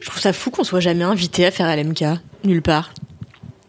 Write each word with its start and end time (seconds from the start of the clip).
Je 0.00 0.06
trouve 0.06 0.20
ça 0.20 0.32
fou 0.32 0.50
qu'on 0.50 0.64
soit 0.64 0.80
jamais 0.80 1.04
invité 1.04 1.46
à 1.46 1.50
faire 1.50 1.74
LMK. 1.74 2.04
Nulle 2.44 2.62
part. 2.62 2.92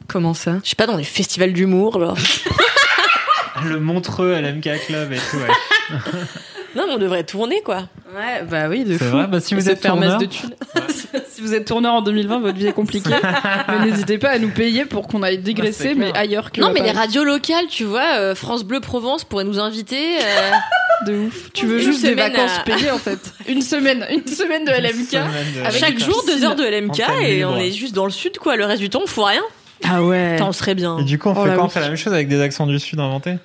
Comment 0.07 0.33
ça? 0.33 0.57
Je 0.63 0.69
sais 0.69 0.75
pas, 0.75 0.87
dans 0.87 0.97
les 0.97 1.03
festivals 1.03 1.53
d'humour, 1.53 1.99
genre. 1.99 2.17
Le 3.65 3.79
Montreux 3.79 4.33
à 4.33 4.41
l'MK 4.41 4.69
Club 4.87 5.11
et 5.11 5.17
tout, 5.17 5.37
ouais. 5.37 5.99
non, 6.75 6.83
mais 6.87 6.93
on 6.93 6.97
devrait 6.97 7.23
tourner, 7.23 7.61
quoi. 7.63 7.87
Ouais, 8.15 8.43
bah 8.49 8.67
oui, 8.69 8.83
de 8.85 8.97
fou. 8.97 9.05
vrai, 9.05 9.27
bah 9.27 9.39
si 9.39 9.53
vous 9.55 9.69
êtes 9.69 9.81
tourneur, 9.81 10.17
de 10.17 10.27
si 11.29 11.41
vous 11.41 11.53
êtes 11.53 11.65
tourneur 11.65 11.93
en 11.93 12.01
2020, 12.01 12.39
votre 12.39 12.57
vie 12.57 12.67
est 12.67 12.73
compliquée. 12.73 13.09
mais 13.67 13.85
n'hésitez 13.85 14.17
pas 14.17 14.29
à 14.29 14.39
nous 14.39 14.49
payer 14.49 14.85
pour 14.85 15.07
qu'on 15.07 15.21
aille 15.23 15.37
dégraisser, 15.37 15.93
mais 15.95 16.09
clair. 16.11 16.21
ailleurs 16.21 16.51
que. 16.51 16.61
non, 16.61 16.71
mais 16.73 16.81
les 16.81 16.91
radios 16.91 17.23
locales, 17.23 17.67
tu 17.69 17.83
vois, 17.83 18.17
euh, 18.17 18.35
France 18.35 18.63
Bleu 18.63 18.79
Provence 18.79 19.23
pourrait 19.23 19.43
nous 19.43 19.59
inviter. 19.59 20.17
euh, 20.17 20.51
de 21.07 21.13
ouf. 21.17 21.51
Tu 21.53 21.65
veux 21.65 21.77
Une 21.79 21.85
juste 21.85 22.01
des 22.03 22.15
vacances 22.15 22.57
à- 22.59 22.63
payées 22.63 22.91
en 22.91 22.97
fait. 22.97 23.19
Une 23.47 23.61
semaine, 23.61 24.05
une 24.11 24.27
semaine 24.27 24.65
de 24.65 24.71
LMK. 24.71 25.09
Semaine 25.11 25.53
de 25.55 25.59
Avec 25.61 25.79
chaque 25.79 25.99
jour, 25.99 26.23
deux 26.27 26.43
heures 26.43 26.55
de 26.55 26.63
LMK 26.63 27.01
et 27.23 27.45
on 27.45 27.57
est 27.57 27.71
juste 27.71 27.93
dans 27.95 28.05
le 28.05 28.11
sud, 28.11 28.37
quoi. 28.37 28.55
Le 28.55 28.65
reste 28.65 28.81
du 28.81 28.89
temps, 28.89 29.01
on 29.03 29.07
fout 29.07 29.25
rien. 29.25 29.41
Ah 29.87 30.03
ouais. 30.03 30.33
Putain, 30.33 30.47
on 30.47 30.51
serait 30.51 30.75
bien. 30.75 30.97
Et 30.99 31.03
du 31.03 31.17
coup, 31.17 31.29
on 31.29 31.35
Oh 31.37 31.45
fait 31.45 31.53
quoi? 31.55 31.63
On 31.63 31.69
fait 31.69 31.79
la 31.79 31.87
même 31.87 31.95
chose 31.95 32.11
avec 32.11 32.27
des 32.27 32.41
accents 32.41 32.67
du 32.67 32.77
Sud 32.79 32.99
inventés? 32.99 33.35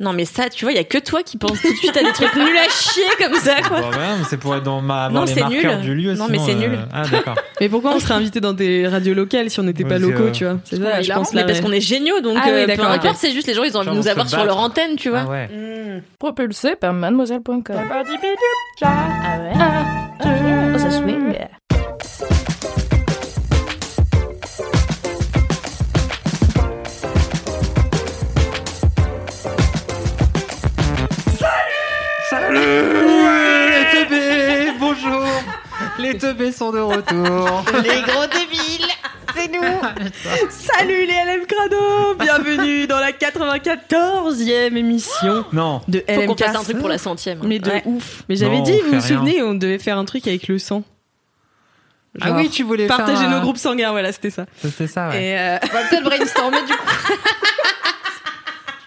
Non, 0.00 0.12
mais 0.12 0.24
ça, 0.24 0.48
tu 0.50 0.64
vois, 0.64 0.72
il 0.72 0.76
y 0.76 0.80
a 0.80 0.84
que 0.84 0.98
toi 0.98 1.22
qui 1.22 1.38
penses 1.38 1.60
tout 1.60 1.70
de 1.70 1.76
suite 1.76 1.96
à 1.96 2.02
des 2.02 2.12
trucs 2.14 2.34
nuls 2.34 2.56
à 2.56 2.68
chier 2.68 3.04
comme 3.18 3.34
ça, 3.34 3.62
quoi. 3.62 3.80
Bon, 3.80 3.90
bah, 3.90 3.96
mais 4.18 4.24
c'est 4.28 4.36
pour 4.38 4.54
être 4.56 4.64
dans 4.64 4.80
ma, 4.80 5.08
Non, 5.08 5.20
les 5.24 5.32
c'est 5.34 5.40
marqueurs 5.40 5.76
nul. 5.76 5.82
du 5.82 5.94
lieu. 5.94 6.14
Non, 6.14 6.26
mais 6.28 6.38
c'est 6.38 6.52
euh, 6.52 6.68
nul. 6.68 6.78
Ah, 6.92 7.02
d'accord. 7.10 7.36
Mais 7.60 7.68
pourquoi 7.68 7.94
on 7.94 8.00
serait 8.00 8.14
invité 8.14 8.40
dans 8.40 8.52
des 8.52 8.88
radios 8.88 9.14
locales 9.14 9.48
si 9.50 9.60
on 9.60 9.62
n'était 9.62 9.84
pas 9.84 9.98
locaux, 9.98 10.30
tu 10.32 10.44
vois? 10.44 10.58
C'est 10.64 10.82
ça, 10.82 11.00
je 11.00 11.12
pense. 11.12 11.32
mais 11.32 11.46
parce 11.46 11.60
qu'on 11.60 11.70
est 11.70 11.80
géniaux, 11.80 12.20
donc 12.20 12.36
Ah 12.40 12.46
oui, 12.46 12.52
euh, 12.52 12.60
peu 12.62 12.66
d'accord, 12.66 12.86
importe, 12.90 13.06
ok. 13.06 13.16
c'est 13.16 13.30
juste 13.30 13.46
les 13.46 13.54
gens, 13.54 13.62
ils 13.62 13.76
ont 13.76 13.80
envie 13.80 13.90
de 13.90 13.94
nous 13.94 14.08
avoir 14.08 14.28
sur 14.28 14.44
leur 14.44 14.58
antenne, 14.58 14.96
tu 14.96 15.10
vois. 15.10 15.20
Ah 15.26 15.30
ouais. 15.30 16.02
Propulsé 16.18 16.74
par 16.74 16.92
mademoiselle.com. 16.92 17.62
Ah 17.76 18.02
ouais 19.38 19.52
Oh, 20.20 20.78
ça 20.78 20.90
swing. 20.90 21.34
Les 36.04 36.18
teubés 36.18 36.52
sont 36.52 36.70
de 36.70 36.78
retour 36.80 37.64
Les 37.82 38.02
gros 38.02 38.26
débiles, 38.26 38.86
c'est 39.34 39.48
nous. 39.50 40.50
Salut 40.50 41.06
les 41.06 41.14
LM 41.24 41.46
Crado 41.46 42.14
Bienvenue 42.20 42.86
dans 42.86 42.98
la 43.00 43.10
94e 43.12 44.76
émission 44.76 45.46
Non, 45.54 45.80
de 45.88 46.04
Faut 46.06 46.26
qu'on 46.26 46.36
fasse 46.36 46.56
un 46.56 46.62
truc 46.62 46.78
pour 46.78 46.90
la 46.90 46.98
centième. 46.98 47.38
Mais 47.44 47.58
de 47.58 47.70
Ouais. 47.70 47.82
ouf. 47.86 48.22
Mais 48.28 48.36
j'avais 48.36 48.58
Non, 48.58 48.62
dit, 48.64 48.72
on 48.74 48.78
vous 48.78 48.84
vous 48.84 48.90
rien. 48.90 49.00
souvenez, 49.00 49.42
on 49.42 49.54
devait 49.54 49.78
faire 49.78 49.96
un 49.96 50.04
truc 50.04 50.26
avec 50.26 50.46
le 50.48 50.58
sang. 50.58 50.82
Ah 52.20 52.28
Genre, 52.28 52.36
oui, 52.36 52.50
tu 52.50 52.62
voulais 52.64 52.86
Partager 52.86 53.16
faire 53.16 53.28
un- 53.30 53.36
nos 53.36 53.40
groupes 53.40 53.56
sanguins, 53.56 53.90
voilà, 53.90 54.12
c'était 54.12 54.30
ça. 54.30 54.44
C'était 54.62 54.86
ça, 54.86 55.08
ouais. 55.08 55.24
Et 55.24 55.38
euh, 55.38 55.58
on 55.62 55.66
va 55.74 55.82
peut-être 55.88 56.04
brainstormer 56.04 56.60
du 56.66 56.72
coup. 56.72 56.84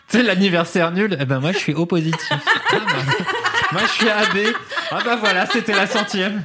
Tu 0.09 0.19
sais, 0.19 0.23
l'anniversaire 0.23 0.91
nul, 0.91 1.17
eh 1.19 1.25
ben 1.25 1.41
moi 1.41 1.51
je 1.51 1.57
suis 1.57 1.73
O 1.73 1.85
positif. 1.85 2.29
Ah 2.31 2.37
bah, 2.71 3.25
moi 3.71 3.81
je 3.85 3.91
suis 3.91 4.09
AB. 4.09 4.53
Ah 4.91 4.99
bah 5.03 5.17
voilà, 5.19 5.45
c'était 5.45 5.73
la 5.73 5.87
centième. 5.87 6.41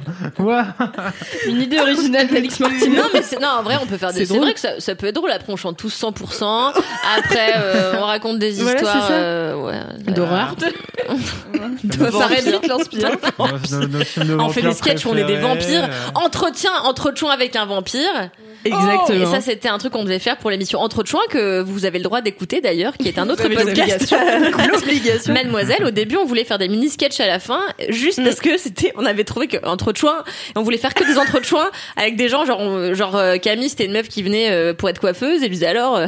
Une 1.47 1.61
idée 1.61 1.79
originale 1.79 2.27
d'Alix 2.27 2.59
Martin. 2.59 2.89
Non, 2.89 3.03
mais 3.13 3.21
c'est, 3.21 3.39
non, 3.39 3.47
en 3.59 3.63
vrai, 3.63 3.77
on 3.81 3.85
peut 3.85 3.97
faire 3.97 4.11
des, 4.13 4.25
C'est 4.25 4.37
vrai 4.37 4.53
que 4.53 4.59
ça, 4.59 4.79
ça 4.79 4.95
peut 4.95 5.07
être 5.07 5.15
drôle. 5.15 5.31
Après, 5.31 5.51
on 5.51 5.55
chante 5.55 5.77
tous 5.77 5.93
100%. 6.01 6.73
Après, 7.17 7.53
euh, 7.57 7.93
on 7.99 8.05
raconte 8.05 8.39
des 8.39 8.51
Voilà, 8.53 8.79
c'est 8.79 8.85
histoires, 8.85 9.07
ça. 9.07 9.13
euh, 9.13 9.55
ouais. 9.55 10.13
D'horreur. 10.13 10.55
Ça 10.59 12.23
arrête 12.23 12.45
vite 12.45 12.67
l'inspire. 12.67 13.11
On 14.39 14.49
fait 14.49 14.61
des 14.61 14.73
sketchs 14.73 15.05
où 15.05 15.09
on 15.09 15.15
est 15.17 15.23
des 15.25 15.37
vampires. 15.37 15.89
Entretien, 16.15 16.71
entretien 16.83 17.29
avec 17.29 17.55
un 17.55 17.65
vampire. 17.65 18.29
Exactement. 18.65 19.21
Et 19.21 19.25
ça, 19.25 19.41
c'était 19.41 19.67
un 19.69 19.77
truc 19.77 19.93
qu'on 19.93 20.03
devait 20.03 20.19
faire 20.19 20.37
pour 20.37 20.49
l'émission 20.49 20.79
Entretien 20.79 21.19
que 21.29 21.61
vous 21.61 21.85
avez 21.85 21.97
le 21.99 22.03
droit 22.03 22.21
d'écouter 22.21 22.61
d'ailleurs, 22.61 22.97
qui 22.97 23.07
est 23.07 23.17
un 23.19 23.29
autre 23.29 23.47
podcast. 23.47 24.11
L'obligation. 24.71 25.33
Mademoiselle, 25.33 25.83
au 25.85 25.91
début, 25.91 26.15
on 26.17 26.25
voulait 26.25 26.43
faire 26.45 26.57
des 26.57 26.67
mini 26.69 26.89
sketchs 26.89 27.19
à 27.19 27.27
la 27.27 27.39
fin, 27.39 27.61
juste 27.89 28.23
parce 28.23 28.39
que 28.39 28.57
c'était, 28.57 28.93
on 28.95 29.05
avait 29.05 29.23
trouvé 29.23 29.47
que 29.47 29.57
Entretien, 29.65 30.13
on 30.55 30.61
voulait 30.63 30.77
faire 30.77 30.93
que 30.93 31.03
des 31.03 31.17
entretiens 31.17 31.69
avec 31.97 32.15
des 32.15 32.29
gens, 32.29 32.45
genre, 32.45 32.59
on- 32.59 32.93
genre 32.93 33.15
euh, 33.15 33.37
Camille, 33.37 33.69
c'était 33.69 33.85
une 33.85 33.93
meuf 33.93 34.07
qui 34.07 34.23
venait 34.23 34.51
euh, 34.51 34.73
pour 34.73 34.89
être 34.89 34.99
coiffeuse, 34.99 35.41
et 35.43 35.47
lui 35.47 35.55
disait 35.55 35.67
alors, 35.67 35.97
euh, 35.97 36.07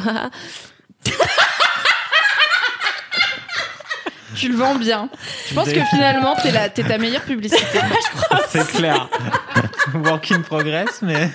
Tu 4.35 4.49
le 4.49 4.55
vends 4.57 4.75
bien. 4.75 5.09
Je 5.49 5.53
pense 5.55 5.69
que 5.71 5.79
finalement, 5.91 6.35
t'es 6.43 6.51
la- 6.51 6.67
t'es 6.69 6.83
ta 6.83 6.97
meilleure 6.97 7.21
publicité. 7.21 7.79
C'est 8.49 8.67
clair. 8.67 9.07
Work 10.03 10.31
in 10.31 10.41
progress, 10.41 11.01
mais. 11.01 11.29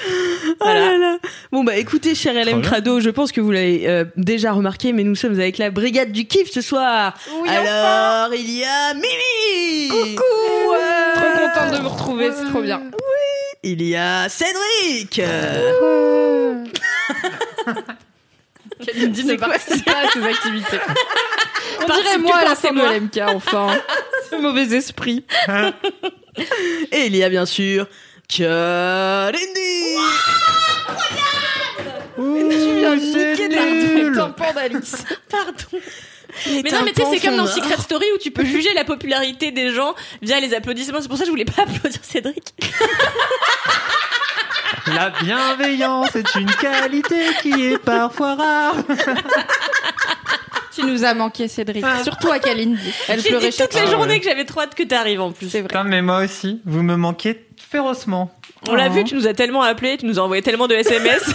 Oh 0.60 0.66
là 0.66 0.96
là. 0.96 1.18
Bon 1.52 1.64
bah 1.64 1.76
écoutez, 1.76 2.14
cher 2.14 2.32
LM. 2.34 2.62
Crado, 2.62 3.00
je 3.00 3.10
pense 3.10 3.32
que 3.32 3.40
vous 3.40 3.50
l'avez 3.50 3.88
euh, 3.88 4.04
déjà 4.16 4.52
remarqué, 4.52 4.92
mais 4.92 5.02
nous 5.04 5.14
sommes 5.14 5.34
avec 5.34 5.58
la 5.58 5.70
brigade 5.70 6.12
du 6.12 6.26
kiff 6.26 6.50
ce 6.50 6.60
soir. 6.60 7.14
Alors 7.48 8.32
il 8.34 8.50
y 8.50 8.64
a 8.64 8.94
Mimi. 8.94 9.88
Coucou. 9.88 10.22
Trop 11.14 11.30
contente 11.38 11.72
de 11.72 11.82
vous 11.82 11.88
retrouver, 11.88 12.30
c'est 12.36 12.46
trop 12.50 12.62
bien. 12.62 12.82
Il 13.62 13.82
y 13.82 13.96
a 13.96 14.28
Cédric. 14.28 15.20
Kalindi 18.86 19.24
ne 19.24 19.36
participe 19.36 19.84
pas 19.84 20.06
à 20.06 20.10
ces 20.10 20.22
activités. 20.22 20.80
On 21.82 21.86
dirait 21.86 22.18
moi 22.18 22.36
à 22.36 22.44
la 22.44 22.54
c'est 22.54 22.68
fin 22.68 22.74
de. 22.74 22.80
LMK, 22.80 23.20
enfin. 23.34 23.68
Ce 24.30 24.36
mauvais 24.36 24.74
esprit. 24.76 25.24
Et 26.92 27.06
il 27.06 27.16
y 27.16 27.22
a 27.22 27.28
bien 27.28 27.46
sûr 27.46 27.86
Kalindi. 28.28 29.38
Tu 32.16 32.74
viens 32.78 32.96
niquer 32.96 33.48
le 33.48 34.14
pardon. 35.30 35.52
Mais 36.46 36.70
non, 36.70 36.80
mais 36.84 36.92
tu 36.92 37.02
sais, 37.02 37.08
c'est 37.12 37.20
comme 37.20 37.36
dans 37.36 37.46
Secret 37.46 37.76
Story 37.78 38.06
où 38.14 38.18
tu 38.18 38.30
peux 38.30 38.44
juger 38.44 38.72
la 38.74 38.84
popularité 38.84 39.52
des 39.52 39.72
gens 39.72 39.94
via 40.20 40.40
les 40.40 40.52
applaudissements. 40.54 40.98
C'est 41.00 41.08
pour 41.08 41.16
ça 41.16 41.22
que 41.22 41.26
je 41.26 41.30
voulais 41.30 41.44
pas 41.44 41.62
applaudir 41.66 42.00
Cédric. 42.02 42.54
La 44.88 45.10
bienveillance 45.10 46.14
est 46.16 46.34
une 46.34 46.50
qualité 46.50 47.16
qui 47.40 47.66
est 47.66 47.78
parfois 47.78 48.34
rare. 48.34 48.76
Tu 50.74 50.84
nous 50.84 51.04
as 51.04 51.14
manqué, 51.14 51.46
Cédric. 51.46 51.84
Surtout 52.02 52.30
à 52.32 52.40
Kalindi. 52.40 52.92
Elle 53.08 53.22
pleurait 53.22 53.50
dit 53.50 53.56
toute 53.56 53.74
la 53.74 53.82
Ah 53.86 53.90
journée 53.90 54.18
que 54.18 54.24
j'avais 54.24 54.44
trop 54.44 54.62
hâte 54.62 54.74
que 54.74 54.82
t'arrives 54.82 55.20
en 55.20 55.30
plus. 55.30 55.48
C'est 55.48 55.60
vrai. 55.60 55.68
Putain, 55.68 55.84
mais 55.84 56.02
moi 56.02 56.24
aussi, 56.24 56.60
vous 56.64 56.82
me 56.82 56.96
manquez 56.96 57.46
férocement. 57.78 58.30
On 58.68 58.74
l'a 58.76 58.86
Oh. 58.88 58.92
vu, 58.92 59.02
tu 59.02 59.16
nous 59.16 59.26
as 59.26 59.34
tellement 59.34 59.62
appelé, 59.62 59.96
tu 59.96 60.06
nous 60.06 60.20
as 60.20 60.22
envoyé 60.22 60.42
tellement 60.42 60.68
de 60.68 60.74
SMS. 60.74 61.24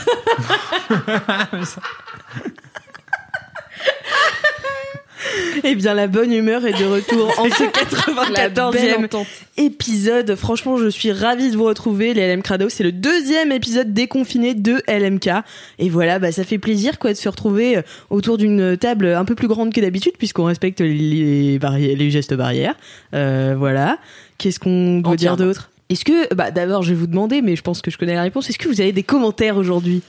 Eh 5.66 5.76
bien, 5.76 5.94
la 5.94 6.08
bonne 6.08 6.32
humeur 6.32 6.66
est 6.66 6.72
de 6.80 6.86
retour 6.86 7.28
en 7.38 7.50
ce 7.50 7.64
La 7.64 8.48
belle 8.48 8.54
94e 8.54 9.04
entente. 9.04 9.28
épisode. 9.58 10.36
Franchement, 10.36 10.78
je 10.78 10.88
suis 10.88 11.12
ravie 11.12 11.52
de 11.52 11.58
vous 11.58 11.66
retrouver, 11.66 12.14
les 12.14 12.26
LM 12.34 12.42
Crado. 12.42 12.70
C'est 12.70 12.84
le 12.86 12.94
deuxième 12.94 13.52
épisode 13.52 13.94
déconfiné 13.94 14.54
de 14.54 14.82
LMK. 14.88 15.30
Et 15.78 15.90
voilà, 15.90 16.20
bah, 16.20 16.32
ça 16.32 16.46
fait 16.46 16.58
plaisir, 16.58 16.98
quoi, 17.00 17.12
de 17.12 17.18
se 17.18 17.28
retrouver 17.28 17.78
euh, 17.78 17.82
autour 18.10 18.38
d'une 18.38 18.78
table 18.78 19.08
un 19.08 19.26
peu 19.26 19.36
plus 19.36 19.50
grande 19.50 19.74
que 19.74 19.82
d'habitude, 19.82 20.14
puisqu'on 20.18 20.46
respecte 20.46 20.80
les, 20.80 21.60
barri- 21.60 21.96
les 21.98 22.12
gestes 22.12 22.34
barrières. 22.34 22.76
Euh, 23.14 23.56
voilà. 23.58 23.98
Qu'est-ce 24.38 24.60
qu'on 24.62 25.00
doit 25.02 25.18
dire 25.18 25.36
d'autre? 25.36 25.69
Est-ce 25.90 26.06
que, 26.06 26.34
bah, 26.36 26.52
d'abord, 26.52 26.84
je 26.84 26.94
vais 26.94 27.00
vous 27.00 27.08
demander, 27.08 27.42
mais 27.42 27.56
je 27.56 27.64
pense 27.64 27.82
que 27.82 27.90
je 27.90 27.98
connais 27.98 28.14
la 28.14 28.22
réponse. 28.22 28.50
Est-ce 28.50 28.60
que 28.60 28.68
vous 28.68 28.80
avez 28.80 28.92
des 28.92 29.04
commentaires 29.04 29.58
aujourd'hui? 29.58 30.04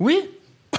Oui 0.00 0.18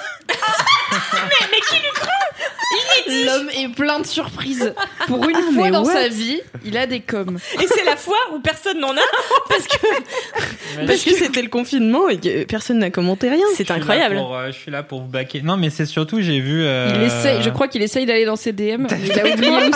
L'homme 3.26 3.50
est 3.50 3.70
plein 3.74 4.00
de 4.00 4.06
surprises. 4.06 4.74
Pour 5.08 5.28
une 5.30 5.36
Ah, 5.38 5.42
fois 5.54 5.64
mais 5.66 5.72
dans 5.72 5.84
what 5.84 5.94
sa 5.94 6.08
vie, 6.08 6.42
il 6.64 6.78
a 6.78 6.88
des 6.88 7.00
coms. 7.02 7.38
Et 7.62 7.68
c'est 7.68 7.84
la 7.86 7.96
fois 7.96 8.18
où 8.34 8.40
personne 8.40 8.80
n'en 8.80 8.96
a 8.96 9.02
parce 9.50 9.68
que 9.68 10.86
Parce 10.86 11.04
que 11.04 11.14
c'était 11.14 11.42
le 11.42 11.50
confinement 11.50 12.10
et 12.10 12.20
que 12.20 12.44
personne 12.46 12.80
n'a 12.80 12.90
commenté 12.90 13.30
rien. 13.30 13.46
c'est 13.56 13.70
incroyable. 13.72 14.16
pour, 14.18 14.36
euh, 14.36 14.48
je 14.48 14.54
suis 14.58 14.72
là 14.72 14.84
pour 14.84 15.02
vous 15.02 15.08
baquer. 15.08 15.42
Non, 15.42 15.58
mais 15.58 15.70
c'est 15.70 15.86
surtout, 15.86 16.22
j'ai 16.22 16.40
vu. 16.40 16.64
euh, 16.64 16.92
Il 16.96 17.04
essaye, 17.04 17.42
je 17.44 17.50
crois 17.50 17.68
qu'il 17.68 17.82
essaye 17.82 18.06
d'aller 18.06 18.26
dans 18.26 18.36
ses 18.36 18.52
DM. 18.52 18.88
mais 18.90 19.00
Il 19.06 19.20
a 19.20 19.28
oublié 19.34 19.52
où 19.52 19.72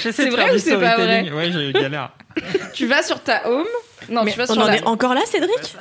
c'est. 0.00 0.12
C'est 0.12 0.28
vrai 0.30 0.54
ou 0.54 0.58
c'est 0.58 0.76
pas 0.78 0.92
storytelling. 0.94 1.32
Ouais, 1.32 1.50
j'ai 1.52 1.68
eu 1.68 1.72
galère. 1.72 2.10
Tu 2.74 2.86
vas 2.86 3.02
sur 3.02 3.20
ta 3.22 3.48
home. 3.48 3.64
Non, 4.08 4.22
Mais 4.24 4.32
tu 4.32 4.38
vas 4.38 4.44
on 4.48 4.54
sur 4.54 4.62
en 4.62 4.66
la. 4.66 4.76
est 4.76 4.86
encore 4.86 5.14
là, 5.14 5.22
Cédric 5.26 5.76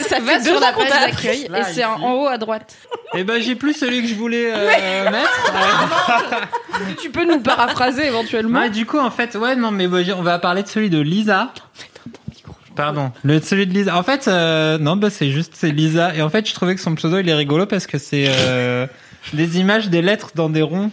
Ça 0.00 0.20
va 0.20 0.40
sur 0.40 0.60
la 0.60 0.72
page 0.72 0.90
d'accueil 0.90 1.48
et 1.54 1.62
c'est 1.72 1.84
en, 1.84 2.14
haut 2.14 2.26
à 2.26 2.38
droite. 2.38 2.76
Et 3.14 3.24
ben, 3.24 3.40
j'ai 3.40 3.54
plus 3.54 3.74
celui 3.74 4.02
que 4.02 4.08
je 4.08 4.14
voulais 4.14 4.50
euh, 4.52 5.10
mettre. 5.10 5.52
Tu 7.00 7.10
peux 7.10 7.24
nous 7.24 7.40
paraphraser 7.40 8.06
éventuellement. 8.06 8.60
Ouais, 8.60 8.70
du 8.70 8.86
coup, 8.86 8.98
en 8.98 9.10
fait, 9.10 9.34
ouais, 9.34 9.56
non, 9.56 9.70
mais 9.70 9.86
on 10.12 10.22
va 10.22 10.38
parler 10.38 10.62
de 10.62 10.68
celui 10.68 10.90
de 10.90 11.00
Lisa. 11.00 11.52
Pardon, 12.76 13.10
le 13.24 13.40
celui 13.40 13.66
de 13.66 13.72
Lisa. 13.72 13.96
En 13.96 14.04
fait, 14.04 14.28
euh, 14.28 14.78
non, 14.78 14.94
bah 14.94 15.10
c'est 15.10 15.30
juste 15.30 15.54
c'est 15.56 15.70
Lisa. 15.70 16.14
Et 16.14 16.22
en 16.22 16.30
fait, 16.30 16.48
je 16.48 16.54
trouvais 16.54 16.76
que 16.76 16.80
son 16.80 16.94
pseudo 16.94 17.18
il 17.18 17.28
est 17.28 17.34
rigolo 17.34 17.66
parce 17.66 17.88
que 17.88 17.98
c'est 17.98 18.26
euh, 18.28 18.86
des 19.32 19.58
images, 19.58 19.88
des 19.88 20.00
lettres 20.00 20.30
dans 20.36 20.48
des 20.48 20.62
ronds. 20.62 20.92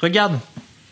Regarde, 0.00 0.38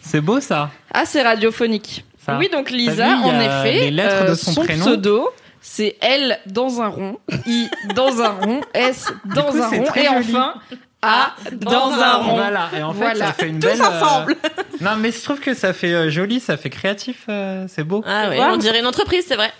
c'est 0.00 0.20
beau 0.20 0.40
ça. 0.40 0.70
Ah, 0.92 1.04
c'est 1.06 1.22
radiophonique. 1.22 2.04
Ça. 2.24 2.38
Oui, 2.38 2.48
donc 2.52 2.70
Lisa, 2.70 3.06
vu, 3.06 3.12
en 3.24 3.40
effet, 3.40 3.80
les 3.80 3.90
lettres 3.90 4.30
de 4.30 4.34
son 4.34 4.54
prénom. 4.62 4.84
pseudo, 4.86 5.28
c'est 5.60 5.96
L 6.00 6.38
dans 6.46 6.80
un 6.80 6.88
rond, 6.88 7.18
I 7.46 7.68
dans 7.94 8.20
un 8.22 8.28
rond, 8.30 8.60
S 8.72 9.12
dans 9.34 9.42
coup, 9.44 9.58
un 9.62 9.68
rond, 9.68 9.84
et 9.94 10.04
joli. 10.04 10.16
enfin 10.36 10.54
A 11.02 11.34
dans, 11.52 11.90
un 11.92 12.14
rond. 12.16 12.34
Voilà. 12.36 12.70
Et 12.78 12.82
en 12.82 12.92
fait, 12.94 12.98
Voilà. 13.00 13.26
ça 13.26 13.32
fait 13.34 13.48
une 13.48 13.58
Tous 13.60 13.66
belle. 13.68 13.80
euh, 13.82 13.84
ensemble. 14.02 14.36
Non, 14.80 14.92
mais 14.98 15.10
je 15.12 15.22
trouve 15.22 15.38
que 15.40 15.52
ça 15.52 15.74
fait 15.74 15.92
euh, 15.92 16.08
joli, 16.10 16.40
ça 16.40 16.56
fait 16.56 16.70
créatif, 16.70 17.24
euh, 17.28 17.66
c'est 17.68 17.84
beau. 17.84 18.02
Ah 18.06 18.30
ouais, 18.30 18.40
on 18.40 18.56
dirait 18.56 18.80
une 18.80 18.86
entreprise, 18.86 19.24
c'est 19.28 19.36
vrai. 19.36 19.52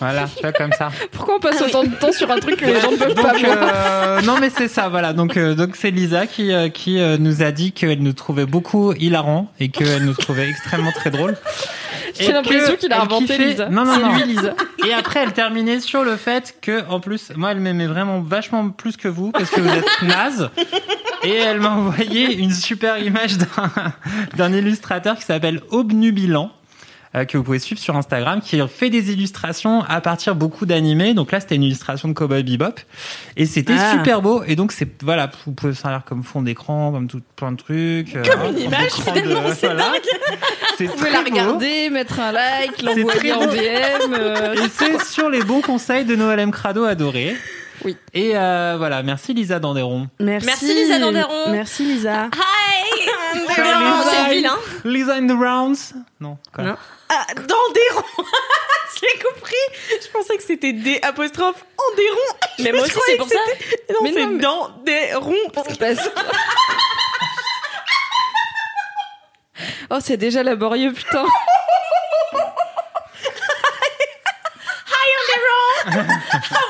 Voilà, 0.00 0.24
tu 0.36 0.40
vois 0.42 0.52
comme 0.52 0.72
ça. 0.72 0.90
Pourquoi 1.12 1.36
on 1.36 1.40
passe 1.40 1.56
Ah 1.60 1.64
oui. 1.64 1.70
autant 1.70 1.84
de 1.84 1.94
temps 1.94 2.12
sur 2.12 2.30
un 2.30 2.38
truc 2.38 2.56
que 2.56 2.64
les 2.66 2.80
gens 2.80 2.90
ne 2.92 2.96
peuvent 2.96 3.14
pas 3.14 3.32
Donc, 3.32 3.44
voir? 3.44 3.58
euh, 3.74 4.20
non 4.22 4.36
mais 4.40 4.50
c'est 4.50 4.68
ça, 4.68 4.88
voilà. 4.88 5.12
Donc 5.12 5.36
euh, 5.36 5.54
donc 5.54 5.76
c'est 5.76 5.90
Lisa 5.90 6.26
qui 6.26 6.52
euh, 6.52 6.68
qui 6.68 6.98
euh, 7.00 7.16
nous 7.18 7.42
a 7.42 7.50
dit 7.52 7.72
qu'elle 7.72 8.02
nous 8.02 8.12
trouvait 8.12 8.46
beaucoup 8.46 8.92
hilarant 8.94 9.50
et 9.60 9.68
qu'elle 9.68 10.04
nous 10.04 10.14
trouvait 10.14 10.48
extrêmement 10.48 10.92
très 10.92 11.10
drôle. 11.10 11.36
J'ai 12.18 12.32
l'impression 12.32 12.76
qu'il 12.76 12.92
a 12.92 13.02
inventé 13.02 13.26
kiffait... 13.26 13.44
Lisa. 13.48 13.68
Non 13.68 13.84
non 13.84 13.94
C'est 13.94 14.02
non. 14.02 14.14
lui, 14.16 14.24
Lisa. 14.24 14.54
Et 14.86 14.92
après 14.94 15.20
elle 15.22 15.32
terminait 15.32 15.80
sur 15.80 16.02
le 16.04 16.16
fait 16.16 16.54
que 16.62 16.82
en 16.88 17.00
plus 17.00 17.32
moi 17.36 17.52
elle 17.52 17.60
m'aimait 17.60 17.86
vraiment 17.86 18.20
vachement 18.20 18.70
plus 18.70 18.96
que 18.96 19.08
vous 19.08 19.32
parce 19.32 19.50
que 19.50 19.60
vous 19.60 19.68
êtes 19.68 20.02
naze. 20.02 20.50
Et 21.24 21.34
elle 21.34 21.60
m'a 21.60 21.70
envoyé 21.70 22.36
une 22.36 22.52
super 22.52 22.98
image 22.98 23.36
d'un 23.38 23.72
d'un 24.36 24.52
illustrateur 24.52 25.16
qui 25.16 25.22
s'appelle 25.24 25.60
Obnubilan 25.70 26.44
euh, 26.44 26.48
que 27.24 27.38
vous 27.38 27.44
pouvez 27.44 27.58
suivre 27.58 27.80
sur 27.80 27.96
Instagram, 27.96 28.40
qui 28.42 28.60
fait 28.68 28.90
des 28.90 29.12
illustrations 29.12 29.82
à 29.84 30.00
partir 30.00 30.34
beaucoup 30.34 30.66
d'animés. 30.66 31.14
Donc 31.14 31.32
là, 31.32 31.40
c'était 31.40 31.54
une 31.54 31.62
illustration 31.62 32.08
de 32.08 32.12
Cowboy 32.14 32.42
Bebop, 32.42 32.74
et 33.36 33.46
c'était 33.46 33.74
Ah. 33.78 33.92
super 33.92 34.20
beau. 34.20 34.42
Et 34.46 34.56
donc 34.56 34.72
c'est 34.72 35.02
voilà, 35.02 35.30
vous 35.46 35.52
pouvez 35.52 35.72
faire 35.74 36.02
comme 36.06 36.22
fond 36.22 36.42
d'écran, 36.42 36.92
comme 36.92 37.08
tout 37.08 37.22
plein 37.36 37.52
de 37.52 37.56
trucs. 37.56 38.12
Comme 38.12 38.50
une 38.50 38.58
image, 38.58 38.90
finalement, 38.92 39.42
c'est 39.54 39.68
C'est 40.76 40.86
Vous 40.86 40.94
pouvez 40.96 41.10
la 41.10 41.22
beau. 41.22 41.30
regarder, 41.30 41.90
mettre 41.90 42.20
un 42.20 42.32
like, 42.32 42.82
l'envoyer 42.82 43.32
en 43.32 43.44
beau. 43.46 43.52
DM. 43.52 44.12
euh, 44.14 44.54
Et 44.54 44.68
c'est 44.68 45.02
sur 45.04 45.30
les 45.30 45.42
bons 45.42 45.60
conseils 45.62 46.04
de 46.04 46.16
Noël 46.16 46.40
M. 46.40 46.50
Crado 46.50 46.84
adoré. 46.84 47.34
Oui. 47.84 47.96
Et 48.14 48.32
euh, 48.34 48.74
voilà, 48.78 49.02
merci 49.02 49.32
Lisa 49.34 49.58
Danderon. 49.60 50.08
Merci. 50.18 50.46
Merci, 50.46 50.74
Lisa 50.74 50.98
Danderon. 50.98 51.50
Merci 51.52 51.84
Lisa. 51.84 52.24
Hi 52.32 53.38
Lisa. 53.38 53.54
c'est 54.10 54.34
vilain. 54.34 54.56
Lisa 54.84 55.14
in 55.14 55.26
the 55.26 55.32
rounds. 55.38 55.94
Non. 56.20 56.38
Quoi. 56.54 56.64
Non. 56.64 56.76
Ah, 57.08 57.26
dans 57.34 57.72
des 57.72 57.88
ronds. 57.94 58.24
Je 58.96 59.00
l'ai 59.02 59.18
compris? 59.22 59.54
Je 60.02 60.08
pensais 60.08 60.36
que 60.36 60.42
c'était 60.42 60.72
des 60.72 60.98
apostrophes 61.02 61.64
en 61.78 61.96
des 61.96 62.08
ronds. 62.08 62.36
Mais 62.60 62.72
moi 62.72 62.82
aussi, 62.82 62.98
c'est 63.06 63.16
pour 63.16 63.28
ça. 63.28 63.34
Non, 63.90 63.96
Mais 64.02 64.12
c'est 64.12 64.26
mais- 64.26 64.40
dans 64.42 64.68
des 64.84 65.14
ronds. 65.14 65.50
Parce 65.52 65.68
que- 65.68 65.74
parce- 65.74 66.10
Oh, 69.90 69.98
c'est 70.02 70.16
déjà 70.16 70.42
laborieux, 70.42 70.92
putain. 70.92 71.24
How 71.24 71.28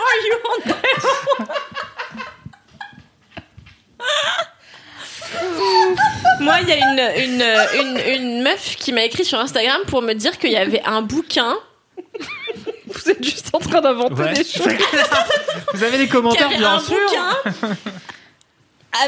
are 0.06 0.18
you 0.26 0.36
on 0.44 0.58
the 0.68 0.74
Moi, 6.40 6.56
il 6.62 6.68
y 6.68 6.72
a 6.72 6.76
une, 6.76 7.24
une, 7.24 7.44
une, 7.80 8.00
une 8.22 8.42
meuf 8.42 8.76
qui 8.76 8.92
m'a 8.92 9.04
écrit 9.04 9.24
sur 9.24 9.38
Instagram 9.38 9.80
pour 9.86 10.02
me 10.02 10.12
dire 10.12 10.38
qu'il 10.38 10.50
y 10.52 10.56
avait 10.56 10.82
un 10.84 11.02
bouquin 11.02 11.56
Vous 12.86 13.10
êtes 13.10 13.22
juste 13.24 13.48
en 13.52 13.58
train 13.58 13.80
d'inventer 13.80 14.14
Ouais. 14.22 14.32
des 14.34 14.44
choses. 14.44 14.66
Vous 15.74 15.82
avez 15.82 15.98
des 15.98 16.08
commentaires, 16.08 16.46
avait 16.48 16.56
bien 16.58 16.74
un 16.74 16.80
sûr. 16.80 16.96
bouquin 16.96 17.76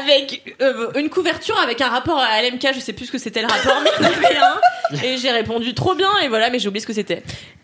avec 0.03 0.55
euh, 0.61 0.91
une 0.97 1.09
couverture 1.09 1.57
avec 1.59 1.81
un 1.81 1.87
rapport 1.89 2.19
à 2.19 2.41
LMK, 2.43 2.73
je 2.75 2.79
sais 2.79 2.93
plus 2.93 3.07
ce 3.07 3.11
que 3.11 3.17
c'était 3.17 3.41
le 3.41 3.47
rapport, 3.47 3.81
mais 3.83 3.89
il 3.99 4.03
y 4.03 4.07
en 4.07 4.11
avait 4.11 4.37
un. 4.37 5.03
Et 5.03 5.17
j'ai 5.17 5.31
répondu 5.31 5.73
trop 5.73 5.95
bien, 5.95 6.15
et 6.19 6.27
voilà, 6.27 6.51
mais 6.51 6.59
j'ai 6.59 6.67
oublié 6.67 6.81
ce 6.81 6.85
que 6.87 6.93
c'était. 6.93 7.23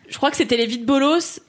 Je 0.09 0.17
crois 0.17 0.31
que 0.31 0.37
c'était 0.37 0.57
les 0.57 0.65
vides 0.65 0.85
bolos. 0.85 1.39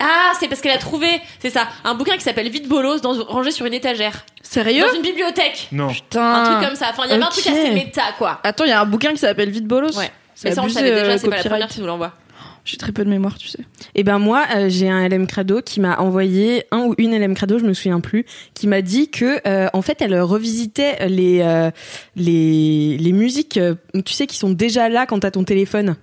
Ah, 0.00 0.32
c'est 0.38 0.48
parce 0.48 0.60
qu'elle 0.60 0.72
a 0.72 0.78
trouvé, 0.78 1.20
c'est 1.38 1.50
ça, 1.50 1.68
un 1.84 1.94
bouquin 1.94 2.16
qui 2.16 2.22
s'appelle 2.22 2.48
Vide 2.48 2.66
bolos 2.66 3.00
dans, 3.02 3.22
rangé 3.24 3.50
sur 3.50 3.66
une 3.66 3.74
étagère. 3.74 4.24
Sérieux 4.42 4.84
Dans 4.86 4.96
une 4.96 5.02
bibliothèque. 5.02 5.68
Non. 5.70 5.88
Putain. 5.88 6.34
Un 6.34 6.44
truc 6.44 6.68
comme 6.68 6.76
ça. 6.76 6.88
Enfin, 6.90 7.04
il 7.06 7.10
y 7.10 7.14
avait 7.14 7.22
un 7.22 7.28
truc 7.28 7.46
assez 7.46 7.70
méta, 7.70 8.12
quoi. 8.18 8.40
Attends, 8.42 8.64
il 8.64 8.70
y 8.70 8.72
a 8.72 8.80
un 8.80 8.86
bouquin 8.86 9.12
qui 9.12 9.18
s'appelle 9.18 9.50
Vite 9.50 9.66
Bolos. 9.66 9.96
Ouais. 9.96 10.10
C'est 10.34 10.48
Mais 10.48 10.54
ça, 10.54 10.62
on 10.64 10.68
savait 10.68 10.90
déjà, 10.90 11.12
euh, 11.12 11.18
c'est 11.18 11.28
pas 11.28 11.36
la 11.36 11.44
première 11.44 11.68
qui 11.68 11.80
nous 11.80 11.86
l'envoie. 11.86 12.12
J'ai 12.64 12.76
très 12.76 12.92
peu 12.92 13.04
de 13.04 13.10
mémoire, 13.10 13.38
tu 13.38 13.48
sais. 13.48 13.64
Eh 13.96 14.04
ben 14.04 14.20
moi, 14.20 14.46
euh, 14.54 14.68
j'ai 14.68 14.88
un 14.88 15.08
LM 15.08 15.26
Crado 15.26 15.62
qui 15.62 15.80
m'a 15.80 15.98
envoyé 15.98 16.64
un 16.70 16.84
ou 16.84 16.94
une 16.96 17.18
LM 17.18 17.34
Crado, 17.34 17.58
je 17.58 17.64
me 17.64 17.74
souviens 17.74 17.98
plus, 17.98 18.24
qui 18.54 18.68
m'a 18.68 18.82
dit 18.82 19.10
que 19.10 19.40
euh, 19.48 19.68
en 19.72 19.82
fait 19.82 20.00
elle 20.00 20.18
revisitait 20.20 21.08
les 21.08 21.40
euh, 21.42 21.70
les 22.14 22.98
les 22.98 23.12
musiques, 23.12 23.58
tu 24.04 24.12
sais, 24.12 24.28
qui 24.28 24.36
sont 24.36 24.50
déjà 24.50 24.88
là 24.88 25.06
quand 25.06 25.20
t'as 25.20 25.32
ton 25.32 25.42
téléphone. 25.42 25.96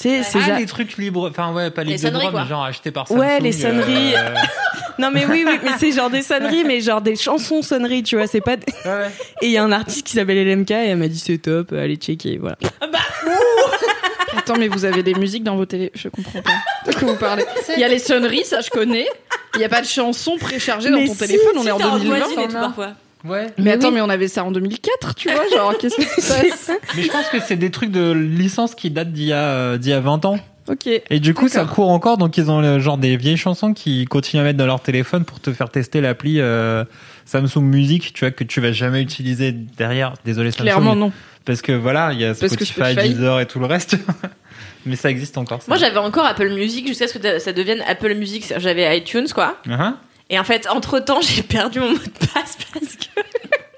Tu 0.00 0.22
sais, 0.24 0.38
Ah, 0.50 0.58
les 0.58 0.66
trucs 0.66 0.96
libres, 0.96 1.28
enfin 1.30 1.52
ouais, 1.52 1.70
pas 1.70 1.84
Les 1.84 1.92
de 1.94 1.98
sonneries, 1.98 2.18
droit, 2.26 2.30
quoi. 2.32 2.42
mais 2.42 2.48
genre 2.48 2.64
achetés 2.64 2.90
par 2.90 3.06
Samsung. 3.06 3.20
Ouais, 3.20 3.40
les 3.40 3.52
sonneries. 3.52 4.14
euh, 4.16 4.34
Non 4.98 5.10
mais 5.12 5.24
oui, 5.26 5.44
oui, 5.46 5.58
mais 5.62 5.70
c'est 5.78 5.90
genre 5.92 6.10
des 6.10 6.22
sonneries, 6.22 6.62
mais 6.64 6.80
genre 6.80 7.00
des 7.00 7.16
chansons 7.16 7.62
sonneries, 7.62 8.02
tu 8.04 8.16
vois, 8.16 8.26
c'est 8.28 8.40
pas. 8.40 8.56
des- 8.56 8.64
ouais, 8.84 8.90
ouais. 8.90 9.10
Et 9.42 9.46
il 9.46 9.52
y 9.52 9.56
a 9.56 9.62
un 9.64 9.72
artiste 9.72 10.06
qui 10.06 10.12
s'appelle 10.14 10.44
LMK 10.46 10.70
et 10.70 10.74
elle 10.90 10.96
m'a 10.98 11.08
dit 11.08 11.18
c'est 11.18 11.38
top, 11.38 11.72
allez 11.72 11.96
checker, 11.96 12.38
voilà. 12.38 12.56
Attends, 14.36 14.56
mais 14.58 14.68
vous 14.68 14.84
avez 14.84 15.02
des 15.02 15.14
musiques 15.14 15.44
dans 15.44 15.56
vos 15.56 15.64
télé. 15.64 15.90
Je 15.94 16.08
comprends 16.08 16.42
pas. 16.42 16.90
De 16.90 16.94
quoi 16.96 17.08
vous 17.12 17.16
parlez 17.18 17.44
Il 17.76 17.80
y 17.80 17.84
a 17.84 17.88
les 17.88 17.98
sonneries, 18.00 18.44
ça 18.44 18.60
je 18.60 18.70
connais. 18.70 19.06
Il 19.54 19.58
n'y 19.58 19.64
a 19.64 19.68
pas 19.68 19.80
de 19.80 19.86
chansons 19.86 20.36
préchargées 20.38 20.90
dans 20.90 20.98
ton 21.04 21.12
si, 21.14 21.18
téléphone, 21.18 21.52
on 21.56 21.66
est 21.66 21.70
en 21.70 21.78
t'as 21.78 21.86
en 21.88 21.98
2020. 21.98 22.18
voisine 22.18 22.40
et 22.40 22.46
tout, 22.46 22.52
t'en 22.52 22.58
as. 22.58 22.62
parfois. 22.62 22.90
Ouais. 23.24 23.46
Mais, 23.58 23.64
Mais 23.64 23.72
attends, 23.72 23.88
oui. 23.88 23.94
mais 23.94 24.00
on 24.02 24.08
avait 24.08 24.28
ça 24.28 24.44
en 24.44 24.50
2004, 24.50 25.14
tu 25.14 25.30
vois, 25.30 25.42
genre 25.54 25.76
qu'est-ce 25.80 25.96
qui 25.96 26.02
se 26.20 26.28
passe? 26.28 26.70
Mais 26.96 27.02
je 27.02 27.10
pense 27.10 27.28
que 27.28 27.40
c'est 27.40 27.56
des 27.56 27.70
trucs 27.70 27.90
de 27.90 28.12
licence 28.12 28.74
qui 28.74 28.90
datent 28.90 29.12
d'il 29.12 29.26
y 29.26 29.32
a, 29.32 29.44
euh, 29.44 29.78
d'il 29.78 29.90
y 29.90 29.94
a 29.94 30.00
20 30.00 30.24
ans. 30.26 30.38
Ok. 30.68 30.86
Et 30.86 31.20
du 31.20 31.34
coup, 31.34 31.48
ça 31.48 31.64
court 31.64 31.90
encore, 31.90 32.16
donc 32.16 32.38
ils 32.38 32.50
ont 32.50 32.60
le 32.60 32.78
genre 32.78 32.96
des 32.96 33.16
vieilles 33.16 33.36
chansons 33.36 33.74
qui 33.74 34.06
continuent 34.06 34.40
à 34.40 34.44
mettre 34.44 34.58
dans 34.58 34.66
leur 34.66 34.80
téléphone 34.80 35.24
pour 35.24 35.40
te 35.40 35.52
faire 35.52 35.68
tester 35.68 36.00
l'appli 36.00 36.40
euh, 36.40 36.84
Samsung 37.26 37.62
Music, 37.62 38.12
tu 38.14 38.20
vois, 38.20 38.30
que 38.30 38.44
tu 38.44 38.60
vas 38.60 38.72
jamais 38.72 39.02
utiliser 39.02 39.52
derrière. 39.52 40.14
Désolé 40.24 40.50
Samsung. 40.50 40.62
Clairement 40.62 40.96
non. 40.96 41.12
Parce 41.44 41.60
que 41.60 41.72
voilà, 41.72 42.12
il 42.12 42.20
y 42.20 42.24
a 42.24 42.28
Parce 42.28 42.56
que 42.56 42.64
Spotify, 42.64 42.92
Spotify. 42.92 43.08
Deezer 43.14 43.40
et 43.40 43.46
tout 43.46 43.58
le 43.58 43.66
reste. 43.66 43.96
Mais 44.86 44.96
ça 44.96 45.10
existe 45.10 45.38
encore. 45.38 45.60
ça. 45.60 45.66
Moi, 45.68 45.78
j'avais 45.78 45.98
encore 45.98 46.24
Apple 46.26 46.50
Music 46.50 46.86
jusqu'à 46.86 47.08
ce 47.08 47.18
que 47.18 47.38
ça 47.38 47.52
devienne 47.52 47.82
Apple 47.86 48.14
Music. 48.14 48.52
J'avais 48.58 48.98
iTunes, 48.98 49.26
quoi. 49.34 49.56
Uh-huh. 49.66 49.94
Et 50.30 50.38
en 50.38 50.44
fait, 50.44 50.66
entre 50.68 50.98
temps, 51.00 51.20
j'ai 51.20 51.42
perdu 51.42 51.80
mon 51.80 51.90
mot 51.90 51.98
de 51.98 52.26
passe 52.32 52.56
parce 52.72 52.94
que. 52.94 53.20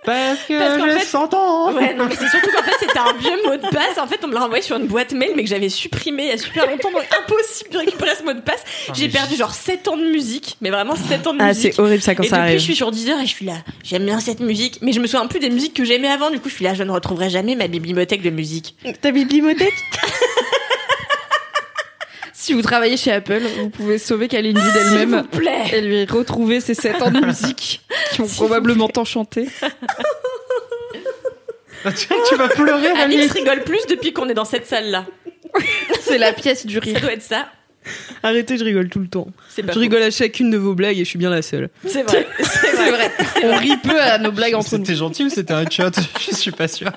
Parce 0.04 0.38
que 0.44 0.56
Parce 0.56 0.78
qu'en 0.78 0.86
j'ai 0.86 0.98
fait- 1.00 1.04
100 1.04 1.34
ans. 1.34 1.72
Ouais, 1.72 1.92
non, 1.94 2.04
mais 2.08 2.14
c'est 2.14 2.28
surtout 2.28 2.50
qu'en 2.52 2.62
fait, 2.62 2.76
c'était 2.78 2.96
un 2.96 3.12
vieux 3.14 3.42
mot 3.44 3.56
de 3.56 3.68
passe. 3.74 3.98
En 4.00 4.06
fait, 4.06 4.20
on 4.22 4.28
me 4.28 4.34
l'a 4.34 4.40
renvoyé 4.42 4.62
sur 4.62 4.76
une 4.76 4.86
boîte 4.86 5.10
mail, 5.12 5.32
mais 5.34 5.42
que 5.42 5.48
j'avais 5.48 5.68
supprimé 5.68 6.22
il 6.22 6.28
y 6.28 6.32
a 6.32 6.38
super 6.38 6.70
longtemps. 6.70 6.92
Donc, 6.92 7.02
impossible 7.24 7.70
de 7.70 7.78
récupérer 7.78 8.14
ce 8.16 8.22
mot 8.22 8.32
de 8.32 8.40
passe. 8.40 8.62
Ah, 8.88 8.92
J'ai 8.94 9.08
perdu 9.08 9.34
genre 9.34 9.52
7 9.52 9.88
ans 9.88 9.96
de 9.96 10.04
musique. 10.04 10.56
Mais 10.60 10.70
vraiment 10.70 10.94
7 10.94 11.26
ans 11.26 11.34
de 11.34 11.40
Ah 11.42 11.48
musique. 11.48 11.72
c'est 11.74 11.80
horrible 11.82 12.02
ça 12.02 12.14
quand 12.14 12.22
et 12.22 12.28
ça 12.28 12.36
depuis, 12.36 12.42
arrive. 12.50 12.58
je 12.60 12.64
suis 12.64 12.76
sur 12.76 12.92
Deezer 12.92 13.18
et 13.18 13.26
je 13.26 13.30
suis 13.34 13.46
là. 13.46 13.54
J'aime 13.82 14.04
bien 14.04 14.20
cette 14.20 14.38
musique, 14.38 14.78
mais 14.80 14.92
je 14.92 15.00
me 15.00 15.08
souviens 15.08 15.26
plus 15.26 15.40
des 15.40 15.50
musiques 15.50 15.74
que 15.74 15.84
j'aimais 15.84 16.06
avant. 16.08 16.30
Du 16.30 16.38
coup, 16.38 16.48
je 16.50 16.54
suis 16.54 16.64
là. 16.64 16.74
Je 16.74 16.84
ne 16.84 16.92
retrouverai 16.92 17.28
jamais 17.28 17.56
ma 17.56 17.66
bibliothèque 17.66 18.22
de 18.22 18.30
musique. 18.30 18.76
Ta 19.02 19.10
bibliothèque? 19.10 19.74
Si 22.46 22.52
vous 22.52 22.62
travaillez 22.62 22.96
chez 22.96 23.10
Apple, 23.10 23.40
vous 23.58 23.70
pouvez 23.70 23.98
sauver 23.98 24.28
Kalindi 24.28 24.60
d'elle-même 24.72 25.16
vous 25.32 25.38
plaît. 25.40 25.64
et 25.72 25.80
lui 25.80 26.04
retrouver 26.04 26.60
ses 26.60 26.74
7 26.74 27.02
ans 27.02 27.10
de 27.10 27.18
musique 27.26 27.80
qui 28.12 28.20
ont 28.20 28.28
probablement 28.28 28.86
tant 28.88 29.04
chanté. 29.04 29.48
tu, 31.84 32.06
tu 32.28 32.36
vas 32.36 32.46
pleurer, 32.46 32.86
Alix 33.02 33.22
Alice. 33.22 33.32
rigole 33.32 33.64
plus 33.64 33.84
depuis 33.88 34.12
qu'on 34.12 34.28
est 34.28 34.34
dans 34.34 34.44
cette 34.44 34.64
salle-là. 34.64 35.06
C'est 36.00 36.18
la 36.18 36.32
pièce 36.32 36.66
du 36.66 36.74
Ça 36.76 36.80
rire. 36.82 37.00
doit 37.00 37.14
être 37.14 37.22
ça. 37.22 37.48
Arrêtez, 38.22 38.56
je 38.58 38.62
rigole 38.64 38.90
tout 38.90 39.00
le 39.00 39.08
temps. 39.08 39.26
Je 39.56 39.62
rigole 39.76 40.02
à 40.02 40.12
chacune 40.12 40.48
de 40.52 40.56
vos 40.56 40.76
blagues 40.76 40.98
et 40.98 41.04
je 41.04 41.08
suis 41.08 41.18
bien 41.18 41.30
la 41.30 41.42
seule. 41.42 41.68
C'est 41.84 42.04
vrai. 42.04 42.28
C'est 42.42 42.90
vrai. 42.92 43.10
On 43.42 43.56
rit 43.56 43.76
peu 43.78 44.00
à 44.00 44.18
nos 44.18 44.30
blagues 44.30 44.54
entre 44.54 44.72
nous. 44.78 44.84
C'était 44.84 44.94
gentil 44.94 45.24
ou 45.24 45.30
c'était 45.30 45.54
un 45.54 45.68
shot? 45.68 45.90
Je 46.30 46.32
suis 46.36 46.52
pas 46.52 46.68
sûr. 46.68 46.92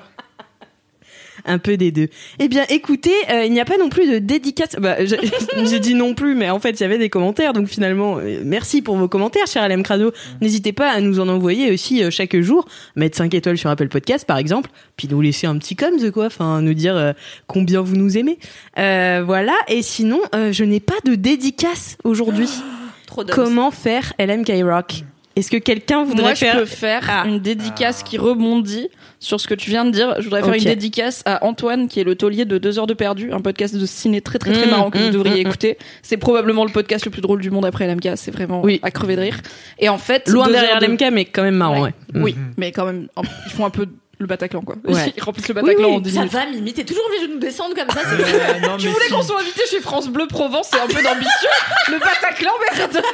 Un 1.44 1.58
peu 1.58 1.76
des 1.76 1.92
deux. 1.92 2.08
Eh 2.38 2.48
bien, 2.48 2.64
écoutez, 2.68 3.12
euh, 3.30 3.44
il 3.44 3.52
n'y 3.52 3.60
a 3.60 3.64
pas 3.64 3.78
non 3.78 3.88
plus 3.88 4.08
de 4.08 4.18
dédicace. 4.18 4.76
Bah, 4.78 4.96
j'ai 5.04 5.80
dit 5.80 5.94
non 5.94 6.14
plus, 6.14 6.34
mais 6.34 6.50
en 6.50 6.60
fait, 6.60 6.72
il 6.72 6.80
y 6.80 6.84
avait 6.84 6.98
des 6.98 7.10
commentaires. 7.10 7.52
Donc 7.52 7.68
finalement, 7.68 8.18
euh, 8.18 8.40
merci 8.44 8.82
pour 8.82 8.96
vos 8.96 9.08
commentaires, 9.08 9.46
cher 9.46 9.68
LM 9.68 9.82
Crado. 9.82 10.12
N'hésitez 10.40 10.72
pas 10.72 10.90
à 10.90 11.00
nous 11.00 11.20
en 11.20 11.28
envoyer 11.28 11.72
aussi 11.72 12.02
euh, 12.02 12.10
chaque 12.10 12.38
jour. 12.40 12.66
Mettre 12.96 13.16
5 13.16 13.32
étoiles 13.34 13.58
sur 13.58 13.70
Apple 13.70 13.88
Podcast, 13.88 14.26
par 14.26 14.38
exemple. 14.38 14.70
Puis 14.96 15.08
nous 15.10 15.20
laisser 15.20 15.46
un 15.46 15.56
petit 15.58 15.74
de 15.74 16.10
quoi. 16.10 16.26
Enfin, 16.26 16.60
nous 16.60 16.74
dire 16.74 17.14
combien 17.46 17.80
vous 17.80 17.96
nous 17.96 18.18
aimez. 18.18 18.38
Voilà. 18.76 19.54
Et 19.68 19.82
sinon, 19.82 20.20
je 20.34 20.64
n'ai 20.64 20.80
pas 20.80 20.94
de 21.04 21.14
dédicace 21.14 21.96
aujourd'hui. 22.04 22.48
Trop. 23.06 23.24
Comment 23.24 23.70
faire 23.70 24.12
LM 24.18 24.44
Rock? 24.62 25.04
Est-ce 25.40 25.50
que 25.50 25.56
quelqu'un 25.56 26.04
voudrait 26.04 26.22
Moi, 26.22 26.34
je 26.34 26.38
faire 26.40 26.56
peux 26.58 26.64
faire 26.66 27.02
Ah. 27.08 27.24
une 27.26 27.40
dédicace 27.40 28.02
qui 28.02 28.18
rebondit 28.18 28.88
sur 29.18 29.40
ce 29.40 29.48
que 29.48 29.54
tu 29.54 29.70
viens 29.70 29.84
de 29.86 29.90
dire. 29.90 30.14
Je 30.18 30.24
voudrais 30.24 30.42
faire 30.42 30.52
une 30.54 30.62
dédicace 30.64 31.22
à 31.24 31.44
Antoine, 31.44 31.88
qui 31.88 31.98
est 31.98 32.04
le 32.04 32.14
taulier 32.14 32.44
de 32.44 32.58
2 32.58 32.78
heures 32.78 32.86
de 32.86 32.92
perdu, 32.94 33.32
un 33.32 33.40
podcast 33.40 33.74
de 33.74 33.86
ciné 33.86 34.20
très 34.20 34.38
très 34.38 34.52
très 34.52 34.66
Mmh, 34.66 34.70
marrant 34.70 34.90
que 34.90 34.98
vous 34.98 35.10
devriez 35.10 35.42
mmh, 35.42 35.46
écouter. 35.48 35.78
C'est 36.02 36.18
probablement 36.18 36.64
le 36.64 36.70
podcast 36.70 37.04
le 37.06 37.10
plus 37.10 37.22
drôle 37.22 37.40
du 37.40 37.50
monde 37.50 37.64
après 37.64 37.86
LMK. 37.86 38.10
C'est 38.16 38.30
vraiment 38.30 38.60
Oui. 38.62 38.80
à 38.82 38.90
crever 38.90 39.16
de 39.16 39.22
rire. 39.22 39.40
Et 39.78 39.88
en 39.88 39.98
fait, 39.98 40.28
Loin 40.28 40.46
derrière 40.48 40.78
de- 40.78 40.84
LMK, 40.86 41.10
mais 41.10 41.24
quand 41.24 41.42
même 41.42 41.56
marrant, 41.56 41.82
ouais. 41.82 41.94
Mm. 42.14 42.22
Oui, 42.22 42.36
mais 42.58 42.70
quand 42.70 42.84
même, 42.84 43.08
ils 43.46 43.52
font 43.52 43.64
un 43.64 43.70
peu 43.70 43.86
le 44.20 44.26
Bataclan, 44.26 44.60
quoi. 44.62 44.76
Ouais. 44.86 45.12
Ils 45.16 45.22
remplissent 45.22 45.48
le 45.48 45.54
Bataclan 45.54 45.76
Oui, 45.78 45.90
oui, 45.90 45.96
en 45.96 46.00
10 46.00 46.10
Ça 46.12 46.18
minutes. 46.20 46.32
va, 46.32 46.46
Mimi, 46.46 46.72
t'es 46.72 46.84
toujours 46.84 47.04
obligé 47.06 47.26
de 47.26 47.32
nous 47.32 47.38
descendre 47.40 47.74
comme 47.74 47.90
ça, 47.90 48.00
c'est 48.04 48.22
Euh, 48.22 48.60
non, 48.68 48.76
Tu 48.76 48.86
voulais 48.88 49.06
si. 49.06 49.12
qu'on 49.12 49.22
soit 49.22 49.40
invité 49.40 49.62
chez 49.70 49.80
France 49.80 50.08
Bleu 50.08 50.26
Provence, 50.28 50.68
c'est 50.70 50.78
un 50.80 50.86
peu 50.86 51.02
d'ambition. 51.02 51.50
le 51.90 51.98
Bataclan, 51.98 52.50
merde. 52.78 53.02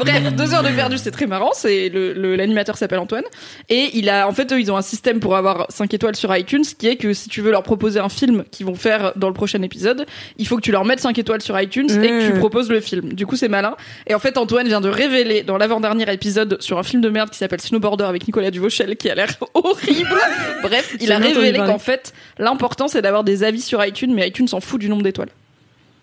Bref, 0.00 0.34
deux 0.34 0.54
heures 0.54 0.62
de 0.62 0.70
perdu, 0.70 0.98
c'est 0.98 1.10
très 1.10 1.26
marrant. 1.26 1.50
C'est 1.54 1.88
le 1.88 2.12
le- 2.14 2.36
l'animateur 2.36 2.76
s'appelle 2.76 2.98
Antoine 2.98 3.22
et 3.68 3.90
il 3.94 4.08
a 4.08 4.26
en 4.26 4.32
fait 4.32 4.50
eux 4.52 4.58
ils 4.60 4.72
ont 4.72 4.76
un 4.76 4.82
système 4.82 5.20
pour 5.20 5.36
avoir 5.36 5.66
5 5.68 5.92
étoiles 5.94 6.16
sur 6.16 6.34
iTunes, 6.34 6.64
qui 6.78 6.88
est 6.88 6.96
que 6.96 7.12
si 7.12 7.28
tu 7.28 7.42
veux 7.42 7.50
leur 7.50 7.62
proposer 7.62 8.00
un 8.00 8.08
film 8.08 8.44
qu'ils 8.50 8.66
vont 8.66 8.74
faire 8.74 9.12
dans 9.16 9.28
le 9.28 9.34
prochain 9.34 9.60
épisode, 9.62 10.06
il 10.38 10.46
faut 10.48 10.56
que 10.56 10.62
tu 10.62 10.72
leur 10.72 10.84
mettes 10.84 11.00
5 11.00 11.16
étoiles 11.18 11.42
sur 11.42 11.58
iTunes 11.60 11.88
et 12.02 12.08
que 12.08 12.26
tu 12.26 12.32
Mmh. 12.32 12.38
proposes 12.38 12.70
le 12.70 12.80
film. 12.80 13.12
Du 13.12 13.26
coup 13.26 13.36
c'est 13.36 13.48
malin. 13.48 13.76
Et 14.06 14.14
en 14.14 14.18
fait 14.18 14.36
Antoine 14.38 14.66
vient 14.66 14.80
de 14.80 14.88
révéler 14.88 15.42
dans 15.42 15.58
l'avant-dernier 15.58 16.10
épisode 16.12 16.56
sur 16.60 16.78
un 16.78 16.82
film 16.82 17.02
de 17.02 17.08
merde 17.10 17.30
qui 17.30 17.38
s'appelle 17.38 17.60
Snowboarder 17.60 18.04
avec 18.04 18.26
Nicolas 18.26 18.50
Duvauchel 18.50 18.96
qui 18.96 19.10
a 19.10 19.14
l'air 19.14 19.28
horrible. 19.54 20.13
Bref, 20.62 20.96
il 21.00 21.12
a 21.12 21.18
révélé 21.18 21.58
qu'en 21.58 21.78
fait 21.78 22.12
l'important 22.38 22.88
c'est 22.88 23.02
d'avoir 23.02 23.24
des 23.24 23.44
avis 23.44 23.60
sur 23.60 23.84
iTunes, 23.84 24.12
mais 24.14 24.28
iTunes 24.28 24.48
s'en 24.48 24.60
fout 24.60 24.80
du 24.80 24.88
nombre 24.88 25.02
d'étoiles. 25.02 25.30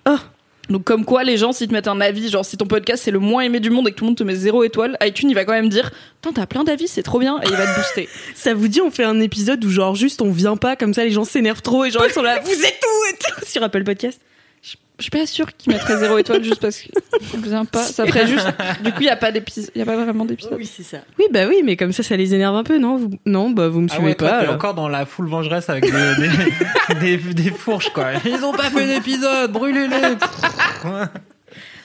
Oh. 0.08 0.18
Donc 0.70 0.84
comme 0.84 1.04
quoi 1.06 1.24
les 1.24 1.38
gens 1.38 1.52
s'ils 1.52 1.68
te 1.68 1.74
mettent 1.74 1.88
un 1.88 2.00
avis, 2.00 2.30
genre 2.30 2.46
si 2.46 2.56
ton 2.56 2.66
podcast 2.66 3.04
c'est 3.04 3.12
le 3.12 3.20
moins 3.20 3.42
aimé 3.42 3.60
du 3.60 3.70
monde 3.70 3.88
et 3.88 3.92
que 3.92 3.98
tout 3.98 4.06
le 4.06 4.10
monde 4.10 4.18
te 4.18 4.24
met 4.24 4.36
zéro 4.36 4.64
étoile, 4.64 4.98
iTunes 5.02 5.30
il 5.30 5.34
va 5.34 5.44
quand 5.44 5.54
même 5.54 5.70
dire 5.70 5.92
Putain 6.22 6.34
t'as 6.34 6.46
plein 6.46 6.64
d'avis 6.64 6.88
c'est 6.88 7.04
trop 7.04 7.20
bien 7.20 7.40
et 7.42 7.48
il 7.48 7.56
va 7.56 7.66
te 7.66 7.76
booster. 7.76 8.08
Ça 8.36 8.54
vous 8.54 8.68
dit, 8.68 8.82
on 8.82 8.92
fait 8.92 9.04
un 9.04 9.20
épisode 9.20 9.64
où 9.66 9.70
genre 9.70 9.96
juste 9.96 10.22
on 10.22 10.32
vient 10.32 10.58
pas, 10.58 10.76
comme 10.76 10.94
ça 10.94 11.04
les 11.04 11.12
gens 11.12 11.26
s'énervent 11.26 11.62
trop 11.62 11.84
et 11.86 11.92
genre 11.92 12.06
ils 12.08 12.14
sont 12.14 12.22
là, 12.22 12.40
vous 12.40 12.52
êtes 12.52 12.84
où? 12.84 13.14
et 13.14 13.18
tout 13.18 13.46
sur 13.46 13.64
Apple 13.64 13.84
Podcast. 13.84 14.22
Je 15.02 15.06
suis 15.06 15.10
pas 15.12 15.26
sûre 15.26 15.48
qu'ils 15.58 15.74
mettraient 15.74 15.98
zéro 15.98 16.18
étoile 16.20 16.44
juste 16.44 16.62
parce 16.62 16.78
que 16.80 17.38
vient 17.38 17.66
pas. 17.66 17.84
Ça 17.84 18.06
ferait 18.06 18.28
juste. 18.28 18.48
Du 18.84 18.92
coup 18.92 19.02
il 19.02 19.08
y 19.08 19.10
a 19.10 19.16
pas 19.16 19.32
d'épisode, 19.32 19.72
il 19.76 19.80
y 19.80 19.82
a 19.82 19.86
pas 19.86 19.96
vraiment 19.98 20.26
d'épisode. 20.26 20.54
Oui, 20.58 20.66
c'est 20.72 20.84
ça. 20.84 21.00
Oui, 21.18 21.26
bah 21.32 21.48
oui, 21.50 21.62
mais 21.64 21.76
comme 21.76 21.92
ça, 21.92 22.04
ça 22.04 22.16
les 22.16 22.34
énerve 22.36 22.56
un 22.56 22.64
peu, 22.64 22.78
non? 22.78 22.98
Vous... 22.98 23.10
Non, 23.26 23.50
bah 23.50 23.68
vous 23.68 23.82
me 23.82 23.88
Ah 23.90 23.96
suivez 23.96 24.14
toi, 24.16 24.30
pas. 24.30 24.42
t'es 24.44 24.50
encore 24.50 24.76
dans 24.76 24.88
la 24.88 25.06
foule 25.08 25.28
vengeresse 25.28 25.70
avec 25.70 25.86
des, 25.86 25.92
des, 25.92 27.18
des, 27.18 27.34
des 27.34 27.50
fourches, 27.52 27.90
quoi. 27.90 28.12
Ils 28.26 28.46
ont 28.46 28.54
pas 28.54 28.70
fait 28.70 28.86
d'épisode, 28.86 29.52
brûlez-les 29.52 30.16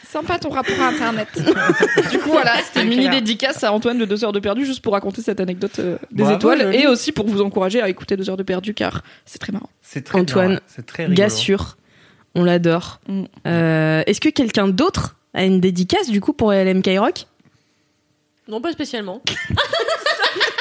Sympa 0.09 0.39
ton 0.39 0.51
rapport 0.51 0.81
à 0.81 0.89
internet. 0.89 1.29
du 2.11 2.19
coup 2.21 2.31
voilà, 2.31 2.53
c'était 2.63 2.83
une 2.83 2.89
mini 2.89 3.03
clair. 3.09 3.15
dédicace 3.21 3.65
à 3.65 3.73
Antoine 3.73 3.99
de 3.99 4.05
2 4.05 4.25
heures 4.25 4.33
de 4.33 4.39
perdu 4.39 4.65
juste 4.65 4.81
pour 4.81 4.93
raconter 4.93 5.21
cette 5.21 5.41
anecdote 5.41 5.79
euh, 5.81 5.97
des 6.13 6.23
Bravo, 6.23 6.37
étoiles 6.37 6.63
joli. 6.63 6.77
et 6.79 6.87
aussi 6.87 7.11
pour 7.13 7.27
vous 7.27 7.43
encourager 7.43 7.83
à 7.83 7.89
écouter 7.89 8.17
2 8.17 8.31
heures 8.31 8.37
de 8.37 8.43
perdu 8.45 8.73
car 8.73 9.03
c'est 9.27 9.39
très 9.41 9.53
marrant. 9.53 9.69
C'est 9.83 10.05
très 10.05 10.19
Antoine, 10.21 10.47
bien, 10.49 10.57
ouais. 10.57 10.63
c'est 10.69 10.87
très 10.87 11.03
rigolo. 11.07 11.17
Gars 11.17 11.29
sûr, 11.29 11.77
on 12.37 12.45
l'adore. 12.45 13.01
Mm. 13.09 13.25
Euh, 13.47 14.03
Est-ce 14.07 14.21
que 14.21 14.29
quelqu'un 14.29 14.69
d'autre 14.69 15.17
a 15.35 15.45
une 15.45 15.61
dédicace 15.61 16.09
du 16.09 16.21
coup 16.21 16.33
pour 16.33 16.53
LMK 16.53 16.91
Rock? 16.99 17.27
Non, 18.47 18.61
pas 18.61 18.71
spécialement. 18.73 19.23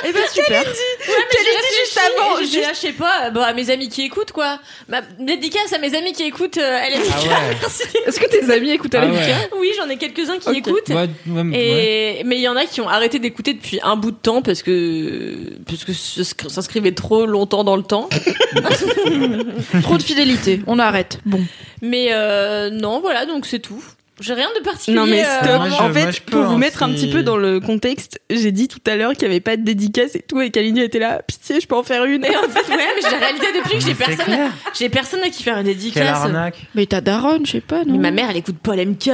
Eh 0.08 0.12
ben 0.14 0.22
super. 0.32 0.62
Ouais, 0.62 0.68
mais 1.08 1.52
réfléchi, 1.52 1.80
juste 1.84 2.00
avant, 2.00 2.38
je 2.40 2.76
sais 2.76 2.94
pas, 2.94 3.32
bah, 3.32 3.46
à 3.46 3.54
mes 3.54 3.70
amis 3.70 3.90
qui 3.90 4.04
écoutent, 4.04 4.32
quoi. 4.32 4.60
Ma 4.88 5.02
dédicace 5.20 5.74
à 5.74 5.80
mes 5.80 5.96
amis 5.96 6.14
qui 6.14 6.24
écoutent 6.24 6.58
euh, 6.58 6.80
LMK. 6.80 7.08
Ah 7.12 7.22
ouais. 7.22 7.58
Merci. 7.62 7.84
Est-ce 8.06 8.20
que 8.20 8.30
tes 8.30 8.52
amis 8.52 8.72
écoutent 8.72 8.96
Ah 8.96 9.06
LMK 9.06 9.16
ouais. 9.16 9.50
Oui, 9.60 9.72
j'en 9.78 9.90
ai 9.90 9.98
quelques-uns 9.98 10.38
qui 10.38 10.58
écoutent. 10.58 10.90
Ouais, 10.90 11.10
ouais, 11.28 11.42
ouais. 11.42 12.20
Et 12.20 12.24
mais 12.24 12.36
il 12.38 12.42
y 12.42 12.48
en 12.48 12.56
a 12.56 12.66
qui 12.66 12.82
ont 12.82 12.88
arrêté 12.88 13.20
d'écouter 13.20 13.54
depuis 13.54 13.80
un 13.84 13.96
bout 13.96 14.12
de 14.12 14.18
temps 14.18 14.42
parce 14.42 14.62
que 14.62 15.36
parce 15.68 15.84
que 15.84 15.94
s'inscrivait 15.94 16.94
trop 16.94 17.26
longtemps 17.26 17.64
dans 17.64 17.76
le 17.76 17.84
temps. 17.84 18.10
Trop 19.82 19.98
de 19.98 20.04
fidélité, 20.04 20.62
on 20.68 20.80
arrête. 20.80 21.20
Bon. 21.26 21.42
Mais 21.82 22.10
euh, 22.12 22.70
non, 22.70 23.00
voilà, 23.00 23.26
donc 23.26 23.46
c'est 23.46 23.60
tout. 23.60 23.84
J'ai 24.22 24.34
rien 24.34 24.48
de 24.58 24.64
particulier. 24.64 24.96
Non 24.98 25.06
mais 25.06 25.26
euh, 25.26 25.40
stop. 25.42 25.58
moi, 25.58 25.68
je- 25.70 25.74
en 25.74 25.94
fait, 25.94 26.02
moi, 26.04 26.12
je 26.12 26.22
peux, 26.22 26.32
pour 26.32 26.44
vous 26.46 26.58
mettre 26.58 26.84
un 26.84 26.90
petit 26.90 27.10
peu 27.10 27.22
dans 27.22 27.36
le 27.36 27.60
contexte, 27.60 28.22
j'ai 28.30 28.54
dit 28.54 28.70
tout 28.70 28.80
à 28.88 28.96
l'heure 28.96 29.12
qu'il 29.12 29.24
y 29.24 29.26
avait 29.26 29.42
pas 29.42 29.58
de 29.58 29.64
dédicace 29.64 30.16
et 30.16 30.22
tout, 30.22 30.40
et 30.40 30.52
Kalini 30.52 30.80
était 30.82 31.00
là. 31.00 31.22
Pitié, 31.22 31.60
je 31.60 31.68
peux 31.68 31.76
en 31.76 31.84
faire 31.84 32.06
une. 32.06 32.24
Et 32.24 32.30
en 32.38 32.44
fait, 32.44 32.70
ouais, 32.74 32.78
mais 32.96 33.02
j'ai 33.10 33.18
réalisé 33.18 33.46
depuis 33.58 33.78
que 33.78 33.84
j'ai 33.84 33.94
personne, 33.94 34.26
clair. 34.26 34.52
j'ai 34.74 34.88
personne 34.90 35.22
à 35.22 35.30
qui 35.30 35.44
faire 35.44 35.58
une 35.58 35.66
dédicace. 35.66 36.08
arnaque. 36.08 36.56
Mais 36.76 36.86
ta 36.86 37.02
daronne, 37.02 37.46
je 37.46 37.52
sais 37.52 37.60
pas, 37.62 37.84
non 37.84 37.92
Mais 37.92 37.98
ma 37.98 38.12
mère, 38.12 38.30
elle 38.30 38.38
écoute 38.38 38.58
pas 38.58 38.78
l'MK. 38.78 39.10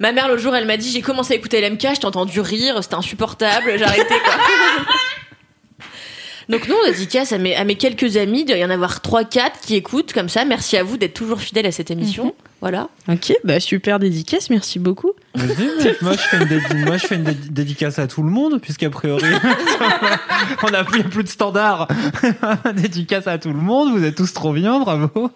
Ma 0.00 0.10
mère, 0.10 0.26
l'autre 0.26 0.42
jour, 0.42 0.56
elle 0.56 0.66
m'a 0.66 0.76
dit 0.76 0.90
J'ai 0.90 1.00
commencé 1.02 1.32
à 1.34 1.36
écouter 1.36 1.60
l'MK, 1.60 1.94
je 1.94 2.00
t'ai 2.00 2.06
entendu 2.06 2.40
rire, 2.40 2.76
c'était 2.82 2.96
insupportable, 2.96 3.74
j'ai 3.78 3.84
arrêté 3.84 4.14
quoi. 4.24 4.34
Donc, 6.48 6.66
non, 6.68 6.74
dédicace 6.86 7.30
à 7.32 7.38
mes, 7.38 7.54
à 7.54 7.62
mes 7.62 7.76
quelques 7.76 8.16
amis, 8.16 8.40
il 8.40 8.44
doit 8.46 8.56
y 8.56 8.64
en 8.64 8.70
avoir 8.70 8.98
3-4 8.98 9.52
qui 9.62 9.76
écoutent 9.76 10.12
comme 10.12 10.28
ça. 10.28 10.44
Merci 10.44 10.76
à 10.76 10.82
vous 10.82 10.96
d'être 10.96 11.14
toujours 11.14 11.40
fidèles 11.40 11.66
à 11.66 11.70
cette 11.72 11.92
émission. 11.92 12.34
Voilà. 12.60 12.88
Ok, 13.08 13.32
bah 13.44 13.58
super 13.58 13.98
dédicace, 13.98 14.50
merci 14.50 14.78
beaucoup. 14.78 15.12
Vas-y, 15.34 15.94
moi 16.02 16.12
je 16.12 16.18
fais 16.18 16.36
une, 16.36 16.44
dédi- 16.44 16.84
moi, 16.84 16.96
je 16.98 17.06
fais 17.06 17.14
une 17.14 17.24
dédi- 17.24 17.48
dédicace 17.50 17.98
à 17.98 18.06
tout 18.06 18.22
le 18.22 18.28
monde, 18.30 18.60
puisqu'a 18.60 18.90
priori, 18.90 19.24
on 20.62 20.74
a 20.74 20.84
plus, 20.84 21.02
plus 21.04 21.24
de 21.24 21.28
standard. 21.28 21.88
dédicace 22.74 23.26
à 23.26 23.38
tout 23.38 23.48
le 23.48 23.54
monde, 23.60 23.92
vous 23.96 24.04
êtes 24.04 24.16
tous 24.16 24.32
trop 24.32 24.52
bien, 24.52 24.78
bravo. 24.80 25.30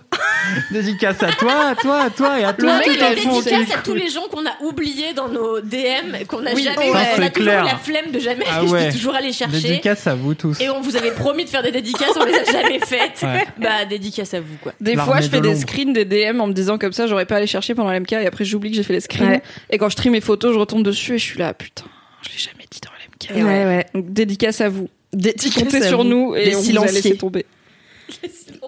dédicace 0.70 1.22
à 1.22 1.32
toi, 1.32 1.68
à 1.70 1.74
toi, 1.74 2.02
à 2.02 2.10
toi 2.10 2.38
et 2.40 2.44
à 2.44 2.52
toi. 2.52 2.78
mec, 2.78 2.88
au 2.88 3.16
fond, 3.20 3.40
dédicace 3.40 3.76
à 3.78 3.80
tous 3.82 3.94
les 3.94 4.08
gens 4.10 4.24
qu'on 4.30 4.44
a 4.46 4.52
oubliés 4.62 5.14
dans 5.14 5.28
nos 5.28 5.60
DM, 5.60 6.24
qu'on 6.28 6.44
a 6.44 6.52
Oui, 6.54 6.64
jamais, 6.64 6.90
ouais. 6.90 7.08
on 7.18 7.22
a 7.22 7.30
toujours 7.30 7.52
la 7.52 7.76
flemme 7.76 8.10
de 8.12 8.18
jamais, 8.18 8.44
Ah 8.50 8.60
je 8.66 8.70
ouais. 8.70 8.92
toujours 8.92 9.14
aller 9.14 9.32
chercher. 9.32 9.60
Dédicace 9.60 10.06
à 10.06 10.14
vous 10.14 10.34
tous. 10.34 10.60
Et 10.60 10.68
on 10.68 10.80
vous 10.80 10.96
avait 10.96 11.12
promis 11.12 11.44
de 11.44 11.50
faire 11.50 11.62
des 11.62 11.72
dédicaces, 11.72 12.12
on 12.20 12.24
les 12.24 12.34
a 12.34 12.44
jamais 12.44 12.78
faites. 12.80 13.20
Ouais. 13.22 13.46
Bah, 13.58 13.84
dédicace 13.88 14.34
à 14.34 14.40
vous, 14.40 14.56
quoi. 14.62 14.72
Des 14.80 14.96
fois, 14.96 15.20
je 15.20 15.28
fais 15.28 15.40
de 15.40 15.48
des 15.48 15.56
screens 15.56 15.92
des 15.92 16.04
DM 16.04 16.40
en 16.40 16.46
me 16.48 16.52
disant 16.52 16.78
comme 16.78 16.92
ça, 16.92 17.06
j'aurais 17.14 17.26
pas 17.26 17.38
les 17.40 17.46
chercher 17.46 17.74
pendant 17.74 17.92
l'MK 17.92 18.12
et 18.12 18.26
après 18.26 18.44
j'oublie 18.44 18.70
que 18.70 18.76
j'ai 18.76 18.82
fait 18.82 18.92
les 18.92 19.00
screens. 19.00 19.28
Ouais. 19.30 19.42
Et 19.70 19.78
quand 19.78 19.88
je 19.88 19.96
trie 19.96 20.10
mes 20.10 20.20
photos, 20.20 20.52
je 20.52 20.58
retombe 20.58 20.82
dessus 20.82 21.14
et 21.14 21.18
je 21.18 21.24
suis 21.24 21.38
là, 21.38 21.54
putain, 21.54 21.84
je 22.22 22.30
l'ai 22.30 22.38
jamais 22.38 22.66
dit 22.70 22.80
dans 22.80 22.90
l'MK. 22.90 23.46
Ouais, 23.46 23.64
ouais. 23.64 23.86
Donc 23.94 24.12
dédicace 24.12 24.60
à 24.60 24.68
vous. 24.68 24.88
Dédicace 25.12 25.62
Comptez 25.62 25.76
à 25.78 25.88
sur 25.88 25.98
vous. 26.02 26.08
nous 26.08 26.34
et 26.34 26.46
Les 26.46 26.56
on 26.56 26.60
vous 26.60 26.78
a 26.82 26.86
laissé 26.86 27.16
tomber. 27.16 27.46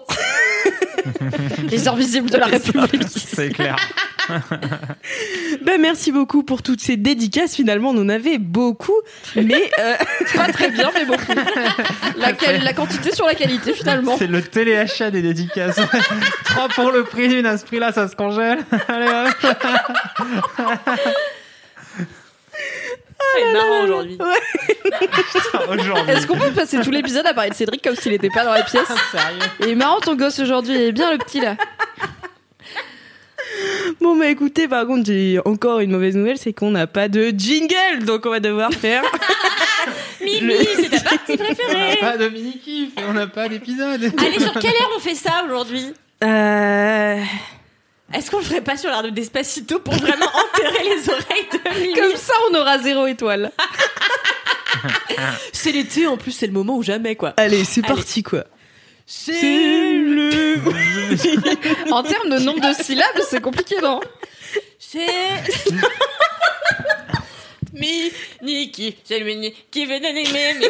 Les 1.71 1.87
invisibles 1.87 2.29
de 2.29 2.37
la 2.37 2.47
République. 2.47 3.03
C'est 3.07 3.49
clair. 3.49 3.75
Bah 5.61 5.77
merci 5.79 6.11
beaucoup 6.11 6.43
pour 6.43 6.61
toutes 6.61 6.81
ces 6.81 6.97
dédicaces. 6.97 7.55
Finalement, 7.55 7.91
on 7.91 7.97
en 8.01 8.09
avait 8.09 8.37
beaucoup, 8.37 8.99
mais 9.35 9.71
euh, 9.79 9.95
Pas 10.35 10.51
très 10.51 10.69
bien, 10.69 10.91
mais 10.93 11.05
beaucoup. 11.05 11.33
La 12.17 12.73
quantité 12.73 13.13
sur 13.13 13.25
la 13.25 13.35
qualité 13.35 13.73
finalement. 13.73 14.17
C'est 14.17 14.27
le 14.27 14.41
téléachat 14.41 15.11
des 15.11 15.21
dédicaces. 15.21 15.79
Trois 16.43 16.67
pour 16.69 16.91
le 16.91 17.03
prix 17.03 17.29
d'une, 17.29 17.45
à 17.45 17.57
ce 17.57 17.65
prix-là, 17.65 17.91
ça 17.91 18.07
se 18.07 18.15
congèle. 18.15 18.59
Allez, 18.87 19.07
hop. 19.07 19.55
C'est 23.35 23.51
marrant 23.53 23.83
aujourd'hui. 23.83 24.17
Aujourd'hui. 25.69 26.13
Est-ce 26.13 26.27
qu'on 26.27 26.37
peut 26.37 26.51
passer 26.51 26.79
tout 26.81 26.91
l'épisode 26.91 27.25
à 27.25 27.33
parler 27.33 27.49
de 27.49 27.55
Cédric 27.55 27.81
comme 27.83 27.95
s'il 27.95 28.13
était 28.13 28.29
pas 28.29 28.43
dans 28.45 28.53
la 28.53 28.63
pièce 28.63 28.87
Sérieux 29.11 29.39
Il 29.61 29.69
est 29.69 29.75
marrant 29.75 29.99
ton 29.99 30.15
gosse 30.15 30.39
aujourd'hui, 30.39 30.75
il 30.75 30.81
est 30.81 30.91
bien 30.91 31.11
le 31.11 31.17
petit 31.17 31.39
là. 31.41 31.55
bon 34.01 34.15
bah 34.17 34.27
écoutez, 34.27 34.67
par 34.67 34.85
contre, 34.85 35.05
j'ai 35.07 35.39
encore 35.45 35.79
une 35.79 35.91
mauvaise 35.91 36.15
nouvelle, 36.15 36.37
c'est 36.37 36.53
qu'on 36.53 36.71
n'a 36.71 36.87
pas 36.87 37.07
de 37.09 37.29
jingle, 37.35 38.05
donc 38.05 38.25
on 38.25 38.29
va 38.29 38.39
devoir 38.39 38.71
faire. 38.71 39.03
Mimi, 40.21 40.53
c'est 40.75 40.89
ta 40.89 40.99
partie 41.01 41.33
On 41.33 41.37
n'a 41.37 41.43
préférée. 41.55 41.97
pas 41.99 42.17
de 42.17 42.29
mini-kiff 42.29 42.89
et 42.97 43.03
on 43.07 43.13
n'a 43.13 43.27
pas 43.27 43.49
d'épisode. 43.49 44.11
Allez, 44.17 44.39
sur 44.39 44.53
quelle 44.53 44.71
heure 44.71 44.91
on 44.95 44.99
fait 44.99 45.15
ça 45.15 45.43
aujourd'hui? 45.45 45.93
Euh... 46.23 47.21
Est-ce 48.13 48.31
qu'on 48.31 48.37
le 48.37 48.43
ferait 48.43 48.61
pas 48.61 48.77
sur 48.77 48.89
l'heure 48.89 49.03
de 49.03 49.09
Despacito 49.09 49.79
pour 49.79 49.93
vraiment 49.95 50.25
enterrer 50.53 50.83
les 50.83 51.09
oreilles 51.09 51.47
de 51.51 51.79
Mimi 51.81 51.93
Comme 51.93 52.15
ça, 52.15 52.33
on 52.49 52.55
aura 52.55 52.79
zéro 52.79 53.05
étoile. 53.07 53.51
C'est 55.51 55.71
l'été, 55.71 56.07
en 56.07 56.17
plus, 56.17 56.31
c'est 56.31 56.47
le 56.47 56.53
moment 56.53 56.77
ou 56.77 56.83
jamais, 56.83 57.15
quoi. 57.15 57.33
Allez, 57.37 57.63
c'est 57.65 57.83
Allez. 57.83 57.95
parti 57.95 58.21
quoi. 58.23 58.43
C'est 59.05 59.93
le. 59.93 60.55
En 61.91 62.03
termes 62.03 62.29
de 62.29 62.39
nombre 62.39 62.61
de 62.61 62.73
syllabes, 62.83 63.21
c'est 63.27 63.41
compliqué, 63.41 63.75
non 63.81 63.99
C'est. 64.77 65.07
Mi, 67.73 68.11
Niki, 68.41 68.95
c'est 69.03 69.19
le 69.19 69.25
mini 69.25 69.53
qui 69.71 69.85
veut 69.85 69.99
donner 69.99 70.23
mes 70.31 70.67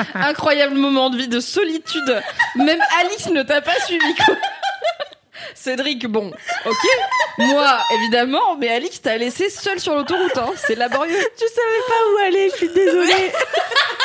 Incroyable 0.14 0.74
moment 0.76 1.10
de 1.10 1.16
vie 1.16 1.28
de 1.28 1.40
solitude. 1.40 2.22
Même 2.56 2.80
Alix 3.00 3.28
ne 3.30 3.42
t'a 3.42 3.60
pas 3.60 3.78
suivi, 3.86 4.14
quoi. 4.14 4.34
Cédric, 5.54 6.06
bon, 6.06 6.30
ok. 6.64 6.86
Moi, 7.38 7.78
évidemment, 7.94 8.56
mais 8.56 8.68
Alix 8.68 9.00
t'a 9.02 9.16
laissé 9.16 9.50
seule 9.50 9.80
sur 9.80 9.94
l'autoroute, 9.94 10.36
hein. 10.36 10.50
C'est 10.56 10.74
laborieux. 10.74 11.16
Je 11.16 11.46
savais 11.46 11.82
pas 11.88 11.94
où 12.12 12.26
aller, 12.26 12.48
je 12.50 12.56
suis 12.56 12.68
désolée. 12.68 13.10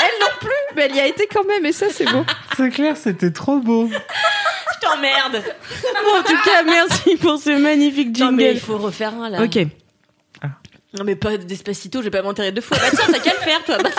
Elle 0.03 0.19
non 0.21 0.31
plus, 0.39 0.49
mais 0.75 0.83
elle 0.85 0.95
y 0.95 0.99
a 0.99 1.07
été 1.07 1.25
quand 1.27 1.45
même, 1.45 1.65
et 1.65 1.71
ça, 1.71 1.85
c'est 1.89 2.05
beau. 2.05 2.25
C'est 2.57 2.69
clair, 2.69 2.97
c'était 2.97 3.31
trop 3.31 3.57
beau. 3.57 3.89
Je 3.89 4.79
t'emmerde. 4.85 5.41
en 6.17 6.21
tout 6.21 6.37
cas, 6.43 6.63
merci 6.63 7.15
pour 7.15 7.39
ce 7.39 7.51
magnifique 7.57 8.17
Non, 8.19 8.31
mais 8.33 8.43
jingle. 8.43 8.55
il 8.57 8.59
faut 8.59 8.77
refaire 8.77 9.13
un 9.13 9.29
là. 9.29 9.41
Ok. 9.41 9.57
Non, 10.97 11.03
mais 11.05 11.15
pas 11.15 11.37
Despacito, 11.37 11.99
je 11.99 12.05
vais 12.05 12.11
pas 12.11 12.21
m'enterrer 12.21 12.51
deux 12.51 12.61
fois. 12.61 12.77
Bah 12.77 12.87
tiens, 12.91 13.05
t'as 13.11 13.19
qu'à 13.19 13.33
le 13.33 13.39
faire, 13.39 13.63
toi. 13.63 13.77
Bah, 13.77 13.89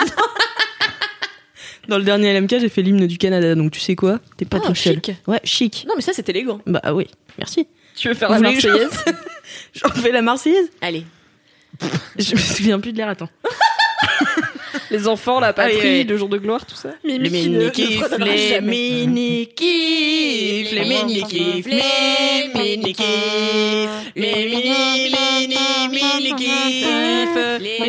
Dans 1.87 1.97
le 1.97 2.03
dernier 2.03 2.37
LMK, 2.39 2.59
j'ai 2.59 2.69
fait 2.69 2.81
l'hymne 2.81 3.07
du 3.07 3.17
Canada, 3.17 3.55
donc 3.55 3.71
tu 3.71 3.79
sais 3.79 3.95
quoi? 3.95 4.19
T'es 4.37 4.45
pas 4.45 4.57
Ah, 4.63 4.67
tout 4.67 4.75
seul. 4.75 4.95
chic. 4.95 5.11
Ouais, 5.27 5.39
chic. 5.43 5.85
non, 5.87 5.93
mais 5.95 6.01
ça, 6.01 6.11
c'est 6.13 6.27
élégant. 6.29 6.59
Bah 6.65 6.81
oui, 6.93 7.07
merci. 7.37 7.67
Tu 7.95 8.09
veux 8.09 8.13
faire 8.13 8.27
Vous 8.31 8.41
la 8.41 8.51
Marseillaise? 8.51 8.89
J'en 9.73 9.89
fais 9.89 10.11
la 10.11 10.21
Marseillaise? 10.21 10.69
Allez. 10.81 11.03
Je 12.17 12.33
me 12.35 12.39
souviens 12.39 12.79
plus 12.79 12.91
de 12.91 12.97
l'air, 12.97 13.09
attends. 13.09 13.29
Les 14.91 15.07
enfants, 15.07 15.39
la 15.39 15.53
patrie, 15.53 15.77
Ah 15.79 15.83
oui. 15.83 16.03
le 16.03 16.17
jour 16.17 16.29
de 16.29 16.37
gloire, 16.37 16.65
tout 16.65 16.75
ça. 16.75 16.89
Mimi 17.03 17.29
qui 17.29 17.49
ne- 17.49 17.63
ne 17.65 17.99
pardonnera 17.99 18.35
jamais. 18.37 19.05
mini-kifs, 19.05 20.71
les 20.71 20.85
mini-kifs, 20.85 21.65
les 21.67 22.51
mini-kifs, 22.55 23.05
les 24.15 24.45
mini, 24.45 25.09
mini, 25.09 25.57
mini-kifs, 25.91 27.37
Les 27.59 27.79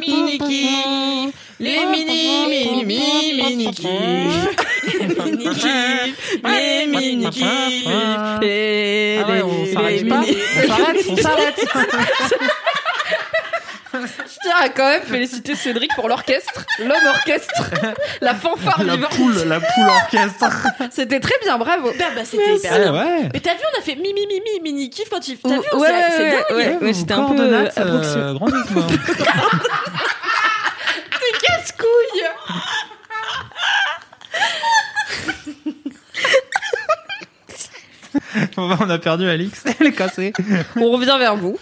mini-mini-mini-kifs, 0.00 1.34
les 1.60 1.86
mini, 1.86 2.46
mini, 2.48 2.84
mini-kifs, 3.42 3.86
les 6.44 6.86
mini-kifs, 6.86 7.86
les 8.40 9.20
Ah 9.22 9.28
ouais, 9.28 9.42
on 9.42 9.66
s'arrête 9.72 10.02
les 10.02 10.08
pas. 10.08 10.20
mini- 10.20 10.36
On 10.60 10.66
s'arrête, 10.66 11.06
on 11.10 11.16
s'arrête. 11.16 11.66
Je 13.92 14.36
tiens 14.42 14.54
à 14.60 14.68
quand 14.68 14.86
même 14.88 15.02
féliciter 15.02 15.54
Cédric 15.56 15.90
pour 15.96 16.08
l'orchestre, 16.08 16.64
l'homme 16.78 17.06
orchestre, 17.08 17.70
la 18.20 18.34
fanfare 18.34 18.82
La 18.84 18.96
poule, 18.96 19.34
la 19.46 19.58
poule 19.60 19.88
orchestre. 19.88 20.46
C'était 20.90 21.18
très 21.20 21.34
bien, 21.42 21.58
bravo. 21.58 21.90
Bah, 21.98 22.04
bah, 22.14 22.22
c'était 22.24 22.54
hyper 22.56 22.78
bien. 22.78 22.92
ouais. 22.94 23.28
Mais 23.34 23.40
t'as 23.40 23.54
vu, 23.54 23.60
on 23.74 23.78
a 23.78 23.82
fait 23.82 23.96
mimi 23.96 24.26
mimi 24.26 24.60
mini 24.62 24.88
kiff 24.90 25.08
quand 25.10 25.26
il. 25.28 25.36
T'as 25.38 25.48
Ouais, 25.50 25.56
vu, 25.56 25.62
on 25.72 25.78
ouais, 25.80 25.88
s'est- 25.88 25.92
ouais, 25.94 26.04
c'est 26.16 26.22
ouais, 26.22 26.30
dingue. 26.30 26.56
ouais. 26.80 26.86
Ouais, 26.86 26.92
c'était 26.94 27.14
vos 27.14 27.20
un 27.20 27.34
peu, 27.34 27.42
euh, 27.42 27.68
euh, 27.78 28.34
approximé. 28.34 28.82
On 38.56 38.90
a 38.90 38.98
perdu 38.98 39.28
Alix, 39.28 39.64
elle 39.80 39.86
est 39.88 39.92
cassée. 39.92 40.32
On 40.76 40.90
revient 40.90 41.16
vers 41.18 41.36
vous. 41.36 41.58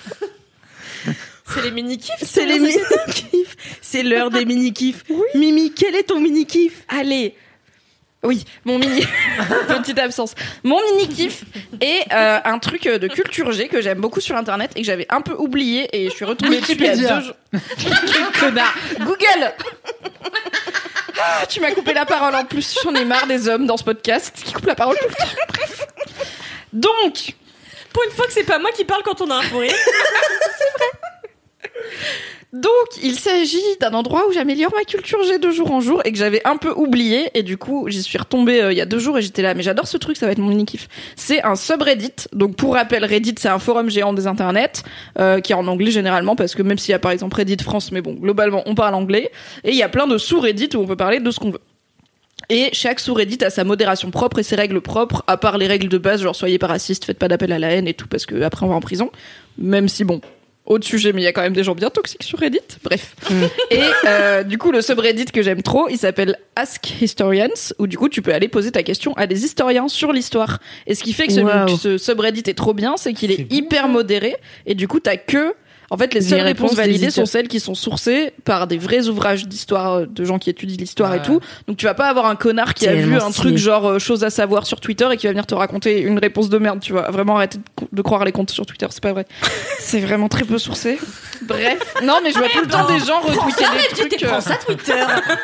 C'est 1.54 1.62
les 1.62 1.70
mini 1.70 1.96
kiffs. 1.98 2.14
C'est 2.22 2.44
les 2.44 2.58
mini-kifs. 2.58 3.56
C'est 3.80 4.02
l'heure 4.02 4.30
des 4.30 4.44
mini-kifs. 4.44 5.04
Mimi, 5.34 5.72
quel 5.72 5.94
est 5.96 6.02
ton 6.02 6.20
mini-kif 6.20 6.84
Allez. 6.88 7.34
Oui, 8.22 8.44
mon 8.64 8.78
mini. 8.78 9.06
Petite 9.68 9.98
absence. 9.98 10.34
Mon 10.64 10.78
mini 10.82 11.08
kiff 11.08 11.44
est 11.80 12.04
euh, 12.12 12.40
un 12.44 12.58
truc 12.58 12.82
de 12.84 13.06
culture 13.08 13.50
G 13.52 13.68
que 13.68 13.80
j'aime 13.80 14.00
beaucoup 14.00 14.20
sur 14.20 14.36
internet 14.36 14.72
et 14.76 14.80
que 14.80 14.86
j'avais 14.86 15.06
un 15.08 15.20
peu 15.22 15.32
oublié 15.38 15.88
et 15.96 16.10
je 16.10 16.14
suis 16.14 16.24
retombée 16.24 16.60
dessus 16.60 16.72
il 16.72 16.82
y 16.84 16.88
a 16.88 16.92
Wikipédia. 16.92 17.16
deux 17.20 17.24
jours. 17.24 17.34
Quel 17.78 18.40
connard. 18.40 18.74
Google 19.00 19.54
Ah, 21.18 21.46
Tu 21.48 21.60
m'as 21.60 21.70
coupé 21.70 21.94
la 21.94 22.04
parole 22.04 22.34
en 22.34 22.44
plus. 22.44 22.76
J'en 22.82 22.94
ai 22.94 23.04
marre 23.04 23.26
des 23.26 23.48
hommes 23.48 23.66
dans 23.66 23.76
ce 23.76 23.84
podcast 23.84 24.34
qui 24.44 24.52
coupent 24.52 24.66
la 24.66 24.74
parole 24.74 24.96
tout 25.00 25.08
le 25.08 25.14
temps. 25.14 25.30
Bref. 25.48 25.86
Donc, 26.72 27.34
Pour 27.92 28.02
une 28.04 28.10
fois 28.10 28.26
que 28.26 28.32
c'est 28.32 28.44
pas 28.44 28.58
moi 28.58 28.70
qui 28.72 28.84
parle 28.84 29.02
quand 29.02 29.20
on 29.20 29.30
a 29.30 29.36
un 29.36 29.42
fou 29.42 29.58
rire. 29.58 29.72
Donc, 32.52 32.88
il 33.02 33.14
s'agit 33.18 33.76
d'un 33.78 33.92
endroit 33.92 34.26
où 34.26 34.32
j'améliore 34.32 34.72
ma 34.74 34.84
culture 34.84 35.22
G 35.24 35.38
de 35.38 35.50
jour 35.50 35.70
en 35.70 35.80
jour 35.80 36.00
et 36.06 36.12
que 36.12 36.18
j'avais 36.18 36.40
un 36.46 36.56
peu 36.56 36.70
oublié. 36.70 37.30
Et 37.34 37.42
du 37.42 37.58
coup, 37.58 37.88
j'y 37.88 38.02
suis 38.02 38.16
retombée 38.16 38.62
euh, 38.62 38.72
il 38.72 38.78
y 38.78 38.80
a 38.80 38.86
deux 38.86 38.98
jours 38.98 39.18
et 39.18 39.22
j'étais 39.22 39.42
là. 39.42 39.52
Mais 39.52 39.62
j'adore 39.62 39.86
ce 39.86 39.98
truc, 39.98 40.16
ça 40.16 40.24
va 40.24 40.32
être 40.32 40.38
mon 40.38 40.48
mini 40.48 40.64
kiff. 40.64 40.88
C'est 41.14 41.42
un 41.42 41.56
subreddit. 41.56 42.14
Donc, 42.32 42.56
pour 42.56 42.74
rappel, 42.74 43.04
Reddit, 43.04 43.34
c'est 43.38 43.48
un 43.48 43.58
forum 43.58 43.90
géant 43.90 44.14
des 44.14 44.26
internets 44.26 44.82
euh, 45.18 45.40
qui 45.40 45.52
est 45.52 45.56
en 45.56 45.66
anglais 45.66 45.90
généralement 45.90 46.36
parce 46.36 46.54
que 46.54 46.62
même 46.62 46.78
s'il 46.78 46.92
y 46.92 46.94
a 46.94 46.98
par 46.98 47.12
exemple 47.12 47.36
Reddit 47.36 47.62
France, 47.62 47.92
mais 47.92 48.00
bon, 48.00 48.14
globalement, 48.14 48.62
on 48.64 48.74
parle 48.74 48.94
anglais. 48.94 49.30
Et 49.64 49.70
il 49.72 49.76
y 49.76 49.82
a 49.82 49.90
plein 49.90 50.06
de 50.06 50.16
sous-Reddit 50.16 50.70
où 50.74 50.78
on 50.80 50.86
peut 50.86 50.96
parler 50.96 51.20
de 51.20 51.30
ce 51.30 51.38
qu'on 51.38 51.50
veut. 51.50 51.60
Et 52.50 52.70
chaque 52.72 52.98
sous-Reddit 53.00 53.44
a 53.44 53.50
sa 53.50 53.64
modération 53.64 54.10
propre 54.10 54.38
et 54.38 54.42
ses 54.42 54.56
règles 54.56 54.80
propres, 54.80 55.22
à 55.26 55.36
part 55.36 55.58
les 55.58 55.66
règles 55.66 55.88
de 55.88 55.98
base, 55.98 56.22
genre 56.22 56.34
soyez 56.34 56.58
pas 56.58 56.66
raciste, 56.66 57.04
faites 57.04 57.18
pas 57.18 57.28
d'appel 57.28 57.52
à 57.52 57.58
la 57.58 57.70
haine 57.72 57.86
et 57.86 57.94
tout, 57.94 58.06
parce 58.08 58.24
que 58.24 58.40
après 58.42 58.64
on 58.64 58.70
va 58.70 58.74
en 58.74 58.80
prison. 58.80 59.10
Même 59.58 59.88
si 59.88 60.04
bon, 60.04 60.22
autre 60.64 60.86
sujet, 60.86 61.12
mais 61.12 61.22
il 61.22 61.24
y 61.24 61.28
a 61.28 61.32
quand 61.32 61.42
même 61.42 61.52
des 61.52 61.64
gens 61.64 61.74
bien 61.74 61.90
toxiques 61.90 62.22
sur 62.22 62.38
Reddit. 62.38 62.60
Bref. 62.84 63.14
Et 63.70 63.80
euh, 64.06 64.42
du 64.44 64.56
coup, 64.58 64.70
le 64.70 64.80
subreddit 64.82 65.26
que 65.26 65.42
j'aime 65.42 65.62
trop, 65.62 65.88
il 65.88 65.98
s'appelle 65.98 66.36
Ask 66.56 67.00
Historians, 67.02 67.72
où 67.78 67.86
du 67.86 67.98
coup, 67.98 68.08
tu 68.08 68.22
peux 68.22 68.32
aller 68.32 68.48
poser 68.48 68.70
ta 68.70 68.82
question 68.82 69.12
à 69.14 69.26
des 69.26 69.44
historiens 69.44 69.88
sur 69.88 70.12
l'histoire. 70.12 70.58
Et 70.86 70.94
ce 70.94 71.02
qui 71.02 71.12
fait 71.12 71.26
que 71.26 71.32
ce, 71.32 71.40
Wow. 71.40 71.76
ce 71.76 71.98
subreddit 71.98 72.44
est 72.46 72.54
trop 72.56 72.74
bien, 72.74 72.96
c'est 72.96 73.12
qu'il 73.14 73.30
est, 73.30 73.44
bon, 73.44 73.56
hyper 73.56 73.88
modéré, 73.88 74.36
et 74.66 74.74
du 74.74 74.88
coup, 74.88 75.00
t'as 75.00 75.16
que 75.16 75.54
en 75.90 75.96
fait, 75.96 76.12
les 76.12 76.20
Les 76.20 76.26
seules 76.26 76.40
réponses 76.42 76.74
validées 76.74 77.10
sont 77.10 77.24
celles 77.24 77.48
qui 77.48 77.60
sont 77.60 77.74
sourcées 77.74 78.32
par 78.44 78.66
des 78.66 78.76
vrais 78.76 79.08
ouvrages 79.08 79.46
d'histoire, 79.46 79.94
euh, 79.94 80.06
de 80.06 80.24
gens 80.24 80.38
qui 80.38 80.50
étudient 80.50 80.76
l'histoire 80.76 81.14
et 81.14 81.22
tout. 81.22 81.40
Donc 81.66 81.78
tu 81.78 81.86
vas 81.86 81.94
pas 81.94 82.08
avoir 82.08 82.26
un 82.26 82.36
connard 82.36 82.74
qui 82.74 82.86
a 82.86 82.94
vu 82.94 83.14
un 83.14 83.30
stylé. 83.30 83.34
truc 83.34 83.56
genre 83.56 83.86
euh, 83.86 83.98
chose 83.98 84.22
à 84.22 84.30
savoir 84.30 84.66
sur 84.66 84.80
Twitter 84.80 85.08
et 85.10 85.16
qui 85.16 85.26
va 85.26 85.32
venir 85.32 85.46
te 85.46 85.54
raconter 85.54 86.02
une 86.02 86.18
réponse 86.18 86.50
de 86.50 86.58
merde, 86.58 86.80
tu 86.80 86.92
vois. 86.92 87.10
Vraiment 87.10 87.36
arrêter 87.36 87.58
de, 87.90 88.02
croire 88.02 88.24
les 88.24 88.32
comptes 88.32 88.50
sur 88.50 88.66
Twitter, 88.66 88.86
c'est 88.90 89.02
pas 89.02 89.12
vrai. 89.12 89.26
C'est 89.80 90.00
vraiment 90.00 90.28
très 90.28 90.44
peu 90.44 90.58
sourcé. 90.58 90.98
Bref. 91.42 91.78
Non, 92.02 92.20
mais 92.22 92.30
je 92.30 92.38
vois 92.38 92.48
tout 92.48 92.60
le 92.60 92.68
temps 92.68 92.86
des 92.86 92.98
gens 93.00 93.20
retweeter 93.20 93.58
des 93.58 93.64
Arrête, 93.64 93.88
tu 93.88 93.96
trucs. 93.96 94.16
t'es 94.16 94.24
euh, 94.24 94.28
prends 94.28 94.40
ça 94.40 94.56
Twitter. 94.56 94.94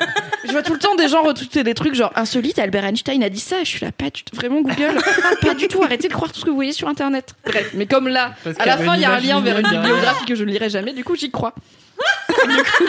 je 0.45 0.53
vois 0.53 0.63
tout 0.63 0.73
le 0.73 0.79
temps 0.79 0.95
des 0.95 1.09
gens 1.09 1.23
retweeter 1.23 1.63
des 1.63 1.75
trucs 1.75 1.95
genre 1.95 2.13
insolite, 2.15 2.59
Albert 2.59 2.85
Einstein 2.85 3.23
a 3.23 3.29
dit 3.29 3.41
ça. 3.41 3.57
Je 3.65 3.69
suis 3.69 3.85
là, 3.85 3.93
pas 3.93 4.11
du 4.11 4.23
tout, 4.23 4.37
vraiment 4.37 4.61
Google. 4.61 4.99
pas 5.43 5.55
du 5.55 5.69
tout, 5.69 5.83
arrêtez 5.83 6.09
de 6.09 6.13
croire 6.13 6.33
tout 6.33 6.41
ce 6.41 6.45
que 6.45 6.51
vous 6.51 6.57
voyez 6.57 6.73
sur 6.73 6.89
internet. 6.89 7.35
Bref, 7.45 7.71
mais 7.75 7.87
comme 7.87 8.09
là, 8.09 8.35
Parce 8.45 8.59
à 8.61 8.67
la 8.67 8.77
fin, 8.77 8.95
il 8.95 9.03
y 9.03 9.05
a 9.05 9.13
un 9.13 9.21
lien 9.21 9.41
vers 9.41 9.59
une 9.59 9.67
mignonne 9.67 9.83
bibliographie 9.83 10.25
que 10.25 10.34
je 10.35 10.45
ne 10.45 10.51
lirai 10.51 10.71
jamais, 10.71 10.93
du 10.93 11.05
coup, 11.05 11.17
j'y 11.17 11.31
crois. 11.31 11.55
Coup- 12.29 12.85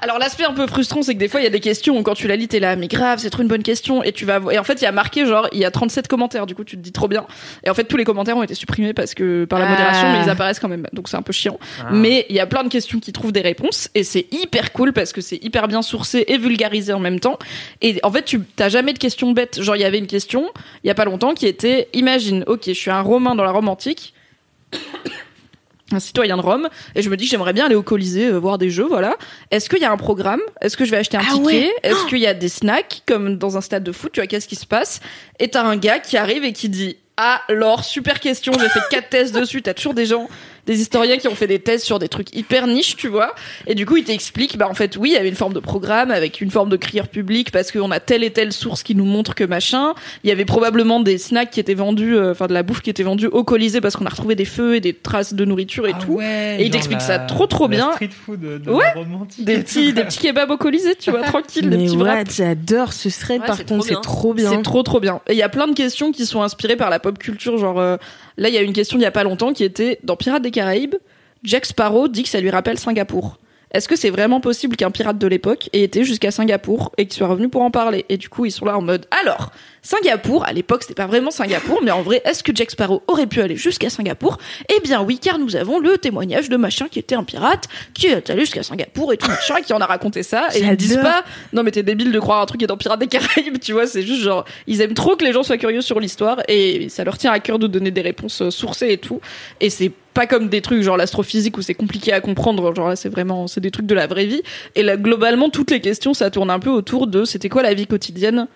Alors 0.00 0.18
l'aspect 0.20 0.44
un 0.44 0.52
peu 0.52 0.66
frustrant, 0.68 1.02
c'est 1.02 1.14
que 1.14 1.18
des 1.18 1.26
fois 1.26 1.40
il 1.40 1.44
y 1.44 1.46
a 1.48 1.50
des 1.50 1.58
questions 1.58 1.98
où 1.98 2.02
quand 2.04 2.14
tu 2.14 2.28
la 2.28 2.36
lis, 2.36 2.46
t'es 2.46 2.60
là, 2.60 2.76
mais 2.76 2.86
grave, 2.86 3.18
c'est 3.18 3.30
trop 3.30 3.42
une 3.42 3.48
bonne 3.48 3.64
question, 3.64 4.00
et 4.04 4.12
tu 4.12 4.24
vas 4.24 4.38
et 4.52 4.58
en 4.58 4.62
fait 4.62 4.74
il 4.80 4.84
y 4.84 4.86
a 4.86 4.92
marqué 4.92 5.26
genre 5.26 5.48
il 5.50 5.58
y 5.58 5.64
a 5.64 5.72
37 5.72 6.06
commentaires, 6.06 6.46
du 6.46 6.54
coup 6.54 6.62
tu 6.62 6.76
te 6.76 6.80
dis 6.80 6.92
trop 6.92 7.08
bien, 7.08 7.26
et 7.64 7.70
en 7.70 7.74
fait 7.74 7.82
tous 7.82 7.96
les 7.96 8.04
commentaires 8.04 8.36
ont 8.36 8.44
été 8.44 8.54
supprimés 8.54 8.92
parce 8.94 9.14
que 9.14 9.44
par 9.44 9.58
la 9.58 9.66
Ah. 9.66 9.70
modération, 9.70 10.12
mais 10.12 10.22
ils 10.24 10.30
apparaissent 10.30 10.60
quand 10.60 10.68
même, 10.68 10.86
donc 10.92 11.08
c'est 11.08 11.16
un 11.16 11.22
peu 11.22 11.32
chiant. 11.32 11.58
Ah. 11.80 11.88
Mais 11.90 12.26
il 12.28 12.36
y 12.36 12.40
a 12.40 12.46
plein 12.46 12.62
de 12.62 12.68
questions 12.68 13.00
qui 13.00 13.12
trouvent 13.12 13.32
des 13.32 13.40
réponses, 13.40 13.88
et 13.96 14.04
c'est 14.04 14.26
hyper 14.32 14.72
cool 14.72 14.92
parce 14.92 15.12
que 15.12 15.20
c'est 15.20 15.42
hyper 15.42 15.66
bien 15.66 15.82
sourcé 15.82 16.24
et 16.28 16.38
vulgarisé 16.38 16.92
en 16.92 17.00
même 17.00 17.18
temps. 17.18 17.36
Et 17.82 17.98
en 18.04 18.12
fait 18.12 18.24
tu 18.24 18.40
t'as 18.54 18.68
jamais 18.68 18.92
de 18.92 18.98
questions 19.00 19.32
bêtes, 19.32 19.60
genre 19.60 19.74
il 19.74 19.82
y 19.82 19.84
avait 19.84 19.98
une 19.98 20.06
question 20.06 20.48
il 20.84 20.88
y 20.88 20.90
a 20.90 20.94
pas 20.94 21.06
longtemps 21.06 21.34
qui 21.34 21.46
était 21.48 21.88
imagine, 21.92 22.44
ok 22.46 22.62
je 22.68 22.72
suis 22.72 22.90
un 22.92 23.00
romain 23.02 23.34
dans 23.34 23.44
la 23.44 23.50
Rome 23.50 23.68
antique 23.68 24.14
un 25.92 26.00
citoyen 26.00 26.36
de 26.36 26.42
Rome 26.42 26.68
et 26.94 27.02
je 27.02 27.08
me 27.10 27.16
dis 27.16 27.24
que 27.24 27.30
j'aimerais 27.30 27.52
bien 27.52 27.66
aller 27.66 27.74
au 27.74 27.82
Colisée 27.82 28.26
euh, 28.26 28.38
voir 28.38 28.58
des 28.58 28.70
jeux 28.70 28.86
voilà. 28.86 29.16
Est-ce 29.50 29.70
qu'il 29.70 29.78
y 29.80 29.84
a 29.84 29.90
un 29.92 29.96
programme? 29.96 30.40
Est-ce 30.60 30.76
que 30.76 30.84
je 30.84 30.90
vais 30.90 30.98
acheter 30.98 31.16
un 31.16 31.20
Ah 31.26 31.32
ticket? 31.32 31.44
ouais. 31.46 31.72
est-ce 31.82 32.06
qu'il 32.06 32.18
y 32.18 32.26
a 32.26 32.34
des 32.34 32.48
snacks? 32.48 33.02
Comme 33.06 33.36
dans 33.38 33.56
un 33.56 33.60
stade 33.60 33.84
de 33.84 33.92
foot 33.92 34.12
tu 34.12 34.20
vois 34.20 34.26
qu'est-ce 34.26 34.48
qui 34.48 34.56
se 34.56 34.66
passe? 34.66 35.00
Et 35.38 35.48
t'as 35.48 35.62
un 35.64 35.76
gars 35.76 35.98
qui 35.98 36.16
arrive 36.16 36.44
et 36.44 36.52
qui 36.52 36.68
dit 36.68 36.96
ah 37.16 37.40
alors 37.48 37.84
super 37.84 38.20
question 38.20 38.52
j'ai 38.60 38.68
fait 38.68 38.80
quatre 38.90 39.08
thèses 39.08 39.32
dessus 39.32 39.60
t'as 39.62 39.74
toujours 39.74 39.94
des 39.94 40.06
gens 40.06 40.28
des 40.68 40.80
historiens 40.80 41.16
qui 41.16 41.26
ont 41.26 41.34
fait 41.34 41.48
des 41.48 41.58
thèses 41.58 41.82
sur 41.82 41.98
des 41.98 42.08
trucs 42.08 42.32
hyper 42.36 42.66
niches 42.68 42.94
tu 42.94 43.08
vois 43.08 43.34
et 43.66 43.74
du 43.74 43.86
coup 43.86 43.96
il 43.96 44.04
t'explique 44.04 44.56
bah 44.56 44.68
en 44.70 44.74
fait 44.74 44.96
oui 44.96 45.10
il 45.10 45.14
y 45.14 45.16
avait 45.16 45.28
une 45.28 45.34
forme 45.34 45.52
de 45.54 45.58
programme 45.60 46.10
avec 46.12 46.40
une 46.40 46.50
forme 46.52 46.68
de 46.68 46.76
crieur 46.76 47.08
public 47.08 47.50
parce 47.50 47.72
qu'on 47.72 47.90
a 47.90 47.98
telle 47.98 48.22
et 48.22 48.30
telle 48.30 48.52
source 48.52 48.82
qui 48.84 48.94
nous 48.94 49.04
montre 49.04 49.34
que 49.34 49.42
machin 49.44 49.94
il 50.22 50.28
y 50.28 50.30
avait 50.30 50.44
probablement 50.44 51.00
des 51.00 51.18
snacks 51.18 51.50
qui 51.50 51.58
étaient 51.58 51.74
vendus 51.74 52.14
euh, 52.16 52.30
enfin 52.32 52.46
de 52.46 52.52
la 52.54 52.62
bouffe 52.62 52.82
qui 52.82 52.90
était 52.90 53.02
vendue 53.02 53.26
au 53.26 53.42
Colisée 53.42 53.80
parce 53.80 53.96
qu'on 53.96 54.06
a 54.06 54.10
retrouvé 54.10 54.34
des 54.36 54.44
feux 54.44 54.76
et 54.76 54.80
des 54.80 54.92
traces 54.92 55.34
de 55.34 55.44
nourriture 55.44 55.86
et 55.88 55.92
Ah 55.94 55.98
tout 56.04 56.12
ouais, 56.12 56.56
Et 56.58 56.60
il 56.60 56.64
genre 56.66 56.72
t'explique 56.72 56.98
la- 57.00 57.04
ça 57.06 57.18
trop, 57.18 57.46
trop 57.46 57.66
bien. 57.66 57.90
Street 57.92 58.10
food 58.26 58.40
de, 58.40 58.70
Ouais. 58.70 58.84
des 59.38 59.52
et 59.54 59.58
petits 59.62 59.92
des 59.92 60.04
petits 60.04 60.18
kebabs 60.18 60.50
au 60.50 60.56
Colisée 60.58 60.94
tu 60.96 61.10
vois 61.10 61.22
tranquille 61.32 61.68
des 61.70 61.76
Mais 61.78 61.84
petits 61.86 61.96
wraps 61.96 62.36
j'adore 62.36 62.92
ce 62.92 63.08
thread 63.08 63.40
Ouais, 63.40 63.46
par 63.46 63.64
contre, 63.64 63.84
c'est 63.86 64.00
trop 64.02 64.34
bien. 64.34 64.50
c'est 64.50 64.62
trop 64.62 64.82
trop 64.82 65.00
bien. 65.00 65.20
Et 65.28 65.32
il 65.32 65.38
y 65.38 65.42
a 65.42 65.48
plein 65.48 65.66
de 65.66 65.74
questions 65.74 66.12
qui 66.12 66.26
sont 66.26 66.42
inspirées 66.42 66.76
par 66.76 66.90
la 66.90 66.98
pop 66.98 67.18
culture. 67.18 67.56
Genre 67.58 67.78
euh, 67.78 67.96
là, 68.38 68.48
il 68.48 68.54
y 68.54 68.58
a 68.58 68.62
une 68.62 68.72
question 68.72 68.98
il 68.98 69.02
y 69.02 69.06
a 69.06 69.10
pas 69.10 69.24
longtemps 69.24 69.52
qui 69.52 69.64
était 69.64 69.98
dans 70.02 70.16
Pirates 70.16 70.42
des 70.42 70.50
Caraïbes. 70.50 70.94
Jack 71.42 71.66
Sparrow 71.66 72.08
dit 72.08 72.22
que 72.22 72.28
ça 72.28 72.40
lui 72.40 72.50
rappelle 72.50 72.78
Singapour. 72.78 73.38
est-ce 73.72 73.86
que 73.86 73.96
c'est 73.96 74.10
vraiment 74.10 74.40
possible 74.40 74.76
qu'un 74.76 74.90
pirate 74.90 75.18
de 75.18 75.26
l'époque 75.26 75.68
ait 75.72 75.82
été 75.82 76.04
jusqu'à 76.04 76.30
Singapour 76.30 76.92
et 76.96 77.04
qu'il 77.04 77.14
soit 77.14 77.28
revenu 77.28 77.48
pour 77.48 77.62
en 77.62 77.70
parler? 77.70 78.06
Et 78.08 78.16
du 78.16 78.28
coup, 78.28 78.46
ils 78.46 78.50
sont 78.50 78.64
là 78.64 78.76
en 78.76 78.82
mode 78.82 79.06
alors, 79.22 79.52
Singapour, 79.82 80.44
à 80.44 80.52
l'époque, 80.52 80.82
c'était 80.82 80.94
pas 80.94 81.06
vraiment 81.06 81.30
Singapour, 81.30 81.80
mais 81.82 81.90
en 81.90 82.02
vrai, 82.02 82.20
est-ce 82.24 82.42
que 82.42 82.52
Jack 82.54 82.70
Sparrow 82.70 83.02
aurait 83.06 83.26
pu 83.26 83.40
aller 83.40 83.56
jusqu'à 83.56 83.90
Singapour? 83.90 84.38
Eh 84.74 84.80
bien 84.80 85.02
oui, 85.02 85.18
car 85.18 85.38
nous 85.38 85.56
avons 85.56 85.78
le 85.78 85.98
témoignage 85.98 86.48
de 86.48 86.56
machin 86.56 86.88
qui 86.90 86.98
était 86.98 87.14
un 87.14 87.24
pirate, 87.24 87.64
qui 87.94 88.06
est 88.06 88.30
allé 88.30 88.40
jusqu'à 88.40 88.62
Singapour 88.62 89.12
et 89.12 89.16
tout 89.16 89.28
machin, 89.28 89.56
qui 89.62 89.72
en 89.72 89.80
a 89.80 89.86
raconté 89.86 90.22
ça. 90.22 90.48
Et 90.54 90.60
ils 90.60 90.76
disent 90.76 91.00
pas, 91.00 91.24
non 91.52 91.62
mais 91.62 91.70
t'es 91.70 91.82
débile 91.82 92.12
de 92.12 92.20
croire 92.20 92.40
un 92.40 92.46
truc 92.46 92.58
qui 92.58 92.64
est 92.64 92.68
dans 92.68 92.76
Pirates 92.76 93.00
des 93.00 93.06
Caraïbes, 93.06 93.58
tu 93.60 93.72
vois, 93.72 93.86
c'est 93.86 94.02
juste 94.02 94.22
genre, 94.22 94.44
ils 94.66 94.80
aiment 94.80 94.94
trop 94.94 95.16
que 95.16 95.24
les 95.24 95.32
gens 95.32 95.42
soient 95.42 95.58
curieux 95.58 95.80
sur 95.80 96.00
l'histoire 96.00 96.38
et 96.48 96.88
ça 96.88 97.04
leur 97.04 97.18
tient 97.18 97.32
à 97.32 97.40
cœur 97.40 97.58
de 97.58 97.66
donner 97.66 97.90
des 97.90 98.00
réponses 98.00 98.42
euh, 98.42 98.50
sourcées 98.50 98.90
et 98.90 98.98
tout. 98.98 99.20
Et 99.60 99.70
c'est 99.70 99.92
pas 100.14 100.26
comme 100.26 100.48
des 100.48 100.60
trucs 100.60 100.82
genre 100.82 100.96
l'astrophysique 100.96 101.56
où 101.58 101.62
c'est 101.62 101.74
compliqué 101.74 102.12
à 102.12 102.20
comprendre, 102.20 102.74
genre 102.74 102.88
là 102.88 102.96
c'est 102.96 103.08
vraiment, 103.08 103.46
c'est 103.46 103.60
des 103.60 103.70
trucs 103.70 103.86
de 103.86 103.94
la 103.94 104.06
vraie 104.06 104.26
vie. 104.26 104.42
Et 104.74 104.82
là, 104.82 104.96
globalement, 104.96 105.48
toutes 105.48 105.70
les 105.70 105.80
questions, 105.80 106.14
ça 106.14 106.30
tourne 106.30 106.50
un 106.50 106.58
peu 106.58 106.70
autour 106.70 107.06
de 107.06 107.24
c'était 107.24 107.48
quoi 107.48 107.62
la 107.62 107.74
vie 107.74 107.86
quotidienne 107.86 108.48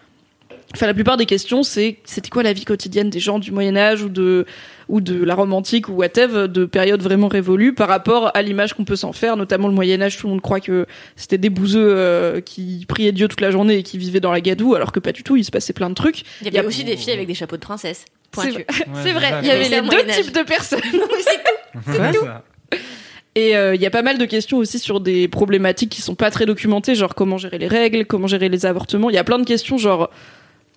Enfin, 0.75 0.87
la 0.87 0.95
plupart 0.95 1.17
des 1.17 1.27
questions, 1.27 1.63
c'est 1.63 1.99
c'était 2.05 2.31
quoi 2.31 2.43
la 2.43 2.53
vie 2.53 2.65
quotidienne 2.65 3.11
des 3.11 3.21
gens 3.21 3.39
du 3.39 3.53
Moyen 3.53 3.77
Âge 3.77 4.03
ou 4.03 4.09
de 4.09 4.47
ou 4.89 5.01
de 5.01 5.23
la 5.23 5.35
Rome 5.35 5.53
antique 5.53 5.89
ou 5.89 5.93
whatever, 5.93 6.49
de 6.49 6.65
périodes 6.65 7.03
vraiment 7.03 7.29
révolues 7.29 7.75
par 7.75 7.89
rapport 7.89 8.31
à 8.35 8.43
l'image 8.43 8.75
qu'on 8.75 8.85
peut 8.85 8.97
s'en 8.97 9.13
faire, 9.13 9.37
notamment 9.37 9.69
le 9.69 9.75
Moyen 9.75 10.01
Âge. 10.03 10.19
Tout 10.19 10.27
le 10.27 10.33
monde 10.33 10.41
croit 10.41 10.61
que 10.61 10.87
c'était 11.17 11.39
des 11.39 11.51
bouseux 11.51 11.95
euh, 11.97 12.41
qui 12.41 12.85
priaient 12.89 13.13
Dieu 13.13 13.29
toute 13.29 13.41
la 13.41 13.51
journée 13.51 13.79
et 13.79 13.83
qui 13.83 13.97
vivaient 13.99 14.21
dans 14.21 14.33
la 14.33 14.41
gadoue, 14.41 14.75
alors 14.75 14.93
que 14.93 15.01
pas 15.01 15.13
du 15.13 15.23
tout. 15.23 15.37
Il 15.37 15.45
se 15.45 15.51
passait 15.51 15.73
plein 15.73 15.89
de 15.89 15.95
trucs. 15.95 16.23
Il 16.43 16.53
y 16.53 16.59
avait 16.59 16.67
aussi 16.67 16.85
des 16.85 16.97
filles 16.97 17.13
avec 17.13 17.27
des 17.27 17.35
chapeaux 17.35 17.57
de 17.57 17.63
princesse. 17.63 18.05
C'est 18.35 18.51
Pointu. 18.51 18.65
c'est 19.03 19.13
vrai. 19.13 19.27
déjà, 19.27 19.41
Il 19.43 19.47
y 19.47 19.51
avait 19.51 19.65
c'est 19.65 19.71
les 19.71 19.81
le 19.81 19.89
deux 19.89 20.23
types 20.23 20.35
de 20.35 20.43
personnes. 20.43 20.81
Ouais, 21.87 22.13
ça. 22.13 22.45
Et 23.35 23.57
euh, 23.57 23.75
il 23.75 23.81
y 23.81 23.87
a 23.87 23.91
pas 23.91 24.03
mal 24.03 24.19
de 24.19 24.27
questions 24.27 24.59
aussi 24.59 24.79
sur 24.79 25.01
des 25.01 25.27
problématiques 25.27 25.89
qui 25.89 26.03
sont 26.03 26.15
pas 26.15 26.31
très 26.31 26.45
documentées, 26.45 26.95
genre 26.95 27.15
comment 27.15 27.39
gérer 27.39 27.57
les 27.57 27.67
règles, 27.67 28.05
comment 28.05 28.27
gérer 28.27 28.51
les 28.51 28.67
avortements. 28.67 29.09
Il 29.09 29.15
y 29.15 29.19
a 29.19 29.25
plein 29.25 29.39
de 29.39 29.45
questions, 29.45 29.79
genre 29.79 30.11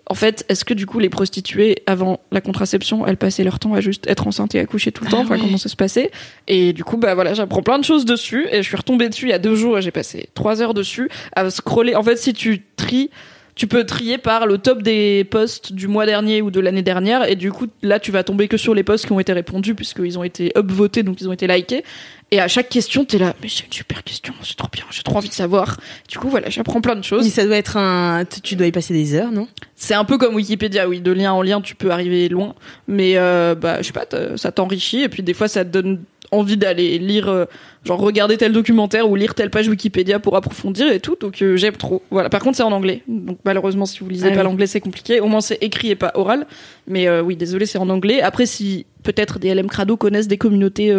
en 0.07 0.13
fait, 0.13 0.45
est-ce 0.49 0.65
que 0.65 0.73
du 0.73 0.85
coup 0.85 0.99
les 0.99 1.09
prostituées 1.09 1.77
avant 1.87 2.19
la 2.31 2.41
contraception, 2.41 3.07
elles 3.07 3.17
passaient 3.17 3.43
leur 3.43 3.59
temps 3.59 3.73
à 3.73 3.81
juste 3.81 4.07
être 4.07 4.27
enceintes 4.27 4.53
et 4.55 4.59
accoucher 4.59 4.91
tout 4.91 5.03
le 5.03 5.09
temps, 5.09 5.21
enfin 5.21 5.39
comment 5.39 5.57
ça 5.57 5.69
se 5.69 5.75
passait? 5.75 6.11
Et 6.47 6.73
du 6.73 6.83
coup, 6.83 6.97
bah 6.97 7.15
voilà, 7.15 7.33
j'apprends 7.33 7.63
plein 7.63 7.79
de 7.79 7.83
choses 7.83 8.05
dessus 8.05 8.47
et 8.51 8.57
je 8.57 8.67
suis 8.67 8.77
retombée 8.77 9.09
dessus 9.09 9.25
il 9.25 9.31
y 9.31 9.33
a 9.33 9.39
deux 9.39 9.55
jours 9.55 9.77
et 9.77 9.81
j'ai 9.81 9.91
passé 9.91 10.29
trois 10.35 10.61
heures 10.61 10.73
dessus 10.73 11.09
à 11.35 11.49
scroller. 11.49 11.95
En 11.95 12.03
fait, 12.03 12.17
si 12.17 12.33
tu 12.33 12.63
tries 12.75 13.09
tu 13.55 13.67
peux 13.67 13.85
trier 13.85 14.17
par 14.17 14.45
le 14.45 14.57
top 14.57 14.81
des 14.81 15.23
posts 15.23 15.71
du 15.71 15.87
mois 15.87 16.05
dernier 16.05 16.41
ou 16.41 16.51
de 16.51 16.59
l'année 16.59 16.81
dernière 16.81 17.27
et 17.27 17.35
du 17.35 17.51
coup 17.51 17.67
là 17.81 17.99
tu 17.99 18.11
vas 18.11 18.23
tomber 18.23 18.49
que 18.49 18.57
sur 18.57 18.75
les 18.75 18.83
posts 18.83 19.05
qui 19.05 19.13
ont 19.13 19.19
été 19.19 19.31
répondus 19.31 19.75
puisqu'ils 19.75 20.19
ont 20.19 20.23
été 20.23 20.51
upvotés 20.57 21.03
donc 21.03 21.21
ils 21.21 21.29
ont 21.29 21.33
été 21.33 21.47
likés. 21.47 21.83
Et 22.31 22.41
à 22.41 22.49
chaque 22.49 22.67
question 22.67 23.05
t'es 23.05 23.17
là 23.17 23.33
mais 23.41 23.47
c'est 23.47 23.65
une 23.65 23.71
super 23.71 24.03
question 24.03 24.33
c'est 24.43 24.57
trop 24.57 24.67
bien 24.71 24.83
j'ai 24.91 25.03
trop 25.03 25.17
envie 25.17 25.29
de 25.29 25.33
savoir. 25.33 25.77
Du 26.09 26.17
coup 26.17 26.27
voilà 26.27 26.49
j'apprends 26.49 26.81
plein 26.81 26.95
de 26.95 26.99
Mais 26.99 27.03
choses 27.03 27.27
ça 27.29 27.45
doit 27.45 27.57
être 27.57 27.77
un. 27.77 28.25
Tu 28.43 28.57
dois 28.57 28.67
y 28.67 28.71
passer 28.73 28.93
des 28.93 29.15
heures, 29.15 29.31
non? 29.31 29.47
C'est 29.75 29.93
un 29.93 30.03
peu 30.03 30.17
comme 30.17 30.35
Wikipédia 30.35 30.89
oui 30.89 30.99
de 30.99 31.11
lien 31.13 31.31
en 31.31 31.41
lien 31.41 31.61
tu 31.61 31.75
peux 31.75 31.91
arriver 31.91 32.27
loin. 32.27 32.55
Mais 32.89 33.13
euh, 33.15 33.55
bah 33.55 33.81
je 33.81 33.87
sais 33.87 33.93
pas 33.93 34.05
ça 34.35 34.51
t'enrichit 34.51 35.03
et 35.03 35.09
puis 35.09 35.23
des 35.23 35.33
fois 35.33 35.47
ça 35.47 35.63
te 35.63 35.69
donne 35.69 36.03
envie 36.31 36.57
d'aller 36.57 36.97
lire 36.97 37.29
euh, 37.29 37.45
genre 37.83 37.99
regarder 37.99 38.37
tel 38.37 38.51
documentaire 38.51 39.09
ou 39.09 39.15
lire 39.15 39.35
telle 39.35 39.49
page 39.49 39.67
Wikipédia 39.67 40.19
pour 40.19 40.35
approfondir 40.35 40.91
et 40.91 40.99
tout 40.99 41.15
donc 41.19 41.41
euh, 41.41 41.57
j'aime 41.57 41.75
trop. 41.75 42.01
Voilà. 42.11 42.29
Par 42.29 42.41
contre 42.41 42.57
c'est 42.57 42.63
en 42.63 42.71
anglais. 42.71 43.03
Donc 43.07 43.39
malheureusement 43.45 43.85
si 43.85 43.99
vous 43.99 44.09
lisez 44.09 44.27
Ah 44.27 44.31
pas 44.31 44.37
oui. 44.37 44.43
l'anglais 44.43 44.67
c'est 44.67 44.79
compliqué. 44.79 45.19
Au 45.19 45.27
moins 45.27 45.41
c'est 45.41 45.61
écrit 45.61 45.89
et 45.89 45.95
pas 45.95 46.11
oral. 46.15 46.47
Mais 46.87 47.07
euh, 47.07 47.21
oui 47.21 47.35
désolé 47.35 47.65
c'est 47.65 47.77
en 47.77 47.89
anglais. 47.89 48.21
Après 48.21 48.45
si 48.45 48.85
peut-être 49.03 49.37
des 49.37 49.53
LM 49.53 49.67
Crado 49.67 49.97
connaissent 49.97 50.27
des 50.27 50.37
communautés 50.37 50.91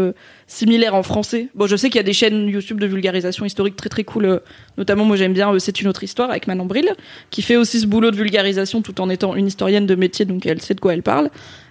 similaires 0.46 0.94
en 0.94 1.02
français. 1.02 1.48
Bon 1.56 1.66
je 1.66 1.74
sais 1.74 1.88
qu'il 1.88 1.96
y 1.96 2.00
a 2.00 2.04
des 2.04 2.12
chaînes 2.12 2.48
YouTube 2.48 2.78
de 2.80 2.86
vulgarisation 2.86 3.44
historique 3.44 3.74
très 3.74 3.88
très 3.88 4.04
cool 4.04 4.40
notamment 4.78 5.04
moi 5.04 5.16
j'aime 5.16 5.32
bien 5.32 5.52
c'est 5.58 5.80
une 5.80 5.88
autre 5.88 6.04
histoire 6.04 6.30
avec 6.30 6.46
Manon 6.46 6.66
Bril 6.66 6.92
qui 7.30 7.42
fait 7.42 7.56
aussi 7.56 7.80
ce 7.80 7.86
boulot 7.88 8.12
de 8.12 8.16
vulgarisation 8.16 8.80
tout 8.80 9.00
en 9.00 9.10
étant 9.10 9.34
une 9.34 9.48
historienne 9.48 9.86
de 9.86 9.94
métier 9.96 10.24
donc 10.24 10.46
elle 10.46 10.62
sait 10.62 10.74
de 10.74 10.80
quoi 10.80 10.94
elle 10.94 11.02
parle. 11.02 11.30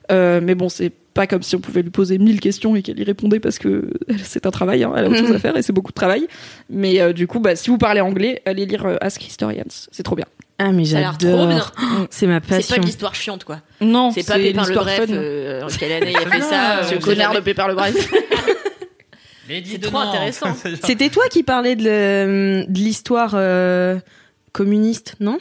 Mais 0.10 0.56
bon, 0.56 0.68
c'est 0.68 0.92
pas 1.16 1.26
comme 1.26 1.42
si 1.42 1.56
on 1.56 1.60
pouvait 1.60 1.82
lui 1.82 1.90
poser 1.90 2.20
mille 2.20 2.40
questions 2.40 2.76
et 2.76 2.84
qu'elle 2.84 3.00
y 3.00 3.04
répondait 3.04 3.40
parce 3.40 3.58
que 3.58 3.90
c'est 4.24 4.46
un 4.46 4.52
travail, 4.52 4.84
hein, 4.84 4.94
elle 4.96 5.06
a 5.06 5.08
autre 5.10 5.18
chose 5.18 5.32
à 5.32 5.40
faire 5.40 5.58
et 5.58 5.64
c'est 5.64 5.74
beaucoup 5.74 5.92
de 5.92 5.96
travail. 5.96 6.28
Mais 6.70 7.02
euh, 7.02 7.12
du 7.14 7.26
coup, 7.26 7.40
bah, 7.40 7.56
si 7.56 7.72
vous 7.72 7.80
parlez 7.80 8.02
anglais, 8.02 8.44
allez 8.46 8.68
lire 8.68 8.86
euh, 8.86 8.98
Ask 9.02 9.26
Historians, 9.26 9.64
c'est 9.92 10.04
trop 10.04 10.16
bien. 10.16 10.26
Ah, 10.58 10.72
mais 10.72 10.86
j'adore. 10.86 11.48
bien. 11.48 11.66
C'est 12.10 12.28
ma 12.28 12.36
C'est 12.42 12.50
pas 12.50 12.56
passion. 12.58 12.82
de 12.82 12.86
l'histoire 12.86 13.16
chiante, 13.16 13.44
quoi. 13.44 13.60
Non, 13.82 14.12
C'est 14.12 14.26
pas 14.26 14.36
Pépin 14.36 14.62
le 14.62 14.68
l'histoire 14.68 14.86
Bref. 14.86 15.10
euh, 15.10 15.68
quelle 15.80 15.92
année 15.92 16.12
il 16.12 16.18
a 16.18 16.30
fait 16.32 16.42
ça 16.42 16.84
Ce 16.84 16.96
euh, 16.96 17.00
connard 17.00 17.34
de 17.34 17.40
Pépin 17.42 17.68
le 17.68 17.76
Bref. 17.76 17.94
C'est 19.48 19.80
trop 19.82 19.98
intéressant. 20.00 20.56
C'était 20.84 21.10
toi 21.10 21.24
qui 21.30 21.44
parlais 21.44 21.76
de 21.76 22.66
l'histoire 22.74 23.32
euh, 23.36 24.00
communiste, 24.54 25.16
non? 25.20 25.38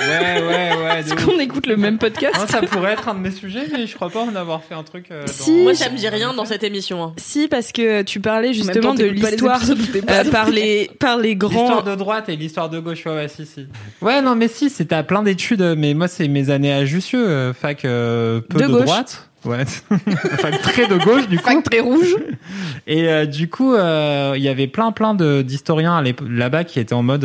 Ouais, 0.00 0.42
ouais, 0.42 0.82
ouais. 0.82 1.00
Est-ce 1.00 1.14
qu'on 1.14 1.38
écoute 1.40 1.66
le 1.66 1.76
même 1.76 1.98
podcast 1.98 2.36
Non, 2.38 2.46
ça 2.46 2.60
pourrait 2.62 2.92
être 2.92 3.08
un 3.08 3.14
de 3.14 3.20
mes 3.20 3.30
sujets, 3.30 3.66
mais 3.72 3.86
je 3.86 3.94
crois 3.94 4.08
pas 4.10 4.20
en 4.20 4.34
avoir 4.34 4.62
fait 4.62 4.74
un 4.74 4.82
truc. 4.82 5.06
euh, 5.10 5.22
dans- 5.26 5.32
Si. 5.32 5.52
Moi, 5.62 5.74
ça 5.74 5.90
me 5.90 5.96
dit 5.96 6.08
rien 6.08 6.32
dans 6.32 6.44
cette 6.44 6.62
émission. 6.62 7.02
hein. 7.02 7.12
Si, 7.16 7.48
parce 7.48 7.72
que 7.72 8.02
tu 8.02 8.20
parlais 8.20 8.52
justement 8.52 8.80
temps, 8.90 8.94
de 8.94 9.04
l'histoire 9.04 9.60
euh, 10.08 10.24
par 10.30 10.50
les 10.50 10.90
par 10.98 11.18
les 11.18 11.34
L'histoire 11.34 11.82
grands. 11.82 11.90
de 11.90 11.94
droite 11.96 12.28
et 12.28 12.36
l'histoire 12.36 12.70
de 12.70 12.78
gauche, 12.78 13.04
ouais, 13.06 13.14
ouais, 13.14 13.28
si, 13.28 13.46
si. 13.46 13.66
Ouais, 14.00 14.22
non, 14.22 14.36
mais 14.36 14.48
si, 14.48 14.70
c'était 14.70 14.94
à 14.94 15.02
plein 15.02 15.22
d'études, 15.22 15.74
mais 15.76 15.94
moi, 15.94 16.08
c'est 16.08 16.28
mes 16.28 16.50
années 16.50 16.72
à 16.72 16.84
Jussieu, 16.84 17.26
euh, 17.28 17.52
fac 17.52 17.84
euh, 17.84 18.40
peu 18.40 18.58
De 18.60 18.66
droite. 18.66 19.26
Ouais, 19.44 19.64
fac 20.38 20.60
très 20.60 20.86
de 20.86 20.98
gauche, 20.98 21.26
du 21.28 21.38
coup. 21.38 21.44
Fac 21.44 21.62
très 21.64 21.80
rouge. 21.80 22.14
Et 22.86 23.08
euh, 23.08 23.24
du 23.26 23.48
coup, 23.48 23.72
euh, 23.74 24.34
il 24.36 24.42
y 24.42 24.48
avait 24.48 24.66
plein, 24.66 24.92
plein 24.92 25.14
de- 25.14 25.40
d'historiens 25.42 26.02
là-bas 26.28 26.64
qui 26.64 26.78
étaient 26.78 26.92
en 26.94 27.02
mode. 27.02 27.24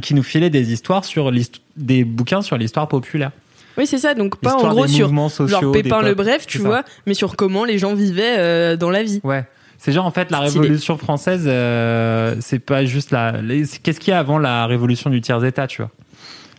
Qui 0.00 0.14
nous 0.14 0.22
filaient 0.22 0.50
des 0.50 0.72
histoires 0.72 1.04
sur 1.04 1.32
des 1.76 2.04
bouquins 2.04 2.42
sur 2.42 2.56
l'histoire 2.56 2.88
populaire. 2.88 3.30
Oui, 3.76 3.86
c'est 3.86 3.98
ça. 3.98 4.14
Donc 4.14 4.36
pas 4.36 4.54
en 4.54 4.68
gros 4.70 4.86
sur 4.86 5.08
sociaux. 5.30 5.48
genre 5.48 5.72
Pépin 5.72 6.02
le. 6.02 6.14
Bref, 6.14 6.46
tu 6.46 6.58
vois, 6.58 6.84
mais 7.06 7.14
sur 7.14 7.36
comment 7.36 7.64
les 7.64 7.78
gens 7.78 7.94
vivaient 7.94 8.36
euh, 8.38 8.76
dans 8.76 8.90
la 8.90 9.02
vie. 9.02 9.20
Ouais. 9.24 9.44
C'est 9.78 9.92
genre 9.92 10.06
en 10.06 10.10
fait 10.10 10.30
la 10.30 10.46
Stylé. 10.46 10.62
révolution 10.62 10.96
française, 10.96 11.44
euh, 11.46 12.36
c'est 12.40 12.58
pas 12.58 12.84
juste 12.84 13.10
la. 13.10 13.34
Qu'est-ce 13.82 14.00
qu'il 14.00 14.12
y 14.12 14.14
a 14.14 14.18
avant 14.18 14.38
la 14.38 14.66
révolution 14.66 15.10
du 15.10 15.20
tiers 15.20 15.44
état, 15.44 15.66
tu 15.66 15.82
vois? 15.82 15.90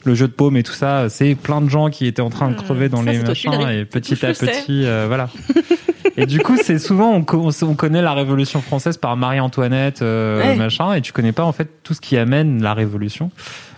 Le 0.05 0.13
jeu 0.15 0.27
de 0.27 0.33
paume 0.33 0.55
et 0.55 0.63
tout 0.63 0.71
ça, 0.73 1.09
c'est 1.09 1.35
plein 1.35 1.61
de 1.61 1.69
gens 1.69 1.89
qui 1.89 2.05
étaient 2.05 2.21
en 2.21 2.29
train 2.29 2.49
de 2.51 2.55
crever 2.55 2.89
dans 2.89 3.03
ça, 3.03 3.11
les 3.11 3.19
machins 3.19 3.51
et 3.69 3.85
petit 3.85 4.23
à 4.25 4.33
petit, 4.33 4.85
euh, 4.85 5.05
voilà. 5.07 5.29
et 6.17 6.25
du 6.27 6.39
coup, 6.39 6.57
c'est 6.61 6.77
souvent 6.79 7.11
on, 7.13 7.23
co- 7.23 7.49
on 7.63 7.73
connaît 7.75 8.01
la 8.03 8.13
révolution 8.13 8.61
française 8.61 8.97
par 8.97 9.17
Marie-Antoinette, 9.17 10.01
euh, 10.03 10.41
Ouais. 10.41 10.55
machin, 10.55 10.93
et 10.93 11.01
tu 11.01 11.11
connais 11.11 11.31
pas 11.31 11.43
en 11.43 11.51
fait 11.51 11.69
tout 11.83 11.93
ce 11.95 12.01
qui 12.01 12.17
amène 12.17 12.61
la 12.61 12.73
révolution. 12.75 13.31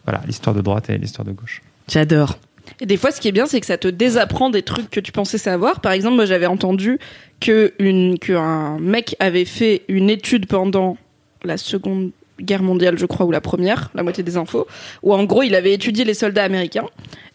Voilà, 0.05 0.21
l'histoire 0.27 0.53
de 0.55 0.61
droite 0.61 0.89
et 0.89 0.97
l'histoire 0.97 1.25
de 1.25 1.31
gauche. 1.31 1.61
J'adore. 1.87 2.37
Et 2.81 2.85
des 2.85 2.97
fois, 2.97 3.11
ce 3.11 3.21
qui 3.21 3.29
est 3.29 3.31
bien, 3.31 3.45
c'est 3.45 3.61
que 3.61 3.65
ça 3.65 3.77
te 3.77 3.87
désapprend 3.87 4.49
des 4.49 4.61
trucs 4.63 4.89
que 4.89 4.99
tu 4.99 5.13
pensais 5.13 5.37
savoir. 5.37 5.79
Par 5.79 5.93
exemple, 5.93 6.15
moi, 6.15 6.25
j'avais 6.25 6.45
entendu 6.47 6.99
que 7.39 7.73
une 7.79 8.19
qu'un 8.19 8.77
mec 8.79 9.15
avait 9.19 9.45
fait 9.45 9.83
une 9.87 10.09
étude 10.09 10.47
pendant 10.47 10.97
la 11.45 11.55
Seconde 11.57 12.11
Guerre 12.39 12.61
mondiale, 12.63 12.97
je 12.99 13.05
crois, 13.05 13.25
ou 13.25 13.31
la 13.31 13.41
première, 13.41 13.89
la 13.95 14.03
moitié 14.03 14.23
des 14.23 14.37
infos, 14.37 14.67
où 15.03 15.13
en 15.13 15.23
gros, 15.23 15.43
il 15.43 15.55
avait 15.55 15.73
étudié 15.73 16.05
les 16.05 16.13
soldats 16.13 16.43
américains 16.43 16.85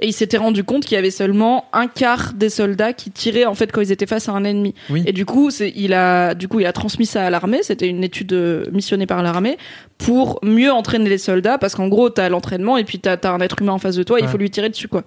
et 0.00 0.06
il 0.06 0.12
s'était 0.12 0.36
rendu 0.36 0.62
compte 0.64 0.84
qu'il 0.84 0.94
y 0.94 0.98
avait 0.98 1.10
seulement 1.10 1.64
un 1.72 1.86
quart 1.88 2.32
des 2.34 2.48
soldats 2.48 2.92
qui 2.92 3.10
tiraient 3.10 3.44
en 3.44 3.54
fait 3.54 3.72
quand 3.72 3.80
ils 3.80 3.90
étaient 3.92 4.06
face 4.06 4.28
à 4.28 4.32
un 4.32 4.44
ennemi. 4.44 4.74
Oui. 4.90 5.02
Et 5.06 5.12
du 5.12 5.24
coup, 5.26 5.50
il 5.74 5.92
a, 5.94 6.34
du 6.34 6.46
coup, 6.48 6.60
il 6.60 6.66
a 6.66 6.72
transmis 6.72 7.06
ça 7.06 7.26
à 7.26 7.30
l'armée. 7.30 7.60
C'était 7.62 7.88
une 7.88 8.04
étude 8.04 8.32
euh, 8.32 8.64
missionnée 8.72 9.06
par 9.06 9.22
l'armée 9.22 9.58
pour 9.98 10.38
mieux 10.42 10.72
entraîner 10.72 11.08
les 11.10 11.18
soldats, 11.18 11.58
parce 11.58 11.74
qu'en 11.74 11.88
gros, 11.88 12.08
t'as 12.10 12.28
l'entraînement 12.28 12.76
et 12.76 12.84
puis 12.84 12.98
t'as, 12.98 13.16
t'as 13.16 13.32
un 13.32 13.40
être 13.40 13.60
humain 13.62 13.72
en 13.72 13.78
face 13.78 13.96
de 13.96 14.02
toi, 14.02 14.18
il 14.20 14.24
Ouais. 14.26 14.30
faut 14.30 14.38
lui 14.38 14.50
tirer 14.50 14.68
dessus, 14.68 14.88
quoi. 14.88 15.02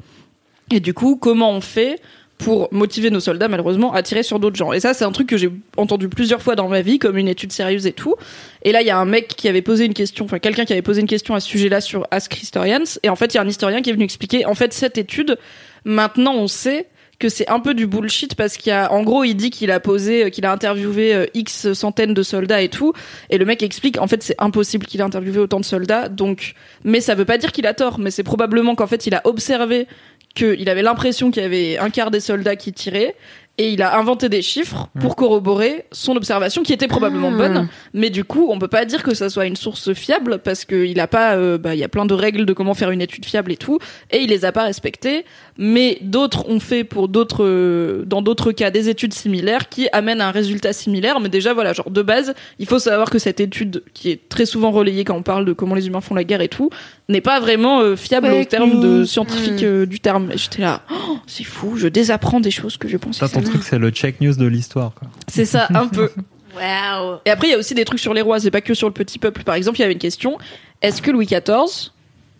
Et 0.72 0.80
du 0.80 0.94
coup, 0.94 1.16
comment 1.16 1.52
on 1.52 1.62
fait 1.62 2.00
pour 2.38 2.68
motiver 2.72 3.10
nos 3.10 3.20
soldats, 3.20 3.48
malheureusement, 3.48 3.94
à 3.94 4.04
tirer 4.04 4.24
sur 4.24 4.40
d'autres 4.40 4.58
gens 4.58 4.74
Et 4.74 4.80
ça, 4.80 4.94
c'est 4.94 5.06
un 5.06 5.12
truc 5.12 5.28
que 5.28 5.38
j'ai 5.38 5.50
entendu 5.78 6.10
plusieurs 6.10 6.42
fois 6.42 6.56
dans 6.56 6.68
ma 6.68 6.82
vie, 6.82 7.00
comme 7.00 7.18
une 7.18 7.28
étude 7.28 7.52
sérieuse 7.52 7.88
et 7.88 7.94
tout. 7.94 8.16
Et 8.64 8.72
là, 8.72 8.82
il 8.82 8.88
y 8.88 8.92
a 8.92 8.98
un 8.98 9.06
mec 9.06 9.30
qui 9.30 9.48
avait 9.48 9.62
posé 9.62 9.86
une 9.86 9.94
question, 9.94 10.26
enfin 10.26 10.40
quelqu'un 10.40 10.66
qui 10.66 10.74
avait 10.74 10.82
posé 10.82 11.02
une 11.02 11.08
question 11.08 11.34
à 11.34 11.40
ce 11.40 11.48
sujet-là 11.48 11.82
sur 11.82 12.06
Ask 12.12 12.42
Historians. 12.42 12.84
Et 13.04 13.10
en 13.10 13.16
fait, 13.16 13.34
il 13.34 13.36
y 13.36 13.38
a 13.38 13.42
un 13.42 13.48
historien 13.48 13.82
qui 13.82 13.90
est 13.90 13.94
venu 13.94 14.04
expliquer, 14.04 14.46
en 14.46 14.54
fait, 14.54 14.74
cette 14.74 14.98
étude, 14.98 15.38
maintenant, 15.86 16.36
on 16.36 16.48
sait 16.48 16.88
que 17.20 17.30
c'est 17.30 17.48
un 17.50 17.60
peu 17.60 17.74
du 17.74 17.88
bullshit 17.88 18.36
parce 18.36 18.58
qu'il 18.58 18.72
y 18.72 18.74
a, 18.74 18.92
en 18.92 19.04
gros, 19.04 19.24
il 19.24 19.36
dit 19.36 19.50
qu'il 19.50 19.72
a 19.72 19.80
posé, 19.80 20.26
euh, 20.26 20.30
qu'il 20.30 20.46
a 20.46 20.52
interviewé 20.52 21.14
euh, 21.14 21.26
X 21.34 21.74
centaines 21.74 22.14
de 22.14 22.24
soldats 22.24 22.62
et 22.62 22.70
tout. 22.70 22.94
Et 23.30 23.38
le 23.38 23.46
mec 23.46 23.64
explique, 23.64 24.00
en 24.00 24.08
fait, 24.08 24.22
c'est 24.24 24.36
impossible 24.38 24.86
qu'il 24.86 25.00
ait 25.00 25.04
interviewé 25.04 25.40
autant 25.40 25.60
de 25.60 25.66
soldats. 25.66 26.10
Donc, 26.10 26.54
mais 26.84 27.02
ça 27.02 27.16
veut 27.16 27.26
pas 27.26 27.38
dire 27.38 27.52
qu'il 27.52 27.68
a 27.68 27.74
tort. 27.74 28.00
Mais 28.00 28.12
c'est 28.12 28.24
probablement 28.24 28.76
qu'en 28.76 28.88
fait, 28.88 29.08
il 29.08 29.16
a 29.16 29.22
observé 29.26 29.88
qu'il 30.36 30.70
avait 30.70 30.84
l'impression 30.84 31.32
qu'il 31.32 31.42
y 31.42 31.46
avait 31.46 31.78
un 31.78 31.90
quart 31.90 32.12
des 32.12 32.20
soldats 32.20 32.56
qui 32.56 32.72
tiraient 32.74 33.16
et 33.58 33.70
il 33.70 33.82
a 33.82 33.98
inventé 33.98 34.28
des 34.28 34.42
chiffres 34.42 34.90
pour 35.00 35.16
corroborer 35.16 35.86
son 35.94 36.18
observation 36.18 36.62
qui 36.62 36.74
était 36.74 36.90
probablement 36.90 37.32
Ah. 37.34 37.38
bonne. 37.38 37.70
Mais 37.94 38.10
du 38.10 38.26
coup 38.26 38.50
on 38.52 38.60
peut 38.60 38.68
pas 38.68 38.84
dire 38.84 39.02
que 39.02 39.14
ça 39.16 39.30
soit 39.30 39.46
une 39.46 39.56
source 39.56 39.94
fiable 39.94 40.40
parce 40.40 40.66
que 40.66 40.86
il 40.86 41.00
a 41.00 41.08
pas 41.08 41.36
euh, 41.38 41.58
bah 41.58 41.74
il 41.74 41.80
y 41.80 41.84
a 41.86 41.88
plein 41.88 42.06
de 42.06 42.14
règles 42.14 42.46
de 42.46 42.52
comment 42.52 42.74
faire 42.74 42.92
une 42.92 43.02
étude 43.02 43.24
fiable 43.26 43.54
et 43.54 43.56
tout 43.58 43.80
et 44.12 44.18
il 44.20 44.30
les 44.30 44.44
a 44.44 44.52
pas 44.52 44.64
respectées 44.64 45.24
mais 45.58 45.98
d'autres 46.02 46.50
ont 46.50 46.60
fait 46.60 46.84
pour 46.84 47.08
d'autres 47.08 47.44
euh, 47.46 48.04
dans 48.06 48.22
d'autres 48.22 48.52
cas 48.52 48.72
des 48.72 48.90
études 48.90 49.14
similaires 49.14 49.70
qui 49.70 49.88
amènent 49.94 50.20
à 50.20 50.28
un 50.28 50.32
résultat 50.32 50.74
similaire 50.74 51.20
mais 51.22 51.30
déjà 51.30 51.54
voilà 51.54 51.72
genre 51.72 51.90
de 51.90 52.02
base 52.02 52.34
il 52.60 52.66
faut 52.66 52.80
savoir 52.80 53.10
que 53.10 53.20
cette 53.20 53.40
étude 53.40 53.84
qui 53.94 54.10
est 54.12 54.28
très 54.28 54.46
souvent 54.46 54.72
relayée 54.72 55.06
quand 55.06 55.16
on 55.16 55.24
parle 55.24 55.46
de 55.46 55.54
comment 55.54 55.76
les 55.76 55.88
humains 55.88 56.02
font 56.02 56.14
la 56.16 56.24
guerre 56.26 56.42
et 56.42 56.50
tout 56.50 56.70
n'est 57.08 57.22
pas 57.22 57.40
vraiment 57.40 57.80
euh, 57.80 57.96
fiable 57.96 58.28
au 58.28 58.44
terme 58.44 58.82
de 58.82 59.06
scientifique 59.06 59.64
euh, 59.64 59.86
du 59.86 60.00
terme 60.00 60.32
et 60.32 60.38
j'étais 60.38 60.62
là 60.62 60.82
Oh, 60.92 61.18
c'est 61.26 61.44
fou 61.46 61.78
je 61.78 61.88
désapprends 61.88 62.40
des 62.42 62.52
choses 62.52 62.78
que 62.78 62.88
je 62.88 62.98
pensais 62.98 63.20
Ça, 63.26 63.30
ton 63.30 63.42
truc, 63.42 63.64
c'est 63.64 63.80
le 63.80 63.90
check 63.92 64.20
news 64.22 64.36
de 64.36 64.46
l'histoire. 64.48 64.94
quoi. 64.94 65.08
c'est 65.28 65.46
ça 65.46 65.68
un 65.74 65.88
peu 65.88 66.10
Waouh. 66.56 67.18
et 67.26 67.30
après, 67.32 67.48
il 67.48 67.52
y 67.52 67.54
a 67.54 67.58
aussi 67.58 67.74
des 67.76 67.84
trucs 67.84 68.00
sur 68.00 68.14
les 68.14 68.22
rois, 68.22 68.40
c'est 68.40 68.50
pas 68.52 68.62
que 68.62 68.74
sur 68.74 68.88
le 68.88 68.94
petit 68.94 69.20
peuple. 69.20 69.44
Par 69.44 69.56
exemple, 69.56 69.78
il 69.78 69.82
y 69.82 69.84
avait 69.84 69.92
une 69.94 70.00
question 70.00 70.38
est-ce 70.82 71.02
que 71.02 71.12
Louis 71.12 71.26
XIV, 71.26 71.92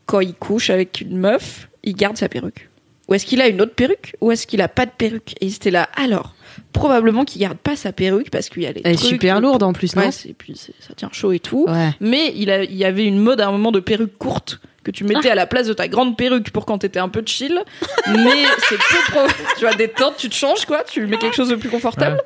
quand 0.06 0.20
il 0.22 0.34
couche 0.34 0.70
avec 0.70 1.02
une 1.02 1.18
meuf, 1.18 1.68
il 1.84 1.96
garde 1.96 2.16
sa 2.18 2.30
perruque? 2.30 2.70
Ou 3.08 3.14
est-ce 3.14 3.26
qu'il 3.26 3.42
a 3.42 3.48
une 3.48 3.62
autre 3.62 3.74
perruque 3.76 4.16
Ou 4.22 4.32
est-ce 4.32 4.48
qu'il 4.48 4.62
a 4.62 4.68
pas 4.68 4.86
de 4.86 4.92
perruque 4.92 5.36
Et 5.42 5.50
c'était 5.50 5.72
là, 5.72 5.88
alors, 5.96 6.34
probablement 6.74 7.24
qu'il 7.26 7.42
garde 7.42 7.58
pas 7.58 7.76
sa 7.76 7.92
perruque 7.92 8.30
parce 8.32 8.50
qu'il 8.50 8.64
y 8.64 8.66
a 8.68 8.72
les 8.72 8.82
Elle 8.84 8.94
est 8.94 8.98
trucs- 8.98 9.10
super 9.10 9.40
lourde 9.42 9.64
en 9.64 9.74
plus, 9.74 9.96
non 9.96 10.04
Ouais, 10.04 10.10
et 10.28 10.34
puis 10.34 10.56
ça 10.56 10.94
tient 10.96 11.10
chaud 11.12 11.32
et 11.32 11.40
tout. 11.40 11.66
Ouais. 11.68 11.92
Mais 12.00 12.34
il, 12.36 12.50
a, 12.52 12.64
il 12.64 12.76
y 12.76 12.86
avait 12.86 13.06
une 13.06 13.20
mode 13.20 13.42
à 13.42 13.48
un 13.48 13.52
moment 13.52 13.72
de 13.72 13.80
perruque 13.80 14.18
courte 14.18 14.60
que 14.84 14.92
tu 14.92 15.04
mettais 15.04 15.32
à 15.32 15.36
la 15.36 15.48
place 15.48 15.66
de 15.66 15.74
ta 15.74 15.88
grande 15.88 16.16
perruque 16.16 16.52
pour 16.52 16.66
quand 16.68 16.78
t'étais 16.78 17.00
un 17.00 17.10
peu 17.10 17.24
chill. 17.26 17.60
Mais 18.08 18.44
c'est 18.70 18.78
peu 18.78 19.12
pro. 19.12 19.22
Tu 19.58 19.62
vois, 19.66 19.74
détente, 19.74 20.16
tu 20.18 20.30
te 20.30 20.36
changes 20.36 20.66
quoi, 20.66 20.84
tu 20.84 21.06
mets 21.08 21.18
quelque 21.18 21.36
chose 21.36 21.50
de 21.50 21.56
plus 21.56 21.70
confortable. 21.70 22.22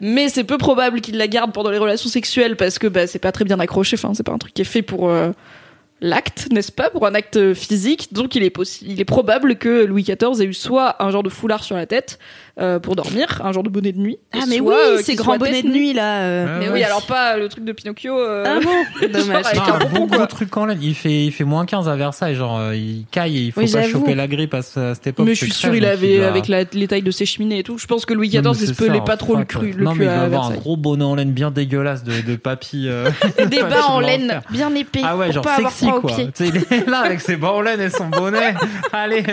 Mais 0.00 0.28
c'est 0.28 0.44
peu 0.44 0.58
probable 0.58 1.00
qu'il 1.00 1.16
la 1.16 1.26
garde 1.28 1.52
pendant 1.52 1.70
les 1.70 1.78
relations 1.78 2.10
sexuelles 2.10 2.56
parce 2.56 2.78
que 2.78 2.86
bah, 2.86 3.06
c'est 3.06 3.18
pas 3.18 3.32
très 3.32 3.44
bien 3.46 3.58
accroché. 3.60 3.96
Enfin, 3.96 4.12
c'est 4.14 4.22
pas 4.24 4.32
un 4.32 4.38
truc 4.38 4.52
qui 4.52 4.60
est 4.62 4.66
fait 4.66 4.82
pour 4.82 5.08
euh, 5.08 5.30
l'acte, 6.02 6.48
n'est-ce 6.52 6.72
pas, 6.72 6.90
pour 6.90 7.06
un 7.06 7.14
acte 7.14 7.54
physique. 7.54 8.12
Donc 8.12 8.34
il 8.34 8.42
est 8.42 8.52
il 8.82 9.00
est 9.00 9.04
probable 9.06 9.56
que 9.56 9.84
Louis 9.84 10.02
XIV 10.02 10.42
ait 10.42 10.44
eu 10.44 10.52
soit 10.52 11.02
un 11.02 11.10
genre 11.10 11.22
de 11.22 11.30
foulard 11.30 11.64
sur 11.64 11.76
la 11.76 11.86
tête 11.86 12.18
euh, 12.60 12.78
pour 12.78 12.96
dormir, 12.96 13.40
un 13.44 13.52
genre 13.52 13.62
de 13.62 13.70
bonnet 13.70 13.92
de 13.92 13.98
nuit. 13.98 14.18
Ah 14.34 14.40
mais 14.48 14.58
soit, 14.58 14.74
oui, 14.74 14.98
euh, 14.98 14.98
ces 15.02 15.14
grands 15.14 15.38
bonnets 15.38 15.62
de 15.62 15.68
nuit 15.68 15.92
là. 15.94 16.20
euh. 16.22 16.44
Ouais, 16.44 16.52
Mais 16.60 16.66
ouais. 16.68 16.72
oui, 16.74 16.84
alors 16.84 17.06
pas 17.06 17.36
le 17.38 17.48
truc 17.48 17.64
de 17.64 17.72
Pinocchio. 17.72 18.18
euh, 18.18 18.44
Ah 18.46 18.60
bon 18.62 19.06
Dommage. 19.12 19.44
Non, 19.54 19.62
un 19.62 19.84
bon 19.86 20.06
gros 20.06 20.26
truc 20.26 20.54
en 20.56 20.66
laine. 20.66 20.78
Il 20.82 20.94
fait, 20.94 21.24
il 21.26 21.32
fait 21.32 21.44
moins 21.44 21.64
15 21.64 21.88
à 21.88 21.96
Versailles. 21.96 22.34
Genre, 22.34 22.72
il 22.74 23.04
caille 23.10 23.38
et 23.38 23.40
il 23.42 23.52
faut 23.52 23.60
Oui, 23.62 23.72
pas 23.72 23.88
choper 23.88 24.14
la 24.14 24.26
grippe 24.26 24.52
à, 24.54 24.62
ce- 24.62 24.78
à 24.80 24.94
cette 24.94 25.06
époque. 25.08 25.24
Mais 25.26 25.34
je 25.34 25.44
suis 25.44 25.52
sûr, 25.52 25.74
il 25.74 25.84
avait, 25.86 26.22
avec 26.24 26.48
la, 26.48 26.64
les 26.72 26.88
tailles 26.88 27.02
de 27.02 27.10
ses 27.10 27.24
cheminées 27.26 27.60
et 27.60 27.62
tout, 27.62 27.78
je 27.78 27.86
pense 27.86 28.04
que 28.04 28.12
Louis 28.14 28.28
XIV, 28.28 28.42
il 28.60 28.66
se 28.68 28.72
pelait 28.74 29.00
pas 29.00 29.16
trop 29.16 29.36
le 29.36 29.44
cru, 29.44 29.74
Non, 29.78 29.94
mais 29.94 30.04
il 30.04 30.08
va 30.10 30.22
avoir 30.22 30.46
un 30.50 30.54
gros 30.54 30.76
bonnet 30.76 31.04
en 31.04 31.14
laine 31.14 31.32
bien 31.32 31.50
dégueulasse 31.50 32.04
de, 32.04 32.20
de 32.20 32.36
papy. 32.36 32.88
Des 33.46 33.62
bas 33.62 33.86
en 33.88 34.00
laine 34.00 34.40
bien 34.50 34.74
épais 34.74 35.00
Ah 35.04 35.16
ouais, 35.16 35.32
genre 35.32 35.44
sexy 35.56 35.86
quoi. 36.00 36.10
il 36.40 36.56
est 36.70 36.86
là 36.88 36.98
avec 37.00 37.20
ses 37.20 37.36
bas 37.36 37.52
en 37.52 37.60
laine 37.62 37.80
et 37.80 37.90
son 37.90 38.08
bonnet. 38.08 38.54
Allez, 38.92 39.24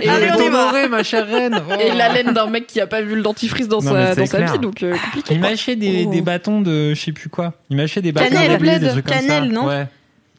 Et, 0.00 0.08
Allez, 0.08 0.28
on 0.32 0.88
ma 0.88 1.02
chère 1.02 1.26
reine. 1.26 1.60
Oh. 1.68 1.74
et 1.80 1.92
la 1.96 2.12
laine 2.12 2.32
d'un 2.32 2.46
mec 2.46 2.67
qui 2.68 2.80
a 2.80 2.86
pas 2.86 3.02
vu 3.02 3.16
le 3.16 3.22
dentifrice 3.22 3.66
dans 3.68 3.80
Non, 3.82 3.90
sa, 3.92 4.14
dans 4.14 4.52
vie, 4.52 4.58
donc 4.60 4.82
euh, 4.82 4.92
compliqué. 5.06 5.34
Il 5.34 5.44
acheté 5.44 5.74
des, 5.76 6.04
Oh. 6.06 6.10
des 6.12 6.20
bâtons 6.20 6.60
de 6.60 6.94
je 6.94 7.00
sais 7.00 7.12
plus 7.12 7.28
quoi. 7.28 7.54
Il 7.70 7.80
acheté 7.80 8.00
des 8.02 8.12
bâtons 8.12 8.28
Cannelle, 8.30 8.52
de 8.52 8.56
blé, 8.58 8.72
des 8.74 8.78
bled, 8.78 8.90
trucs 8.92 9.04
comme 9.06 9.14
ça. 9.14 9.20
cannelle, 9.20 9.50
non 9.50 9.66
Ouais. 9.66 9.86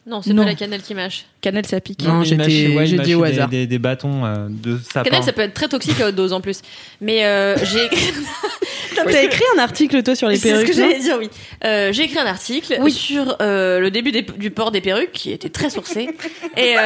Non, 0.06 0.22
c'est 0.22 0.32
Non. 0.32 0.42
pas 0.44 0.48
la 0.48 0.54
cannelle 0.54 0.80
qui 0.82 0.94
mâche. 0.94 1.26
Cannelle, 1.42 1.66
ça 1.66 1.78
pique. 1.80 2.02
Non, 2.02 2.20
ouais, 2.20 2.24
j'ai 2.24 2.36
dit 2.36 3.14
au 3.14 3.22
acheté 3.22 3.32
des- 3.34 3.38
hasard. 3.38 3.48
Des, 3.50 3.66
des 3.66 3.78
bâtons 3.78 4.24
euh, 4.24 4.46
de 4.48 4.78
sapin. 4.78 5.08
Cannelle, 5.10 5.22
ça 5.24 5.32
peut 5.32 5.42
être 5.42 5.52
très 5.54 5.68
toxique 5.68 6.00
à 6.00 6.08
haute 6.08 6.14
dose 6.14 6.32
en 6.32 6.40
plus. 6.40 6.62
Mais 7.02 7.24
euh, 7.26 7.54
j'ai 7.64 7.88
T'as 8.96 9.22
écrit 9.22 9.44
un 9.56 9.60
article 9.60 10.02
toi 10.02 10.14
sur 10.14 10.28
les 10.28 10.36
C'est 10.36 10.48
ce 10.48 10.52
perruques 10.54 10.68
que 10.68 10.74
j'allais 10.74 10.98
dire, 10.98 11.16
oui. 11.18 11.28
Euh, 11.64 11.92
j'ai 11.92 12.04
écrit 12.04 12.18
un 12.18 12.26
article 12.26 12.78
Oui. 12.80 12.90
sur 12.92 13.36
euh, 13.40 13.78
le 13.78 13.90
début 13.90 14.10
des- 14.12 14.22
du 14.22 14.50
port 14.50 14.70
des 14.72 14.80
perruques, 14.80 15.12
qui 15.12 15.32
était 15.32 15.48
très 15.48 15.70
sourcé, 15.70 16.08
et, 16.56 16.76
euh, 16.76 16.80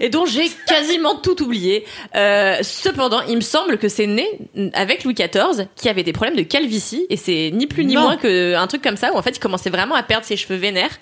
et 0.00 0.08
dont 0.08 0.26
j'ai 0.26 0.48
quasiment 0.66 1.14
tout 1.16 1.42
oublié. 1.42 1.84
Euh, 2.14 2.58
cependant, 2.62 3.20
il 3.28 3.36
me 3.36 3.40
semble 3.40 3.78
que 3.78 3.88
c'est 3.88 4.06
né 4.06 4.26
avec 4.72 5.04
Louis 5.04 5.14
XIV, 5.14 5.66
qui 5.76 5.88
avait 5.88 6.02
des 6.02 6.12
problèmes 6.12 6.36
de 6.36 6.42
calvitie, 6.42 7.06
et 7.10 7.16
c'est 7.16 7.50
ni 7.52 7.66
plus 7.66 7.84
ni 7.84 7.94
Non. 7.94 8.02
moins 8.02 8.16
qu'un 8.16 8.66
truc 8.66 8.82
comme 8.82 8.96
ça, 8.96 9.12
où 9.12 9.16
en 9.16 9.22
fait, 9.22 9.36
il 9.36 9.40
commençait 9.40 9.70
vraiment 9.70 9.94
à 9.94 10.02
perdre 10.02 10.26
ses 10.26 10.36
cheveux 10.36 10.56
vénères. 10.58 10.98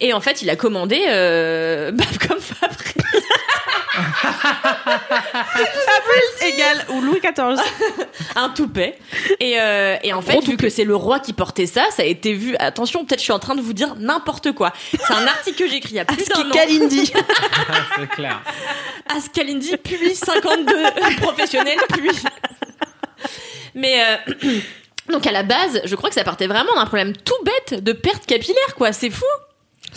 Et 0.00 0.12
en 0.12 0.20
fait, 0.20 0.42
il 0.42 0.50
a 0.50 0.56
commandé, 0.56 1.04
euh, 1.08 1.90
bah, 1.92 2.04
comme 2.26 2.40
Fabrice, 2.40 2.94
égal 6.42 6.84
ou 6.90 7.00
Louis 7.00 7.20
XIV. 7.20 7.60
un 8.36 8.48
toupet. 8.50 8.98
Et, 9.40 9.60
euh, 9.60 9.96
et 10.02 10.12
en 10.12 10.22
fait, 10.22 10.40
vu 10.44 10.56
que 10.56 10.68
c'est 10.68 10.84
le 10.84 10.96
roi 10.96 11.20
qui 11.20 11.32
portait 11.32 11.66
ça, 11.66 11.84
ça 11.90 12.02
a 12.02 12.06
été 12.06 12.34
vu. 12.34 12.56
Attention, 12.58 13.04
peut-être 13.04 13.20
je 13.20 13.24
suis 13.24 13.32
en 13.32 13.38
train 13.38 13.54
de 13.54 13.60
vous 13.60 13.72
dire 13.72 13.94
n'importe 13.98 14.52
quoi. 14.52 14.72
C'est 14.90 15.12
un 15.12 15.26
article 15.26 15.58
que 15.58 15.68
j'ai 15.68 15.76
écrit 15.76 15.92
il 15.92 15.96
y 15.96 16.00
a 16.00 16.04
plus 16.04 16.24
d'un 16.24 16.48
an. 16.48 16.52
Kalindi. 16.52 17.12
c'est 17.98 18.08
clair. 18.10 18.42
Askalindi, 19.14 19.76
puis 19.76 20.14
52 20.14 20.74
professionnels, 21.20 21.78
puis. 21.88 22.10
Mais 23.74 24.02
euh, 24.02 24.60
donc 25.12 25.26
à 25.26 25.32
la 25.32 25.42
base, 25.42 25.80
je 25.84 25.94
crois 25.96 26.08
que 26.08 26.14
ça 26.14 26.24
partait 26.24 26.46
vraiment 26.46 26.74
d'un 26.74 26.86
problème 26.86 27.14
tout 27.16 27.34
bête 27.44 27.82
de 27.82 27.92
perte 27.92 28.26
capillaire, 28.26 28.74
quoi. 28.76 28.92
C'est 28.92 29.10
fou. 29.10 29.24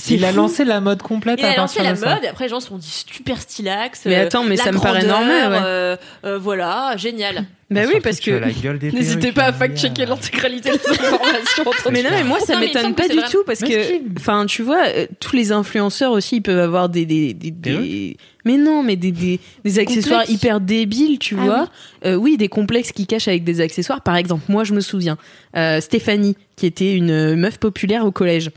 Il 0.09 0.25
a 0.25 0.31
lancé 0.31 0.65
la 0.65 0.81
mode 0.81 1.01
complète 1.01 1.39
Il 1.39 1.45
à 1.45 1.51
a 1.51 1.55
lancé 1.57 1.81
la 1.81 1.93
mode, 1.93 2.23
et 2.23 2.27
après 2.27 2.45
les 2.45 2.49
gens 2.49 2.59
se 2.59 2.67
sont 2.67 2.77
dit 2.77 3.05
super 3.11 3.41
stylax. 3.41 4.01
Mais 4.05 4.17
euh, 4.17 4.25
attends, 4.25 4.43
mais 4.43 4.55
la 4.55 4.63
ça 4.63 4.71
me 4.71 4.79
paraît 4.79 5.05
grandeur, 5.05 5.19
normal, 5.19 5.51
ouais. 5.51 5.59
euh, 5.63 5.97
euh, 6.25 6.37
voilà, 6.37 6.95
génial. 6.97 7.45
Bah 7.71 7.81
oui 7.81 7.87
Surtout 7.87 8.03
parce 8.03 8.19
que 8.19 8.91
N'hésitez 8.95 9.31
pas 9.31 9.45
à 9.45 9.49
hein, 9.49 9.53
fact-checker 9.53 10.05
l'intégralité 10.05 10.69
des 10.69 10.75
informations. 10.75 11.63
entre 11.65 11.91
mais 11.91 12.03
non, 12.03 12.09
mais 12.11 12.23
moi 12.23 12.39
ça 12.39 12.59
m'étonne 12.59 12.93
pas 12.93 13.07
du 13.07 13.17
tout 13.31 13.43
parce 13.43 13.61
que, 13.61 14.17
enfin, 14.17 14.45
tu 14.45 14.61
vois, 14.61 14.85
euh, 14.87 15.07
tous 15.19 15.35
les 15.35 15.51
influenceurs 15.51 16.11
aussi 16.11 16.37
ils 16.37 16.41
peuvent 16.41 16.59
avoir 16.59 16.89
des 16.89 17.05
des 17.05 17.33
des, 17.33 18.17
mais 18.45 18.57
non, 18.57 18.83
mais 18.83 18.95
des 18.95 19.11
des, 19.11 19.39
des 19.63 19.79
accessoires 19.79 20.21
complexes. 20.21 20.43
hyper 20.43 20.61
débiles, 20.61 21.17
tu 21.17 21.35
Ah 21.39 21.43
vois. 21.43 21.67
Euh, 22.05 22.15
oui, 22.15 22.37
des 22.37 22.49
complexes 22.49 22.91
qui 22.91 23.07
cachent 23.07 23.27
avec 23.27 23.43
des 23.43 23.59
accessoires. 23.61 24.01
Par 24.01 24.15
exemple, 24.15 24.43
moi 24.47 24.63
je 24.63 24.73
me 24.73 24.81
souviens, 24.81 25.17
euh, 25.57 25.81
Stéphanie 25.81 26.37
qui 26.55 26.67
était 26.67 26.93
une 26.93 27.11
euh, 27.11 27.35
meuf 27.35 27.57
populaire 27.57 28.05
au 28.05 28.11
collège. 28.11 28.51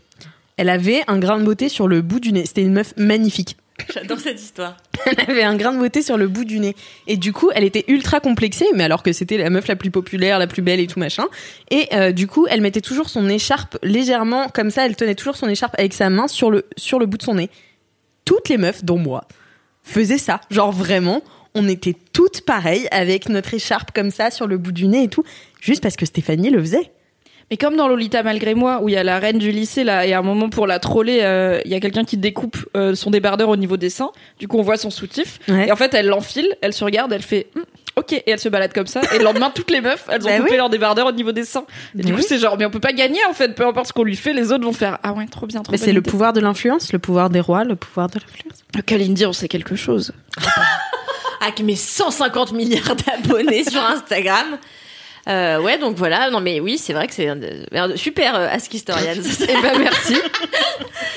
Elle 0.59 0.69
avait 0.69 1.03
un 1.07 1.19
grain 1.19 1.39
de 1.39 1.45
beauté 1.45 1.69
sur 1.69 1.87
le 1.89 2.03
bout 2.03 2.21
du 2.21 2.33
nez. 2.33 2.45
C'était 2.45 2.63
une 2.63 2.73
meuf 2.73 2.93
magnifique. 2.97 3.57
J'adore 3.95 4.19
cette 4.19 4.41
histoire. 4.41 4.77
Elle 5.07 5.31
avait 5.31 5.45
un 5.45 5.57
grain 5.57 5.73
de 5.73 5.79
beauté 5.79 6.03
sur 6.03 6.17
le 6.17 6.27
bout 6.27 6.45
du 6.45 6.59
nez. 6.59 6.75
Et 7.07 7.17
du 7.17 7.33
coup, 7.33 7.51
elle 7.55 7.63
était 7.63 7.85
ultra 7.87 8.19
complexée, 8.19 8.67
mais 8.75 8.83
alors 8.83 9.05
que 9.05 9.13
c'était 9.13 9.39
la 9.39 9.51
meuf 9.51 9.69
la 9.69 9.77
plus 9.77 9.93
populaire, 9.93 10.41
la 10.41 10.49
plus 10.49 10.61
belle 10.61 10.81
et 10.81 10.89
tout 10.89 10.99
machin. 10.99 11.27
Et 11.71 11.87
euh, 11.93 12.11
du 12.11 12.27
coup, 12.27 12.49
elle 12.51 12.61
mettait 12.61 12.81
toujours 12.81 13.09
son 13.09 13.29
écharpe 13.29 13.79
légèrement 13.85 14.49
comme 14.49 14.71
ça. 14.71 14.85
Elle 14.85 14.97
tenait 14.97 15.15
toujours 15.15 15.37
son 15.37 15.49
écharpe 15.49 15.77
avec 15.79 15.95
sa 15.95 16.11
main 16.11 16.27
sur 16.27 16.51
le, 16.51 16.67
sur 16.77 16.99
le 16.99 17.07
bout 17.07 17.19
de 17.19 17.23
son 17.23 17.37
nez. 17.37 17.51
Toutes 18.25 18.49
les 18.49 18.59
meufs, 18.59 18.85
dont 18.85 18.99
moi, 18.99 19.29
faisaient 19.85 20.19
ça. 20.19 20.41
Genre 20.51 20.73
vraiment, 20.73 21.23
on 21.55 21.69
était 21.69 21.95
toutes 22.13 22.41
pareilles 22.41 22.89
avec 22.91 23.29
notre 23.29 23.55
écharpe 23.55 23.93
comme 23.95 24.11
ça 24.11 24.33
sur 24.33 24.49
le 24.49 24.59
bout 24.59 24.73
du 24.73 24.89
nez 24.89 25.05
et 25.05 25.09
tout. 25.09 25.23
Juste 25.61 25.85
parce 25.85 25.95
que 25.95 26.05
Stéphanie 26.05 26.51
le 26.51 26.61
faisait. 26.61 26.91
Mais 27.51 27.57
comme 27.57 27.77
dans 27.77 27.89
Lolita 27.89 28.23
malgré 28.23 28.55
moi, 28.55 28.81
où 28.83 28.89
il 28.89 28.93
y 28.93 28.99
a 28.99 29.03
la 29.05 29.19
reine 29.19 29.39
du 29.39 29.51
lycée 29.51 29.83
là, 29.85 30.07
et 30.07 30.13
à 30.13 30.19
un 30.19 30.23
moment 30.23 30.49
pour 30.51 30.67
la 30.67 30.79
troller, 30.79 31.21
euh, 31.23 31.61
il 31.65 31.71
y 31.71 31.75
a 31.75 31.81
quelqu'un 31.81 32.05
qui 32.05 32.17
découpe 32.19 32.59
euh, 32.77 32.95
son 32.95 33.11
débardeur 33.11 33.49
au 33.49 33.57
niveau 33.57 33.77
des 33.77 33.91
seins. 33.91 34.11
Du 34.39 34.49
coup, 34.49 34.59
on 34.59 34.63
voit 34.63 34.77
son 34.77 34.91
soutif. 34.91 35.39
Ouais. 35.49 35.69
Et 35.69 35.73
en 35.73 35.77
fait, 35.77 35.95
elle 35.95 36.09
l'enfile, 36.09 36.55
elle 36.61 36.73
se 36.75 36.85
regarde, 36.85 37.13
elle 37.13 37.23
fait 37.23 37.47
Hum, 37.57 37.65
OK, 37.97 38.13
et 38.13 38.23
elle 38.31 38.39
se 38.39 38.49
balade 38.49 38.73
comme 38.73 38.87
ça. 38.87 39.01
Et 39.15 39.19
le 39.19 39.25
lendemain, 39.25 39.51
toutes 39.53 39.71
les 39.73 39.81
meufs, 39.81 40.05
elles 40.09 40.23
ont 40.25 40.27
Bah 40.29 40.37
coupé 40.39 40.51
oui. 40.53 40.57
leur 40.57 40.71
débardeur 40.71 41.07
au 41.07 41.13
niveau 41.13 41.33
des 41.33 41.45
seins. 41.45 41.65
Et 41.95 42.03
du 42.03 42.05
Bah 42.05 42.11
coup, 42.11 42.17
oui. 42.19 42.27
c'est 42.29 42.39
genre, 42.39 42.57
mais 42.59 42.65
on 42.67 42.71
peut 42.71 42.79
pas 42.81 42.93
gagner 42.93 43.19
en 43.29 43.33
fait. 43.33 43.55
Peu 43.55 43.67
importe 43.67 43.89
ce 43.89 43.93
qu'on 43.93 44.05
lui 44.05 44.15
fait, 44.15 44.33
les 44.35 44.53
autres 44.53 44.65
vont 44.65 44.73
faire 44.73 44.99
Ah 45.03 45.13
ouais, 45.15 45.27
trop 45.27 45.47
bien, 45.47 45.63
trop 45.63 45.73
Mais 45.73 45.79
c'est 45.79 45.93
le 45.93 46.03
pouvoir 46.03 46.33
de 46.33 46.41
l'influence, 46.41 46.93
le 46.93 46.99
pouvoir 47.01 47.29
des 47.31 47.41
rois, 47.41 47.65
le 47.65 47.75
pouvoir 47.77 48.09
de 48.09 48.21
l'influence. 48.21 48.59
Le 48.77 48.83
Kalindi, 48.83 49.27
on 49.27 49.33
sait 49.33 49.49
quelque 49.49 49.75
chose. 49.75 50.13
avec 51.41 51.61
mes 51.61 51.77
150 51.77 52.53
milliards 52.53 52.95
d'abonnés 52.97 53.65
sur 53.65 53.83
Instagram. 53.83 54.59
Euh, 55.29 55.61
ouais, 55.61 55.79
donc 55.79 55.97
voilà. 55.97 56.31
Non, 56.31 56.41
mais 56.41 56.59
oui, 56.61 56.79
c'est 56.79 56.93
vrai 56.95 57.07
que 57.07 57.13
c'est 57.15 57.29
un- 57.29 57.97
super 57.97 58.35
euh, 58.35 58.49
Ask 58.51 58.73
Historians. 58.73 59.15
Eh 59.43 59.63
ben 59.63 59.79
merci. 59.79 60.17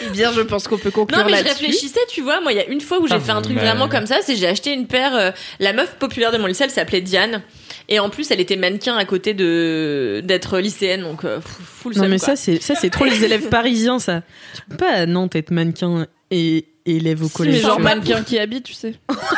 eh 0.06 0.10
bien, 0.10 0.32
je 0.34 0.42
pense 0.42 0.68
qu'on 0.68 0.78
peut 0.78 0.92
conclure 0.92 1.20
Non 1.20 1.26
mais 1.30 1.38
je 1.38 1.44
réfléchissais, 1.44 2.00
tu 2.10 2.22
vois, 2.22 2.42
moi 2.42 2.52
il 2.52 2.58
y 2.58 2.62
a 2.62 2.66
une 2.68 2.82
fois 2.82 3.00
où 3.00 3.08
j'ai 3.08 3.16
Ah, 3.16 3.20
fait 3.20 3.32
un 3.32 3.42
truc 3.42 3.56
mais- 3.56 3.62
vraiment 3.62 3.88
comme 3.88 4.06
ça, 4.08 4.18
c'est 4.22 4.36
j'ai 4.36 4.48
acheté 4.48 4.74
une 4.74 4.88
paire, 4.88 5.16
euh, 5.16 5.32
la 5.60 5.74
meuf 5.74 5.96
populaire 5.96 6.32
de 6.32 6.38
mon 6.38 6.48
lycée, 6.48 6.64
elle 6.66 6.72
s'appelait 6.72 7.02
Diane, 7.02 7.42
et 7.88 8.00
en 8.00 8.10
plus 8.10 8.30
elle 8.32 8.40
était 8.42 8.56
mannequin 8.58 8.98
à 8.98 9.06
côté 9.06 9.34
de 9.34 10.22
d'être 10.24 10.58
lycéenne, 10.60 11.02
donc 11.04 11.24
euh, 11.24 11.40
full 11.42 11.96
Non 11.96 12.08
mais 12.10 12.18
quoi. 12.18 12.28
ça 12.30 12.36
c'est 12.36 12.62
ça 12.62 12.76
c'est 12.76 12.90
trop 12.90 13.06
les 13.06 13.24
élèves 13.24 13.48
parisiens 13.50 14.00
ça. 14.00 14.24
Tu 14.56 14.62
peux 14.70 14.78
pas 14.78 14.92
à 14.92 15.06
Nantes 15.06 15.36
être 15.36 15.52
mannequin 15.52 16.08
et 16.32 16.66
élève 16.86 17.22
au 17.24 17.28
Si, 17.28 17.34
collège. 17.34 17.56
mais 17.56 17.62
genre 17.62 17.80
mannequin 17.80 18.24
qui 18.24 18.40
habite, 18.40 18.64
tu 18.66 18.74
sais. 18.74 18.96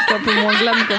C'est 0.08 0.14
un 0.16 0.20
peu 0.20 0.34
moins 0.34 0.54
glam 0.60 0.76
quoi. 0.88 0.98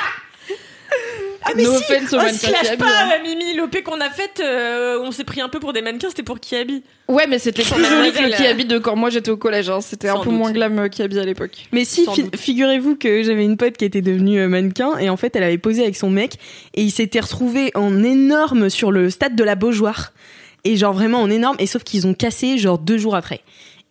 Mais 1.56 1.62
no 1.64 1.70
si 1.72 1.76
offense 1.92 2.12
aux 2.12 2.16
Oh, 2.16 2.22
mannequins 2.22 2.76
pas, 2.78 2.86
hein. 2.86 3.22
Mimi, 3.22 3.54
l'OP 3.56 3.82
qu'on 3.82 4.00
a 4.00 4.10
faite, 4.10 4.40
euh, 4.44 4.98
on 5.02 5.10
s'est 5.10 5.24
pris 5.24 5.40
un 5.40 5.48
peu 5.48 5.60
pour 5.60 5.72
des 5.72 5.82
mannequins, 5.82 6.08
c'était 6.08 6.22
pour 6.22 6.40
qui 6.40 6.56
habille 6.56 6.82
Ouais, 7.08 7.26
mais 7.28 7.38
c'était 7.38 7.62
plus 7.62 7.84
joli 7.84 8.12
que 8.12 8.22
le 8.22 8.48
habille 8.48 8.64
de 8.66 8.78
quand 8.78 8.96
moi 8.96 9.10
j'étais 9.10 9.30
au 9.30 9.36
collège. 9.36 9.68
hein. 9.70 9.80
C'était 9.80 10.08
un 10.08 10.18
peu 10.18 10.30
doute. 10.30 10.38
moins 10.38 10.52
glam 10.52 10.78
euh, 10.78 10.88
qui 10.88 11.02
habille 11.02 11.18
à 11.20 11.24
l'époque. 11.24 11.66
Mais 11.72 11.84
si, 11.84 12.06
fi- 12.12 12.30
figurez-vous 12.36 12.96
que 12.96 13.22
j'avais 13.22 13.44
une 13.44 13.56
pote 13.56 13.76
qui 13.76 13.84
était 13.84 14.00
devenue 14.02 14.38
euh, 14.40 14.48
mannequin 14.48 14.96
et 14.98 15.08
en 15.10 15.16
fait 15.16 15.34
elle 15.36 15.42
avait 15.44 15.58
posé 15.58 15.82
avec 15.82 15.96
son 15.96 16.10
mec 16.10 16.34
et 16.74 16.82
ils 16.82 16.90
s'étaient 16.90 17.20
retrouvés 17.20 17.70
en 17.74 18.02
énorme 18.02 18.70
sur 18.70 18.90
le 18.90 19.10
stade 19.10 19.36
de 19.36 19.44
la 19.44 19.54
Beaujoire 19.54 20.12
et 20.64 20.76
genre 20.76 20.92
vraiment 20.94 21.20
en 21.20 21.30
énorme 21.30 21.56
et 21.58 21.66
sauf 21.66 21.84
qu'ils 21.84 22.06
ont 22.06 22.14
cassé 22.14 22.56
genre 22.58 22.78
deux 22.78 22.96
jours 22.98 23.16
après. 23.16 23.40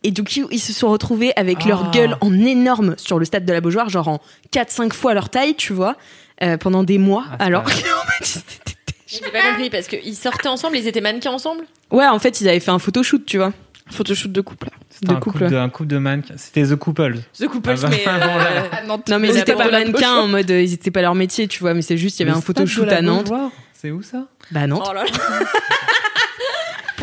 Et 0.06 0.12
donc 0.12 0.36
ils 0.36 0.46
ils 0.52 0.60
se 0.60 0.74
sont 0.74 0.90
retrouvés 0.90 1.32
avec 1.38 1.60
Ah. 1.64 1.68
leur 1.70 1.92
gueule 1.92 2.18
en 2.20 2.34
énorme 2.34 2.96
sur 2.98 3.20
le 3.20 3.26
stade 3.26 3.46
de 3.46 3.54
la 3.54 3.62
Beaujoire, 3.62 3.90
genre 3.90 4.08
en 4.10 4.20
4-5 4.52 4.92
fois 4.92 5.14
leur 5.14 5.30
taille, 5.30 5.56
tu 5.56 5.72
vois, 5.72 5.96
euh, 6.44 6.58
pendant 6.58 6.84
des 6.84 6.98
mois. 6.98 7.26
Ah, 7.40 7.46
alors 7.46 7.64
pas 7.64 7.72
que, 7.72 7.76
en 7.78 8.06
fait, 8.06 8.26
c'était- 8.26 8.74
J'ai 9.08 9.20
pas 9.32 9.42
compris 9.52 9.70
parce 9.70 9.88
qu'ils 9.88 10.16
sortaient 10.16 10.48
ensemble, 10.50 10.76
ils 10.78 10.88
étaient 10.88 11.02
mannequins 11.02 11.32
ensemble? 11.32 11.64
Ouais, 11.92 12.08
en 12.08 12.18
fait 12.20 12.42
ils 12.42 12.50
avaient 12.50 12.60
fait 12.60 12.72
un 12.72 12.80
photoshoot, 12.80 13.24
tu 13.26 13.38
vois. 13.38 13.54
Photoshoot 13.92 14.32
de 14.32 14.42
couple. 14.42 14.70
C'était 14.90 15.08
de 15.08 15.12
un 15.14 15.20
couple. 15.20 15.40
couple 15.40 15.52
de, 15.52 15.58
un 15.58 15.70
couple 15.70 15.90
de 15.90 15.98
mannequins. 16.00 16.34
C'était 16.38 16.64
The 16.66 16.76
Couple. 16.76 17.18
The 17.38 17.48
Couples, 17.48 17.76
Ah 17.78 17.82
bah, 17.82 17.88
mais. 17.92 18.04
euh, 18.08 18.18
voilà. 18.18 18.98
Non 19.10 19.20
mais 19.20 19.28
ils 19.30 19.38
étaient 19.38 19.54
pas 19.56 19.70
mannequins 19.70 20.16
en 20.16 20.28
mode 20.28 20.50
euh, 20.50 20.62
ils 20.62 20.74
étaient 20.74 20.90
pas 20.90 21.02
leur 21.02 21.14
métier, 21.16 21.48
tu 21.48 21.60
vois, 21.60 21.74
mais 21.76 21.82
c'est 21.84 21.98
juste 21.98 22.20
il 22.20 22.26
y 22.26 22.30
avait 22.30 22.38
un 22.38 22.42
photoshoot 22.42 22.88
à 22.90 23.02
Nantes. 23.02 23.32
C'est 23.74 23.92
où 23.92 24.02
ça? 24.02 24.26
Bah 24.52 24.66
Nantes. 24.66 24.84
Oh 24.90 24.94
là 24.94 25.04
là. 25.04 25.10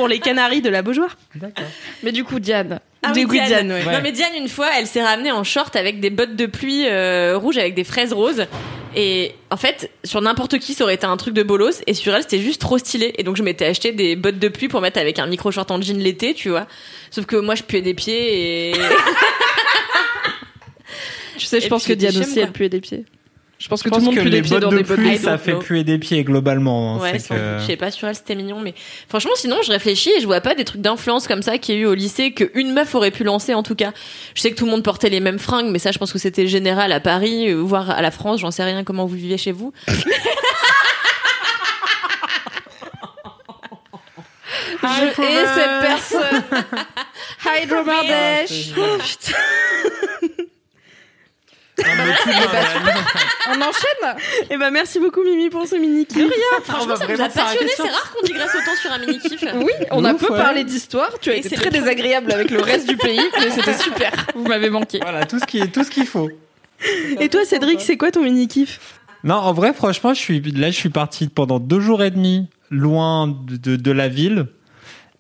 Pour 0.00 0.08
les 0.08 0.18
Canaries 0.18 0.62
de 0.62 0.70
la 0.70 0.82
Beaujoire. 0.82 1.16
D'accord. 1.34 1.64
Mais 2.02 2.12
du 2.12 2.24
coup, 2.24 2.40
Diane. 2.40 2.80
Ah 3.02 3.12
Des 3.12 3.24
oui, 3.24 3.32
Diane. 3.38 3.48
Diane, 3.48 3.72
ouais. 3.72 3.86
Ouais. 3.86 3.92
Non 3.94 4.00
mais 4.02 4.12
Diane 4.12 4.32
une 4.36 4.48
fois 4.48 4.68
elle 4.78 4.86
s'est 4.86 5.02
ramenée 5.02 5.32
en 5.32 5.42
short 5.44 5.74
avec 5.76 6.00
des 6.00 6.10
bottes 6.10 6.36
de 6.36 6.44
pluie 6.46 6.84
euh, 6.86 7.38
rouges 7.38 7.56
avec 7.56 7.74
des 7.74 7.84
fraises 7.84 8.12
roses 8.12 8.44
et 8.94 9.34
en 9.50 9.56
fait 9.56 9.90
sur 10.04 10.20
n'importe 10.20 10.58
qui 10.58 10.74
ça 10.74 10.84
aurait 10.84 10.96
été 10.96 11.06
un 11.06 11.16
truc 11.16 11.32
de 11.32 11.42
bolos 11.42 11.80
et 11.86 11.94
sur 11.94 12.14
elle 12.14 12.20
c'était 12.20 12.40
juste 12.40 12.60
trop 12.60 12.76
stylé 12.76 13.14
et 13.16 13.22
donc 13.22 13.36
je 13.36 13.42
m'étais 13.42 13.64
acheté 13.64 13.92
des 13.92 14.16
bottes 14.16 14.38
de 14.38 14.48
pluie 14.48 14.68
pour 14.68 14.82
mettre 14.82 15.00
avec 15.00 15.18
un 15.18 15.26
micro 15.26 15.50
short 15.50 15.70
en 15.70 15.80
jean 15.80 15.96
l'été 15.98 16.34
tu 16.34 16.50
vois 16.50 16.66
sauf 17.10 17.24
que 17.24 17.36
moi 17.36 17.54
je 17.54 17.62
puais 17.62 17.80
des 17.80 17.94
pieds 17.94 18.70
et 18.70 18.72
Tu 21.38 21.46
sais, 21.46 21.60
je 21.60 21.66
Et 21.66 21.68
pense 21.70 21.86
que 21.86 21.94
Diane 21.94 22.16
aussi, 22.18 22.38
elle 22.40 22.52
puait 22.52 22.68
des 22.68 22.80
pieds. 22.82 23.04
Je 23.60 23.68
pense 23.68 23.82
que 23.82 23.90
Je 23.90 23.94
tout 23.94 24.00
le 24.00 24.06
monde 24.06 24.14
que 24.14 24.20
pue 24.20 24.30
les 24.30 24.40
des 24.40 24.42
pieds 24.42 24.50
bottes 24.52 24.62
dans 24.62 24.70
de 24.70 24.78
des 24.78 24.82
bottes 24.84 24.96
pluie, 24.96 25.18
ça 25.18 25.36
fait 25.36 25.52
puer 25.54 25.84
des 25.84 25.98
pieds 25.98 26.24
globalement. 26.24 26.96
hein. 26.96 26.98
ouais 27.00 27.18
sans 27.18 27.34
que- 27.34 27.52
doute. 27.56 27.60
je 27.60 27.66
sais 27.66 27.76
pas 27.76 27.90
sur 27.90 28.08
elle 28.08 28.14
c'était 28.14 28.34
mignon 28.34 28.58
mais 28.58 28.74
franchement 29.06 29.32
sinon 29.36 29.56
je 29.62 29.70
réfléchis 29.70 30.10
et 30.16 30.20
je 30.20 30.24
vois 30.26 30.40
pas 30.40 30.54
des 30.54 30.64
trucs 30.64 30.80
d'influence 30.80 31.28
comme 31.28 31.42
ça 31.42 31.58
qu'il 31.58 31.74
y 31.74 31.78
a 31.78 31.80
eu 31.82 31.84
au 31.86 31.92
lycée 31.92 32.32
qu'une 32.32 32.72
meuf 32.72 32.94
aurait 32.94 33.10
pu 33.10 33.22
lancer 33.22 33.52
en 33.52 33.62
tout 33.62 33.74
cas 33.74 33.92
je 34.34 34.40
sais 34.40 34.50
que 34.50 34.56
tout 34.56 34.64
le 34.64 34.70
monde 34.70 34.82
portait 34.82 35.10
les 35.10 35.20
mêmes 35.20 35.38
fringues 35.38 35.68
mais 35.70 35.78
ça 35.78 35.92
je 35.92 35.98
pense 35.98 36.10
que 36.10 36.18
c'était 36.18 36.46
général 36.46 36.90
à 36.90 37.00
Paris 37.00 37.50
euh, 37.50 37.56
voire 37.60 37.90
à 37.90 38.00
la 38.00 38.10
France 38.10 38.40
j'en 38.40 38.50
sais 38.50 38.64
rien 38.64 38.82
comment 38.82 39.04
vous 39.04 39.14
viviez 39.16 39.36
chez 39.36 39.52
vous 39.52 39.74
Je 44.82 45.22
hais 45.22 45.46
cette 45.54 45.80
personne. 45.82 46.42
Hydro 47.62 47.84
Mardesh. 47.84 48.70
Non, 48.80 48.96
mais 48.96 49.08
tout 49.08 49.32
le 50.32 50.38
monde, 50.38 50.48
On 53.48 53.54
enchaîne 53.54 54.16
Eh 54.50 54.56
ben 54.56 54.70
merci 54.70 55.00
beaucoup 55.00 55.22
Mimi 55.22 55.50
pour 55.50 55.66
ce 55.66 55.76
mini 55.76 56.06
kiff. 56.06 56.30
Franchement, 56.64 56.96
ça 56.96 57.06
nous 57.06 57.20
a 57.20 57.28
passionné. 57.28 57.70
C'est 57.76 57.82
rare 57.82 58.12
qu'on 58.14 58.24
digresse 58.26 58.54
autant 58.54 58.76
sur 58.80 58.92
un 58.92 58.98
mini 58.98 59.18
kiff. 59.18 59.44
Oui, 59.54 59.72
on 59.90 60.04
a 60.04 60.14
peu 60.14 60.28
parlé 60.28 60.64
d'histoire. 60.64 61.10
Tu 61.20 61.30
as 61.30 61.34
Et 61.34 61.38
été 61.38 61.50
c'est 61.50 61.56
très 61.56 61.70
désagréable 61.70 62.32
avec 62.32 62.50
le 62.50 62.60
reste 62.60 62.88
du 62.88 62.96
pays, 62.96 63.20
mais 63.40 63.50
c'était 63.50 63.76
super. 63.76 64.12
Vous 64.34 64.44
m'avez 64.44 64.70
manqué. 64.70 65.00
Voilà, 65.02 65.26
tout 65.26 65.38
ce 65.38 65.44
qui 65.46 65.58
est 65.58 65.68
tout 65.68 65.84
ce 65.84 65.90
qu'il 65.90 66.06
faut. 66.06 66.30
Et 67.18 67.28
toi 67.28 67.44
Cédric, 67.44 67.80
c'est 67.80 67.96
quoi 67.96 68.10
ton 68.10 68.22
mini 68.22 68.48
kiff? 68.48 68.80
Non, 69.24 69.34
en 69.34 69.52
vrai, 69.52 69.74
franchement, 69.74 70.14
je 70.14 70.20
suis 70.20 70.40
là, 70.40 70.70
je 70.70 70.76
suis 70.76 70.88
parti 70.88 71.28
pendant 71.28 71.58
deux 71.58 71.80
jours 71.80 72.02
et 72.02 72.10
demi 72.10 72.48
loin 72.70 73.26
de, 73.28 73.56
de, 73.56 73.76
de 73.76 73.90
la 73.90 74.08
ville 74.08 74.46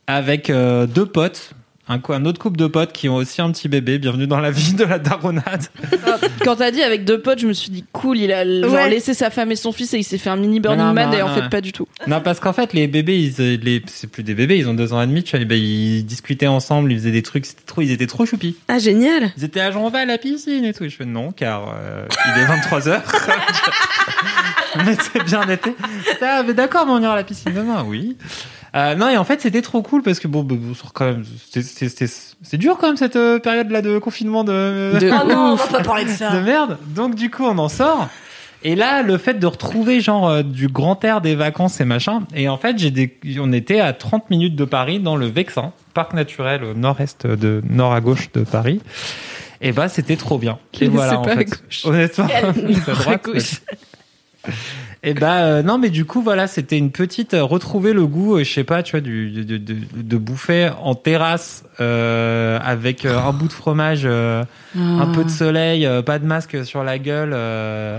avec 0.06 0.50
euh, 0.50 0.86
deux 0.86 1.06
potes, 1.06 1.50
un, 1.90 2.24
autre 2.24 2.38
couple 2.40 2.56
de 2.56 2.68
potes 2.68 2.92
qui 2.92 3.08
ont 3.08 3.16
aussi 3.16 3.42
un 3.42 3.50
petit 3.50 3.68
bébé. 3.68 3.98
Bienvenue 3.98 4.28
dans 4.28 4.38
la 4.38 4.52
vie 4.52 4.74
de 4.74 4.84
la 4.84 4.98
daronade. 4.98 5.64
Quand 6.44 6.56
t'as 6.56 6.70
dit 6.70 6.82
avec 6.82 7.04
deux 7.04 7.20
potes, 7.20 7.40
je 7.40 7.48
me 7.48 7.52
suis 7.52 7.70
dit 7.70 7.84
cool, 7.92 8.18
il 8.18 8.32
a 8.32 8.44
genre 8.44 8.70
Ouais. 8.70 8.88
laissé 8.88 9.12
sa 9.12 9.30
femme 9.30 9.50
et 9.50 9.56
son 9.56 9.72
fils 9.72 9.92
et 9.94 9.98
il 9.98 10.04
s'est 10.04 10.18
fait 10.18 10.30
un 10.30 10.36
mini 10.36 10.60
Burning 10.60 10.80
Non, 10.80 10.88
non, 10.88 10.94
Man 10.94 11.10
non, 11.10 11.18
et 11.18 11.22
en 11.22 11.34
fait 11.34 11.48
pas 11.48 11.60
du 11.60 11.72
tout. 11.72 11.88
non, 12.06 12.20
parce 12.20 12.38
qu'en 12.38 12.52
fait, 12.52 12.72
les 12.72 12.86
bébés, 12.86 13.18
ils, 13.18 13.60
les, 13.60 13.82
c'est 13.86 14.06
plus 14.06 14.22
des 14.22 14.34
bébés, 14.34 14.56
ils 14.58 14.68
ont 14.68 14.74
deux 14.74 14.92
ans 14.92 15.02
et 15.02 15.06
demi. 15.06 15.24
Tu 15.24 15.36
vois, 15.36 15.44
ben, 15.44 15.58
ils 15.58 16.04
discutaient 16.04 16.46
ensemble, 16.46 16.92
ils 16.92 16.98
faisaient 16.98 17.10
des 17.10 17.22
trucs, 17.22 17.46
c'était 17.46 17.64
trop, 17.66 17.82
ils 17.82 17.90
étaient 17.90 18.06
trop 18.06 18.24
choupis. 18.24 18.56
Ah 18.68 18.78
génial. 18.78 19.32
Ils 19.36 19.44
étaient 19.44 19.60
à 19.60 19.70
on 19.76 19.88
va 19.88 20.00
à 20.00 20.04
la 20.04 20.18
piscine 20.18 20.64
et 20.64 20.72
tout. 20.72 20.84
Je 20.84 20.94
fais 20.94 21.04
non, 21.06 21.32
car 21.32 21.74
euh, 21.74 22.06
il 22.36 22.42
est 22.42 22.46
23 22.46 22.80
h 22.80 23.00
mais 24.84 24.96
c'est 25.12 25.24
bien 25.24 25.44
d'été. 25.46 25.74
Ah, 26.22 26.42
mais 26.46 26.54
d'accord, 26.54 26.86
mais 26.86 26.92
on 26.92 27.00
ira 27.02 27.14
à 27.14 27.16
la 27.16 27.24
piscine 27.24 27.52
demain, 27.52 27.84
oui. 27.86 28.16
Euh, 28.76 28.94
non, 28.94 29.08
et 29.08 29.16
en 29.16 29.24
fait, 29.24 29.40
c'était 29.40 29.62
trop 29.62 29.82
cool 29.82 30.02
parce 30.02 30.20
que 30.20 30.28
bon, 30.28 30.42
bah, 30.44 30.54
bon, 30.58 30.74
c'est 30.74 30.88
quand 30.92 31.04
même, 31.06 31.24
c'est- 31.50 31.62
c'est 31.62 31.88
c'est- 31.88 32.36
c'est 32.42 32.56
dur 32.56 32.78
quand 32.78 32.86
même 32.86 32.96
cette 32.96 33.16
euh, 33.16 33.38
période 33.38 33.70
là 33.70 33.82
de 33.82 33.98
confinement 33.98 34.44
de, 34.44 34.98
De 35.00 35.10
Oh 35.10 35.26
non, 35.28 35.52
on 35.52 35.54
va 35.56 35.66
pas 35.66 35.82
parler 35.82 36.04
de 36.04 36.10
ça. 36.10 36.30
de 36.36 36.40
merde. 36.40 36.78
Donc 36.94 37.14
du 37.16 37.30
coup, 37.30 37.44
on 37.44 37.58
en 37.58 37.68
sort. 37.68 38.08
Et 38.62 38.76
là, 38.76 39.02
le 39.02 39.16
fait 39.16 39.34
de 39.34 39.46
retrouver 39.46 40.00
genre 40.02 40.28
euh, 40.28 40.42
du 40.42 40.68
grand 40.68 41.02
air 41.04 41.20
des 41.22 41.34
vacances 41.34 41.80
et 41.80 41.84
machin. 41.86 42.20
Et 42.34 42.48
en 42.48 42.58
fait, 42.58 42.78
j'ai 42.78 42.90
des... 42.90 43.18
on 43.40 43.52
était 43.52 43.80
à 43.80 43.92
30 43.94 44.28
minutes 44.30 44.54
de 44.54 44.64
Paris 44.66 45.00
dans 45.00 45.16
le 45.16 45.26
Vexin, 45.26 45.72
parc 45.94 46.12
naturel 46.12 46.62
au 46.64 46.74
nord-est 46.74 47.26
de 47.26 47.62
nord 47.68 47.92
à 47.94 48.00
gauche 48.02 48.30
de 48.32 48.42
Paris. 48.42 48.80
Et 49.62 49.72
bah, 49.72 49.88
c'était 49.88 50.16
trop 50.16 50.38
bien. 50.38 50.58
Et 50.80 50.88
voilà, 50.88 51.18
en 51.20 51.24
fait. 51.24 51.62
Honnêtement, 51.84 52.28
c'est 52.84 52.90
à 52.90 52.94
droite. 52.94 53.24
gauche. 53.24 53.62
Et 55.02 55.14
bah 55.14 55.44
euh, 55.44 55.62
non, 55.62 55.78
mais 55.78 55.88
du 55.88 56.04
coup 56.04 56.20
voilà, 56.20 56.46
c'était 56.46 56.76
une 56.76 56.90
petite 56.90 57.32
euh, 57.32 57.42
retrouver 57.42 57.94
le 57.94 58.06
goût, 58.06 58.36
euh, 58.36 58.44
je 58.44 58.52
sais 58.52 58.64
pas, 58.64 58.82
tu 58.82 58.90
vois, 58.92 59.00
du 59.00 59.30
de, 59.30 59.42
de, 59.42 59.56
de, 59.56 59.76
de 59.94 60.16
bouffer 60.18 60.70
en 60.82 60.94
terrasse 60.94 61.64
euh, 61.80 62.58
avec 62.62 63.06
euh, 63.06 63.18
un 63.18 63.32
bout 63.32 63.48
de 63.48 63.52
fromage, 63.54 64.04
un 64.04 65.06
peu 65.14 65.24
de 65.24 65.30
soleil, 65.30 65.86
euh, 65.86 66.02
pas 66.02 66.18
de 66.18 66.26
masque 66.26 66.64
sur 66.66 66.84
la 66.84 66.98
gueule, 66.98 67.30
euh, 67.32 67.98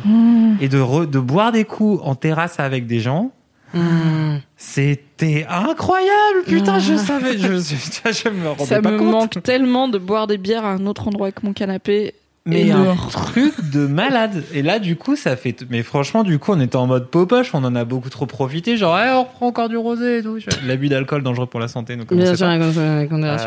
et 0.60 0.70
de 0.70 0.78
re- 0.78 1.10
de 1.10 1.18
boire 1.20 1.52
des 1.52 1.66
coups 1.66 2.00
en 2.04 2.14
terrasse 2.14 2.60
avec 2.60 2.86
des 2.86 3.00
gens. 3.00 3.32
Mmh. 3.74 4.36
C'était 4.58 5.48
incroyable, 5.50 6.44
putain, 6.46 6.78
je 6.80 6.96
savais, 6.96 7.38
je, 7.38 7.54
je, 7.58 8.12
je 8.12 8.30
me 8.30 8.50
rendais 8.50 8.66
Ça 8.66 8.82
pas 8.82 8.92
me 8.92 9.00
compte. 9.00 9.12
manque 9.12 9.44
tellement 9.44 9.88
de 9.88 9.98
boire 9.98 10.28
des 10.28 10.38
bières 10.38 10.66
à 10.66 10.74
un 10.74 10.86
autre 10.86 11.08
endroit 11.08 11.32
que 11.32 11.44
mon 11.46 11.54
canapé. 11.54 12.14
Mais 12.47 12.65
Et 12.65 12.71
un 12.71 12.95
truc 12.95 13.54
de 13.71 13.86
malade. 13.86 14.43
Et 14.51 14.63
là, 14.63 14.80
du 14.80 14.95
coup, 14.95 15.15
ça 15.15 15.36
fait. 15.36 15.63
Mais 15.69 15.84
franchement, 15.84 16.23
du 16.23 16.39
coup, 16.39 16.54
on 16.54 16.60
était 16.60 16.75
en 16.75 16.88
mode 16.88 17.08
popoche, 17.08 17.51
on 17.54 17.63
en 17.63 17.75
a 17.75 17.86
beaucoup 17.86 18.10
trop 18.10 18.25
profité. 18.25 18.77
Genre, 18.77 18.97
Eh, 18.99 19.12
on 19.12 19.23
reprend 19.25 19.47
encore 19.47 19.69
du 19.69 19.77
rosé 19.77 20.17
et 20.17 20.23
tout. 20.23 20.39
L'abus 20.65 20.89
d'alcool 20.89 21.21
dangereux 21.21 21.45
pour 21.45 21.60
la 21.60 21.67
santé. 21.67 21.95
Donc, 21.97 22.12
Bien 22.12 22.34
sûr, 22.36 22.47
avec. 22.47 22.62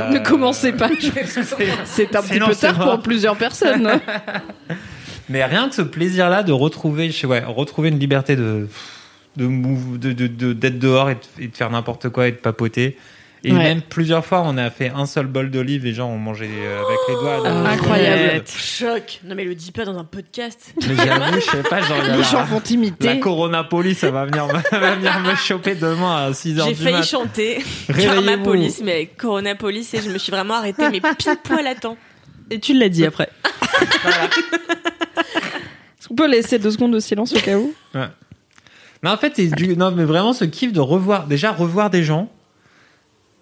Euh, 0.07 0.11
Ne 0.13 0.19
commencez 0.21 0.73
pas. 0.73 0.89
C'est 1.85 2.15
un 2.15 2.23
petit 2.23 2.39
peu 2.39 2.55
tard 2.55 2.79
pour 2.93 3.03
plusieurs 3.03 3.37
personnes. 3.37 3.89
Mais 5.29 5.45
rien 5.45 5.69
que 5.69 5.75
ce 5.75 5.83
plaisir-là 5.83 6.43
de 6.43 6.53
retrouver, 6.53 7.11
je 7.11 7.17
sais, 7.19 7.27
ouais, 7.27 7.43
retrouver 7.45 7.89
une 7.89 7.99
liberté 7.99 8.37
de 8.37 8.69
de 9.37 9.47
move, 9.47 9.99
de 9.99 10.13
de- 10.13 10.29
de- 10.29 10.53
d'être 10.53 10.79
dehors 10.79 11.11
et 11.11 11.15
de, 11.17 11.21
et 11.43 11.49
de 11.49 11.57
faire 11.57 11.69
n'importe 11.71 12.09
quoi 12.11 12.29
et 12.29 12.31
de 12.33 12.37
papoter. 12.37 12.97
Et 13.47 13.53
Ouais. 13.53 13.59
même 13.59 13.83
plusieurs 13.83 14.25
fois, 14.25 14.43
on 14.47 14.57
a 14.57 14.71
fait 14.71 14.91
un 14.95 15.05
seul 15.05 15.27
bol 15.27 15.51
d'olive 15.51 15.85
et 15.87 15.93
gens 15.93 16.09
ont 16.09 16.17
mangé 16.19 16.49
euh, 16.51 16.83
avec 16.83 16.97
les 17.09 17.15
doigts. 17.15 17.43
Ah, 17.45 17.71
incroyable. 17.73 18.43
Choc. 18.47 19.21
Non 19.25 19.35
mais 19.35 19.45
le 19.45 19.55
dis 19.55 19.71
pas 19.71 19.85
dans 19.85 19.99
un 19.99 20.05
podcast. 20.05 20.73
Mais 20.81 20.97
j'avoue, 20.97 21.35
je 21.41 21.41
sais 21.51 21.63
pas, 21.63 21.83
genre, 21.83 22.03
Les 22.03 22.09
la- 22.09 22.23
gens 22.23 22.45
vont 22.45 22.55
La 22.57 22.61
t'imiter. 22.63 23.21
Corona 23.21 23.63
Police, 23.65 23.99
ça 23.99 24.11
va 24.11 24.25
venir, 24.25 24.47
me- 24.47 24.53
va 24.81 24.95
venir 24.95 25.21
me 25.21 25.35
choper 25.35 25.75
demain 25.75 26.27
à 26.27 26.31
6h 26.31 26.65
J'ai 26.65 26.73
du 26.75 26.83
failli 26.83 26.97
mat. 26.97 27.03
chanter. 27.03 27.63
Karma 27.99 28.39
Police, 28.39 28.81
mais 28.83 28.93
avec 28.93 29.17
Corona 29.19 29.55
Police 29.55 29.93
et 29.95 30.01
je 30.01 30.09
me 30.11 30.17
suis 30.19 30.31
vraiment 30.33 30.55
arrêtée, 30.55 30.89
mais 30.91 31.01
pile 31.01 31.37
poil 31.43 31.67
à 31.67 31.75
temps. 31.75 31.97
Et 32.51 32.59
tu 32.61 32.73
l'as 32.73 32.89
dit 32.89 33.05
après. 33.05 33.29
Est-ce 35.99 36.09
qu'on 36.09 36.15
peut 36.15 36.29
laisser 36.31 36.59
deux 36.59 36.71
secondes 36.71 36.93
de 36.95 37.01
silence 37.01 37.33
au 37.35 37.41
cas 37.41 37.57
où? 37.57 37.73
Non, 37.95 39.11
en 39.11 39.17
fait, 39.19 39.33
c'est 39.37 39.49
du, 39.55 39.77
non, 39.77 39.91
mais 39.91 40.05
vraiment 40.05 40.33
ce 40.33 40.45
kiff 40.47 40.73
de 40.73 40.81
revoir, 40.81 41.27
déjà 41.27 41.53
revoir 41.53 41.91
des 41.91 42.03
gens. 42.05 42.31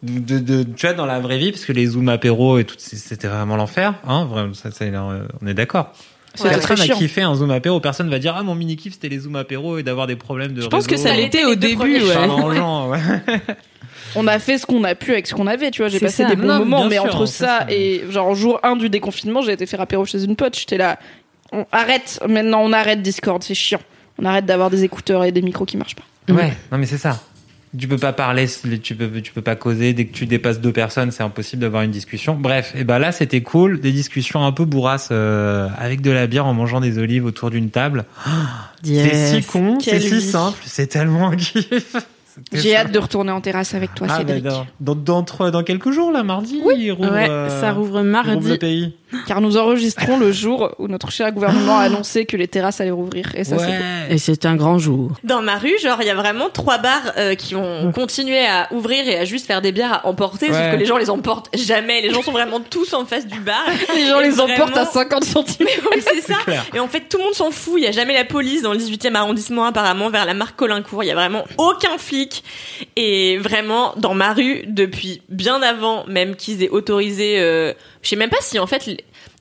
De, 0.03 0.65
tu 0.65 0.87
vois, 0.87 0.95
dans 0.95 1.07
la 1.07 1.21
vraie 1.21 1.39
vie, 1.39 1.53
parce 1.53 1.65
que 1.65 1.73
les 1.73 1.87
Zoom 1.87 2.09
apéro 2.09 2.59
et 2.59 2.65
tout, 2.65 2.75
c'était 2.79 3.29
vraiment 3.29 3.55
l'enfer, 3.57 3.95
hein, 4.07 4.25
vraiment, 4.25 4.53
ça, 4.53 4.73
ça, 4.73 4.85
euh, 4.85 5.27
on 5.41 5.47
est 5.47 5.55
d'accord. 5.55 5.93
C'était 6.35 6.51
Personne 6.51 6.79
n'a 6.79 6.89
kiffé 6.89 7.23
un 7.23 7.35
Zoom 7.35 7.51
apéro, 7.51 7.79
personne 7.79 8.09
va 8.11 8.19
dire, 8.19 8.35
ah, 8.37 8.43
mon 8.43 8.55
mini 8.55 8.77
kiff 8.77 8.95
c'était 8.95 9.09
les 9.11 9.21
Zoom 9.21 9.37
apéro 9.37 9.79
et 9.79 9.83
d'avoir 9.83 10.07
des 10.07 10.17
problèmes 10.17 10.55
de 10.55 10.63
Je 10.63 10.67
pense 10.67 10.87
que 10.87 10.97
ça 10.97 11.15
l'était 11.15 11.45
au 11.45 11.55
début, 11.55 12.01
ouais. 12.03 12.15
gens, 12.15 12.89
ouais. 12.91 12.99
On 14.15 14.27
a 14.27 14.39
fait 14.39 14.59
ce 14.59 14.67
qu'on 14.67 14.83
a 14.85 14.95
pu 14.95 15.13
avec 15.13 15.27
ce 15.27 15.35
qu'on 15.35 15.47
avait, 15.47 15.71
tu 15.71 15.83
vois. 15.83 15.89
J'ai 15.89 16.01
passé 16.01 16.25
ça. 16.25 16.29
des 16.29 16.37
bons 16.37 16.47
Non, 16.47 16.59
moments, 16.59 16.85
mais 16.87 16.97
sûr, 16.97 17.05
entre 17.05 17.27
ça 17.27 17.61
ça. 17.61 17.67
et 17.71 18.03
genre 18.11 18.35
jour 18.35 18.61
1 18.63 18.77
du 18.77 18.91
déconfinement, 18.91 19.41
j'ai 19.43 19.53
été 19.53 19.65
faire 19.67 19.81
apéro 19.81 20.05
chez 20.05 20.25
une 20.25 20.37
pote. 20.37 20.59
J'étais 20.59 20.77
là, 20.77 20.99
on 21.53 21.65
arrête 21.73 22.21
maintenant, 22.29 22.61
on 22.63 22.73
arrête 22.73 23.01
Discord, 23.03 23.43
c'est 23.43 23.55
chiant. 23.55 23.81
On 24.19 24.25
arrête 24.27 24.45
d'avoir 24.45 24.69
des 24.69 24.85
écouteurs 24.85 25.25
et 25.25 25.33
des 25.33 25.41
micros 25.43 25.65
qui 25.65 25.77
marchent 25.77 25.97
pas. 25.97 26.33
Ouais, 26.33 26.53
non 26.71 26.79
mais 26.79 26.87
c'est 26.87 26.99
ça. 26.99 27.21
Tu 27.79 27.89
peux 27.89 27.99
pas 27.99 28.13
parler, 28.13 28.47
tu 28.83 28.95
peux, 28.95 29.21
tu 29.23 29.33
peux 29.33 29.41
pas 29.41 29.57
causer. 29.57 29.95
Dès 29.95 30.05
que 30.05 30.13
tu 30.13 30.27
dépasses 30.27 30.61
deux 30.61 30.73
personnes, 30.73 31.11
c'est 31.11 31.23
impossible 31.23 31.63
d'avoir 31.63 31.83
une 31.83 31.91
discussion. 31.91 32.35
Bref, 32.35 32.73
et 32.77 32.85
ben 32.85 32.99
là, 32.99 33.13
c'était 33.13 33.41
cool. 33.41 33.81
Des 33.81 33.93
discussions 33.93 34.45
un 34.45 34.53
peu 34.53 34.65
bourrasses 34.65 35.09
euh, 35.11 35.69
avec 35.79 36.03
de 36.03 36.11
la 36.11 36.27
bière 36.27 36.47
en 36.47 36.55
mangeant 36.55 36.81
des 36.81 36.99
olives 36.99 37.25
autour 37.25 37.51
d'une 37.51 37.71
table. 37.71 38.05
C'est 38.85 39.41
si 39.41 39.43
con, 39.45 39.79
c'est 39.81 40.01
si 40.01 40.21
simple, 40.21 40.59
c'est 40.65 40.89
tellement 40.89 41.29
un 41.29 41.37
kiff. 41.37 41.95
J'ai 42.53 42.77
hâte 42.77 42.91
de 42.93 42.99
retourner 42.99 43.33
en 43.33 43.41
terrasse 43.41 43.75
avec 43.75 43.95
toi, 43.95 44.07
Ah, 44.11 44.19
Cédric. 44.19 44.45
bah, 44.45 44.67
dans, 44.81 44.95
dans, 44.95 45.01
dans, 45.01 45.23
trois- 45.23 45.51
dans 45.51 45.63
quelques 45.63 45.91
jours, 45.91 46.11
là, 46.13 46.23
mardi, 46.23 46.61
Oui. 46.65 46.75
il 46.79 46.93
rouvre, 46.93 47.13
Ouais, 47.13 47.29
euh, 47.29 47.49
ça 47.61 47.73
rouvre 47.73 47.83
il 47.83 47.97
rouvre 47.97 47.99
le 48.03 48.11
mardi. 48.11 48.59
pays. 48.59 48.95
Car 49.27 49.43
nous 49.43 49.59
enregistrons 49.59 50.17
le 50.19 50.33
jour 50.33 50.75
où 50.79 50.89
notre 50.89 51.11
cher 51.11 51.31
gouvernement 51.33 51.79
a 51.79 51.83
annoncé 51.83 52.25
que 52.25 52.35
les 52.39 52.49
terrasses 52.49 52.81
allaient 52.81 52.91
rouvrir. 52.91 53.31
Et 53.35 53.45
ça, 53.45 53.59
c'est 53.59 53.67
cool. 53.67 53.85
Et 54.09 54.17
c'est 54.17 54.47
un 54.47 54.57
grand 54.57 54.79
jour. 54.79 55.11
Dans 55.23 55.43
ma 55.43 55.59
rue, 55.59 55.79
genre, 55.83 55.99
il 56.01 56.07
y 56.07 56.11
a 56.11 56.15
vraiment 56.15 56.49
trois 56.51 56.79
bars 56.79 57.13
euh, 57.19 57.35
qui 57.35 57.55
ont 57.55 57.93
continué 57.93 58.39
à 58.47 58.69
ouvrir 58.73 59.07
et 59.07 59.19
à 59.19 59.27
juste 59.27 59.47
faire 59.47 59.61
des 59.61 59.71
bières 59.71 59.93
à 59.93 60.07
emporter, 60.07 60.47
sauf 60.47 60.57
Ouais. 60.57 60.71
que 60.73 60.77
les 60.77 60.87
gens 60.87 60.97
les 60.97 61.11
emportent 61.11 61.51
jamais. 61.55 62.01
Les 62.01 62.09
gens 62.09 62.23
sont 62.23 62.33
vraiment 62.33 62.61
tous 62.61 62.95
en 62.95 63.05
face 63.05 63.27
du 63.27 63.39
bar. 63.41 63.63
Les 63.95 64.07
gens 64.07 64.21
les 64.21 64.41
emportent 64.41 64.71
à 64.79 64.85
vraiment- 64.85 64.91
50 64.91 65.25
centimes. 65.25 65.67
C'est 66.01 66.23
ça. 66.23 66.39
clair. 66.47 66.65
Et 66.75 66.81
en 66.81 66.89
fait, 66.89 67.03
tout 67.11 67.19
le 67.19 67.25
monde 67.25 67.35
s'en 67.35 67.51
fout. 67.51 67.75
Il 67.77 67.85
y 67.85 67.87
a 67.89 67.93
jamais 67.93 68.15
la 68.15 68.25
police 68.25 68.63
dans 68.63 68.73
le 68.73 68.79
18e 68.79 69.15
arrondissement, 69.15 69.67
apparemment, 69.67 70.09
vers 70.09 70.25
la 70.25 70.33
marque 70.33 70.57
Colincourt. 70.57 71.05
Il 71.05 71.09
y 71.09 71.11
a 71.11 71.15
vraiment 71.15 71.45
aucun 71.59 71.99
flic. 71.99 72.22
Et 72.97 73.39
vraiment, 73.39 73.95
dans 73.97 74.15
ma 74.15 74.33
rue, 74.33 74.63
depuis 74.67 75.23
bien 75.29 75.63
avant 75.63 76.07
même 76.07 76.37
qu'ils 76.37 76.63
aient 76.63 76.69
autorisé, 76.69 77.41
euh, 77.41 77.73
je 78.03 78.09
sais 78.09 78.17
même 78.17 78.31
pas 78.31 78.41
si, 78.41 78.59
en 78.59 78.67
fait, 78.67 78.89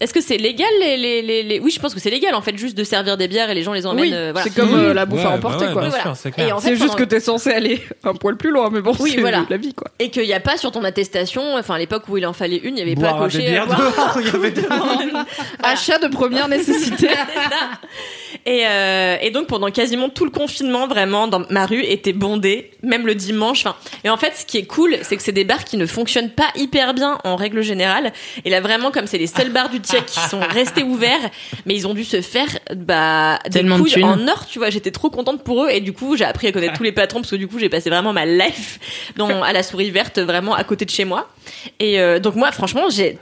est-ce 0.01 0.13
que 0.13 0.19
c'est 0.21 0.37
légal 0.37 0.67
les, 0.81 0.97
les, 0.97 1.21
les, 1.21 1.43
les- 1.43 1.59
Oui, 1.59 1.71
je 1.71 1.79
pense 1.79 1.93
que 1.93 1.99
c'est 1.99 2.09
légal, 2.09 2.35
en 2.35 2.41
fait, 2.41 2.57
juste 2.57 2.77
de 2.77 2.83
servir 2.83 3.15
des 3.17 3.27
bières 3.29 3.49
et 3.49 3.55
les 3.55 3.63
gens 3.63 3.71
les 3.73 3.85
emmènent. 3.85 4.03
Oui, 4.05 4.13
euh, 4.13 4.31
voilà. 4.33 4.43
c'est 4.43 4.53
comme 4.53 4.73
euh, 4.73 4.93
la 4.93 5.05
bouffe 5.05 5.19
Ouais, 5.19 5.25
à 5.25 5.29
bah 5.29 5.35
emporter, 5.37 5.65
ouais, 5.67 5.73
quoi. 5.73 5.87
voilà. 5.89 6.13
c'est 6.15 6.29
en 6.51 6.59
fait, 6.59 6.67
C'est 6.69 6.75
juste 6.75 6.87
pendant- 6.87 6.95
que 6.95 7.03
t'es 7.03 7.19
censé 7.19 7.51
aller 7.51 7.81
un 8.03 8.13
poil 8.13 8.35
plus 8.35 8.51
loin, 8.51 8.69
mais 8.71 8.81
bon, 8.81 8.93
Oui, 8.99 9.11
c'est 9.15 9.21
voilà. 9.21 9.45
la 9.49 9.57
vie, 9.57 9.73
quoi. 9.73 9.87
Et 9.99 10.09
qu'il 10.09 10.23
n'y 10.23 10.33
a 10.33 10.39
pas 10.39 10.57
sur 10.57 10.71
ton 10.71 10.83
attestation, 10.83 11.55
enfin 11.55 11.75
à 11.75 11.79
l'époque 11.79 12.03
où 12.09 12.17
il 12.17 12.25
en 12.25 12.33
fallait 12.33 12.57
une, 12.57 12.69
il 12.69 12.73
n'y 12.75 12.81
avait 12.81 12.95
Boire 12.95 13.17
pas 13.17 13.27
des 13.27 13.37
coché. 13.37 13.49
bières 13.49 13.67
boire- 13.67 13.79
dehors, 13.79 14.17
il 14.19 14.25
y 14.25 14.29
avait 14.29 14.51
des- 14.51 14.61
Achat 15.63 15.99
de 15.99 16.07
première 16.07 16.47
nécessité. 16.47 17.07
Et, 18.45 18.63
euh, 18.65 19.17
et 19.21 19.29
donc 19.29 19.45
pendant 19.47 19.69
quasiment 19.69 20.09
tout 20.09 20.25
le 20.25 20.31
confinement, 20.31 20.87
vraiment, 20.87 21.27
dans 21.27 21.43
ma 21.51 21.65
rue 21.67 21.83
était 21.83 22.13
bondée, 22.13 22.71
même 22.81 23.05
le 23.05 23.13
dimanche. 23.13 23.65
Enfin, 23.65 23.75
et 24.03 24.09
en 24.09 24.17
fait, 24.17 24.33
ce 24.35 24.45
qui 24.45 24.57
est 24.57 24.65
cool, 24.65 24.97
c'est 25.03 25.15
que 25.15 25.21
c'est 25.21 25.31
des 25.31 25.43
bars 25.43 25.63
qui 25.63 25.77
ne 25.77 25.85
fonctionnent 25.85 26.31
pas 26.31 26.47
hyper 26.55 26.93
bien 26.95 27.19
en 27.23 27.35
règle 27.35 27.61
générale. 27.61 28.11
Et 28.45 28.49
là, 28.49 28.59
vraiment, 28.61 28.89
comme 28.89 29.05
c'est 29.05 29.19
les 29.19 29.27
seuls 29.27 29.51
bars 29.51 29.69
du 29.69 29.79
Qui 30.07 30.19
sont 30.21 30.39
restés 30.39 30.83
ouverts, 30.83 31.29
mais 31.65 31.75
ils 31.75 31.87
ont 31.87 31.93
dû 31.93 32.03
se 32.03 32.21
faire 32.21 32.47
bah, 32.75 33.39
des 33.49 33.63
de 33.63 33.71
couilles 33.73 34.03
en 34.03 34.27
or, 34.27 34.45
tu 34.47 34.59
vois. 34.59 34.69
J'étais 34.69 34.91
trop 34.91 35.09
contente 35.09 35.43
pour 35.43 35.63
eux. 35.65 35.69
Et 35.69 35.79
du 35.81 35.93
coup, 35.93 36.15
j'ai 36.17 36.25
appris 36.25 36.47
à 36.47 36.51
connaître 36.51 36.73
tous 36.77 36.83
les 36.83 36.91
patrons 36.91 37.19
parce 37.21 37.31
que 37.31 37.35
du 37.35 37.47
coup, 37.47 37.59
j'ai 37.59 37.69
passé 37.69 37.89
vraiment 37.89 38.13
ma 38.13 38.25
life 38.25 38.79
dans, 39.17 39.43
à 39.43 39.53
la 39.53 39.63
souris 39.63 39.91
verte, 39.91 40.19
vraiment 40.19 40.55
à 40.55 40.63
côté 40.63 40.85
de 40.85 40.89
chez 40.91 41.05
moi. 41.05 41.29
Et 41.79 41.99
euh, 41.99 42.19
donc 42.19 42.35
moi, 42.35 42.51
franchement, 42.51 42.89
j'ai 42.89 43.17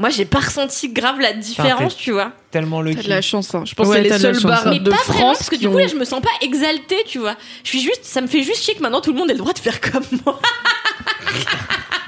moi, 0.00 0.08
j'ai 0.08 0.24
pas 0.24 0.40
ressenti 0.40 0.88
grave 0.88 1.20
la 1.20 1.32
différence, 1.32 1.96
t'es- 1.96 2.02
tu 2.02 2.10
vois. 2.10 2.32
Tellement 2.50 2.80
le 2.80 2.96
T'as 2.96 3.02
de 3.04 3.08
la 3.08 3.22
chance, 3.22 3.54
hein. 3.54 3.62
Je 3.64 3.74
pense 3.76 3.86
Ouais, 3.86 4.02
que 4.02 4.08
c'est 4.08 4.14
les 4.28 4.34
seuls 4.34 4.42
bars 4.42 4.64
Mais 4.66 4.80
de 4.80 4.90
pas 4.90 4.96
vraiment, 4.96 5.12
France 5.20 5.38
parce 5.38 5.50
que 5.50 5.56
du 5.56 5.68
coup, 5.68 5.74
ont- 5.74 5.78
là, 5.78 5.86
je 5.86 5.94
me 5.94 6.04
sens 6.04 6.20
pas 6.20 6.30
exaltée, 6.40 7.04
tu 7.06 7.18
vois. 7.20 7.36
Je 7.62 7.68
suis 7.68 7.80
juste, 7.80 8.00
ça 8.04 8.20
me 8.20 8.26
fait 8.26 8.42
juste 8.42 8.64
chier 8.64 8.74
que 8.74 8.82
maintenant 8.82 9.00
tout 9.00 9.12
le 9.12 9.18
monde 9.18 9.30
ait 9.30 9.34
le 9.34 9.38
droit 9.38 9.52
de 9.52 9.58
faire 9.60 9.80
comme 9.80 10.02
moi. 10.26 10.40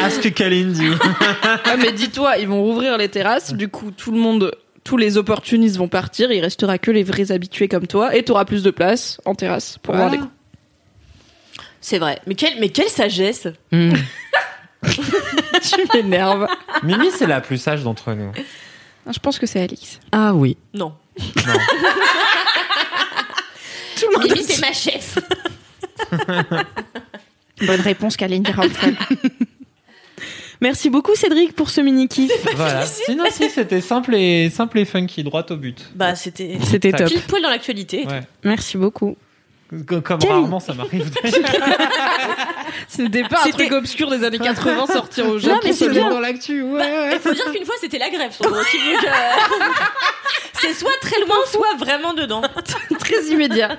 Ah, 0.00 0.10
ce 0.10 0.20
que 0.20 0.28
Kaline 0.28 0.72
dit. 0.72 0.88
Ah, 1.64 1.76
mais 1.76 1.92
dis-toi, 1.92 2.38
ils 2.38 2.48
vont 2.48 2.62
rouvrir 2.62 2.96
les 2.98 3.08
terrasses, 3.08 3.52
du 3.54 3.68
coup, 3.68 3.90
tout 3.90 4.10
le 4.12 4.18
monde, 4.18 4.52
tous 4.84 4.96
les 4.96 5.16
opportunistes 5.18 5.76
vont 5.76 5.88
partir, 5.88 6.30
il 6.32 6.40
restera 6.40 6.78
que 6.78 6.90
les 6.90 7.02
vrais 7.02 7.32
habitués 7.32 7.68
comme 7.68 7.86
toi, 7.86 8.14
et 8.16 8.22
t'auras 8.22 8.44
plus 8.44 8.62
de 8.62 8.70
place 8.70 9.20
en 9.24 9.34
terrasse 9.34 9.78
pour 9.82 9.94
boire 9.94 10.10
des 10.10 10.18
coups. 10.18 10.30
C'est 11.80 11.98
vrai. 11.98 12.20
Mais 12.26 12.34
quelle, 12.34 12.58
mais 12.60 12.68
quelle 12.70 12.88
sagesse. 12.88 13.46
Hmm. 13.72 13.92
Tu 14.82 15.80
m'énerves. 15.94 16.46
Mimi, 16.82 17.10
c'est 17.10 17.26
la 17.26 17.40
plus 17.40 17.58
sage 17.58 17.82
d'entre 17.82 18.12
nous. 18.12 18.30
Ah, 19.06 19.10
Je 19.12 19.18
pense 19.18 19.38
que 19.38 19.46
c'est 19.46 19.60
Alix. 19.60 19.98
Ah 20.12 20.32
oui. 20.34 20.56
Non. 20.74 20.92
Non. 21.18 21.24
Tout 23.98 24.06
le 24.12 24.18
monde 24.18 24.24
Mimi, 24.30 24.44
c'est 24.44 24.60
ma 24.60 24.72
chef. 24.72 25.18
Bonne 27.66 27.80
réponse, 27.80 28.16
Kaline 28.16 28.46
Rampfel. 28.54 28.94
Merci 30.60 30.90
beaucoup 30.90 31.14
Cédric 31.14 31.54
pour 31.54 31.70
ce 31.70 31.80
mini 31.80 32.08
kiff. 32.08 32.32
Voilà. 32.54 32.86
Sinon, 32.86 33.24
si, 33.30 33.50
c'était 33.50 33.80
simple 33.80 34.14
et, 34.14 34.50
simple 34.50 34.78
et 34.78 34.84
funky, 34.84 35.22
droit 35.22 35.44
au 35.50 35.56
but. 35.56 35.90
Bah, 35.94 36.14
c'était 36.14 36.58
C'était 36.64 36.92
top. 36.92 37.08
pile 37.08 37.20
poil 37.22 37.42
dans 37.42 37.50
l'actualité. 37.50 38.06
Ouais. 38.06 38.22
Merci 38.44 38.78
beaucoup. 38.78 39.16
Comme 39.86 40.00
Quel- 40.20 40.30
rarement 40.30 40.60
ça 40.60 40.74
m'arrive. 40.74 41.10
C'était 42.88 43.22
pas 43.24 43.40
un 43.40 43.44
C'était- 43.44 43.64
truc 43.66 43.72
obscur 43.72 44.08
des 44.10 44.22
années 44.24 44.38
80 44.38 44.86
sortir 44.86 45.28
aux 45.28 45.38
gens. 45.38 45.58
C'est 45.72 45.88
bien. 45.88 46.08
dans 46.08 46.20
l'actu. 46.20 46.62
Ouais. 46.62 47.10
Il 47.14 47.18
faut 47.18 47.34
dire 47.34 47.50
qu'une 47.52 47.64
fois, 47.64 47.74
c'était 47.80 47.98
la 47.98 48.08
grève, 48.10 48.30
son 48.30 48.44
euh, 48.44 48.62
C'est 50.60 50.72
soit 50.72 50.96
très 51.00 51.18
loin, 51.20 51.36
soit 51.50 51.74
vraiment 51.78 52.14
dedans. 52.14 52.42
très 53.00 53.24
immédiat. 53.26 53.76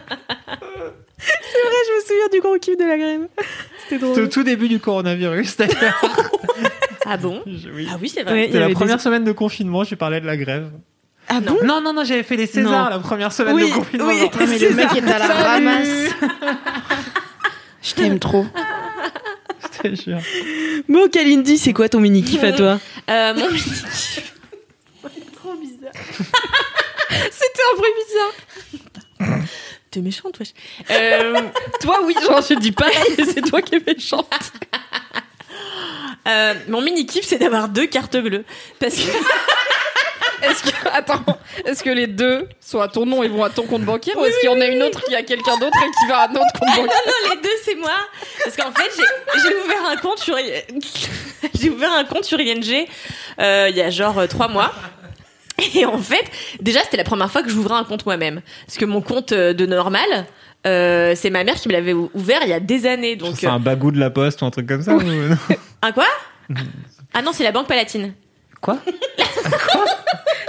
je 1.20 1.96
me 1.96 2.02
souviens 2.02 2.28
du 2.34 2.42
gros 2.42 2.58
kiff 2.60 2.78
de 2.78 2.84
la 2.86 2.98
grève. 2.98 3.28
C'était 3.88 4.06
C'était 4.06 4.22
au 4.22 4.28
tout 4.28 4.44
début 4.44 4.68
du 4.68 4.80
coronavirus, 4.80 5.56
d'ailleurs. 5.58 6.02
Ah 7.10 7.18
bon? 7.18 7.42
Oui. 7.46 7.88
Ah 7.90 7.98
oui, 8.02 8.10
c'est 8.10 8.24
vrai. 8.24 8.34
Ouais. 8.34 8.46
C'était 8.48 8.60
la 8.60 8.70
première 8.70 8.98
des- 8.98 9.04
semaine 9.04 9.24
de 9.24 9.32
confinement, 9.32 9.84
j'ai 9.84 9.96
parlé 9.96 10.20
de 10.20 10.26
la 10.26 10.36
grève. 10.38 10.70
Ah 11.30 11.40
bon? 11.42 11.58
Non, 11.64 11.82
non, 11.82 11.94
non, 11.94 12.04
j'avais 12.04 12.24
fait 12.24 12.36
les 12.38 12.48
Césars 12.48 12.86
Non. 12.86 12.90
la 12.90 13.00
première 13.00 13.32
semaine 13.32 13.54
Oui, 13.56 13.70
de 13.70 13.76
confinement. 13.76 14.08
oui. 14.08 14.30
Ah, 14.34 14.38
mais 14.48 14.58
le 14.60 14.70
mec 14.76 14.88
est 14.96 15.12
à 15.12 15.20
la 15.20 15.28
ramasse. 15.28 15.88
Je 17.82 17.94
t'aime 17.94 18.20
trop. 18.20 18.46
Je 19.84 19.90
te 19.90 19.96
jure. 20.02 20.20
Bon, 20.90 21.08
Kalindi, 21.10 21.58
c'est 21.58 21.74
quoi 21.74 21.88
ton 21.90 22.00
mini 22.00 22.24
kiff 22.24 22.44
à 22.44 22.52
toi? 22.52 22.80
Euh, 23.10 23.34
mon 23.36 23.48
Trop 25.34 25.54
bizarre. 25.56 25.92
C'était 27.10 27.64
un 27.74 27.78
bruit 27.78 27.92
bizarre. 29.20 29.40
T'es 29.92 30.02
méchante, 30.02 30.40
wesh. 30.40 30.54
Euh, 30.92 31.42
Toi, 31.82 32.00
oui, 32.06 32.16
genre, 32.26 32.42
je 32.48 32.56
dis 32.56 32.72
pas, 32.72 32.88
mais 33.18 33.24
c'est 33.26 33.42
toi 33.42 33.62
qui 33.62 33.76
es 33.76 33.82
méchante. 33.86 34.52
Euh, 36.28 36.54
mon 36.68 36.82
mini 36.82 37.06
kiff, 37.06 37.26
c'est 37.26 37.38
d'avoir 37.38 37.70
deux 37.70 37.88
cartes 37.88 38.18
bleues. 38.18 38.46
Parce 38.80 38.96
que. 38.96 39.12
Est-ce 40.44 40.62
que, 40.62 40.88
attends, 40.94 41.24
est-ce 41.66 41.84
que 41.84 41.90
les 41.90 42.06
deux 42.06 42.48
sont 42.62 42.80
à 42.80 42.88
ton 42.88 43.08
nom 43.08 43.24
et 43.24 43.28
vont 43.28 43.44
à 43.44 43.50
ton 43.50 43.64
compte 43.64 43.82
bancaire 43.82 44.16
ou 44.18 44.26
est-ce 44.26 44.40
qu'il 44.40 44.50
y 44.50 44.54
en 44.54 44.62
a 44.62 44.68
une 44.68 44.84
autre 44.84 45.02
qui 45.04 45.16
a 45.16 45.24
quelqu'un 45.24 45.58
d'autre 45.58 45.78
et 45.84 45.90
qui 46.00 46.08
va 46.08 46.20
à 46.20 46.28
un 46.30 46.32
autre 46.32 46.60
compte 46.60 46.70
bancaire 46.70 47.02
non, 47.08 47.30
les 47.32 47.42
deux, 47.42 47.56
c'est 47.64 47.76
moi. 47.76 47.96
Parce 48.44 48.56
qu'en 48.56 48.72
fait, 48.72 48.92
j'ai 49.36 49.56
ouvert 49.56 49.86
un 49.90 49.96
compte 49.98 50.20
sur 50.20 50.38
j'ai 51.60 51.70
ouvert 51.70 51.92
un 51.92 52.04
compte 52.04 52.24
sur 52.24 52.40
ING 52.42 52.88
euh, 53.40 53.68
il 53.70 53.76
y 53.76 53.82
a 53.82 53.90
genre 53.90 54.20
euh, 54.20 54.28
trois 54.28 54.48
mois. 54.48 54.72
Et 55.74 55.88
en 55.88 55.98
fait, 55.98 56.26
déjà, 56.62 56.84
c'était 56.84 56.98
la 56.98 57.04
première 57.04 57.32
fois 57.32 57.42
que 57.42 57.50
j'ouvrais 57.50 57.76
un 57.76 57.84
compte 57.84 58.06
moi-même. 58.06 58.42
Parce 58.68 58.78
que 58.78 58.86
mon 58.86 59.02
compte 59.02 59.34
de 59.34 59.66
normal, 59.66 60.28
euh, 60.66 61.14
c'est 61.16 61.30
ma 61.30 61.44
mère 61.44 61.56
qui 61.56 61.68
me 61.68 61.74
l'avait 61.74 61.94
ou- 61.94 62.10
ouvert 62.14 62.40
il 62.44 62.50
y 62.50 62.54
a 62.54 62.60
des 62.60 62.86
années. 62.86 63.16
Donc, 63.16 63.36
C'est 63.38 63.48
un 63.48 63.60
bagou 63.60 63.92
de 63.92 64.00
la 64.00 64.10
poste 64.10 64.42
ou 64.42 64.46
un 64.46 64.52
truc 64.52 64.68
comme 64.68 64.82
ça 64.82 64.94
ou- 64.96 65.02
non 65.02 65.38
un 65.82 65.92
quoi? 65.92 66.06
Ah 67.14 67.22
non, 67.22 67.32
c'est 67.34 67.44
la 67.44 67.52
Banque 67.52 67.68
Palatine. 67.68 68.14
Quoi? 68.62 68.78
Quoi? 69.72 69.86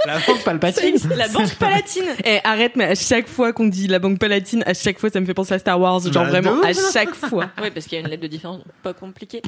La 0.05 0.17
banque 0.19 0.43
palpatine? 0.43 0.95
La 1.15 1.27
Banque 1.27 1.53
Palatine. 1.55 2.05
Eh, 2.23 2.39
arrête, 2.43 2.75
mais 2.75 2.85
à 2.85 2.95
chaque 2.95 3.27
fois 3.27 3.53
qu'on 3.53 3.65
dit 3.67 3.87
la 3.87 3.99
banque 3.99 4.17
palatine, 4.19 4.63
à 4.65 4.73
chaque 4.73 4.97
fois 4.97 5.09
ça 5.09 5.19
me 5.19 5.25
fait 5.25 5.33
penser 5.33 5.53
à 5.53 5.59
Star 5.59 5.79
Wars. 5.79 5.99
Genre 6.01 6.11
Bah, 6.23 6.29
vraiment, 6.29 6.61
à 6.63 6.71
chaque 6.73 7.13
fois. 7.13 7.49
Oui, 7.61 7.69
parce 7.71 7.85
qu'il 7.85 7.97
y 7.97 8.01
a 8.01 8.03
une 8.03 8.07
lettre 8.09 8.23
de 8.23 8.27
différence, 8.27 8.61
pas 8.81 8.93
compliqué. 8.93 9.41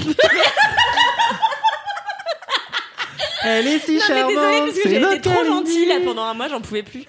Elle 3.44 3.68
est 3.68 3.80
si 3.80 3.98
Non, 3.98 4.04
mais 4.10 4.16
désolée, 4.16 4.36
charmante 4.36 4.66
parce 4.68 4.80
que 4.80 4.90
j'ai 4.90 5.02
été 5.02 5.22
trop 5.22 5.46
gentille 5.46 5.86
là 5.88 5.96
pendant 6.06 6.24
un 6.26 6.34
mois, 6.36 6.48
j'en 6.48 6.62
pouvais 6.62 6.84
plus. 6.84 7.06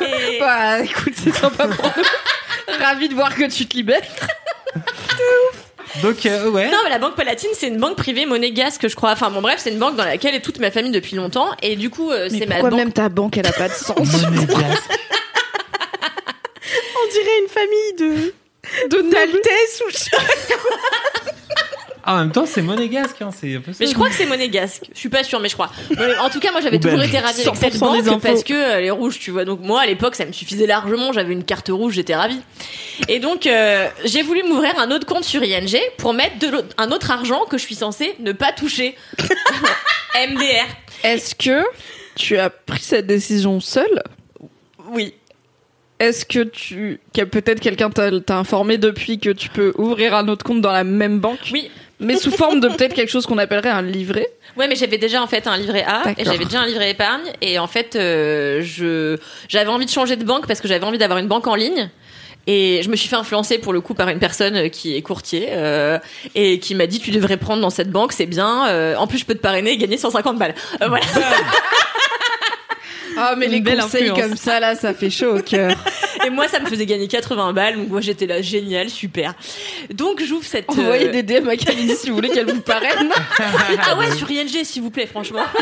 Et... 0.00 0.38
Bah, 0.40 0.80
écoute, 0.80 1.12
c'est 1.16 1.34
sympa 1.34 1.68
pour 1.68 1.84
nous. 1.96 2.02
Ravi 2.80 3.08
de 3.08 3.14
voir 3.14 3.34
que 3.34 3.44
tu 3.50 3.66
te 3.66 3.76
libères. 3.76 4.00
Donc, 6.02 6.26
euh, 6.26 6.50
ouais. 6.50 6.70
Non, 6.70 6.78
mais 6.82 6.90
la 6.90 6.98
Banque 6.98 7.14
Palatine, 7.14 7.50
c'est 7.54 7.68
une 7.68 7.78
banque 7.78 7.96
privée 7.96 8.26
monégasque, 8.26 8.88
je 8.88 8.96
crois. 8.96 9.12
Enfin, 9.12 9.30
bon, 9.30 9.40
bref, 9.40 9.60
c'est 9.62 9.70
une 9.70 9.78
banque 9.78 9.94
dans 9.96 10.04
laquelle 10.04 10.34
est 10.34 10.40
toute 10.40 10.58
ma 10.58 10.70
famille 10.72 10.90
depuis 10.90 11.14
longtemps. 11.14 11.50
Et 11.62 11.76
du 11.76 11.88
coup, 11.88 12.10
euh, 12.10 12.28
c'est 12.30 12.46
ma 12.46 12.54
Pourquoi 12.56 12.70
banque. 12.70 12.78
même 12.80 12.92
ta 12.92 13.08
banque, 13.08 13.36
elle 13.36 13.46
a 13.46 13.52
pas 13.52 13.68
de 13.68 13.74
sens? 13.74 13.96
Monégasque. 14.22 14.90
On 16.96 17.10
dirait 17.12 17.38
une 17.42 17.48
famille 17.48 17.94
de 17.98 18.34
De 18.88 19.02
d'Altesse 19.10 19.82
ou 19.86 19.90
je- 19.90 20.10
Ah, 22.06 22.16
en 22.16 22.18
même 22.18 22.32
temps, 22.32 22.44
c'est 22.46 22.60
monégasque, 22.60 23.22
hein, 23.22 23.30
c'est 23.34 23.56
un 23.56 23.60
peu 23.60 23.72
ça. 23.72 23.78
Mais 23.80 23.86
je 23.86 23.94
crois 23.94 24.08
que 24.08 24.14
c'est 24.14 24.26
monégasque. 24.26 24.84
Je 24.92 24.98
suis 24.98 25.08
pas 25.08 25.24
sûre, 25.24 25.40
mais 25.40 25.48
je 25.48 25.54
crois. 25.54 25.70
Mais 25.96 26.16
en 26.18 26.28
tout 26.28 26.38
cas, 26.38 26.52
moi, 26.52 26.60
j'avais 26.60 26.76
Ou 26.76 26.80
toujours 26.80 27.02
été 27.02 27.18
ravie 27.18 27.40
avec 27.46 27.56
cette 27.56 27.74
100% 27.76 27.96
des 27.96 28.02
banque 28.10 28.22
parce 28.22 28.44
que 28.44 28.52
euh, 28.52 28.78
elle 28.78 28.84
est 28.84 28.90
rouge, 28.90 29.18
tu 29.18 29.30
vois. 29.30 29.44
Donc 29.46 29.60
moi, 29.60 29.80
à 29.80 29.86
l'époque, 29.86 30.14
ça 30.14 30.26
me 30.26 30.32
suffisait 30.32 30.66
largement. 30.66 31.12
J'avais 31.12 31.32
une 31.32 31.44
carte 31.44 31.68
rouge, 31.70 31.94
j'étais 31.94 32.14
ravie. 32.14 32.40
Et 33.08 33.20
donc, 33.20 33.46
euh, 33.46 33.88
j'ai 34.04 34.22
voulu 34.22 34.42
m'ouvrir 34.42 34.78
un 34.78 34.90
autre 34.90 35.06
compte 35.06 35.24
sur 35.24 35.42
ING 35.42 35.78
pour 35.96 36.12
mettre 36.12 36.38
de 36.40 36.48
l'autre- 36.48 36.74
un 36.76 36.90
autre 36.92 37.10
argent 37.10 37.44
que 37.50 37.56
je 37.56 37.62
suis 37.64 37.74
censée 37.74 38.14
ne 38.20 38.32
pas 38.32 38.52
toucher. 38.52 38.94
MDR. 40.14 40.66
Est-ce 41.02 41.34
que 41.34 41.62
tu 42.16 42.36
as 42.38 42.50
pris 42.50 42.82
cette 42.82 43.06
décision 43.06 43.60
seule? 43.60 44.02
Oui. 44.90 45.14
est-ce 45.98 46.24
que 46.26 46.40
tu, 46.44 47.00
que 47.14 47.22
peut-être 47.22 47.60
quelqu'un 47.60 47.88
t'a 47.90 48.10
t'a 48.20 48.36
informé 48.36 48.76
depuis 48.78 49.18
que 49.18 49.30
tu 49.30 49.48
peux 49.48 49.72
ouvrir 49.78 50.14
un 50.14 50.28
autre 50.28 50.44
compte 50.44 50.60
dans 50.60 50.72
la 50.72 50.84
même 50.84 51.18
banque? 51.20 51.50
Oui. 51.52 51.70
Mais 52.04 52.16
sous 52.16 52.30
forme 52.30 52.60
de 52.60 52.68
peut-être 52.68 52.94
quelque 52.94 53.10
chose 53.10 53.26
qu'on 53.26 53.38
appellerait 53.38 53.70
un 53.70 53.82
livret. 53.82 54.28
Ouais, 54.56 54.68
mais 54.68 54.76
j'avais 54.76 54.98
déjà 54.98 55.22
en 55.22 55.26
fait 55.26 55.46
un 55.46 55.56
livret 55.56 55.84
A 55.86 56.02
et 56.16 56.24
j'avais 56.24 56.44
déjà 56.44 56.60
un 56.60 56.66
livret 56.66 56.90
épargne 56.90 57.32
et 57.40 57.58
en 57.58 57.66
fait 57.66 57.96
euh, 57.96 58.60
je 58.62 59.16
j'avais 59.48 59.70
envie 59.70 59.86
de 59.86 59.90
changer 59.90 60.16
de 60.16 60.24
banque 60.24 60.46
parce 60.46 60.60
que 60.60 60.68
j'avais 60.68 60.84
envie 60.84 60.98
d'avoir 60.98 61.18
une 61.18 61.26
banque 61.28 61.46
en 61.46 61.54
ligne. 61.54 61.90
Et 62.46 62.82
je 62.84 62.90
me 62.90 62.96
suis 62.96 63.08
fait 63.08 63.16
influencer 63.16 63.56
pour 63.56 63.72
le 63.72 63.80
coup 63.80 63.94
par 63.94 64.10
une 64.10 64.18
personne 64.18 64.68
qui 64.68 64.94
est 64.96 65.00
courtier 65.00 65.46
euh, 65.52 65.98
et 66.34 66.58
qui 66.58 66.74
m'a 66.74 66.86
dit 66.86 67.00
tu 67.00 67.10
devrais 67.10 67.38
prendre 67.38 67.62
dans 67.62 67.70
cette 67.70 67.90
banque 67.90 68.12
c'est 68.12 68.26
bien 68.26 68.68
euh, 68.68 68.96
en 68.96 69.06
plus 69.06 69.16
je 69.16 69.24
peux 69.24 69.34
te 69.34 69.40
parrainer 69.40 69.70
et 69.72 69.76
gagner 69.78 69.96
150 69.96 70.38
balles 70.38 70.54
Euh, 70.82 70.88
voilà 70.88 71.04
Ah 73.16 73.34
mais 73.36 73.46
Une 73.46 73.52
les 73.64 73.76
conseils 73.76 74.08
influence. 74.10 74.20
comme 74.20 74.36
ça 74.36 74.58
là, 74.60 74.74
ça 74.74 74.92
fait 74.92 75.08
chaud 75.10 75.38
au 75.38 75.40
cœur. 75.42 75.72
et 76.24 76.30
moi 76.30 76.48
ça 76.48 76.60
me 76.60 76.66
faisait 76.66 76.86
gagner 76.86 77.08
80 77.08 77.52
balles 77.52 77.76
donc 77.76 77.88
moi 77.88 78.00
j'étais 78.00 78.26
là 78.26 78.40
génial 78.42 78.88
super 78.90 79.34
donc 79.92 80.22
j'ouvre 80.22 80.44
cette 80.44 80.68
euh, 80.70 80.82
Envoyez 80.82 81.08
des 81.08 81.22
DM 81.22 81.48
à 81.48 81.56
Kalindi 81.56 81.94
si 81.96 82.08
vous 82.10 82.16
voulez 82.16 82.30
qu'elle 82.30 82.50
vous 82.50 82.60
parraine. 82.60 83.10
ah 83.86 83.96
ouais 83.96 84.10
sur 84.12 84.30
ING 84.30 84.48
s'il 84.64 84.82
vous 84.82 84.90
plaît 84.90 85.06
franchement 85.06 85.44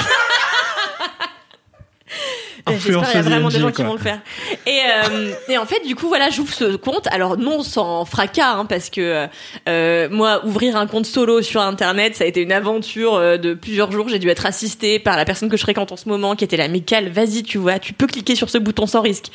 J'espère 2.68 3.10
qu'il 3.10 3.14
y 3.14 3.18
a 3.18 3.22
vraiment 3.22 3.48
des 3.48 3.58
gens 3.58 3.72
qui 3.72 3.82
vont 3.82 3.94
le 3.94 3.98
faire. 3.98 4.20
Et, 4.66 4.78
euh, 4.80 5.32
et 5.48 5.58
en 5.58 5.66
fait, 5.66 5.84
du 5.86 5.94
coup, 5.94 6.08
voilà, 6.08 6.30
j'ouvre 6.30 6.52
ce 6.52 6.76
compte. 6.76 7.08
Alors 7.08 7.36
non, 7.36 7.62
sans 7.62 8.04
fracas, 8.04 8.52
hein, 8.52 8.66
parce 8.66 8.90
que 8.90 9.26
euh, 9.68 10.08
moi, 10.10 10.44
ouvrir 10.44 10.76
un 10.76 10.86
compte 10.86 11.06
solo 11.06 11.42
sur 11.42 11.60
Internet, 11.60 12.14
ça 12.14 12.24
a 12.24 12.26
été 12.26 12.40
une 12.40 12.52
aventure 12.52 13.14
euh, 13.14 13.36
de 13.36 13.54
plusieurs 13.54 13.90
jours. 13.90 14.08
J'ai 14.08 14.18
dû 14.18 14.28
être 14.28 14.46
assistée 14.46 14.98
par 14.98 15.16
la 15.16 15.24
personne 15.24 15.48
que 15.48 15.56
je 15.56 15.62
fréquente 15.62 15.90
en 15.90 15.96
ce 15.96 16.08
moment, 16.08 16.36
qui 16.36 16.44
était 16.44 16.56
là, 16.56 16.68
mais 16.68 16.80
Cal, 16.80 17.08
vas-y, 17.08 17.42
tu 17.42 17.58
vois, 17.58 17.78
tu 17.78 17.92
peux 17.92 18.06
cliquer 18.06 18.34
sur 18.34 18.48
ce 18.48 18.58
bouton 18.58 18.86
sans 18.86 19.00
risque. 19.00 19.26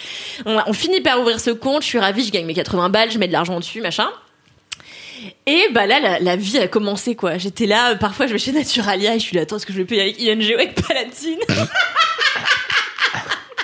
On, 0.46 0.58
on 0.66 0.74
finit 0.74 1.02
par 1.02 1.20
ouvrir 1.20 1.40
ce 1.40 1.50
compte. 1.50 1.82
Je 1.82 1.88
suis 1.88 2.00
ravie, 2.00 2.24
je 2.24 2.32
gagne 2.32 2.46
mes 2.46 2.54
80 2.54 2.90
balles, 2.90 3.12
je 3.12 3.20
mets 3.20 3.28
de 3.28 3.34
l'argent 3.34 3.60
dessus, 3.60 3.82
machin. 3.82 4.08
Et 5.46 5.64
bah 5.74 5.88
là, 5.88 6.00
la, 6.00 6.20
la 6.20 6.36
vie 6.36 6.60
a 6.60 6.68
commencé 6.68 7.16
quoi. 7.16 7.38
J'étais 7.38 7.66
là, 7.66 7.96
parfois 7.96 8.28
je 8.28 8.34
vais 8.34 8.38
chez 8.38 8.52
Naturalia 8.52 9.16
et 9.16 9.20
je 9.20 9.24
suis 9.24 9.36
là, 9.36 9.42
attends, 9.42 9.58
est-ce 9.58 9.66
que 9.66 9.74
je 9.74 9.80
le 9.80 9.86
paye 9.86 10.00
avec 10.00 10.22
ING 10.22 10.40
ou 10.52 10.60
avec 10.60 10.76
Palatine? 10.76 11.40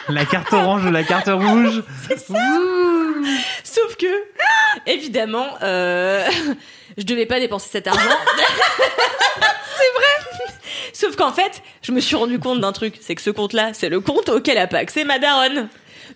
La 0.10 0.26
carte 0.26 0.52
orange 0.54 0.86
ou 0.86 0.92
la 0.92 1.04
carte 1.04 1.30
rouge. 1.32 1.84
Sauf 3.64 3.96
que, 3.98 4.24
évidemment, 4.86 5.48
euh, 5.62 6.28
je 6.98 7.04
devais 7.04 7.26
pas 7.26 7.40
dépenser 7.40 7.70
cet 7.72 7.88
argent. 7.88 8.00
c'est 8.38 9.94
vrai. 9.96 10.54
Sauf 10.94 11.16
qu'en 11.16 11.32
fait, 11.32 11.62
je 11.82 11.92
me 11.92 12.00
suis 12.00 12.16
rendu 12.16 12.40
compte 12.40 12.60
d'un 12.62 12.72
truc, 12.72 12.96
c'est 13.02 13.16
que 13.16 13.22
ce 13.22 13.30
compte-là, 13.30 13.72
c'est 13.74 13.90
le 13.90 14.00
compte 14.00 14.30
auquel 14.30 14.58
a 14.58 14.68
pas 14.68 14.78
accès 14.78 15.04
ma 15.06 15.20
daronne. 15.20 15.70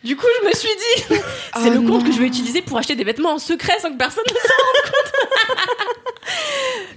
Du 0.04 0.16
coup, 0.16 0.28
je 0.44 0.48
me 0.48 0.54
suis 0.54 0.70
dit, 0.70 1.04
c'est 1.10 1.22
Oh 1.56 1.70
le 1.72 1.80
compte 1.80 1.88
non. 1.90 2.04
que 2.04 2.12
je 2.12 2.20
vais 2.20 2.28
utiliser 2.28 2.62
pour 2.62 2.78
acheter 2.78 2.96
des 2.96 3.04
vêtements 3.04 3.32
en 3.32 3.40
secret 3.40 3.80
sans 3.82 3.92
que 3.92 3.98
personne 3.98 4.24
ne 4.28 4.34
s'en 4.36 4.64
rende 4.66 4.92
compte. 4.92 5.14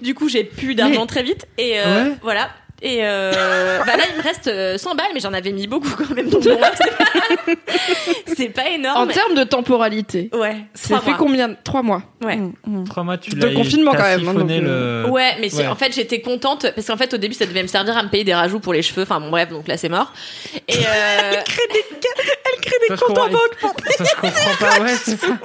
du 0.03 0.15
coup, 0.15 0.29
j'ai 0.29 0.45
plus 0.45 0.75
d'argent 0.75 1.01
Mais- 1.03 1.07
très 1.07 1.23
vite 1.23 1.47
et 1.57 1.81
euh, 1.81 2.05
Ouais. 2.11 2.17
voilà. 2.23 2.51
Et 2.83 3.01
euh, 3.03 3.79
bah 3.87 3.97
là, 3.97 4.05
il 4.11 4.17
me 4.19 4.23
reste 4.23 4.47
euh, 4.49 4.79
100 4.79 4.95
balles, 4.95 5.07
mais 5.15 5.21
j'en 5.21 5.33
avais 5.33 5.53
mis 5.53 5.67
beaucoup 5.67 5.91
quand 5.97 6.15
même. 6.15 6.31
Donc 6.31 6.43
bon, 6.45 6.59
c'est 6.77 6.97
pas, 6.97 7.55
c'est 8.37 8.49
pas 8.49 8.63
En 8.63 8.75
énorme. 8.75 9.09
termes 9.13 9.35
de 9.35 9.45
temporalité, 9.45 10.31
Ouais, 10.33 10.57
trois 10.83 11.01
fait 11.01 11.11
mois. 11.11 11.19
combien 11.19 11.55
Trois 11.63 11.83
mois. 11.83 12.03
Ouais. 12.25 12.37
Mm, 12.37 12.53
mm. 12.67 12.85
Trois 12.89 13.03
mois, 13.03 13.19
tu 13.19 13.31
De 13.31 13.47
l'as 13.47 13.55
confinement, 13.55 13.93
t'as 13.93 13.99
quand 13.99 14.19
même, 14.19 14.29
hein, 14.29 14.35
donc, 14.35 14.49
le... 14.51 15.07
Ouais, 15.11 15.37
mais 15.41 15.55
Ouais. 15.55 15.67
en 15.67 15.75
fait 15.75 15.93
j'étais 15.95 16.21
contente 16.21 16.67
parce 16.75 16.87
qu'en 16.87 16.97
fait 16.97 17.13
au 17.13 17.17
début 17.19 17.35
ça 17.35 17.45
devait 17.47 17.63
me 17.63 17.69
servir 17.69 17.97
à 17.97 18.03
me 18.03 18.09
payer 18.09 18.25
des 18.25 18.35
rajouts 18.35 18.61
pour 18.61 18.73
les 18.73 18.83
cheveux. 18.83 19.03
Enfin 19.03 19.21
bon 19.21 19.31
bref 19.31 19.49
donc 19.51 19.67
là 19.69 19.77
c'est 19.77 19.89
mort. 19.89 20.13
Et 20.69 20.77
euh, 20.77 21.33
Ça, 22.89 22.95
je 22.97 23.05
comprends- 23.05 23.29
Ça, 23.31 24.05
je 24.05 24.21
comprends 24.21 24.55
pas, 24.67 24.81
ouais, 24.83 24.95
c'est 25.05 25.19
ça. 25.21 25.27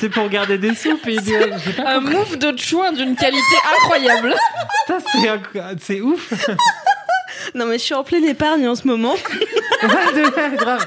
C'était 0.00 0.14
pour 0.14 0.30
garder 0.30 0.56
des 0.56 0.74
sous, 0.74 0.98
des... 1.04 1.18
J'ai 1.22 1.72
pas 1.74 1.96
Un 1.96 2.00
move 2.00 2.38
de 2.38 2.58
chouin 2.58 2.90
d'une 2.92 3.14
qualité 3.16 3.38
incroyable. 3.76 4.34
Putain, 4.86 5.76
c'est 5.78 6.00
ouf. 6.00 6.32
Non 7.54 7.64
mais 7.66 7.78
je 7.78 7.84
suis 7.84 7.94
en 7.94 8.04
pleine 8.04 8.24
épargne 8.26 8.68
en 8.68 8.74
ce 8.74 8.86
moment. 8.86 9.14
Ouais, 9.14 9.88
de- 10.14 10.56
grave. 10.56 10.86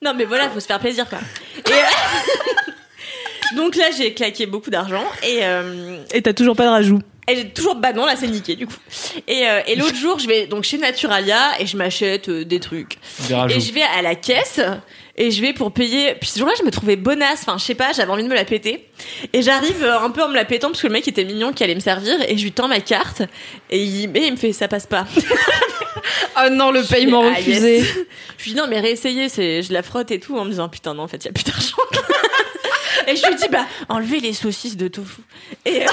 non 0.00 0.14
mais 0.14 0.24
voilà 0.24 0.48
faut 0.48 0.60
se 0.60 0.66
faire 0.66 0.78
plaisir 0.78 1.08
quoi. 1.08 1.18
Et 1.66 1.72
euh, 1.72 3.56
donc 3.56 3.74
là 3.74 3.86
j'ai 3.96 4.14
claqué 4.14 4.46
beaucoup 4.46 4.70
d'argent 4.70 5.04
et 5.22 5.40
euh, 5.42 5.98
Et 6.12 6.22
t'as 6.22 6.32
toujours 6.32 6.56
pas 6.56 6.64
de 6.64 6.70
rajout. 6.70 7.00
Et 7.28 7.36
j'ai 7.36 7.48
toujours 7.50 7.74
bah 7.74 7.92
non 7.92 8.06
là 8.06 8.14
c'est 8.16 8.28
niqué 8.28 8.54
du 8.54 8.66
coup. 8.66 8.76
Et, 9.26 9.46
euh, 9.48 9.60
et 9.66 9.74
l'autre 9.76 9.96
jour 9.96 10.18
je 10.18 10.28
vais 10.28 10.46
donc 10.46 10.64
chez 10.64 10.78
Naturalia 10.78 11.60
et 11.60 11.66
je 11.66 11.76
m'achète 11.76 12.28
euh, 12.28 12.44
des 12.44 12.60
trucs. 12.60 12.98
Des 13.28 13.34
rajouts. 13.34 13.56
Et 13.56 13.60
je 13.60 13.72
vais 13.72 13.82
à 13.82 14.02
la 14.02 14.14
caisse 14.14 14.60
et 15.16 15.30
je 15.30 15.40
vais 15.40 15.52
pour 15.52 15.72
payer. 15.72 16.14
Puis 16.20 16.28
ce 16.30 16.38
jour-là, 16.38 16.54
je 16.58 16.64
me 16.64 16.70
trouvais 16.70 16.96
bonasse. 16.96 17.42
Enfin, 17.42 17.56
je 17.58 17.64
sais 17.64 17.74
pas, 17.74 17.92
j'avais 17.92 18.10
envie 18.10 18.24
de 18.24 18.28
me 18.28 18.34
la 18.34 18.44
péter. 18.44 18.88
Et 19.32 19.42
j'arrive 19.42 19.82
euh, 19.82 20.00
un 20.00 20.10
peu 20.10 20.22
en 20.22 20.28
me 20.28 20.34
la 20.34 20.44
pétant 20.44 20.68
parce 20.68 20.82
que 20.82 20.86
le 20.88 20.92
mec 20.92 21.06
était 21.06 21.24
mignon 21.24 21.52
qui 21.52 21.62
allait 21.64 21.74
me 21.74 21.80
servir 21.80 22.16
et 22.28 22.36
je 22.36 22.42
lui 22.42 22.52
tends 22.52 22.68
ma 22.68 22.80
carte 22.80 23.22
et 23.70 23.82
il, 23.82 24.16
et 24.16 24.26
il 24.26 24.32
me 24.32 24.36
fait 24.36 24.52
ça 24.52 24.68
passe 24.68 24.86
pas. 24.86 25.06
Ah 26.36 26.50
non, 26.50 26.70
le 26.70 26.82
paiement 26.82 27.22
Ah, 27.24 27.40
yes. 27.40 27.46
refusé. 27.46 27.80
Je 28.38 28.44
lui 28.44 28.50
dis 28.52 28.54
non 28.56 28.66
mais 28.68 28.80
réessayez, 28.80 29.28
c'est 29.28 29.62
je 29.62 29.72
la 29.72 29.82
frotte 29.82 30.10
et 30.10 30.18
tout 30.20 30.36
en 30.36 30.44
me 30.44 30.50
disant 30.50 30.68
putain 30.68 30.92
non 30.94 31.04
en 31.04 31.08
fait 31.08 31.18
il 31.18 31.26
y 31.26 31.28
a 31.28 31.32
plus 31.32 31.44
d'argent. 31.44 31.76
et 33.06 33.16
je 33.16 33.26
lui 33.26 33.34
dis 33.36 33.48
bah 33.50 33.64
enlevez 33.88 34.20
les 34.20 34.32
saucisses 34.32 34.76
de 34.76 34.88
tofu. 34.88 35.22
Et 35.64 35.82
euh, 35.82 35.86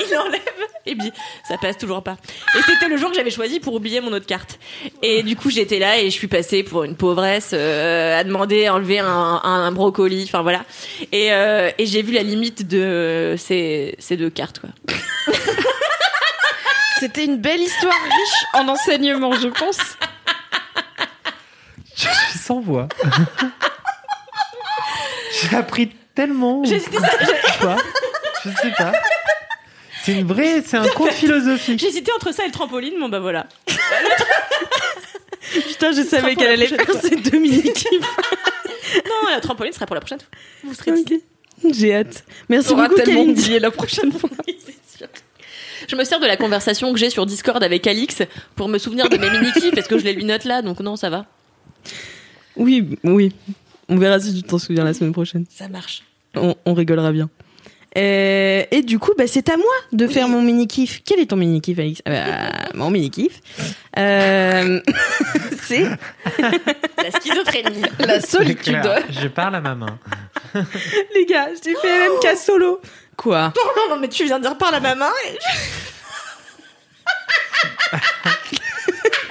il 0.00 0.16
enlève 0.16 0.40
et 0.86 0.94
dit 0.94 1.12
ça 1.48 1.56
passe 1.58 1.78
toujours 1.78 2.02
pas. 2.02 2.16
Et 2.56 2.62
c'était 2.66 2.88
le 2.88 2.96
jour 2.96 3.10
que 3.10 3.16
j'avais 3.16 3.30
choisi 3.30 3.60
pour 3.60 3.74
oublier 3.74 4.00
mon 4.00 4.12
autre 4.12 4.26
carte. 4.26 4.58
Et 5.02 5.22
du 5.22 5.36
coup 5.36 5.50
j'étais 5.50 5.78
là 5.78 5.98
et 5.98 6.06
je 6.06 6.14
suis 6.14 6.28
passée 6.28 6.62
pour 6.62 6.84
une 6.84 6.96
pauvresse 6.96 7.50
euh, 7.52 8.18
à 8.18 8.24
demander 8.24 8.66
à 8.66 8.74
enlever 8.74 8.98
un, 8.98 9.06
un, 9.06 9.40
un 9.44 9.72
brocoli, 9.72 10.24
enfin 10.24 10.42
voilà. 10.42 10.64
Et, 11.12 11.32
euh, 11.32 11.70
et 11.78 11.86
j'ai 11.86 12.02
vu 12.02 12.12
la 12.12 12.22
limite 12.22 12.66
de 12.66 13.34
ces, 13.38 13.94
ces 13.98 14.16
deux 14.16 14.30
cartes 14.30 14.60
quoi. 14.60 14.70
C'était 17.00 17.24
une 17.24 17.38
belle 17.38 17.60
histoire 17.60 17.92
riche 17.92 18.44
en 18.54 18.68
enseignements, 18.68 19.32
je 19.32 19.48
pense. 19.48 19.78
Je 21.96 22.08
suis 22.08 22.38
sans 22.38 22.60
voix. 22.60 22.88
J'ai 25.42 25.56
appris 25.56 25.90
tellement. 26.14 26.64
J'ai 26.64 26.78
Je 26.78 28.50
sais 28.50 28.70
pas. 28.76 28.92
C'est 30.04 30.12
une 30.12 30.26
vraie, 30.26 30.60
c'est 30.62 30.76
un 30.76 30.86
conte 30.88 31.12
philosophique. 31.12 31.82
hésité 31.82 32.12
entre 32.12 32.32
ça 32.34 32.42
et 32.44 32.46
le 32.46 32.52
trampoline, 32.52 32.94
bon 33.00 33.08
bah 33.08 33.20
voilà. 33.20 33.46
Putain, 35.68 35.92
je 35.92 36.02
savais 36.02 36.34
qu'elle 36.34 36.48
la 36.48 36.52
allait 36.52 36.66
faire 36.66 37.00
ces 37.00 37.16
deux 37.16 37.38
mini-kiffs. 37.38 37.88
Non, 39.06 39.30
la 39.30 39.40
trampoline 39.40 39.72
sera 39.72 39.86
pour 39.86 39.94
la 39.94 40.00
prochaine 40.00 40.20
fois. 40.20 40.28
Vous 40.62 40.74
serez 40.74 40.92
dit. 40.92 41.14
Ok. 41.64 41.72
J'ai 41.74 41.94
hâte. 41.94 42.24
Merci 42.48 42.70
On 42.70 42.74
aura 42.74 42.88
beaucoup, 42.88 43.00
tellement 43.00 43.22
oublié 43.22 43.58
la 43.58 43.70
prochaine 43.70 44.12
fois. 44.12 44.28
Oui, 44.46 44.58
c'est 44.64 44.98
sûr. 44.98 45.08
Je 45.88 45.96
me 45.96 46.04
sers 46.04 46.20
de 46.20 46.26
la 46.26 46.36
conversation 46.36 46.92
que 46.92 46.98
j'ai 46.98 47.10
sur 47.10 47.24
Discord 47.26 47.62
avec 47.64 47.86
Alix 47.86 48.22
pour 48.54 48.68
me 48.68 48.78
souvenir 48.78 49.08
de 49.08 49.16
mes 49.16 49.30
mini 49.30 49.70
parce 49.74 49.88
que 49.88 49.98
je 49.98 50.04
les 50.04 50.12
lui 50.12 50.24
note 50.24 50.44
là, 50.44 50.60
donc 50.62 50.80
non, 50.80 50.96
ça 50.96 51.08
va. 51.10 51.26
Oui, 52.56 52.98
oui. 53.02 53.32
On 53.88 53.96
verra 53.96 54.20
si 54.20 54.34
tu 54.34 54.42
t'en 54.42 54.58
souviens 54.58 54.84
la 54.84 54.94
semaine 54.94 55.12
prochaine. 55.12 55.46
Ça 55.50 55.66
marche. 55.68 56.02
On, 56.36 56.54
on 56.66 56.74
rigolera 56.74 57.10
bien. 57.10 57.30
Euh, 57.96 58.64
et 58.70 58.82
du 58.82 58.98
coup, 58.98 59.12
bah, 59.16 59.24
c'est 59.28 59.48
à 59.48 59.56
moi 59.56 59.66
de 59.92 60.06
faire 60.08 60.26
mon 60.28 60.42
mini 60.42 60.66
kiff. 60.66 61.02
Quel 61.04 61.20
est 61.20 61.26
ton 61.26 61.36
mini 61.36 61.60
kiff, 61.60 61.78
Alix 61.78 62.02
bah, 62.04 62.24
Mon 62.74 62.90
mini 62.90 63.08
kiff, 63.10 63.40
euh, 63.98 64.80
c'est 65.62 65.84
La 66.98 67.10
schizophrénie. 67.20 67.82
La 68.00 68.20
solitude. 68.20 68.82
Je 69.10 69.28
parle 69.28 69.54
à 69.56 69.60
ma 69.60 69.74
main. 69.76 69.98
les 71.14 71.26
gars, 71.26 71.48
j'ai 71.64 71.74
fait 71.76 72.08
LMK 72.08 72.36
solo. 72.36 72.80
Quoi 73.16 73.52
non, 73.76 73.94
non, 73.94 74.00
mais 74.00 74.08
tu 74.08 74.24
viens 74.24 74.38
de 74.38 74.42
dire 74.44 74.58
parle 74.58 74.74
à 74.74 74.80
ma 74.80 74.94
main. 74.96 75.12
et- 75.26 75.38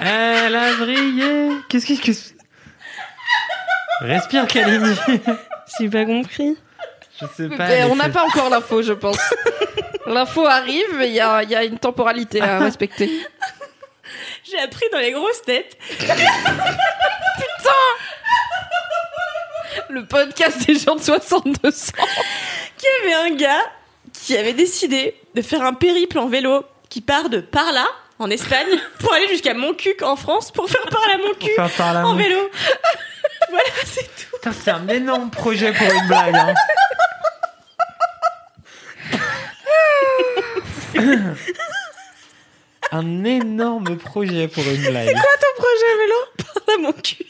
Elle 0.00 0.54
a 0.56 0.72
brillé. 0.74 1.50
Qu'est-ce 1.68 1.86
qui. 1.86 1.98
qu'est-ce- 1.98 2.32
Respire, 4.00 4.46
Kalini. 4.46 4.94
J'ai 5.78 5.88
pas 5.88 6.04
compris. 6.04 6.56
Je 7.20 7.26
sais 7.36 7.48
pas. 7.48 7.68
Mais 7.68 7.74
elle 7.74 7.90
on 7.90 7.96
n'a 7.96 8.08
pas 8.08 8.24
encore 8.24 8.50
l'info, 8.50 8.82
je 8.82 8.92
pense. 8.92 9.18
L'info 10.06 10.44
arrive, 10.46 10.94
mais 10.96 11.08
il 11.08 11.14
y 11.14 11.20
a, 11.20 11.42
il 11.42 11.50
y 11.50 11.54
a 11.54 11.64
une 11.64 11.78
temporalité 11.78 12.40
à 12.40 12.58
respecter. 12.58 13.08
J'ai 14.44 14.58
appris 14.58 14.84
dans 14.92 14.98
les 14.98 15.12
grosses 15.12 15.40
têtes. 15.42 15.78
Le 19.88 20.04
podcast 20.06 20.66
des 20.66 20.78
gens 20.78 20.96
de 20.96 21.02
62 21.02 21.68
ans. 21.68 21.72
qu'il 22.76 22.88
y 22.88 22.92
avait 23.04 23.14
un 23.30 23.34
gars 23.34 23.62
qui 24.12 24.36
avait 24.36 24.52
décidé 24.52 25.14
de 25.34 25.42
faire 25.42 25.62
un 25.62 25.72
périple 25.72 26.18
en 26.18 26.28
vélo 26.28 26.64
qui 26.88 27.00
part 27.00 27.28
de 27.28 27.40
par 27.40 27.72
là, 27.72 27.86
en 28.18 28.30
Espagne, 28.30 28.68
pour 28.98 29.12
aller 29.12 29.28
jusqu'à 29.28 29.54
Montcuq 29.54 30.02
en 30.02 30.16
France 30.16 30.52
pour 30.52 30.68
faire 30.68 30.84
par 30.90 31.00
là 31.08 31.16
la 31.16 32.06
en 32.06 32.14
vélo. 32.14 32.50
voilà, 33.50 33.70
c'est 33.84 34.02
tout. 34.02 34.33
Putain, 34.44 34.56
c'est 34.62 34.70
un 34.72 34.86
énorme 34.88 35.30
projet 35.30 35.72
pour 35.72 35.86
une 35.90 36.06
blague. 36.06 36.34
hein. 36.36 36.54
un 42.92 43.24
énorme 43.24 43.96
projet 43.96 44.48
pour 44.48 44.62
une 44.64 44.82
blague. 44.82 45.06
Ton 45.08 45.62
projet 45.62 45.96
vélo? 45.98 46.14
Parle 46.36 46.78
à 46.78 46.82
mon 46.82 46.92
cul. 46.92 47.24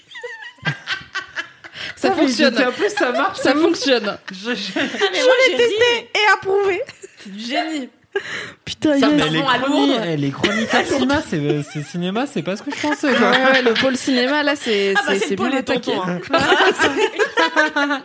Ça 1.97 2.09
Ah, 2.11 2.17
fonctionne. 2.17 2.59
En 2.67 2.73
plus, 2.73 2.91
ça 2.91 3.13
marche. 3.13 3.39
Ça 3.39 3.53
fonctionne. 3.55 4.19
Je- 4.33 4.55
je- 4.57 4.73
Ah, 4.77 4.83
j'ai 5.13 5.57
ri. 5.57 6.09
et 6.15 6.33
approuvé. 6.33 6.83
C'est 7.19 7.31
du 7.33 7.39
génie. 7.45 7.91
Putain, 8.65 8.99
Ça 8.99 9.09
yes. 9.11 9.31
les 9.33 9.43
chroniques, 9.43 10.01
les 10.19 10.31
chroniques 10.31 10.75
à 10.75 10.85
cinéma, 10.85 11.23
c'est 11.29 11.63
c'est 11.63 11.83
cinéma, 11.83 12.27
c'est 12.27 12.43
pas 12.43 12.57
ce 12.57 12.63
que 12.63 12.71
je 12.75 12.81
pensais. 12.81 13.09
Ouais, 13.11 13.17
Quoi. 13.17 13.31
ouais, 13.31 13.63
le 13.63 13.75
pôle 13.75 13.97
cinéma, 13.97 14.43
là, 14.43 14.55
c'est 14.57 14.95
Ah 14.97 15.01
bah 15.07 15.15
c'est- 15.19 15.27
c'est 15.29 15.37
bien 15.37 15.51
attaqué. 15.53 15.93
hein. 15.95 16.21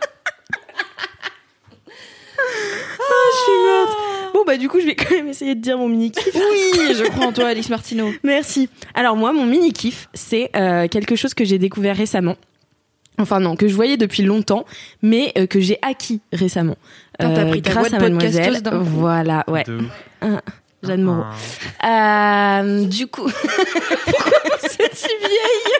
je 2.37 3.37
suis 3.43 3.59
morte. 3.65 3.97
Bon 4.33 4.43
bah 4.45 4.57
du 4.57 4.69
coup, 4.69 4.79
je 4.79 4.85
vais 4.85 4.95
quand 4.95 5.11
même 5.13 5.27
essayer 5.27 5.55
de 5.55 5.61
dire 5.61 5.77
mon 5.77 5.87
mini 5.89 6.11
kiff. 6.11 6.33
Oui, 6.35 6.93
je 6.97 7.03
crois 7.09 7.27
en 7.27 7.31
toi, 7.31 7.47
Alice 7.47 7.69
Martineau. 7.69 8.11
Merci. 8.23 8.69
Alors 8.93 9.15
moi, 9.15 9.33
mon 9.33 9.45
mini 9.45 9.73
kiff, 9.73 10.07
c'est 10.13 10.49
euh, 10.55 10.87
quelque 10.87 11.15
chose 11.15 11.33
que 11.33 11.43
j'ai 11.45 11.57
découvert 11.57 11.95
récemment. 11.95 12.35
Enfin 13.19 13.39
non, 13.39 13.55
que 13.55 13.67
je 13.67 13.75
voyais 13.75 13.97
depuis 13.97 14.23
longtemps, 14.23 14.65
mais 15.01 15.33
euh, 15.37 15.45
que 15.45 15.59
j'ai 15.59 15.77
acquis 15.81 16.21
récemment. 16.31 16.77
Euh, 17.21 17.35
t'as 17.35 17.45
pris 17.45 17.61
ta 17.61 17.71
grâce 17.71 17.93
à 17.93 17.97
de 17.97 18.03
mademoiselle. 18.03 18.63
coup. 18.63 18.69
Voilà, 18.81 19.43
ouais. 19.47 19.63
De 19.65 19.77
ouf. 19.77 19.91
Jeanne 20.83 21.01
Moreau. 21.01 21.23
Ah. 21.81 22.61
Euh, 22.61 22.85
du 22.85 23.07
coup, 23.07 23.29
pourquoi 24.05 24.39
vous 24.61 24.67
êtes 24.79 24.95
si 24.95 25.07
vieille? 25.19 25.73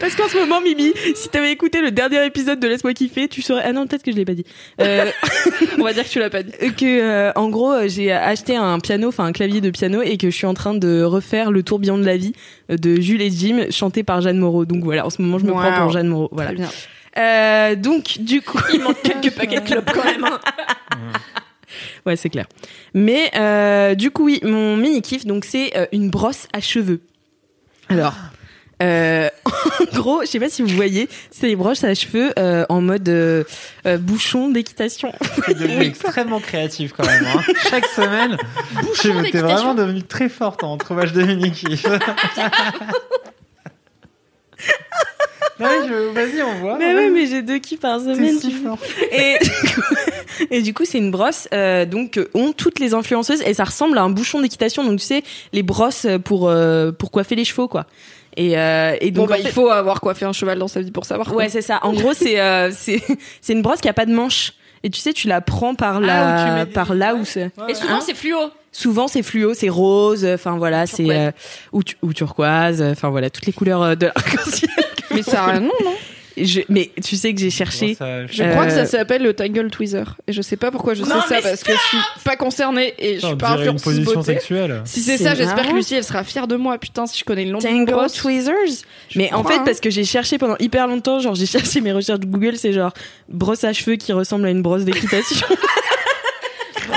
Parce 0.00 0.14
qu'en 0.14 0.28
ce 0.28 0.36
moment, 0.38 0.60
Mimi, 0.60 0.92
si 1.14 1.28
t'avais 1.28 1.52
écouté 1.52 1.80
le 1.80 1.90
dernier 1.90 2.24
épisode 2.26 2.60
de 2.60 2.66
Laisse-moi 2.68 2.94
kiffer, 2.94 3.28
tu 3.28 3.42
saurais. 3.42 3.62
Ah 3.64 3.72
non, 3.72 3.86
peut-être 3.86 4.02
que 4.02 4.10
je 4.12 4.16
l'ai 4.16 4.24
pas 4.24 4.34
dit. 4.34 4.44
Euh, 4.80 5.10
On 5.78 5.84
va 5.84 5.92
dire 5.92 6.04
que 6.04 6.08
tu 6.08 6.18
l'as 6.18 6.30
pas 6.30 6.42
dit. 6.42 6.52
que 6.76 7.00
euh, 7.00 7.32
en 7.36 7.48
gros, 7.48 7.72
euh, 7.72 7.88
j'ai 7.88 8.12
acheté 8.12 8.56
un 8.56 8.78
piano, 8.80 9.08
enfin 9.08 9.24
un 9.24 9.32
clavier 9.32 9.60
de 9.60 9.70
piano, 9.70 10.02
et 10.02 10.16
que 10.16 10.30
je 10.30 10.36
suis 10.36 10.46
en 10.46 10.54
train 10.54 10.74
de 10.74 11.02
refaire 11.02 11.50
le 11.50 11.62
tourbillon 11.62 11.98
de 11.98 12.04
la 12.04 12.16
vie 12.16 12.32
euh, 12.70 12.76
de 12.76 13.00
Jules 13.00 13.22
et 13.22 13.30
Jim, 13.30 13.66
chanté 13.70 14.02
par 14.02 14.20
Jeanne 14.20 14.38
Moreau. 14.38 14.64
Donc 14.64 14.82
voilà, 14.84 15.06
en 15.06 15.10
ce 15.10 15.20
moment, 15.22 15.38
je 15.38 15.44
me 15.46 15.52
Wow. 15.52 15.58
prends 15.60 15.80
pour 15.82 15.90
Jeanne 15.90 16.08
Moreau. 16.08 16.28
Voilà. 16.32 16.50
Très 16.50 16.56
bien. 16.58 16.70
Euh, 17.18 17.74
donc 17.76 18.18
du 18.20 18.42
coup, 18.42 18.58
Il 18.74 18.80
manque 18.82 19.00
quelques 19.02 19.34
paquets 19.36 19.60
de 19.60 19.66
clopes 19.66 19.90
quand 19.92 20.04
même. 20.04 20.24
hein. 20.24 20.38
Ouais, 22.04 22.16
c'est 22.16 22.28
clair. 22.30 22.46
Mais 22.94 23.30
euh, 23.36 23.94
du 23.94 24.10
coup, 24.10 24.24
oui, 24.26 24.40
mon 24.42 24.76
mini 24.76 25.02
kiff, 25.02 25.26
donc 25.26 25.44
c'est 25.44 25.76
euh, 25.76 25.86
une 25.92 26.08
brosse 26.10 26.46
à 26.52 26.60
cheveux. 26.60 27.00
Alors, 27.88 28.14
euh, 28.82 29.28
en 29.46 29.96
gros, 29.96 30.20
je 30.22 30.26
sais 30.26 30.38
pas 30.40 30.48
si 30.50 30.62
vous 30.62 30.68
voyez, 30.68 31.08
c'est 31.30 31.46
des 31.48 31.56
brosses 31.56 31.82
à 31.84 31.94
cheveux 31.94 32.32
euh, 32.38 32.64
en 32.68 32.80
mode 32.80 33.08
euh, 33.08 33.44
bouchon 33.98 34.50
d'équitation. 34.50 35.12
Devenu 35.48 35.82
extrêmement 35.84 36.40
créatif 36.40 36.92
quand 36.96 37.06
même. 37.06 37.24
hein. 37.26 37.40
Chaque 37.70 37.86
semaine, 37.86 38.36
t'es 39.30 39.38
vraiment 39.38 39.74
devenu 39.74 40.02
très 40.02 40.28
forte 40.28 40.62
en 40.64 40.76
trouvage 40.76 41.12
de 41.12 41.22
mini-kiff. 41.22 41.86
Je- 45.58 46.10
Vas-y, 46.12 46.42
on 46.42 46.54
voit. 46.56 46.76
mais 46.76 46.94
ouais, 46.94 47.08
mais 47.08 47.26
j'ai 47.26 47.40
deux 47.40 47.58
kiffs 47.58 47.80
par 47.80 47.98
semaine. 48.00 48.38
si 48.38 48.50
fort. 48.52 48.78
Et, 49.10 49.36
et 50.50 50.60
du 50.60 50.74
coup, 50.74 50.84
c'est 50.84 50.98
une 50.98 51.10
brosse 51.10 51.48
euh, 51.54 51.86
donc 51.86 52.20
ont 52.34 52.52
toutes 52.52 52.78
les 52.78 52.92
influenceuses 52.92 53.40
et 53.42 53.54
ça 53.54 53.64
ressemble 53.64 53.96
à 53.96 54.02
un 54.02 54.10
bouchon 54.10 54.42
d'équitation. 54.42 54.84
Donc 54.84 54.98
tu 55.00 55.06
sais, 55.06 55.22
les 55.54 55.62
brosses 55.62 56.06
pour 56.24 56.48
euh, 56.50 56.92
pour 56.92 57.10
coiffer 57.10 57.36
les 57.36 57.44
chevaux, 57.46 57.68
quoi. 57.68 57.86
Et, 58.36 58.58
euh, 58.58 58.96
et 59.00 59.10
Bon, 59.10 59.22
donc 59.22 59.30
bah, 59.30 59.34
en 59.34 59.38
fait- 59.38 59.44
il 59.48 59.52
faut 59.52 59.70
avoir 59.70 60.00
coiffé 60.00 60.24
un 60.26 60.32
cheval 60.32 60.58
dans 60.58 60.68
sa 60.68 60.80
vie 60.80 60.90
pour 60.90 61.04
savoir. 61.06 61.28
quoi. 61.28 61.36
Ouais, 61.38 61.48
c'est 61.48 61.62
ça. 61.62 61.78
En 61.82 61.92
gros, 61.92 62.12
c'est 62.14 62.38
euh, 62.40 62.70
c'est 62.74 63.02
c'est 63.40 63.52
une 63.54 63.62
brosse 63.62 63.80
qui 63.80 63.88
a 63.88 63.92
pas 63.94 64.06
de 64.06 64.12
manche. 64.14 64.52
Et 64.82 64.90
tu 64.90 65.00
sais, 65.00 65.12
tu 65.12 65.26
la 65.26 65.40
prends 65.40 65.74
par 65.74 65.96
Ah, 65.96 66.00
là, 66.00 66.54
mets 66.58 66.64
des- 66.66 66.70
par 66.70 66.94
là 66.94 67.14
où 67.14 67.24
c'est. 67.24 67.50
Et 67.68 67.74
souvent, 67.74 67.94
Hein 67.96 68.00
c'est 68.04 68.14
fluo. 68.14 68.38
Souvent, 68.72 69.08
c'est 69.08 69.22
fluo, 69.22 69.54
c'est 69.54 69.70
rose. 69.70 70.24
Enfin 70.26 70.58
voilà, 70.58 70.86
c'est 70.86 70.96
Turquoise. 71.04 71.16
euh, 71.18 71.30
ou, 71.72 71.82
tu- 71.82 71.96
ou 72.02 72.12
turquoise. 72.12 72.82
Enfin 72.82 73.08
voilà, 73.08 73.30
toutes 73.30 73.46
les 73.46 73.52
couleurs 73.54 73.82
euh, 73.82 73.94
de 73.94 74.06
l'arc-en-ciel. 74.14 74.70
Mais 75.12 75.22
ça 75.22 75.44
a 75.44 75.52
un 75.54 75.60
nom, 75.60 75.72
non? 75.82 75.94
Je- 76.36 76.60
Mais 76.68 76.90
tu 77.02 77.16
sais 77.16 77.32
que 77.32 77.40
j'ai 77.40 77.50
cherché. 77.50 77.94
Ça- 77.94 78.26
Je 78.26 78.42
Euh, 78.42 78.50
crois 78.50 78.66
que 78.66 78.72
ça 78.72 78.84
s'appelle 78.84 79.22
le 79.22 79.32
Tangle 79.32 79.70
Tweezer. 79.70 80.16
Et 80.26 80.32
je 80.32 80.42
sais 80.42 80.56
pas 80.56 80.70
pourquoi 80.70 80.94
je 80.94 81.02
sais 81.02 81.08
Non, 81.08 81.22
ça 81.26 81.40
parce 81.42 81.62
que 81.62 81.72
je 81.72 81.78
suis 81.88 81.98
pas 82.24 82.36
concernée 82.36 82.92
et 82.98 83.18
je 83.20 83.26
suis 83.26 83.36
pas 83.36 83.52
influenceuse 83.52 83.82
position 83.82 84.20
beauté. 84.20 84.32
sexuelle. 84.34 84.82
Si 84.84 85.00
c'est 85.00 85.16
ça, 85.18 85.34
j'espère 85.34 85.66
que 85.68 85.74
Lucie 85.74 85.94
elle 85.94 86.04
sera 86.04 86.24
fière 86.24 86.46
de 86.46 86.56
moi. 86.56 86.76
Putain, 86.78 87.06
si 87.06 87.18
je 87.18 87.24
connais 87.24 87.44
le 87.46 87.52
nom 87.52 87.58
Tangle. 87.58 87.94
Tweezers. 88.14 88.84
Mais 89.14 89.32
en 89.32 89.44
fait, 89.44 89.54
hein. 89.54 89.62
parce 89.64 89.80
que 89.80 89.88
j'ai 89.90 90.04
cherché 90.04 90.36
pendant 90.38 90.56
hyper 90.58 90.86
longtemps, 90.86 91.20
genre 91.20 91.34
j'ai 91.34 91.46
cherché 91.46 91.80
mes 91.80 91.92
recherches 91.92 92.20
Google, 92.20 92.56
c'est 92.56 92.72
genre 92.72 92.92
brosse 93.28 93.64
à 93.64 93.72
cheveux 93.72 93.96
qui 93.96 94.12
ressemble 94.12 94.46
à 94.46 94.50
une 94.50 94.62
brosse 94.62 94.84
d'équitation. 94.84 95.46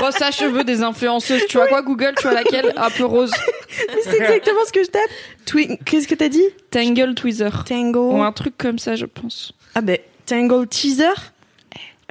Brosse 0.00 0.20
à 0.22 0.30
cheveux 0.30 0.64
des 0.64 0.82
influenceuses. 0.82 1.42
Tu 1.48 1.56
vois 1.58 1.66
quoi, 1.68 1.82
Google? 1.82 2.14
Tu 2.16 2.22
vois 2.24 2.34
laquelle? 2.34 2.72
Un 2.76 2.90
peu 2.90 3.04
rose. 3.04 3.30
Mais 3.88 4.00
c'est 4.02 4.18
exactement 4.18 4.60
ce 4.66 4.72
que 4.72 4.82
je 4.82 4.88
tape. 4.90 5.02
Twi- 5.46 5.78
Qu'est-ce 5.84 6.08
que 6.08 6.14
t'as 6.14 6.28
dit? 6.28 6.44
Tangle 6.70 7.14
Tweezer. 7.14 7.64
Tangle. 7.64 7.98
Ou 7.98 8.22
un 8.22 8.32
truc 8.32 8.56
comme 8.58 8.78
ça, 8.78 8.96
je 8.96 9.06
pense. 9.06 9.52
Ah 9.74 9.80
ben 9.80 9.98
Tangle 10.26 10.66
Teaser? 10.66 11.04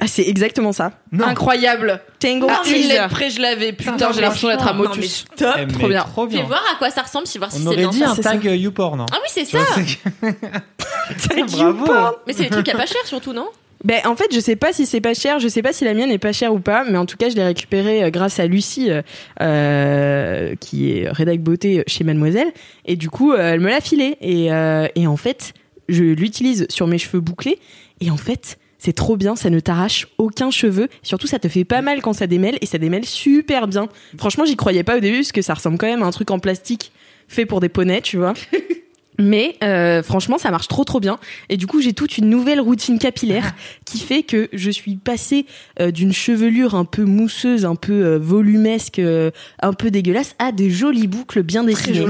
Ah 0.02 0.06
c'est 0.06 0.26
exactement 0.26 0.72
ça. 0.72 0.92
Non. 1.12 1.26
Incroyable. 1.26 2.00
Tangle 2.20 2.46
Ah, 2.48 2.62
une 2.64 2.72
Teaser. 2.72 2.88
lettre 2.88 3.08
près, 3.10 3.28
je 3.28 3.40
l'avais. 3.42 3.72
Putain, 3.74 3.96
Non, 3.98 4.12
j'ai 4.14 4.22
l'impression 4.22 4.48
d'être 4.48 4.66
à 4.66 4.72
Motus. 4.72 5.26
top. 5.36 5.54
Eh, 5.58 5.66
mais 5.66 5.72
trop 5.74 5.88
bien. 5.88 6.02
Trop 6.04 6.26
Fais 6.26 6.36
bien. 6.36 6.44
voir 6.44 6.62
à 6.72 6.78
quoi 6.78 6.90
ça 6.90 7.02
ressemble, 7.02 7.26
si 7.26 7.36
voir 7.36 7.52
si 7.52 7.58
On 7.58 7.60
c'est 7.62 7.66
aurait 7.66 7.76
bien 7.76 7.88
dit 7.90 8.02
un 8.04 8.14
c'est 8.14 8.22
tag 8.22 8.42
YouPorn. 8.44 9.00
hein. 9.02 9.06
Ah 9.12 9.18
oui, 9.22 9.28
c'est 9.30 9.44
Tu 9.44 9.50
ça. 9.50 9.58
vois, 9.58 9.66
c'est- 9.76 11.28
Tag 11.28 11.44
Bravo. 11.50 11.78
YouPorn. 11.80 12.12
Mais 12.26 12.32
c'est 12.32 12.44
des 12.44 12.50
trucs 12.50 12.68
à 12.70 12.76
pas 12.78 12.86
cher 12.86 13.00
surtout, 13.04 13.34
non? 13.34 13.48
Ben 13.82 14.00
en 14.04 14.14
fait, 14.14 14.26
je 14.32 14.40
sais 14.40 14.56
pas 14.56 14.72
si 14.72 14.84
c'est 14.84 15.00
pas 15.00 15.14
cher, 15.14 15.38
je 15.38 15.48
sais 15.48 15.62
pas 15.62 15.72
si 15.72 15.84
la 15.84 15.94
mienne 15.94 16.10
est 16.10 16.18
pas 16.18 16.32
chère 16.32 16.52
ou 16.52 16.60
pas, 16.60 16.84
mais 16.84 16.98
en 16.98 17.06
tout 17.06 17.16
cas, 17.16 17.30
je 17.30 17.34
l'ai 17.36 17.44
récupéré 17.44 18.04
euh, 18.04 18.10
grâce 18.10 18.38
à 18.38 18.46
Lucie, 18.46 18.90
euh, 18.90 19.00
euh, 19.40 20.54
qui 20.60 20.92
est 20.92 21.08
rédac 21.08 21.40
beauté 21.40 21.82
chez 21.86 22.04
Mademoiselle, 22.04 22.52
et 22.84 22.96
du 22.96 23.08
coup, 23.08 23.32
euh, 23.32 23.54
elle 23.54 23.60
me 23.60 23.70
l'a 23.70 23.80
filé. 23.80 24.18
Et, 24.20 24.52
euh, 24.52 24.86
et 24.96 25.06
en 25.06 25.16
fait, 25.16 25.54
je 25.88 26.04
l'utilise 26.04 26.66
sur 26.68 26.86
mes 26.86 26.98
cheveux 26.98 27.20
bouclés, 27.20 27.58
et 28.02 28.10
en 28.10 28.18
fait, 28.18 28.58
c'est 28.78 28.92
trop 28.92 29.16
bien, 29.16 29.34
ça 29.34 29.48
ne 29.48 29.60
t'arrache 29.60 30.08
aucun 30.18 30.50
cheveu. 30.50 30.88
Surtout, 31.02 31.26
ça 31.26 31.38
te 31.38 31.48
fait 31.48 31.64
pas 31.64 31.80
mal 31.80 32.02
quand 32.02 32.12
ça 32.12 32.26
démêle, 32.26 32.58
et 32.60 32.66
ça 32.66 32.76
démêle 32.76 33.06
super 33.06 33.66
bien. 33.66 33.88
Franchement, 34.18 34.44
j'y 34.44 34.56
croyais 34.56 34.84
pas 34.84 34.98
au 34.98 35.00
début, 35.00 35.18
parce 35.18 35.32
que 35.32 35.42
ça 35.42 35.54
ressemble 35.54 35.78
quand 35.78 35.86
même 35.86 36.02
à 36.02 36.06
un 36.06 36.10
truc 36.10 36.30
en 36.30 36.38
plastique 36.38 36.92
fait 37.28 37.46
pour 37.46 37.60
des 37.60 37.68
poneys, 37.70 38.02
tu 38.02 38.18
vois. 38.18 38.34
Mais 39.20 39.56
euh, 39.62 40.02
franchement, 40.02 40.38
ça 40.38 40.50
marche 40.50 40.68
trop 40.68 40.84
trop 40.84 41.00
bien. 41.00 41.18
Et 41.48 41.56
du 41.56 41.66
coup, 41.66 41.80
j'ai 41.80 41.92
toute 41.92 42.18
une 42.18 42.28
nouvelle 42.28 42.60
routine 42.60 42.98
capillaire 42.98 43.54
qui 43.84 43.98
fait 43.98 44.22
que 44.22 44.48
je 44.52 44.70
suis 44.70 44.96
passée 44.96 45.46
euh, 45.80 45.90
d'une 45.90 46.12
chevelure 46.12 46.74
un 46.74 46.84
peu 46.84 47.04
mousseuse, 47.04 47.64
un 47.64 47.74
peu 47.74 47.92
euh, 47.92 48.18
volumesque, 48.18 48.98
euh, 48.98 49.30
un 49.60 49.72
peu 49.72 49.90
dégueulasse, 49.90 50.34
à 50.38 50.52
des 50.52 50.70
jolies 50.70 51.06
boucles 51.06 51.42
bien 51.42 51.64
dessinées. 51.64 52.06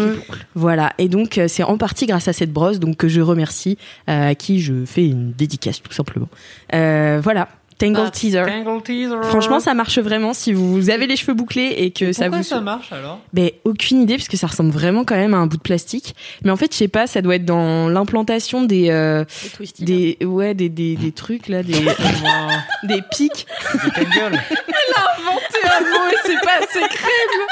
Voilà. 0.55 0.93
Et 0.99 1.09
donc, 1.09 1.39
euh, 1.39 1.49
c'est 1.49 1.63
en 1.63 1.79
partie 1.79 2.07
grâce 2.07 2.29
à 2.29 2.33
cette 2.33 2.53
brosse 2.53 2.79
donc 2.79 2.97
que 2.97 3.09
je 3.09 3.21
remercie, 3.21 3.77
euh, 4.09 4.31
à 4.31 4.35
qui 4.35 4.61
je 4.61 4.85
fais 4.85 5.07
une 5.07 5.33
dédicace 5.33 5.83
tout 5.83 5.93
simplement. 5.93 6.29
Euh, 6.75 7.21
voilà. 7.23 7.49
Tangle 7.81 8.03
Ah, 8.07 8.11
Teaser. 8.11 8.45
Tangle 8.47 8.83
teaser. 8.83 9.17
Franchement, 9.23 9.59
ça 9.59 9.73
marche 9.75 9.99
vraiment 9.99 10.35
si 10.35 10.53
vous 10.53 10.91
avez 10.91 11.07
les 11.07 11.17
cheveux 11.17 11.33
bouclés 11.35 11.75
et 11.79 11.91
que 11.91 12.13
ça 12.13 12.25
Pourquoi 12.27 12.39
vous 12.39 12.45
ça 12.45 12.61
marche 12.61 12.93
alors 12.93 13.19
ben, 13.33 13.51
aucune 13.65 14.03
idée 14.03 14.17
parce 14.17 14.29
que 14.29 14.37
ça 14.37 14.47
ressemble 14.47 14.71
vraiment 14.71 15.05
quand 15.05 15.17
même 15.17 15.33
à 15.35 15.39
un 15.39 15.47
bout 15.47 15.57
de 15.57 15.63
plastique. 15.63 16.15
Mais 16.45 16.51
en 16.51 16.57
fait, 16.57 16.73
je 16.73 16.77
sais 16.77 16.89
pas, 16.89 17.07
ça 17.07 17.23
doit 17.23 17.37
être 17.37 17.47
dans 17.47 17.89
l'implantation 17.89 18.63
des 18.65 18.91
euh, 18.91 19.25
des 19.79 20.19
ouais 20.23 20.55
des, 20.55 20.69
des, 20.69 20.97
des 20.97 21.13
trucs 21.13 21.49
là, 21.49 21.63
des 21.63 21.73
des 22.85 23.03
pics. 23.11 23.47
Des 23.73 23.91
Tangle. 24.05 24.37
Inventé 25.01 25.61
un 25.65 25.81
mot 25.81 26.09
et 26.11 26.17
c'est 26.25 26.41
pas 26.45 26.59
assez 26.63 26.81
crème. 26.89 27.47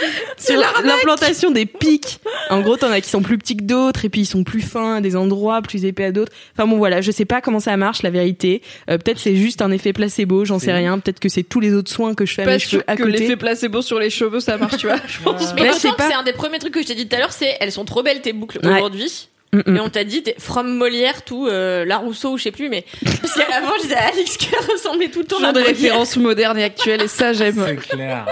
Sur 0.38 0.60
l'implantation 0.84 1.50
des 1.50 1.66
pics. 1.66 2.18
En 2.50 2.60
gros, 2.60 2.76
t'en 2.76 2.90
as 2.90 3.00
qui 3.00 3.08
sont 3.10 3.22
plus 3.22 3.38
petits 3.38 3.56
que 3.56 3.62
d'autres 3.64 4.04
et 4.04 4.08
puis 4.08 4.22
ils 4.22 4.26
sont 4.26 4.44
plus 4.44 4.60
fins 4.60 4.96
à 4.96 5.00
des 5.00 5.16
endroits, 5.16 5.62
plus 5.62 5.84
épais 5.84 6.04
à 6.04 6.12
d'autres. 6.12 6.32
Enfin 6.54 6.66
bon, 6.68 6.76
voilà, 6.76 7.00
je 7.00 7.10
sais 7.10 7.24
pas 7.24 7.40
comment 7.40 7.60
ça 7.60 7.76
marche 7.76 8.02
la 8.02 8.10
vérité. 8.10 8.62
Euh, 8.90 8.98
peut-être 8.98 9.18
c'est 9.18 9.36
juste 9.36 9.62
un 9.62 9.70
effet 9.70 9.92
placebo, 9.92 10.44
j'en 10.44 10.58
sais 10.58 10.72
rien. 10.72 10.98
Peut-être 10.98 11.20
que 11.20 11.28
c'est 11.28 11.42
tous 11.42 11.60
les 11.60 11.72
autres 11.74 11.90
soins 11.90 12.14
que 12.14 12.26
je 12.26 12.34
fais 12.34 12.42
à 12.42 12.46
mes 12.46 12.58
cheveux 12.58 12.84
à 12.86 12.96
que 12.96 13.02
l'effet 13.04 13.36
placebo 13.36 13.82
sur 13.82 13.98
les 13.98 14.10
cheveux 14.10 14.40
ça 14.40 14.56
marche, 14.58 14.76
tu 14.76 14.86
vois. 14.86 14.96
Je 15.06 15.20
pense 15.20 15.54
Mais 15.54 15.72
c'est 15.72 15.88
un 16.14 16.22
des 16.22 16.32
premiers 16.32 16.58
trucs 16.58 16.74
que 16.74 16.82
je 16.82 16.86
t'ai 16.86 16.94
dit 16.94 17.06
tout 17.08 17.16
à 17.16 17.18
l'heure, 17.18 17.32
c'est 17.32 17.56
elles 17.60 17.72
sont 17.72 17.84
trop 17.84 18.02
belles 18.02 18.20
tes 18.20 18.32
boucles 18.32 18.58
Ouais. 18.62 18.76
aujourd'hui. 18.76 19.28
Mm, 19.52 19.60
mm. 19.64 19.76
Et 19.76 19.80
on 19.80 19.88
t'a 19.88 20.04
dit 20.04 20.22
t'es 20.22 20.34
from 20.38 20.68
Molière 20.76 21.22
tout 21.22 21.46
euh, 21.46 21.84
La 21.84 21.98
Rousseau 21.98 22.32
ou 22.32 22.38
je 22.38 22.42
sais 22.44 22.50
plus 22.50 22.68
mais 22.68 22.84
parce 23.04 23.34
qu'avant 23.34 23.72
je 23.78 23.82
disais 23.82 23.94
à 23.94 24.08
Alix 24.08 24.36
qu'elle 24.36 24.58
ressemblait 24.70 25.08
tout 25.08 25.20
le 25.20 25.24
temps 25.26 25.36
à 25.38 25.52
des 25.52 25.60
Molière. 25.60 25.66
références 25.68 26.16
modernes 26.16 26.58
et 26.58 26.64
actuelles 26.64 27.02
et 27.02 27.08
ça 27.08 27.32
j'aime. 27.32 27.62
C'est 27.66 27.76
clair. 27.96 28.26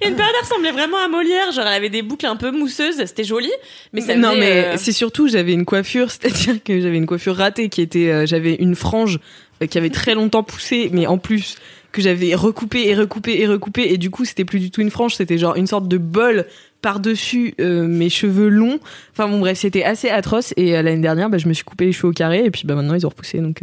Il 0.00 0.04
y 0.04 0.06
a 0.06 0.10
une 0.10 0.16
période 0.16 0.34
elle 0.36 0.44
ressemblait 0.44 0.72
vraiment 0.72 0.98
à 0.98 1.08
Molière, 1.08 1.52
genre 1.52 1.66
elle 1.66 1.74
avait 1.74 1.90
des 1.90 2.02
boucles 2.02 2.26
un 2.26 2.36
peu 2.36 2.50
mousseuses, 2.50 2.96
c'était 3.06 3.24
joli 3.24 3.50
mais 3.92 4.00
ça 4.00 4.14
non 4.16 4.34
mais 4.36 4.64
euh, 4.64 4.74
c'est 4.76 4.92
surtout 4.92 5.28
j'avais 5.28 5.52
une 5.52 5.64
coiffure, 5.64 6.10
c'est-à-dire 6.10 6.62
que 6.62 6.80
j'avais 6.80 6.96
une 6.96 7.06
coiffure 7.06 7.36
ratée 7.36 7.68
qui 7.68 7.80
était 7.80 8.10
euh, 8.10 8.26
j'avais 8.26 8.54
une 8.54 8.74
frange 8.74 9.20
euh, 9.62 9.66
qui 9.66 9.78
avait 9.78 9.90
très 9.90 10.14
longtemps 10.14 10.42
poussé 10.42 10.90
mais 10.92 11.06
en 11.06 11.18
plus 11.18 11.56
que 11.92 12.02
j'avais 12.02 12.34
recoupé 12.34 12.88
et 12.88 12.94
recoupé 12.94 13.40
et 13.40 13.46
recoupé 13.46 13.92
et 13.92 13.96
du 13.96 14.10
coup 14.10 14.24
c'était 14.24 14.44
plus 14.44 14.58
du 14.58 14.70
tout 14.70 14.80
une 14.80 14.90
frange, 14.90 15.14
c'était 15.14 15.38
genre 15.38 15.56
une 15.56 15.66
sorte 15.66 15.88
de 15.88 15.98
bol 15.98 16.46
par-dessus 16.82 17.54
mes 17.58 18.10
cheveux 18.10 18.48
longs. 18.48 18.78
Enfin 19.12 19.28
bon 19.28 19.40
bref, 19.40 19.58
c'était 19.58 19.82
assez 19.82 20.10
atroce 20.10 20.52
et 20.58 20.72
l'année 20.72 21.00
dernière 21.00 21.30
bah, 21.30 21.38
je 21.38 21.48
me 21.48 21.54
suis 21.54 21.64
coupé 21.64 21.86
les 21.86 21.92
cheveux 21.92 22.08
au 22.08 22.12
carré 22.12 22.44
et 22.44 22.50
puis 22.50 22.62
bah 22.64 22.74
maintenant 22.74 22.94
ils 22.94 23.06
ont 23.06 23.08
repoussé 23.08 23.38
donc 23.38 23.62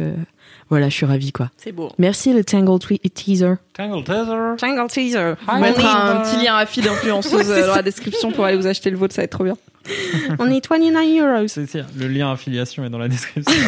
Voilà, 0.74 0.88
je 0.88 0.94
suis 0.96 1.06
ravie 1.06 1.30
quoi. 1.30 1.52
C'est 1.56 1.70
beau. 1.70 1.92
Merci 1.98 2.32
le 2.32 2.42
Tangle 2.42 2.80
Teaser. 3.14 3.54
Tangle 3.74 4.02
Tether. 4.02 4.56
Tangle 4.58 4.90
Teaser. 4.90 5.34
On 5.46 5.60
mettra 5.60 6.10
un 6.10 6.20
petit 6.22 6.44
lien 6.44 6.56
à 6.56 6.66
feed 6.66 6.84
influenceuse 6.88 7.32
Ouais, 7.32 7.44
c'est 7.44 7.64
dans 7.68 7.76
la 7.76 7.82
description 7.82 8.32
pour 8.32 8.44
aller 8.44 8.56
vous 8.56 8.66
acheter 8.66 8.90
le 8.90 8.96
vôtre, 8.96 9.14
ça 9.14 9.22
va 9.22 9.26
être 9.26 9.30
trop 9.30 9.44
bien. 9.44 9.56
On 10.40 10.50
est 10.50 10.68
29 10.68 11.06
euros. 11.20 11.46
C'est 11.46 11.68
ça, 11.68 11.78
le 11.96 12.08
lien 12.08 12.32
affiliation 12.32 12.84
est 12.84 12.90
dans 12.90 12.98
la 12.98 13.06
description. 13.06 13.54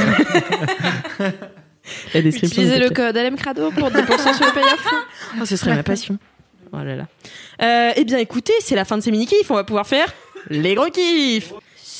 La 2.13 2.23
description. 2.23 2.63
Utilisez 2.63 2.81
le 2.81 2.91
code 2.91 3.17
LMCRADO 3.17 3.71
pour 3.71 3.89
10% 3.89 4.35
sur 4.35 4.47
le 4.47 4.53
payoff. 4.53 4.95
Oh, 5.41 5.45
ce 5.45 5.57
serait 5.57 5.77
ma 5.77 5.85
passion. 5.85 6.19
Oh 6.73 6.79
là 6.79 6.97
là. 6.97 7.07
Euh, 7.63 7.93
eh 7.95 8.05
bien, 8.05 8.19
écoutez, 8.19 8.55
c'est 8.59 8.75
la 8.75 8.85
fin 8.85 8.99
de 8.99 9.03
ces 9.05 9.13
mini-kifs. 9.13 9.49
On 9.49 9.55
va 9.55 9.63
pouvoir 9.63 9.87
faire 9.87 10.13
les 10.51 10.75
gros 10.75 10.91
kiffs. 10.91 11.53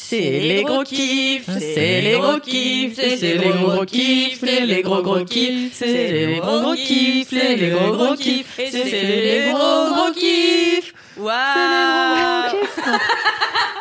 C'est 0.09 0.21
les 0.21 0.63
gros 0.63 0.85
kiffs, 0.85 1.51
c'est 1.59 2.01
les 2.01 2.13
gros 2.13 2.39
kiffs, 2.39 2.95
c'est 2.95 3.39
les 3.39 3.51
gros 3.51 3.85
kiffs, 3.85 4.39
c'est 4.39 4.65
les 4.65 4.83
gros 4.83 5.03
gros 5.03 5.25
kiffs, 5.25 5.73
c'est 5.73 6.13
les 6.13 6.37
gros 6.37 6.61
gros 6.61 6.75
kiffs, 6.77 7.29
c'est 7.29 7.57
les 7.57 7.71
gros 7.71 7.91
gros 7.91 8.15
kiffs, 8.15 8.55
c'est 8.57 8.85
les 8.85 9.51
gros 9.51 9.93
gros 9.93 10.13
kiffs. 10.13 10.95
Waouh 11.17 11.35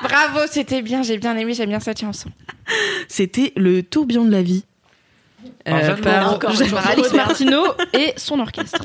Bravo, 0.01 0.39
c'était 0.49 0.81
bien, 0.81 1.03
j'ai 1.03 1.19
bien 1.19 1.37
aimé, 1.37 1.53
j'aime 1.53 1.69
bien 1.69 1.79
cette 1.79 1.99
chanson. 1.99 2.29
C'était 3.07 3.53
le 3.55 3.83
tourbillon 3.83 4.25
de 4.25 4.31
la 4.31 4.41
vie. 4.41 4.63
Par. 5.63 6.39
Par 6.39 6.87
Alex 6.89 7.13
Martineau 7.13 7.65
et 7.93 8.13
son 8.17 8.39
orchestre. 8.39 8.83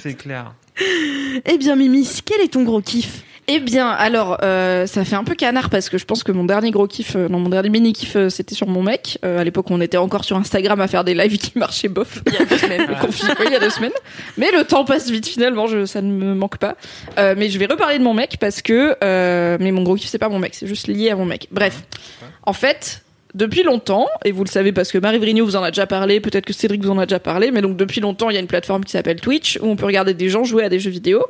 C'est 0.00 0.14
clair. 0.14 0.54
Eh 1.44 1.58
bien, 1.58 1.74
Mimi, 1.74 2.08
quel 2.24 2.40
est 2.40 2.52
ton 2.52 2.62
gros 2.62 2.82
kiff? 2.82 3.24
Eh 3.52 3.58
bien, 3.58 3.88
alors, 3.88 4.38
euh, 4.44 4.86
ça 4.86 5.04
fait 5.04 5.16
un 5.16 5.24
peu 5.24 5.34
canard 5.34 5.70
parce 5.70 5.88
que 5.88 5.98
je 5.98 6.04
pense 6.04 6.22
que 6.22 6.30
mon 6.30 6.44
dernier 6.44 6.70
gros 6.70 6.86
kiff, 6.86 7.16
euh, 7.16 7.26
non, 7.28 7.40
mon 7.40 7.48
dernier 7.48 7.68
mini 7.68 7.92
kiff, 7.92 8.14
euh, 8.14 8.28
c'était 8.28 8.54
sur 8.54 8.68
mon 8.68 8.80
mec. 8.80 9.18
Euh, 9.24 9.40
à 9.40 9.42
l'époque, 9.42 9.68
on 9.72 9.80
était 9.80 9.96
encore 9.96 10.22
sur 10.24 10.36
Instagram 10.36 10.80
à 10.80 10.86
faire 10.86 11.02
des 11.02 11.14
lives 11.14 11.36
qui 11.36 11.58
marchaient 11.58 11.88
bof. 11.88 12.22
Il 12.28 12.34
y 12.34 12.36
a 12.36 12.44
deux 12.44 12.56
semaines. 12.56 12.86
Il 13.44 13.50
y 13.50 13.56
a 13.56 13.58
deux 13.58 13.70
semaines. 13.70 13.90
Mais 14.36 14.52
le 14.56 14.62
temps 14.62 14.84
passe 14.84 15.10
vite 15.10 15.26
finalement, 15.26 15.66
je, 15.66 15.84
ça 15.84 16.00
ne 16.00 16.12
me 16.12 16.32
manque 16.32 16.58
pas. 16.58 16.76
Euh, 17.18 17.34
mais 17.36 17.50
je 17.50 17.58
vais 17.58 17.66
reparler 17.66 17.98
de 17.98 18.04
mon 18.04 18.14
mec 18.14 18.36
parce 18.38 18.62
que, 18.62 18.94
euh, 19.02 19.56
mais 19.58 19.72
mon 19.72 19.82
gros 19.82 19.96
kiff, 19.96 20.08
c'est 20.08 20.18
pas 20.18 20.28
mon 20.28 20.38
mec, 20.38 20.54
c'est 20.54 20.68
juste 20.68 20.86
lié 20.86 21.10
à 21.10 21.16
mon 21.16 21.24
mec. 21.24 21.48
Bref. 21.50 21.82
En 22.44 22.52
fait, 22.52 23.02
depuis 23.34 23.64
longtemps, 23.64 24.06
et 24.24 24.30
vous 24.30 24.44
le 24.44 24.48
savez 24.48 24.70
parce 24.70 24.92
que 24.92 24.98
Marie 24.98 25.18
Vrigno 25.18 25.44
vous 25.44 25.56
en 25.56 25.62
a 25.64 25.72
déjà 25.72 25.88
parlé, 25.88 26.20
peut-être 26.20 26.46
que 26.46 26.52
Cédric 26.52 26.84
vous 26.84 26.90
en 26.90 26.98
a 26.98 27.06
déjà 27.06 27.18
parlé, 27.18 27.50
mais 27.50 27.62
donc 27.62 27.76
depuis 27.76 28.00
longtemps, 28.00 28.30
il 28.30 28.34
y 28.34 28.36
a 28.36 28.40
une 28.40 28.46
plateforme 28.46 28.84
qui 28.84 28.92
s'appelle 28.92 29.20
Twitch 29.20 29.58
où 29.60 29.66
on 29.66 29.74
peut 29.74 29.86
regarder 29.86 30.14
des 30.14 30.28
gens 30.28 30.44
jouer 30.44 30.62
à 30.62 30.68
des 30.68 30.78
jeux 30.78 30.90
vidéo. 30.90 31.24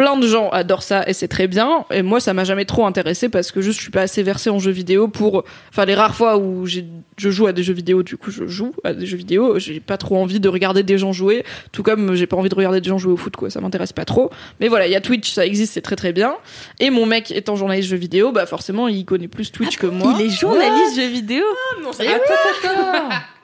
Plein 0.00 0.16
de 0.16 0.26
gens 0.26 0.48
adorent 0.48 0.82
ça 0.82 1.04
et 1.06 1.12
c'est 1.12 1.28
très 1.28 1.46
bien. 1.46 1.84
Et 1.90 2.00
moi, 2.00 2.20
ça 2.20 2.32
m'a 2.32 2.44
jamais 2.44 2.64
trop 2.64 2.86
intéressé 2.86 3.28
parce 3.28 3.52
que 3.52 3.60
juste 3.60 3.76
je 3.76 3.82
suis 3.82 3.90
pas 3.90 4.00
assez 4.00 4.22
versée 4.22 4.48
en 4.48 4.58
jeux 4.58 4.70
vidéo 4.70 5.08
pour. 5.08 5.44
Enfin, 5.68 5.84
les 5.84 5.94
rares 5.94 6.14
fois 6.14 6.38
où 6.38 6.64
je 6.64 6.80
joue 7.18 7.46
à 7.46 7.52
des 7.52 7.62
jeux 7.62 7.74
vidéo, 7.74 8.02
du 8.02 8.16
coup, 8.16 8.30
je 8.30 8.46
joue 8.46 8.72
à 8.82 8.94
des 8.94 9.04
jeux 9.04 9.18
vidéo. 9.18 9.58
J'ai 9.58 9.78
pas 9.78 9.98
trop 9.98 10.16
envie 10.16 10.40
de 10.40 10.48
regarder 10.48 10.82
des 10.82 10.96
gens 10.96 11.12
jouer, 11.12 11.44
tout 11.70 11.82
comme 11.82 12.14
j'ai 12.14 12.26
pas 12.26 12.38
envie 12.38 12.48
de 12.48 12.54
regarder 12.54 12.80
des 12.80 12.88
gens 12.88 12.96
jouer 12.96 13.12
au 13.12 13.18
foot, 13.18 13.36
quoi. 13.36 13.50
Ça 13.50 13.60
m'intéresse 13.60 13.92
pas 13.92 14.06
trop. 14.06 14.30
Mais 14.58 14.68
voilà, 14.68 14.86
il 14.86 14.90
y 14.90 14.96
a 14.96 15.02
Twitch, 15.02 15.30
ça 15.30 15.44
existe, 15.44 15.74
c'est 15.74 15.82
très 15.82 15.96
très 15.96 16.14
bien. 16.14 16.34
Et 16.78 16.88
mon 16.88 17.04
mec 17.04 17.30
étant 17.30 17.54
journaliste 17.54 17.90
jeux 17.90 17.98
vidéo, 17.98 18.32
bah 18.32 18.46
forcément, 18.46 18.88
il 18.88 19.04
connaît 19.04 19.28
plus 19.28 19.52
Twitch 19.52 19.76
que 19.76 19.86
moi. 19.86 20.14
Il 20.18 20.24
est 20.24 20.30
journaliste 20.30 20.96
jeux 20.96 21.08
vidéo. 21.08 21.44
Et 22.00 22.06
oui, 22.06 22.08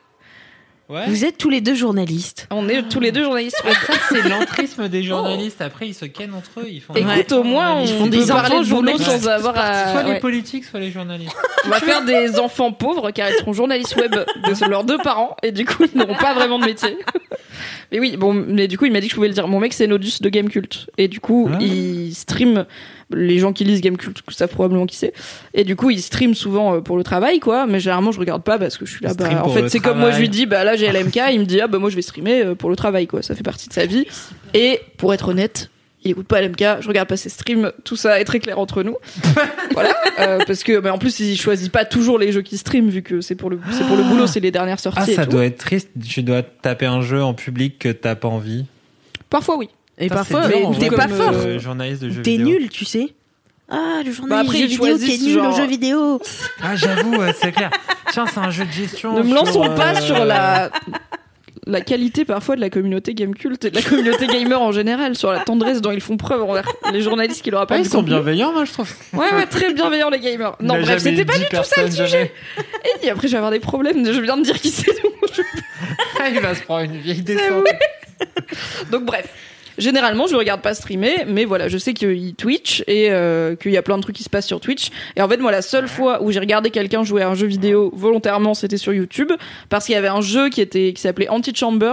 Ouais. 0.89 1.03
Vous 1.09 1.24
êtes 1.24 1.37
tous 1.37 1.51
les 1.51 1.61
deux 1.61 1.74
journalistes. 1.74 2.47
on 2.53 2.68
est 2.68 2.89
tous 2.89 3.01
les 3.01 3.11
deux 3.11 3.24
journalistes. 3.24 3.61
Ah, 3.66 3.72
ça, 3.74 3.95
c'est 4.09 4.28
l'entrisme 4.28 4.89
des 4.89 5.03
journalistes. 5.03 5.61
Après, 5.61 5.89
ils 5.89 5.95
se 5.95 6.05
kennent 6.05 6.32
entre 6.34 6.61
eux. 6.61 6.66
Ils 6.70 6.80
font 6.80 6.95
Écoute, 6.95 7.32
au 7.32 7.43
moins, 7.43 7.74
on, 7.74 7.82
Ils 7.84 7.89
font 7.89 8.05
peut 8.05 8.11
des 8.11 8.26
parler 8.26 8.55
enfants 8.55 8.62
de 8.62 8.68
boulot 8.68 8.87
journalistes. 8.97 9.05
sans 9.22 9.26
avoir 9.28 9.55
à. 9.57 9.91
Soit 9.93 10.03
les 10.05 10.11
ouais. 10.12 10.20
politiques, 10.20 10.64
soit 10.64 10.78
les 10.78 10.93
journalistes. 10.93 11.34
On 11.64 11.70
va 11.70 11.80
faire 11.80 12.05
des 12.05 12.39
enfants 12.39 12.70
pauvres 12.70 13.11
car 13.11 13.28
ils 13.30 13.34
seront 13.37 13.53
journalistes 13.53 13.97
web 13.97 14.12
de 14.12 14.70
leurs 14.70 14.84
deux 14.84 14.99
parents 14.99 15.37
et 15.43 15.51
du 15.51 15.64
coup 15.64 15.84
ils 15.93 15.99
n'auront 15.99 16.14
pas 16.14 16.32
vraiment 16.34 16.61
de 16.61 16.66
métier. 16.66 16.97
Mais 17.91 17.99
oui, 17.99 18.16
bon, 18.16 18.32
mais 18.32 18.68
du 18.68 18.78
coup 18.78 18.84
il 18.84 18.93
m'a 18.93 19.01
dit 19.01 19.07
que 19.09 19.11
je 19.11 19.16
pouvais 19.16 19.28
le 19.28 19.34
dire. 19.34 19.49
Mon 19.49 19.59
mec 19.59 19.72
c'est 19.72 19.89
Nodus 19.89 20.20
de 20.20 20.28
Gamecult 20.28 20.89
et 20.99 21.09
du 21.09 21.18
coup 21.18 21.49
Ah. 21.53 21.59
il 21.61 22.14
stream. 22.14 22.64
Les 23.11 23.38
gens 23.38 23.52
qui 23.52 23.64
lisent 23.64 23.80
Gamecult 23.80 24.20
savent 24.30 24.50
probablement 24.50 24.86
qui 24.86 24.96
c'est. 24.96 25.12
Et 25.54 25.62
du 25.62 25.76
coup 25.76 25.90
il 25.90 26.02
stream 26.02 26.34
souvent 26.34 26.74
euh, 26.74 26.80
pour 26.80 26.96
le 26.96 27.04
travail 27.04 27.38
quoi. 27.38 27.66
Mais 27.66 27.78
généralement 27.78 28.11
je 28.11 28.18
regarde 28.18 28.42
pas 28.42 28.59
parce 28.59 28.76
que 28.76 28.84
je 28.84 28.92
suis 28.92 29.04
là. 29.04 29.14
Bah, 29.14 29.44
en 29.44 29.48
fait 29.48 29.68
c'est 29.68 29.78
comme 29.78 29.98
moi 29.98 30.11
je 30.11 30.18
lui 30.18 30.28
dis 30.28 30.46
bah 30.46 30.64
là 30.64 30.76
j'ai 30.76 30.90
LMK. 30.90 31.20
Il 31.32 31.40
me 31.40 31.44
dit 31.44 31.61
ah 31.61 31.68
bah 31.68 31.78
moi 31.78 31.88
je 31.88 31.96
vais 31.96 32.02
streamer 32.02 32.44
euh, 32.44 32.54
pour 32.54 32.68
le 32.68 32.76
travail 32.76 33.07
quoi. 33.07 33.22
Ça 33.22 33.34
fait 33.34 33.44
partie 33.44 33.68
de 33.68 33.72
sa 33.72 33.86
vie. 33.86 34.07
Et 34.54 34.80
pour 34.96 35.14
être 35.14 35.28
honnête. 35.28 35.70
Il 36.04 36.12
écoute 36.12 36.28
pas 36.28 36.40
LMK, 36.40 36.82
je 36.82 36.86
regarde 36.86 37.09
pas 37.09 37.16
ses 37.16 37.30
streams, 37.30 37.72
tout 37.82 37.96
ça 37.96 38.20
est 38.20 38.24
très 38.24 38.38
clair 38.38 38.61
entre 38.61 38.84
nous. 38.84 38.94
voilà, 39.72 39.92
euh, 40.20 40.38
parce 40.46 40.62
que 40.62 40.78
mais 40.78 40.90
en 40.90 40.98
plus 40.98 41.18
il 41.18 41.36
choisit 41.36 41.72
pas 41.72 41.84
toujours 41.84 42.16
les 42.16 42.30
jeux 42.30 42.42
qu'il 42.42 42.59
stream 42.59 42.88
vu 42.88 43.02
que 43.02 43.20
c'est 43.20 43.34
pour 43.34 43.50
le 43.50 43.59
c'est 43.72 43.84
pour 43.88 43.96
le 43.96 44.04
boulot, 44.04 44.28
c'est 44.28 44.38
les 44.38 44.52
dernières 44.52 44.78
sorties. 44.78 45.00
Ah, 45.02 45.11
et 45.11 45.14
ça 45.14 45.24
tout. 45.24 45.32
doit 45.32 45.44
être 45.44 45.59
triste. 45.59 45.90
Tu 46.09 46.22
dois 46.22 46.42
taper 46.42 46.86
un 46.86 47.00
jeu 47.00 47.24
en 47.24 47.34
public 47.34 47.80
que 47.80 47.88
t'as 47.88 48.14
pas 48.14 48.28
envie. 48.28 48.66
Parfois 49.30 49.57
oui. 49.59 49.68
Et 49.99 50.09
parfois, 50.09 50.42
t'es 50.78 50.90
pas 50.90 51.09
fort. 51.09 51.32
euh, 51.34 51.59
journaliste 51.59 52.03
de 52.03 52.11
jeux 52.11 52.22
T'es 52.22 52.36
nul, 52.38 52.68
tu 52.68 52.84
sais. 52.84 53.14
Ah, 53.68 54.01
le 54.05 54.11
Bah 54.11 54.12
journaliste 54.12 54.49
après, 54.49 54.59
jeux 54.59 54.64
ils 54.64 54.68
vidéo 54.68 54.99
qui 54.99 55.14
est 55.14 55.18
nul 55.26 55.34
genre- 55.34 55.53
au 55.53 55.57
jeu 55.57 55.66
vidéo. 55.66 56.20
Ah, 56.62 56.76
j'avoue, 56.76 57.16
c'est 57.40 57.51
clair. 57.53 57.70
Tiens, 58.12 58.26
c'est 58.26 58.38
un 58.38 58.51
jeu 58.51 58.64
de 58.64 58.70
gestion. 58.70 59.14
Ne 59.14 59.22
me 59.22 59.34
lançons 59.34 59.74
pas 59.74 59.97
euh, 59.97 60.01
sur 60.01 60.24
la 60.24 60.70
la 61.68 61.80
qualité 61.80 62.24
parfois 62.24 62.55
de 62.55 62.61
la 62.61 62.70
communauté 62.70 63.12
game 63.12 63.34
culte 63.34 63.64
et 63.64 63.70
de 63.70 63.74
la 63.74 63.82
communauté 63.82 64.28
gamer 64.28 64.62
en 64.62 64.70
général, 64.70 65.16
sur 65.16 65.32
la 65.32 65.40
tendresse 65.40 65.80
dont 65.80 65.90
ils 65.90 66.01
font 66.01 66.16
preuve 66.16 66.42
envers 66.44 66.62
les 66.92 67.01
journalistes 67.03 67.42
qui 67.42 67.51
leur 67.51 67.59
Ah, 67.61 67.62
apportent 67.64 67.80
ils 67.80 67.84
du 67.84 67.88
sont 67.88 67.97
contenu. 67.99 68.11
bienveillants, 68.11 68.53
moi, 68.53 68.64
je 68.66 68.72
trouve. 68.72 68.88
Ouais, 69.14 69.32
ouais, 69.34 69.47
très 69.47 69.72
bienveillants 69.74 70.11
les 70.11 70.20
gamers. 70.20 70.55
Non, 70.61 70.76
Il 70.76 70.82
bref, 70.82 71.03
c'était 71.03 71.24
pas 71.24 71.32
10 71.32 71.40
du 71.40 71.47
tout 71.49 71.57
ça 71.64 71.82
le 71.82 71.90
sujet. 71.90 72.07
jamais. 72.07 72.32
Et 73.03 73.11
après, 73.11 73.26
je 73.26 73.32
vais 73.32 73.38
avoir 73.38 73.51
des 73.51 73.59
problèmes. 73.59 74.05
Je 74.07 74.20
viens 74.20 74.36
de 74.36 74.42
dire 74.44 74.61
qui 74.61 74.70
c'est. 74.70 74.92
je- 75.34 75.42
Ah, 76.20 76.28
il 76.32 76.38
va 76.38 76.55
se 76.55 76.62
prendre 76.62 76.84
une 76.84 76.99
vieille 77.01 77.22
descente. 77.22 77.64
Donc 78.92 79.05
bref. 79.05 79.26
Généralement, 79.79 80.27
je 80.27 80.37
regarde 80.37 80.62
pas 80.62 80.74
streamer, 80.74 81.24
mais 81.27 81.45
voilà, 81.45 81.68
je 81.68 81.79
sais 81.79 81.95
qu'il 81.95 82.35
Twitch 82.35 82.83
et 82.87 83.11
euh, 83.11 83.57
qu'il 83.57 83.72
y 83.72 83.77
a 83.77 83.83
plein 83.83 83.97
de 83.97 84.03
trucs 84.03 84.16
qui 84.16 84.22
se 84.22 84.31
passent 84.31 84.47
sur 84.47 84.61
Twitch. 84.61 84.91
Et 85.16 85.22
en 85.22 85.29
fait, 85.29 85.37
moi, 85.39 85.53
la 85.53 85.62
seule 85.62 85.89
fois 85.89 86.22
où 86.22 86.33
j'ai 86.33 86.41
regardé 86.41 86.70
quelqu'un 86.70 87.05
jouer 87.05 87.22
à 87.22 87.29
un 87.29 87.35
jeu 87.35 87.47
vidéo 87.47 87.93
volontairement, 87.95 88.55
c'était 88.55 88.77
sur 88.77 88.93
YouTube, 88.93 89.33
parce 89.68 89.87
qu'il 89.87 89.95
y 89.95 89.99
avait 89.99 90.09
un 90.09 90.20
jeu 90.20 90.49
qui 90.49 90.61
était 90.61 90.93
qui 90.93 91.03
s'appelait 91.03 91.29
Antichamber, 91.29 91.93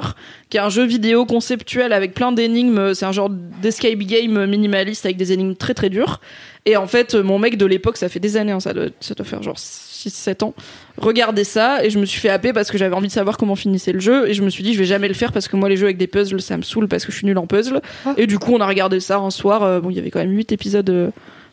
qui 0.50 0.58
est 0.58 0.62
un 0.62 0.70
jeu 0.70 0.86
vidéo 0.86 1.26
conceptuel 1.26 1.94
avec 1.94 2.14
plein 2.14 2.32
d'énigmes. 2.32 2.94
C'est 2.94 3.06
un 3.06 3.12
genre 3.12 3.30
d'escape 3.30 4.00
game 4.00 4.46
minimaliste 4.46 5.06
avec 5.06 5.18
des 5.18 5.32
énigmes 5.32 5.56
très 5.56 5.74
très 5.74 5.90
dures. 5.90 6.22
Et 6.66 6.78
en 6.78 6.88
fait, 6.88 7.16
mon 7.16 7.40
mec 7.40 7.58
de 7.58 7.66
l'époque, 7.66 7.98
ça 7.98 8.08
fait 8.08 8.22
des 8.22 8.38
années, 8.38 8.54
hein, 8.54 8.60
ça, 8.62 8.74
doit, 8.74 8.88
ça 9.02 9.14
doit 9.14 9.26
faire 9.26 9.44
genre 9.44 9.58
6-7 9.58 10.46
ans, 10.46 10.54
regardait 10.98 11.44
ça 11.44 11.84
et 11.84 11.89
je 11.89 12.00
me 12.00 12.06
suis 12.06 12.20
fait 12.20 12.30
happer 12.30 12.54
parce 12.54 12.70
que 12.70 12.78
j'avais 12.78 12.96
envie 12.96 13.08
de 13.08 13.14
savoir 13.14 13.38
comment 13.38 13.56
finissait 13.56 13.91
le 13.91 14.00
jeu 14.00 14.30
et 14.30 14.34
je 14.34 14.44
me 14.44 14.50
suis 14.50 14.64
dit 14.64 14.74
je 14.74 14.80
vais 14.80 14.86
jamais 14.86 15.08
le 15.08 15.14
faire 15.14 15.32
parce 15.32 15.48
que 15.48 15.56
moi 15.56 15.70
les 15.70 15.78
jeux 15.78 15.86
avec 15.86 15.98
des 15.98 16.08
puzzles 16.08 16.41
ça 16.41 16.58
me 16.58 16.62
saoule 16.62 16.88
parce 16.88 17.06
que 17.06 17.12
je 17.12 17.18
suis 17.18 17.26
nulle 17.26 17.38
en 17.38 17.48
puzzle. 17.48 17.82
Et 18.18 18.28
du 18.28 18.39
coup 18.39 18.54
on 18.54 18.62
a 18.62 18.68
regardé 18.68 19.00
ça 19.00 19.18
un 19.18 19.32
soir 19.32 19.64
euh, 19.64 19.80
bon 19.80 19.89
il 19.89 19.96
y 19.96 20.00
avait 20.00 20.12
quand 20.12 20.20
même 20.20 20.32
8 20.32 20.52
épisodes 20.52 20.89
euh, 20.89 21.10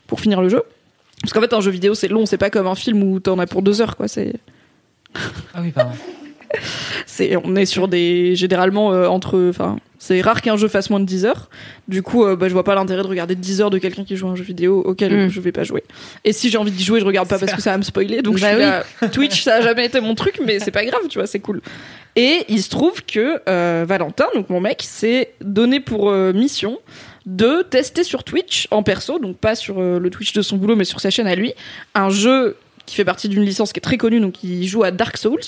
pour 0.07 0.21
finir 0.21 0.43
le 0.43 0.49
jeu. 0.49 0.63
Parce 1.23 1.33
qu'en 1.33 1.41
fait 1.41 1.53
un 1.53 1.61
jeu 1.61 1.71
vidéo 1.71 1.95
c'est 1.95 2.09
long 2.09 2.27
c'est 2.27 2.39
pas 2.39 2.51
comme 2.51 2.67
un 2.67 2.75
film 2.75 3.03
où 3.03 3.21
t'en 3.21 3.39
as 3.39 3.47
pour 3.47 3.63
deux 3.63 3.81
heures 3.81 3.97
quoi 3.97 4.09
c'est 4.09 4.35
Ah 5.55 5.61
oui, 5.63 5.71
pardon. 5.71 5.93
c'est 7.07 7.37
on 7.37 7.57
est 7.57 7.67
sur 7.67 7.89
des 7.89 8.37
généralement 8.37 8.93
euh, 8.93 9.07
entre 9.07 9.49
enfin 9.49 9.79
c'est 10.03 10.23
rare 10.23 10.41
qu'un 10.41 10.57
jeu 10.57 10.67
fasse 10.67 10.89
moins 10.89 10.99
de 10.99 11.05
10 11.05 11.27
heures. 11.27 11.51
Du 11.87 12.03
coup 12.03 12.25
euh, 12.25 12.35
bah, 12.35 12.49
je 12.49 12.55
vois 12.55 12.65
pas 12.65 12.75
l'intérêt 12.75 13.03
de 13.03 13.07
regarder 13.07 13.35
10 13.37 13.61
heures 13.61 13.71
de 13.71 13.79
quelqu'un 13.79 14.03
qui 14.03 14.17
joue 14.17 14.27
à 14.27 14.31
un 14.31 14.35
jeu 14.35 14.43
vidéo 14.43 14.81
auquel 14.81 15.27
Mm. 15.27 15.29
je 15.29 15.41
vais 15.41 15.53
pas 15.53 15.63
jouer. 15.63 15.85
Et 16.25 16.33
si 16.33 16.49
j'ai 16.51 16.57
envie 16.59 16.71
d'y 16.71 16.83
jouer 16.83 17.01
je 17.01 17.05
regarde 17.05 17.29
pas 17.29 17.39
parce 17.39 17.53
que 17.53 17.61
ça. 17.61 17.73
va 17.73 17.79
me 17.79 17.83
spoiler. 17.83 18.23
Donc 18.23 18.41
Bah 18.41 18.49
je 18.51 18.57
suis 18.57 18.65
là, 19.03 19.09
Twitch 19.09 19.43
ça 19.43 19.57
a 19.57 19.61
jamais 19.61 19.85
été 19.87 20.01
mon 20.01 20.15
truc 20.15 20.41
mais 20.45 20.59
c'est 20.59 20.71
pas 20.71 20.85
grave 20.85 21.03
tu 21.09 21.19
vois 21.19 21.27
c'est 21.27 21.41
cool. 21.41 21.61
Et 22.17 22.45
il 22.49 22.63
se 22.63 22.71
trouve 22.71 23.05
que 23.05 23.41
euh, 23.49 23.85
Valentin 23.87 24.27
donc 24.35 24.49
mon 24.49 24.61
mec 24.61 24.83
s'est 24.83 25.35
donné 25.43 25.81
pour 25.81 26.11
euh, 26.11 26.33
mission 26.33 26.79
de 27.27 27.63
tester 27.69 28.03
sur 28.03 28.25
Twitch 28.25 28.67
en 28.71 28.83
perso 28.83 29.19
donc 29.19 29.37
pas 29.37 29.55
sur 29.55 29.79
euh, 29.81 29.99
le 29.99 30.09
Twitch 30.09 30.33
de 30.33 30.41
son 30.41 30.57
boulot 30.57 30.75
mais 30.77 30.85
sur 30.85 31.01
sa 31.01 31.11
chaîne 31.11 31.27
à 31.27 31.35
lui 31.35 31.53
un 31.95 32.09
jeu 32.09 32.57
qui 32.91 32.97
fait 32.97 33.05
partie 33.05 33.29
d'une 33.29 33.45
licence 33.45 33.73
qui 33.73 33.79
est 33.79 33.81
très 33.81 33.97
connue 33.99 34.19
donc 34.19 34.43
il 34.43 34.67
joue 34.67 34.83
à 34.83 34.91
Dark 34.91 35.17
Souls 35.17 35.39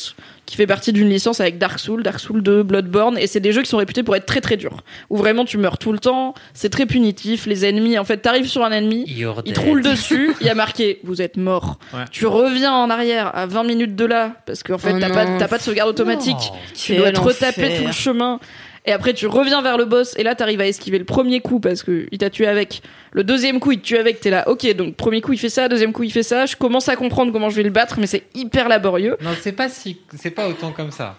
qui 0.46 0.54
fait 0.56 0.66
partie 0.68 0.92
d'une 0.92 1.08
licence 1.08 1.40
avec 1.40 1.58
Dark 1.58 1.78
Souls, 1.80 2.02
Dark 2.02 2.20
Souls 2.20 2.42
2, 2.42 2.62
Bloodborne, 2.62 3.16
et 3.18 3.26
c'est 3.26 3.40
des 3.40 3.52
jeux 3.52 3.62
qui 3.62 3.68
sont 3.68 3.76
réputés 3.78 4.02
pour 4.02 4.14
être 4.16 4.26
très 4.26 4.40
très 4.40 4.56
durs, 4.56 4.82
où 5.08 5.16
vraiment 5.16 5.44
tu 5.44 5.56
meurs 5.56 5.78
tout 5.78 5.92
le 5.92 5.98
temps, 6.00 6.34
c'est 6.52 6.68
très 6.68 6.84
punitif, 6.84 7.46
les 7.46 7.64
ennemis, 7.64 7.96
en 7.98 8.04
fait 8.04 8.18
t'arrives 8.18 8.48
sur 8.48 8.64
un 8.64 8.70
ennemi, 8.72 9.04
il 9.06 9.52
te 9.52 9.60
roule 9.60 9.82
dessus, 9.82 10.34
il 10.40 10.46
y 10.46 10.50
a 10.50 10.54
marqué 10.54 11.00
vous 11.04 11.22
êtes 11.22 11.36
mort. 11.36 11.78
Ouais. 11.94 12.04
Tu 12.10 12.26
reviens 12.26 12.72
en 12.72 12.90
arrière 12.90 13.34
à 13.36 13.46
20 13.46 13.64
minutes 13.64 13.96
de 13.96 14.04
là, 14.04 14.36
parce 14.46 14.62
qu'en 14.62 14.78
fait 14.78 14.92
Oh 14.94 15.00
t'as 15.00 15.10
pas, 15.10 15.26
t'as 15.38 15.48
pas 15.48 15.58
de 15.58 15.62
sauvegarde 15.62 15.88
automatique, 15.90 16.36
Oh. 16.50 16.56
tu 16.74 16.96
dois 16.96 17.12
te 17.12 17.20
retaper 17.20 17.78
tout 17.78 17.86
le 17.86 17.92
chemin. 17.92 18.38
Et 18.84 18.92
après, 18.92 19.14
tu 19.14 19.28
reviens 19.28 19.62
vers 19.62 19.78
le 19.78 19.84
boss, 19.84 20.14
et 20.18 20.24
là, 20.24 20.34
t'arrives 20.34 20.60
à 20.60 20.66
esquiver 20.66 20.98
le 20.98 21.04
premier 21.04 21.40
coup 21.40 21.60
parce 21.60 21.84
que 21.84 22.08
il 22.10 22.18
t'a 22.18 22.30
tué 22.30 22.46
avec. 22.46 22.82
Le 23.12 23.22
deuxième 23.22 23.60
coup, 23.60 23.72
il 23.72 23.80
te 23.80 23.86
tue 23.86 23.96
avec, 23.96 24.20
t'es 24.20 24.30
là, 24.30 24.48
ok, 24.48 24.74
donc 24.74 24.96
premier 24.96 25.20
coup, 25.20 25.32
il 25.32 25.38
fait 25.38 25.48
ça, 25.48 25.68
deuxième 25.68 25.92
coup, 25.92 26.02
il 26.02 26.10
fait 26.10 26.24
ça. 26.24 26.46
Je 26.46 26.56
commence 26.56 26.88
à 26.88 26.96
comprendre 26.96 27.32
comment 27.32 27.48
je 27.48 27.56
vais 27.56 27.62
le 27.62 27.70
battre, 27.70 27.96
mais 28.00 28.08
c'est 28.08 28.24
hyper 28.34 28.68
laborieux. 28.68 29.16
Non, 29.20 29.30
c'est 29.40 29.52
pas 29.52 29.68
si, 29.68 30.00
c'est 30.18 30.30
pas 30.30 30.48
autant 30.48 30.72
comme 30.72 30.90
ça. 30.90 31.16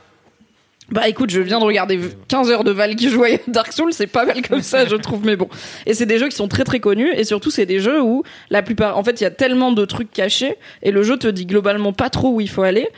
Bah 0.91 1.07
écoute, 1.07 1.29
je 1.29 1.39
viens 1.39 1.59
de 1.59 1.63
regarder 1.63 1.97
15 2.27 2.51
heures 2.51 2.65
de 2.65 2.71
Val 2.71 2.95
qui 2.95 3.09
jouait 3.09 3.35
à 3.35 3.51
Dark 3.51 3.71
Souls, 3.71 3.93
c'est 3.93 4.07
pas 4.07 4.25
mal 4.25 4.41
comme 4.47 4.61
ça, 4.61 4.85
je 4.85 4.95
trouve, 4.97 5.25
mais 5.25 5.37
bon. 5.37 5.47
Et 5.85 5.93
c'est 5.93 6.05
des 6.05 6.19
jeux 6.19 6.27
qui 6.27 6.35
sont 6.35 6.49
très 6.49 6.65
très 6.65 6.81
connus, 6.81 7.09
et 7.15 7.23
surtout 7.23 7.51
c'est 7.51 7.65
des 7.65 7.79
jeux 7.79 8.01
où 8.01 8.23
la 8.49 8.61
plupart, 8.61 8.97
en 8.97 9.03
fait, 9.03 9.21
il 9.21 9.23
y 9.23 9.27
a 9.27 9.31
tellement 9.31 9.71
de 9.71 9.85
trucs 9.85 10.11
cachés, 10.11 10.57
et 10.81 10.91
le 10.91 11.01
jeu 11.01 11.17
te 11.17 11.27
dit 11.27 11.45
globalement 11.45 11.93
pas 11.93 12.09
trop 12.09 12.33
où 12.33 12.41
il 12.41 12.49
faut 12.49 12.63
aller, 12.63 12.89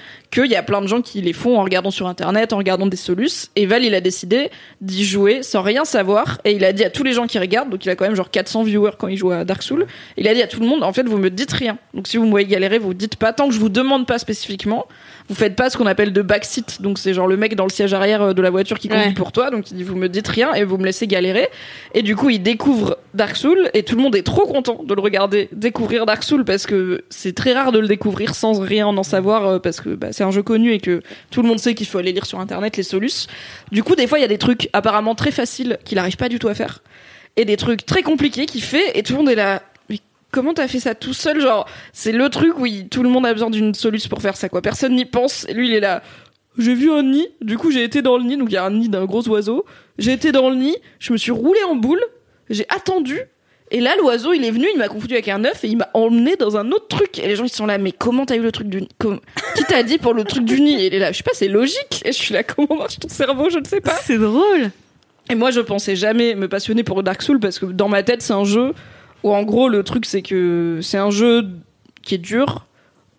qu'il 0.43 0.51
y 0.51 0.55
a 0.55 0.63
plein 0.63 0.81
de 0.81 0.87
gens 0.87 1.01
qui 1.01 1.21
les 1.21 1.33
font 1.33 1.57
en 1.59 1.63
regardant 1.63 1.91
sur 1.91 2.07
internet, 2.07 2.53
en 2.53 2.57
regardant 2.57 2.87
des 2.87 2.97
solus. 2.97 3.49
Et 3.55 3.65
Val, 3.65 3.83
il 3.83 3.93
a 3.95 4.01
décidé 4.01 4.49
d'y 4.81 5.03
jouer 5.05 5.43
sans 5.43 5.61
rien 5.61 5.85
savoir. 5.85 6.39
Et 6.45 6.51
il 6.51 6.63
a 6.65 6.73
dit 6.73 6.83
à 6.83 6.89
tous 6.89 7.03
les 7.03 7.13
gens 7.13 7.27
qui 7.27 7.39
regardent, 7.39 7.69
donc 7.69 7.85
il 7.85 7.89
a 7.89 7.95
quand 7.95 8.05
même 8.05 8.15
genre 8.15 8.29
400 8.29 8.63
viewers 8.63 8.91
quand 8.97 9.07
il 9.07 9.17
joue 9.17 9.31
à 9.31 9.43
Dark 9.45 9.61
Souls, 9.63 9.85
il 10.17 10.27
a 10.27 10.33
dit 10.33 10.41
à 10.41 10.47
tout 10.47 10.59
le 10.59 10.65
monde, 10.67 10.83
en 10.83 10.93
fait, 10.93 11.03
vous 11.07 11.17
me 11.17 11.29
dites 11.29 11.51
rien. 11.53 11.77
Donc 11.93 12.07
si 12.07 12.17
vous 12.17 12.25
me 12.25 12.31
voyez 12.31 12.47
galérer, 12.47 12.77
vous 12.79 12.93
dites 12.93 13.15
pas, 13.15 13.33
tant 13.33 13.47
que 13.47 13.53
je 13.53 13.59
vous 13.59 13.69
demande 13.69 14.05
pas 14.07 14.17
spécifiquement, 14.19 14.87
vous 15.27 15.35
faites 15.35 15.55
pas 15.55 15.69
ce 15.69 15.77
qu'on 15.77 15.87
appelle 15.87 16.13
de 16.13 16.21
backseat. 16.21 16.81
Donc 16.81 16.99
c'est 16.99 17.13
genre 17.13 17.27
le 17.27 17.37
mec 17.37 17.55
dans 17.55 17.63
le 17.65 17.71
siège 17.71 17.93
arrière 17.93 18.21
euh, 18.21 18.33
de 18.33 18.41
la 18.41 18.49
voiture 18.49 18.77
qui 18.79 18.87
conduit 18.89 19.05
Ouais. 19.07 19.13
pour 19.13 19.31
toi. 19.31 19.49
Donc 19.51 19.71
il 19.71 19.77
dit, 19.77 19.83
vous 19.83 19.95
me 19.95 20.07
dites 20.09 20.27
rien 20.27 20.53
et 20.53 20.63
vous 20.63 20.77
me 20.77 20.85
laissez 20.85 21.07
galérer. 21.07 21.47
Et 21.93 22.01
du 22.01 22.15
coup, 22.15 22.29
il 22.29 22.41
découvre 22.43 22.97
Dark 23.13 23.35
Souls 23.35 23.69
et 23.73 23.83
tout 23.83 23.95
le 23.95 24.01
monde 24.03 24.15
est 24.15 24.23
trop 24.23 24.45
content 24.45 24.83
de 24.83 24.93
le 24.93 25.01
regarder 25.01 25.49
découvrir 25.51 26.05
Dark 26.05 26.23
Souls 26.23 26.45
parce 26.45 26.65
que 26.65 27.03
c'est 27.09 27.33
très 27.33 27.53
rare 27.53 27.71
de 27.71 27.79
le 27.79 27.87
découvrir 27.87 28.35
sans 28.35 28.59
rien 28.59 28.87
en 28.87 29.03
savoir 29.03 29.45
euh, 29.47 29.59
parce 29.59 29.81
que 29.81 29.89
bah, 29.89 30.07
c'est 30.11 30.23
un 30.25 30.31
jeu 30.31 30.43
connu 30.43 30.73
et 30.73 30.79
que 30.79 31.01
tout 31.31 31.41
le 31.41 31.47
monde 31.47 31.59
sait 31.59 31.75
qu'il 31.75 31.87
faut 31.87 31.97
aller 31.97 32.11
lire 32.11 32.25
sur 32.25 32.39
internet 32.39 32.77
les 32.77 32.83
solus. 32.83 33.27
Du 33.71 33.83
coup, 33.83 33.95
des 33.95 34.07
fois, 34.07 34.19
il 34.19 34.21
y 34.21 34.25
a 34.25 34.29
des 34.29 34.37
trucs 34.37 34.69
apparemment 34.73 35.15
très 35.15 35.31
faciles 35.31 35.77
qu'il 35.85 35.99
arrive 35.99 36.17
pas 36.17 36.29
du 36.29 36.39
tout 36.39 36.47
à 36.47 36.53
faire 36.53 36.81
et 37.37 37.45
des 37.45 37.57
trucs 37.57 37.85
très 37.85 38.03
compliqués 38.03 38.45
qu'il 38.45 38.63
fait 38.63 38.97
et 38.97 39.03
tout 39.03 39.13
le 39.13 39.19
monde 39.19 39.29
est 39.29 39.35
là. 39.35 39.61
Mais 39.89 39.99
comment 40.31 40.53
t'as 40.53 40.67
fait 40.67 40.79
ça 40.79 40.95
tout 40.95 41.13
seul? 41.13 41.41
Genre, 41.41 41.67
c'est 41.93 42.11
le 42.11 42.29
truc 42.29 42.57
où 42.59 42.65
tout 42.89 43.03
le 43.03 43.09
monde 43.09 43.25
a 43.25 43.33
besoin 43.33 43.49
d'une 43.49 43.73
soluce 43.73 44.07
pour 44.07 44.21
faire 44.21 44.37
ça 44.37 44.49
quoi. 44.49 44.61
Personne 44.61 44.95
n'y 44.95 45.05
pense. 45.05 45.45
Et 45.49 45.53
lui, 45.53 45.69
il 45.69 45.73
est 45.73 45.79
là. 45.79 46.01
J'ai 46.57 46.73
vu 46.73 46.89
un 46.89 47.03
nid, 47.03 47.27
du 47.41 47.57
coup 47.57 47.69
j'ai 47.69 47.83
été 47.83 48.01
dans 48.01 48.17
le 48.17 48.23
nid, 48.23 48.37
donc 48.37 48.49
il 48.49 48.53
y 48.53 48.57
a 48.57 48.63
un 48.63 48.71
nid 48.71 48.87
d'un 48.87 49.03
gros 49.03 49.27
oiseau. 49.27 49.65
J'ai 49.97 50.13
été 50.13 50.31
dans 50.31 50.49
le 50.49 50.55
nid, 50.55 50.77
je 50.99 51.11
me 51.11 51.17
suis 51.17 51.31
roulé 51.31 51.59
en 51.67 51.75
boule, 51.75 51.99
j'ai 52.49 52.65
attendu, 52.69 53.19
et 53.71 53.79
là 53.79 53.95
l'oiseau 53.97 54.33
il 54.33 54.45
est 54.45 54.51
venu, 54.51 54.67
il 54.73 54.77
m'a 54.77 54.87
confondu 54.87 55.13
avec 55.13 55.27
un 55.27 55.43
œuf 55.43 55.63
et 55.63 55.67
il 55.67 55.77
m'a 55.77 55.89
emmené 55.93 56.35
dans 56.35 56.57
un 56.57 56.71
autre 56.71 56.87
truc. 56.87 57.19
Et 57.19 57.27
les 57.27 57.35
gens 57.35 57.43
ils 57.43 57.49
sont 57.49 57.65
là, 57.65 57.77
mais 57.77 57.91
comment 57.91 58.25
t'as 58.25 58.35
eu 58.35 58.41
le 58.41 58.51
truc 58.51 58.67
du 58.67 58.81
nid 58.81 58.89
Qui 59.55 59.63
t'a 59.63 59.83
dit 59.83 59.97
pour 59.97 60.13
le 60.13 60.23
truc 60.23 60.45
du 60.45 60.61
nid? 60.61 60.75
Et 60.81 60.87
il 60.87 60.93
est 60.93 60.99
là, 60.99 61.11
je 61.11 61.17
sais 61.17 61.23
pas, 61.23 61.31
c'est 61.33 61.47
logique. 61.47 62.01
Et 62.05 62.11
je 62.11 62.17
suis 62.17 62.33
là, 62.33 62.43
comment 62.43 62.75
marche 62.77 62.99
ton 62.99 63.09
cerveau? 63.09 63.49
Je 63.49 63.59
ne 63.59 63.65
sais 63.65 63.81
pas. 63.81 63.95
C'est 64.03 64.17
drôle. 64.17 64.71
Et 65.29 65.35
moi, 65.35 65.51
je 65.51 65.59
pensais 65.59 65.95
jamais 65.95 66.35
me 66.35 66.47
passionner 66.47 66.83
pour 66.83 67.01
Dark 67.01 67.21
Souls 67.21 67.39
parce 67.39 67.57
que 67.57 67.65
dans 67.65 67.89
ma 67.89 68.03
tête, 68.03 68.21
c'est 68.21 68.33
un 68.33 68.43
jeu 68.43 68.73
où, 69.23 69.33
en 69.33 69.43
gros, 69.43 69.69
le 69.69 69.83
truc, 69.83 70.05
c'est 70.05 70.21
que 70.21 70.79
c'est 70.83 70.99
un 70.99 71.09
jeu 71.09 71.47
qui 72.03 72.15
est 72.15 72.19
dur 72.19 72.67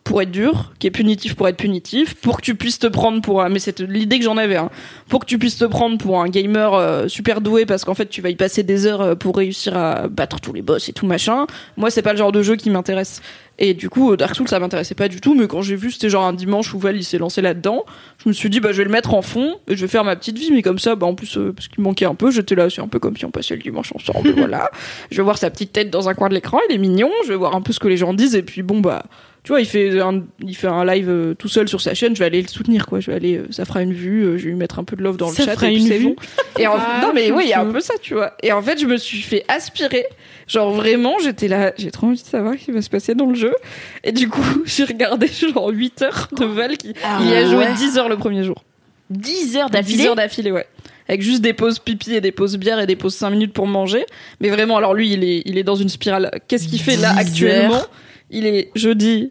pour 0.07 0.23
être 0.23 0.31
dur, 0.31 0.73
qui 0.79 0.87
est 0.87 0.93
punitif 0.93 1.35
pour 1.35 1.49
être 1.49 1.57
punitif, 1.57 2.15
pour 2.15 2.37
que 2.37 2.43
tu 2.43 2.55
puisses 2.55 2.79
te 2.79 2.87
prendre 2.87 3.21
pour 3.21 3.43
un... 3.43 3.49
Mais 3.49 3.59
c'est 3.59 3.81
l'idée 3.81 4.21
que 4.21 4.25
j'en 4.25 4.37
avais, 4.37 4.57
hein. 4.57 4.71
Pour 5.09 5.21
que 5.21 5.27
tu 5.27 5.37
puisses 5.37 5.59
te 5.59 5.65
prendre 5.65 5.99
pour 5.99 6.21
un 6.21 6.29
gamer 6.29 6.75
euh, 6.75 7.09
super 7.09 7.41
doué 7.41 7.67
parce 7.67 7.85
qu'en 7.85 7.95
fait, 7.95 8.07
tu 8.07 8.23
vas 8.23 8.31
y 8.31 8.37
passer 8.37 8.63
des 8.63 8.87
heures 8.87 9.01
euh, 9.01 9.15
pour 9.17 9.37
réussir 9.37 9.77
à 9.77 10.07
battre 10.07 10.41
tous 10.41 10.53
les 10.53 10.63
boss 10.63 10.89
et 10.89 10.93
tout 10.93 11.07
machin. 11.07 11.47
Moi, 11.77 11.91
c'est 11.91 12.03
pas 12.03 12.13
le 12.13 12.19
genre 12.19 12.31
de 12.31 12.41
jeu 12.41 12.55
qui 12.55 12.71
m'intéresse. 12.71 13.21
Et 13.59 13.75
du 13.75 13.89
coup, 13.89 14.17
Dark 14.17 14.37
Souls, 14.37 14.49
ça 14.49 14.61
m'intéressait 14.61 14.95
pas 14.95 15.09
du 15.09 15.21
tout, 15.21 15.35
mais 15.35 15.49
quand 15.49 15.63
j'ai 15.63 15.77
vu, 15.77 15.91
c'était 15.91 16.11
genre 16.11 16.25
un 16.25 16.35
dimanche 16.35 16.73
où 16.75 16.79
Val, 16.79 16.97
il 16.97 17.05
s'est 17.05 17.19
lancé 17.19 17.41
là-dedans, 17.41 17.85
je 18.23 18.29
me 18.29 18.35
suis 18.35 18.51
dit, 18.51 18.61
bah, 18.61 18.73
je 18.73 18.79
vais 18.79 18.85
le 18.85 18.91
mettre 18.91 19.15
en 19.15 19.23
fond, 19.23 19.57
et 19.67 19.77
je 19.77 19.81
vais 19.81 19.89
faire 19.89 20.05
ma 20.05 20.15
petite 20.15 20.39
vie, 20.39 20.51
mais 20.53 20.63
comme 20.63 20.79
ça, 20.79 20.95
bah, 20.95 21.07
en 21.07 21.15
plus, 21.15 21.39
euh, 21.39 21.53
parce 21.55 21.69
qu'il 21.69 21.83
manquait 21.83 22.05
un 22.05 22.15
peu, 22.15 22.31
j'étais 22.31 22.55
là, 22.55 22.69
c'est 22.69 22.83
un 22.83 22.89
peu 22.89 22.99
comme 22.99 23.17
si 23.17 23.25
on 23.25 23.31
passait 23.31 23.57
le 23.57 23.63
dimanche 23.63 23.93
ensemble, 23.95 24.31
voilà. 24.37 24.71
Je 25.11 25.17
vais 25.17 25.23
voir 25.23 25.39
sa 25.39 25.51
petite 25.51 25.73
tête 25.73 25.91
dans 25.91 26.09
un 26.09 26.15
coin 26.15 26.29
de 26.29 26.35
l'écran, 26.35 26.59
il 26.69 26.75
est 26.75 26.79
mignon, 26.79 27.11
je 27.25 27.31
vais 27.31 27.37
voir 27.37 27.55
un 27.55 27.63
peu 27.63 27.73
ce 27.73 27.81
que 27.81 27.89
les 27.89 27.97
gens 27.97 28.13
disent, 28.13 28.37
et 28.37 28.43
puis 28.43 28.63
bon, 28.63 28.81
bah, 28.81 29.05
tu 29.47 29.53
vois, 29.53 29.61
il 29.61 29.67
fait 29.67 30.01
un, 30.01 30.25
il 30.45 30.57
fait 30.57 30.67
un 30.67 30.85
live 30.85 31.09
euh, 31.09 31.35
tout 31.35 31.47
seul 31.47 31.69
sur 31.69 31.81
sa 31.81 31.95
chaîne, 31.95 32.17
je 32.17 32.19
vais 32.19 32.25
aller 32.27 32.43
le 32.43 32.49
soutenir, 32.49 32.85
quoi, 32.85 32.99
je 32.99 33.13
vais 33.13 33.17
aller, 33.17 33.37
euh, 33.37 33.47
ça 33.51 33.65
fera 33.65 33.81
une 33.81 33.93
vue, 33.93 34.25
euh, 34.25 34.39
je 34.39 34.43
vais 34.47 34.51
lui 34.51 34.57
mettre 34.57 34.81
un 34.81 34.83
peu 34.85 34.97
de 34.97 35.03
love 35.05 35.17
dans 35.19 35.29
Ça 35.29 35.43
le 35.45 35.47
chat, 35.51 35.55
fera 35.55 35.69
et 35.69 35.75
puis 35.75 35.83
une 35.83 35.87
c'est 35.89 35.99
vue. 35.99 36.05
bon. 36.07 36.17
Et 36.59 36.67
en, 36.67 36.73
Ah, 36.77 36.99
non, 37.01 37.13
mais 37.15 37.31
oui, 37.31 37.45
il 37.45 37.51
y 37.51 37.53
a 37.53 37.61
un 37.61 37.71
peu 37.71 37.79
ça, 37.79 37.95
tu 38.03 38.15
vois. 38.15 38.33
Et 38.43 38.51
en 38.51 38.61
fait, 38.61 38.81
je 38.81 38.87
me 38.87 38.97
suis 38.97 39.23
fait 39.23 39.45
aspirer. 39.47 40.05
Genre 40.49 40.73
vraiment, 40.73 41.15
j'étais 41.23 41.47
là, 41.47 41.73
j'ai 41.79 41.93
trop 41.93 42.09
envie 42.09 42.21
de 42.21 42.27
savoir 42.27 42.55
ce 42.55 42.65
qui 42.65 42.73
va 42.73 42.83
se 42.83 42.91
passer 42.91 43.15
dans 43.15 43.27
le 43.27 43.37
jeu. 43.37 43.55
Et 44.03 44.11
du 44.11 44.29
coup, 44.29 44.43
j'ai 44.65 44.83
regardé 44.83 45.29
genre 45.29 45.69
8 45.71 46.03
heures 46.03 46.29
de 46.37 46.45
Val 46.45 46.77
qui 46.77 46.95
Ah 47.05 47.21
il 47.23 47.33
a 47.33 47.47
joué 47.47 47.59
ouais. 47.59 47.75
10 47.77 47.99
heures 47.99 48.09
le 48.09 48.17
premier 48.17 48.43
jour. 48.43 48.65
10 49.11 49.57
heures 49.59 49.71
10 49.71 49.73
d'affilée. 49.73 50.07
heures 50.09 50.17
d'affilée, 50.17 50.51
ouais. 50.51 50.67
Avec 51.09 51.23
juste 51.23 51.41
des 51.43 51.53
pauses 51.53 51.79
pipi 51.79 52.15
et 52.15 52.21
des 52.21 52.33
pauses 52.33 52.57
bière 52.57 52.81
et 52.81 52.87
des 52.89 52.97
pauses 52.97 53.15
5 53.15 53.31
minutes 53.31 53.53
pour 53.53 53.69
manger. 53.69 54.05
Mais 54.41 54.49
vraiment, 54.51 54.77
alors 54.77 54.93
lui, 54.93 55.13
il 55.13 55.23
est, 55.23 55.43
il 55.45 55.57
est 55.57 55.63
dans 55.63 55.77
une 55.77 55.89
spirale. 55.89 56.33
Qu'est-ce 56.49 56.67
qu'il 56.67 56.81
fait 56.81 56.97
là 56.97 57.13
10 57.13 57.19
actuellement? 57.21 57.83
Il 58.31 58.45
est 58.45 58.71
jeudi 58.75 59.31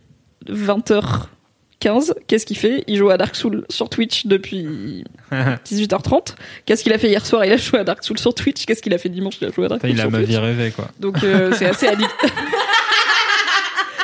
20h15. 0.49 2.13
Qu'est-ce 2.27 2.45
qu'il 2.45 2.57
fait? 2.57 2.83
Il 2.87 2.97
joue 2.97 3.09
à 3.09 3.17
Dark 3.17 3.35
Souls 3.35 3.65
sur 3.69 3.89
Twitch 3.89 4.25
depuis 4.27 5.03
18h30. 5.31 6.35
Qu'est-ce 6.65 6.83
qu'il 6.83 6.93
a 6.93 6.97
fait 6.97 7.09
hier 7.09 7.25
soir? 7.25 7.45
Il 7.45 7.51
a 7.51 7.57
joué 7.57 7.79
à 7.79 7.83
Dark 7.83 8.03
Souls 8.03 8.19
sur 8.19 8.33
Twitch. 8.33 8.65
Qu'est-ce 8.65 8.81
qu'il 8.81 8.93
a 8.93 8.97
fait 8.97 9.09
dimanche? 9.09 9.35
Il 9.41 9.47
a 9.47 9.51
joué 9.51 9.65
à 9.65 9.69
Dark 9.69 9.81
Souls 9.81 9.89
Il 9.91 10.01
a 10.01 10.09
ma 10.09 10.21
vie 10.21 10.37
rêvée, 10.37 10.71
quoi. 10.71 10.89
Donc 10.99 11.23
euh, 11.23 11.53
c'est 11.57 11.65
assez 11.65 11.87
addict. 11.87 12.09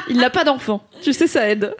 Il 0.10 0.18
n'a 0.18 0.30
pas 0.30 0.44
d'enfant. 0.44 0.84
Tu 1.02 1.14
sais, 1.14 1.28
ça 1.28 1.48
aide. 1.50 1.74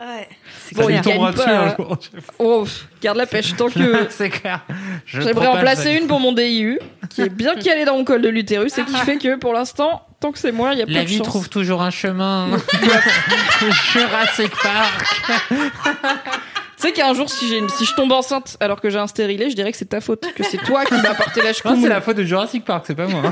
Ouais. 0.00 0.28
Bon, 0.74 0.88
il 0.88 1.00
tombera 1.00 1.32
pas- 1.32 1.38
dessus 1.38 1.48
un 1.50 1.76
jour. 1.76 1.98
Oh, 2.38 2.64
garde 3.02 3.16
la 3.18 3.26
pêche. 3.26 3.54
Tant 3.56 3.68
que 3.68 4.06
C'est 4.10 4.30
clair. 4.30 4.60
J'aimerais 5.06 5.46
en 5.46 5.56
placer 5.58 5.84
ça. 5.84 5.92
une 5.92 6.06
pour 6.06 6.20
mon 6.20 6.32
DIU, 6.32 6.78
qui 7.10 7.22
est 7.22 7.28
bien 7.28 7.54
calée 7.56 7.84
dans 7.84 7.96
mon 7.96 8.04
col 8.04 8.22
de 8.22 8.28
l'utérus 8.28 8.76
et 8.78 8.84
qui 8.84 8.94
fait 8.96 9.18
que 9.18 9.36
pour 9.36 9.52
l'instant, 9.52 10.02
tant 10.20 10.32
que 10.32 10.38
c'est 10.38 10.52
moi, 10.52 10.70
il 10.72 10.78
y 10.78 10.82
a 10.82 10.86
La 10.86 10.92
pas 11.00 11.04
de 11.04 11.08
vie 11.08 11.18
chance. 11.18 11.26
trouve 11.28 11.48
toujours 11.48 11.82
un 11.82 11.90
chemin. 11.90 12.48
Jurassic 13.92 14.50
Park. 14.62 15.06
Tu 15.50 16.86
sais 16.86 16.92
qu'un 16.92 17.12
jour, 17.12 17.28
si, 17.28 17.48
je 17.48 17.94
tombe 17.96 18.12
enceinte 18.12 18.56
alors 18.60 18.80
que 18.80 18.88
j'ai 18.88 18.98
un 18.98 19.08
stérilet, 19.08 19.50
je 19.50 19.56
dirais 19.56 19.72
que 19.72 19.78
c'est 19.78 19.86
ta 19.86 20.00
faute, 20.00 20.24
que 20.34 20.44
c'est 20.44 20.58
toi 20.58 20.84
qui 20.84 20.94
m'as 20.94 21.10
apporté 21.10 21.40
la 21.40 21.48
Non, 21.48 21.52
ch'coum. 21.54 21.82
c'est 21.82 21.88
la 21.88 22.00
faute 22.00 22.16
de 22.18 22.22
Jurassic 22.22 22.64
Park, 22.64 22.84
c'est 22.86 22.94
pas 22.94 23.06
moi. 23.08 23.22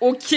Ok. 0.00 0.36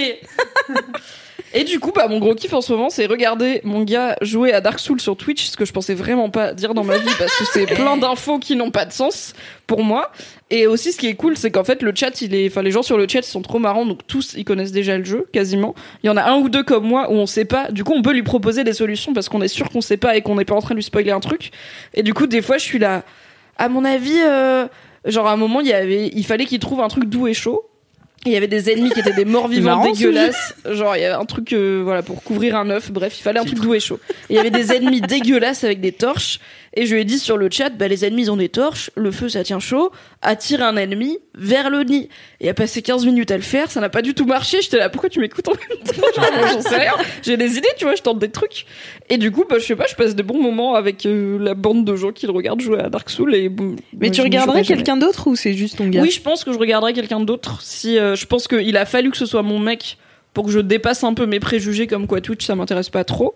Et 1.54 1.66
du 1.66 1.80
coup, 1.80 1.92
bah, 1.94 2.08
mon 2.08 2.20
gros 2.20 2.34
kiff 2.34 2.54
en 2.54 2.62
ce 2.62 2.72
moment, 2.72 2.90
c'est 2.90 3.06
regarder 3.06 3.60
mon 3.66 3.84
gars 3.84 4.16
jouer 4.22 4.54
à 4.54 4.62
Dark 4.62 4.80
Souls 4.80 5.02
sur 5.02 5.18
Twitch, 5.18 5.48
ce 5.48 5.58
que 5.58 5.66
je 5.66 5.74
pensais 5.74 5.94
vraiment 5.94 6.30
pas 6.30 6.54
dire 6.54 6.74
dans 6.74 6.86
ma 6.86 6.98
vie 6.98 7.14
parce 7.20 7.36
que 7.36 7.44
c'est 7.44 7.66
plein 7.66 7.98
d'infos 7.98 8.40
qui 8.40 8.56
n'ont 8.56 8.72
pas 8.72 8.86
de 8.86 8.94
sens 8.94 9.34
pour 9.68 9.84
moi. 9.84 10.12
Et 10.50 10.66
aussi, 10.66 10.94
ce 10.94 10.98
qui 10.98 11.08
est 11.08 11.16
cool, 11.16 11.36
c'est 11.36 11.52
qu'en 11.52 11.66
fait, 11.66 11.82
le 11.82 11.92
chat, 11.94 12.22
il 12.22 12.34
est, 12.36 12.48
enfin, 12.48 12.62
les 12.62 12.72
gens 12.72 12.84
sur 12.84 12.98
le 12.98 13.06
chat, 13.08 13.22
sont 13.22 13.42
trop 13.42 13.60
marrants, 13.60 13.86
donc 13.86 14.08
tous, 14.08 14.34
ils 14.38 14.46
connaissent 14.46 14.72
déjà 14.72 14.98
le 14.98 15.04
jeu, 15.04 15.28
quasiment. 15.34 15.76
Il 16.04 16.08
y 16.08 16.10
en 16.10 16.18
a 16.18 16.24
un 16.24 16.38
ou 16.38 16.48
deux 16.48 16.64
comme 16.64 16.86
moi 16.86 17.12
où 17.12 17.16
on 17.16 17.26
sait 17.26 17.46
pas. 17.46 17.70
Du 17.72 17.84
coup, 17.84 17.94
on 17.94 18.02
peut 18.02 18.14
lui 18.14 18.24
proposer 18.24 18.64
des 18.64 18.74
solutions 18.74 19.14
parce 19.14 19.28
qu'on 19.28 19.42
est 19.42 19.50
sûr 19.50 19.70
qu'on 19.70 19.82
sait 19.82 19.98
pas 19.98 20.16
et 20.16 20.22
qu'on 20.22 20.36
n'est 20.36 20.46
pas 20.46 20.56
en 20.56 20.62
train 20.62 20.74
de 20.74 20.76
lui 20.76 20.84
spoiler 20.84 21.12
un 21.12 21.20
truc. 21.20 21.52
Et 21.94 22.04
du 22.04 22.14
coup, 22.14 22.28
des 22.28 22.42
fois, 22.42 22.58
je 22.58 22.64
suis 22.64 22.80
là. 22.80 23.04
À 23.58 23.68
mon 23.68 23.84
avis, 23.84 24.20
euh, 24.22 24.68
genre 25.06 25.28
à 25.28 25.34
un 25.34 25.38
moment, 25.38 25.60
il 25.60 25.68
y 25.68 25.74
avait, 25.74 26.08
il 26.08 26.26
fallait 26.26 26.46
qu'il 26.46 26.60
trouve 26.60 26.80
un 26.80 26.88
truc 26.88 27.06
doux 27.06 27.28
et 27.28 27.34
chaud. 27.34 27.71
Il 28.26 28.32
y 28.32 28.36
avait 28.36 28.48
des 28.48 28.70
ennemis 28.70 28.92
qui 28.92 29.00
étaient 29.00 29.14
des 29.14 29.26
morts 29.26 29.48
vivants 29.50 29.78
marrant, 29.78 29.92
dégueulasses. 29.92 30.56
Genre, 30.70 30.96
il 30.96 31.02
y 31.02 31.06
avait 31.06 31.16
un 31.16 31.26
truc, 31.26 31.54
euh, 31.54 31.82
voilà, 31.84 32.04
pour 32.04 32.24
couvrir 32.24 32.56
un 32.56 32.70
œuf. 32.70 32.92
Bref, 32.92 33.18
il 33.18 33.22
fallait 33.24 33.40
un 33.40 33.46
truc 33.46 33.60
doux 33.60 33.74
et 33.74 33.80
chaud. 33.80 34.00
Et 34.30 34.34
il 34.34 34.36
y 34.36 34.40
avait 34.40 34.52
des 34.52 34.72
ennemis 34.72 35.02
dégueulasses 35.02 35.64
avec 35.64 35.82
des 35.82 35.92
torches. 35.92 36.40
Et 36.74 36.86
je 36.86 36.94
lui 36.96 37.02
ai 37.02 37.06
dit 37.06 37.20
sur 37.20 37.38
le 37.38 37.50
chat, 37.52 37.70
bah, 37.70 37.88
les 37.88 38.06
ennemis, 38.06 38.30
ont 38.30 38.38
des 38.38 38.48
torches. 38.48 38.92
Le 38.96 39.12
feu, 39.12 39.28
ça 39.28 39.44
tient 39.44 39.60
chaud. 39.60 39.92
Attire 40.22 40.64
un 40.64 40.78
ennemi 40.78 41.20
vers 41.36 41.70
le 41.70 41.84
nid. 41.84 42.08
Et 42.40 42.50
a 42.50 42.54
passé 42.54 42.82
15 42.82 43.06
minutes 43.06 43.32
à 43.32 43.36
le 43.36 43.44
faire. 43.44 43.70
Ça 43.70 43.82
n'a 43.82 43.90
pas 43.90 44.02
du 44.02 44.14
tout 44.14 44.26
marché. 44.26 44.62
J'étais 44.62 44.78
là, 44.78 44.90
pourquoi 44.90 45.10
tu 45.10 45.20
m'écoutes 45.20 45.48
en 45.50 45.52
même 45.52 45.84
temps 45.84 46.24
J'en 46.54 46.62
sais 46.62 46.78
rien. 46.78 46.94
J'ai 47.24 47.36
des 47.36 47.58
idées, 47.58 47.68
tu 47.78 47.84
vois, 47.84 47.96
je 47.96 48.02
tente 48.02 48.20
des 48.20 48.32
trucs. 48.32 48.66
Et 49.10 49.18
du 49.18 49.32
coup, 49.32 49.44
bah, 49.50 49.58
je 49.60 49.66
sais 49.66 49.76
pas, 49.76 49.88
je 49.88 49.96
passe 49.96 50.16
des 50.16 50.24
bons 50.24 50.42
moments 50.42 50.76
avec 50.76 51.06
euh, 51.06 51.38
la 51.40 51.56
bande 51.56 51.84
de 51.84 51.96
gens 51.96 52.12
qui 52.12 52.26
le 52.26 52.32
regardent 52.32 52.62
jouer 52.62 52.80
à 52.80 52.90
Dark 52.90 53.10
Souls. 53.10 53.36
Et, 53.36 53.50
bon, 53.50 53.76
Mais 54.00 54.10
tu 54.10 54.22
regarderais 54.22 54.64
quelqu'un 54.64 54.96
d'autre 54.96 55.28
ou 55.28 55.36
c'est 55.36 55.54
juste 55.54 55.78
ton 55.78 55.90
gars 55.90 56.02
Oui, 56.02 56.12
je 56.12 56.22
pense 56.22 56.46
que 56.46 56.54
je 56.54 56.58
regarderai 56.58 56.94
quelqu'un 56.94 57.20
d'autre. 57.20 57.62
Si 57.62 57.98
euh, 57.98 58.16
je 58.16 58.26
pense 58.26 58.48
qu'il 58.48 58.78
a 58.78 58.86
fallu 58.86 59.12
que 59.12 59.18
ce 59.18 59.26
soit 59.26 59.44
mon 59.44 59.60
mec 59.60 59.98
pour 60.34 60.46
que 60.46 60.52
je 60.52 60.60
dépasse 60.60 61.04
un 61.04 61.14
peu 61.14 61.26
mes 61.26 61.40
préjugés 61.42 61.88
comme 61.88 62.08
quoi 62.08 62.22
Twitch 62.22 62.46
ça 62.46 62.56
m'intéresse 62.56 62.90
pas 62.90 63.04
trop. 63.04 63.36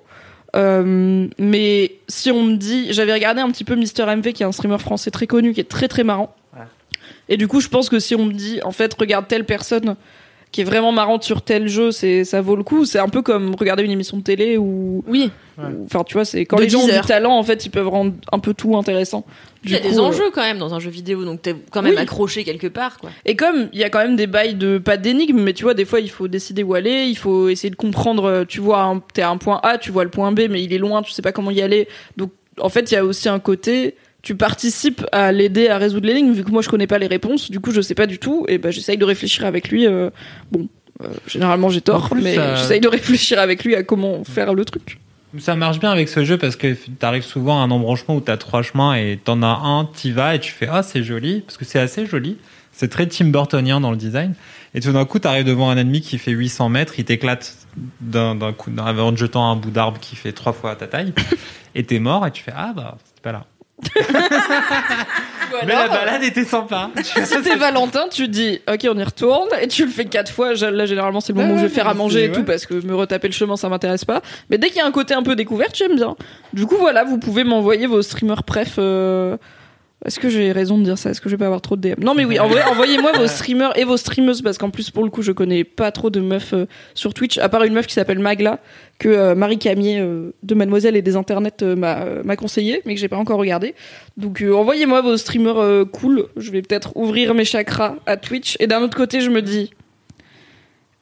Euh, 0.55 1.27
mais 1.37 1.95
si 2.07 2.31
on 2.31 2.43
me 2.43 2.55
dit, 2.55 2.93
j'avais 2.93 3.13
regardé 3.13 3.41
un 3.41 3.51
petit 3.51 3.63
peu 3.63 3.75
Mister 3.75 4.05
MV 4.05 4.33
qui 4.33 4.43
est 4.43 4.45
un 4.45 4.51
streamer 4.51 4.77
français 4.77 5.11
très 5.11 5.27
connu 5.27 5.53
qui 5.53 5.59
est 5.59 5.69
très 5.69 5.87
très 5.87 6.03
marrant. 6.03 6.35
Et 7.27 7.37
du 7.37 7.47
coup, 7.47 7.59
je 7.59 7.69
pense 7.69 7.89
que 7.89 7.99
si 7.99 8.13
on 8.15 8.25
me 8.25 8.33
dit, 8.33 8.59
en 8.63 8.71
fait, 8.71 8.93
regarde 8.93 9.27
telle 9.27 9.45
personne 9.45 9.95
qui 10.55 10.61
est 10.61 10.63
vraiment 10.63 10.93
marrante 10.93 11.21
sur 11.25 11.41
tel 11.41 11.67
jeu, 11.67 11.91
c'est 11.91 12.23
ça 12.23 12.39
vaut 12.39 12.55
le 12.55 12.63
coup. 12.63 12.85
C'est 12.85 12.97
un 12.99 13.09
peu 13.09 13.21
comme 13.21 13.53
regarder 13.55 13.83
une 13.83 13.91
émission 13.91 14.15
de 14.15 14.23
télé 14.23 14.57
ou, 14.57 15.03
Oui. 15.05 15.29
ou- 15.57 15.83
enfin, 15.85 16.05
tu 16.05 16.13
vois, 16.13 16.23
c'est 16.23 16.45
quand 16.45 16.55
De 16.55 16.61
les 16.61 16.69
gens 16.69 16.79
ont 16.79 16.87
10 16.87 16.93
du 16.93 17.01
talent, 17.01 17.37
en 17.37 17.43
fait, 17.43 17.65
ils 17.65 17.69
peuvent 17.69 17.89
rendre 17.89 18.13
un 18.31 18.39
peu 18.39 18.53
tout 18.53 18.77
intéressant. 18.77 19.25
Il 19.65 19.71
y 19.71 19.75
a 19.75 19.81
des 19.81 19.97
euh, 19.97 20.01
enjeux 20.03 20.31
quand 20.33 20.43
même 20.43 20.57
dans 20.57 20.73
un 20.73 20.79
jeu 20.79 20.89
vidéo, 20.89 21.25
donc 21.25 21.41
t'es 21.41 21.57
quand 21.71 21.81
même 21.81 21.95
Oui. 21.95 21.99
accroché 22.01 22.45
quelque 22.45 22.67
part, 22.67 22.99
quoi. 22.99 23.09
Et 23.25 23.35
comme 23.35 23.67
il 23.73 23.79
y 23.79 23.83
a 23.83 23.89
quand 23.89 23.99
même 23.99 24.15
des 24.15 24.27
bails 24.27 24.55
de 24.55 24.77
pas 24.77 24.95
d'énigmes, 24.95 25.41
mais 25.41 25.51
tu 25.51 25.63
vois 25.63 25.73
des 25.73 25.83
fois 25.83 25.99
il 25.99 26.09
faut 26.09 26.29
décider 26.29 26.63
où 26.63 26.73
aller, 26.73 27.03
il 27.07 27.17
faut 27.17 27.49
essayer 27.49 27.69
de 27.69 27.75
comprendre. 27.75 28.23
euh, 28.23 28.45
Tu 28.47 28.61
vois, 28.61 28.83
un- 28.83 29.01
t'es 29.13 29.23
à 29.23 29.29
un 29.31 29.37
point 29.37 29.59
A, 29.61 29.77
tu 29.77 29.91
vois 29.91 30.05
le 30.05 30.09
point 30.09 30.31
B, 30.31 30.43
mais 30.49 30.63
il 30.63 30.71
est 30.71 30.77
loin, 30.77 31.01
tu 31.01 31.11
sais 31.11 31.21
pas 31.21 31.33
comment 31.33 31.51
y 31.51 31.61
aller. 31.61 31.89
Donc 32.15 32.31
en 32.61 32.69
fait 32.69 32.91
il 32.91 32.93
y 32.93 32.97
a 32.97 33.03
aussi 33.03 33.27
un 33.27 33.39
côté, 33.39 33.95
tu 34.25 34.35
participes 34.35 35.05
à 35.11 35.31
l'aider 35.31 35.69
à 35.69 35.77
résoudre 35.77 36.07
l'énigme 36.07 36.33
vu 36.33 36.43
que 36.43 36.49
moi 36.49 36.63
je 36.63 36.67
connais 36.67 36.87
pas 36.87 36.97
les 36.97 37.05
réponses, 37.05 37.51
du 37.51 37.59
coup 37.59 37.71
je 37.71 37.79
sais 37.79 37.93
pas 37.93 38.07
du 38.07 38.17
tout 38.17 38.43
et 38.49 38.57
ben 38.57 38.71
j'essaye 38.71 38.97
de 38.97 39.05
réfléchir 39.05 39.45
avec 39.45 39.69
lui. 39.69 39.85
euh, 39.85 40.09
bon, 40.51 40.67
euh, 41.03 41.07
généralement 41.27 41.69
j'ai 41.69 41.81
tort, 41.81 42.09
plus, 42.09 42.23
mais 42.23 42.33
j'essaye 42.57 42.79
de 42.81 42.87
réfléchir 42.87 43.39
avec 43.39 43.63
lui 43.63 43.75
à 43.75 43.83
comment 43.83 44.23
faire 44.23 44.55
le 44.55 44.65
truc. 44.65 44.99
Ça 45.37 45.55
marche 45.55 45.79
bien 45.79 45.91
avec 45.91 46.09
ce 46.09 46.25
jeu 46.25 46.39
parce 46.39 46.55
que 46.55 46.73
t'arrives 46.97 47.23
souvent 47.23 47.61
à 47.61 47.65
un 47.65 47.69
embranchement 47.69 48.15
où 48.15 48.19
t'as 48.19 48.37
trois 48.37 48.63
chemins 48.63 48.95
et 48.95 49.19
t'en 49.23 49.43
as 49.43 49.61
un, 49.63 49.85
t'y 49.85 50.11
vas 50.11 50.33
et 50.33 50.39
tu 50.39 50.51
fais 50.51 50.67
ah 50.71 50.81
c'est 50.81 51.03
joli 51.03 51.41
parce 51.41 51.57
que 51.57 51.65
c'est 51.65 51.79
assez 51.79 52.07
joli. 52.07 52.37
C'est 52.71 52.89
très 52.89 53.07
Tim 53.07 53.25
Burtonien 53.25 53.79
dans 53.79 53.91
le 53.91 53.97
design. 53.97 54.33
Et 54.73 54.79
tout 54.79 54.91
d'un 54.91 55.05
coup 55.05 55.19
t'arrives 55.19 55.45
devant 55.45 55.69
un 55.69 55.77
ennemi 55.77 56.01
qui 56.01 56.17
fait 56.17 56.31
800 56.31 56.69
mètres, 56.69 56.95
il 56.97 57.05
t'éclate 57.05 57.55
d'un 58.01 58.35
coup, 58.53 58.71
en 58.75 59.11
te 59.11 59.17
jetant 59.17 59.51
un 59.51 59.55
bout 59.55 59.71
d'arbre 59.71 59.99
qui 59.99 60.15
fait 60.15 60.31
trois 60.31 60.51
fois 60.51 60.75
ta 60.75 60.87
taille, 60.87 61.13
et 61.75 61.83
t'es 61.83 61.99
mort, 61.99 62.25
et 62.25 62.31
tu 62.31 62.41
fais 62.41 62.53
ah 62.55 62.73
bah 62.75 62.97
c'était 63.05 63.21
pas 63.21 63.31
là. 63.31 63.45
Mais 65.65 65.73
la 65.73 65.81
alors, 65.81 65.95
balade 65.95 66.23
était 66.23 66.43
sympa. 66.43 66.89
Si 67.03 67.41
t'es 67.41 67.55
Valentin, 67.55 68.05
tu 68.11 68.27
dis 68.27 68.59
ok 68.71 68.87
on 68.89 68.97
y 68.97 69.03
retourne 69.03 69.47
et 69.61 69.67
tu 69.67 69.85
le 69.85 69.91
fais 69.91 70.05
quatre 70.05 70.31
fois. 70.31 70.53
Là 70.53 70.85
généralement 70.85 71.21
c'est 71.21 71.33
le 71.33 71.39
moment 71.41 71.55
où 71.55 71.57
je 71.57 71.63
vais 71.63 71.69
faire 71.69 71.87
à 71.87 71.91
c'est- 71.91 71.97
manger 71.97 72.23
et 72.25 72.27
ouais. 72.29 72.33
tout 72.35 72.43
parce 72.43 72.65
que 72.65 72.73
me 72.85 72.95
retaper 72.95 73.27
le 73.27 73.33
chemin 73.33 73.55
ça 73.57 73.69
m'intéresse 73.69 74.05
pas. 74.05 74.21
Mais 74.49 74.57
dès 74.57 74.67
qu'il 74.67 74.77
y 74.77 74.81
a 74.81 74.85
un 74.85 74.91
côté 74.91 75.13
un 75.13 75.23
peu 75.23 75.35
découverte 75.35 75.75
j'aime 75.75 75.95
bien. 75.95 76.15
Du 76.53 76.65
coup 76.65 76.77
voilà 76.77 77.03
vous 77.03 77.17
pouvez 77.19 77.43
m'envoyer 77.43 77.87
vos 77.87 78.01
streamers 78.01 78.43
préf. 78.43 78.75
euh, 78.79 79.37
Est-ce 80.03 80.19
que 80.19 80.29
j'ai 80.29 80.51
raison 80.51 80.77
de 80.77 80.83
dire 80.83 80.97
ça? 80.97 81.09
Est-ce 81.09 81.21
que 81.21 81.29
je 81.29 81.35
vais 81.35 81.39
pas 81.39 81.45
avoir 81.45 81.61
trop 81.61 81.75
de 81.77 81.81
DM 81.81 82.03
Non 82.03 82.13
mais 82.13 82.25
oui, 82.25 82.37
envoyez-moi 82.39 83.13
vos 83.13 83.27
streamers 83.27 83.77
et 83.77 83.85
vos 83.85 83.97
streameuses 83.97 84.41
parce 84.41 84.57
qu'en 84.57 84.69
plus 84.69 84.91
pour 84.91 85.03
le 85.03 85.09
coup 85.09 85.21
je 85.21 85.31
connais 85.31 85.63
pas 85.63 85.91
trop 85.91 86.09
de 86.09 86.19
meufs 86.19 86.53
euh, 86.53 86.67
sur 86.93 87.13
Twitch 87.13 87.37
à 87.37 87.49
part 87.49 87.63
une 87.63 87.73
meuf 87.73 87.87
qui 87.87 87.93
s'appelle 87.93 88.19
Magla 88.19 88.59
que 88.99 89.09
euh, 89.09 89.35
Marie 89.35 89.57
Camier 89.57 89.99
euh, 89.99 90.31
de 90.43 90.55
Mademoiselle 90.55 90.95
et 90.95 91.01
des 91.01 91.15
internets 91.15 91.63
m'a 91.63 92.35
conseillé 92.35 92.81
mais 92.85 92.93
que 92.93 92.99
j'ai 92.99 93.07
pas 93.07 93.17
encore 93.17 93.39
regardé. 93.39 93.73
Donc 94.17 94.43
envoyez-moi 94.43 95.01
vos 95.01 95.17
streamers 95.17 95.85
cool, 95.91 96.27
je 96.35 96.51
vais 96.51 96.61
peut-être 96.61 96.95
ouvrir 96.95 97.33
mes 97.33 97.45
chakras 97.45 97.95
à 98.05 98.17
Twitch. 98.17 98.57
Et 98.59 98.67
d'un 98.67 98.81
autre 98.81 98.97
côté 98.97 99.21
je 99.21 99.29
me 99.29 99.41
dis 99.41 99.71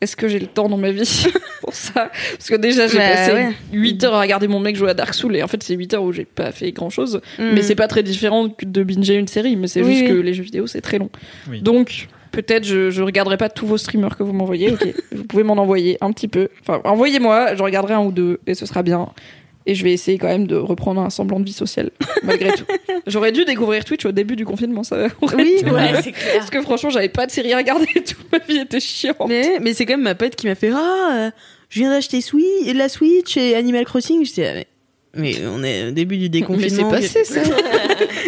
est-ce 0.03 0.15
que 0.15 0.27
j'ai 0.27 0.39
le 0.39 0.47
temps 0.47 0.69
dans 0.69 0.77
ma 0.77 0.91
vie 0.91 1.25
pour 1.61 1.73
ça? 1.73 2.11
Parce 2.37 2.49
que 2.49 2.55
déjà 2.55 2.87
j'ai 2.87 2.97
Bah, 2.97 3.09
passé 3.09 3.31
ouais. 3.33 3.53
8 3.71 4.03
heures 4.03 4.13
à 4.15 4.21
regarder 4.21 4.47
mon 4.47 4.59
mec 4.59 4.75
jouer 4.75 4.89
à 4.89 4.93
Dark 4.93 5.13
Souls 5.13 5.35
et 5.35 5.43
en 5.43 5.47
fait 5.47 5.63
c'est 5.63 5.75
8 5.75 5.93
heures 5.95 6.03
où 6.03 6.11
j'ai 6.11 6.25
pas 6.25 6.51
fait 6.51 6.71
grand 6.71 6.89
chose 6.89 7.21
Mm. 7.39 7.51
mais 7.53 7.61
c'est 7.61 7.75
pas 7.75 7.87
très 7.87 8.03
différent 8.03 8.49
que 8.49 8.65
de 8.65 8.83
binger 8.83 9.15
une 9.15 9.27
série 9.27 9.55
mais 9.55 9.67
c'est 9.67 9.81
Oui, 9.81 9.91
juste 9.97 10.01
oui. 10.03 10.07
que 10.09 10.21
les 10.21 10.33
jeux 10.33 10.43
vidéo 10.43 10.67
c'est 10.67 10.81
très 10.81 10.99
long 10.99 11.09
Oui. 11.49 11.61
donc 11.61 12.07
peut-être 12.31 12.65
je, 12.65 12.89
je 12.89 13.01
regarderai 13.03 13.37
pas 13.37 13.49
tous 13.49 13.65
vos 13.67 13.77
streamers 13.77 14.17
que 14.17 14.23
vous 14.23 14.33
m'envoyez 14.33 14.71
ok 14.71 14.87
vous 15.11 15.23
pouvez 15.25 15.43
m'en 15.43 15.53
envoyer 15.53 15.97
un 16.01 16.11
petit 16.11 16.27
peu 16.27 16.49
enfin 16.61 16.81
envoyez-moi 16.83 17.55
je 17.55 17.63
regarderai 17.63 17.93
un 17.93 18.01
ou 18.03 18.11
deux 18.11 18.39
et 18.47 18.53
ce 18.55 18.65
sera 18.65 18.83
bien 18.83 19.09
et 19.65 19.75
je 19.75 19.83
vais 19.83 19.93
essayer 19.93 20.17
quand 20.17 20.27
même 20.27 20.47
de 20.47 20.55
reprendre 20.55 21.01
un 21.01 21.09
semblant 21.09 21.39
de 21.39 21.45
vie 21.45 21.53
sociale 21.53 21.91
malgré 22.23 22.51
tout 22.53 22.65
j'aurais 23.07 23.31
dû 23.31 23.45
découvrir 23.45 23.85
Twitch 23.85 24.05
au 24.05 24.11
début 24.11 24.35
du 24.35 24.45
confinement 24.45 24.83
ça 24.83 24.95
aurait 24.97 25.11
Oui, 25.37 25.55
été- 25.59 25.69
Ouais, 25.71 25.91
c'est 26.03 26.11
clair. 26.11 26.33
parce 26.37 26.49
que 26.49 26.61
franchement 26.61 26.89
j'avais 26.89 27.09
pas 27.09 27.25
de 27.25 27.31
série 27.31 27.53
à 27.53 27.57
regarder 27.57 27.85
toute 27.93 28.31
ma 28.31 28.39
vie 28.39 28.59
était 28.59 28.79
chiante 28.79 29.17
Mais, 29.27 29.59
mais 29.61 29.73
c'est 29.73 29.85
quand 29.85 29.93
même 29.93 30.01
ma 30.03 30.15
pote 30.15 30.35
qui 30.35 30.47
m'a 30.47 30.55
fait 30.55 30.71
Ah, 30.73 31.09
euh, 31.27 31.31
je 31.69 31.79
viens 31.79 31.89
d'acheter 31.89 32.19
Swi- 32.19 32.71
la 32.73 32.87
Switch 32.89 33.35
et 33.35 33.55
Animal 33.55 33.83
Crossing. 33.85 34.23
J'étais 34.23 34.47
ah, 34.47 34.53
mais, 35.15 35.35
mais 35.39 35.47
on 35.47 35.63
est 35.63 35.87
au 35.87 35.91
début 35.91 36.17
du 36.17 36.29
déconfinement. 36.29 36.91
Mais 36.91 37.01
c'est 37.01 37.19
passé, 37.21 37.23
ça. 37.23 37.41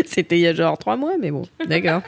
C'était 0.05 0.37
il 0.37 0.41
y 0.41 0.47
a 0.47 0.53
genre 0.55 0.77
trois 0.79 0.97
mois, 0.97 1.13
mais 1.19 1.29
bon, 1.31 1.43
d'accord. 1.67 2.01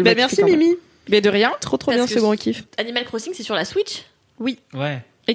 Bah, 0.00 0.14
merci 0.16 0.42
même. 0.42 0.58
Mimi. 0.58 0.74
mais 1.08 1.20
de 1.20 1.28
rien 1.30 1.52
Trop 1.60 1.76
trop 1.76 1.92
Parce 1.92 1.96
bien 2.00 2.06
que 2.06 2.12
ce 2.12 2.18
grand 2.18 2.34
kiff. 2.36 2.64
Animal 2.76 3.04
Crossing, 3.04 3.32
c'est 3.36 3.42
sur 3.44 3.54
la 3.54 3.64
Switch? 3.64 4.02
Ouais. 4.40 4.56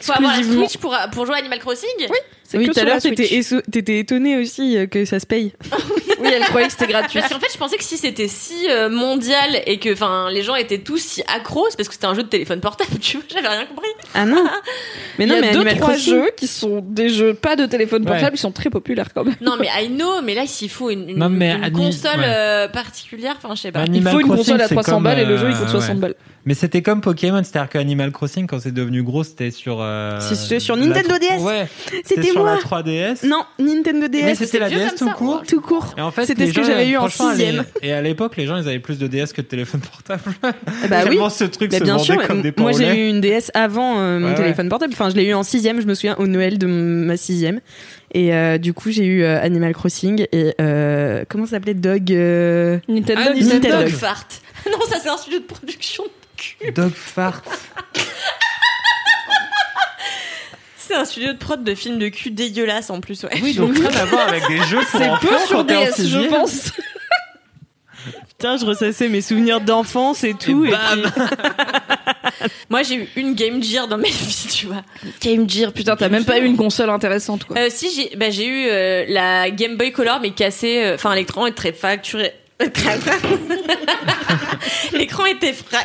Faut 0.01 0.11
avoir 0.11 0.31
la 0.33 0.37
exclusivement 0.39 0.67
Switch 0.67 0.81
pour, 0.81 0.95
pour 1.13 1.25
jouer 1.25 1.35
à 1.35 1.37
Animal 1.39 1.59
Crossing 1.59 1.89
Oui. 1.99 2.17
c'est 2.43 2.57
Oui, 2.57 2.67
que 2.67 2.73
tout 2.73 2.79
à 2.79 2.83
l'heure 2.83 3.01
t'étais 3.01 3.25
Switch. 3.25 3.51
éso- 3.51 3.61
t'étais 3.71 3.99
étonné 3.99 4.37
aussi 4.37 4.77
euh, 4.77 4.85
que 4.85 5.05
ça 5.05 5.19
se 5.19 5.25
paye. 5.25 5.53
oui 6.19 6.29
elle 6.33 6.43
croyait 6.43 6.67
que 6.67 6.73
c'était 6.73 6.87
gratuit 6.87 7.19
Parce 7.21 7.31
qu'en 7.31 7.39
fait, 7.39 7.51
je 7.53 7.57
pensais 7.57 7.77
que 7.77 7.83
si 7.83 7.97
c'était 7.97 8.27
si 8.27 8.69
euh, 8.69 8.89
mondial 8.89 9.61
et 9.65 9.77
que 9.79 9.93
enfin 9.93 10.29
les 10.31 10.41
gens 10.43 10.55
étaient 10.55 10.79
tous 10.79 10.97
si 10.97 11.23
accros, 11.33 11.67
c'est 11.69 11.77
parce 11.77 11.87
que 11.87 11.93
c'était 11.93 12.07
un 12.07 12.15
jeu 12.15 12.23
de 12.23 12.27
téléphone 12.27 12.59
portable, 12.59 12.89
tu 13.01 13.17
vois, 13.17 13.25
j'avais 13.33 13.47
rien 13.47 13.65
compris. 13.65 13.87
Ah 14.13 14.25
non. 14.25 14.43
Mais 15.19 15.25
non, 15.25 15.35
il 15.35 15.37
y 15.37 15.41
mais 15.41 15.47
a 15.49 15.53
deux 15.53 15.59
Animal 15.61 15.77
trois 15.77 15.93
Crossing. 15.93 16.13
jeux 16.15 16.31
qui 16.35 16.47
sont 16.47 16.81
des 16.85 17.07
jeux 17.09 17.33
pas 17.33 17.55
de 17.55 17.65
téléphone 17.65 18.01
Ouais. 18.03 18.11
portable, 18.11 18.35
ils 18.35 18.39
sont 18.39 18.51
très 18.51 18.69
populaires 18.69 19.13
quand 19.13 19.23
même. 19.23 19.35
Non, 19.41 19.55
mais 19.59 19.67
I 19.81 19.87
know, 19.89 20.21
mais 20.21 20.33
là, 20.35 20.45
s'il 20.47 20.69
faut 20.69 20.89
une, 20.89 21.09
une, 21.09 21.17
Non, 21.17 21.29
mais 21.29 21.51
une 21.55 21.63
Ani- 21.63 21.71
console 21.73 22.19
ouais. 22.19 22.25
euh, 22.27 22.67
particulière, 22.67 23.35
enfin, 23.41 23.55
je 23.55 23.61
sais 23.61 23.71
pas. 23.71 23.85
Il 23.91 24.03
faut 24.05 24.19
une 24.19 24.27
Crossing, 24.27 24.35
console 24.37 24.61
à 24.61 24.67
c'est 24.67 24.75
300 24.75 24.91
comme, 24.95 25.03
balles 25.03 25.19
et 25.19 25.25
le 25.25 25.37
jeu 25.37 25.49
il 25.49 25.55
coûte 25.55 25.69
60 25.69 25.95
ouais. 25.95 26.01
balles. 26.01 26.15
Mais 26.47 26.53
c'était 26.53 26.81
comme 26.81 27.01
Pokémon, 27.01 27.43
c'est-à-dire 27.43 27.67
que 27.69 27.77
Animal 27.77 28.13
Crossing, 28.13 28.47
quand 28.47 28.59
c'est 28.61 28.71
devenu 28.73 29.03
gros, 29.03 29.25
c'était 29.25 29.51
sur. 29.51 29.79
euh, 29.81 30.17
C'est 30.21 30.61
sur 30.61 30.77
Nintendo 30.77 31.15
DS. 31.19 31.41
Ouais, 31.43 31.67
C'était 32.05 32.23
sur 32.31 32.41
moi. 32.41 32.55
la 32.55 32.61
3DS. 32.61 33.27
Non, 33.27 33.43
Nintendo 33.59 34.07
DS. 34.07 34.23
mais 34.23 34.35
c'était 34.35 34.59
la 34.59 34.69
DS 34.69 34.95
tout 34.97 35.09
court. 35.09 35.43
tout 35.45 35.59
court. 35.59 35.93
Et 35.97 36.01
en 36.01 36.09
fait, 36.09 36.25
C'était 36.25 36.47
ce 36.47 36.53
que 36.53 36.63
j'avais 36.63 36.87
eu 36.87 36.95
en 36.95 37.01
franchement, 37.09 37.31
les- 37.31 37.35
sixième. 37.45 37.65
Et 37.81 37.91
à 37.91 38.01
l'époque, 38.01 38.37
les 38.37 38.45
gens, 38.47 38.55
ils 38.55 38.65
avaient 38.65 38.79
plus 38.79 38.97
de 38.97 39.07
DS 39.07 39.33
que 39.33 39.41
de 39.41 39.47
téléphone 39.47 39.81
portable. 39.81 40.21
Bah 40.89 41.01
oui. 41.09 41.19
Ce 41.29 41.43
truc 41.43 41.69
Bah, 41.71 41.79
se 41.79 41.83
bien 41.83 41.97
vendait 41.97 42.05
sûr, 42.13 42.25
comme 42.27 42.41
des 42.41 42.53
moi 42.57 42.71
j'ai 42.71 42.95
eu 43.05 43.09
une 43.09 43.19
DS 43.19 43.51
avant 43.53 43.99
euh, 43.99 44.17
mon 44.17 44.29
Ouais, 44.29 44.35
téléphone 44.35 44.69
portable. 44.69 44.93
Enfin, 44.93 45.09
je 45.09 45.15
l'ai 45.17 45.25
eu 45.25 45.33
en 45.33 45.43
sixième, 45.43 45.81
je 45.81 45.85
me 45.85 45.93
souviens, 45.95 46.15
au 46.17 46.27
Noël 46.27 46.57
de 46.57 46.65
ma 46.65 47.17
sixième. 47.17 47.59
Et 48.13 48.33
euh, 48.33 48.57
du 48.57 48.73
coup, 48.73 48.89
j'ai 48.89 49.05
eu 49.05 49.23
euh, 49.23 49.41
Animal 49.41 49.73
Crossing 49.73 50.25
et 50.31 50.53
euh, 50.61 51.25
comment 51.29 51.45
ça 51.45 51.51
s'appelait? 51.51 51.73
Dog 51.73 52.11
euh, 52.13 52.79
Nintendo, 52.87 53.21
Ah, 53.25 53.29
Nintendo. 53.33 53.53
Nintendo. 53.53 53.83
Dog 53.83 53.89
fart. 53.89 54.27
Non, 54.71 54.79
ça, 54.89 54.97
c'est 55.01 55.09
un 55.09 55.17
studio 55.17 55.39
de 55.39 55.45
production. 55.45 56.03
Dog 56.75 56.91
fart. 56.93 57.43
C'est 60.77 60.95
un 60.95 61.03
studio 61.03 61.33
de 61.33 61.37
prod 61.37 61.63
de 61.65 61.75
films 61.75 61.99
de 61.99 62.07
cul 62.07 62.31
dégueulasse 62.31 62.89
en 62.89 63.01
plus, 63.01 63.21
ouais. 63.25 63.31
Oui, 63.43 63.53
donc 63.55 63.75
rien 63.77 63.89
à 63.89 64.05
voir 64.05 64.29
avec 64.29 64.47
des 64.47 64.57
jeux 64.63 64.79
pour 64.89 64.99
C'est 64.99 65.09
peu 65.19 65.37
sur 65.45 65.65
DS, 65.65 66.07
je 66.07 66.29
pense. 66.29 66.71
Putain, 68.37 68.57
je 68.57 68.65
ressassais 68.65 69.09
mes 69.09 69.21
souvenirs 69.21 69.61
d'enfance 69.61 70.23
et 70.23 70.35
tout. 70.35 70.63
Et, 70.65 70.69
bam. 70.69 71.01
puis- 71.01 71.11
Moi, 72.69 72.83
j'ai 72.83 72.95
eu 72.95 73.07
une 73.15 73.33
Game 73.33 73.63
Gear 73.63 73.87
dans 73.87 73.97
ma 73.97 74.03
vie, 74.09 74.47
tu 74.53 74.67
vois. 74.67 74.83
Game 75.21 75.49
Gear, 75.49 75.71
putain, 75.73 75.95
t'as 75.95 76.07
même 76.09 76.23
pas 76.23 76.37
eu 76.37 76.45
une 76.45 76.55
console 76.57 76.91
intéressante 76.91 77.45
quoi. 77.45 77.57
Euh, 77.57 77.67
si, 77.71 77.89
j'ai 77.95 78.15
bah, 78.15 78.29
j'ai 78.29 78.45
eu 78.45 78.67
euh, 78.69 79.05
la 79.07 79.49
Game 79.49 79.75
Boy 79.75 79.91
Color, 79.91 80.19
mais 80.21 80.29
cassée. 80.31 80.83
euh, 80.83 80.93
Enfin, 80.95 81.15
l'écran 81.15 81.47
est 81.47 81.53
très 81.53 81.71
facturé. 81.73 82.31
L'écran 84.93 85.25
était 85.25 85.53
fra... 85.53 85.77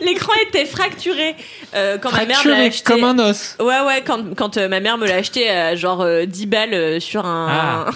L'écran 0.00 0.32
était 0.48 0.64
fracturé 0.66 1.34
euh, 1.74 1.98
quand 1.98 2.12
ma 2.12 2.24
mère 2.26 2.44
me 2.44 2.50
l'a 2.50 2.56
Fracturé 2.56 2.66
acheté. 2.66 2.84
comme 2.84 3.02
un 3.04 3.18
os. 3.18 3.56
Ouais, 3.60 3.80
ouais, 3.80 4.02
quand, 4.06 4.34
quand 4.36 4.56
euh, 4.56 4.68
ma 4.68 4.78
mère 4.80 4.98
me 4.98 5.06
l'a 5.06 5.16
acheté 5.16 5.50
à 5.50 5.74
genre 5.74 6.00
euh, 6.02 6.26
10 6.26 6.46
balles 6.46 6.74
euh, 6.74 7.00
sur 7.00 7.26
un. 7.26 7.86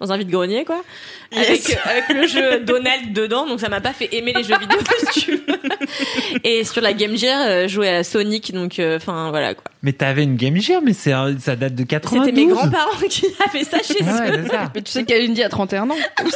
Dans 0.00 0.12
un 0.12 0.16
vide-grenier, 0.18 0.64
quoi. 0.64 0.82
Avec, 1.36 1.70
euh, 1.70 1.90
avec 1.90 2.08
le 2.14 2.26
jeu 2.26 2.60
Donald 2.60 3.12
dedans, 3.12 3.46
donc 3.46 3.60
ça 3.60 3.68
m'a 3.68 3.80
pas 3.80 3.92
fait 3.92 4.08
aimer 4.12 4.32
les 4.34 4.44
jeux 4.44 4.56
vidéo, 4.58 4.78
si 5.12 5.20
tu 5.20 5.32
veux. 5.36 5.46
Et 6.44 6.64
sur 6.64 6.80
la 6.82 6.92
Game 6.92 7.16
Gear, 7.16 7.40
euh, 7.46 7.68
jouer 7.68 7.88
à 7.88 8.04
Sonic, 8.04 8.52
donc 8.52 8.78
euh, 8.78 8.96
enfin 8.96 9.30
voilà 9.30 9.54
quoi. 9.54 9.64
Mais 9.82 9.92
t'avais 9.92 10.22
une 10.22 10.36
Game 10.36 10.56
Gear, 10.60 10.80
mais 10.82 10.92
c'est 10.92 11.12
ça 11.40 11.56
date 11.56 11.74
de 11.74 11.82
92. 11.84 12.26
C'était 12.26 12.40
mes 12.40 12.46
grands-parents 12.52 12.98
qui 13.10 13.26
avaient 13.48 13.64
ça 13.64 13.78
chez 13.82 13.94
eux. 14.02 14.06
Ouais, 14.06 14.42
c'est 14.44 14.48
ça. 14.50 14.70
Mais 14.74 14.82
tu 14.82 14.92
sais 14.92 15.04
qu'Alindy 15.04 15.42
a 15.42 15.48
31 15.48 15.90
ans. 15.90 15.96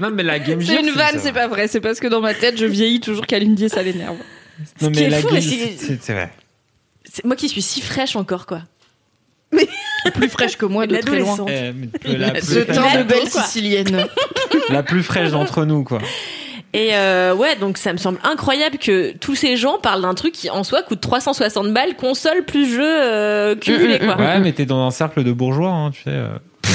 Non, 0.00 0.10
mais 0.12 0.22
la 0.22 0.38
Game 0.38 0.60
Gear. 0.60 0.76
C'est 0.80 0.88
une 0.88 0.94
vanne, 0.94 1.18
c'est 1.18 1.32
pas 1.32 1.48
vrai. 1.48 1.66
C'est 1.66 1.80
parce 1.80 1.98
que 1.98 2.06
dans 2.06 2.20
ma 2.20 2.32
tête, 2.32 2.56
je 2.56 2.66
vieillis 2.66 3.00
toujours 3.00 3.26
qu'Alindy 3.26 3.68
ça 3.68 3.82
l'énerve. 3.82 4.16
Non, 4.16 4.64
Ce 4.80 4.86
qui 4.86 4.90
mais 5.00 5.06
est 5.06 5.10
la 5.10 5.18
fou, 5.20 5.26
Game 5.26 5.34
mais 5.36 5.40
c'est- 5.76 6.12
vrai. 6.12 6.30
C'est 7.10 7.24
moi 7.24 7.34
qui 7.34 7.48
suis 7.48 7.62
si 7.62 7.80
fraîche 7.80 8.14
encore, 8.14 8.46
quoi. 8.46 8.62
Plus 10.14 10.28
fraîche 10.28 10.56
que 10.56 10.66
moi 10.66 10.86
de 10.86 10.96
très 10.96 11.18
loin. 11.18 11.36
L'adolescent. 11.36 11.46
Eh, 12.04 12.16
la, 12.16 12.30
plus 12.30 12.42
Ce 12.42 12.60
fraîche, 12.64 12.76
teint 12.76 12.98
de 12.98 13.02
belle 13.04 13.28
quoi. 13.30 13.42
sicilienne. 13.42 14.06
la 14.70 14.82
plus 14.82 15.02
fraîche 15.02 15.30
d'entre 15.30 15.64
nous, 15.64 15.84
quoi. 15.84 15.98
Et 16.74 16.90
euh, 16.92 17.34
ouais, 17.34 17.56
donc 17.56 17.78
ça 17.78 17.92
me 17.94 17.98
semble 17.98 18.18
incroyable 18.24 18.76
que 18.78 19.12
tous 19.16 19.34
ces 19.34 19.56
gens 19.56 19.78
parlent 19.78 20.02
d'un 20.02 20.14
truc 20.14 20.32
qui 20.32 20.50
en 20.50 20.64
soi 20.64 20.82
coûte 20.82 21.00
360 21.00 21.72
balles, 21.72 21.96
console 21.96 22.44
plus 22.44 22.66
jeu 22.70 22.82
euh, 22.84 23.56
cumulé, 23.56 23.98
quoi. 24.04 24.16
Ouais, 24.16 24.38
mais 24.40 24.52
t'es 24.52 24.66
dans 24.66 24.86
un 24.86 24.90
cercle 24.90 25.24
de 25.24 25.32
bourgeois, 25.32 25.70
hein, 25.70 25.90
tu 25.90 26.02
sais. 26.02 26.10
euh. 26.10 26.28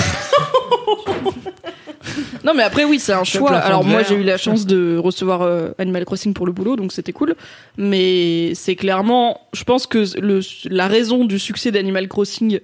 Non, 2.43 2.53
mais 2.53 2.63
après, 2.63 2.83
oui, 2.83 2.99
c'est 2.99 3.13
un 3.13 3.23
choix. 3.23 3.55
Alors, 3.55 3.85
moi, 3.85 4.03
j'ai 4.03 4.15
eu 4.15 4.23
la 4.23 4.35
chance 4.37 4.65
de 4.65 4.97
recevoir 4.97 5.41
euh, 5.43 5.69
Animal 5.77 6.03
Crossing 6.03 6.33
pour 6.33 6.45
le 6.45 6.51
boulot, 6.51 6.75
donc 6.75 6.91
c'était 6.91 7.13
cool. 7.13 7.35
Mais 7.77 8.53
c'est 8.55 8.75
clairement, 8.75 9.39
je 9.53 9.63
pense 9.63 9.87
que 9.87 10.03
le, 10.19 10.41
la 10.65 10.87
raison 10.87 11.23
du 11.23 11.39
succès 11.39 11.71
d'Animal 11.71 12.09
Crossing, 12.09 12.59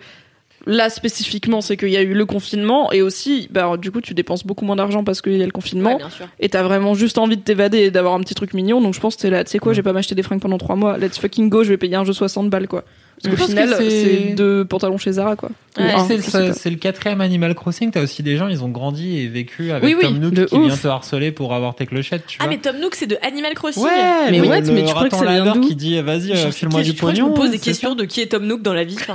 là 0.70 0.90
spécifiquement, 0.90 1.62
c'est 1.62 1.76
qu'il 1.78 1.90
y 1.90 1.98
a 1.98 2.02
eu 2.02 2.14
le 2.14 2.26
confinement 2.26 2.92
et 2.92 3.02
aussi, 3.02 3.48
bah, 3.52 3.76
du 3.78 3.92
coup, 3.92 4.02
tu 4.02 4.14
dépenses 4.14 4.46
beaucoup 4.46 4.64
moins 4.66 4.76
d'argent 4.76 5.04
parce 5.04 5.22
qu'il 5.22 5.36
y 5.38 5.42
a 5.44 5.46
le 5.46 5.52
confinement. 5.52 5.92
Ouais, 5.94 5.98
bien 5.98 6.10
sûr. 6.10 6.28
et 6.40 6.48
t'as 6.50 6.64
vraiment 6.64 6.94
juste 6.94 7.18
envie 7.18 7.38
de 7.38 7.42
t'évader 7.42 7.80
et 7.80 7.92
d'avoir 7.92 8.14
un 8.14 8.20
petit 8.22 8.36
truc 8.36 8.54
mignon. 8.54 8.80
Donc 8.82 8.94
je 8.94 9.00
pense 9.00 9.16
que 9.16 9.22
t'es 9.22 9.30
là, 9.30 9.44
tu 9.44 9.52
sais 9.52 9.60
quoi, 9.60 9.74
je 9.74 9.78
vais 9.80 9.84
pas 9.84 9.94
m'acheter 9.94 10.16
des 10.16 10.24
fringues 10.24 10.40
pendant 10.42 10.58
3 10.58 10.76
mois. 10.76 10.98
Let's 10.98 11.18
fucking 11.20 11.50
go, 11.50 11.64
je 11.64 11.70
vais 11.70 11.78
payer 11.78 11.96
un 11.96 12.06
jeu 12.06 12.14
60 12.14 12.50
balles 12.50 12.68
quoi. 12.68 12.84
Parce 13.22 13.26
Je 13.26 13.30
qu'au 13.32 13.36
pense 13.48 13.50
final, 13.50 13.70
que 13.70 13.76
c'est- 13.90 13.90
c'est 13.90 14.34
deux 14.36 14.64
pantalons 14.64 14.98
chez 14.98 15.12
Zara 15.12 15.36
quoi. 15.36 15.50
Ouais, 15.78 15.94
c'est, 16.08 16.22
c'est- 16.22 16.54
c'est 16.54 16.70
le 16.70 16.78
quatrième 16.78 17.20
Animal 17.20 17.54
Crossing. 17.54 17.92
T'as 17.92 18.02
aussi 18.02 18.24
des 18.24 18.38
gens, 18.38 18.48
ils 18.48 18.64
ont 18.64 18.70
grandi 18.70 19.20
et 19.20 19.28
vécu 19.28 19.72
avec 19.72 19.84
Oui, 19.84 19.94
oui, 19.98 20.04
Tom 20.04 20.20
Nook 20.20 20.46
qui 20.46 20.56
ouf. 20.56 20.66
vient 20.68 20.78
te 20.78 20.88
harceler 20.88 21.32
pour 21.34 21.54
avoir 21.54 21.76
tes 21.76 21.86
clochettes, 21.86 22.26
tu 22.28 22.38
Ah, 22.40 22.46
vois. 22.46 22.54
mais 22.54 22.62
Tom 22.62 22.78
Nook, 22.80 22.96
c'est 22.96 23.08
de 23.08 23.18
Animal 23.22 23.56
Crossing. 23.56 23.84
Ouais, 23.84 23.90
Mais 24.32 24.38
tu 24.38 24.44
crois 24.48 25.10
que 25.10 25.54
d'où 25.54 25.62
qui 25.68 25.76
dit 25.76 26.00
vas-y, 26.02 26.32
euh, 26.32 26.52
file-moi 26.52 26.82
du 26.82 26.94
pognon. 26.94 27.26
Je 27.26 27.32
me 27.32 27.36
pose 27.36 27.52
des 27.52 27.58
c'est 27.58 27.64
questions 27.66 27.96
de 27.96 28.06
qui 28.06 28.22
est 28.22 28.28
Tom 28.28 28.46
Nook 28.46 28.62
dans 28.62 28.74
la 28.74 28.86
vie. 28.86 28.96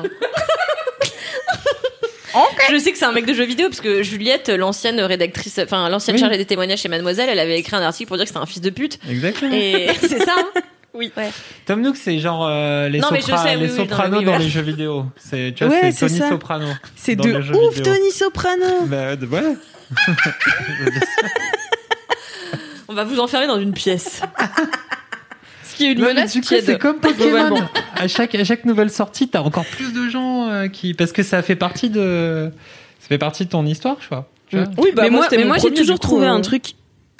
Je 2.70 2.78
sais 2.78 2.92
que 2.92 2.98
c'est 2.98 3.04
un 3.04 3.12
mec 3.12 3.26
de 3.26 3.32
jeux 3.34 3.44
vidéo 3.44 3.68
parce 3.68 3.80
que 3.80 4.02
Juliette, 4.02 4.48
l'ancienne 4.48 5.00
rédactrice, 5.00 5.58
enfin 5.62 5.88
l'ancienne 5.88 6.16
Oui. 6.16 6.20
chargée 6.20 6.36
des 6.38 6.44
témoignages 6.44 6.80
chez 6.80 6.88
Mademoiselle, 6.88 7.28
elle 7.30 7.38
avait 7.38 7.58
écrit 7.58 7.76
un 7.76 7.82
article 7.82 8.08
pour 8.08 8.16
dire 8.16 8.24
que 8.24 8.28
c'était 8.28 8.40
un 8.40 8.46
fils 8.46 8.60
de 8.60 8.70
pute. 8.70 8.98
Exactement. 9.08 9.54
Et 9.54 9.88
c'est 10.00 10.24
ça. 10.24 10.34
hein 10.38 10.60
oui. 10.94 11.10
Ouais. 11.16 11.30
Tom 11.66 11.80
Nook, 11.82 11.96
c'est 11.96 12.18
genre 12.20 12.46
euh, 12.48 12.88
les, 12.88 13.00
Non, 13.00 13.08
sopra- 13.08 13.42
sais, 13.42 13.56
oui, 13.56 13.68
sopranos 13.68 14.18
oui, 14.18 14.24
dans 14.24 14.38
les 14.38 14.48
jeux 14.48 14.60
vidéo. 14.62 15.06
C'est, 15.16 15.52
tu 15.56 15.64
vois, 15.64 15.74
Ouais, 15.74 15.80
c'est 15.90 15.92
c'est 15.92 16.06
Tony 16.06 16.18
ça. 16.20 16.28
Soprano. 16.28 16.66
C'est 16.94 17.16
de 17.16 17.30
ouf. 17.56 17.82
Tony 17.82 18.10
Soprano. 18.12 18.82
Bah, 18.86 19.16
de- 19.16 19.26
ouais. 19.26 19.42
On 22.88 22.94
va 22.94 23.04
vous 23.04 23.18
enfermer 23.18 23.46
dans 23.46 23.58
une 23.58 23.72
pièce. 23.72 24.20
Ce 25.74 25.78
qui 25.78 25.86
est 25.86 25.92
une 25.92 26.00
Ouais, 26.00 26.08
mais 26.08 26.14
menace 26.14 26.32
du 26.32 26.40
coup, 26.40 26.46
tiède. 26.48 26.64
c'est 26.64 26.78
comme 26.78 26.96
Pokémon. 27.00 27.60
à 27.96 28.08
chaque 28.08 28.34
à 28.34 28.44
chaque 28.44 28.64
nouvelle 28.64 28.90
sortie, 28.90 29.28
t'as 29.28 29.40
encore 29.42 29.66
plus 29.66 29.92
de 29.92 30.08
gens 30.08 30.48
euh, 30.48 30.68
qui 30.68 30.94
parce 30.94 31.12
que 31.12 31.22
ça 31.22 31.42
fait 31.42 31.56
partie 31.56 31.90
de 31.90 32.50
ça 33.00 33.08
fait 33.08 33.18
partie 33.18 33.44
de 33.44 33.50
ton 33.50 33.66
histoire, 33.66 33.96
je 34.00 34.06
crois. 34.06 34.28
Tu 34.48 34.56
vois 34.56 34.66
Oui, 34.78 34.90
bah 34.94 35.02
mais 35.04 35.10
moi, 35.44 35.58
j'ai 35.58 35.72
toujours 35.74 35.98
trouvé 36.00 36.26
euh, 36.26 36.32
un 36.32 36.40
truc 36.40 36.74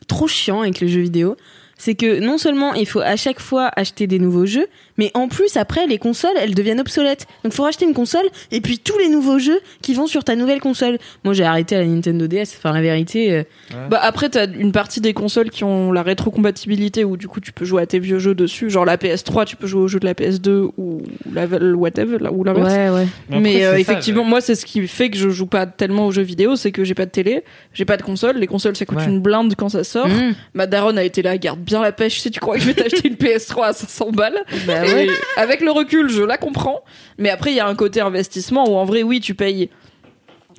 trop 0.09 0.27
chiant 0.29 0.61
avec 0.63 0.81
les 0.81 0.89
jeux 0.89 1.01
vidéo. 1.01 1.37
C'est 1.77 1.95
que 1.95 2.21
non 2.21 2.39
seulement 2.39 2.75
il 2.75 2.87
faut 2.87 3.01
à 3.01 3.17
chaque 3.17 3.41
fois 3.41 3.71
acheter 3.77 4.07
des 4.07 4.19
nouveaux 4.19 4.47
jeux, 4.47 4.67
mais 4.97 5.11
en 5.15 5.29
plus 5.29 5.57
après 5.57 5.87
les 5.87 5.99
consoles 5.99 6.35
elles 6.41 6.55
deviennent 6.55 6.81
obsolètes. 6.81 7.27
Donc 7.43 7.53
il 7.53 7.57
faut 7.57 7.65
racheter 7.65 7.85
une 7.85 7.95
console 7.95 8.25
et 8.53 8.61
puis 8.61 8.79
tous 8.79 8.97
les 8.99 9.09
nouveaux 9.09 9.39
jeux 9.39 9.61
qui 9.83 9.93
vont 9.95 10.07
sur 10.07 10.23
ta 10.25 10.37
nouvelle 10.37 10.61
console. 10.61 10.99
Moi 11.25 11.35
j'ai 11.35 11.45
arrêté 11.45 11.75
à 11.77 11.81
la 11.81 11.87
Nintendo 11.87 12.27
DS. 12.27 12.55
Enfin 12.59 12.73
la 12.73 12.81
vérité. 12.81 13.33
euh, 13.33 13.43
Bah 13.91 13.99
après 14.03 14.29
t'as 14.29 14.47
une 14.47 14.73
partie 14.73 15.01
des 15.01 15.13
consoles 15.15 15.51
qui 15.51 15.65
ont 15.65 15.91
la 15.93 16.03
rétrocompatibilité 16.03 17.05
où 17.05 17.17
du 17.17 17.29
coup 17.29 17.41
tu 17.41 17.53
peux 17.53 17.65
jouer 17.65 17.83
à 17.83 17.87
tes 17.87 17.99
vieux 17.99 18.19
jeux 18.19 18.35
dessus, 18.35 18.71
genre 18.71 18.85
la 18.85 18.97
PS3 18.97 19.45
tu 19.47 19.57
peux 19.57 19.67
jouer 19.67 19.83
aux 19.83 19.89
jeux 19.89 20.01
de 20.01 20.07
la 20.07 20.15
PS2 20.15 20.71
ou 20.77 21.03
la 21.33 21.47
whatever 21.47 22.19
là, 22.21 22.33
ou 22.33 22.45
l'inverse. 22.45 22.73
Ouais 22.73 22.91
ouais. 22.91 23.07
Mais 23.31 23.41
Mais 23.41 23.51
après, 23.57 23.65
euh, 23.67 23.71
ça, 23.73 23.79
effectivement, 23.81 24.23
ouais. 24.23 24.29
moi, 24.29 24.41
c'est 24.41 24.55
ce 24.55 24.65
qui 24.67 24.87
fait 24.87 25.11
que 25.11 25.17
je 25.17 25.29
joue 25.31 25.47
pas 25.47 25.67
tellement 25.67 26.07
aux 26.07 26.11
jeux 26.13 26.23
vidéo, 26.23 26.57
c'est 26.57 26.73
que 26.73 26.85
j'ai 26.85 26.95
pas 26.95 27.07
de 27.07 27.11
télé, 27.11 27.43
j'ai 27.73 27.85
pas 27.85 27.97
de 27.97 28.03
console. 28.03 28.37
Les 28.39 28.47
consoles, 28.47 28.77
ça 28.77 28.85
coûte 28.87 28.99
Ouais. 28.99 29.07
une 29.07 29.21
blinde 29.21 29.55
quand 29.57 29.69
ça 29.69 29.85
sort. 29.85 30.09
Mmh. 30.09 30.35
Ma 30.55 30.67
daronne 30.67 30.99
a 30.99 31.05
été 31.05 31.23
là, 31.23 31.37
garde 31.39 31.61
bien 31.65 31.83
la 31.83 31.93
pêche. 31.93 32.21
Si 32.21 32.31
tu 32.31 32.41
crois 32.41 32.55
que 32.57 32.61
je 32.63 32.67
vais 32.69 32.75
t'acheter 32.75 33.09
une 33.09 33.15
PS3 33.17 33.65
à 33.67 33.73
500 33.73 34.11
balles, 34.13 34.39
Bah 34.67 34.83
ouais. 34.83 35.09
avec 35.37 35.61
le 35.61 35.71
recul, 35.71 36.09
je 36.11 36.23
la 36.23 36.37
comprends. 36.39 36.83
Mais 37.19 37.31
après, 37.31 37.51
il 37.51 37.57
y 37.57 37.61
a 37.61 37.67
un 37.67 37.75
côté 37.75 38.01
investissement 38.01 38.69
où 38.71 38.77
en 38.77 38.85
vrai, 38.85 39.03
oui, 39.03 39.21
tu 39.21 39.35
payes. 39.35 39.71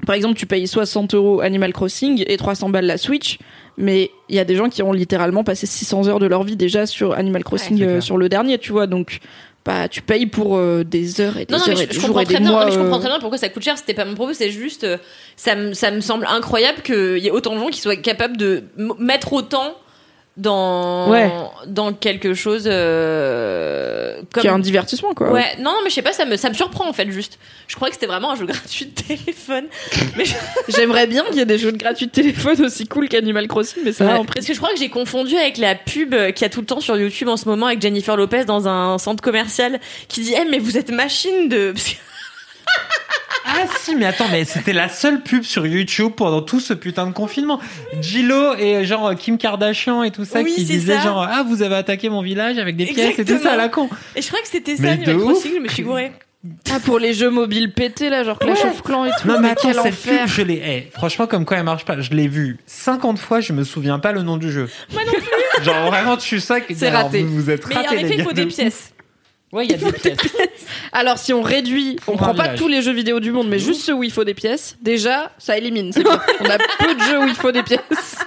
Par 0.06 0.16
exemple, 0.16 0.36
tu 0.38 0.46
payes 0.46 0.68
60 0.68 1.14
euros 1.16 1.40
Animal 1.42 1.72
Crossing 1.72 2.24
et 2.28 2.36
300 2.38 2.70
balles 2.70 2.86
la 2.86 2.98
Switch. 2.98 3.38
Mais 3.78 4.12
il 4.30 4.36
y 4.36 4.40
a 4.40 4.46
des 4.46 4.56
gens 4.56 4.70
qui 4.70 4.84
ont 4.84 4.92
littéralement 4.94 5.44
passé 5.44 5.66
600 5.66 6.08
heures 6.08 6.20
de 6.20 6.26
leur 6.26 6.44
vie 6.44 6.56
déjà 6.58 6.86
sur 6.86 7.14
Animal 7.14 7.44
Crossing, 7.44 7.82
euh, 7.82 8.02
sur 8.02 8.18
le 8.18 8.28
dernier, 8.30 8.58
tu 8.58 8.72
vois. 8.74 8.88
Donc, 8.88 9.20
bah, 9.66 9.88
tu 9.90 10.02
payes 10.02 10.28
pour 10.28 10.58
euh, 10.58 10.84
des 10.84 11.22
heures 11.22 11.38
et 11.38 11.46
des 11.46 11.54
Non, 11.54 11.60
non, 11.60 11.64
heures 11.64 11.70
mais 11.70 11.74
et 11.74 11.78
je, 11.86 11.90
des 11.90 11.94
je 11.96 12.00
jours 12.00 12.08
comprends 12.10 12.22
et 12.22 12.26
des 12.26 12.34
très 12.36 12.42
bien. 12.44 12.52
mois. 12.52 12.60
non, 12.62 12.66
mais 12.68 12.72
je 12.74 12.78
comprends 12.80 12.98
euh, 12.98 13.00
très 13.00 13.10
bien 13.10 13.20
pourquoi 13.20 13.38
ça 13.38 13.50
coûte 13.50 13.64
cher. 13.64 13.78
C'était 13.78 13.94
pas 13.94 14.06
mon 14.06 14.14
propos. 14.16 14.34
C'est 14.34 14.52
juste, 14.52 14.86
ça 15.38 15.56
me, 15.56 15.74
ça 15.74 15.92
me 15.92 16.02
semble 16.02 16.26
incroyable 16.30 16.82
qu'il 16.84 17.18
y 17.18 17.28
ait 17.28 17.32
autant 17.32 17.54
de 17.56 17.60
gens 17.60 17.68
qui 17.70 17.80
soient 17.82 17.96
capables 17.96 18.38
de 18.38 18.64
mettre 19.00 19.34
autant 19.34 19.76
dans 20.38 21.10
Ouais. 21.10 21.32
dans 21.68 21.94
quelque 21.94 22.34
chose 22.34 22.68
euh, 22.68 24.18
comme 24.34 24.42
qui 24.42 24.48
est 24.48 24.52
un 24.52 24.60
divertissement, 24.60 25.14
quoi. 25.14 25.32
Ouais, 25.32 25.56
non, 25.60 25.72
non, 25.72 25.78
mais 25.84 25.90
je 25.90 25.96
sais 25.96 26.02
pas, 26.02 26.14
ça 26.14 26.26
me, 26.26 26.36
ça 26.36 26.50
me 26.50 26.54
surprend 26.54 26.88
en 26.90 26.94
fait, 26.94 27.10
juste. 27.10 27.40
Je 27.68 27.76
croyais 27.76 27.92
que 27.92 27.96
c'était 27.96 28.06
vraiment 28.08 28.32
un 28.32 28.36
jeu 28.36 28.46
gratuit 28.48 28.86
de 28.86 28.92
téléphone. 29.02 29.66
Mais 30.18 30.26
je- 30.26 30.34
J'aimerais 30.76 31.08
bien 31.08 31.24
qu'il 31.26 31.38
y 31.38 31.40
ait 31.40 31.46
des 31.46 31.58
jeux 31.58 31.72
de 31.72 31.78
gratuits 31.78 32.08
de 32.08 32.12
téléphone 32.12 32.62
aussi 32.66 32.86
cool 32.88 33.08
qu'Animal 33.10 33.48
Crossing, 33.48 33.82
mais 33.86 33.94
ça 33.94 34.06
Ouais. 34.06 34.12
va 34.12 34.20
en. 34.20 34.26
Parce 34.26 34.46
que 34.46 34.54
je 34.54 34.58
crois 34.58 34.72
que 34.74 34.80
j'ai 34.80 34.90
confondu 34.90 35.36
avec 35.38 35.58
la 35.58 35.76
pub 35.76 36.12
qu'il 36.34 36.42
y 36.42 36.46
a 36.46 36.50
tout 36.50 36.60
le 36.62 36.66
temps 36.68 36.80
sur 36.82 36.98
YouTube 36.98 37.28
en 37.30 37.38
ce 37.38 37.48
moment 37.48 37.68
avec 37.68 37.82
Jennifer 37.82 38.16
Lopez 38.18 38.46
dans 38.46 38.68
un 38.68 38.98
centre 38.98 39.24
commercial 39.24 39.80
qui 40.08 40.22
dit 40.22 40.34
Eh, 40.40 40.46
mais 40.50 40.60
vous 40.60 40.78
êtes 40.78 40.92
machine 40.92 41.50
de. 41.50 41.74
Ah 43.58 43.68
si, 43.80 43.96
mais 43.96 44.06
attends, 44.06 44.28
mais 44.32 44.44
c'était 44.46 44.74
la 44.74 44.90
seule 44.90 45.22
pub 45.22 45.44
sur 45.44 45.66
YouTube 45.66 46.12
pendant 46.16 46.42
tout 46.42 46.60
ce 46.60 46.74
putain 46.74 47.08
de 47.08 47.12
confinement. 47.14 47.60
Gillo 48.02 48.56
et 48.58 48.86
genre 48.86 49.16
Kim 49.16 49.38
Kardashian 49.38 50.04
et 50.04 50.12
tout 50.12 50.26
ça 50.26 50.42
Oui, 50.42 50.54
qui 50.54 50.64
disaient 50.66 50.98
ça. 50.98 51.04
genre 51.04 51.28
ah 51.30 51.44
vous 51.48 51.62
avez 51.62 51.76
attaqué 51.76 52.10
mon 52.10 52.22
village 52.22 52.58
avec 52.58 52.76
des 52.76 52.86
pièces 52.86 53.18
et 53.20 53.26
tout 53.26 53.40
ça 53.42 53.54
à 53.54 53.56
la 53.56 53.70
con. 53.70 53.90
Et 54.16 54.22
je 54.22 54.28
crois 54.28 54.42
que 54.42 54.48
c'était 54.48 54.76
ça, 54.76 54.84
Mais 54.84 55.00
Crossing, 55.04 55.52
ouf. 55.52 55.56
je 55.58 55.60
me 55.62 55.68
suis 55.70 55.84
gourée. 55.84 56.12
Ah, 56.72 56.80
pour 56.80 57.00
les 57.00 57.14
jeux 57.14 57.32
mobiles 57.32 57.74
pétés, 57.74 58.10
là, 58.10 58.24
genre 58.24 58.38
Clash 58.38 58.64
Ouais. 58.64 58.70
of 58.70 58.84
Clans 58.84 59.06
et 59.06 59.10
tout. 59.20 59.28
Non 59.28 59.40
mais 59.40 59.50
attends, 59.50 59.62
quel 59.64 59.74
cette 59.82 59.94
enfer. 59.94 60.20
pub, 60.26 60.28
je 60.28 60.42
l'ai. 60.44 60.62
eh, 60.64 60.92
franchement, 60.94 61.26
comme 61.26 61.44
quoi 61.44 61.58
elle 61.58 61.64
marche 61.64 61.86
pas, 61.86 62.00
je 62.02 62.12
l'ai 62.12 62.28
vue 62.28 62.58
50 62.68 63.18
fois, 63.18 63.40
je 63.40 63.52
me 63.52 63.64
souviens 63.64 63.98
pas 63.98 64.12
le 64.12 64.22
nom 64.22 64.38
du 64.38 64.52
jeu. 64.52 64.70
Moi 64.94 65.02
non 65.06 65.12
plus. 65.14 65.64
Genre 65.66 65.88
vraiment, 65.90 66.18
tu 66.18 66.40
sais 66.40 66.62
que 66.62 66.74
C'est 66.76 66.90
raté. 66.92 67.24
Vous, 67.24 67.34
vous 67.36 67.50
êtes 67.50 67.66
Mais 67.68 67.76
ratés, 67.76 67.88
en 67.90 68.00
effet, 68.00 68.16
il 68.20 68.24
faut 68.24 68.32
des 68.34 68.46
de- 68.46 68.50
pièces. 68.50 68.92
Ouais, 69.56 69.66
il 69.66 69.72
y 69.72 69.74
a 69.74 69.78
des 69.78 69.92
pièces. 69.94 70.18
Alors, 70.92 71.18
si 71.18 71.32
on 71.32 71.42
réduit, 71.42 71.96
on 72.08 72.12
Pour 72.12 72.18
prend 72.18 72.32
un 72.32 72.34
pas 72.36 72.44
village. 72.44 72.60
tous 72.60 72.68
les 72.68 72.82
jeux 72.82 72.92
vidéo 72.92 73.20
du 73.22 73.32
monde, 73.32 73.48
mais 73.48 73.58
juste 73.58 73.82
ceux 73.82 73.94
où 73.94 74.04
il 74.04 74.12
faut 74.12 74.26
des 74.26 74.34
pièces, 74.34 74.76
déjà, 74.82 75.32
ça 75.38 75.58
élimine. 75.58 75.92
c'est 75.94 76.04
bien. 76.04 76.20
on 76.42 76.46
a 76.50 76.58
peu 76.80 76.94
de 76.94 77.02
jeux 77.02 77.20
où 77.20 77.26
il 77.28 77.36
faut 77.36 77.52
des 77.54 77.64
pièces. 77.64 78.18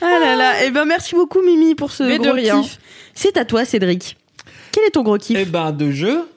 Ah 0.00 0.18
là 0.20 0.36
là. 0.36 0.64
Et 0.64 0.70
ben 0.70 0.84
merci 0.84 1.14
beaucoup 1.14 1.42
Mimi 1.42 1.74
pour 1.74 1.90
ce 1.92 2.02
Mais 2.04 2.18
de 2.18 2.22
gros 2.24 2.32
rien. 2.32 2.62
kiff. 2.62 2.78
C'est 3.14 3.36
à 3.36 3.44
toi 3.44 3.64
Cédric. 3.64 4.16
Quel 4.72 4.84
est 4.84 4.90
ton 4.90 5.02
gros 5.02 5.18
kiff? 5.18 5.36
Eh 5.38 5.44
ben 5.44 5.72
de 5.72 5.90
jeux, 5.90 6.28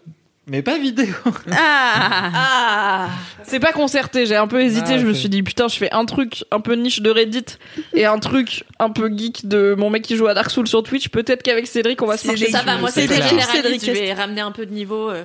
mais 0.48 0.62
pas 0.62 0.78
vidéo. 0.78 1.14
Ah. 1.52 2.32
Ah 2.34 3.10
C'est 3.44 3.60
pas 3.60 3.72
concerté, 3.74 4.26
j'ai 4.26 4.36
un 4.36 4.48
peu 4.48 4.62
hésité. 4.62 4.94
Ah, 4.94 4.98
je 4.98 5.06
me 5.06 5.14
suis 5.14 5.30
dit, 5.30 5.44
putain, 5.44 5.68
je 5.68 5.76
fais 5.78 5.92
un 5.92 6.06
truc 6.06 6.46
un 6.52 6.60
peu 6.62 6.74
niche 6.76 7.02
de 7.02 7.10
Reddit 7.10 7.46
et 7.94 8.06
un 8.06 8.18
truc 8.20 8.64
un 8.80 8.90
peu 8.90 9.10
geek 9.16 9.48
de 9.48 9.76
mon 9.78 9.90
mec 9.90 10.04
qui 10.04 10.16
joue 10.16 10.28
à 10.28 10.34
Dark 10.34 10.50
Souls 10.50 10.68
sur 10.68 10.84
Twitch. 10.84 11.10
Peut-être 11.10 11.44
qu'avec 11.44 11.68
Cédric, 11.68 12.02
on 12.02 12.06
va 12.08 12.18
se 12.18 12.28
marcher 12.28 12.50
Ça 12.50 12.62
va, 12.62 12.78
moi 12.78 12.90
c'est 12.92 13.06
très 13.08 13.22
généraliste, 13.28 13.52
Cédric 13.52 13.86
je 13.86 13.92
vais 13.92 14.14
ramener 14.14 14.42
un 14.42 14.52
peu 14.52 14.66
de 14.66 14.72
niveau 14.74 15.10
euh, 15.10 15.24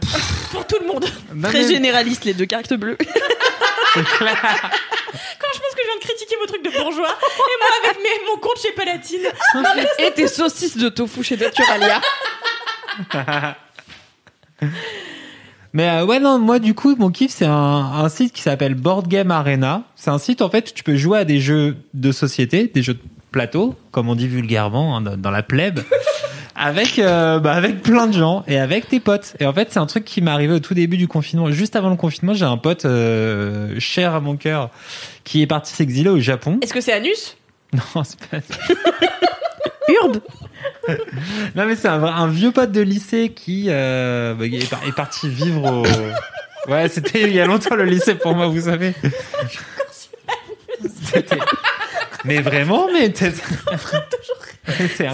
pour 0.51 0.67
tout 0.67 0.77
le 0.81 0.87
monde. 0.87 1.07
Non, 1.35 1.49
Très 1.49 1.63
mais- 1.63 1.69
généraliste 1.73 2.25
les 2.25 2.35
deux 2.35 2.47
cartes 2.47 2.75
bleues. 2.75 2.99
c'est 3.95 4.05
clair. 4.05 4.37
Quand 5.39 5.49
je 5.55 5.59
pense 5.61 5.75
que 5.75 5.83
je 5.83 5.87
viens 5.87 5.97
de 6.01 6.05
critiquer 6.05 6.37
vos 6.41 6.47
trucs 6.47 6.65
de 6.65 6.71
bourgeois, 6.71 7.09
et 7.19 7.59
moi 7.61 7.69
avec 7.85 7.99
mes, 8.03 8.27
mon 8.31 8.39
compte 8.39 8.59
chez 8.63 8.73
Palatine. 8.73 9.27
Et 9.99 10.11
tes 10.13 10.27
saucisses 10.27 10.77
de 10.79 10.89
tofu 10.89 11.23
chez 11.23 11.37
Naturalia. 11.37 12.01
Mais 15.75 15.89
euh, 15.89 16.05
ouais, 16.05 16.21
non, 16.21 16.39
moi 16.39 16.59
du 16.59 16.75
coup, 16.75 16.95
mon 16.97 17.11
kiff, 17.11 17.31
c'est 17.31 17.47
un, 17.47 17.53
un 17.53 18.09
site 18.11 18.35
qui 18.35 18.43
s'appelle 18.43 18.75
Board 18.75 19.09
Game 19.09 19.31
Arena. 19.31 19.85
C'est 19.97 20.11
un 20.11 20.19
site 20.19 20.43
en 20.43 20.51
fait 20.51 20.71
où 20.71 20.75
tu 20.75 20.85
peux 20.85 20.97
jouer 20.97 21.19
à 21.19 21.25
des 21.25 21.41
jeux 21.41 21.77
de 21.95 22.13
société, 22.13 22.71
des 22.73 22.83
jeux 22.83 22.95
de 22.95 23.01
plateau, 23.33 23.75
comme 23.91 24.09
on 24.09 24.15
dit 24.15 24.29
vulgairement 24.29 24.97
hein, 24.97 25.17
dans, 25.17 25.31
la 25.31 25.43
plèbe, 25.43 25.81
avec, 26.55 26.99
euh, 26.99 27.41
bah, 27.41 27.55
avec 27.55 27.83
plein 27.83 28.07
de 28.07 28.13
gens 28.13 28.45
et 28.47 28.59
avec 28.59 28.89
tes 28.89 29.01
potes. 29.01 29.35
Et 29.41 29.47
en 29.47 29.53
fait, 29.53 29.73
c'est 29.73 29.81
un 29.81 29.87
truc 29.87 30.05
qui 30.05 30.21
m'est 30.21 30.31
arrivé 30.31 30.53
au 30.53 30.61
tout 30.61 30.75
début 30.75 30.99
du 30.99 31.09
confinement. 31.09 31.51
Juste 31.51 31.75
avant 31.75 31.91
le 31.91 31.97
confinement, 31.97 32.35
j'ai 32.35 32.45
un 32.45 32.59
pote 32.59 32.85
euh, 32.85 33.75
cher 33.81 34.15
à 34.15 34.21
mon 34.21 34.37
cœur 34.37 34.71
qui 35.25 35.43
est 35.43 35.47
parti 35.47 35.73
s'exiler 35.73 36.11
au 36.11 36.21
Japon. 36.21 36.59
Est-ce 36.63 36.75
que 36.75 36.81
c'est 36.81 36.93
Anus? 36.93 37.37
Non, 37.73 38.05
c'est 38.05 38.21
pas 38.29 38.37
Urbe. 39.89 40.19
Non 41.57 41.67
mais 41.67 41.75
c'est 41.75 41.89
un, 41.89 42.29
vieux 42.29 42.53
pote 42.53 42.71
de 42.71 42.81
lycée 42.81 43.33
qui 43.35 43.67
euh, 43.69 44.33
bah, 44.35 44.47
est, 44.47 44.71
par- 44.71 44.87
est 44.87 44.95
parti 44.95 45.29
vivre 45.29 45.65
au... 45.65 45.87
Ouais, 46.71 46.89
c'était 46.89 47.23
il 47.23 47.35
y 47.35 47.41
a 47.41 47.47
longtemps 47.47 47.75
le 47.75 47.85
lycée 47.85 48.15
pour 48.15 48.37
moi, 48.37 48.47
vous 48.47 48.61
savez. 48.61 48.95
Mais 52.25 52.41
vraiment, 52.41 52.87
mais 52.93 53.13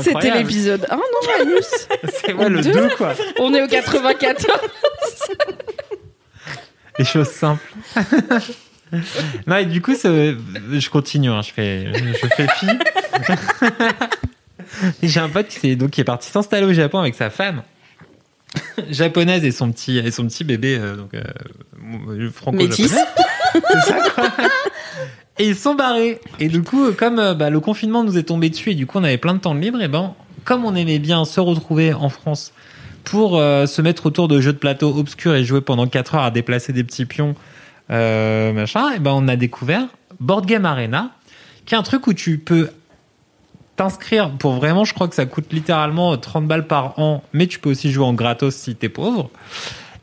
C'était 0.02 0.30
l'épisode 0.30 0.86
1, 0.90 0.96
non, 0.96 1.02
Anus 1.40 1.88
C'est 2.22 2.34
ouais, 2.34 2.48
le 2.50 2.60
deux. 2.60 2.72
2 2.72 2.88
quoi. 2.96 3.14
On 3.38 3.54
est 3.54 3.62
au 3.62 3.66
94. 3.66 4.46
Les 6.98 7.04
choses 7.04 7.28
simples. 7.28 7.62
non 9.46 9.56
et 9.56 9.64
du 9.64 9.80
coup, 9.80 9.94
je 9.94 10.88
continue, 10.90 11.30
hein, 11.30 11.40
je 11.42 11.52
fais, 11.52 11.86
je 11.94 12.26
fais 12.26 12.46
fi. 12.58 12.66
J'ai 15.02 15.20
un 15.20 15.28
pote 15.28 15.48
qui, 15.48 15.58
s'est- 15.58 15.76
donc, 15.76 15.90
qui 15.90 16.00
est 16.00 16.04
parti 16.04 16.30
s'installer 16.30 16.66
au 16.66 16.72
Japon 16.72 16.98
avec 16.98 17.14
sa 17.14 17.30
femme 17.30 17.62
japonaise 18.90 19.44
et 19.44 19.50
son 19.50 19.70
petit, 19.72 19.98
et 19.98 20.10
son 20.10 20.26
petit 20.26 20.44
bébé 20.44 20.78
euh, 20.80 20.96
donc, 20.96 21.14
euh, 21.14 22.30
franco-japonais. 22.30 22.68
Métis. 22.68 22.92
C'est 23.52 23.80
ça, 23.80 24.10
quoi. 24.14 24.30
Et 25.38 25.48
ils 25.48 25.56
sont 25.56 25.74
barrés. 25.74 26.20
Et 26.40 26.48
du 26.48 26.62
coup, 26.62 26.92
comme 26.92 27.18
euh, 27.18 27.34
bah, 27.34 27.50
le 27.50 27.60
confinement 27.60 28.02
nous 28.04 28.18
est 28.18 28.24
tombé 28.24 28.50
dessus 28.50 28.70
et 28.70 28.74
du 28.74 28.86
coup 28.86 28.98
on 28.98 29.04
avait 29.04 29.18
plein 29.18 29.34
de 29.34 29.38
temps 29.40 29.54
de 29.54 29.60
libre, 29.60 29.80
et 29.80 29.88
ben, 29.88 30.14
comme 30.44 30.64
on 30.64 30.74
aimait 30.74 30.98
bien 30.98 31.24
se 31.24 31.40
retrouver 31.40 31.92
en 31.94 32.08
France 32.08 32.52
pour 33.04 33.38
euh, 33.38 33.66
se 33.66 33.80
mettre 33.80 34.06
autour 34.06 34.28
de 34.28 34.40
jeux 34.40 34.52
de 34.52 34.58
plateau 34.58 34.94
obscurs 34.96 35.34
et 35.34 35.44
jouer 35.44 35.60
pendant 35.60 35.86
4 35.86 36.14
heures 36.16 36.24
à 36.24 36.30
déplacer 36.30 36.72
des 36.72 36.84
petits 36.84 37.06
pions, 37.06 37.34
euh, 37.90 38.52
machin, 38.52 38.90
et 38.94 38.98
ben 38.98 39.12
on 39.14 39.28
a 39.28 39.36
découvert 39.36 39.86
Board 40.20 40.44
Game 40.46 40.64
Arena, 40.66 41.10
qui 41.64 41.74
est 41.74 41.78
un 41.78 41.82
truc 41.82 42.06
où 42.06 42.12
tu 42.12 42.38
peux 42.38 42.68
t'inscrire 43.78 44.30
pour 44.32 44.54
vraiment, 44.54 44.84
je 44.84 44.92
crois 44.92 45.08
que 45.08 45.14
ça 45.14 45.24
coûte 45.24 45.52
littéralement 45.52 46.16
30 46.16 46.46
balles 46.46 46.66
par 46.66 46.98
an, 46.98 47.22
mais 47.32 47.46
tu 47.46 47.58
peux 47.58 47.70
aussi 47.70 47.90
jouer 47.90 48.04
en 48.04 48.12
gratos 48.12 48.54
si 48.54 48.74
t'es 48.74 48.88
pauvre. 48.88 49.30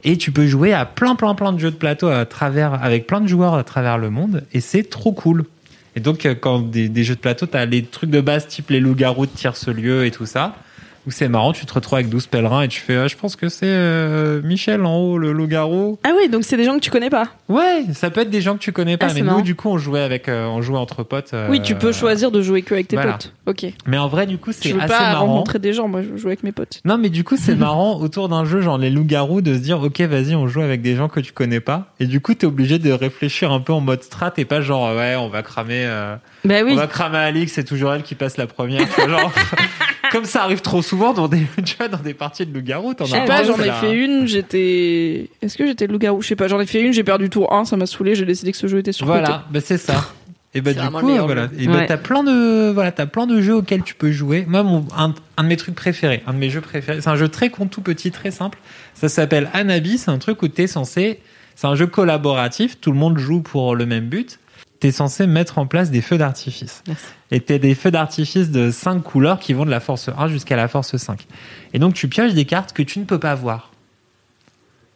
Et 0.03 0.17
tu 0.17 0.31
peux 0.31 0.47
jouer 0.47 0.71
à 0.73 0.85
plein, 0.85 1.15
plein, 1.15 1.35
plein 1.35 1.51
de 1.51 1.59
jeux 1.59 1.71
de 1.71 1.75
plateau 1.75 2.07
à 2.07 2.25
travers, 2.25 2.81
avec 2.83 3.05
plein 3.07 3.21
de 3.21 3.27
joueurs 3.27 3.55
à 3.55 3.63
travers 3.63 3.97
le 3.97 4.09
monde. 4.09 4.43
Et 4.53 4.61
c'est 4.61 4.83
trop 4.83 5.11
cool. 5.11 5.45
Et 5.95 5.99
donc, 5.99 6.25
euh, 6.25 6.35
quand 6.35 6.59
des, 6.59 7.03
jeux 7.03 7.15
de 7.15 7.19
plateau, 7.19 7.45
t'as 7.45 7.65
les 7.65 7.83
trucs 7.83 8.09
de 8.09 8.21
base 8.21 8.47
type 8.47 8.69
les 8.69 8.79
loups-garous 8.79 9.25
de 9.25 9.31
tierce 9.31 9.67
lieu 9.67 10.05
et 10.05 10.11
tout 10.11 10.25
ça. 10.25 10.55
Où 11.07 11.11
c'est 11.11 11.27
marrant, 11.29 11.53
tu 11.53 11.65
te 11.65 11.73
retrouves 11.73 11.95
avec 11.95 12.09
12 12.09 12.27
pèlerins 12.27 12.61
et 12.63 12.67
tu 12.67 12.79
fais, 12.81 12.95
ah, 12.97 13.07
je 13.07 13.15
pense 13.15 13.35
que 13.35 13.49
c'est 13.49 13.65
euh, 13.67 14.41
Michel 14.43 14.83
en 14.85 14.97
haut, 14.97 15.17
le 15.17 15.31
loup-garou. 15.31 15.99
Ah 16.03 16.11
oui, 16.17 16.29
donc 16.29 16.43
c'est 16.43 16.57
des 16.57 16.63
gens 16.63 16.75
que 16.75 16.79
tu 16.83 16.89
connais 16.91 17.09
pas. 17.09 17.27
Ouais, 17.49 17.83
ça 17.93 18.09
peut 18.09 18.21
être 18.21 18.29
des 18.29 18.41
gens 18.41 18.53
que 18.55 18.59
tu 18.59 18.71
connais 18.71 18.97
pas, 18.97 19.07
Ah, 19.09 19.13
mais 19.13 19.21
nous, 19.21 19.41
du 19.41 19.55
coup, 19.55 19.69
on 19.69 19.77
jouait 19.77 20.01
avec, 20.01 20.27
euh, 20.29 20.45
on 20.47 20.61
jouait 20.61 20.77
entre 20.79 21.03
potes. 21.03 21.33
euh, 21.33 21.47
Oui, 21.49 21.61
tu 21.61 21.75
peux 21.75 21.91
choisir 21.91 22.31
de 22.31 22.41
jouer 22.41 22.61
que 22.61 22.73
avec 22.73 22.87
tes 22.87 22.95
voilà. 22.95 23.13
potes. 23.13 23.33
Ok. 23.45 23.65
Mais 23.85 23.97
en 23.97 24.07
vrai, 24.07 24.25
du 24.25 24.37
coup, 24.37 24.51
Je 24.51 24.57
c'est 24.57 24.71
veux 24.71 24.79
assez 24.81 24.87
pas 24.93 24.99
marrant. 25.13 25.27
rencontrer 25.27 25.59
des 25.59 25.73
gens, 25.73 25.87
moi 25.87 26.01
je 26.01 26.07
veux 26.09 26.17
jouer 26.17 26.31
avec 26.31 26.43
mes 26.43 26.51
potes. 26.51 26.81
Non, 26.85 26.97
mais 26.97 27.09
du 27.09 27.23
coup, 27.23 27.37
c'est 27.37 27.55
marrant 27.55 27.99
autour 27.99 28.29
d'un 28.29 28.45
jeu, 28.45 28.61
genre 28.61 28.77
les 28.77 28.89
loups-garous, 28.89 29.41
de 29.41 29.53
se 29.53 29.59
dire, 29.59 29.81
ok, 29.81 30.01
vas-y, 30.01 30.35
on 30.35 30.47
joue 30.47 30.61
avec 30.61 30.81
des 30.81 30.95
gens 30.95 31.07
que 31.07 31.19
tu 31.19 31.31
connais 31.33 31.59
pas. 31.59 31.93
Et 31.99 32.07
du 32.07 32.19
coup, 32.21 32.33
t'es 32.33 32.47
obligé 32.47 32.79
de 32.79 32.91
réfléchir 32.91 33.51
un 33.51 33.59
peu 33.59 33.73
en 33.73 33.81
mode 33.81 34.01
strat 34.03 34.33
et 34.37 34.45
pas 34.45 34.61
genre, 34.61 34.95
ouais, 34.95 35.15
on 35.15 35.29
va 35.29 35.43
cramer, 35.43 35.83
euh, 35.85 36.15
Bah 36.43 36.55
oui. 36.65 36.71
on 36.73 36.75
va 36.77 36.87
cramer 36.87 37.17
Alix, 37.19 37.51
c'est 37.53 37.63
toujours 37.63 37.93
elle 37.93 38.03
qui 38.03 38.15
passe 38.15 38.37
la 38.37 38.47
première. 38.47 38.81
tu 38.89 39.01
vois, 39.01 39.19
genre, 39.19 39.31
comme 40.15 40.25
ça 40.25 40.43
arrive 40.43 40.61
trop 40.61 40.81
souvent 40.81 41.13
dans 41.13 41.27
des, 41.27 41.41
tu 41.65 41.75
vois, 41.77 41.87
dans 41.87 41.97
des 41.97 42.13
parties 42.13 42.45
de 42.45 42.53
loups-garous, 42.53 42.93
t'en 42.93 43.05
Je 43.05 43.15
as 43.15 43.21
sais 43.21 43.25
pas, 43.25 43.43
j'en 43.43 43.57
ai 43.59 43.71
fait 43.71 43.93
une, 43.93 44.27
j'étais. 44.27 45.29
Est-ce 45.41 45.57
que 45.57 45.67
j'étais 45.67 45.87
le 45.87 45.93
loup-garou? 45.93 46.21
Je 46.21 46.27
sais 46.27 46.35
pas, 46.35 46.47
j'en 46.47 46.59
ai 46.59 46.65
fait 46.65 46.81
une, 46.81 46.93
j'ai 46.93 47.03
perdu 47.03 47.29
tour 47.29 47.51
1, 47.53 47.65
ça 47.65 47.77
m'a 47.77 47.85
saoulé, 47.85 48.15
j'ai 48.15 48.25
décidé 48.25 48.51
que 48.51 48.57
ce 48.57 48.67
jeu 48.67 48.79
était 48.79 48.91
sur 48.91 49.05
Voilà, 49.05 49.45
bah 49.51 49.59
c'est 49.61 49.77
ça. 49.77 50.09
Et 50.53 50.61
bah 50.61 50.71
du 50.73 50.79
coup, 50.79 51.05
voilà. 51.25 51.49
Et 51.59 51.67
bah 51.67 51.79
Ouais. 51.79 51.85
t'as 51.85 51.97
plein 51.97 52.23
de, 52.23 52.71
voilà, 52.71 52.93
t'as 52.93 53.05
plein 53.07 53.27
de 53.27 53.41
jeux 53.41 53.55
auxquels 53.55 53.83
tu 53.83 53.93
peux 53.93 54.11
jouer. 54.13 54.45
Moi, 54.47 54.63
mon, 54.63 54.85
un, 54.97 55.13
un 55.35 55.43
de 55.43 55.49
mes 55.49 55.57
trucs 55.57 55.75
préférés, 55.75 56.23
un 56.27 56.33
de 56.33 56.37
mes 56.37 56.49
jeux 56.49 56.61
préférés, 56.61 57.01
c'est 57.01 57.09
un 57.09 57.17
jeu 57.17 57.27
très 57.27 57.49
con, 57.49 57.67
tout 57.67 57.81
petit, 57.81 58.09
très 58.11 58.31
simple. 58.31 58.57
Ça 58.93 59.09
s'appelle 59.09 59.49
Anabi. 59.53 59.97
C'est 59.97 60.11
un 60.11 60.17
truc 60.17 60.41
où 60.43 60.47
t'es 60.47 60.67
censé, 60.67 61.19
c'est 61.55 61.67
un 61.67 61.75
jeu 61.75 61.87
collaboratif. 61.87 62.79
Tout 62.79 62.93
le 62.93 62.97
monde 62.97 63.17
joue 63.17 63.41
pour 63.41 63.75
le 63.75 63.85
même 63.85 64.05
but. 64.05 64.39
T'es 64.85 64.91
censé 64.91 65.25
mettre 65.25 65.57
en 65.57 65.65
place 65.65 65.89
des 65.89 66.01
feux 66.01 66.19
d'artifice. 66.19 66.83
Et 67.31 67.39
t'as 67.39 67.57
des 67.57 67.73
feux 67.73 67.89
d'artifice 67.89 68.51
de 68.51 68.69
5 68.69 69.01
couleurs 69.01 69.39
qui 69.39 69.53
vont 69.53 69.65
de 69.65 69.71
la 69.71 69.79
force 69.79 70.11
1 70.15 70.27
jusqu'à 70.27 70.55
la 70.55 70.67
force 70.67 70.95
5. 70.95 71.25
Et 71.73 71.79
donc 71.79 71.95
tu 71.95 72.07
pioches 72.07 72.35
des 72.35 72.45
cartes 72.45 72.71
que 72.71 72.83
tu 72.83 72.99
ne 72.99 73.05
peux 73.05 73.17
pas 73.17 73.33
voir. 73.33 73.71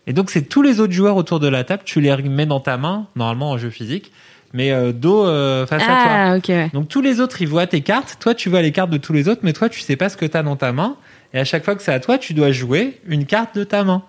Et 0.06 0.14
donc 0.14 0.30
c'est 0.30 0.44
tous 0.44 0.62
les 0.62 0.80
autres 0.80 0.94
joueurs 0.94 1.16
autour 1.16 1.40
de 1.40 1.48
la 1.48 1.64
table, 1.64 1.82
tu 1.86 2.02
les 2.02 2.16
mets 2.18 2.46
dans 2.46 2.60
ta 2.60 2.78
main, 2.78 3.08
normalement 3.16 3.50
en 3.50 3.58
jeu 3.58 3.72
physique, 3.72 4.12
mais 4.54 4.72
euh, 4.72 4.92
dos 4.92 5.26
euh, 5.26 5.66
face 5.66 5.82
à 5.82 5.86
toi. 5.88 5.96
Ah 6.08 6.38
ok. 6.38 6.50
ouais. 6.50 6.70
Donc 6.72 6.88
tous 6.88 7.02
les 7.02 7.20
autres, 7.20 7.42
ils 7.42 7.48
voient 7.48 7.66
tes 7.66 7.82
cartes. 7.82 8.18
Toi, 8.20 8.36
tu 8.36 8.48
vois 8.48 8.62
les 8.62 8.72
cartes 8.72 8.92
de 8.92 8.98
tous 8.98 9.14
les 9.14 9.28
autres, 9.28 9.42
mais 9.42 9.54
toi, 9.54 9.70
tu 9.70 9.80
sais 9.80 9.96
pas 9.96 10.10
ce 10.10 10.18
que 10.18 10.26
tu 10.28 10.38
as 10.38 10.44
dans 10.44 10.56
ta 10.56 10.72
main. 10.72 10.98
Et 11.34 11.40
à 11.40 11.46
chaque 11.46 11.66
fois 11.66 11.74
que 11.74 11.82
c'est 11.82 11.94
à 11.94 12.00
toi, 12.00 12.20
tu 12.20 12.36
dois 12.36 12.52
jouer 12.52 13.02
une 13.08 13.26
carte 13.26 13.56
de 13.56 13.64
ta 13.64 13.84
main. 13.84 14.04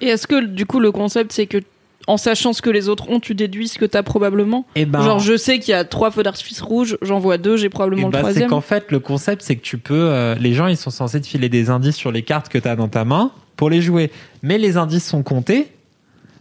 Et 0.00 0.08
est-ce 0.08 0.26
que 0.26 0.44
du 0.44 0.66
coup 0.66 0.80
le 0.80 0.90
concept 0.90 1.30
c'est 1.30 1.46
que 1.46 1.58
en 2.06 2.16
sachant 2.16 2.52
ce 2.52 2.62
que 2.62 2.70
les 2.70 2.88
autres 2.88 3.08
ont, 3.08 3.20
tu 3.20 3.34
déduis 3.34 3.68
ce 3.68 3.78
que 3.78 3.84
t'as 3.84 4.02
probablement 4.02 4.66
Et 4.74 4.84
ben, 4.86 5.02
Genre 5.02 5.18
je 5.18 5.36
sais 5.36 5.58
qu'il 5.58 5.72
y 5.72 5.74
a 5.74 5.84
trois 5.84 6.10
feux 6.10 6.22
d'artifice 6.22 6.60
rouges, 6.60 6.96
j'en 7.02 7.18
vois 7.18 7.38
deux, 7.38 7.56
j'ai 7.56 7.66
et 7.66 7.68
probablement 7.68 8.08
ben, 8.08 8.18
le 8.18 8.24
c'est 8.24 8.30
troisième. 8.30 8.48
qu'en 8.50 8.60
fait, 8.60 8.90
le 8.90 9.00
concept, 9.00 9.42
c'est 9.42 9.56
que 9.56 9.62
tu 9.62 9.78
peux. 9.78 9.94
euh, 9.94 10.34
les 10.36 10.54
gens, 10.54 10.66
ils 10.66 10.76
sont 10.76 10.90
censés 10.90 11.20
te 11.20 11.26
filer 11.26 11.48
des 11.48 11.70
indices 11.70 11.96
sur 11.96 12.10
les 12.10 12.22
cartes 12.22 12.48
que 12.48 12.58
tu 12.58 12.66
as 12.68 12.76
dans 12.76 12.88
ta 12.88 13.04
main 13.04 13.30
pour 13.56 13.70
les 13.70 13.82
jouer. 13.82 14.10
Mais 14.42 14.58
les 14.58 14.76
indices 14.76 15.06
sont 15.06 15.22
comptés. 15.22 15.68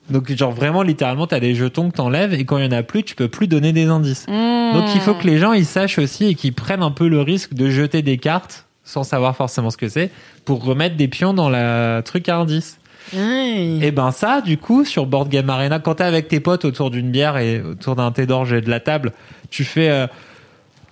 Donc, 0.10 0.32
genre, 0.36 0.52
vraiment, 0.52 0.82
littéralement, 0.82 1.28
tu 1.28 1.36
as 1.36 1.40
des 1.40 1.54
jetons 1.54 1.92
que 1.92 1.96
tu 1.96 2.02
enlèves 2.02 2.34
et 2.34 2.44
quand 2.46 2.58
il 2.58 2.66
y 2.66 2.68
en 2.68 2.72
a 2.72 2.82
plus, 2.82 3.04
tu 3.04 3.14
peux 3.16 3.28
plus 3.28 3.48
donner 3.48 3.74
des 3.74 3.86
indices. 3.86 4.26
Mmh. 4.28 4.74
Donc, 4.74 4.86
il 4.96 5.02
faut 5.02 5.14
que 5.14 5.28
les 5.28 5.38
gens, 5.38 5.54
ils 5.54 5.66
sachent 5.66 6.00
aussi 6.00 6.26
et 6.26 6.36
qu'ils 6.36 6.54
prennent 6.54 6.82
un 6.82 6.90
peu 6.92 7.08
le 7.08 7.22
risque 7.22 7.54
de 7.54 7.70
jeter 7.70 8.02
des 8.02 8.18
cartes 8.18 8.66
sans 8.84 9.04
savoir 9.04 9.36
forcément 9.36 9.70
ce 9.70 9.78
que 9.78 9.88
c'est 9.88 10.10
pour 10.46 10.64
remettre 10.64 10.96
des 10.96 11.08
pions 11.08 11.36
dans 11.36 11.48
la 11.50 12.02
truc 12.04 12.28
à 12.28 12.38
indices. 12.38 12.79
Et 13.14 13.92
ben 13.92 14.12
ça, 14.12 14.42
du 14.42 14.58
coup, 14.58 14.86
sur 14.86 15.06
Board 15.06 15.30
Game 15.30 15.50
Arena, 15.50 15.80
quand 15.80 15.96
t'es 15.96 16.04
avec 16.04 16.28
tes 16.28 16.40
potes 16.40 16.66
autour 16.66 16.92
d'une 16.92 17.10
bière 17.12 17.38
et 17.38 17.62
autour 17.62 17.96
d'un 17.96 18.12
thé 18.12 18.26
d'orge 18.26 18.54
et 18.54 18.62
de 18.62 18.70
la 18.70 18.80
table, 18.80 19.14
tu 19.50 19.64
fais... 19.64 19.90
euh, 19.90 20.08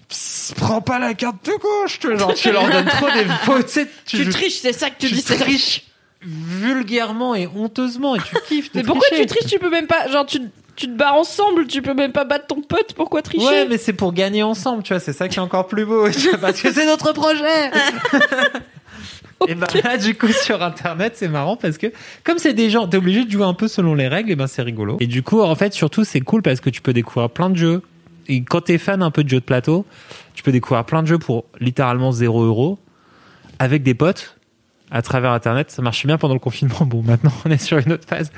Psst, 0.09 0.55
prends 0.55 0.79
pas 0.81 0.99
la 0.99 1.13
carte 1.13 1.45
de 1.45 1.51
gauche, 1.51 1.99
tu 1.99 2.17
genre 2.17 2.33
tu 2.33 2.49
leur 2.51 2.69
donnes 2.69 2.85
trop 2.85 3.07
des 3.07 3.25
faux, 3.43 3.61
tu 3.61 3.85
tu, 4.05 4.23
Tu 4.23 4.29
triches, 4.29 4.59
c'est 4.61 4.71
ça 4.71 4.89
que 4.89 4.95
tu, 4.99 5.07
tu 5.09 5.15
dis. 5.15 5.21
c'est- 5.21 5.35
triches 5.35 5.83
vulgairement 6.21 7.35
et 7.35 7.47
honteusement 7.47 8.15
et 8.15 8.19
tu 8.19 8.35
kiffes 8.47 8.71
de 8.71 8.77
Mais 8.79 8.83
pourquoi 8.83 9.05
tricher. 9.07 9.25
tu 9.25 9.35
triches? 9.35 9.51
Tu 9.51 9.59
peux 9.59 9.69
même 9.69 9.85
pas. 9.87 10.07
Genre 10.07 10.25
tu, 10.25 10.39
tu 10.77 10.87
te 10.87 10.91
barres 10.91 11.15
ensemble, 11.15 11.67
tu 11.67 11.81
peux 11.81 11.93
même 11.93 12.11
pas 12.13 12.23
battre 12.23 12.47
ton 12.47 12.61
pote, 12.61 12.93
pourquoi 12.95 13.21
tricher? 13.21 13.45
Ouais, 13.45 13.65
mais 13.67 13.77
c'est 13.77 13.91
pour 13.93 14.13
gagner 14.13 14.43
ensemble, 14.43 14.81
tu 14.83 14.93
vois, 14.93 14.99
c'est 15.01 15.11
ça 15.13 15.27
qui 15.27 15.37
est 15.39 15.41
encore 15.41 15.67
plus 15.67 15.85
beau, 15.85 16.09
tu 16.11 16.29
parce 16.37 16.61
que 16.61 16.71
c'est 16.71 16.85
notre 16.85 17.11
projet. 17.11 17.69
Et 19.47 19.55
ben 19.55 19.67
là, 19.83 19.97
du 19.97 20.15
coup, 20.15 20.27
sur 20.27 20.61
Internet, 20.63 21.13
c'est 21.15 21.27
marrant 21.27 21.55
parce 21.55 21.77
que 21.77 21.87
comme 22.23 22.37
c'est 22.39 22.53
des 22.53 22.69
gens, 22.69 22.87
t'es 22.87 22.97
obligé 22.97 23.23
de 23.25 23.31
jouer 23.31 23.43
un 23.45 23.53
peu 23.53 23.67
selon 23.67 23.93
les 23.95 24.07
règles, 24.07 24.31
et 24.31 24.35
ben 24.35 24.47
c'est 24.47 24.61
rigolo. 24.63 24.97
Et 24.99 25.07
du 25.07 25.23
coup, 25.23 25.41
en 25.41 25.55
fait, 25.55 25.73
surtout, 25.73 26.03
c'est 26.03 26.21
cool 26.21 26.41
parce 26.41 26.59
que 26.59 26.69
tu 26.69 26.81
peux 26.81 26.93
découvrir 26.93 27.29
plein 27.29 27.49
de 27.49 27.55
jeux. 27.57 27.81
Et 28.27 28.43
quand 28.43 28.61
t'es 28.61 28.77
fan 28.77 29.01
un 29.01 29.11
peu 29.11 29.23
de 29.23 29.29
jeux 29.29 29.39
de 29.39 29.45
plateau, 29.45 29.85
tu 30.33 30.43
peux 30.43 30.51
découvrir 30.51 30.83
plein 30.85 31.01
de 31.03 31.07
jeux 31.07 31.19
pour 31.19 31.45
littéralement 31.59 32.11
0 32.11 32.43
euros 32.43 32.77
avec 33.59 33.83
des 33.83 33.93
potes 33.93 34.35
à 34.91 35.01
travers 35.01 35.31
Internet. 35.31 35.71
Ça 35.71 35.81
marchait 35.81 36.07
bien 36.07 36.17
pendant 36.17 36.33
le 36.33 36.39
confinement. 36.39 36.79
Bon, 36.85 37.03
maintenant, 37.03 37.31
on 37.45 37.51
est 37.51 37.61
sur 37.61 37.77
une 37.77 37.93
autre 37.93 38.05
phase. 38.07 38.31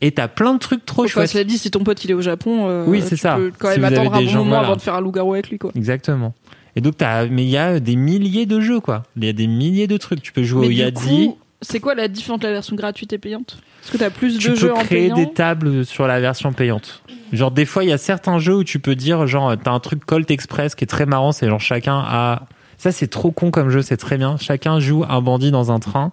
Et 0.00 0.12
t'as 0.12 0.28
plein 0.28 0.54
de 0.54 0.58
trucs 0.58 0.84
trop 0.86 1.06
chouettes. 1.06 1.28
cela 1.28 1.44
dit, 1.44 1.58
si 1.58 1.70
ton 1.70 1.84
pote 1.84 2.02
il 2.04 2.10
est 2.10 2.14
au 2.14 2.20
Japon, 2.22 2.66
euh, 2.68 2.84
Oui, 2.86 3.02
c'est 3.02 3.10
tu 3.16 3.16
ça. 3.18 3.36
peux 3.36 3.52
quand 3.58 3.72
Si 3.72 3.80
même 3.80 3.92
attendre 3.92 4.14
un 4.14 4.22
bon 4.22 4.32
moment 4.32 4.44
voilà. 4.44 4.66
avant 4.66 4.76
de 4.76 4.80
faire 4.82 4.94
un 4.94 5.00
loup-garou 5.00 5.34
avec 5.34 5.50
lui, 5.50 5.58
quoi. 5.58 5.70
Exactement. 5.74 6.34
Et 6.76 6.80
donc, 6.80 6.98
t'as, 6.98 7.26
mais 7.26 7.42
il 7.44 7.48
y 7.50 7.56
a 7.56 7.80
des 7.80 7.96
milliers 7.96 8.46
de 8.46 8.60
jeux, 8.60 8.80
quoi. 8.80 9.02
Il 9.16 9.24
y 9.24 9.28
a 9.28 9.32
des 9.32 9.46
milliers 9.46 9.86
de 9.86 9.96
trucs. 9.96 10.22
Tu 10.22 10.32
peux 10.32 10.42
jouer 10.44 10.68
Mais 10.68 10.86
au 10.86 10.92
coup, 10.92 11.38
c'est 11.62 11.80
quoi 11.80 11.94
la 11.94 12.06
différence 12.06 12.36
entre 12.36 12.46
la 12.46 12.52
version 12.52 12.76
gratuite 12.76 13.12
et 13.14 13.18
payante? 13.18 13.58
Est-ce 13.82 13.90
que 13.92 13.96
t'as 13.96 14.10
plus 14.10 14.36
Tu 14.38 14.48
de 14.48 14.52
peux 14.54 14.60
jeux 14.60 14.72
en 14.74 14.76
créer 14.84 15.04
payant? 15.08 15.16
des 15.16 15.32
tables 15.32 15.86
sur 15.86 16.06
la 16.06 16.20
version 16.20 16.52
payante. 16.52 17.02
Genre, 17.32 17.50
des 17.50 17.64
fois, 17.64 17.82
il 17.82 17.88
y 17.90 17.92
a 17.92 17.98
certains 17.98 18.38
jeux 18.38 18.56
où 18.56 18.64
tu 18.64 18.78
peux 18.78 18.94
dire, 18.94 19.26
genre, 19.26 19.54
t'as 19.56 19.72
un 19.72 19.80
truc 19.80 20.04
Colt 20.04 20.30
Express 20.30 20.74
qui 20.74 20.84
est 20.84 20.86
très 20.86 21.06
marrant. 21.06 21.32
C'est 21.32 21.48
genre, 21.48 21.60
chacun 21.60 21.98
a, 22.06 22.42
ça, 22.78 22.92
c'est 22.92 23.08
trop 23.08 23.30
con 23.30 23.50
comme 23.50 23.70
jeu. 23.70 23.80
C'est 23.82 23.96
très 23.96 24.18
bien. 24.18 24.36
Chacun 24.36 24.78
joue 24.78 25.04
un 25.08 25.22
bandit 25.22 25.50
dans 25.50 25.72
un 25.72 25.78
train. 25.80 26.12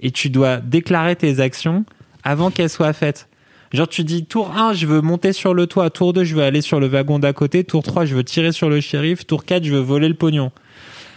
Et 0.00 0.10
tu 0.10 0.28
dois 0.28 0.56
déclarer 0.56 1.14
tes 1.14 1.38
actions 1.38 1.84
avant 2.24 2.50
qu'elles 2.50 2.68
soient 2.68 2.92
faites. 2.92 3.28
Genre, 3.74 3.88
tu 3.88 4.04
dis, 4.04 4.24
tour 4.24 4.56
1, 4.56 4.72
je 4.72 4.86
veux 4.86 5.00
monter 5.00 5.32
sur 5.32 5.52
le 5.52 5.66
toit. 5.66 5.90
Tour 5.90 6.12
2, 6.12 6.22
je 6.22 6.36
veux 6.36 6.44
aller 6.44 6.60
sur 6.60 6.78
le 6.78 6.86
wagon 6.86 7.18
d'à 7.18 7.32
côté. 7.32 7.64
Tour 7.64 7.82
3, 7.82 8.04
je 8.04 8.14
veux 8.14 8.22
tirer 8.22 8.52
sur 8.52 8.68
le 8.68 8.80
shérif. 8.80 9.26
Tour 9.26 9.44
4, 9.44 9.64
je 9.64 9.72
veux 9.72 9.80
voler 9.80 10.06
le 10.06 10.14
pognon. 10.14 10.52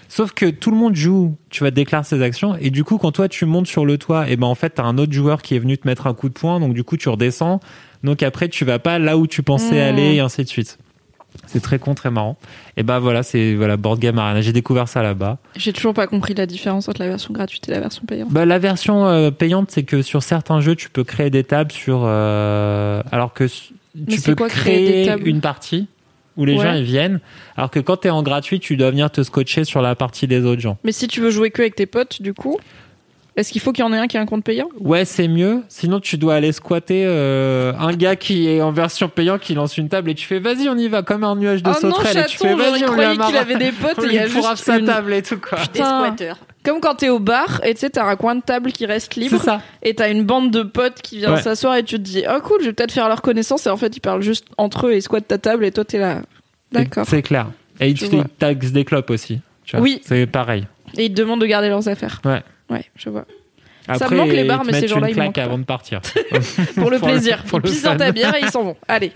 Sauf 0.10 0.32
que 0.32 0.50
tout 0.50 0.72
le 0.72 0.78
monde 0.78 0.96
joue, 0.96 1.36
tu 1.52 1.64
vas 1.64 1.70
déclarer 1.70 2.04
ses 2.04 2.22
actions, 2.22 2.56
et 2.60 2.70
du 2.70 2.84
coup, 2.84 2.98
quand 2.98 3.12
toi 3.12 3.28
tu 3.28 3.46
montes 3.46 3.68
sur 3.68 3.86
le 3.86 3.98
toit, 3.98 4.30
et 4.30 4.38
ben 4.38 4.48
en 4.48 4.56
fait, 4.56 4.72
t'as 4.72 4.84
un 4.84 4.98
autre 4.98 5.12
joueur 5.12 5.42
qui 5.42 5.54
est 5.54 5.60
venu 5.60 5.78
te 5.78 5.86
mettre 5.86 6.08
un 6.08 6.14
coup 6.14 6.30
de 6.30 6.34
poing, 6.34 6.60
donc 6.62 6.74
du 6.74 6.84
coup, 6.84 6.98
tu 6.98 7.10
redescends. 7.10 7.60
Donc 8.04 8.24
après, 8.24 8.48
tu 8.48 8.64
vas 8.66 8.80
pas 8.80 9.00
là 9.00 9.18
où 9.18 9.28
tu 9.28 9.44
pensais 9.44 9.76
Mmh. 9.76 9.90
aller, 9.90 10.16
et 10.16 10.20
ainsi 10.22 10.44
de 10.44 10.50
suite. 10.50 10.80
C'est 11.46 11.62
très 11.62 11.80
con, 11.80 11.94
très 11.94 12.10
marrant. 12.12 12.38
Et 12.76 12.84
ben 12.84 13.00
voilà, 13.00 13.24
c'est 13.24 13.56
voilà 13.56 13.78
Board 13.78 14.00
Game 14.00 14.18
Arena. 14.20 14.42
J'ai 14.42 14.52
découvert 14.54 14.88
ça 14.88 15.02
là-bas. 15.04 15.38
J'ai 15.56 15.72
toujours 15.74 15.94
pas 15.94 16.08
compris 16.08 16.34
la 16.34 16.46
différence 16.46 16.90
entre 16.90 17.02
la 17.02 17.08
version 17.08 17.34
gratuite 17.34 17.68
et 17.70 17.72
la 17.72 17.80
version 17.80 18.04
payante. 18.06 18.30
Bah, 18.32 18.46
la 18.46 18.60
version 18.60 19.06
euh, 19.08 19.32
payante, 19.32 19.72
c'est 19.72 19.84
que 19.84 20.02
sur 20.02 20.24
certains 20.24 20.60
jeux, 20.62 20.76
tu 20.76 20.90
peux 20.90 21.04
créer 21.04 21.30
des 21.30 21.44
tables 21.44 21.72
sur. 21.72 22.02
euh, 22.06 23.02
alors 23.12 23.34
que 23.34 23.46
tu 23.48 24.22
peux 24.22 24.36
quoi, 24.36 24.48
créer 24.50 25.10
une 25.26 25.42
partie 25.42 25.88
où 26.36 26.46
les 26.46 26.56
Ouais. 26.56 26.64
gens 26.64 26.74
ils 26.74 26.84
viennent. 26.84 27.20
Alors 27.56 27.72
que 27.72 27.80
quand 27.80 27.98
t'es 27.98 28.10
en 28.12 28.22
gratuit, 28.24 28.60
tu 28.60 28.78
dois 28.78 28.92
venir 28.92 29.10
te 29.10 29.24
scotcher 29.24 29.64
sur 29.64 29.82
la 29.82 29.96
partie 29.96 30.28
des 30.28 30.44
autres 30.46 30.62
gens. 30.62 30.78
Mais 30.84 30.92
si 30.92 31.08
tu 31.08 31.20
veux 31.22 31.32
jouer 31.32 31.50
que 31.50 31.62
avec 31.62 31.76
tes 31.76 31.86
potes, 31.88 32.22
du 32.22 32.34
coup, 32.36 32.60
est-ce 33.38 33.52
qu'il 33.54 33.62
faut 33.62 33.72
qu'il 33.72 33.86
y 33.86 33.88
en 33.88 33.94
ait 33.94 33.98
un 33.98 34.08
qui 34.08 34.18
ait 34.18 34.20
un 34.20 34.26
compte 34.26 34.44
payant? 34.44 34.68
Ouais, 34.80 35.06
c'est 35.06 35.28
mieux. 35.30 35.62
Sinon, 35.70 36.00
tu 36.02 36.18
dois 36.18 36.36
aller 36.36 36.52
squatter 36.52 37.06
euh, 37.06 37.72
un 37.80 37.94
gars 37.94 38.16
qui 38.18 38.50
est 38.50 38.62
en 38.62 38.72
version 38.72 39.08
payant, 39.08 39.38
qui 39.38 39.54
lance 39.54 39.78
une 39.78 39.88
table 39.90 40.10
et 40.10 40.16
tu 40.16 40.26
fais 40.26 40.40
vas-y, 40.40 40.68
on 40.68 40.78
y 40.78 40.88
va 40.90 41.04
comme 41.04 41.24
un 41.24 41.36
nuage 41.36 41.64
de 41.64 41.70
Oh 41.70 41.74
non, 41.84 41.92
sauterelles. 41.94 42.18
et 42.18 42.26
tu 42.26 42.38
fais 42.38 42.48
chaton, 42.50 42.58
vas-y, 42.58 42.84
on 42.86 42.96
lui 42.96 43.18
qu'il 43.28 43.38
avait 43.38 43.56
des 43.56 43.72
potes 43.72 44.00
et 44.04 44.08
il 44.08 44.14
y 44.14 44.20
a 44.20 44.28
juste 44.28 44.56
sa 44.58 44.80
une- 44.80 44.86
table 44.86 45.14
et 45.14 45.22
tout 45.22 45.38
quoi. 45.40 45.60
Putain. 45.60 46.16
Comme 46.66 46.82
quand 46.82 46.96
t'es 46.96 47.08
au 47.10 47.20
bar 47.20 47.62
et 47.64 47.74
tu 47.76 47.80
sais, 47.80 47.90
t'as 47.92 48.06
un 48.06 48.16
coin 48.18 48.36
de 48.36 48.42
table 48.42 48.74
qui 48.74 48.86
reste 48.86 49.14
C'est 49.14 49.22
libre 49.22 49.40
ça. 49.42 49.62
et 49.84 49.94
t'as 49.94 50.12
une 50.12 50.24
bande 50.26 50.52
de 50.52 50.64
potes 50.64 51.02
qui 51.02 51.20
vient 51.20 51.36
Ouais. 51.36 51.42
s'asseoir 51.42 51.76
et 51.78 51.84
tu 51.84 51.96
te 51.96 52.02
dis 52.02 52.24
oh 52.30 52.40
cool, 52.44 52.58
je 52.62 52.66
vais 52.66 52.74
peut-être 52.74 52.92
faire 52.92 53.08
leur 53.08 53.22
connaissance 53.22 53.66
et 53.68 53.70
en 53.70 53.78
fait 53.78 53.96
ils 53.96 54.02
parlent 54.02 54.22
juste 54.22 54.46
entre 54.58 54.88
eux 54.88 54.94
et 54.94 55.00
squattent 55.02 55.28
ta 55.30 55.38
table 55.38 55.64
et 55.64 55.72
toi 55.72 55.86
t'es 55.86 56.00
là. 56.00 56.24
D'accord. 56.74 57.06
C'est 57.08 57.22
clair. 57.22 57.48
Et 57.80 57.90
ils 57.90 57.94
te 57.98 58.22
taxent 58.40 58.72
des 58.72 58.84
clopes 58.84 59.10
aussi. 59.12 59.40
tu 59.64 59.76
vois. 59.78 59.84
Oui. 59.84 60.02
C'est 60.04 60.26
pareil. 60.26 60.66
Et 60.98 61.06
ils 61.06 61.14
te 61.14 61.22
demandent 61.22 61.40
de 61.42 61.46
garder 61.46 61.70
leurs 61.70 61.88
affaires. 61.88 62.20
Ouais. 62.26 62.42
Ouais, 62.70 62.86
je 62.96 63.10
vois. 63.10 63.26
Après, 63.88 64.16
me 64.16 64.18
manque 64.18 64.34
les 64.34 64.44
bars, 64.44 64.66
mais 64.66 64.80
ces 64.80 64.88
gens-là, 64.88 65.10
ils 65.10 65.14
claque 65.16 65.38
avant 65.38 65.58
de 65.58 65.64
partir. 65.64 66.02
Pour 66.76 66.90
le 66.92 67.00
plaisir. 67.00 67.44
pour 67.46 67.60
ils 67.60 67.70
pissent 67.70 67.84
dans 67.84 67.96
ta 67.96 68.12
bière 68.12 68.36
et 68.36 68.42
ils 68.42 68.50
s'en 68.50 68.64
vont. 68.64 68.76
Allez. 68.88 69.12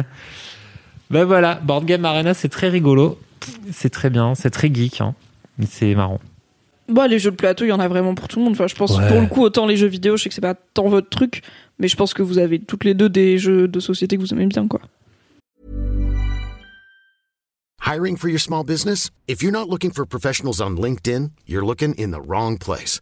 ben 1.09 1.25
voilà, 1.25 1.55
Board 1.55 1.85
Game 1.85 2.05
Arena, 2.05 2.33
c'est 2.33 2.47
très 2.47 2.69
rigolo. 2.69 3.19
C'est 3.71 3.89
très 3.89 4.09
bien, 4.09 4.33
c'est 4.33 4.49
très 4.49 4.73
geek. 4.73 5.01
Hein. 5.01 5.13
C'est 5.67 5.93
marrant. 5.93 6.21
Bon, 6.87 7.09
les 7.09 7.19
jeux 7.19 7.31
de 7.31 7.35
plateau, 7.35 7.65
il 7.65 7.69
y 7.69 7.71
en 7.71 7.79
a 7.79 7.87
vraiment 7.87 8.15
pour 8.15 8.27
tout 8.27 8.39
le 8.39 8.45
monde. 8.45 8.53
Enfin, 8.53 8.67
je 8.67 8.75
pense, 8.75 8.97
Ouais. 8.97 9.07
pour 9.07 9.19
le 9.19 9.27
coup, 9.27 9.41
autant 9.41 9.65
les 9.65 9.77
jeux 9.77 9.87
vidéo, 9.87 10.17
je 10.17 10.23
sais 10.23 10.29
que 10.29 10.35
c'est 10.35 10.41
pas 10.41 10.55
tant 10.55 10.87
votre 10.87 11.09
truc, 11.09 11.41
mais 11.79 11.87
je 11.87 11.95
pense 11.95 12.13
que 12.13 12.21
vous 12.21 12.37
avez 12.37 12.59
toutes 12.59 12.83
les 12.83 12.93
deux 12.93 13.09
des 13.09 13.37
jeux 13.37 13.67
de 13.67 13.79
société 13.79 14.15
que 14.15 14.21
vous 14.21 14.33
aimez 14.33 14.45
bien, 14.47 14.67
quoi. 14.67 14.81
Hiring 17.85 18.15
for 18.15 18.29
your 18.29 18.39
small 18.39 18.63
business? 18.63 19.09
If 19.27 19.41
you're 19.41 19.51
not 19.51 19.67
looking 19.69 19.91
for 19.91 20.05
professionals 20.05 20.61
on 20.61 20.75
LinkedIn, 20.75 21.31
you're 21.47 21.65
looking 21.65 21.93
in 21.97 22.11
the 22.11 22.21
wrong 22.25 22.57
place. 22.57 23.01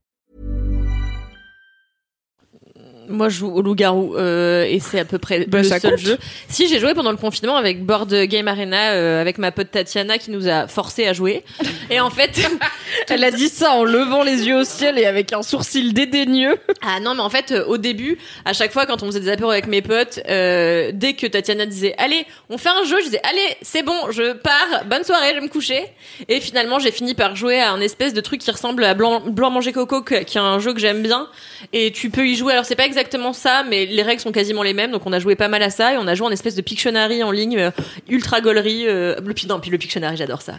Moi, 3.11 3.29
je 3.29 3.39
joue 3.39 3.51
au 3.53 3.61
loup-garou 3.61 4.15
euh, 4.15 4.63
et 4.65 4.79
c'est 4.79 4.99
à 4.99 5.05
peu 5.05 5.17
près 5.19 5.45
Bah, 5.45 5.59
le 5.59 5.63
ça 5.63 5.79
seul 5.79 5.91
compte. 5.91 5.99
jeu. 5.99 6.17
Si 6.47 6.67
j'ai 6.67 6.79
joué 6.79 6.93
pendant 6.93 7.11
le 7.11 7.17
confinement 7.17 7.55
avec 7.57 7.83
Board 7.85 8.13
Game 8.23 8.47
Arena 8.47 8.91
euh, 8.93 9.21
avec 9.21 9.37
ma 9.37 9.51
pote 9.51 9.69
Tatiana 9.71 10.17
qui 10.17 10.31
nous 10.31 10.47
a 10.47 10.67
forcé 10.67 11.05
à 11.07 11.13
jouer. 11.13 11.43
Et 11.89 11.99
en 11.99 12.09
fait, 12.09 12.39
Elle 13.09 13.23
a 13.23 13.31
dit 13.31 13.49
ça 13.49 13.71
en 13.71 13.83
levant 13.83 14.23
les 14.23 14.47
yeux 14.47 14.57
au 14.59 14.63
ciel 14.63 14.97
et 14.97 15.05
avec 15.05 15.33
un 15.33 15.43
sourcil 15.43 15.93
dédaigneux. 15.93 16.55
ah 16.81 16.99
non, 16.99 17.13
mais 17.15 17.21
en 17.21 17.29
fait, 17.29 17.51
euh, 17.51 17.65
au 17.65 17.77
début, 17.77 18.17
à 18.45 18.53
chaque 18.53 18.71
fois 18.71 18.85
quand 18.85 19.03
on 19.03 19.07
faisait 19.07 19.19
des 19.19 19.29
apéros 19.29 19.51
avec 19.51 19.67
mes 19.67 19.81
potes, 19.81 20.19
dès 20.25 21.13
que 21.17 21.27
Tatiana 21.27 21.65
disait 21.65 21.93
allez, 21.97 22.25
on 22.49 22.57
fait 22.57 22.69
un 22.69 22.83
jeu, 22.85 22.97
je 22.99 23.05
disais 23.05 23.21
allez, 23.23 23.55
c'est 23.61 23.83
bon, 23.83 23.95
je 24.11 24.33
pars, 24.33 24.85
bonne 24.85 25.03
soirée, 25.03 25.29
je 25.31 25.35
vais 25.35 25.41
me 25.41 25.47
coucher. 25.49 25.83
Et 26.27 26.39
finalement, 26.39 26.79
j'ai 26.79 26.91
fini 26.91 27.13
par 27.13 27.35
jouer 27.35 27.59
à 27.59 27.71
un 27.71 27.81
espèce 27.81 28.13
de 28.13 28.21
truc 28.21 28.41
qui 28.41 28.51
ressemble 28.51 28.83
à 28.83 28.93
Blanc, 28.93 29.21
Blanc 29.25 29.49
manger 29.51 29.71
coco, 29.71 30.01
qui 30.01 30.13
est 30.15 30.37
un 30.37 30.59
jeu 30.59 30.73
que 30.73 30.79
j'aime 30.79 31.01
bien. 31.01 31.27
Et 31.73 31.91
tu 31.91 32.09
peux 32.09 32.27
y 32.27 32.35
jouer. 32.35 32.53
Alors 32.53 32.65
c'est 32.65 32.75
pas 32.75 32.85
exactement 32.85 33.00
ça, 33.33 33.63
mais 33.69 33.85
les 33.85 34.03
règles 34.03 34.21
sont 34.21 34.31
quasiment 34.31 34.63
les 34.63 34.73
mêmes. 34.73 34.91
Donc 34.91 35.03
on 35.05 35.13
a 35.13 35.19
joué 35.19 35.35
pas 35.35 35.47
mal 35.47 35.63
à 35.63 35.69
ça 35.69 35.93
et 35.93 35.97
on 35.97 36.07
a 36.07 36.15
joué 36.15 36.27
en 36.27 36.31
espèce 36.31 36.55
de 36.55 36.61
Pictionary 36.61 37.23
en 37.23 37.31
ligne, 37.31 37.57
euh, 37.57 37.71
ultra 38.09 38.41
gaulerie. 38.41 38.87
Euh, 38.87 39.15
le, 39.23 39.33
non, 39.47 39.59
puis 39.59 39.71
le 39.71 39.77
Pictionary, 39.77 40.17
j'adore 40.17 40.41
ça. 40.41 40.55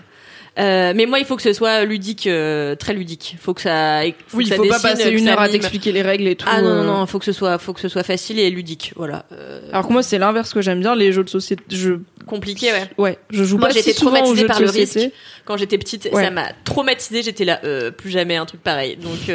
Euh, 0.59 0.93
mais 0.95 1.07
moi, 1.07 1.19
il 1.19 1.25
faut 1.25 1.37
que 1.37 1.43
ce 1.43 1.55
soit 1.55 1.85
ludique, 1.85 2.27
euh, 2.27 2.75
très 2.75 2.93
ludique. 2.93 3.37
Faut 3.41 3.55
que 3.55 3.63
ça. 3.63 4.03
Faut 4.29 4.37
Oui, 4.37 4.45
il 4.47 4.53
faut 4.55 4.67
pas 4.67 4.79
passer 4.81 5.09
une 5.11 5.27
heure 5.29 5.41
à 5.41 5.49
t'expliquer 5.49 5.93
les 5.93 6.03
règles 6.03 6.27
et 6.29 6.37
tout. 6.37 6.47
Ah 6.51 6.61
non, 6.61 6.75
non, 6.75 6.99
non, 6.99 7.07
faut 7.07 7.19
que 7.19 7.25
ce 7.25 7.33
soit, 7.33 7.59
faut 7.59 7.73
que 7.73 7.81
ce 7.81 7.89
soit 7.89 8.03
facile 8.03 8.39
et 8.39 8.51
ludique. 8.51 8.93
Voilà. 8.97 9.25
Euh, 9.33 9.63
Alors 9.73 9.89
que 9.89 9.93
moi, 9.93 10.03
c'est 10.03 10.19
l'inverse 10.19 10.53
que 10.53 10.61
j'aime 10.61 10.81
bien, 10.81 10.95
les 10.95 11.11
jeux 11.13 11.25
de 11.25 11.31
société. 11.31 11.63
Je... 11.71 11.93
compliqué, 12.27 12.71
ouais. 12.71 12.85
Ouais, 12.99 13.19
je 13.31 13.45
joue 13.45 13.57
Moi, 13.57 13.69
pas 13.69 13.75
j'étais 13.75 13.93
si 13.95 14.01
traumatisée 14.01 14.45
par 14.45 14.61
le 14.61 14.67
société. 14.67 15.01
risque. 15.05 15.15
Quand 15.47 15.57
j'étais 15.57 15.79
petite, 15.79 16.11
Ouais. 16.13 16.25
ça 16.25 16.31
m'a 16.31 16.51
traumatisée. 16.65 17.23
J'étais 17.23 17.47
là, 17.47 17.59
plus 17.97 18.11
jamais 18.11 18.37
un 18.37 18.45
truc 18.45 18.63
pareil. 18.63 18.97
Donc, 18.97 19.31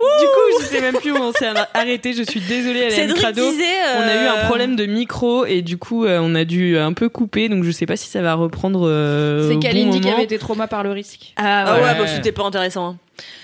Du 0.00 0.26
coup, 0.26 0.60
je 0.62 0.66
sais 0.66 0.80
même 0.80 0.96
plus 0.96 1.12
où 1.12 1.16
on 1.16 1.32
s'est 1.32 1.46
arrêté. 1.74 2.12
Je 2.14 2.22
suis 2.22 2.40
désolée, 2.40 2.80
Hélène 2.90 3.12
Crado. 3.14 3.50
disait. 3.50 3.64
On 3.98 4.02
a 4.02 4.14
eu 4.14 4.26
euh, 4.26 4.32
un 4.32 4.46
problème 4.46 4.74
de 4.76 4.86
micro 4.86 5.44
et 5.44 5.60
du 5.62 5.76
coup, 5.76 6.04
euh, 6.06 6.18
on 6.22 6.34
a 6.34 6.44
dû 6.44 6.78
un 6.78 6.92
peu 6.92 7.08
couper. 7.08 7.48
Donc, 7.48 7.64
je 7.64 7.70
sais 7.70 7.86
pas 7.86 7.96
si 7.96 8.08
ça 8.08 8.22
va 8.22 8.34
reprendre. 8.34 8.86
euh, 8.88 9.48
C'est 9.48 9.54
au 9.54 9.58
bon 9.58 9.60
Kalindi 9.60 10.00
qui 10.00 10.08
avait 10.08 10.24
été 10.24 10.38
trauma 10.38 10.66
par 10.68 10.82
le 10.82 10.90
risque. 10.92 11.32
Ah 11.36 11.64
Ah 11.66 11.74
ouais. 11.74 11.80
ouais, 11.82 11.88
Ouais. 11.90 11.98
bah, 11.98 12.06
c'était 12.06 12.32
pas 12.32 12.44
intéressant. 12.44 12.88
hein. 12.88 12.96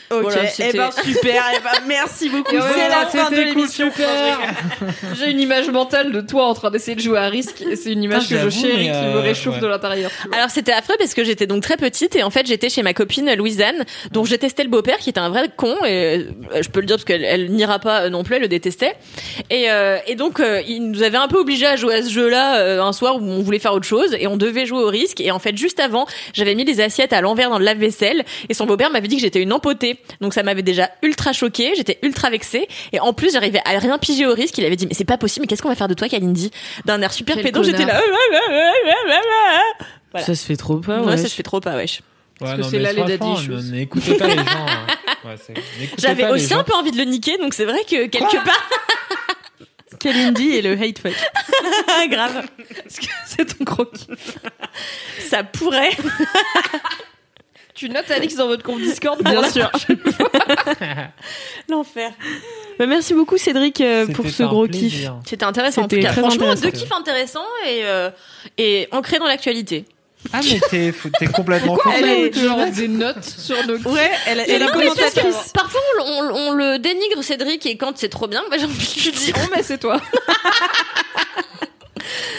Ok. 0.08 0.22
Voilà, 0.22 0.42
eh 0.60 0.72
ben 0.72 0.88
super. 0.92 1.42
Eh 1.56 1.60
ben, 1.60 1.82
merci 1.88 2.28
beaucoup. 2.30 2.54
Ouais, 2.54 2.60
C'est 2.76 2.88
la 2.88 3.06
fin 3.06 3.28
de 3.28 3.36
l'émission. 3.42 3.90
J'ai 5.18 5.30
une 5.32 5.40
image 5.40 5.68
mentale 5.68 6.12
de 6.12 6.20
toi 6.20 6.46
en 6.46 6.54
train 6.54 6.70
d'essayer 6.70 6.94
de 6.94 7.00
jouer 7.00 7.18
à 7.18 7.26
risque 7.28 7.60
et 7.68 7.74
c'est 7.74 7.92
une 7.92 8.04
image 8.04 8.28
Putain, 8.28 8.36
que 8.44 8.50
je 8.50 8.50
chéris 8.50 8.76
mais, 8.88 8.92
qui 8.92 9.06
me 9.06 9.16
euh, 9.16 9.20
réchauffe 9.20 9.56
ouais. 9.56 9.60
de 9.60 9.66
l'intérieur. 9.66 10.10
Alors 10.32 10.50
c'était 10.50 10.72
affreux 10.72 10.94
parce 10.98 11.12
que 11.12 11.24
j'étais 11.24 11.48
donc 11.48 11.62
très 11.64 11.76
petite 11.76 12.14
et 12.14 12.22
en 12.22 12.30
fait 12.30 12.46
j'étais 12.46 12.68
chez 12.68 12.84
ma 12.84 12.94
copine 12.94 13.34
Louisanne 13.34 13.84
dont 14.12 14.24
je 14.24 14.30
détestais 14.30 14.62
le 14.62 14.70
beau-père 14.70 14.98
qui 14.98 15.10
était 15.10 15.18
un 15.18 15.28
vrai 15.28 15.48
con 15.56 15.74
et 15.84 16.18
euh, 16.18 16.24
je 16.60 16.68
peux 16.68 16.80
le 16.80 16.86
dire 16.86 16.96
parce 16.96 17.04
qu'elle 17.04 17.24
elle 17.24 17.50
n'ira 17.50 17.78
pas 17.78 18.02
euh, 18.02 18.10
non 18.10 18.22
plus 18.24 18.36
elle 18.36 18.42
le 18.42 18.48
détestait 18.48 18.94
et, 19.50 19.70
euh, 19.70 19.98
et 20.06 20.14
donc 20.14 20.40
euh, 20.40 20.62
il 20.66 20.90
nous 20.90 21.02
avait 21.02 21.16
un 21.16 21.28
peu 21.28 21.38
obligé 21.38 21.66
à 21.66 21.76
jouer 21.76 21.94
à 21.96 22.02
ce 22.02 22.10
jeu-là 22.10 22.58
euh, 22.58 22.82
un 22.82 22.92
soir 22.92 23.16
où 23.16 23.24
on 23.24 23.42
voulait 23.42 23.58
faire 23.58 23.72
autre 23.74 23.86
chose 23.86 24.16
et 24.18 24.26
on 24.26 24.36
devait 24.36 24.66
jouer 24.66 24.82
au 24.82 24.88
risque 24.88 25.20
et 25.20 25.30
en 25.30 25.38
fait 25.38 25.56
juste 25.56 25.80
avant 25.80 26.06
j'avais 26.32 26.54
mis 26.54 26.64
les 26.64 26.80
assiettes 26.80 27.12
à 27.12 27.20
l'envers 27.20 27.50
dans 27.50 27.58
le 27.58 27.64
lave-vaisselle 27.64 28.24
et 28.48 28.54
son 28.54 28.66
beau-père 28.66 28.90
m'avait 28.90 29.08
dit 29.08 29.16
que 29.16 29.22
j'étais 29.22 29.42
une 29.42 29.52
empotée 29.52 29.98
donc 30.20 30.34
ça 30.34 30.42
m'avait 30.42 30.62
déjà 30.62 30.90
ultra 31.02 31.32
choquée 31.32 31.72
j'étais 31.76 31.98
ultra 32.02 32.30
vexée 32.30 32.68
et 32.92 33.00
en 33.00 33.12
plus 33.12 33.32
j'arrivais 33.32 33.60
à 33.64 33.78
rien 33.78 33.98
piger 33.98 34.26
au 34.26 34.34
risque 34.34 34.58
il 34.58 34.64
avait 34.64 34.76
dit 34.76 34.86
mais 34.86 34.94
c'est 34.94 35.04
pas 35.04 35.18
possible 35.18 35.42
mais 35.44 35.48
qu'est-ce 35.48 35.62
qu'on 35.62 35.68
va 35.68 35.74
faire 35.74 35.88
de 35.88 35.94
toi 35.94 36.08
Kalindi? 36.08 36.50
D'un 36.84 37.00
air 37.02 37.12
super 37.12 37.36
pédant 37.36 37.62
j'étais 37.62 37.84
là 37.84 38.00
Voilà. 40.12 40.26
Ça 40.26 40.34
se 40.34 40.46
fait 40.46 40.56
trop 40.56 40.76
pas. 40.78 41.00
Ouais, 41.00 41.06
ouais. 41.08 41.16
ça 41.16 41.28
se 41.28 41.34
fait 41.34 41.42
trop 41.42 41.60
pas, 41.60 41.76
wesh. 41.76 42.00
Ouais, 42.40 42.56
que 42.56 42.62
c'est 42.64 42.78
là 42.78 42.92
les 42.92 43.02
daddy 43.04 43.48
N'écoutez 43.72 44.14
pas 44.16 44.26
les 44.28 44.34
gens. 44.36 44.42
hein. 44.44 44.86
J'avais 45.98 46.28
aussi 46.30 46.48
gens. 46.48 46.58
un 46.60 46.64
peu 46.64 46.74
envie 46.74 46.92
de 46.92 46.98
le 46.98 47.04
niquer, 47.04 47.36
donc 47.38 47.54
c'est 47.54 47.64
vrai 47.64 47.80
que 47.84 48.06
quelque 48.06 48.44
part, 48.44 48.68
Kalindi 49.98 50.50
et 50.50 50.62
le 50.62 50.72
hate 50.80 50.98
fuck. 50.98 51.12
grave, 52.10 52.46
Est-ce 52.84 53.00
que 53.00 53.06
c'est 53.26 53.56
ton 53.56 53.64
gros 53.64 53.86
kiff 53.86 54.38
ça 55.28 55.42
pourrait. 55.42 55.90
Tu 57.74 57.88
notes 57.90 58.10
Alix 58.10 58.36
dans 58.36 58.46
votre 58.46 58.62
compte 58.62 58.80
Discord 58.80 59.22
Bien 59.22 59.48
sûr. 59.50 59.70
L'enfer. 61.68 62.12
Bah, 62.78 62.86
merci 62.86 63.14
beaucoup 63.14 63.36
Cédric 63.38 63.80
euh, 63.80 64.06
pour 64.06 64.28
ce 64.28 64.42
gros 64.44 64.66
plaisir. 64.66 65.12
kiff. 65.22 65.28
C'était 65.30 65.44
intéressant 65.44 65.82
en 65.82 65.88
tout 65.88 65.98
cas. 65.98 66.12
Franchement, 66.12 66.50
intéressant. 66.50 66.62
deux 66.62 66.70
kiffs 66.70 66.92
intéressants 66.92 67.46
et, 67.66 67.80
euh, 67.84 68.10
et 68.58 68.88
ancrés 68.92 69.18
dans 69.18 69.26
l'actualité. 69.26 69.84
Ah, 70.32 70.40
mais 70.42 70.60
t'es 70.70 70.92
fou- 70.92 71.10
t'es 71.18 71.26
complètement 71.26 71.76
fou. 71.76 71.90
Elle 71.96 72.04
est- 72.04 72.38
genre 72.38 72.66
des 72.70 72.88
notes 72.88 73.24
sur 73.24 73.56
nos 73.66 73.76
Ouais, 73.90 74.10
elle, 74.26 74.40
elle 74.48 74.62
est 74.62 74.66
commentatrice. 74.68 75.50
Parfois, 75.54 75.80
on, 76.00 76.10
on- 76.10 76.34
on 76.48 76.52
le 76.52 76.78
dénigre, 76.78 77.22
Cédric, 77.22 77.64
et 77.66 77.76
quand 77.76 77.96
c'est 77.96 78.08
trop 78.08 78.26
bien, 78.28 78.42
bah, 78.50 78.56
j'ai 78.58 78.64
envie 78.64 78.74
de 78.74 79.02
lui 79.04 79.12
dire. 79.12 79.34
Oh 79.38 79.48
mais 79.54 79.62
c'est 79.62 79.78
toi. 79.78 80.00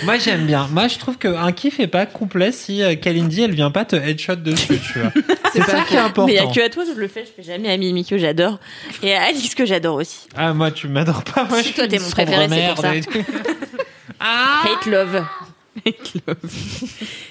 Moi, 0.03 0.17
j'aime 0.17 0.45
bien. 0.45 0.67
Moi, 0.71 0.87
je 0.87 0.97
trouve 0.97 1.17
qu'un 1.17 1.51
kiff 1.51 1.79
est 1.79 1.87
pas 1.87 2.05
complet 2.05 2.51
si 2.51 2.83
euh, 2.83 2.95
Kalindi, 2.95 3.41
elle 3.43 3.53
vient 3.55 3.71
pas 3.71 3.83
te 3.83 3.95
headshot 3.95 4.35
dessus, 4.37 4.79
tu 4.79 4.99
vois. 4.99 5.11
C'est 5.53 5.63
ça 5.63 5.81
qui 5.81 5.95
est 5.95 5.97
important. 5.97 6.25
Mais 6.27 6.33
il 6.33 6.35
y 6.35 6.39
a 6.39 6.45
que 6.45 6.61
à 6.61 6.69
toi 6.69 6.83
je 6.85 6.93
le 6.97 7.07
fais, 7.07 7.25
je 7.25 7.31
fais 7.35 7.43
jamais 7.51 7.69
à 7.71 7.75
Mimi 7.77 8.05
que 8.05 8.17
j'adore. 8.17 8.59
Et 9.03 9.13
à 9.15 9.23
Alice 9.23 9.55
que 9.55 9.65
j'adore 9.65 9.95
aussi. 9.95 10.27
Ah, 10.37 10.53
moi, 10.53 10.71
tu 10.71 10.87
m'adores 10.87 11.23
pas. 11.23 11.45
Moi, 11.45 11.63
Si, 11.63 11.69
je 11.69 11.73
toi, 11.75 11.87
t'es 11.87 11.99
mon 11.99 12.09
préféré, 12.09 12.47
c'est 12.47 12.73
pour 12.73 12.83
merde 12.83 13.03
ça. 13.03 13.19
Ah 14.19 14.63
Hate 14.65 14.85
love. 14.87 15.23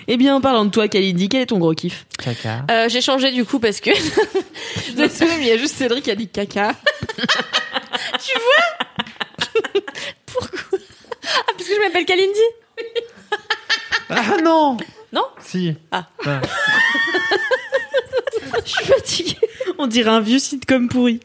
Eh 0.08 0.16
bien, 0.16 0.36
en 0.36 0.40
parlant 0.40 0.64
de 0.64 0.70
toi, 0.70 0.88
Kalindi, 0.88 1.28
quel 1.28 1.42
est 1.42 1.46
ton 1.46 1.58
gros 1.58 1.74
kiff? 1.74 2.06
Caca. 2.22 2.64
Euh, 2.70 2.88
j'ai 2.88 3.00
changé 3.00 3.32
du 3.32 3.44
coup 3.44 3.58
parce 3.58 3.80
que 3.80 3.90
Désolée, 4.96 5.36
mais 5.38 5.42
il 5.42 5.48
y 5.48 5.52
a 5.52 5.58
juste 5.58 5.74
Cédric 5.76 6.04
qui 6.04 6.10
a 6.10 6.14
dit 6.14 6.28
caca. 6.28 6.74
pourquoi? 10.26 10.78
Ah 11.24 11.42
parce 11.56 11.68
que 11.68 11.74
je 11.74 11.80
m'appelle 11.80 12.04
Kalindi. 12.04 12.38
Ah 14.08 14.36
non 14.42 14.76
Non? 15.12 15.24
Si. 15.44 15.74
Ah. 15.90 16.06
Ah. 16.24 16.40
Je 18.64 18.70
suis 18.70 18.84
fatiguée. 18.84 19.38
On 19.78 19.86
dirait 19.86 20.10
un 20.10 20.20
vieux 20.20 20.38
sitcom 20.38 20.88
pourri. 20.88 21.20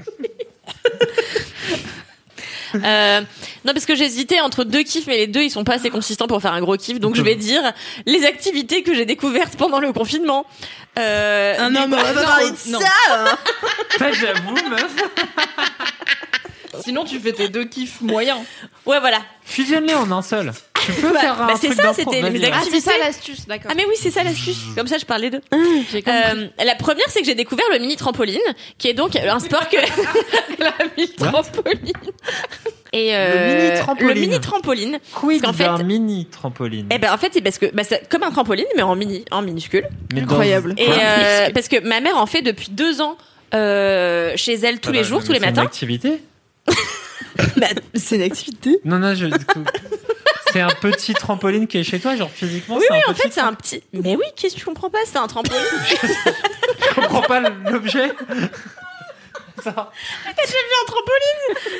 Euh, 2.75 3.21
non, 3.65 3.73
parce 3.73 3.85
que 3.85 3.95
j'hésitais 3.95 4.39
entre 4.39 4.63
deux 4.63 4.83
kiffs, 4.83 5.07
mais 5.07 5.17
les 5.17 5.27
deux 5.27 5.41
ils 5.41 5.51
sont 5.51 5.63
pas 5.63 5.73
assez 5.75 5.89
consistants 5.89 6.27
pour 6.27 6.41
faire 6.41 6.53
un 6.53 6.61
gros 6.61 6.77
kiff. 6.77 6.99
Donc 6.99 7.15
je 7.15 7.21
vais 7.21 7.35
dire 7.35 7.61
les 8.05 8.25
activités 8.25 8.83
que 8.83 8.93
j'ai 8.93 9.05
découvertes 9.05 9.55
pendant 9.55 9.79
le 9.79 9.91
confinement. 9.93 10.45
Euh, 10.99 11.69
non, 11.69 11.87
mais 11.87 11.97
on 11.97 12.01
va 12.01 12.13
parler 12.23 12.51
de 12.51 12.55
ça 12.55 12.79
Ça, 13.97 14.11
j'avoue, 14.11 14.55
meuf. 14.69 14.95
Sinon 16.83 17.03
tu 17.05 17.19
fais 17.19 17.33
tes 17.33 17.49
deux 17.49 17.65
kiffs 17.65 18.01
moyens. 18.01 18.39
Ouais, 18.85 18.99
voilà. 18.99 19.19
Fusionne-les 19.43 19.93
en 19.93 20.11
un 20.11 20.21
seul. 20.21 20.51
Tu 20.85 20.91
peux 20.93 21.11
Bah, 21.13 21.19
faire 21.19 21.41
un 21.41 21.47
bah, 21.47 21.53
c'est 21.59 21.67
truc 21.67 21.79
ça, 21.81 21.93
c'était 21.93 22.21
mes 22.21 22.39
ouais. 22.39 22.51
activités. 22.51 22.91
l'astuce, 22.99 23.47
d'accord. 23.47 23.69
Ah 23.71 23.75
mais 23.75 23.85
oui, 23.85 23.95
c'est 23.97 24.11
ça 24.11 24.23
l'astuce. 24.23 24.57
Comme 24.75 24.87
ça, 24.87 24.97
je 24.97 25.05
parlais 25.05 25.29
d'eux. 25.29 25.41
J'ai 25.91 26.01
compris. 26.01 26.19
Euh, 26.35 26.47
la 26.65 26.75
première, 26.75 27.05
c'est 27.09 27.19
que 27.21 27.25
j'ai 27.25 27.35
découvert 27.35 27.65
le 27.71 27.79
mini 27.79 27.95
trampoline, 27.95 28.39
qui 28.77 28.87
est 28.87 28.93
donc 28.93 29.15
un 29.15 29.39
sport 29.39 29.67
que 29.69 29.77
la 30.59 30.73
mille 30.97 31.13
trampoline. 31.15 31.93
et 32.93 33.15
euh, 33.15 33.57
Le 33.57 33.63
mini 33.69 33.79
trampoline. 33.79 34.13
le 34.15 34.21
mini 34.21 34.39
trampoline. 34.39 34.99
Quid 35.13 35.41
Parce 35.41 35.57
qu'en 35.57 35.63
d'un 35.65 35.77
fait- 35.77 35.83
mini 35.83 36.25
trampoline? 36.25 36.87
Eh 36.91 36.97
ben 36.97 37.13
en 37.13 37.17
fait, 37.17 37.29
c'est 37.33 37.41
parce 37.41 37.57
que 37.57 37.67
bah, 37.73 37.83
c'est 37.83 38.07
comme 38.09 38.23
un 38.23 38.31
trampoline, 38.31 38.65
mais 38.75 38.81
en 38.83 38.95
mini, 38.95 39.23
en 39.31 39.41
minuscule. 39.41 39.87
Mais 40.13 40.21
incroyable. 40.21 40.73
Et 40.77 40.87
euh, 40.89 41.49
parce 41.53 41.67
que 41.67 41.79
ma 41.87 41.99
mère 42.01 42.17
en 42.17 42.25
fait 42.25 42.41
depuis 42.41 42.69
deux 42.71 43.01
ans 43.01 43.17
euh, 43.53 44.33
chez 44.35 44.53
elle 44.55 44.79
tous 44.79 44.89
Ah 44.89 44.93
les 44.93 45.03
jours, 45.03 45.23
tous 45.23 45.31
les 45.31 45.39
c'est 45.39 45.45
une 45.45 45.51
matins. 45.51 45.63
activité? 45.63 46.21
Bah, 47.57 47.67
C'est 47.95 48.17
une 48.17 48.21
activité. 48.23 48.79
Non, 48.85 48.99
non, 48.99 49.15
je. 49.15 49.25
C'est 50.51 50.61
un 50.61 50.69
petit 50.69 51.13
trampoline 51.13 51.67
qui 51.67 51.77
est 51.77 51.83
chez 51.83 51.99
toi, 51.99 52.15
genre 52.15 52.29
physiquement. 52.29 52.77
Oui, 52.77 52.85
oui, 52.89 52.97
un 52.97 53.09
en 53.09 53.13
petit 53.13 53.21
fait, 53.23 53.31
c'est 53.31 53.41
un 53.41 53.53
petit. 53.53 53.83
Mais 53.93 54.15
oui, 54.15 54.25
qu'est-ce 54.35 54.55
que 54.55 54.59
tu 54.59 54.65
comprends 54.65 54.89
pas 54.89 54.99
C'est 55.05 55.17
un 55.17 55.27
trampoline. 55.27 55.61
Je 56.01 56.95
comprends 56.95 57.21
pas 57.21 57.39
l'objet. 57.39 58.11
Ça. 59.63 59.69
un 59.69 60.85
trampoline. 60.87 61.77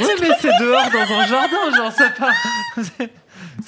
Oui, 0.00 0.06
mais 0.20 0.30
c'est 0.40 0.56
dehors 0.60 0.90
dans 0.90 1.14
un 1.14 1.26
jardin, 1.26 1.76
genre 1.76 1.92
ça 1.92 2.10
part. 2.10 2.32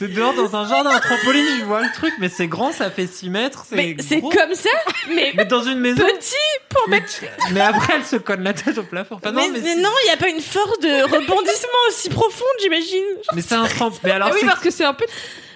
C'est- 0.01 0.09
dehors 0.09 0.35
dans 0.35 0.57
un 0.57 0.69
jardin, 0.69 0.91
un 0.91 0.99
trampoline, 0.99 1.47
je 1.61 1.65
vois 1.65 1.83
le 1.83 1.93
truc, 1.95 2.13
mais 2.19 2.29
c'est 2.29 2.47
grand, 2.49 2.73
ça 2.73 2.91
fait 2.91 3.07
6 3.07 3.31
mètres. 3.31 3.65
Mais 3.71 3.97
C'est 4.01 4.21
comme 4.21 4.55
ça, 4.55 4.71
mais 5.09 5.33
Mais 5.37 5.45
dans 5.45 5.63
une 5.63 5.79
maison. 5.79 6.03
petit 6.03 6.35
pour 6.69 6.83
Mais, 6.89 7.01
mettre. 7.01 7.13
mais 7.53 7.61
après, 7.61 7.95
elle 7.97 8.05
se 8.05 8.17
colle 8.17 8.41
la 8.43 8.53
tête 8.55 8.79
au 8.79 8.83
plafond. 8.83 9.17
Enfin, 9.17 9.31
non, 9.33 9.43
mais, 9.43 9.49
mais, 9.51 9.61
mais 9.61 9.75
c'est- 9.75 9.81
non, 9.81 9.91
il 10.05 10.07
n'y 10.09 10.13
a 10.13 10.17
pas 10.17 10.29
une 10.29 10.41
force 10.41 10.79
de 10.81 11.03
rebondissement 11.03 11.79
aussi 11.89 12.09
profonde, 12.09 12.47
j'imagine. 12.63 13.05
mais 13.35 13.43
c'est 13.43 13.55
un 13.55 13.65
trampoline. 13.67 14.01
Mais 14.05 14.11
alors, 14.13 14.29
Ah 14.31 14.33
oui, 14.35 14.41
c'est- 14.41 14.47
parce 14.47 14.61
que 14.61 14.71
c'est 14.71 14.85
un 14.85 14.95
peu. 14.95 15.05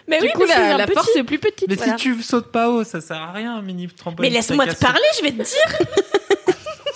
Mais 0.07 0.19
Du 0.19 0.27
oui, 0.27 0.33
coup, 0.33 0.41
parce 0.41 0.51
que 0.51 0.57
c'est 0.57 0.69
la, 0.69 0.75
un 0.75 0.79
la 0.79 0.87
force 0.87 1.17
est 1.17 1.25
plus 1.25 1.39
petite. 1.39 1.67
mais 1.67 1.77
voilà. 1.77 1.93
si 1.97 2.03
tu 2.03 2.23
sautes 2.23 2.53
pas 2.53 2.69
haut, 2.69 2.85
ça 2.85 3.01
sert 3.01 3.17
à 3.17 3.33
rien, 3.33 3.57
un 3.57 3.63
mini 3.63 3.87
Mais 3.87 3.93
trampoline. 3.97 4.33
laisse-moi 4.35 4.67
Ça 4.67 4.75
te 4.75 4.81
parler, 4.81 5.01
je 5.19 5.23
vais 5.25 5.31
te 5.33 5.43
dire. 5.43 5.79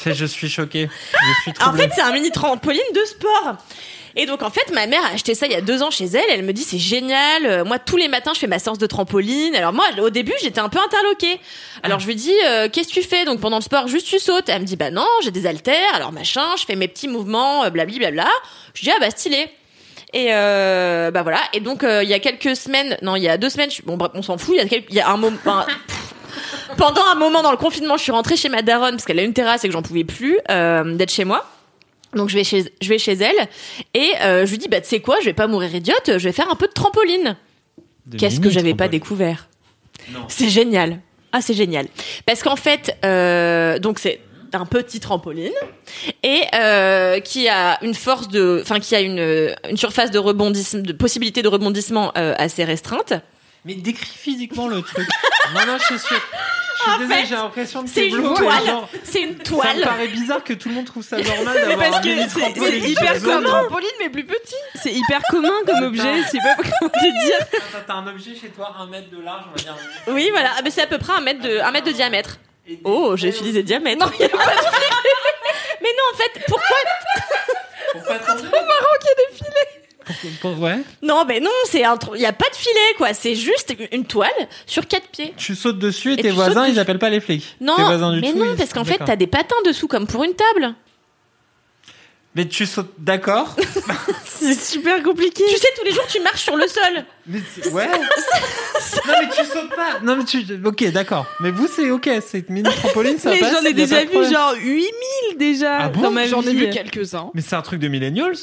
Je 0.15 0.25
suis 0.27 0.49
choqué. 0.49 0.89
Je 1.12 1.43
suis 1.43 1.53
En 1.66 1.73
fait, 1.75 1.91
c'est 1.95 2.01
un 2.03 2.12
mini 2.12 2.31
trampoline 2.31 2.81
de 2.95 3.05
sport. 3.05 3.57
Et 4.17 4.27
donc 4.27 4.43
en 4.43 4.51
fait, 4.51 4.73
ma 4.73 4.87
mère 4.87 5.05
a 5.05 5.15
acheté 5.15 5.35
ça 5.35 5.47
il 5.47 5.53
y 5.53 5.55
a 5.55 5.61
deux 5.61 5.83
ans 5.83 5.91
chez 5.91 6.07
elle. 6.07 6.25
Elle 6.31 6.43
me 6.45 6.53
dit 6.53 6.63
c'est 6.65 6.79
génial. 6.79 7.47
Euh, 7.47 7.65
Moi 7.65 7.79
tous 7.79 7.97
les 7.97 8.09
matins 8.09 8.33
je 8.35 8.39
fais 8.41 8.47
ma 8.47 8.59
séance 8.59 8.79
de 8.79 8.87
trampoline. 8.87 9.55
Alors 9.55 9.73
moi 9.73 9.85
au 10.01 10.11
début 10.11 10.33
j'étais 10.43 10.61
un 10.61 10.69
peu 10.69 10.79
interloquée. 10.79 11.39
Alors 11.83 12.01
je 12.01 12.07
lui 12.07 12.15
dis 12.17 12.35
euh, 12.47 12.69
qu'est-ce 12.73 12.89
que 12.89 12.95
tu 12.95 13.03
fais? 13.03 13.25
Donc 13.25 13.41
pendant 13.41 13.59
le 13.59 13.63
sport 13.63 13.87
juste 13.89 14.07
tu 14.07 14.19
sautes. 14.19 14.49
Elle 14.49 14.63
me 14.63 14.67
dit 14.67 14.77
bah 14.77 14.91
non 14.91 15.07
j'ai 15.23 15.31
des 15.31 15.47
haltères. 15.47 15.95
Alors 15.95 16.13
machin, 16.13 16.47
je 16.59 16.65
fais 16.65 16.75
mes 16.77 16.89
petits 16.89 17.09
mouvements, 17.09 17.65
euh, 17.65 17.71
blabli 17.71 17.99
blabla. 17.99 18.29
Je 18.75 18.83
dis 18.83 18.91
ah 18.91 18.99
bah 19.01 19.11
stylé. 19.11 19.49
Et 20.15 20.29
euh, 20.31 21.11
bah 21.11 21.23
voilà. 21.23 21.41
Et 21.53 21.61
donc 21.61 21.85
euh, 21.85 22.03
il 22.03 22.09
y 22.09 22.15
a 22.15 22.19
quelques 22.19 22.57
semaines, 22.57 22.97
non 23.03 23.15
il 23.17 23.23
y 23.23 23.29
a 23.29 23.37
deux 23.37 23.51
semaines, 23.51 23.71
je- 23.71 23.83
bon 23.83 23.97
bref 23.99 24.11
on 24.15 24.23
s'en 24.23 24.39
fout. 24.39 24.55
Il 24.57 24.59
y 24.59 24.65
a, 24.65 24.69
quelques- 24.69 24.87
il 24.91 24.97
y 24.97 25.01
a 25.01 25.09
un 25.11 25.17
moment. 25.19 25.37
pendant 26.77 27.05
un 27.05 27.15
moment 27.15 27.43
dans 27.43 27.51
le 27.51 27.57
confinement, 27.57 27.97
je 27.97 28.03
suis 28.05 28.13
rentrée 28.13 28.37
chez 28.37 28.49
ma 28.49 28.63
daronne 28.63 28.93
parce 28.93 29.05
qu'elle 29.05 29.19
a 29.19 29.23
une 29.23 29.33
terrasse 29.35 29.65
et 29.65 29.69
que 29.69 29.73
j'en 29.75 29.83
pouvais 29.83 30.05
plus 30.05 30.39
euh, 30.51 30.95
d'être 30.97 31.13
chez 31.13 31.25
moi. 31.25 31.45
Donc 32.15 32.29
je 32.29 32.35
vais 32.35 32.45
chez 32.45 32.73
je 32.81 32.89
vais 32.89 32.99
chez 32.99 33.13
elle 33.13 33.49
et 33.95 34.13
euh, 34.23 34.47
je 34.47 34.51
lui 34.51 34.59
dis 34.59 34.69
bah 34.69 34.81
tu 34.81 34.89
sais 34.89 35.01
quoi, 35.01 35.17
je 35.21 35.27
vais 35.27 35.35
pas 35.35 35.47
mourir 35.47 35.75
idiote, 35.75 36.07
je 36.07 36.25
vais 36.25 36.33
faire 36.33 36.51
un 36.51 36.55
peu 36.55 36.67
de 36.67 36.73
trampoline. 36.73 37.37
Qu'est-ce 38.17 38.41
que 38.41 38.51
j'avais 38.51 38.75
pas 38.75 38.89
découvert. 38.89 39.49
C'est 40.29 40.49
génial. 40.49 41.01
Ah 41.33 41.43
c'est 41.43 41.55
génial. 41.55 41.87
Parce 42.25 42.43
qu'en 42.43 42.57
fait 42.57 42.97
euh, 43.05 43.79
donc 43.79 43.99
c'est 43.99 44.21
un 44.55 44.65
petit 44.65 45.01
trampoline 45.01 45.53
et 46.23 46.41
euh, 46.55 47.21
qui 47.21 47.49
a 47.49 47.79
une 47.85 47.95
force 47.95 48.29
de 48.29 48.61
enfin 48.63 48.81
qui 48.81 48.95
a 48.95 49.01
une 49.01 49.55
une 49.69 49.77
surface 49.77 50.11
de 50.11 50.19
rebondissement 50.19 50.81
de 50.81 50.93
possibilité 50.93 51.43
de 51.43 51.49
rebondissement 51.49 52.13
euh, 52.17 52.35
assez 52.39 52.65
restreinte. 52.65 53.13
Mais 53.65 53.75
décris 53.75 54.07
physiquement 54.17 54.69
le 54.69 54.81
truc. 54.83 55.07
non, 55.55 55.67
non, 55.67 55.79
je 55.79 55.85
suis 55.85 55.99
sûr. 55.99 56.21
Je 56.21 56.91
suis 56.91 56.99
désolée, 57.01 57.27
j'ai 57.27 57.35
l'impression 57.35 57.83
que 57.83 57.89
c'est 57.91 58.07
une 58.09 58.21
bleu. 58.23 58.35
toile. 58.35 58.65
genre, 58.65 58.89
C'est 59.03 59.21
une 59.23 59.33
Ça 59.33 59.39
me 59.39 59.45
toile. 59.45 59.81
paraît 59.83 60.07
bizarre 60.09 60.45
que 60.45 60.53
tout 60.53 60.69
le 60.69 60.77
monde 60.77 60.85
trouve 60.87 61.03
ça 61.03 61.17
normal 61.19 61.55
d'avoir 61.67 61.91
parce 61.91 62.05
que 62.05 62.29
c'est- 62.29 62.55
c'est 62.55 62.79
hyper 62.79 63.21
commun. 63.21 63.43
trampoline, 63.49 63.89
mais 63.99 64.09
plus 64.11 64.25
petit. 64.25 64.55
C'est 64.77 64.93
hyper 64.93 65.21
commun 65.29 65.51
comme 65.67 65.83
objet, 65.83 66.23
c'est 66.31 66.39
pas 66.39 66.55
comment 66.55 66.89
te 66.91 67.27
dire. 67.27 67.37
Attends, 67.41 67.79
T'as 67.87 67.95
un 67.95 68.07
objet 68.07 68.35
chez 68.41 68.49
toi, 68.51 68.75
un 68.79 68.87
mètre 68.87 69.11
de 69.11 69.21
large, 69.21 69.45
on 69.49 69.51
va 69.51 69.57
dire. 69.57 69.77
Oui 70.07 70.29
voilà, 70.31 70.53
Ah, 70.57 70.61
mais 70.63 70.71
c'est 70.71 70.83
à 70.83 70.87
peu 70.87 70.99
près 70.99 71.15
un 71.15 71.21
mètre 71.21 71.41
de 71.41 71.59
un 71.59 71.71
mètre 71.73 71.87
de 71.89 71.93
diamètre. 71.93 72.39
Des- 72.67 72.81
Oh, 72.85 73.17
j'ai 73.17 73.29
utilisé 73.31 73.63
diamètre. 73.65 73.99
Non, 74.07 74.13
y 74.19 74.23
a 74.25 74.29
pas 74.29 74.37
de 74.37 74.43
filet. 74.51 74.87
Mais 75.83 75.89
non, 75.89 76.05
en 76.13 76.17
fait, 76.17 76.45
pourquoi 76.47 76.77
Pour 77.93 78.03
pas 78.05 78.19
trop 78.19 78.37
Pour- 80.41 80.59
Ouais. 80.61 80.79
Non, 81.03 81.25
mais 81.27 81.41
non, 81.41 81.51
c'est 81.67 81.85
un 81.85 81.95
tr- 81.97 82.17
y 82.19 82.27
a 82.27 82.33
pas 82.33 82.49
de 82.51 82.57
filet 82.57 82.95
quoi, 82.97 83.15
c'est 83.15 83.35
juste 83.35 83.75
une 83.93 84.05
toile 84.05 84.31
sur 84.67 84.87
quatre 84.87 85.09
pieds. 85.09 85.35
Tu 85.37 85.55
sautes 85.55 85.79
dessus 85.79 86.11
et, 86.13 86.19
Et 86.21 86.23
tes 86.23 86.31
voisins, 86.31 86.67
ils 86.67 86.79
appellent 86.79 86.99
pas 86.99 87.11
les 87.11 87.21
flics. 87.21 87.57
Non, 87.61 87.77
tes 87.77 87.83
voisins 87.83 88.13
du 88.13 88.21
mais 88.21 88.33
dessous, 88.33 88.45
non, 88.45 88.57
parce 88.57 88.73
qu'en 88.73 88.85
fait, 88.85 88.93
d'accord. 88.93 89.07
t'as 89.09 89.17
des 89.17 89.27
patins 89.27 89.57
dessous 89.65 89.89
comme 89.89 90.07
pour 90.07 90.25
une 90.25 90.35
table. 90.35 90.75
Mais 92.35 92.47
tu 92.47 92.67
sautes, 92.67 92.93
d'accord. 92.99 93.57
C'est 94.25 94.55
super 94.55 95.03
compliqué. 95.03 95.43
Tu 95.49 95.57
sais, 95.57 95.67
tous 95.77 95.85
les 95.85 95.91
jours, 95.93 96.07
tu 96.09 96.21
marches 96.21 96.43
sur 96.43 96.55
le 96.57 96.69
sol. 96.69 97.05
Mais 97.27 97.41
ouais. 97.73 97.89
non 99.07 99.13
mais 99.21 99.29
tu 99.29 99.45
sautes 99.45 99.75
pas. 99.75 99.99
Non 100.05 100.15
mais 100.17 100.25
tu. 100.25 100.45
Ok, 100.65 100.85
d'accord. 100.93 101.27
Mais 101.41 101.51
vous 101.51 101.67
c'est 101.67 101.91
ok, 101.91 102.09
c'est 102.25 102.49
mini 102.49 102.69
trampoline, 102.69 103.19
ça 103.19 103.31
Mais 103.31 103.41
passe. 103.41 103.53
j'en 103.55 103.65
ai 103.69 103.73
déjà 103.73 104.05
vu 104.05 104.31
genre 104.31 104.55
8000 104.61 104.91
déjà 105.39 105.79
Ah 105.81 105.89
bon 105.89 106.03
dans 106.03 106.11
ma 106.13 106.27
J'en 106.27 106.43
ai 106.43 106.53
vu 106.53 106.71
quelques-uns. 106.71 107.31
Mais 107.35 107.41
c'est 107.43 107.57
un 107.57 107.63
truc 107.63 107.81
de 107.81 107.89
millennials. 107.89 108.37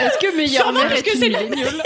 Est-ce 0.00 0.18
que 0.18 0.36
meilleure 0.36 0.64
Sûrement 0.64 0.80
mère 0.80 0.88
parce 0.88 1.00
est 1.00 1.02
que 1.04 1.14
une 1.14 1.20
c'est- 1.20 1.28
milléniale 1.28 1.82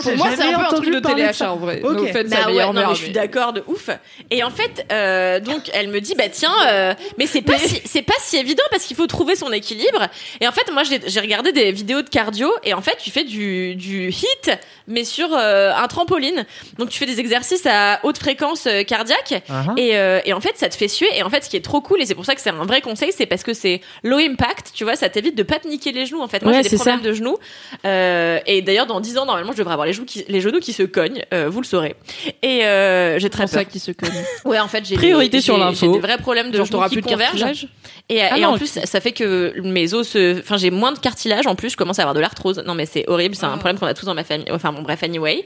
Ça, 0.00 0.10
Pour 0.10 0.18
moi, 0.18 0.28
c'est 0.36 0.42
un 0.42 0.58
peu 0.58 0.64
un 0.64 0.80
truc 0.80 0.92
de 0.94 0.98
téléachat 1.00 1.32
ça. 1.46 1.52
en 1.52 1.56
vrai. 1.56 1.80
Ok. 1.82 1.92
No 1.94 2.02
offense 2.04 2.24
Bah 2.26 2.36
à 2.36 2.46
ouais, 2.46 2.52
meilleure 2.52 2.72
non, 2.74 2.80
mère. 2.80 2.88
mais 2.90 2.94
je 2.94 3.02
suis 3.02 3.12
d'accord 3.12 3.52
de 3.52 3.62
ouf. 3.66 3.90
Et 4.30 4.42
en 4.42 4.50
fait, 4.50 4.86
euh, 4.92 5.40
donc, 5.40 5.70
elle 5.72 5.88
me 5.88 6.00
dit, 6.00 6.14
bah 6.16 6.28
tiens, 6.30 6.52
euh, 6.68 6.94
mais 7.18 7.26
c'est 7.26 7.42
pas, 7.42 7.58
si, 7.58 7.80
c'est 7.84 8.02
pas 8.02 8.14
si 8.20 8.36
évident 8.36 8.62
parce 8.70 8.84
qu'il 8.84 8.96
faut 8.96 9.06
trouver 9.06 9.36
son 9.36 9.52
équilibre. 9.52 10.06
Et 10.40 10.48
en 10.48 10.52
fait, 10.52 10.70
moi, 10.72 10.82
j'ai 10.84 11.00
j'ai 11.06 11.20
regardé 11.20 11.52
des 11.52 11.72
vidéos 11.72 12.02
de 12.02 12.08
cardio 12.08 12.50
et 12.64 12.74
en 12.74 12.82
fait, 12.82 12.96
tu 12.98 13.10
fais 13.10 13.24
du, 13.24 13.74
du 13.76 14.08
hit, 14.10 14.50
mais 14.86 15.04
sur 15.04 15.28
euh, 15.32 15.72
un 15.74 15.86
trampoline. 15.88 16.44
Donc, 16.78 16.90
tu 16.90 16.98
fais 16.98 17.06
des 17.06 17.20
exercices 17.20 17.66
à 17.66 18.00
haute 18.02 18.18
fréquence 18.18 18.68
cardiaque. 18.86 19.42
Uh-huh. 19.48 19.78
Et, 19.78 19.96
euh, 19.96 20.20
et 20.24 20.32
en 20.32 20.40
fait, 20.40 20.56
ça 20.56 20.68
te 20.68 20.74
fait 20.76 20.88
suer. 20.88 21.08
Et 21.16 21.22
en 21.22 21.30
fait, 21.30 21.44
ce 21.44 21.48
qui 21.50 21.56
est 21.56 21.64
trop 21.64 21.80
cool, 21.80 22.00
et 22.02 22.06
c'est 22.06 22.14
pour 22.14 22.24
ça 22.24 22.34
que 22.34 22.40
c'est 22.40 22.50
un 22.50 22.64
vrai 22.64 22.80
conseil, 22.80 23.12
c'est 23.12 23.26
parce 23.26 23.42
que 23.42 23.54
c'est 23.54 23.80
low 24.02 24.18
impact. 24.18 24.72
Tu 24.74 24.84
vois, 24.84 24.96
ça 24.96 25.08
t'évite 25.08 25.34
de 25.36 25.42
pas 25.42 25.58
te 25.58 25.66
niquer 25.68 25.92
les 25.92 26.06
genoux. 26.06 26.20
En 26.20 26.28
fait, 26.28 26.42
moi, 26.42 26.52
Ouais, 26.52 26.58
j'ai 26.58 26.70
des 26.70 26.76
c'est 26.76 26.76
problèmes 26.76 27.00
de 27.02 27.12
genoux. 27.12 27.36
Euh, 27.84 28.38
et 28.46 28.62
d'ailleurs, 28.62 28.86
dans 28.86 29.00
10 29.00 29.18
ans, 29.18 29.26
normalement, 29.26 29.52
je 29.52 29.58
devrais 29.58 29.72
avoir 29.74 29.86
les, 29.88 29.92
genoux 29.94 30.04
qui, 30.06 30.24
les 30.28 30.40
genoux 30.40 30.60
qui 30.60 30.72
se 30.72 30.82
cognent. 30.82 31.24
Euh, 31.34 31.48
vous 31.48 31.60
le 31.60 31.66
saurez. 31.66 31.96
Et 32.42 32.64
euh, 32.64 33.18
j'ai 33.18 33.30
très 33.30 33.44
pour 33.44 33.50
ça 33.52 33.60
peur. 33.64 33.68
qui 33.72 33.78
se 33.80 33.90
cogne. 33.90 34.10
Ouais, 34.44 34.58
en 34.60 34.68
fait, 34.68 34.84
j'ai 34.86 34.94
Priorité 34.94 35.38
des- 35.38 35.42
sur 35.42 35.58
l'info. 35.58 35.86
J'ai 35.86 35.92
des 35.92 35.98
vrais 35.98 36.18
problèmes 36.18 36.50
de 36.50 36.56
genoux 36.64 36.82
qui 36.88 36.94
plus 36.94 37.02
de 37.02 37.06
convergent. 37.06 37.30
cartilage 37.32 37.68
Et, 38.08 38.22
Ah 38.22 38.38
et 38.38 38.40
non, 38.42 38.48
en 38.50 38.56
plus, 38.56 38.78
ça 38.84 39.00
fait 39.00 39.12
que 39.12 39.54
mes 39.62 39.92
os 39.94 40.08
se, 40.08 40.38
enfin, 40.38 40.56
j'ai 40.56 40.70
moins 40.70 40.92
de 40.92 40.98
cartilage 40.98 41.46
en 41.46 41.54
plus. 41.54 41.70
Je 41.70 41.76
commence 41.76 41.98
à 41.98 42.02
avoir 42.02 42.14
de 42.14 42.20
l'arthrose. 42.20 42.62
Non, 42.66 42.74
mais 42.74 42.86
c'est 42.86 43.04
horrible. 43.08 43.34
C'est 43.34 43.44
un 43.44 43.56
problème 43.58 43.78
qu'on 43.78 43.86
a 43.86 43.94
tous 43.94 44.06
dans 44.06 44.14
ma 44.14 44.24
famille. 44.24 44.46
Enfin, 44.50 44.72
bon, 44.72 44.82
bref, 44.82 45.02
anyway. 45.02 45.44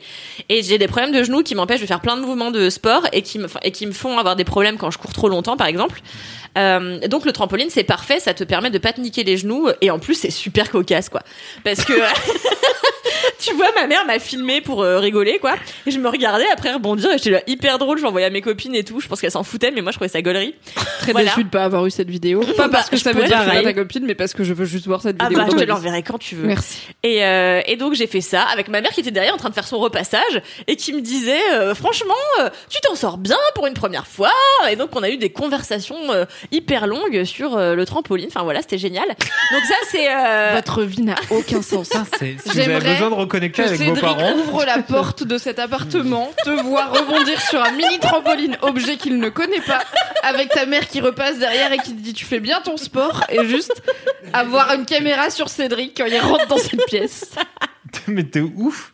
Et 0.49 0.63
j'ai 0.63 0.79
des 0.79 0.89
problèmes 0.89 1.13
de 1.13 1.23
genoux 1.23 1.43
qui 1.43 1.55
m'empêchent 1.55 1.81
de 1.81 1.87
faire 1.87 2.01
plein 2.01 2.17
de 2.17 2.23
mouvements 2.23 2.51
de 2.51 2.71
sport 2.71 3.07
et 3.13 3.23
qui 3.23 3.39
me, 3.39 3.47
et 3.63 3.71
qui 3.73 3.87
me 3.87 3.93
font 3.93 4.19
avoir 4.19 4.37
des 4.37 4.45
problèmes 4.45 4.77
quand 4.77 4.91
je 4.91 4.99
cours 4.99 5.13
trop 5.13 5.29
longtemps, 5.29 5.57
par 5.57 5.67
exemple. 5.67 6.01
Euh, 6.59 6.99
donc 7.09 7.25
le 7.25 7.33
trampoline, 7.33 7.71
c'est 7.71 7.85
parfait. 7.85 8.21
Ça 8.21 8.35
te 8.35 8.45
permet 8.45 8.71
de 8.71 8.79
pas 8.79 8.93
te 8.93 9.01
niquer 9.01 9.25
les 9.25 9.37
genoux 9.39 9.69
et 9.81 9.91
en 9.91 9.99
plus, 9.99 10.15
c'est 10.15 10.31
super 10.31 10.71
cocasse, 10.71 11.09
quoi. 11.09 11.23
Parce 11.65 11.85
que 11.85 11.95
tu 13.39 13.55
vois, 13.55 13.69
ma 13.75 13.87
mère 13.87 14.05
m'a 14.07 14.19
pour 14.65 14.83
euh, 14.83 14.99
rigoler, 14.99 15.39
quoi. 15.39 15.55
Et 15.87 15.91
je 15.91 15.99
me 15.99 16.09
regardais 16.09 16.47
après 16.53 16.73
rebondir 16.73 17.11
et 17.11 17.19
j'étais 17.19 17.31
là 17.31 17.41
hyper 17.47 17.79
drôle. 17.79 17.99
Je 17.99 18.03
l'envoyais 18.05 18.27
à 18.27 18.31
mes 18.31 18.41
copines 18.41 18.75
et 18.75 18.85
tout. 18.85 19.01
Je 19.01 19.09
pense 19.09 19.21
qu'elles 19.21 19.31
s'en 19.31 19.43
foutaient, 19.43 19.71
mais 19.71 19.83
moi, 19.83 19.93
je 19.93 19.97
trouvais 19.99 20.09
ça 20.09 20.23
gaulerie. 20.23 20.55
Très 21.01 21.13
Voilà. 21.13 21.29
déçue 21.31 21.45
de 21.45 21.49
pas 21.49 21.65
avoir 21.65 21.85
eu 21.87 21.91
cette 21.91 22.11
vidéo. 22.11 22.41
Pas 22.57 22.69
parce 22.69 22.89
que 22.91 22.97
je 22.97 23.03
ça 23.03 23.13
veut 23.13 23.25
dire 23.25 23.39
que 23.39 23.45
c'est 23.51 23.57
pas 23.57 23.63
ta 23.63 23.73
copine, 23.73 24.05
mais 24.07 24.15
parce 24.15 24.35
que 24.35 24.45
je 24.45 24.53
veux 24.55 24.65
juste 24.65 24.87
voir 24.87 25.03
cette 25.03 25.17
Ah 25.19 25.29
vidéo. 25.29 25.45
bah, 25.45 25.51
je 25.53 25.57
te 25.59 25.65
l'enverrai 25.69 26.03
quand 26.03 26.19
tu 26.19 26.35
veux. 26.37 26.47
Merci. 26.47 26.79
Et, 27.03 27.25
euh, 27.25 27.61
et 27.67 27.77
donc 27.77 27.95
j'ai 27.95 28.07
fait 28.07 28.21
ça 28.21 28.43
avec 28.43 28.69
ma 28.69 28.81
mère 28.81 28.91
qui 28.93 29.01
était 29.01 29.11
derrière 29.11 29.35
en 29.35 29.39
train 29.39 29.49
de 29.49 29.55
faire 29.55 29.67
son 29.67 29.79
repassage 29.79 30.41
et 30.67 30.77
qui 30.77 30.93
me 30.93 31.01
disait 31.01 31.41
euh, 31.55 31.75
franchement 31.75 32.15
euh, 32.41 32.49
tu 32.69 32.79
t'en 32.81 32.95
sors 32.95 33.19
bien 33.19 33.37
pour 33.55 33.67
une 33.67 33.75
première 33.75 34.07
fois 34.07 34.31
et 34.71 34.77
donc 34.77 34.91
on 34.95 35.03
a 35.03 35.11
eu 35.11 35.17
des 35.17 35.31
conversations 35.31 35.97
euh, 36.13 36.25
hyper 36.53 36.87
longues 36.87 37.25
sur 37.25 37.57
euh, 37.57 37.75
le 37.75 37.85
trampoline 37.87 38.29
enfin 38.29 38.43
voilà 38.45 38.61
c'était 38.63 38.79
génial 38.79 39.07
donc 39.09 39.63
ça 39.69 39.75
c'est 39.91 40.09
euh, 40.15 40.53
Votre 40.55 40.83
vie 40.83 41.03
n'a 41.03 41.15
aucun 41.31 41.63
sens. 41.63 41.89
Ça, 41.89 42.05
c'est- 42.19 42.37
si 42.41 42.51
vous 42.51 42.59
avez 42.61 42.79
besoin 42.93 43.11
de 43.11 43.15
reconnecter 43.15 43.63
avec 43.63 43.81
vos 43.81 43.95
parents. 43.97 44.22
Ouvre 44.35 44.65
la 44.65 44.83
porte 44.83 45.23
de 45.23 45.39
cet 45.39 45.59
appartement, 45.59 46.31
te 46.45 46.51
voit 46.51 46.87
rebondir 46.87 47.41
sur 47.41 47.63
un 47.63 47.73
mini 47.73 47.99
trampoline, 47.99 48.57
objet 48.63 48.97
qu'il 48.97 49.19
ne 49.19 49.29
connaît 49.29 49.61
pas, 49.61 49.83
avec 50.23 50.51
ta 50.51 50.67
mère 50.67 50.89
qui 50.89 51.01
repasse 51.01 51.39
derrière 51.39 51.73
et 51.73 51.79
qui 51.79 51.95
te 51.95 52.01
dit 52.01 52.15
tu 52.15 52.25
fais 52.25 52.41
bien 52.41 52.61
ton 52.61 52.77
sport, 52.77 53.25
et 53.29 53.47
juste 53.47 53.83
avoir 54.33 54.73
une 54.75 54.85
caméra 54.85 55.31
sur 55.31 55.49
Cédric 55.49 55.97
quand 55.97 56.07
il 56.07 56.19
rentre 56.19 56.47
dans 56.49 56.59
cette 56.59 56.85
pièce. 56.87 57.31
Mais 58.07 58.25
t'es 58.25 58.41
ouf. 58.41 58.93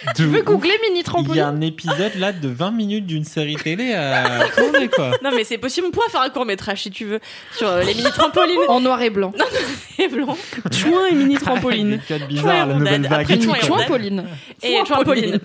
Tu 0.16 0.24
veux 0.24 0.42
googler 0.42 0.74
mini 0.88 0.90
Il 0.90 0.96
y 0.96 1.00
a 1.00 1.04
trampoline 1.04 1.42
un 1.42 1.60
épisode 1.60 2.14
là 2.16 2.32
de 2.32 2.48
20 2.48 2.70
minutes 2.70 3.06
d'une 3.06 3.24
série 3.24 3.56
télé 3.56 3.92
à 3.92 4.46
tourner 4.56 4.88
quoi. 4.88 5.12
non 5.22 5.30
mais 5.34 5.44
c'est 5.44 5.58
possible 5.58 5.86
on 5.88 5.90
pourra 5.90 6.08
faire 6.08 6.22
un 6.22 6.30
court 6.30 6.46
métrage 6.46 6.82
si 6.82 6.90
tu 6.90 7.04
veux 7.04 7.20
sur 7.56 7.68
euh, 7.68 7.82
les 7.82 7.94
mini 7.94 8.10
trampolines 8.10 8.58
En 8.68 8.80
noir 8.80 9.00
et 9.02 9.10
blanc. 9.10 9.32
et 9.98 10.08
blanc 10.08 10.36
Chouin 10.72 11.06
et 11.06 11.14
mini 11.14 11.36
trampoline. 11.36 11.90
Des 11.90 11.98
codes 12.18 12.28
bizarres, 12.28 12.66
la 12.66 12.74
Chouin 12.74 12.74
et 12.74 12.78
nouvelle 12.78 13.02
vague. 13.02 13.20
Après, 13.22 13.34
et 13.34 13.42
chouin 13.42 13.54
et 13.54 13.58
quoi. 13.60 13.68
rondade. 13.68 13.86
Trampoline. 13.86 14.24
et 14.62 14.82
trampoline. 14.84 15.40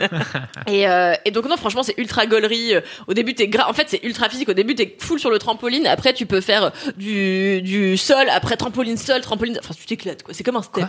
et, 0.67 0.87
euh, 0.87 1.13
et 1.25 1.31
donc 1.31 1.47
non 1.49 1.57
franchement 1.57 1.83
c'est 1.83 1.95
ultra 1.97 2.25
gaulerie. 2.25 2.73
Au 3.07 3.13
début 3.13 3.33
t'es 3.35 3.47
gra... 3.47 3.69
en 3.69 3.73
fait 3.73 3.85
c'est 3.87 4.03
ultra 4.03 4.29
physique. 4.29 4.49
Au 4.49 4.53
début 4.53 4.75
t'es 4.75 4.95
full 4.99 5.19
sur 5.19 5.29
le 5.29 5.39
trampoline. 5.39 5.87
Après 5.87 6.13
tu 6.13 6.25
peux 6.25 6.41
faire 6.41 6.71
du 6.97 7.61
du 7.61 7.97
sol. 7.97 8.27
Après 8.31 8.55
trampoline 8.55 8.97
sol, 8.97 9.21
trampoline. 9.21 9.57
Enfin 9.59 9.73
tu 9.77 9.85
t'éclates 9.85 10.23
quoi. 10.23 10.33
C'est 10.33 10.43
comme 10.43 10.55
un 10.57 10.61
step. 10.61 10.85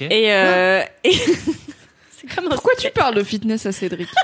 Et, 0.00 0.32
euh, 0.32 0.82
et 1.04 1.12
c'est 2.34 2.48
Pourquoi 2.48 2.72
tu 2.78 2.90
parles 2.90 3.14
de 3.14 3.22
fitness 3.22 3.66
à 3.66 3.72
Cédric 3.72 4.08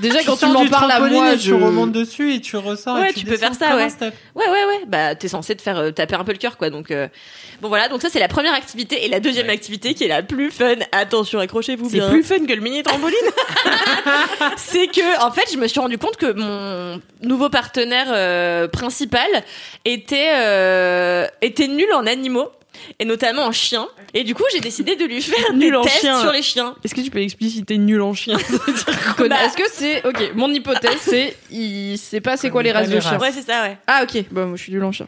Déjà, 0.00 0.18
Tu 0.18 0.26
quand 0.26 0.36
tu 0.36 0.46
m'en 0.46 0.66
parles 0.66 0.90
à 0.90 0.98
moi, 0.98 1.36
je... 1.36 1.42
tu 1.42 1.54
remontes 1.54 1.92
dessus 1.92 2.34
et 2.34 2.40
tu 2.40 2.56
ressors. 2.56 2.96
Ouais, 2.98 3.10
et 3.10 3.12
tu, 3.12 3.20
tu 3.20 3.26
peux 3.26 3.36
faire 3.36 3.54
ça, 3.54 3.76
ouais. 3.76 3.88
step. 3.88 4.12
Ouais 4.34 4.44
ouais 4.44 4.50
ouais. 4.50 4.80
Bah 4.88 5.14
t'es 5.14 5.28
censé 5.28 5.54
te 5.54 5.62
faire 5.62 5.78
euh, 5.78 5.90
taper 5.92 6.16
un 6.16 6.24
peu 6.24 6.32
le 6.32 6.38
cœur 6.38 6.56
quoi. 6.56 6.68
Donc 6.68 6.90
euh, 6.90 7.06
bon 7.62 7.68
voilà. 7.68 7.88
Donc 7.88 8.02
ça 8.02 8.08
c'est 8.10 8.18
la 8.18 8.26
première 8.26 8.54
activité 8.54 9.04
et 9.04 9.08
la 9.08 9.20
deuxième 9.20 9.48
activité 9.50 9.94
qui 9.94 10.02
est 10.02 10.08
la 10.08 10.24
plus 10.24 10.50
fun. 10.50 10.74
Attention 10.90 11.38
accrochez-vous 11.38 11.88
C'est 11.90 11.98
bien. 11.98 12.10
plus 12.10 12.24
fun 12.24 12.44
que 12.44 12.52
le 12.52 12.60
mini 12.60 12.82
trampoline. 12.82 13.16
c'est 14.56 14.88
que 14.88 15.24
en 15.24 15.30
fait 15.30 15.44
je 15.52 15.58
me 15.58 15.68
suis 15.68 15.78
rendu 15.78 15.96
compte 15.96 16.16
que 16.16 16.32
mon 16.32 17.00
nouveau 17.22 17.48
partenaire 17.48 18.08
euh, 18.10 18.66
principal 18.66 19.28
était 19.84 20.32
euh, 20.34 21.26
était 21.40 21.68
nul 21.68 21.92
en 21.94 22.06
animaux 22.06 22.50
et 22.98 23.04
notamment 23.04 23.42
en 23.46 23.52
chiens 23.52 23.88
et 24.14 24.24
du 24.24 24.34
coup 24.34 24.44
j'ai 24.52 24.60
décidé 24.60 24.96
de 24.96 25.04
lui 25.04 25.22
faire 25.22 25.52
Nul 25.52 25.70
des 25.70 25.76
en 25.76 25.82
tests 25.82 26.00
chien. 26.00 26.20
sur 26.20 26.32
les 26.32 26.42
chiens 26.42 26.74
Est-ce 26.84 26.94
que 26.94 27.00
tu 27.00 27.10
peux 27.10 27.20
expliciter 27.22 27.78
nul 27.78 28.00
en 28.02 28.14
chien 28.14 28.36
Bah- 29.18 29.44
Est-ce 29.44 29.56
que 29.56 29.62
c'est... 29.72 30.06
Ok, 30.06 30.32
mon 30.34 30.50
hypothèse, 30.50 30.96
c'est... 31.00 31.36
Il 31.50 31.96
sait 31.98 32.20
pas 32.20 32.36
c'est 32.36 32.50
quoi 32.50 32.62
les 32.62 32.72
races 32.72 32.88
de 32.88 33.00
chiens. 33.00 33.18
ouais 33.18 33.32
c'est 33.32 33.42
ça 33.42 33.62
ouais 33.62 33.78
Ah 33.86 34.02
ok, 34.04 34.24
bah 34.30 34.44
moi 34.46 34.56
je 34.56 34.62
suis 34.62 34.72
du 34.72 34.80
chien. 34.92 35.06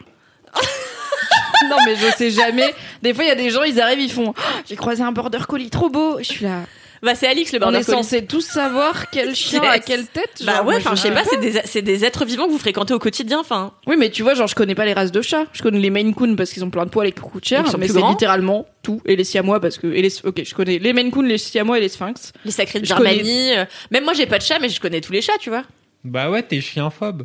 non 1.69 1.77
mais 1.85 1.95
je 1.95 2.15
sais 2.15 2.29
jamais. 2.31 2.73
Des 3.01 3.13
fois 3.13 3.23
il 3.23 3.27
y 3.27 3.31
a 3.31 3.35
des 3.35 3.49
gens, 3.49 3.63
ils 3.63 3.79
arrivent, 3.81 3.99
ils 3.99 4.11
font 4.11 4.33
Oh, 4.37 4.41
j'ai 4.67 4.75
croisé 4.75 5.03
un 5.03 5.11
border 5.11 5.39
collie 5.47 5.69
trop 5.69 5.89
beau. 5.89 6.17
Je 6.19 6.23
suis 6.23 6.45
là. 6.45 6.61
Bah 7.03 7.15
c'est 7.15 7.27
Alix 7.27 7.51
le 7.51 7.57
On 7.57 7.61
border 7.61 7.79
est 7.79 7.83
collie. 7.85 7.97
censé 7.97 8.25
tous 8.25 8.41
savoir 8.41 9.09
quel 9.11 9.35
chien 9.35 9.61
Yes. 9.61 9.71
a 9.71 9.79
quelle 9.79 10.07
tête. 10.07 10.43
Bah 10.45 10.63
ouais, 10.63 10.75
enfin 10.77 10.95
je 10.95 11.01
sais 11.01 11.11
pas, 11.11 11.23
c'est 11.29 11.39
des 11.39 11.59
c'est 11.65 11.81
des 11.81 12.05
êtres 12.05 12.25
vivants 12.25 12.45
que 12.47 12.51
vous 12.51 12.57
fréquentez 12.57 12.93
au 12.93 12.99
quotidien, 12.99 13.39
enfin. 13.39 13.73
Oui, 13.87 13.95
mais 13.97 14.09
tu 14.09 14.23
vois, 14.23 14.33
genre, 14.33 14.47
je 14.47 14.55
connais 14.55 14.75
pas 14.75 14.85
les 14.85 14.93
races 14.93 15.11
de 15.11 15.21
chats. 15.21 15.45
Je 15.53 15.61
connais 15.61 15.79
les 15.79 15.89
Maine 15.89 16.13
Coon 16.15 16.35
parce 16.35 16.51
qu'ils 16.51 16.63
ont 16.63 16.69
plein 16.69 16.85
de 16.85 16.89
poils 16.89 17.07
et 17.07 17.11
qui 17.11 17.21
coûtent 17.21 17.45
cher. 17.45 17.63
qu'ils 17.63 17.71
sont 17.71 17.77
Mais 17.77 17.87
c'est 17.87 18.01
littéralement 18.01 18.65
tout. 18.83 19.01
Et 19.05 19.15
les 19.15 19.23
siamois 19.23 19.59
parce 19.59 19.77
que. 19.77 19.87
Et 19.87 20.01
les... 20.01 20.13
Ok, 20.25 20.41
je 20.43 20.53
connais 20.55 20.79
les 20.79 20.93
Maine 20.93 21.11
Coon, 21.11 21.23
les 21.23 21.37
siamois 21.37 21.77
et 21.77 21.81
les 21.81 21.89
sphinx. 21.89 22.33
Les 22.45 22.51
sacrés 22.51 22.79
de 22.79 22.87
connais- 22.87 23.15
Birmanie. 23.15 23.57
euh, 23.57 23.65
Même 23.91 24.03
moi 24.03 24.13
j'ai 24.13 24.25
pas 24.25 24.37
de 24.37 24.43
chat, 24.43 24.59
mais 24.59 24.69
je 24.69 24.79
connais 24.79 25.01
tous 25.01 25.11
les 25.13 25.21
chats, 25.21 25.37
tu 25.39 25.49
vois. 25.49 25.63
Bah 26.03 26.29
ouais, 26.29 26.41
t'es 26.43 26.61
chienphobe. 26.61 27.23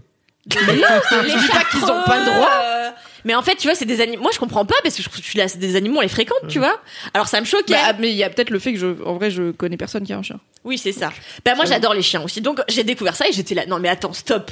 Je 0.51 1.39
dis 1.39 1.49
pas 1.49 1.65
qu'ils 1.65 1.85
ont 1.85 2.03
pas 2.05 2.19
le 2.19 2.25
droit. 2.25 2.51
Euh, 2.65 2.91
Mais 3.25 3.35
en 3.35 3.43
fait, 3.43 3.55
tu 3.57 3.69
vois, 3.69 3.75
c'est 3.77 3.85
des 3.85 4.01
animaux. 4.01 4.23
Moi, 4.23 4.31
je 4.35 4.39
comprends 4.39 4.65
pas 4.65 4.75
parce 4.83 4.97
que 4.97 5.03
je 5.03 5.09
trouve 5.09 5.23
que 5.25 5.39
là, 5.39 5.47
c'est 5.49 5.59
des 5.59 5.77
animaux, 5.77 5.99
on 5.99 6.01
les 6.01 6.09
fréquente, 6.09 6.39
tu 6.49 6.59
vois. 6.59 6.81
Alors, 7.15 7.29
ça 7.29 7.41
me 7.41 7.47
choquait. 7.47 7.75
Bah, 7.75 7.93
mais 7.99 8.11
il 8.11 8.17
y 8.17 8.25
a 8.25 8.31
peut-être 8.31 8.51
le 8.51 8.59
fait 8.59 8.73
que 8.73 8.79
je. 8.79 9.03
En 9.05 9.15
vrai, 9.15 9.31
je 9.31 9.53
connais 9.53 9.77
personne 9.77 10.05
qui 10.05 10.13
a 10.13 10.19
un 10.19 10.23
chien. 10.23 10.41
oui, 10.65 10.79
c'est 10.79 10.93
ça. 10.93 11.13
Bah, 11.45 11.55
moi, 11.55 11.65
j'adore 11.65 11.95
les 11.95 12.03
chiens 12.03 12.23
aussi. 12.23 12.41
Donc, 12.41 12.61
j'ai 12.69 12.83
découvert 12.85 13.15
ça 13.15 13.29
et 13.29 13.33
j'étais 13.33 13.55
là. 13.55 13.67
Non, 13.67 13.79
mais 13.79 13.89
attends, 13.89 14.13
stop. 14.13 14.51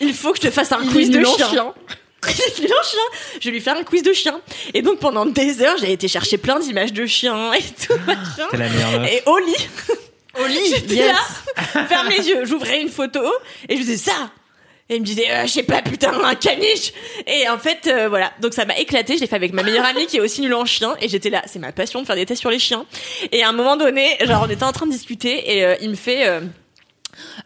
Il 0.00 0.14
faut 0.14 0.32
que 0.32 0.38
je 0.38 0.42
te 0.48 0.50
fasse 0.50 0.72
un 0.72 0.80
Il 0.82 0.90
quiz 0.90 1.10
de 1.10 1.22
chien. 1.24 1.48
chien. 1.50 1.74
Il 2.58 2.64
est 2.66 2.72
en 2.72 2.82
chien. 2.84 3.00
Je 3.40 3.44
vais 3.46 3.50
lui 3.50 3.60
faire 3.60 3.76
un 3.76 3.82
quiz 3.82 4.02
de 4.02 4.12
chien. 4.12 4.40
Et 4.74 4.80
donc, 4.82 4.98
pendant 4.98 5.26
des 5.26 5.60
heures, 5.60 5.76
j'ai 5.78 5.92
été 5.92 6.08
chercher 6.08 6.38
plein 6.38 6.58
d'images 6.60 6.92
de 6.92 7.04
chiens 7.04 7.52
et 7.52 7.62
tout, 7.62 7.94
machin. 8.06 8.46
T'es 8.50 8.56
la 8.58 8.68
meilleure. 8.68 9.04
Et 9.06 9.22
au 9.26 9.38
lit, 9.38 9.68
Au 10.42 10.46
lit, 10.46 10.60
J'étais 10.74 10.94
yes. 10.94 11.16
là, 11.74 11.84
ferme 11.86 12.08
les 12.08 12.26
yeux, 12.28 12.44
j'ouvrais 12.44 12.80
une 12.80 12.88
photo 12.90 13.20
et 13.68 13.76
je 13.76 13.82
disais 13.82 13.96
ça. 14.10 14.30
Et 14.88 14.96
il 14.96 15.00
me 15.00 15.06
disait, 15.06 15.30
euh, 15.30 15.42
je 15.46 15.52
sais 15.52 15.62
pas, 15.62 15.80
putain, 15.80 16.12
un 16.24 16.34
caniche. 16.34 16.92
Et 17.26 17.48
en 17.48 17.58
fait, 17.58 17.86
euh, 17.86 18.08
voilà. 18.08 18.32
Donc 18.40 18.52
ça 18.52 18.64
m'a 18.64 18.76
éclaté. 18.78 19.16
Je 19.16 19.20
l'ai 19.20 19.26
fait 19.26 19.36
avec 19.36 19.52
ma 19.52 19.62
meilleure 19.62 19.86
amie 19.86 20.06
qui 20.06 20.16
est 20.16 20.20
aussi 20.20 20.40
nulle 20.40 20.54
en 20.54 20.64
chien. 20.64 20.96
Et 21.00 21.08
j'étais 21.08 21.30
là, 21.30 21.42
c'est 21.46 21.58
ma 21.58 21.72
passion 21.72 22.02
de 22.02 22.06
faire 22.06 22.16
des 22.16 22.26
tests 22.26 22.40
sur 22.40 22.50
les 22.50 22.58
chiens. 22.58 22.84
Et 23.30 23.42
à 23.42 23.48
un 23.48 23.52
moment 23.52 23.76
donné, 23.76 24.16
genre, 24.24 24.44
on 24.46 24.50
était 24.50 24.64
en 24.64 24.72
train 24.72 24.86
de 24.86 24.92
discuter 24.92 25.56
et 25.56 25.64
euh, 25.64 25.76
il 25.80 25.90
me 25.90 25.94
fait. 25.94 26.40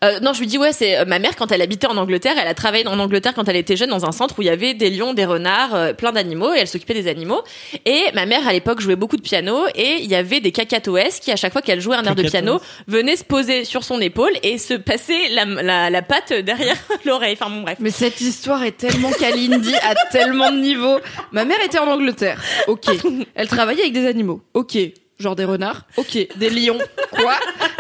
Euh, 0.05 0.21
non, 0.21 0.33
je 0.33 0.41
lui 0.41 0.47
dis 0.47 0.59
ouais, 0.59 0.73
c'est 0.73 0.99
euh, 0.99 1.05
ma 1.05 1.19
mère 1.19 1.37
quand 1.37 1.51
elle 1.53 1.63
habitait 1.63 1.87
en 1.87 1.97
Angleterre, 1.97 2.35
elle 2.41 2.49
a 2.49 2.55
travaillé 2.55 2.87
en 2.87 2.99
Angleterre 2.99 3.35
quand 3.35 3.49
elle 3.49 3.57
était 3.57 3.77
jeune 3.77 3.91
dans 3.91 4.05
un 4.07 4.13
centre 4.13 4.39
où 4.39 4.43
il 4.43 4.47
y 4.47 4.51
avait 4.51 4.75
des 4.75 4.91
lions, 4.91 5.15
des 5.15 5.25
renards, 5.25 5.75
euh, 5.75 5.93
plein 5.93 6.13
d'animaux 6.13 6.53
et 6.55 6.59
elle 6.59 6.69
s'occupait 6.69 6.95
des 6.95 7.09
animaux. 7.09 7.43
Et 7.85 8.05
ma 8.15 8.27
mère 8.27 8.47
à 8.47 8.53
l'époque 8.53 8.81
jouait 8.81 8.97
beaucoup 8.97 9.17
de 9.17 9.23
piano 9.23 9.67
et 9.75 9.97
il 10.01 10.07
y 10.07 10.15
avait 10.15 10.41
des 10.41 10.53
cacatoès 10.53 11.21
qui 11.21 11.33
à 11.33 11.37
chaque 11.37 11.53
fois 11.53 11.63
qu'elle 11.63 11.81
jouait 11.81 11.97
un 11.97 12.05
air 12.05 12.15
de 12.15 12.23
piano 12.23 12.61
venaient 12.87 13.17
se 13.17 13.25
poser 13.25 13.65
sur 13.65 13.85
son 13.85 14.01
épaule 14.01 14.33
et 14.43 14.59
se 14.59 14.75
passer 14.75 15.29
la, 15.31 15.45
la, 15.45 15.91
la 15.91 16.03
patte 16.03 16.33
derrière 16.33 16.77
l'oreille. 17.05 17.37
Enfin 17.41 17.51
bon 17.51 17.63
bref. 17.63 17.79
Mais 17.81 17.91
cette 17.91 18.21
histoire 18.21 18.63
est 18.63 18.77
tellement 18.77 19.11
Kalindi 19.11 19.75
à 19.77 19.95
tellement 20.11 20.51
de 20.51 20.59
niveaux. 20.59 20.99
Ma 21.33 21.45
mère 21.45 21.59
était 21.65 21.79
en 21.79 21.89
Angleterre. 21.89 22.43
Ok. 22.69 22.87
Elle 23.35 23.49
travaillait 23.49 23.83
avec 23.83 23.93
des 23.93 24.07
animaux. 24.07 24.43
Ok. 24.55 24.79
Genre 25.19 25.35
des 25.35 25.45
renards. 25.47 25.83
Ok. 25.97 26.19
Des 26.37 26.51
lions. 26.51 26.79
Quoi? 27.11 27.35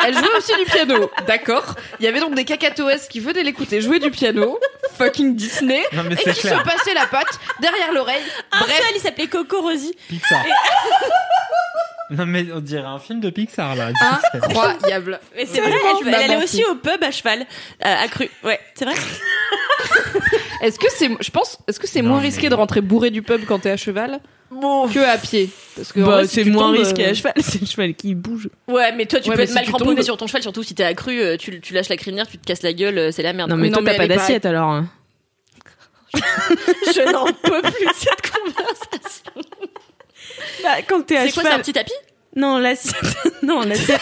Elle 0.04 0.14
jouait 0.16 0.36
aussi 0.38 0.52
du 0.56 0.64
piano. 0.70 1.10
D'accord. 1.26 1.74
Il 2.00 2.04
y 2.06 2.08
avait 2.08 2.20
donc 2.20 2.34
des 2.34 2.44
cacatoès 2.44 3.08
qui 3.08 3.20
venaient 3.20 3.42
l'écouter 3.42 3.80
jouer 3.82 3.98
du 3.98 4.10
piano. 4.10 4.58
Fucking 4.96 5.36
Disney. 5.36 5.82
Non, 5.92 6.02
mais 6.04 6.14
et 6.14 6.18
c'est 6.24 6.32
qui 6.32 6.40
clair. 6.40 6.60
se 6.60 6.64
passaient 6.64 6.94
la 6.94 7.06
patte 7.06 7.38
derrière 7.60 7.92
l'oreille. 7.92 8.22
Un 8.52 8.60
Bref. 8.60 8.76
seul, 8.78 8.86
il 8.96 9.00
s'appelait 9.00 9.26
Coco 9.26 9.60
Rosie. 9.60 9.94
Pixar. 10.08 10.42
non 12.10 12.24
mais 12.24 12.46
on 12.54 12.60
dirait 12.60 12.86
un 12.86 12.98
film 13.00 13.20
de 13.20 13.30
Pixar 13.30 13.74
là. 13.76 13.90
Incroyable. 14.32 15.20
Mais 15.34 15.44
c'est 15.44 15.60
vrai, 15.60 15.72
elle, 16.02 16.08
elle 16.08 16.14
allait 16.14 16.42
aussi 16.44 16.64
au 16.64 16.76
pub 16.76 17.02
à 17.02 17.10
cheval, 17.10 17.40
euh, 17.40 17.44
à 18.04 18.08
cru. 18.08 18.30
Ouais, 18.44 18.60
c'est 18.74 18.84
vrai. 18.84 18.94
Est-ce 20.62 20.78
que 20.78 20.86
c'est, 20.90 21.10
je 21.20 21.30
pense, 21.30 21.58
est-ce 21.68 21.78
que 21.78 21.86
c'est 21.86 22.00
moins 22.02 22.18
mais- 22.20 22.26
risqué 22.28 22.48
de 22.48 22.54
rentrer 22.54 22.80
bourré 22.80 23.10
du 23.10 23.22
pub 23.22 23.44
quand 23.44 23.58
t'es 23.58 23.70
à 23.70 23.76
cheval? 23.76 24.20
Bon. 24.50 24.88
que 24.88 24.98
à 25.00 25.18
pied 25.18 25.50
Parce 25.74 25.92
que 25.92 26.00
Bah, 26.00 26.22
si 26.26 26.34
c'est 26.34 26.44
moins 26.44 26.68
tombes, 26.72 26.76
risqué 26.78 27.06
euh, 27.06 27.10
à 27.10 27.14
cheval, 27.14 27.32
c'est 27.40 27.60
le 27.60 27.66
cheval 27.66 27.94
qui 27.94 28.14
bouge. 28.14 28.48
Ouais, 28.68 28.92
mais 28.92 29.06
toi, 29.06 29.20
tu 29.20 29.28
Ouais, 29.28 29.34
peux 29.34 29.38
mais 29.40 29.44
être 29.44 29.48
si 29.50 29.54
mal 29.56 29.64
cramponné 29.66 29.96
tombes- 29.96 30.04
sur 30.04 30.16
ton 30.16 30.26
cheval, 30.26 30.42
surtout 30.42 30.62
si 30.62 30.74
t'es 30.74 30.84
accru, 30.84 31.20
euh, 31.20 31.36
tu, 31.36 31.60
tu 31.60 31.74
lâches 31.74 31.88
la 31.88 31.96
crinière, 31.96 32.26
tu 32.28 32.38
te 32.38 32.46
casses 32.46 32.62
la 32.62 32.72
gueule, 32.72 32.96
euh, 32.98 33.10
c'est 33.12 33.22
la 33.22 33.32
merde. 33.32 33.50
Non, 33.50 33.56
mais 33.56 33.62
Oui, 33.64 33.70
toi, 33.70 33.80
non, 33.80 33.84
mais 33.84 33.92
t'as 33.92 33.98
pas 33.98 34.08
d'assiette 34.08 34.46
alors. 34.46 34.70
hein. 34.70 34.88
Je 36.16 37.12
n'en 37.12 37.26
peux 37.26 37.60
plus 37.62 37.86
de 37.86 37.92
cette 37.94 38.30
conversation. 38.30 39.32
Bah, 40.62 40.76
quand 40.88 41.02
t'es 41.04 41.16
à 41.16 41.26
C'est 41.26 41.32
quoi, 41.32 41.42
c'est 41.42 41.48
un 41.48 41.50
cheval. 41.52 41.62
petit 41.62 41.72
tapis? 41.72 41.92
Non, 42.36 42.58
l'assiette. 42.58 42.94
non, 43.42 43.60
l'assiette. 43.62 44.00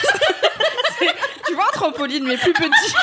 Tu 1.46 1.54
vois 1.54 1.64
un 1.68 1.72
trampoline 1.72 2.24
mais 2.24 2.36
plus 2.36 2.52
petit. 2.52 2.94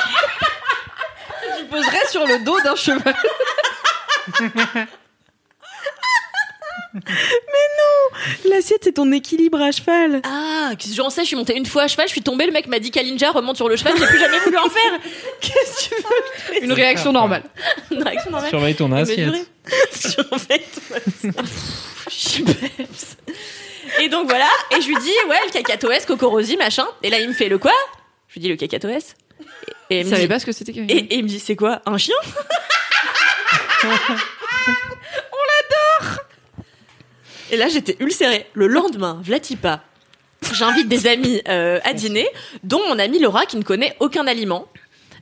tu 1.58 1.64
poserais 1.66 2.06
sur 2.10 2.26
le 2.26 2.44
dos 2.44 2.58
d'un 2.62 2.76
cheval. 2.76 3.14
L'assiette, 8.48 8.80
c'est 8.84 8.92
ton 8.92 9.10
équilibre 9.12 9.60
à 9.60 9.70
cheval. 9.72 10.20
Ah, 10.24 10.72
j'en 10.94 11.10
sais, 11.10 11.22
je 11.22 11.28
suis 11.28 11.36
montée 11.36 11.56
une 11.56 11.64
fois 11.66 11.84
à 11.84 11.88
cheval, 11.88 12.06
je 12.06 12.12
suis 12.12 12.22
tombée, 12.22 12.46
le 12.46 12.52
mec 12.52 12.66
m'a 12.66 12.78
dit 12.78 12.90
Kalinja 12.90 13.30
remonte 13.30 13.56
sur 13.56 13.68
le 13.68 13.76
cheval, 13.76 13.94
j'ai 13.98 14.06
plus 14.06 14.18
jamais 14.18 14.38
voulu 14.40 14.58
en 14.58 14.68
faire. 14.68 14.98
Qu'est-ce 15.40 15.88
que 15.88 15.94
tu 15.94 16.02
veux 16.02 16.64
Une 16.64 16.72
réaction 16.72 17.12
normale. 17.12 17.42
Une 17.90 18.02
réaction 18.02 18.30
normale. 18.30 18.50
Surveille 18.50 18.74
ton 18.74 18.88
Mais 18.88 19.00
assiette. 19.00 19.18
juré. 19.18 19.44
Surveille 19.92 20.64
ton 21.22 21.42
Chipeps. 22.10 23.16
Et 24.00 24.08
donc 24.08 24.28
voilà, 24.28 24.48
et 24.76 24.80
je 24.80 24.86
lui 24.88 24.96
dis, 24.96 25.12
ouais, 25.28 25.36
le 25.46 25.52
cacatoès, 25.52 26.04
cocorosi, 26.06 26.56
machin. 26.56 26.86
Et 27.02 27.10
là, 27.10 27.18
il 27.20 27.28
me 27.28 27.34
fait 27.34 27.48
le 27.48 27.58
quoi? 27.58 27.72
Je 28.28 28.34
lui 28.34 28.40
dis 28.42 28.48
le 28.48 28.56
cacatoès. 28.56 29.14
Et, 29.90 29.96
et 29.96 30.00
il 30.00 30.04
me 30.06 30.10
savais 30.10 30.22
dit, 30.22 30.28
pas 30.28 30.38
ce 30.38 30.46
que 30.46 30.52
c'était. 30.52 30.72
et, 30.72 30.82
et 30.98 31.14
il 31.16 31.22
me 31.24 31.28
dit, 31.28 31.40
c'est 31.40 31.56
quoi? 31.56 31.80
Un 31.86 31.98
chien 31.98 32.14
On 33.84 33.88
l'adore 35.48 36.18
Et 37.52 37.58
là, 37.58 37.68
j'étais 37.68 37.96
ulcérée. 38.00 38.46
Le 38.54 38.66
lendemain, 38.66 39.20
Vlatipa, 39.22 39.82
j'invite 40.54 40.88
des 40.88 41.06
amis 41.06 41.42
euh, 41.48 41.78
à 41.84 41.92
dîner, 41.92 42.26
dont 42.64 42.80
mon 42.88 42.98
amie 42.98 43.18
Laura 43.18 43.44
qui 43.44 43.58
ne 43.58 43.62
connaît 43.62 43.94
aucun 44.00 44.26
aliment. 44.26 44.66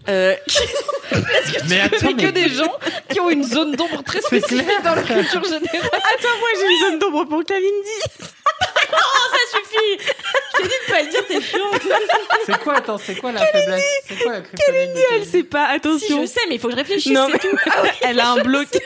Euh, 0.09 0.35
Mais 1.68 1.81
attends, 1.81 1.97
C'est 2.01 2.14
que 2.14 2.22
mais- 2.27 2.32
des 2.32 2.48
gens 2.48 2.72
qui 3.10 3.20
ont 3.20 3.28
une 3.31 3.44
zone 3.44 3.72
d'ombre 3.77 4.02
très 4.02 4.20
spécifique 4.22 4.66
dans 4.85 4.94
la 4.94 5.02
culture 5.02 5.44
générale? 5.44 5.90
Attends, 5.93 6.39
moi 6.39 6.48
j'ai 6.59 6.66
une 6.66 6.81
zone 6.90 6.98
d'ombre 6.98 7.24
pour 7.24 7.44
Kalindi. 7.44 8.01
ça 8.14 9.59
suffit 9.59 9.98
Je 10.56 10.56
t'ai 10.56 10.62
dit 10.62 10.68
de 10.68 10.93
pas 10.93 11.02
le 11.02 11.09
dire, 11.10 11.27
t'es 11.27 11.40
chiante 11.40 11.82
C'est 12.47 12.59
quoi 12.62 12.77
attends, 12.77 12.98
c'est 12.98 13.14
quoi 13.16 13.32
la 13.32 13.44
faiblesse? 13.47 13.85
C'est 14.09 14.16
quoi 14.22 14.32
la 14.32 14.40
de 14.40 14.47
Elle 15.12 15.27
sait 15.27 15.43
pas, 15.43 15.68
Si, 15.70 15.74
attention. 15.77 16.22
je 16.22 16.27
sais, 16.27 16.40
mais 16.48 16.55
il 16.56 16.60
faut 16.60 16.68
que 16.68 16.74
je 16.74 16.78
réfléchisse, 16.78 17.12
Non, 17.12 17.28
mais- 17.28 17.39
tout. 17.39 17.56
Ah 17.70 17.82
ouais, 17.82 17.93
elle 18.02 18.20
a 18.20 18.31
un 18.31 18.43
blocage. 18.43 18.81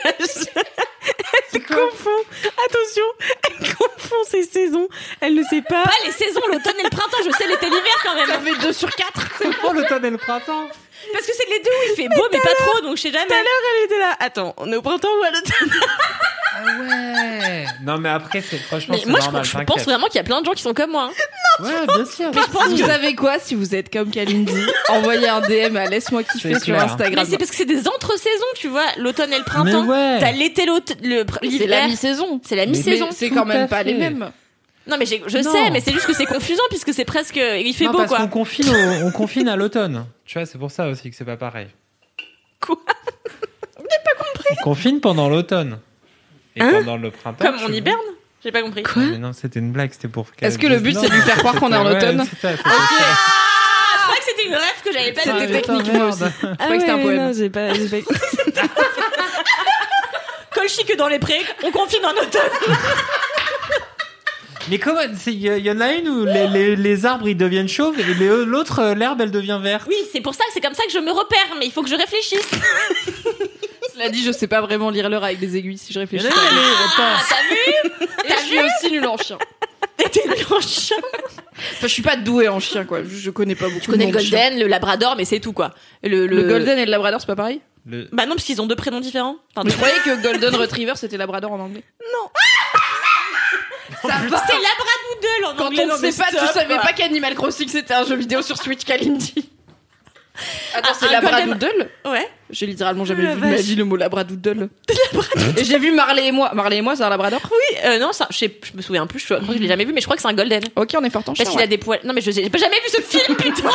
elle 1.53 1.63
confond. 1.65 2.09
Attention, 2.43 3.05
elle 3.47 3.73
confond 3.75 4.15
ses 4.29 4.43
saisons. 4.43 4.87
Elle 5.21 5.35
ne 5.35 5.43
sait 5.43 5.61
pas. 5.61 5.83
Pas 5.83 5.91
les 6.05 6.11
saisons, 6.11 6.41
l'automne 6.51 6.79
et 6.79 6.83
le 6.83 6.89
printemps, 6.89 7.17
je 7.25 7.31
sais 7.31 7.47
l'été 7.47 7.65
l'hiver 7.67 7.97
quand 8.03 8.15
même. 8.15 8.27
Ça 8.27 8.39
fait 8.39 8.55
2 8.67 8.73
sur 8.73 8.89
4. 8.93 9.21
C'est 9.39 9.55
quoi 9.57 9.73
l'automne 9.73 10.05
et 10.05 10.09
le 10.09 10.17
printemps? 10.17 10.67
Parce 11.13 11.25
que 11.25 11.33
c'est 11.37 11.49
les 11.49 11.59
deux 11.59 11.69
où 11.69 11.91
il 11.91 11.95
fait 11.95 12.09
beau 12.15 12.27
mais 12.31 12.39
pas 12.39 12.55
trop, 12.57 12.81
donc 12.81 12.97
je 12.97 13.01
sais 13.03 13.11
jamais. 13.11 13.25
Tout 13.27 13.33
à 13.33 13.37
l'heure, 13.37 13.61
elle 13.79 13.85
était 13.85 13.99
là. 13.99 14.15
Attends, 14.19 14.53
on 14.57 14.71
est 14.71 14.75
au 14.75 14.81
printemps 14.81 15.07
ou 15.19 15.23
à 15.23 15.31
l'automne 15.31 15.79
Ah 16.57 16.63
ouais 16.81 17.65
Non 17.83 17.97
mais 17.97 18.09
après 18.09 18.41
c'est 18.41 18.57
franchement 18.57 18.95
Mais 18.97 19.09
moi, 19.11 19.19
je, 19.19 19.25
normal, 19.25 19.43
je 19.43 19.51
t'inquiète. 19.51 19.67
pense 19.67 19.83
vraiment 19.83 20.07
qu'il 20.07 20.15
y 20.15 20.19
a 20.19 20.23
plein 20.23 20.39
de 20.41 20.45
gens 20.45 20.53
qui 20.53 20.61
sont 20.63 20.73
comme 20.73 20.91
moi. 20.91 21.09
hein. 21.11 21.63
Ouais, 21.63 21.85
bien 21.87 22.05
sûr. 22.05 22.31
Je 22.33 22.51
pense 22.51 22.63
que 22.65 22.69
vous 22.69 22.85
savez 22.85 23.15
quoi 23.15 23.39
Si 23.39 23.55
vous 23.55 23.75
êtes 23.75 23.91
comme 23.91 24.09
Kalindi, 24.09 24.53
envoyez 24.89 25.27
un 25.27 25.41
DM 25.41 25.75
à 25.77 25.85
laisse-moi 25.85 26.23
kiffer 26.23 26.53
sur 26.55 26.61
clair. 26.63 26.77
Mais 26.77 26.83
Instagram. 26.91 27.25
c'est 27.29 27.37
parce 27.37 27.49
que 27.51 27.55
c'est 27.57 27.65
des 27.65 27.87
entre-saisons, 27.87 28.45
tu 28.55 28.67
vois. 28.67 28.85
L'automne 28.97 29.31
et 29.31 29.37
le 29.37 29.39
Mais 29.39 29.45
printemps. 29.45 29.85
ouais. 29.85 30.17
T'as 30.19 30.31
l'été, 30.31 30.65
pr- 30.65 31.37
C'est 31.41 31.45
l'hiver. 31.47 31.67
la 31.81 31.87
mi-saison. 31.87 32.41
C'est 32.45 32.55
la 32.55 32.65
Mais- 32.65 32.71
mi-saison. 32.71 33.05
Mais 33.09 33.15
c'est 33.15 33.29
quand 33.29 33.45
même 33.45 33.67
pas 33.67 33.83
les 33.83 33.93
mêmes. 33.93 34.31
Non, 34.87 34.97
mais 34.99 35.05
je 35.05 35.15
Non. 35.39 35.51
sais, 35.51 35.69
mais 35.71 35.81
c'est 35.81 35.91
juste 35.93 36.05
que 36.05 36.13
c'est 36.13 36.25
confusant 36.27 36.61
puisque 36.69 36.93
c'est 36.93 37.05
presque. 37.05 37.37
Il 37.37 37.73
fait 37.73 37.85
non, 37.85 37.91
beau, 37.91 37.97
parce 37.99 38.09
quoi. 38.09 38.19
qu'on 38.19 38.27
confine, 38.27 38.69
au- 38.69 39.07
on 39.07 39.11
confine 39.11 39.47
à 39.49 39.55
l'automne. 39.55 40.05
Tu 40.25 40.37
vois, 40.37 40.45
c'est 40.45 40.57
pour 40.59 40.69
ça 40.71 40.87
aussi 40.87 41.09
que 41.09 41.15
c'est 41.15 41.25
pas 41.25 41.37
pareil. 41.37 41.67
Quoi? 42.61 42.77
On 44.51 44.55
confine 44.63 44.99
pendant 45.01 45.27
l'automne. 45.29 45.79
Et 46.55 46.61
Hein? 46.61 46.69
pendant 46.71 46.97
le 46.97 47.09
printemps. 47.11 47.43
Comme 47.45 47.57
on 47.67 47.71
hiberne? 47.73 47.97
J'ai 48.43 48.51
pas 48.51 48.61
compris. 48.61 48.83
Quoi? 48.83 49.01
Non, 49.01 49.09
mais 49.09 49.17
non, 49.17 49.33
c'était 49.33 49.59
une 49.59 49.71
blague, 49.71 49.91
c'était 49.91 50.07
pour. 50.07 50.27
Est-ce 50.39 50.59
que 50.59 50.67
le 50.67 50.77
but 50.79 50.95
c'est 50.95 51.09
de 51.09 51.13
lui 51.15 51.21
faire 51.21 51.37
croire 51.37 51.55
qu'on 51.55 51.71
est 51.73 51.75
en 51.75 51.85
Ouais, 51.85 51.95
automne? 51.97 52.23
c'est 52.29 52.39
ça, 52.39 52.55
c'est 52.55 52.63
Ah, 52.63 52.69
je 53.97 54.03
crois 54.03 54.15
que 54.17 54.23
c'était 54.23 54.45
une 54.47 54.53
rêve 54.53 54.81
que 54.83 54.93
j'avais 54.93 55.11
pas 55.13 55.21
C'était 55.21 55.61
technique, 55.61 55.93
moi 55.93 56.05
merde. 56.05 56.09
aussi. 56.13 56.23
Je 56.41 56.53
croyais 56.55 56.73
que 56.75 56.79
c'était 56.81 56.91
un 56.91 56.97
poème. 56.99 57.17
non, 57.17 57.33
j'ai 57.33 57.49
pas, 57.49 57.73
j'ai 57.73 57.87
pas- 57.89 58.61
Colchi 60.53 60.85
que 60.85 60.95
dans 60.95 61.07
les 61.07 61.19
prés, 61.19 61.41
on 61.63 61.71
confine 61.71 62.05
en 62.05 62.11
automne. 62.11 62.77
Mais 64.69 64.79
comment 64.79 64.99
Il 65.27 65.33
y, 65.33 65.47
y 65.47 65.71
en 65.71 65.79
a 65.81 65.93
une 65.93 66.09
où 66.09 66.25
les, 66.25 66.47
les- 66.47 66.75
les 66.75 67.05
arbres 67.05 67.27
ils 67.27 67.37
deviennent 67.37 67.67
chauves 67.69 67.99
et 67.99 68.03
l'autre 68.45 68.79
euh, 68.79 68.95
l'herbe 68.95 69.21
elle 69.21 69.31
devient 69.31 69.59
verte. 69.61 69.85
Oui, 69.87 69.95
c'est 70.11 70.21
pour 70.21 70.33
ça, 70.33 70.43
c'est 70.53 70.61
comme 70.61 70.73
ça 70.73 70.83
que 70.85 70.91
je 70.91 70.99
me 70.99 71.11
repère, 71.11 71.55
mais 71.59 71.65
il 71.67 71.71
faut 71.71 71.83
que 71.83 71.89
je 71.89 71.95
réfléchisse. 71.95 72.49
Cela 73.93 74.09
dit, 74.09 74.23
je 74.23 74.31
sais 74.31 74.47
pas 74.47 74.61
vraiment 74.61 74.89
lire 74.89 75.09
l'heure 75.09 75.23
avec 75.23 75.39
des 75.39 75.55
aiguilles 75.55 75.77
si 75.77 75.93
je 75.93 75.99
réfléchis. 75.99 76.25
Ah, 76.29 76.33
t'as 76.97 77.45
vu 77.49 78.01
je 78.27 78.45
suis 78.47 78.59
aussi 78.59 78.91
nulle 78.91 79.07
en 79.07 79.17
chien. 79.17 79.37
T'es 79.97 80.21
nul 80.27 80.45
en 80.51 80.59
chien. 80.61 80.97
Enfin, 81.53 81.83
je 81.83 81.87
suis 81.87 82.01
pas 82.01 82.15
douée 82.17 82.47
en 82.49 82.59
chien, 82.59 82.83
quoi. 82.85 83.03
Je, 83.03 83.15
je 83.15 83.29
connais 83.31 83.55
pas 83.55 83.67
beaucoup. 83.69 83.85
Je 83.85 83.91
connais 83.91 84.07
de 84.07 84.11
le 84.11 84.17
golden, 84.17 84.59
le 84.59 84.67
labrador, 84.67 85.15
mais 85.15 85.23
c'est 85.25 85.39
tout, 85.39 85.53
quoi. 85.53 85.73
Le, 86.03 86.27
Le... 86.27 86.43
golden 86.43 86.77
et 86.77 86.85
le 86.85 86.91
labrador, 86.91 87.21
c'est 87.21 87.27
pas 87.27 87.35
pareil 87.37 87.61
Le- 87.85 88.09
Bah 88.11 88.25
non, 88.25 88.33
parce 88.35 88.43
qu'ils 88.43 88.61
ont 88.61 88.65
deux 88.67 88.75
prénoms 88.75 88.99
différents. 88.99 89.37
Enfin, 89.55 89.63
Mais 89.63 89.71
je 89.71 89.75
croyais 89.77 89.95
que 90.03 90.21
golden 90.21 90.55
retriever 90.55 90.93
c'était 90.95 91.17
labrador 91.17 91.53
en 91.53 91.59
anglais. 91.59 91.83
Ça 92.01 92.05
va. 94.05 94.43
C'est 94.47 94.53
labradoodle 94.53 95.45
en 95.45 95.55
Quand 95.55 95.65
anglais. 95.67 95.83
on 95.91 95.93
ne 96.01 96.11
sait 96.11 96.21
pas, 96.21 96.29
tu 96.29 96.45
savais 96.53 96.77
pas 96.77 96.93
qu'Animal 96.93 97.35
Crossing 97.35 97.67
c'était 97.69 97.93
un 97.93 98.05
jeu 98.05 98.15
vidéo 98.15 98.41
sur 98.41 98.57
Switch 98.57 98.83
Kalindi. 98.83 99.49
Attends, 100.73 100.89
Ah, 100.91 100.95
c'est 100.99 101.09
Labradoodle 101.09 101.89
Ouais. 102.05 102.29
J'ai 102.49 102.65
littéralement 102.65 103.05
jamais 103.05 103.23
La 103.23 103.35
vu 103.35 103.41
de 103.41 103.45
ma 103.45 103.55
vie 103.55 103.75
le 103.75 103.85
mot 103.85 103.95
Labradoodle. 103.95 104.67
Et 105.57 105.63
j'ai 105.63 105.79
vu 105.79 105.91
Marley 105.91 106.27
et 106.27 106.31
moi. 106.33 106.51
Marley 106.53 106.77
et 106.77 106.81
moi, 106.81 106.93
c'est 106.97 107.03
un 107.03 107.09
Labrador 107.09 107.39
Oui, 107.49 107.77
euh, 107.85 107.99
non, 107.99 108.11
ça, 108.11 108.27
je, 108.29 108.37
sais- 108.39 108.59
je 108.61 108.75
me 108.75 108.81
souviens 108.81 109.07
plus, 109.07 109.19
je 109.19 109.25
crois 109.27 109.39
que 109.39 109.53
je 109.53 109.57
l'ai 109.59 109.67
jamais 109.69 109.85
vu, 109.85 109.93
mais 109.93 110.01
je 110.01 110.05
crois 110.05 110.17
que 110.17 110.21
c'est 110.21 110.27
un 110.27 110.33
golden. 110.33 110.61
Ok, 110.75 110.89
on 110.99 111.03
est 111.05 111.09
fort 111.09 111.23
en 111.27 111.33
chien. 111.33 111.45
Parce 111.45 111.55
qu'il 111.55 111.63
a 111.63 111.67
des 111.67 111.77
poils. 111.77 112.01
Non, 112.03 112.13
mais 112.13 112.19
je 112.19 112.31
j'ai 112.31 112.49
pas 112.49 112.57
jamais 112.57 112.75
vu 112.81 112.89
ce 112.89 113.01
film, 113.01 113.35
putain 113.37 113.69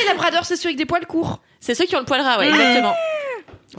Les 0.00 0.04
Labradors, 0.08 0.44
c'est 0.44 0.56
ceux 0.56 0.66
avec 0.70 0.76
des 0.76 0.86
poils 0.86 1.06
courts. 1.06 1.38
C'est 1.60 1.76
ceux 1.76 1.84
qui 1.84 1.94
ont 1.94 2.00
le 2.00 2.04
poil 2.04 2.20
ras, 2.20 2.38
ouais, 2.40 2.48
exactement. 2.48 2.94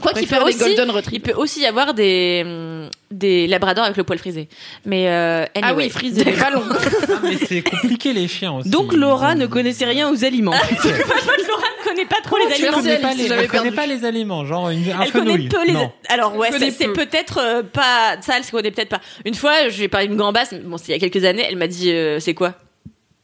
Quoi 0.00 0.12
qu'il 0.12 0.26
peut 0.26 0.34
les 0.36 0.42
aussi, 0.42 0.58
Golden 0.74 0.92
il 1.12 1.20
peut 1.20 1.32
aussi 1.34 1.60
y 1.60 1.66
avoir 1.66 1.94
des 1.94 2.42
hum, 2.44 2.88
des 3.10 3.46
labradors 3.46 3.84
avec 3.84 3.96
le 3.96 4.02
poil 4.04 4.18
frisé. 4.18 4.48
Mais 4.84 5.08
euh, 5.08 5.44
Ah 5.54 5.68
anyway. 5.68 5.84
oui, 5.84 5.90
frisé, 5.90 6.24
les 6.24 6.32
ballons. 6.32 6.64
Ah, 7.08 7.20
mais 7.22 7.36
c'est 7.36 7.62
compliqué 7.62 8.12
les 8.12 8.26
chiens 8.26 8.52
aussi. 8.54 8.70
Donc 8.70 8.92
Laura 8.92 9.34
ne 9.36 9.46
connaissait 9.46 9.84
rien 9.84 10.10
aux 10.10 10.24
aliments. 10.24 10.50
Laura 10.52 10.64
ne 10.84 11.84
connaît 11.88 12.06
pas 12.06 12.20
trop 12.24 12.36
les 12.38 12.46
tu 12.46 12.52
Elle 12.64 12.74
aliments. 12.74 12.82
connaît 12.82 12.98
pas 12.98 13.14
les, 13.14 13.30
elle 13.30 13.48
connaît 13.48 13.70
pas 13.70 13.86
les 13.86 14.04
aliments, 14.04 14.44
genre 14.44 14.70
une, 14.70 14.90
un 14.90 15.02
Elle 15.02 15.12
connaît 15.12 15.48
peu 15.48 15.64
les. 15.64 15.72
Non. 15.74 15.92
Alors 16.08 16.34
ouais, 16.36 16.50
c'est 16.58 16.70
c'est 16.72 16.86
peu. 16.86 16.92
peut-être 16.94 17.38
euh, 17.38 17.62
pas 17.62 18.16
ça, 18.20 18.36
elle 18.36 18.44
se 18.44 18.50
connaît 18.50 18.72
peut-être 18.72 18.88
pas. 18.88 19.00
Une 19.24 19.34
fois, 19.34 19.68
je 19.68 19.76
lui 19.76 19.84
ai 19.84 19.88
parlé 19.88 20.08
d'une 20.08 20.16
gambasse. 20.16 20.54
Bon, 20.64 20.76
c'était 20.76 20.96
il 20.96 21.02
y 21.02 21.04
a 21.06 21.08
quelques 21.08 21.24
années. 21.24 21.44
Elle 21.48 21.56
m'a 21.56 21.68
dit 21.68 21.90
euh, 21.92 22.18
c'est 22.20 22.34
quoi? 22.34 22.54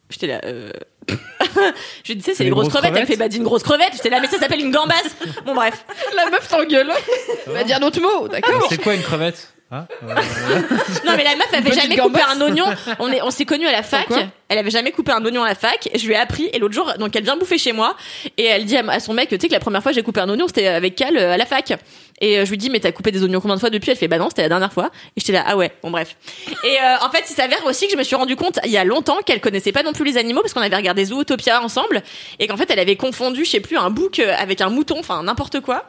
J'étais 0.08 0.26
là. 0.28 0.40
Je 2.04 2.12
lui 2.12 2.16
dis, 2.16 2.24
tu 2.24 2.30
sais, 2.30 2.34
c'est 2.36 2.44
les 2.44 2.50
grosses, 2.50 2.68
crevettes. 2.68 2.92
Elle 2.96 3.06
fait, 3.06 3.16
bah, 3.16 3.28
dis 3.28 3.36
une 3.38 3.42
grosse 3.44 3.62
crevette. 3.62 3.92
J'étais 3.94 4.10
là, 4.10 4.20
mais 4.20 4.28
ça 4.28 4.38
s'appelle 4.38 4.60
une 4.60 4.70
gambasse. 4.70 5.16
Bon, 5.44 5.54
bref. 5.54 5.84
La 6.16 6.30
meuf 6.30 6.48
t'engueule. 6.48 6.90
Va 7.46 7.64
dire 7.64 7.80
d'autres 7.80 8.00
mots, 8.00 8.28
d'accord 8.28 8.66
C'est 8.68 8.80
quoi 8.80 8.94
une 8.94 9.02
crevette 9.02 9.52
Ah, 9.70 9.86
euh, 10.02 10.14
Non, 11.06 11.12
mais 11.16 11.24
la 11.24 11.36
meuf 11.36 11.52
avait 11.52 11.72
jamais 11.72 11.96
coupé 11.96 12.20
un 12.28 12.40
oignon. 12.40 12.66
On 12.98 13.10
est, 13.10 13.22
on 13.22 13.30
s'est 13.30 13.44
connus 13.44 13.66
à 13.66 13.72
la 13.72 13.82
fac. 13.82 14.08
Elle 14.48 14.58
avait 14.58 14.70
jamais 14.70 14.90
coupé 14.90 15.12
un 15.12 15.24
oignon 15.24 15.42
à 15.44 15.48
la 15.48 15.54
fac. 15.54 15.88
Je 15.94 16.06
lui 16.06 16.14
ai 16.14 16.16
appris. 16.16 16.50
Et 16.52 16.58
l'autre 16.58 16.74
jour, 16.74 16.92
donc 16.98 17.14
elle 17.14 17.22
vient 17.24 17.36
bouffer 17.36 17.58
chez 17.58 17.72
moi. 17.72 17.96
Et 18.36 18.44
elle 18.44 18.64
dit 18.64 18.76
à, 18.76 18.84
à 18.88 18.98
son 19.00 19.14
mec, 19.14 19.28
tu 19.28 19.36
sais 19.40 19.46
que 19.48 19.52
la 19.52 19.60
première 19.60 19.82
fois 19.82 19.92
j'ai 19.92 20.02
coupé 20.02 20.20
un 20.20 20.28
oignon, 20.28 20.46
c'était 20.48 20.66
avec 20.66 21.00
elle 21.00 21.16
euh, 21.16 21.34
à 21.34 21.36
la 21.36 21.46
fac. 21.46 21.72
Et 22.20 22.38
euh, 22.38 22.44
je 22.44 22.50
lui 22.50 22.58
dis, 22.58 22.70
mais 22.70 22.80
t'as 22.80 22.92
coupé 22.92 23.10
des 23.10 23.22
oignons 23.22 23.40
combien 23.40 23.54
de 23.54 23.60
fois 23.60 23.70
depuis? 23.70 23.90
Elle 23.90 23.96
fait, 23.96 24.08
bah 24.08 24.18
non, 24.18 24.28
c'était 24.28 24.42
la 24.42 24.48
dernière 24.48 24.72
fois. 24.72 24.90
Et 25.16 25.20
j'étais 25.20 25.32
là, 25.32 25.44
ah 25.46 25.56
ouais, 25.56 25.72
bon 25.82 25.90
bref. 25.90 26.16
Et 26.64 26.76
euh, 26.76 26.96
en 27.06 27.10
fait, 27.10 27.24
il 27.28 27.34
s'avère 27.34 27.64
aussi 27.66 27.86
que 27.86 27.92
je 27.92 27.98
me 27.98 28.02
suis 28.02 28.16
rendu 28.16 28.36
compte 28.36 28.58
il 28.64 28.70
y 28.70 28.76
a 28.76 28.84
longtemps 28.84 29.18
qu'elle 29.24 29.40
connaissait 29.40 29.72
pas 29.72 29.82
non 29.82 29.92
plus 29.92 30.04
les 30.04 30.16
animaux 30.16 30.40
parce 30.42 30.52
qu'on 30.52 30.60
avait 30.60 30.76
regardé 30.76 31.04
Zootopia 31.04 31.62
ensemble 31.62 32.02
et 32.38 32.46
qu'en 32.46 32.56
fait 32.56 32.70
elle 32.70 32.78
avait 32.78 32.96
confondu, 32.96 33.44
je 33.44 33.50
sais 33.50 33.60
plus, 33.60 33.76
un 33.76 33.90
bouc 33.90 34.18
euh, 34.18 34.34
avec 34.38 34.60
un 34.60 34.70
mouton, 34.70 34.98
enfin 34.98 35.22
n'importe 35.22 35.60
quoi. 35.60 35.84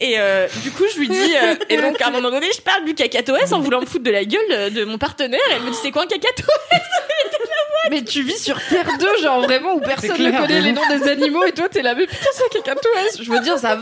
Et 0.00 0.14
euh, 0.18 0.48
du 0.62 0.70
coup, 0.70 0.84
je 0.92 0.98
lui 0.98 1.08
dis, 1.08 1.34
euh, 1.36 1.54
et 1.68 1.76
donc 1.76 2.00
à 2.00 2.08
un 2.08 2.10
moment 2.10 2.30
donné, 2.30 2.46
je 2.54 2.60
parle 2.60 2.84
du 2.84 2.94
cacatoès 2.94 3.52
en 3.52 3.60
voulant 3.60 3.80
me 3.80 3.86
foutre 3.86 4.04
de 4.04 4.10
la 4.10 4.24
gueule 4.24 4.70
de, 4.72 4.80
de 4.80 4.84
mon 4.84 4.98
partenaire. 4.98 5.40
Et 5.50 5.54
elle 5.54 5.62
me 5.62 5.70
dit, 5.70 5.78
c'est 5.80 5.90
quoi 5.90 6.02
un 6.02 6.06
cacatoès? 6.06 6.48
Mais 7.90 8.02
tu 8.02 8.22
vis 8.22 8.42
sur 8.42 8.58
Terre 8.66 8.88
2, 8.98 9.22
genre 9.22 9.42
vraiment 9.42 9.74
où 9.74 9.80
personne 9.80 10.20
ne 10.20 10.30
connaît 10.30 10.62
les 10.62 10.72
noms 10.72 10.86
des 10.88 11.08
animaux 11.08 11.44
et 11.44 11.52
toi 11.52 11.68
t'es 11.68 11.82
là, 11.82 11.94
mais 11.94 12.06
putain, 12.06 12.30
c'est 12.32 12.44
un 12.44 12.62
cacatoès. 12.62 13.22
Je 13.22 13.30
veux 13.30 13.40
dire, 13.40 13.58
ça. 13.58 13.78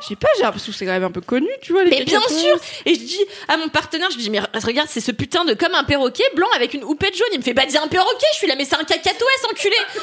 Je 0.00 0.06
sais 0.06 0.16
pas, 0.16 0.28
j'ai 0.36 0.42
l'impression 0.42 0.72
que 0.72 0.78
c'est 0.78 0.86
quand 0.86 0.92
même 0.92 1.04
un 1.04 1.10
peu 1.10 1.20
connu, 1.20 1.48
tu 1.62 1.72
vois, 1.72 1.84
les 1.84 1.90
Mais 1.90 2.04
bien 2.04 2.20
sûr 2.20 2.56
Et 2.86 2.94
je 2.94 3.00
dis 3.00 3.24
à 3.48 3.56
mon 3.56 3.68
partenaire, 3.68 4.08
je 4.10 4.16
lui 4.16 4.22
dis, 4.22 4.30
mais 4.30 4.40
regarde, 4.54 4.88
c'est 4.90 5.00
ce 5.00 5.12
putain 5.12 5.44
de 5.44 5.54
comme 5.54 5.74
un 5.74 5.84
perroquet 5.84 6.24
blanc 6.34 6.48
avec 6.56 6.74
une 6.74 6.84
houppette 6.84 7.16
jaune. 7.16 7.28
Il 7.32 7.38
me 7.38 7.44
fait, 7.44 7.52
bah 7.52 7.66
dis 7.66 7.76
un 7.76 7.88
perroquet. 7.88 8.26
Je 8.32 8.38
suis 8.38 8.46
là, 8.46 8.54
mais 8.56 8.64
c'est 8.64 8.76
un 8.76 8.84
cacatoès, 8.84 9.44
enculé 9.50 9.76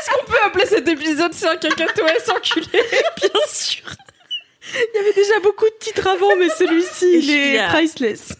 Est-ce 0.00 0.10
qu'on 0.10 0.24
peut 0.24 0.38
appeler 0.44 0.66
cet 0.66 0.86
épisode 0.88 1.32
c'est 1.34 1.48
un 1.48 1.56
cacatoès 1.56 2.28
enculé 2.28 2.66
Bien 2.72 3.40
sûr 3.48 3.84
Il 4.74 4.96
y 4.96 4.98
avait 4.98 5.12
déjà 5.12 5.40
beaucoup 5.40 5.66
de 5.66 5.76
titres 5.80 6.06
avant, 6.06 6.36
mais 6.36 6.48
celui-ci, 6.50 7.18
il 7.18 7.30
est 7.30 7.66
priceless. 7.68 8.34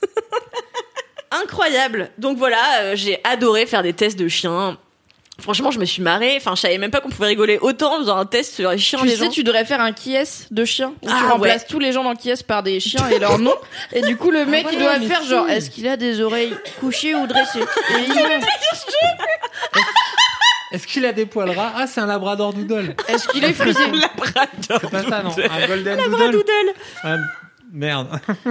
Incroyable 1.31 2.11
Donc 2.19 2.39
voilà, 2.39 2.83
euh, 2.83 2.97
j'ai 2.97 3.21
adoré 3.25 3.67
faire 3.67 3.83
des 3.83 3.93
tests 3.93 4.19
de 4.19 4.29
chiens. 4.29 4.79
Franchement, 5.41 5.71
je 5.71 5.79
me 5.79 5.85
suis 5.85 6.03
marrée. 6.03 6.35
Enfin, 6.37 6.55
je 6.57 6.61
savais 6.63 6.79
même 6.79 6.91
pas 6.91 7.01
qu'on 7.01 7.11
pouvait 7.11 7.29
rigoler 7.29 7.59
autant 7.61 7.95
en 7.95 7.99
faisant 8.01 8.17
un 8.17 8.27
test 8.27 8.55
sur 8.57 8.71
les 8.73 8.79
chiens 8.79 8.99
Tu 9.01 9.07
des 9.07 9.17
sais, 9.17 9.25
gens. 9.27 9.31
tu 9.31 9.45
devrais 9.45 9.65
faire 9.65 9.81
un 9.81 9.93
qui 9.93 10.17
est 10.17 10.53
de 10.53 10.65
chiens 10.65 10.93
où 11.01 11.07
tu 11.07 11.13
Ah, 11.17 11.31
remplaces 11.31 11.67
tous 11.67 11.79
les 11.79 11.93
gens 11.93 12.03
dans 12.03 12.17
qui 12.17 12.29
est 12.31 12.43
par 12.45 12.63
des 12.65 12.81
chiens 12.81 13.09
et 13.09 13.19
leurs 13.21 13.39
noms. 13.39 13.55
Et 13.93 14.01
du 14.03 14.17
coup, 14.17 14.31
le 14.33 14.45
mec, 14.45 14.67
il 14.73 14.79
voilà, 14.79 14.99
doit 14.99 15.09
faire 15.09 15.23
si. 15.23 15.29
genre, 15.29 15.49
est-ce 15.49 15.71
qu'il 15.71 15.87
a 15.87 15.97
des 15.97 16.21
oreilles 16.21 16.53
couchées 16.81 17.15
ou 17.15 17.27
dressées 17.29 17.61
Et 17.91 18.03
il- 18.05 18.41
Est-ce 20.73 20.87
qu'il 20.87 21.07
a 21.07 21.13
des 21.13 21.25
poils 21.25 21.51
ras 21.51 21.73
Ah, 21.77 21.87
c'est 21.87 22.01
un 22.01 22.07
labrador 22.07 22.53
doodle. 22.53 22.95
Est-ce 23.09 23.29
qu'il 23.29 23.45
est 23.45 23.53
frisé 23.55 23.81
C'est 24.69 24.91
pas 24.91 25.03
ça, 25.03 25.23
non 25.23 25.31
Un 25.39 25.67
golden 25.67 25.99
doodle. 25.99 26.33
Doodle. 26.33 26.73
Ah, 27.05 27.15
merde. 27.73 28.09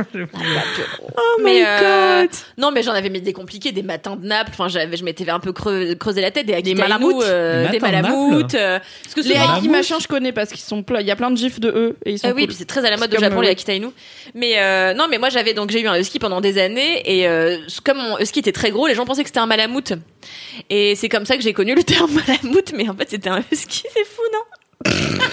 Oh 1.19 1.41
Mais, 1.43 1.55
my 1.59 1.63
euh, 1.65 2.21
god 2.23 2.29
Non, 2.57 2.71
mais 2.71 2.83
j'en 2.83 2.91
avais 2.93 3.09
mis 3.09 3.21
des 3.21 3.33
compliqués, 3.33 3.71
des 3.71 3.81
matins 3.83 4.15
de 4.15 4.25
Naples. 4.25 4.51
Enfin, 4.53 4.67
j'avais, 4.67 4.97
je 4.97 5.03
m'étais 5.03 5.27
un 5.29 5.39
peu 5.39 5.51
creux- 5.51 5.95
creusé 5.95 6.21
la 6.21 6.31
tête, 6.31 6.45
des 6.45 6.53
Des 6.53 6.57
Aquitainu, 6.59 6.79
malamoutes. 6.81 7.23
euh, 7.23 7.69
Des 7.69 7.79
malamoutes. 7.79 8.55
euh, 8.55 8.79
parce 9.03 9.15
que 9.15 9.21
Les 9.21 9.35
souvent, 9.35 9.61
machin, 9.71 9.95
je 9.99 10.07
connais 10.07 10.31
parce 10.31 10.49
qu'ils 10.49 10.59
sont 10.61 10.83
plein. 10.83 10.99
Il 11.01 11.07
y 11.07 11.11
a 11.11 11.15
plein 11.15 11.31
de 11.31 11.37
gifs 11.37 11.59
de 11.59 11.69
eux 11.69 11.95
et 12.05 12.11
ils 12.13 12.19
sont 12.19 12.27
Ah 12.29 12.33
oui, 12.35 12.41
cool. 12.43 12.47
puis 12.49 12.55
c'est 12.57 12.65
très 12.65 12.85
à 12.85 12.89
la 12.89 12.97
mode 12.97 13.09
C'est 13.11 13.17
au 13.17 13.21
comme, 13.21 13.29
Japon 13.29 13.37
euh, 13.39 13.41
les 13.43 13.47
oui. 13.47 13.51
Akitainu. 13.53 13.87
Mais 14.35 14.53
euh, 14.59 14.93
non, 14.93 15.07
mais 15.09 15.17
moi 15.17 15.29
j'avais 15.29 15.53
donc 15.53 15.69
j'ai 15.71 15.81
eu 15.81 15.87
un 15.87 15.97
husky 15.99 16.19
pendant 16.19 16.41
des 16.41 16.57
années 16.59 17.01
et 17.05 17.27
euh, 17.27 17.57
comme 17.83 17.97
mon 17.97 18.19
husky 18.19 18.39
était 18.39 18.51
très 18.51 18.71
gros, 18.71 18.87
les 18.87 18.95
gens 18.95 19.05
pensaient 19.05 19.23
que 19.23 19.29
c'était 19.29 19.39
un 19.39 19.45
malamute. 19.47 19.93
Et 20.69 20.95
c'est 20.95 21.09
comme 21.09 21.25
ça 21.25 21.37
que 21.37 21.43
j'ai 21.43 21.53
connu 21.53 21.73
le 21.75 21.83
terme 21.83 22.11
malamute, 22.27 22.73
mais 22.75 22.87
en 22.89 22.95
fait 22.95 23.09
c'était 23.09 23.29
un 23.29 23.39
husky, 23.51 23.83
c'est 23.93 24.05
fou, 24.05 24.21
non? 24.33 24.91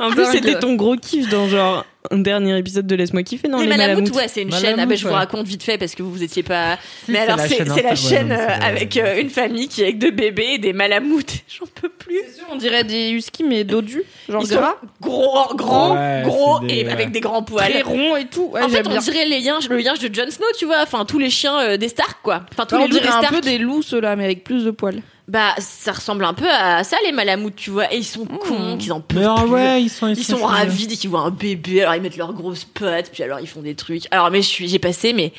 En 0.00 0.10
plus, 0.10 0.24
Dingue. 0.24 0.32
c'était 0.32 0.58
ton 0.58 0.74
gros 0.74 0.96
kiff 0.96 1.28
dans 1.28 1.46
genre 1.48 1.86
un 2.10 2.18
dernier 2.18 2.58
épisode 2.58 2.86
de 2.86 2.94
Laisse-moi 2.96 3.22
kiffer, 3.22 3.48
non 3.48 3.58
Les, 3.58 3.64
Les, 3.64 3.68
Malamutes, 3.70 3.88
Malamutes. 3.96 4.14
ouais, 4.16 4.28
c'est 4.28 4.42
une 4.42 4.52
chaîne. 4.52 4.78
Ah 4.78 4.84
bah, 4.84 4.94
je 4.94 5.06
vous 5.08 5.14
raconte 5.14 5.46
vite 5.46 5.62
fait 5.62 5.78
parce 5.78 5.94
que 5.94 6.02
vous 6.02 6.10
vous 6.10 6.22
étiez 6.22 6.42
pas. 6.42 6.76
Si, 7.06 7.10
mais 7.12 7.18
c'est 7.18 7.22
alors 7.24 7.36
la 7.38 7.48
c'est 7.48 7.64
la 7.64 7.74
Insta- 7.74 7.84
ouais, 7.88 7.96
chaîne 7.96 8.32
euh, 8.32 8.36
la- 8.46 8.62
avec 8.66 8.96
euh, 8.98 9.20
une 9.20 9.30
famille 9.30 9.68
qui 9.68 9.80
est 9.80 9.84
avec 9.84 9.98
deux 9.98 10.10
bébés 10.10 10.50
et 10.54 10.58
des 10.58 10.74
Malamutes. 10.74 11.32
J'en 11.48 11.64
peux 11.80 11.88
plus. 11.88 12.18
Sûr, 12.34 12.44
on 12.52 12.56
dirait 12.56 12.84
des 12.84 13.08
huskies 13.10 13.42
mais 13.44 13.64
dodus, 13.64 14.02
genre 14.28 14.42
Ils 14.42 14.48
sont 14.48 14.60
gros, 15.00 15.54
gros, 15.54 15.94
Ouais, 15.94 16.22
gros 16.26 16.60
des- 16.60 16.74
et 16.74 16.84
ouais. 16.84 16.92
avec 16.92 17.10
des 17.10 17.20
grands 17.20 17.42
poils. 17.42 17.70
très 17.70 17.80
ronds 17.82 18.16
et 18.16 18.26
tout. 18.26 18.50
Ouais, 18.52 18.62
en 18.62 18.68
fait, 18.68 18.86
on 18.86 18.90
bien. 18.90 19.00
dirait 19.00 19.24
les 19.24 19.40
liens, 19.40 19.58
le 19.68 19.76
lien 19.78 19.94
de 19.94 20.14
Jon 20.14 20.30
Snow, 20.30 20.44
tu 20.58 20.66
vois. 20.66 20.82
Enfin, 20.82 21.06
tous 21.06 21.18
les 21.18 21.30
chiens 21.30 21.58
euh, 21.60 21.76
des 21.78 21.88
Stark, 21.88 22.18
quoi. 22.22 22.42
Enfin, 22.52 22.66
tous 22.66 22.74
on 22.76 22.80
les 22.84 22.88
des 22.88 23.00
dirait 23.00 23.08
un 23.12 23.22
peu 23.30 23.40
des 23.40 23.56
loups 23.56 23.82
ceux-là, 23.82 24.14
mais 24.16 24.24
avec 24.24 24.44
plus 24.44 24.64
de 24.64 24.70
poils. 24.70 25.00
Bah, 25.26 25.54
ça 25.58 25.92
ressemble 25.92 26.22
un 26.26 26.34
peu 26.34 26.44
à 26.50 26.84
ça, 26.84 26.98
les 27.02 27.10
Malamutes, 27.10 27.56
tu 27.56 27.70
vois. 27.70 27.90
Et 27.90 27.96
ils 27.96 28.04
sont 28.04 28.26
cons, 28.26 28.76
qu'ils 28.76 28.92
en 28.92 29.00
peuvent 29.00 29.18
Mais 29.20 29.24
ah 29.26 29.40
plus. 29.40 29.50
ouais, 29.52 29.82
ils 29.82 29.88
sont 29.88 30.08
Ils 30.08 30.22
sont 30.22 30.34
mignons. 30.34 30.46
ravis 30.48 30.86
dès 30.86 30.96
qu'ils 30.96 31.08
voient 31.08 31.20
un 31.22 31.30
bébé, 31.30 31.80
alors 31.80 31.93
ils 31.96 32.02
mettent 32.02 32.16
leurs 32.16 32.32
grosses 32.32 32.64
pattes, 32.64 33.10
puis 33.12 33.22
alors 33.22 33.40
ils 33.40 33.48
font 33.48 33.62
des 33.62 33.74
trucs. 33.74 34.04
Alors 34.10 34.30
mais 34.30 34.42
je 34.42 34.48
suis, 34.48 34.68
j'ai 34.68 34.78
passé 34.78 35.12
mais 35.12 35.32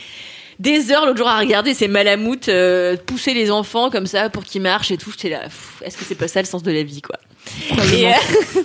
des 0.60 0.91
heures 0.91 1.06
l'autre 1.06 1.18
jour 1.18 1.27
à 1.27 1.40
regarder 1.40 1.73
ces 1.73 1.88
malamoutes 1.88 2.49
euh, 2.49 2.95
pousser 2.98 3.34
les 3.34 3.52
enfants 3.52 3.90
comme 3.90 4.06
ça 4.06 4.30
pour 4.30 4.44
qu'ils 4.44 4.61
marchent 4.61 4.91
et 4.91 4.98
tout. 4.98 5.11
J'étais 5.11 5.30
là, 5.30 5.44
est-ce 5.82 5.98
que 5.98 6.06
c'est 6.06 6.15
pas 6.15 6.27
ça 6.27 6.41
le 6.41 6.48
sens 6.48 6.64
de 6.64 6.72
la 6.72 6.84
vie 6.84 7.02
quoi? 7.02 7.18
Et, 7.94 8.07
euh, 8.07 8.11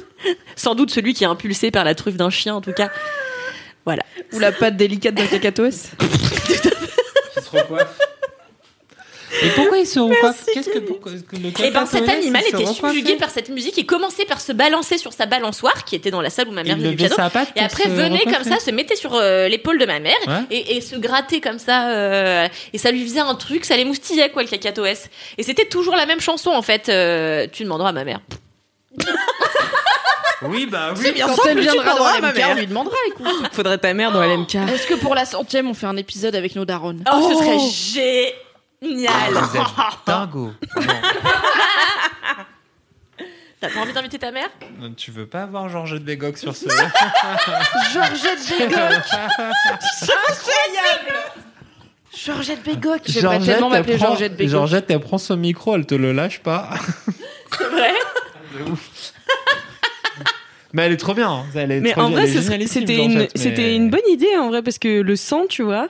Sans 0.57 0.75
doute 0.75 0.91
celui 0.91 1.15
qui 1.15 1.25
est 1.25 1.29
impulsé 1.29 1.71
par 1.71 1.85
la 1.85 1.95
truffe 1.95 2.17
d'un 2.17 2.31
chien 2.31 2.55
en 2.55 2.61
tout 2.61 2.73
cas. 2.73 2.91
Voilà. 3.85 4.03
Ou 4.33 4.39
la 4.39 4.53
patte 4.53 4.77
délicate 4.77 5.15
d'un 5.15 5.27
cacatoès. 5.27 5.93
Et 9.43 9.49
pourquoi 9.51 9.79
ils 9.79 9.87
se 9.87 10.01
recoiffent 10.01 10.45
Qu'est-ce 10.53 10.71
que 10.71 10.79
pourquoi, 10.81 11.13
que 11.13 11.37
le 11.37 11.49
Et 11.65 11.71
ben 11.71 11.87
cet 11.87 12.09
animal 12.09 12.43
était 12.47 12.67
subjugué 12.67 13.17
par 13.17 13.31
cette 13.31 13.49
musique 13.49 13.79
et 13.79 13.87
commençait 13.87 14.25
par 14.25 14.41
se 14.41 14.53
balancer 14.53 14.99
sur 14.99 15.13
sa 15.13 15.27
balançoire 15.27 15.85
qui 15.85 15.95
était 15.95 16.11
dans 16.11 16.21
la 16.21 16.31
salle 16.31 16.49
où 16.49 16.53
ma 16.53 16.63
mère 16.65 16.77
faisait 16.77 16.89
du 16.91 16.97
piano. 16.97 17.15
sa 17.15 17.31
patte 17.31 17.49
Et 17.57 17.61
après 17.61 17.89
venait 17.89 18.25
comme 18.25 18.45
ça, 18.45 18.59
se 18.59 18.71
mettait 18.71 18.97
sur 18.97 19.15
euh, 19.15 19.47
l'épaule 19.49 19.79
de 19.79 19.87
ma 19.87 20.01
mère 20.01 20.17
Ouais. 20.27 20.45
et, 20.51 20.77
et 20.77 20.81
se 20.81 20.97
grattait 20.97 21.41
comme 21.41 21.59
ça. 21.59 21.91
euh, 21.91 22.49
et 22.73 22.79
ça 22.79 22.91
lui 22.91 23.03
faisait 23.05 23.21
un 23.21 23.35
truc, 23.35 23.65
ça 23.65 23.77
les 23.77 23.85
moustillait 23.85 24.31
quoi 24.31 24.43
le 24.43 24.49
cacatoès. 24.49 25.09
Et 25.39 25.43
c'était 25.43 25.67
toujours 25.67 25.97
la 25.97 26.07
même 26.07 26.21
chanson 26.21 26.51
en 26.51 26.63
fait. 26.63 26.89
euh, 26.89 27.47
tu 27.53 27.63
demanderas 27.65 27.91
à 27.91 27.93
ma 27.93 28.05
mère. 28.05 28.21
Oui, 30.43 30.65
bah 30.65 30.95
oui. 30.97 31.03
C'est 31.05 31.13
bien 31.13 31.27
Quand 31.27 31.35
simple, 31.35 31.49
elle 31.51 31.57
tu 31.57 31.63
viendra 31.65 31.85
demanderas 31.85 32.13
dans 32.13 32.17
à 32.17 32.21
ma 32.23 32.29
LMK, 32.29 32.37
mère. 32.39 32.49
on 32.51 32.55
lui 32.55 32.67
demandera, 32.67 32.97
écoute. 33.09 33.27
Faudrait 33.53 33.77
ta 33.77 33.93
mère 33.93 34.11
dans 34.11 34.23
LMK. 34.23 34.55
Est-ce 34.55 34.87
que 34.87 34.95
pour 34.95 35.15
la 35.15 35.27
centième, 35.27 35.69
on 35.69 35.75
fait 35.75 35.87
un 35.87 35.99
épisode 35.99 36.35
avec 36.35 36.57
nos 36.57 36.65
darons? 36.65 36.97
Oh, 37.13 37.29
ce 37.29 37.35
Oh. 37.35 37.39
serait 37.39 37.59
génial. 37.59 38.33
Dingo. 38.83 40.53
T'as 43.61 43.69
pas 43.69 43.81
envie 43.81 43.93
d'inviter 43.93 44.19
ta 44.19 44.31
mère? 44.31 44.49
Non, 44.81 44.95
tu 44.95 45.11
veux 45.11 45.27
pas 45.27 45.43
avoir 45.43 45.69
Georgette 45.69 46.03
Bégoc 46.03 46.39
sur 46.39 46.57
ce. 46.57 46.65
Georgette 47.93 48.49
Bégoc 48.59 49.03
Georgette 52.17 52.63
Bégoc 52.65 53.01
J'aimerais 53.07 53.39
tellement 53.41 53.67
elle 53.73 53.81
m'appeler 53.81 53.97
prend- 53.97 54.07
Georgette 54.09 54.37
Bégoc. 54.37 54.51
Georgette, 54.51 54.91
elle 54.91 55.01
prend 55.01 55.19
son 55.19 55.37
micro, 55.37 55.77
elle 55.77 55.85
te 55.87 55.95
le 55.95 56.13
lâche 56.13 56.41
pas. 56.41 56.71
C'est 57.59 57.65
vrai? 57.69 57.93
Mais 60.73 60.83
elle 60.87 60.93
est 60.93 60.97
trop 60.97 61.15
bien. 61.15 61.31
hein. 61.31 61.45
Elle 61.55 61.73
est 61.73 61.81
Mais 61.81 61.93
trop 61.93 62.03
en 62.03 62.09
bien, 62.09 62.21
vrai, 62.25 62.67
c'était 62.67 62.97
une, 62.97 63.19
mais- 63.19 63.29
c'était 63.35 63.77
une 63.77 63.91
bonne 63.91 64.01
idée 64.09 64.37
en 64.39 64.49
vrai 64.49 64.63
parce 64.63 64.79
que 64.79 65.03
le 65.03 65.17
sang, 65.17 65.45
tu 65.49 65.63
vois, 65.63 65.89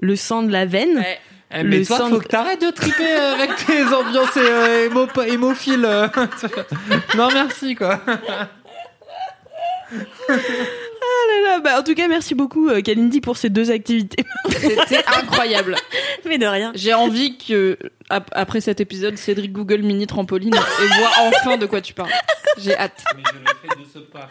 le 0.00 0.16
sang 0.16 0.42
de 0.42 0.52
la 0.52 0.66
veine. 0.66 0.98
Ouais. 0.98 1.18
Eh, 1.52 1.62
mais 1.62 1.78
le 1.78 1.86
toi, 1.86 1.98
sang 1.98 2.10
faut 2.10 2.18
que 2.18 2.26
t'arrêtes 2.26 2.60
de 2.60 2.70
triper 2.70 3.06
euh, 3.08 3.34
avec 3.34 3.54
tes 3.56 3.84
ambiances 3.94 4.36
euh, 4.36 4.88
émo- 4.88 5.24
hémophiles. 5.26 5.84
euh. 5.84 6.08
non, 7.16 7.28
merci, 7.32 7.76
quoi. 7.76 8.00
Ah 8.08 8.48
là 11.28 11.40
là, 11.50 11.60
bah, 11.60 11.78
en 11.78 11.82
tout 11.84 11.94
cas, 11.94 12.08
merci 12.08 12.34
beaucoup, 12.34 12.68
euh, 12.68 12.80
Kalindi, 12.82 13.20
pour 13.20 13.36
ces 13.36 13.48
deux 13.50 13.70
activités. 13.70 14.24
C'était 14.50 15.04
incroyable. 15.06 15.76
Mais 16.24 16.38
de 16.38 16.46
rien. 16.46 16.72
J'ai 16.74 16.94
envie 16.94 17.38
que, 17.38 17.78
ap- 18.10 18.30
après 18.32 18.60
cet 18.60 18.80
épisode, 18.80 19.16
Cédric 19.16 19.52
Google 19.52 19.82
mini 19.82 20.06
trampoline 20.06 20.54
et 20.82 20.86
voit 20.98 21.10
enfin 21.28 21.56
de 21.56 21.66
quoi 21.66 21.80
tu 21.80 21.94
parles. 21.94 22.10
J'ai 22.58 22.76
hâte. 22.76 23.04
Mais 23.16 23.22
je 23.30 23.38
le 23.38 23.44
fais 23.62 23.80
de 23.82 23.86
ce 23.92 23.98
pas. 23.98 24.28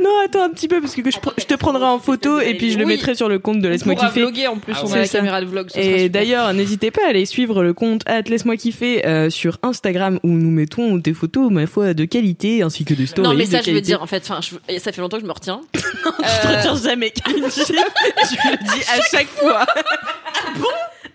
Non, 0.00 0.10
attends 0.24 0.42
un 0.44 0.50
petit 0.50 0.68
peu 0.68 0.80
parce 0.80 0.94
que 0.94 1.02
je, 1.10 1.18
pr- 1.18 1.34
je 1.38 1.44
te 1.44 1.54
prendrai 1.54 1.84
en 1.84 1.98
photo 1.98 2.40
et 2.40 2.54
puis 2.54 2.70
je 2.72 2.78
le 2.78 2.84
Oui. 2.84 2.92
mettrai 2.94 3.14
sur 3.14 3.28
le 3.28 3.38
compte 3.38 3.60
de 3.60 3.68
Laisse-moi 3.68 3.94
kiffer. 3.96 4.20
vlogger 4.20 4.46
en 4.46 4.56
plus, 4.58 4.72
Ah 4.76 4.82
on 4.84 4.92
a 4.92 4.98
la 4.98 5.06
ça. 5.06 5.18
caméra 5.18 5.40
de 5.40 5.46
vlog. 5.46 5.68
ce 5.70 5.78
Et 5.78 6.08
d'ailleurs, 6.08 6.52
n'hésitez 6.54 6.90
pas 6.90 7.04
à 7.06 7.10
aller 7.10 7.26
suivre 7.26 7.62
le 7.62 7.74
compte 7.74 8.02
Laisse-moi 8.26 8.56
kiffer 8.56 9.06
euh, 9.06 9.28
sur 9.28 9.58
Instagram 9.62 10.18
où 10.22 10.28
nous 10.28 10.50
mettons 10.50 10.96
des 10.96 11.12
photos, 11.12 11.50
ma 11.50 11.66
foi, 11.66 11.92
de 11.94 12.04
qualité 12.06 12.62
ainsi 12.62 12.84
que 12.84 12.94
des 12.94 13.06
stories. 13.06 13.28
Non, 13.28 13.34
mais 13.34 13.44
de 13.46 13.50
ça, 13.50 13.60
je 13.60 13.70
veux 13.72 13.80
dire, 13.82 14.02
en 14.02 14.06
fait, 14.06 14.30
je- 14.40 14.78
ça 14.78 14.92
fait 14.92 15.00
longtemps 15.02 15.18
que 15.18 15.22
je 15.22 15.28
me 15.28 15.32
retiens. 15.32 15.60
Je 15.74 16.42
te 16.42 16.46
retiens 16.48 16.76
jamais, 16.90 17.10
Kalindi. 17.10 17.50
je 17.56 18.50
le 18.50 18.56
dis 18.64 18.82
à 18.90 19.00
chaque 19.10 19.28
fois. 19.28 19.66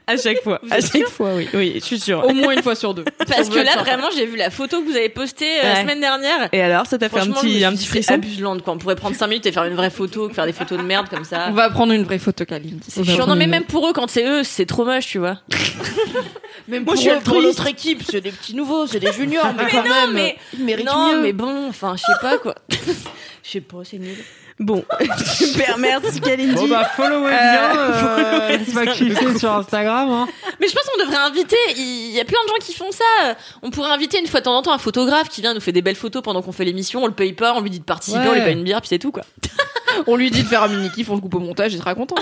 À 0.10 0.16
chaque 0.16 0.42
fois. 0.42 0.62
À 0.72 0.80
chaque 0.80 1.08
fois, 1.10 1.34
oui. 1.36 1.50
Oui, 1.54 1.74
je 1.76 1.80
suis 1.84 2.00
sûre. 2.00 2.24
Au 2.26 2.34
moins 2.34 2.54
une 2.54 2.64
fois 2.64 2.76
sur 2.76 2.94
deux. 2.94 3.04
Parce 3.28 3.50
que 3.50 3.60
là, 3.60 3.76
vraiment, 3.84 4.08
j'ai 4.16 4.26
vu 4.26 4.38
la 4.38 4.50
photo 4.50 4.82
que 4.82 4.86
vous 4.90 4.96
avez 4.96 5.10
postée 5.10 5.60
euh, 5.60 5.64
la 5.64 5.74
Ouais. 5.74 5.82
semaine 5.82 6.00
dernière. 6.00 6.48
Et 6.54 6.62
alors, 6.62 6.86
ça 6.86 6.98
t'a 6.98 7.10
fait 7.10 7.20
un 7.20 7.28
petit, 7.32 7.64
un 7.66 7.72
petit 7.74 7.84
c'est 7.84 7.90
frisson 7.90 8.14
abuselante, 8.14 8.62
quoi. 8.64 8.74
On 8.74 8.78
pourrait 8.78 8.96
prendre 8.96 9.16
5 9.18 9.28
minutes 9.28 9.46
et 9.46 9.52
faire 9.52 9.66
une 9.66 9.76
vraie 9.76 9.90
photo, 9.90 10.30
faire 10.30 10.46
des 10.46 10.54
photos 10.54 10.78
de 10.78 10.84
merde 10.84 11.08
comme 11.10 11.26
ça. 11.26 11.48
On 11.50 11.54
va 11.54 11.70
prendre 11.70 11.92
une 11.92 12.04
vraie 12.04 12.20
photo, 12.20 12.46
Kalindi. 12.46 12.80
C'est 12.90 13.04
chiant. 13.04 13.28
Non, 13.28 13.36
mais 13.36 13.48
même 13.48 13.66
pour 13.66 13.88
eux, 13.88 13.94
quand 13.94 14.10
c'est 14.10 14.26
eux, 14.26 14.44
c'est 14.44 14.66
trop 14.66 14.86
moche, 14.86 15.08
tu 15.08 15.18
vois. 15.20 15.40
Même 16.70 16.84
Moi, 16.84 16.96
pour, 16.96 17.02
je 17.04 17.10
eux, 17.10 17.20
pour 17.24 17.42
notre 17.42 17.68
équipe, 17.68 18.04
c'est 18.10 18.20
des 18.20 18.32
petits 18.32 18.54
nouveaux, 18.56 18.88
c'est 18.88 19.00
des 19.00 19.14
juniors, 19.14 19.54
mais, 19.58 19.64
Mais 19.66 19.72
quand 19.72 19.84
non, 19.84 19.90
même, 19.90 20.14
mais- 20.14 20.38
ils 20.58 20.66
méritent 20.66 20.86
non, 20.86 21.14
mieux. 21.14 21.22
mais 21.22 21.32
bon, 21.34 21.68
enfin, 21.70 21.96
je 21.96 22.02
sais 22.02 22.20
pas, 22.22 22.38
quoi. 22.40 22.56
Je 23.44 23.50
sais 23.50 23.62
pas, 23.62 23.78
c'est 23.84 23.98
nul. 24.00 24.16
Bon, 24.60 24.84
super, 25.36 25.78
merci 25.78 26.20
Kalindi. 26.20 26.56
Bon 26.56 26.68
bah 26.68 26.84
followez 26.96 27.30
bien, 27.30 27.78
euh, 27.78 28.50
laisse-moi 28.58 28.88
kiffer 28.88 29.38
sur 29.38 29.52
Instagram. 29.52 30.10
Hein. 30.10 30.28
Mais 30.60 30.68
je 30.68 30.74
pense 30.74 30.84
qu'on 30.86 31.04
devrait 31.04 31.18
inviter. 31.24 31.56
Il 31.76 32.10
y 32.12 32.20
a 32.20 32.26
plein 32.26 32.40
de 32.44 32.48
gens 32.50 32.66
qui 32.66 32.74
font 32.74 32.92
ça. 32.92 33.36
On 33.62 33.70
pourrait 33.70 33.92
inviter 33.92 34.20
une 34.20 34.26
fois 34.26 34.40
de 34.40 34.46
temps 34.46 34.58
en 34.58 34.64
temps 34.64 34.74
un 34.74 34.80
photographe 34.80 35.30
qui 35.30 35.42
vient 35.42 35.54
nous 35.54 35.60
fait 35.62 35.72
des 35.74 35.84
belles 35.84 35.96
photos 35.96 36.24
pendant 36.24 36.42
qu'on 36.42 36.52
fait 36.52 36.66
l'émission. 36.66 37.04
On 37.04 37.08
le 37.08 37.14
paye 37.14 37.34
pas, 37.34 37.54
on 37.54 37.62
lui 37.62 37.70
dit 37.70 37.80
de 37.80 37.86
participer, 37.86 38.20
Ouais. 38.22 38.28
on 38.30 38.34
lui 38.34 38.42
paye 38.42 38.54
une 38.54 38.64
bière, 38.64 38.82
puis 38.82 38.88
c'est 38.90 38.98
tout, 39.00 39.12
quoi. 39.12 39.24
On 40.08 40.16
lui 40.16 40.32
dit 40.32 40.42
de 40.42 40.48
faire 40.48 40.64
un 40.64 40.68
mini 40.70 40.90
kiff, 40.92 41.08
on 41.10 41.16
le 41.16 41.22
coupe 41.22 41.36
au 41.36 41.40
montage, 41.40 41.74
il 41.74 41.80
sera 41.80 41.94
content. 41.94 42.16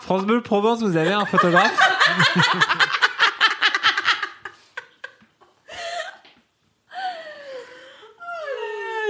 France 0.00 0.24
Bleu 0.24 0.40
Provence, 0.42 0.80
vous 0.82 0.96
avez 0.96 1.12
un 1.12 1.24
photographe 1.24 1.78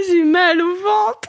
J'ai 0.08 0.24
mal 0.24 0.60
au 0.60 0.74
ventre. 0.76 1.28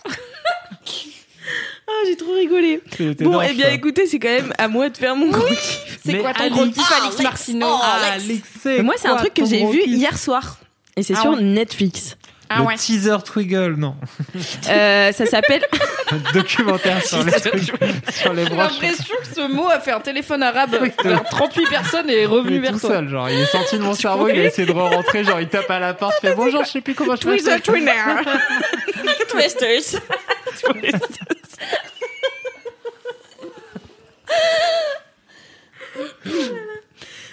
Ah, 1.87 2.01
j'ai 2.17 2.25
trop 2.25 2.33
rigolé. 2.33 2.81
Bon, 2.99 3.13
énorme, 3.31 3.45
eh 3.49 3.53
bien, 3.53 3.65
ça. 3.65 3.71
écoutez, 3.73 4.05
c'est 4.07 4.19
quand 4.19 4.29
même 4.29 4.53
à 4.57 4.67
moi 4.67 4.89
de 4.89 4.97
faire 4.97 5.15
mon 5.15 5.29
gros 5.29 5.45
kiff. 5.47 5.97
C'est 6.05 6.17
quoi 6.19 6.33
ton 6.33 6.49
gros 6.49 6.65
kiff, 6.65 6.91
Alex, 7.01 7.21
Martineau 7.21 7.67
oh, 7.69 7.79
Ah, 7.81 8.81
Moi, 8.81 8.93
c'est 8.97 9.07
un 9.07 9.15
truc 9.17 9.33
que 9.33 9.45
j'ai 9.45 9.65
vu 9.65 9.81
hier 9.85 10.17
soir. 10.17 10.57
Et 10.97 11.03
c'est 11.03 11.13
Ah 11.17 11.21
sur. 11.21 11.35
Netflix. 11.35 12.15
Ah 12.47 12.59
Le 12.59 12.65
ouais. 12.65 12.75
teaser 12.75 13.17
Twiggle, 13.25 13.73
non. 13.75 13.95
Euh, 14.69 15.11
ça 15.11 15.25
s'appelle. 15.25 15.65
Documentaire 16.33 17.03
sur 17.03 17.23
les, 17.23 17.31
trucs- 17.31 17.63
sur 18.13 18.33
les 18.33 18.43
J'ai 18.43 18.49
broches. 18.51 18.71
l'impression 18.79 19.15
que 19.19 19.27
ce 19.35 19.51
mot 19.51 19.67
a 19.67 19.79
fait 19.79 19.91
un 19.91 19.99
téléphone 19.99 20.43
arabe 20.43 20.75
vers 21.03 21.23
38 21.23 21.67
personnes 21.67 22.09
et 22.09 22.13
est 22.13 22.21
Il 22.21 22.27
revenu 22.27 22.57
est 22.57 22.59
vers 22.59 22.71
tout 22.73 22.79
toi. 22.81 22.89
seul, 22.91 23.09
genre 23.09 23.27
il 23.31 23.39
est 23.39 23.45
sorti 23.47 23.77
de 23.79 23.81
mon 23.81 23.95
cerveau, 23.95 24.27
il 24.27 24.39
a 24.39 24.43
essayé 24.43 24.67
de 24.67 24.71
re-rentrer, 24.73 25.23
genre 25.23 25.39
il 25.41 25.47
tape 25.49 25.71
à 25.71 25.79
la 25.79 25.95
porte, 25.95 26.13
il 26.21 26.29
fait 26.29 26.35
bonjour, 26.35 26.63
je 26.63 26.69
sais 26.69 26.81
plus 26.81 26.93
comment 26.93 27.15
je 27.15 27.39
fais. 27.39 27.59
Twinner. 27.61 27.91
Twisters. 29.27 29.99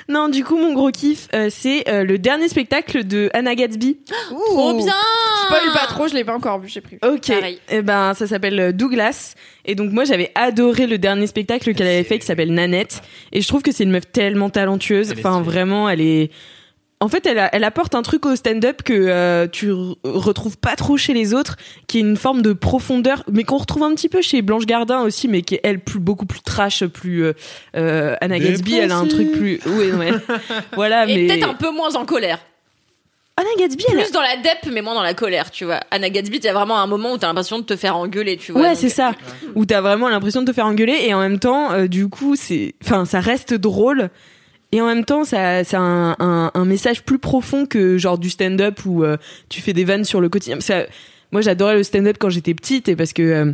Non, 0.09 0.29
du 0.29 0.45
coup, 0.45 0.57
mon 0.57 0.73
gros 0.73 0.91
kiff, 0.91 1.29
euh, 1.35 1.49
c'est 1.51 1.89
euh, 1.89 2.05
le 2.05 2.19
dernier 2.19 2.49
spectacle 2.49 3.05
de 3.05 3.31
Anna 3.33 3.55
Gatsby. 3.55 3.99
Trop 4.29 4.75
bien. 4.75 4.93
Spoil 5.47 5.73
pas 5.73 5.87
trop, 5.87 6.09
je 6.09 6.15
l'ai 6.15 6.25
pas 6.25 6.35
encore 6.35 6.59
vu, 6.59 6.69
j'ai 6.69 6.81
pris. 6.81 6.99
Ok. 7.03 7.29
Pareil. 7.29 7.59
Et 7.71 7.83
ben, 7.83 8.13
ça 8.13 8.27
s'appelle 8.27 8.61
euh, 8.61 8.73
Douglas. 8.73 9.35
Et 9.65 9.75
donc, 9.75 9.91
moi, 9.91 10.05
j'avais 10.05 10.31
adoré 10.35 10.87
le 10.87 10.99
dernier 10.99 11.27
spectacle 11.27 11.73
qu'elle 11.73 11.87
avait 11.87 12.05
fait 12.05 12.19
qui 12.19 12.27
s'appelle 12.27 12.53
Nanette. 12.53 13.01
Et 13.33 13.41
je 13.41 13.49
trouve 13.49 13.63
que 13.63 13.73
c'est 13.73 13.85
une 13.85 13.91
meuf 13.91 14.11
tellement 14.11 14.51
talentueuse. 14.51 15.13
Enfin, 15.17 15.41
vraiment, 15.41 15.89
elle 15.89 16.01
est. 16.01 16.31
En 17.03 17.09
fait, 17.09 17.27
elle, 17.27 17.39
a- 17.39 17.49
elle 17.55 17.65
apporte 17.65 17.95
un 17.95 18.03
truc 18.03 18.25
au 18.27 18.37
stand-up 18.37 18.83
que 18.83 18.93
euh, 18.95 19.47
tu 19.49 19.71
re- 19.71 19.97
retrouves 20.05 20.57
pas 20.57 20.77
trop 20.77 20.97
chez 20.97 21.13
les 21.15 21.35
autres, 21.35 21.57
qui 21.89 21.99
est 21.99 22.01
une 22.01 22.17
forme 22.17 22.43
de 22.43 22.53
profondeur, 22.53 23.25
mais 23.31 23.45
qu'on 23.45 23.59
retrouve 23.59 23.83
un 23.83 23.95
petit 23.95 24.09
peu 24.09 24.23
chez 24.23 24.41
Blanche 24.41 24.67
Gardin 24.67 25.01
aussi, 25.03 25.27
mais 25.29 25.43
qui 25.43 25.57
est 25.57 25.61
elle 25.65 25.81
plus 25.81 25.99
beaucoup 25.99 26.27
plus 26.27 26.41
trash, 26.41 26.85
plus 26.87 27.25
euh, 27.25 27.33
euh, 27.77 28.15
Anna 28.21 28.39
Gatsby. 28.39 28.77
Elle 28.77 28.93
a 28.93 28.97
un 28.99 29.07
truc 29.07 29.33
plus. 29.33 29.59
Oui, 29.67 29.91
ouais. 29.91 30.13
voilà, 30.75 31.05
Et 31.07 31.17
mais 31.17 31.27
peut-être 31.27 31.49
un 31.51 31.55
peu 31.55 31.71
moins 31.71 31.95
en 31.97 32.05
colère. 32.05 32.39
Anna 33.37 33.49
Gatsby, 33.59 33.85
elle 33.89 33.99
a- 33.99 34.03
Plus 34.03 34.13
dans 34.13 34.21
la 34.21 34.37
dep, 34.37 34.71
mais 34.73 34.83
moins 34.83 34.95
dans 34.95 35.03
la 35.03 35.15
colère, 35.15 35.51
tu 35.51 35.65
vois. 35.65 35.81
Anna 35.91 36.11
Gatsby, 36.11 36.37
il 36.37 36.45
y 36.45 36.49
a 36.49 36.53
vraiment 36.53 36.79
un 36.79 36.87
moment 36.87 37.13
où 37.15 37.19
t'as 37.19 37.29
l'impression 37.29 37.59
de 37.59 37.65
te 37.65 37.77
faire 37.77 37.97
engueuler, 37.97 38.37
tu 38.37 38.53
vois. 38.53 38.61
Ouais, 38.61 38.69
donc- 38.69 38.77
c'est 38.79 38.91
ça. 38.91 39.13
Où 39.55 39.65
t'as 39.65 39.81
vraiment 39.81 40.09
l'impression 40.11 40.43
de 40.43 40.47
te 40.47 40.53
faire 40.53 40.67
engueuler 40.67 40.99
et 41.07 41.15
en 41.15 41.21
même 41.21 41.39
temps, 41.39 41.73
euh, 41.73 41.87
du 41.89 42.09
coup, 42.09 42.37
c'est, 42.37 42.75
enfin, 42.85 43.07
ça 43.07 43.21
reste 43.21 43.55
drôle. 43.55 44.11
Et 44.73 44.81
en 44.81 44.87
même 44.87 45.05
temps, 45.05 45.25
ça, 45.25 45.59
a 45.61 45.77
un, 45.77 46.17
un, 46.19 46.51
un 46.55 46.65
message 46.65 47.03
plus 47.03 47.19
profond 47.19 47.67
que 47.67 47.99
genre 47.99 48.19
du 48.19 48.31
stand-up 48.31 48.81
où 48.87 49.05
euh, 49.05 49.19
tu 49.51 49.61
fais 49.61 49.75
des 49.75 49.85
vannes 49.85 50.05
sur 50.05 50.21
le 50.21 50.31
quotidien. 50.31 50.61
Ça, 50.61 50.87
moi, 51.31 51.43
j'adorais 51.43 51.77
le 51.77 51.83
stand-up 51.83 52.17
quand 52.19 52.31
j'étais 52.31 52.55
petite 52.55 52.89
et 52.89 52.97
parce 52.97 53.13
que 53.13 53.23
euh, 53.23 53.53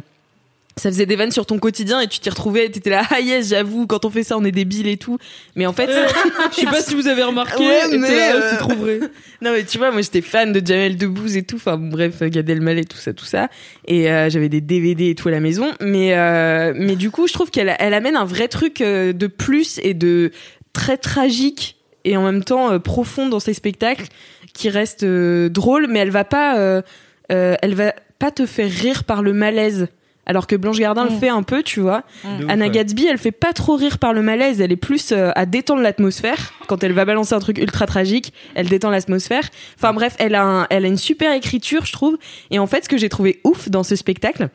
ça 0.76 0.90
faisait 0.90 1.06
des 1.06 1.16
vannes 1.16 1.32
sur 1.32 1.44
ton 1.44 1.58
quotidien 1.58 2.00
et 2.00 2.06
tu 2.06 2.20
t'y 2.20 2.30
retrouvais 2.30 2.66
et 2.66 2.70
t'étais 2.70 2.90
là, 2.90 3.02
ah 3.10 3.18
yes, 3.20 3.48
j'avoue, 3.48 3.88
quand 3.88 4.04
on 4.04 4.10
fait 4.10 4.22
ça, 4.22 4.38
on 4.38 4.44
est 4.44 4.52
débile 4.52 4.86
et 4.86 4.96
tout. 4.96 5.18
Mais 5.56 5.66
en 5.66 5.72
fait, 5.72 5.90
Je 6.52 6.60
sais 6.60 6.66
pas 6.66 6.80
si 6.80 6.94
vous 6.94 7.08
avez 7.08 7.24
remarqué, 7.24 7.64
Ouais, 7.64 7.92
et 7.92 7.98
mais, 7.98 8.16
là, 8.16 8.36
euh, 8.36 8.50
c'est 8.50 8.58
trop 8.58 8.74
vrai. 8.74 9.00
non 9.40 9.52
mais 9.52 9.64
tu 9.64 9.78
vois 9.78 9.90
moi 9.92 10.00
j'étais 10.02 10.20
fan 10.20 10.52
de 10.52 10.64
Jamel 10.64 10.96
Debbouze 10.96 11.36
et 11.36 11.42
tout 11.44 11.56
enfin 11.56 11.76
bon, 11.76 11.88
bref 11.88 12.22
Gad 12.22 12.48
Elmaleh 12.50 12.84
tout 12.84 12.96
ça 12.96 13.12
tout 13.12 13.24
ça 13.24 13.48
et 13.86 14.10
euh, 14.10 14.28
j'avais 14.30 14.48
des 14.48 14.60
DVD 14.60 15.10
et 15.10 15.14
tout 15.14 15.28
à 15.28 15.30
la 15.30 15.40
maison 15.40 15.70
mais 15.80 16.14
euh, 16.14 16.72
mais 16.74 16.96
du 16.96 17.10
coup 17.10 17.28
je 17.28 17.32
trouve 17.32 17.50
qu'elle 17.50 17.74
elle 17.78 17.94
amène 17.94 18.16
un 18.16 18.24
vrai 18.24 18.48
truc 18.48 18.80
euh, 18.80 19.12
de 19.12 19.26
plus 19.28 19.78
et 19.82 19.94
de 19.94 20.32
très 20.72 20.96
tragique 20.96 21.76
et 22.04 22.16
en 22.16 22.22
même 22.22 22.44
temps 22.44 22.72
euh, 22.72 22.78
profond 22.78 23.28
dans 23.28 23.40
ses 23.40 23.54
spectacles 23.54 24.06
qui 24.54 24.70
reste 24.70 25.02
euh, 25.02 25.48
drôle 25.48 25.86
mais 25.88 26.00
elle 26.00 26.10
va 26.10 26.24
pas 26.24 26.58
euh, 26.58 26.82
elle 27.28 27.74
va 27.74 27.92
pas 28.18 28.30
te 28.30 28.46
faire 28.46 28.70
rire 28.70 29.04
par 29.04 29.22
le 29.22 29.32
malaise 29.32 29.88
alors 30.28 30.46
que 30.46 30.54
Blanche 30.54 30.78
Gardin 30.78 31.04
le 31.04 31.10
Mm. 31.10 31.18
fait 31.18 31.28
un 31.30 31.42
peu 31.42 31.62
tu 31.64 31.80
vois 31.80 32.04
ouf, 32.24 32.44
Anna. 32.48 32.68
Gatsby, 32.68 33.06
elle 33.10 33.18
fait 33.18 33.32
pas 33.32 33.52
trop 33.52 33.74
rire 33.74 33.98
par 33.98 34.12
le 34.12 34.22
malaise, 34.22 34.60
elle 34.60 34.70
est 34.70 34.76
plus 34.76 35.10
euh, 35.12 35.32
à 35.34 35.44
détendre 35.46 35.82
l'atmosphère. 35.82 36.52
Quand 36.68 36.84
elle 36.84 36.92
va 36.92 37.04
balancer 37.04 37.34
un 37.34 37.40
truc 37.40 37.58
ultra 37.58 37.86
tragique, 37.86 38.32
elle 38.54 38.68
détend 38.68 38.90
l'atmosphère. 38.90 39.48
Enfin 39.76 39.92
bref, 39.92 40.14
elle 40.18 40.34
a, 40.36 40.44
un- 40.44 40.66
elle 40.70 40.84
a 40.84 40.88
une 40.88 40.96
super 40.98 41.32
écriture, 41.32 41.84
je 41.86 41.92
trouve. 41.92 42.18
Et 42.50 42.58
en 42.60 42.66
fait, 42.68 42.84
ce 42.84 42.88
que 42.88 42.98
j'ai 42.98 43.08
trouvé 43.08 43.40
ouf 43.42 43.68
dans 43.68 43.82
ce 43.82 43.96
spectacle, 43.96 44.48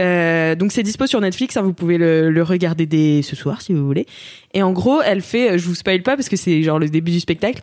euh, 0.00 0.54
donc 0.56 0.72
c'est 0.72 0.82
dispo 0.82 1.06
sur 1.06 1.20
Netflix, 1.20 1.56
hein, 1.56 1.62
vous 1.62 1.72
pouvez 1.72 1.98
le, 1.98 2.30
le 2.30 2.42
regarder 2.42 2.84
dès 2.84 3.22
ce 3.22 3.36
soir 3.36 3.62
si 3.62 3.72
vous 3.72 3.86
voulez. 3.86 4.06
Et 4.52 4.62
en 4.62 4.72
gros, 4.72 5.00
elle 5.02 5.20
fait, 5.22 5.58
je 5.58 5.66
vous 5.66 5.74
spoil 5.74 6.02
pas 6.02 6.16
parce 6.16 6.28
que 6.28 6.36
c'est 6.36 6.62
genre 6.62 6.78
le 6.78 6.88
début 6.88 7.12
du 7.12 7.20
spectacle. 7.20 7.62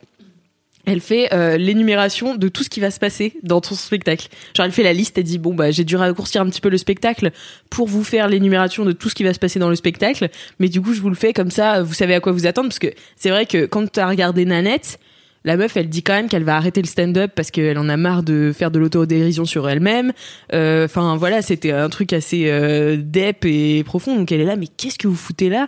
Elle 0.85 1.01
fait 1.01 1.33
euh, 1.33 1.57
l'énumération 1.57 2.35
de 2.35 2.47
tout 2.47 2.63
ce 2.63 2.69
qui 2.69 2.79
va 2.79 2.91
se 2.91 2.99
passer 2.99 3.33
dans 3.43 3.61
ton 3.61 3.75
spectacle. 3.75 4.27
Genre 4.55 4.65
elle 4.65 4.71
fait 4.71 4.83
la 4.83 4.93
liste, 4.93 5.17
elle 5.17 5.23
dit 5.23 5.37
bon 5.37 5.53
bah 5.53 5.71
j'ai 5.71 5.83
dû 5.83 5.95
raccourcir 5.95 6.41
un 6.41 6.49
petit 6.49 6.61
peu 6.61 6.69
le 6.69 6.77
spectacle 6.77 7.31
pour 7.69 7.87
vous 7.87 8.03
faire 8.03 8.27
l'énumération 8.27 8.85
de 8.85 8.91
tout 8.91 9.09
ce 9.09 9.15
qui 9.15 9.23
va 9.23 9.33
se 9.33 9.39
passer 9.39 9.59
dans 9.59 9.69
le 9.69 9.75
spectacle, 9.75 10.29
mais 10.59 10.69
du 10.69 10.81
coup 10.81 10.93
je 10.93 11.01
vous 11.01 11.09
le 11.09 11.15
fais 11.15 11.33
comme 11.33 11.51
ça, 11.51 11.83
vous 11.83 11.93
savez 11.93 12.15
à 12.15 12.19
quoi 12.19 12.31
vous 12.31 12.47
attendre 12.47 12.69
parce 12.69 12.79
que 12.79 12.93
c'est 13.15 13.29
vrai 13.29 13.45
que 13.45 13.65
quand 13.65 13.91
tu 13.91 13.99
as 13.99 14.07
regardé 14.07 14.45
Nanette, 14.45 14.99
la 15.43 15.57
meuf 15.57 15.75
elle 15.75 15.89
dit 15.89 16.03
quand 16.03 16.13
même 16.13 16.29
qu'elle 16.29 16.43
va 16.43 16.55
arrêter 16.55 16.81
le 16.81 16.87
stand-up 16.87 17.31
parce 17.35 17.49
qu'elle 17.49 17.77
en 17.79 17.89
a 17.89 17.97
marre 17.97 18.21
de 18.21 18.51
faire 18.55 18.69
de 18.69 18.77
l'autodérision 18.77 19.43
sur 19.45 19.67
elle-même. 19.67 20.13
Euh, 20.53 20.85
Enfin 20.85 21.15
voilà, 21.17 21.41
c'était 21.41 21.71
un 21.71 21.89
truc 21.89 22.13
assez 22.13 22.43
euh, 22.49 22.97
dep 22.97 23.45
et 23.45 23.83
profond. 23.83 24.15
Donc 24.15 24.31
elle 24.31 24.41
est 24.41 24.45
là 24.45 24.55
mais 24.55 24.67
qu'est-ce 24.67 24.99
que 24.99 25.07
vous 25.07 25.15
foutez 25.15 25.49
là? 25.49 25.67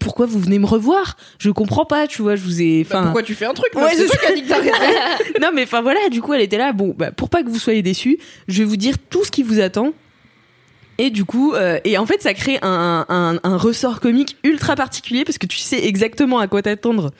Pourquoi 0.00 0.24
vous 0.26 0.38
venez 0.38 0.58
me 0.58 0.66
revoir? 0.66 1.16
Je 1.38 1.50
comprends 1.50 1.84
pas, 1.84 2.06
tu 2.06 2.22
vois, 2.22 2.36
je 2.36 2.42
vous 2.42 2.62
ai 2.62 2.84
Bah, 2.84 2.96
enfin 2.96 3.02
pourquoi 3.04 3.22
tu 3.22 3.34
fais 3.34 3.44
un 3.46 3.52
truc? 3.54 3.74
Ouais, 3.74 3.94
C'est 3.94 4.06
toi 4.06 4.16
qui 4.34 4.42
dit 4.42 4.48
que 4.48 5.40
non 5.42 5.48
mais 5.54 5.64
enfin 5.64 5.82
voilà 5.82 6.08
du 6.10 6.22
coup 6.22 6.32
elle 6.32 6.40
était 6.42 6.58
là. 6.58 6.72
Bon 6.72 6.94
bah, 6.96 7.10
pour 7.12 7.28
pas 7.28 7.42
que 7.42 7.48
vous 7.48 7.58
soyez 7.58 7.82
déçus 7.82 8.18
je 8.48 8.58
vais 8.58 8.64
vous 8.64 8.76
dire 8.76 8.94
tout 9.10 9.24
ce 9.24 9.30
qui 9.30 9.42
vous 9.42 9.60
attend. 9.60 9.92
Et 10.98 11.10
du 11.10 11.24
coup 11.24 11.54
euh, 11.54 11.78
et 11.84 11.96
en 11.96 12.04
fait 12.06 12.20
ça 12.22 12.34
crée 12.34 12.58
un, 12.62 13.06
un, 13.08 13.38
un 13.42 13.56
ressort 13.56 14.00
comique 14.00 14.36
ultra 14.44 14.76
particulier 14.76 15.24
parce 15.24 15.38
que 15.38 15.46
tu 15.46 15.56
sais 15.58 15.86
exactement 15.86 16.38
à 16.38 16.46
quoi 16.46 16.60
t'attendre 16.62 17.10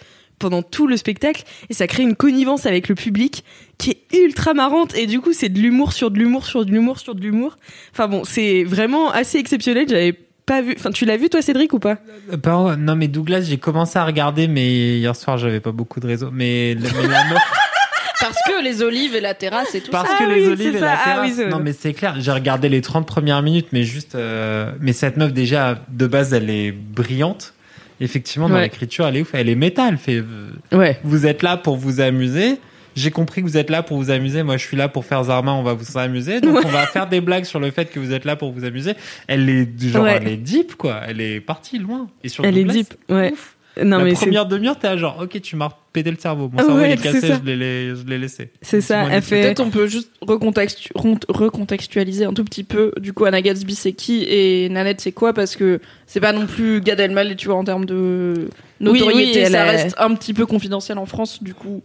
pendant 0.41 0.63
tout 0.63 0.89
le 0.89 0.97
spectacle 0.97 1.45
et 1.69 1.75
ça 1.75 1.87
crée 1.87 2.03
une 2.03 2.17
connivence 2.17 2.67
avec 2.67 2.89
le 2.89 2.97
public 2.97 3.45
qui 3.79 3.91
est 3.93 4.17
ultra 4.17 4.53
marrante 4.55 4.97
et 4.97 5.07
du 5.07 5.21
coup 5.21 5.33
c'est 5.33 5.49
de 5.51 5.61
l'humour 5.61 5.93
sur 5.93 6.11
de 6.11 6.19
l'humour 6.19 6.45
sur 6.47 6.65
de 6.67 6.71
l'humour 6.73 6.99
sur 6.99 7.15
de 7.15 7.21
l'humour 7.21 7.57
enfin 7.93 8.09
bon 8.09 8.25
c'est 8.25 8.65
vraiment 8.65 9.11
assez 9.13 9.39
exceptionnel 9.39 9.87
j'avais 9.89 10.15
pas 10.47 10.63
vu 10.63 10.75
enfin 10.77 10.91
tu 10.91 11.05
l'as 11.05 11.17
vu 11.17 11.29
toi 11.29 11.43
Cédric 11.43 11.73
ou 11.75 11.79
pas? 11.79 11.99
Euh, 12.33 12.37
pardon, 12.37 12.77
non 12.77 12.97
mais 12.97 13.07
Douglas, 13.07 13.43
j'ai 13.43 13.59
commencé 13.59 13.99
à 14.01 14.05
regarder, 14.05 14.49
mais 14.49 14.99
hier 14.99 15.15
soir 15.15 15.39
j'avais 15.39 15.61
pas 15.61 15.71
beaucoup 15.71 16.01
de 16.01 16.09
réseau. 16.09 16.31
Mais, 16.33 16.75
la- 16.75 16.91
mais 17.01 17.07
la 17.09 17.25
meuf, 17.27 17.39
Parce 18.21 18.37
que 18.49 18.63
les 18.65 18.83
olives 18.83 19.15
et 19.15 19.21
la 19.21 19.35
terrasse 19.35 19.75
et 19.77 19.81
tout 19.81 19.91
Parce 19.93 20.09
ça. 20.11 20.17
que 20.19 20.25
Ah 20.25 20.27
les 20.27 20.43
oui, 20.43 20.53
olives 20.53 20.73
c'est 20.73 20.77
et 20.79 20.81
ça. 20.81 20.87
la 20.87 20.99
Ah 21.01 21.05
terrasse. 21.05 21.33
oui, 21.39 21.45
non, 21.51 21.59
mais 21.61 21.73
c'est 21.73 21.93
clair. 21.95 22.17
J'ai 22.19 22.33
regardé 22.33 22.69
les 22.69 22.81
30 22.83 23.07
premières 23.07 23.41
minutes, 23.43 23.69
mais 23.73 23.83
juste. 23.85 24.15
euh, 24.15 24.73
Mais 24.81 24.93
cette 24.93 25.17
meuf, 25.17 25.33
déjà, 25.33 25.79
de 25.89 26.07
base, 26.07 26.35
elle 26.35 26.51
est 26.51 26.73
brillante. 26.73 27.55
Effectivement, 28.01 28.49
dans 28.49 28.55
Ouais. 28.55 28.63
l'écriture, 28.63 29.07
elle 29.07 29.17
est 29.17 29.21
ouf. 29.23 29.31
Elle 29.35 29.49
est 29.49 29.55
méta. 29.55 29.89
Elle 29.89 29.99
fait. 29.99 30.23
Ouais. 30.73 30.99
Vous 31.05 31.27
êtes 31.27 31.43
là 31.43 31.57
pour 31.57 31.77
vous 31.77 32.01
amuser. 32.01 32.59
J'ai 32.97 33.11
compris 33.13 33.41
que 33.43 33.47
vous 33.47 33.57
êtes 33.57 33.71
là 33.71 33.83
pour 33.85 33.99
vous 33.99 34.11
amuser. 34.11 34.43
Moi, 34.43 34.57
je 34.57 34.67
suis 34.67 34.77
là 34.77 34.89
pour 34.89 35.05
faire 35.05 35.23
Zarma. 35.25 35.53
On 35.53 35.63
va 35.63 35.75
vous 35.75 35.97
amuser. 35.97 36.41
Donc, 36.41 36.57
Ouais. 36.57 36.63
on 36.65 36.71
va 36.71 36.87
faire 36.87 37.07
des 37.09 37.21
blagues 37.21 37.45
sur 37.45 37.61
le 37.61 37.71
fait 37.71 37.91
que 37.91 38.01
vous 38.01 38.13
êtes 38.13 38.25
là 38.25 38.35
pour 38.37 38.53
vous 38.53 38.65
amuser. 38.65 38.95
Elle 39.29 39.49
est 39.49 39.69
genre, 39.81 40.09
elle 40.09 40.27
est 40.27 40.37
deep, 40.37 40.75
quoi. 40.75 41.03
Elle 41.07 41.21
est 41.21 41.41
partie 41.41 41.79
loin. 41.79 42.09
Et 42.25 42.29
sur 42.29 42.45
Elle 42.45 42.59
est 42.59 42.65
deep. 42.65 42.95
Ouais. 43.09 43.33
ouf. 43.33 43.57
Non 43.83 43.99
la 43.99 44.05
mais 44.05 44.13
première 44.15 44.47
demi-heure, 44.47 44.79
t'es 44.79 44.89
à 44.89 44.97
genre, 44.97 45.21
ok, 45.23 45.41
tu 45.41 45.57
m'as 45.57 45.71
pété 45.93 46.11
le 46.11 46.17
cerveau. 46.19 46.51
Mon 46.53 46.59
cerveau, 46.59 46.77
ouais, 46.81 46.91
il 46.91 46.93
est 46.93 46.97
c'est 46.97 47.13
cassé, 47.13 47.29
ça. 47.29 47.41
je 47.45 47.51
l'ai, 48.05 48.19
laissé. 48.19 48.51
c'est 48.63 48.81
ça. 48.81 49.05
Elle 49.09 49.17
le 49.17 49.21
fait. 49.21 49.41
Peut-être 49.43 49.61
on 49.61 49.71
peut 49.71 49.87
juste 49.87 50.11
recontextu- 50.27 50.91
recontextualiser 51.29 52.25
un 52.25 52.33
tout 52.33 52.45
petit 52.45 52.65
peu. 52.65 52.93
Du 53.01 53.13
coup, 53.13 53.25
Anna 53.25 53.41
Gatsby 53.43 53.75
c'est 53.75 53.93
qui 53.93 54.25
et 54.29 54.69
Nanette 54.69 55.01
c'est 55.01 55.13
quoi? 55.13 55.33
Parce 55.33 55.57
que 55.57 55.81
c'est 56.07 56.21
pas 56.21 56.33
non 56.33 56.47
plus 56.47 56.81
Gad 56.81 57.01
Elmaleh, 57.01 57.37
tu 57.37 57.47
vois, 57.47 57.57
en 57.57 57.65
termes 57.65 57.85
de 57.87 58.49
notoriété, 58.81 59.41
Oui, 59.41 59.45
oui, 59.47 59.51
ça 59.53 59.63
a- 59.63 59.71
reste 59.71 59.95
un 59.99 60.15
petit 60.15 60.35
peu 60.35 60.47
confidentiel 60.47 60.99
en 60.99 61.07
France. 61.07 61.43
Du 61.43 61.55
coup, 61.55 61.83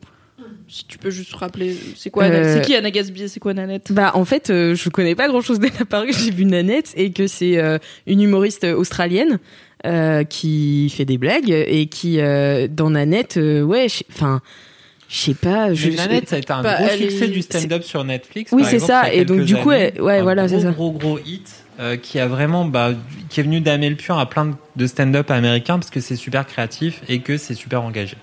si 0.67 0.85
tu 0.85 0.97
peux 0.97 1.11
juste 1.11 1.33
rappeler, 1.35 1.75
c'est 1.95 2.09
quoi 2.09 2.25
Euh, 2.25 2.55
C'est 2.55 2.61
qui 2.65 2.75
Anna 2.75 2.91
Gatsby 2.91 3.23
et 3.23 3.27
c'est 3.27 3.39
quoi 3.39 3.53
Nanette? 3.53 3.91
Bah 3.91 4.11
en 4.15 4.25
fait, 4.25 4.49
euh, 4.49 4.75
je 4.75 4.89
connais 4.89 5.15
pas 5.15 5.27
grand 5.27 5.41
chose 5.41 5.59
d'elle 5.59 5.71
apparue. 5.79 6.11
J'ai 6.13 6.31
vu 6.31 6.45
Nanette 6.45 6.93
et 6.97 7.11
que 7.11 7.27
c'est 7.27 7.57
euh, 7.57 7.77
une 8.07 8.21
humoriste 8.21 8.63
australienne 8.65 9.39
euh, 9.85 10.23
qui 10.23 10.89
fait 10.89 11.05
des 11.05 11.17
blagues 11.17 11.49
et 11.49 11.85
qui 11.87 12.19
euh, 12.19 12.67
dans 12.69 12.89
Nanette, 12.89 13.37
euh, 13.37 13.61
ouais, 13.61 13.87
enfin, 14.11 14.41
je 15.07 15.15
sais 15.17 15.33
pas. 15.33 15.73
Je, 15.73 15.89
Mais 15.89 15.95
Nanette, 15.95 16.29
ça 16.29 16.35
a 16.35 16.39
été 16.39 16.51
un 16.51 16.61
Bah, 16.63 16.75
gros 16.77 16.87
elle 16.91 16.99
succès 16.99 17.25
est- 17.25 17.29
du 17.29 17.41
stand-up 17.41 17.83
sur 17.83 18.03
Netflix. 18.03 18.51
Oui, 18.51 18.63
c'est 18.65 18.79
ça. 18.79 19.13
Et 19.13 19.23
donc, 19.25 19.41
du 19.41 19.55
coup, 19.55 19.69
années. 19.69 19.91
elle- 19.95 20.01
ouais, 20.01 20.19
Un 20.19 20.23
voilà, 20.23 20.47
c'est 20.47 20.61
ça. 20.61 20.71
Gros, 20.71 20.91
gros 20.91 21.19
hit 21.19 21.49
qui 22.01 22.19
a 22.19 22.27
vraiment, 22.27 22.63
bah, 22.65 22.91
qui 23.29 23.41
est 23.41 23.43
venu 23.43 23.59
damer 23.59 23.89
le 23.89 23.97
pion 23.97 24.17
à 24.17 24.25
plein 24.25 24.57
de 24.77 24.87
stand-up 24.87 25.29
américains 25.29 25.77
parce 25.77 25.89
que 25.91 25.99
c'est 25.99 26.15
super 26.15 26.45
créatif 26.47 27.01
et 27.09 27.19
que 27.19 27.35
c'est 27.37 27.53
super 27.53 27.83
engagé. 27.83 28.15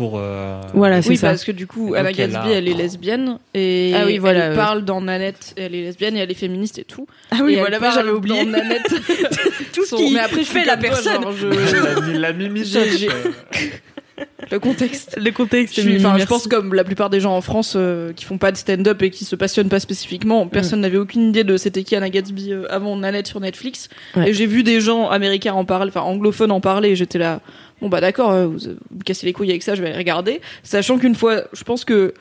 Pour. 0.00 0.18
euh, 0.18 0.58
Voilà, 0.72 1.02
c'est 1.02 1.10
Oui, 1.10 1.16
ça. 1.18 1.28
parce 1.28 1.44
que 1.44 1.52
du 1.52 1.66
coup, 1.66 1.92
Anna 1.94 2.08
elle 2.08 2.16
Gatsby, 2.16 2.36
a- 2.36 2.52
elle 2.52 2.68
est 2.68 2.72
lesbienne 2.74 3.36
et 3.52 3.92
Ah 3.94 4.04
oui, 4.06 4.16
voilà, 4.16 4.44
elle 4.46 4.50
ouais. 4.52 4.56
parle 4.56 4.82
dans 4.82 5.02
Nanette, 5.02 5.52
elle 5.58 5.74
est 5.74 5.82
lesbienne 5.82 6.16
et 6.16 6.20
elle 6.20 6.30
est 6.30 6.34
féministe 6.34 6.78
et 6.78 6.84
tout. 6.84 7.06
Ah 7.30 7.36
et 7.40 7.42
oui, 7.42 7.52
elle 7.54 7.60
voilà, 7.60 7.90
j'avais 7.94 8.10
oublié. 8.10 8.44
Dans 8.46 8.50
Nanette, 8.52 8.88
Tout 9.74 9.82
ce 9.84 9.90
son- 9.90 9.96
qui 9.98 10.14
mais 10.14 10.20
après, 10.20 10.40
je 10.40 10.48
fait 10.48 10.64
la 10.64 10.78
toi, 10.78 10.88
personne. 10.88 11.22
genre, 11.22 11.32
je- 11.36 12.12
la, 12.12 12.18
la 12.18 12.32
Mimi 12.32 12.62
le 14.50 14.58
contexte. 14.58 15.16
Le 15.22 15.30
contexte. 15.30 15.76
Je, 15.76 15.80
suis- 15.82 15.90
Mimi, 15.92 16.04
enfin, 16.06 16.18
je 16.18 16.24
pense 16.24 16.46
comme 16.48 16.74
la 16.74 16.82
plupart 16.84 17.08
des 17.10 17.20
gens 17.20 17.36
en 17.36 17.40
France 17.40 17.74
euh, 17.76 18.12
qui 18.14 18.24
font 18.24 18.38
pas 18.38 18.50
de 18.52 18.56
stand-up 18.56 19.02
et 19.02 19.10
qui 19.10 19.24
se 19.24 19.36
passionnent 19.36 19.68
pas 19.68 19.80
spécifiquement, 19.80 20.46
personne 20.46 20.80
n'avait 20.80 20.96
aucune 20.98 21.28
idée 21.28 21.44
de 21.44 21.56
c'était 21.56 21.84
qui 21.84 21.94
Anna 21.94 22.08
Gatsby 22.10 22.52
euh, 22.52 22.64
avant 22.70 22.96
Nanette 22.96 23.26
sur 23.28 23.38
Netflix. 23.40 23.88
Ouais. 24.16 24.30
Et 24.30 24.34
j'ai 24.34 24.46
vu 24.46 24.62
des 24.62 24.80
gens 24.80 25.08
américains 25.08 25.52
en 25.54 25.64
parler, 25.64 25.90
enfin 25.94 26.00
anglophones 26.02 26.50
en 26.52 26.60
parler, 26.60 26.90
et 26.90 26.96
j'étais 26.96 27.18
là, 27.18 27.40
bon 27.80 27.88
bah 27.88 28.00
d'accord, 28.00 28.30
euh, 28.30 28.46
vous, 28.46 28.58
vous 28.58 28.98
me 28.98 29.02
cassez 29.04 29.26
les 29.26 29.32
couilles 29.32 29.50
avec 29.50 29.62
ça, 29.62 29.74
je 29.74 29.82
vais 29.82 29.88
aller 29.88 29.98
regarder. 29.98 30.40
Sachant 30.62 30.98
qu'une 30.98 31.14
fois, 31.14 31.42
je 31.52 31.64
pense 31.64 31.84
que 31.84 32.14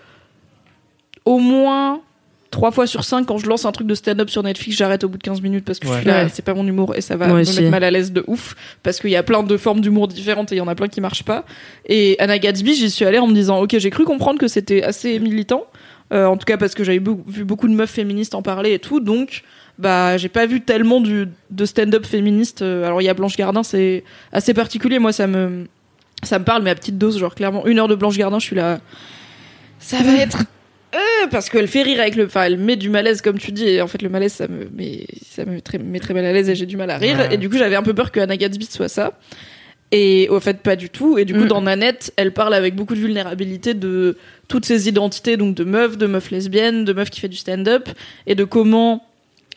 au 1.25 1.39
moins 1.39 2.01
trois 2.51 2.71
fois 2.71 2.87
sur 2.87 3.03
cinq, 3.03 3.25
quand 3.27 3.37
je 3.37 3.47
lance 3.47 3.65
un 3.65 3.71
truc 3.71 3.85
de 3.85 3.93
stand-up 3.93 4.29
sur 4.29 4.41
Netflix, 4.41 4.75
j'arrête 4.77 5.03
au 5.03 5.09
bout 5.09 5.17
de 5.19 5.23
15 5.23 5.41
minutes 5.41 5.65
parce 5.65 5.77
que 5.77 5.87
je 5.87 5.93
suis 5.93 6.05
là, 6.05 6.23
Ouais. 6.23 6.29
c'est 6.33 6.41
pas 6.43 6.55
mon 6.55 6.65
humour 6.65 6.95
et 6.95 7.01
ça 7.01 7.15
va 7.15 7.27
Moi 7.27 7.35
me 7.37 7.41
aussi. 7.41 7.59
mettre 7.59 7.69
mal 7.71 7.83
à 7.83 7.91
l'aise 7.91 8.11
de 8.11 8.23
ouf 8.25 8.55
parce 8.81 8.99
qu'il 8.99 9.11
y 9.11 9.15
a 9.15 9.21
plein 9.21 9.43
de 9.43 9.55
formes 9.57 9.81
d'humour 9.81 10.07
différentes 10.07 10.51
et 10.51 10.55
il 10.55 10.57
y 10.57 10.61
en 10.61 10.67
a 10.67 10.73
plein 10.73 10.87
qui 10.87 10.99
marchent 10.99 11.23
pas. 11.25 11.45
Et 11.85 12.15
Anna 12.19 12.39
Gatsby, 12.39 12.73
j'y 12.73 12.89
suis 12.89 13.05
allée 13.05 13.19
en 13.19 13.27
me 13.27 13.33
disant, 13.35 13.61
ok, 13.61 13.77
j'ai 13.77 13.89
cru 13.91 14.03
comprendre 14.03 14.39
que 14.39 14.47
c'était 14.47 14.81
assez 14.81 15.19
militant, 15.19 15.65
euh, 16.11 16.25
en 16.25 16.37
tout 16.37 16.45
cas 16.45 16.57
parce 16.57 16.73
que 16.73 16.83
j'avais 16.83 16.97
vu 17.27 17.45
beaucoup 17.45 17.67
de 17.67 17.73
meufs 17.75 17.91
féministes 17.91 18.33
en 18.33 18.41
parler 18.41 18.73
et 18.73 18.79
tout, 18.79 18.99
donc 18.99 19.43
bah 19.79 20.17
j'ai 20.17 20.29
pas 20.29 20.45
vu 20.45 20.61
tellement 20.61 21.01
du, 21.01 21.25
de 21.49 21.65
stand-up 21.65 22.05
féministe. 22.05 22.61
Euh, 22.61 22.85
Alors 22.85 23.01
il 23.01 23.05
y 23.05 23.09
a 23.09 23.13
Blanche 23.15 23.35
Gardin, 23.37 23.63
c'est 23.63 24.03
assez 24.31 24.53
particulier, 24.53 24.99
moi 24.99 25.11
ça 25.11 25.25
me 25.25 25.65
ça 26.21 26.37
me 26.37 26.43
parle, 26.43 26.61
mais 26.63 26.69
à 26.69 26.75
petite 26.75 26.97
dose, 26.97 27.17
genre 27.17 27.33
clairement 27.33 27.65
une 27.65 27.79
heure 27.79 27.87
de 27.87 27.95
Blanche 27.95 28.17
Gardin, 28.17 28.39
je 28.39 28.45
suis 28.45 28.55
là, 28.55 28.79
ça 29.79 30.03
va 30.03 30.13
être 30.13 30.43
euh, 30.93 31.27
parce 31.31 31.49
qu'elle 31.49 31.67
fait 31.67 31.83
rire 31.83 31.99
avec 32.01 32.15
le, 32.15 32.25
enfin 32.25 32.43
elle 32.43 32.57
met 32.57 32.75
du 32.75 32.89
malaise 32.89 33.21
comme 33.21 33.37
tu 33.39 33.51
dis, 33.51 33.67
et 33.67 33.81
en 33.81 33.87
fait 33.87 34.01
le 34.01 34.09
malaise 34.09 34.33
ça 34.33 34.47
me, 34.47 34.69
mais 34.75 35.05
ça 35.29 35.45
me 35.45 35.51
met 35.53 35.61
très, 35.61 35.77
met 35.77 35.99
très 35.99 36.13
mal 36.13 36.25
à 36.25 36.33
l'aise 36.33 36.49
et 36.49 36.55
j'ai 36.55 36.65
du 36.65 36.77
mal 36.77 36.89
à 36.89 36.97
rire, 36.97 37.17
Ouais. 37.17 37.35
et 37.35 37.37
du 37.37 37.49
coup 37.49 37.57
j'avais 37.57 37.75
un 37.75 37.83
peu 37.83 37.93
peur 37.93 38.11
que 38.11 38.19
Anna 38.19 38.35
Gatsby 38.37 38.65
soit 38.65 38.89
ça. 38.89 39.13
Et 39.91 40.29
au 40.29 40.39
fait, 40.39 40.61
pas 40.61 40.75
du 40.75 40.91
tout. 40.91 41.17
Et 41.17 41.25
du 41.25 41.33
coup, 41.33 41.45
Mm. 41.45 41.47
dans 41.47 41.61
Nanette, 41.61 42.13
elle 42.15 42.31
parle 42.31 42.53
avec 42.53 42.75
beaucoup 42.75 42.93
de 42.93 42.99
vulnérabilité 42.99 43.73
de 43.73 44.17
toutes 44.47 44.63
ces 44.65 44.87
identités, 44.87 45.35
donc 45.35 45.55
de 45.55 45.63
meufs, 45.63 45.97
de 45.97 46.05
meufs 46.05 46.29
lesbiennes, 46.29 46.85
de 46.85 46.93
meufs 46.93 47.09
qui 47.09 47.19
fait 47.19 47.27
du 47.27 47.37
stand-up, 47.37 47.89
et 48.27 48.35
de 48.35 48.43
comment 48.43 49.03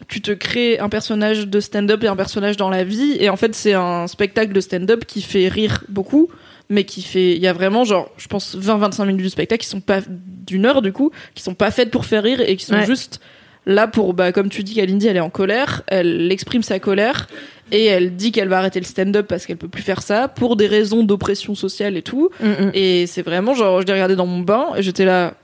tu 0.09 0.21
te 0.21 0.31
crées 0.33 0.79
un 0.79 0.89
personnage 0.89 1.49
de 1.49 1.61
stand-up 1.61 2.03
et 2.05 2.09
un 2.09 2.17
personnage 2.17 2.57
dans 2.57 2.71
la 2.71 2.85
vie. 2.85 3.17
Et 3.21 3.29
en 3.31 3.37
fait, 3.37 3.55
c'est 3.55 3.75
un 3.75 4.07
spectacle 4.07 4.53
de 4.53 4.61
stand-up 4.61 5.05
qui 5.07 5.23
fait 5.23 5.49
rire 5.49 5.85
beaucoup, 5.89 6.29
mais 6.69 6.85
qui 6.85 7.03
fait. 7.03 7.33
Il 7.37 7.43
y 7.43 7.47
a 7.47 7.53
vraiment, 7.53 7.85
genre, 7.85 8.11
je 8.17 8.29
pense, 8.29 8.57
20-25 8.57 9.07
minutes 9.07 9.23
du 9.23 9.31
spectacle 9.31 9.63
qui 9.63 9.69
sont 9.69 9.81
pas 9.81 10.01
d'une 10.09 10.67
heure, 10.67 10.83
du 10.83 10.93
coup, 10.93 11.11
qui 11.35 11.43
sont 11.43 11.55
pas 11.55 11.71
faites 11.71 11.91
pour 11.91 12.05
faire 12.07 12.23
rire 12.23 12.41
et 12.41 12.57
qui 12.57 12.65
sont 12.65 12.75
Ouais. 12.75 12.87
juste 12.87 13.21
là 13.65 13.87
pour, 13.87 14.13
bah, 14.15 14.33
comme 14.33 14.49
tu 14.49 14.63
dis, 14.65 14.75
Kalindi, 14.75 15.07
elle 15.07 15.17
est 15.17 15.21
en 15.21 15.31
colère, 15.31 15.83
elle 15.87 16.33
exprime 16.33 16.63
sa 16.65 16.81
colère 16.81 17.29
et 17.71 17.85
elle 17.87 18.17
dit 18.17 18.33
qu'elle 18.33 18.49
va 18.49 18.59
arrêter 18.59 18.81
le 18.81 18.85
stand-up 18.85 19.27
parce 19.29 19.47
qu'elle 19.47 19.57
peut 19.57 19.69
plus 19.69 19.83
faire 19.83 20.03
ça 20.03 20.27
pour 20.29 20.57
des 20.57 20.67
raisons 20.67 21.05
d'oppression 21.05 21.55
sociale 21.55 21.97
et 21.97 22.03
tout. 22.03 22.31
Mm, 22.41 22.47
mm. 22.49 22.71
Et 22.75 23.07
c'est 23.07 23.23
vraiment 23.23 23.55
genre, 23.55 23.81
je 23.81 23.87
l'ai 23.87 23.93
regardé 23.93 24.17
dans 24.17 24.27
mon 24.27 24.41
bain 24.41 24.67
et 24.77 24.83
j'étais 24.83 25.05
là, 25.05 25.35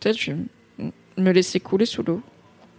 peut-être 0.00 0.18
je 0.18 0.32
vais 0.32 0.36
me 1.16 1.32
laisser 1.32 1.60
couler 1.60 1.86
sous 1.86 2.02
l'eau. 2.02 2.20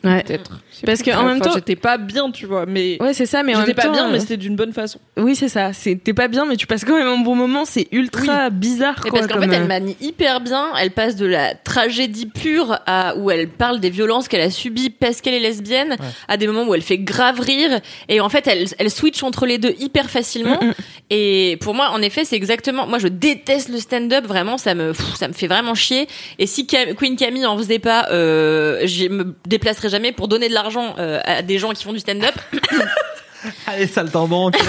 Ouais. 0.03 0.21
Peut-être. 0.23 0.59
Parce 0.85 1.01
que 1.01 1.11
en 1.11 1.23
même 1.23 1.37
Enfin, 1.39 1.51
temps- 1.51 1.55
j'étais 1.55 1.77
pas 1.77 1.97
bien, 1.97 2.29
tu 2.31 2.45
vois, 2.45 2.65
mais 2.65 2.97
Ouais, 3.01 3.13
c'est 3.13 3.25
ça, 3.25 3.41
mais 3.41 3.55
en 3.55 3.61
j'étais 3.61 3.73
pas 3.73 3.83
temps, 3.83 3.91
bien, 3.93 4.09
mais 4.09 4.17
euh, 4.17 4.19
c'était 4.19 4.35
d'une 4.37 4.55
bonne 4.57 4.73
façon. 4.73 4.99
oui, 5.17 5.33
c'est 5.35 5.47
ça. 5.47 5.71
T'es 6.03 6.13
pas 6.13 6.27
bien, 6.27 6.45
mais 6.45 6.57
tu 6.57 6.67
passes 6.67 6.83
quand 6.83 6.97
même 6.97 7.07
un 7.07 7.19
bon 7.23 7.35
moment. 7.35 7.63
C'est 7.63 7.87
ultra 7.93 8.49
bizarre. 8.49 8.95
Et 9.05 9.09
quoi, 9.09 9.19
parce 9.19 9.31
qu'en 9.31 9.39
fait, 9.39 9.47
elle 9.53 9.61
euh, 9.63 9.67
manie 9.67 9.95
hyper 10.01 10.41
bien. 10.41 10.67
Elle 10.77 10.91
passe 10.91 11.15
de 11.15 11.25
la 11.25 11.55
tragédie 11.55 12.25
pure 12.25 12.79
à 12.85 13.15
où 13.15 13.31
elle 13.31 13.47
parle 13.47 13.79
des 13.79 13.89
violences 13.89 14.27
qu'elle 14.27 14.41
a 14.41 14.49
subies 14.49 14.89
parce 14.89 15.21
qu'elle 15.21 15.35
est 15.35 15.39
lesbienne, 15.39 15.95
à 16.27 16.35
des 16.37 16.47
moments 16.47 16.63
où 16.63 16.75
elle 16.75 16.81
fait 16.81 16.97
grave 16.99 17.39
rire. 17.39 17.79
Et 18.09 18.19
en 18.19 18.27
fait, 18.27 18.45
elle, 18.47 18.65
elle 18.79 18.91
switch 18.91 19.23
entre 19.23 19.45
les 19.45 19.57
deux 19.57 19.73
hyper 19.79 20.09
facilement. 20.09 20.59
Mm, 20.61 20.67
mm. 20.67 20.73
Et 21.11 21.57
pour 21.61 21.75
moi, 21.75 21.91
en 21.91 22.01
effet, 22.01 22.25
c'est 22.25 22.35
exactement. 22.35 22.87
Moi, 22.87 22.99
je 22.99 23.07
déteste 23.07 23.69
le 23.69 23.77
stand-up. 23.79 24.25
Vraiment, 24.25 24.57
ça 24.57 24.75
me, 24.75 24.91
pff, 24.91 25.15
ça 25.15 25.27
me 25.29 25.33
fait 25.33 25.47
vraiment 25.47 25.75
chier. 25.75 26.07
Et 26.39 26.47
si 26.47 26.67
Cam- 26.67 26.93
Queen 26.95 27.15
Camille 27.15 27.45
en 27.45 27.57
faisait 27.57 27.79
pas, 27.79 28.07
euh, 28.11 28.81
je 28.85 29.07
me 29.07 29.33
déplacerais 29.47 29.92
jamais 29.93 30.11
pour 30.11 30.27
donner 30.27 30.49
de 30.49 30.53
l'argent 30.53 30.95
euh, 30.97 31.19
à 31.23 31.41
des 31.41 31.59
gens 31.59 31.71
qui 31.71 31.83
font 31.83 31.93
du 31.93 31.99
stand-up. 31.99 32.35
Allez, 33.67 33.87
sale 33.87 34.09
banque. 34.09 34.57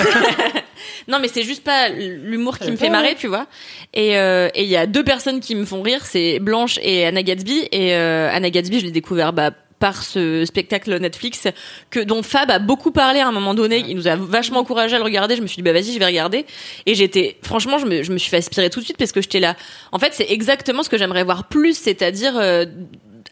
Non, 1.06 1.18
mais 1.20 1.28
c'est 1.28 1.42
juste 1.42 1.62
pas 1.62 1.88
l'humour 1.90 2.58
qui 2.58 2.70
me 2.70 2.76
fait 2.76 2.88
marrer, 2.88 3.14
tu 3.14 3.26
vois. 3.26 3.46
Et 3.92 4.16
euh, 4.16 4.48
et 4.54 4.62
il 4.62 4.68
y 4.70 4.76
a 4.76 4.86
deux 4.86 5.04
personnes 5.04 5.40
qui 5.40 5.54
me 5.54 5.66
font 5.66 5.82
rire, 5.82 6.04
c'est 6.04 6.38
Blanche 6.38 6.78
et 6.82 7.04
Anna 7.04 7.22
Gatsby. 7.22 7.68
Et 7.72 7.94
euh, 7.94 8.30
Anna 8.32 8.48
Gatsby, 8.48 8.80
je 8.80 8.86
l'ai 8.86 8.90
découvert 8.90 9.34
bah, 9.34 9.50
par 9.78 10.02
ce 10.02 10.46
spectacle 10.46 10.98
Netflix 10.98 11.46
que 11.90 12.00
dont 12.00 12.22
Fab 12.22 12.50
a 12.50 12.58
beaucoup 12.58 12.90
parlé 12.90 13.20
à 13.20 13.28
un 13.28 13.32
moment 13.32 13.52
donné. 13.52 13.84
Il 13.86 13.96
nous 13.96 14.08
a 14.08 14.16
vachement 14.16 14.60
encouragé 14.60 14.96
à 14.96 14.98
le 14.98 15.04
regarder. 15.04 15.36
Je 15.36 15.42
me 15.42 15.46
suis 15.46 15.56
dit 15.56 15.62
bah 15.62 15.74
vas-y, 15.74 15.92
je 15.92 15.98
vais 15.98 16.06
regarder. 16.06 16.46
Et 16.86 16.94
j'étais 16.94 17.36
franchement, 17.42 17.76
je 17.76 17.84
me, 17.84 18.02
je 18.02 18.10
me 18.10 18.16
suis 18.16 18.30
fait 18.30 18.38
aspirer 18.38 18.70
tout 18.70 18.80
de 18.80 18.84
suite 18.86 18.96
parce 18.96 19.12
que 19.12 19.20
j'étais 19.20 19.40
là. 19.40 19.56
En 19.92 19.98
fait, 19.98 20.14
c'est 20.14 20.30
exactement 20.30 20.82
ce 20.82 20.88
que 20.88 20.96
j'aimerais 20.96 21.24
voir 21.24 21.48
plus, 21.48 21.76
c'est-à-dire 21.76 22.32
euh, 22.38 22.64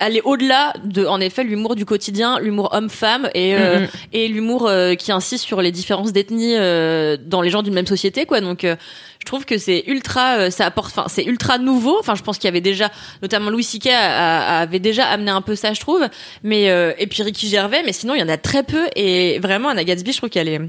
aller 0.03 0.21
au-delà 0.25 0.73
de, 0.85 1.05
en 1.07 1.21
effet, 1.21 1.45
l'humour 1.45 1.75
du 1.75 1.85
quotidien, 1.85 2.39
l'humour 2.39 2.71
homme-femme 2.73 3.29
et 3.35 3.55
euh, 3.55 3.73
Mm, 3.73 3.83
mm. 3.83 3.89
et 4.13 4.29
l'humour 4.29 4.67
euh, 4.67 4.95
qui 4.95 5.13
insiste 5.13 5.45
sur 5.45 5.63
les 5.63 5.73
différences 5.73 6.13
d'ethnie 6.13 6.55
euh, 6.57 7.17
dans 7.21 7.41
les 7.41 7.51
gens 7.51 7.63
d'une 7.63 7.75
même 7.75 7.87
société 7.87 8.27
quoi 8.27 8.41
donc 8.41 8.65
euh, 8.65 8.77
je 9.21 9.27
trouve 9.27 9.45
que 9.45 9.59
c'est 9.59 9.85
ultra 9.87 10.37
euh, 10.37 10.51
ça 10.51 10.67
apporte 10.67 10.89
enfin 10.97 11.07
c'est 11.09 11.25
ultra 11.25 11.59
nouveau 11.59 11.97
enfin 11.99 12.15
je 12.15 12.23
pense 12.23 12.39
qu'il 12.39 12.47
y 12.47 12.49
avait 12.49 12.61
déjà 12.61 12.91
notamment 13.23 13.51
Louis 13.51 13.65
C.K. 13.65 13.89
avait 13.89 14.79
déjà 14.79 15.07
amené 15.07 15.31
un 15.31 15.43
peu 15.43 15.55
ça 15.55 15.73
je 15.73 15.81
trouve 15.81 16.07
mais 16.43 16.71
euh, 16.71 16.93
et 16.99 17.07
puis 17.07 17.23
Ricky 17.23 17.49
Gervais 17.49 17.83
mais 17.85 17.93
sinon 17.93 18.15
il 18.15 18.21
y 18.21 18.23
en 18.25 18.29
a 18.29 18.37
très 18.37 18.63
peu 18.63 18.87
et 18.97 19.39
vraiment 19.41 19.69
Anna 19.69 19.85
Gatsby 19.85 20.13
je 20.13 20.19
trouve 20.19 20.31
qu'elle 20.31 20.49
est 20.49 20.61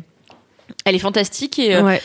elle 0.86 0.96
est 0.96 1.00
fantastique 1.00 1.60
et 1.60 1.76
euh. 1.76 1.98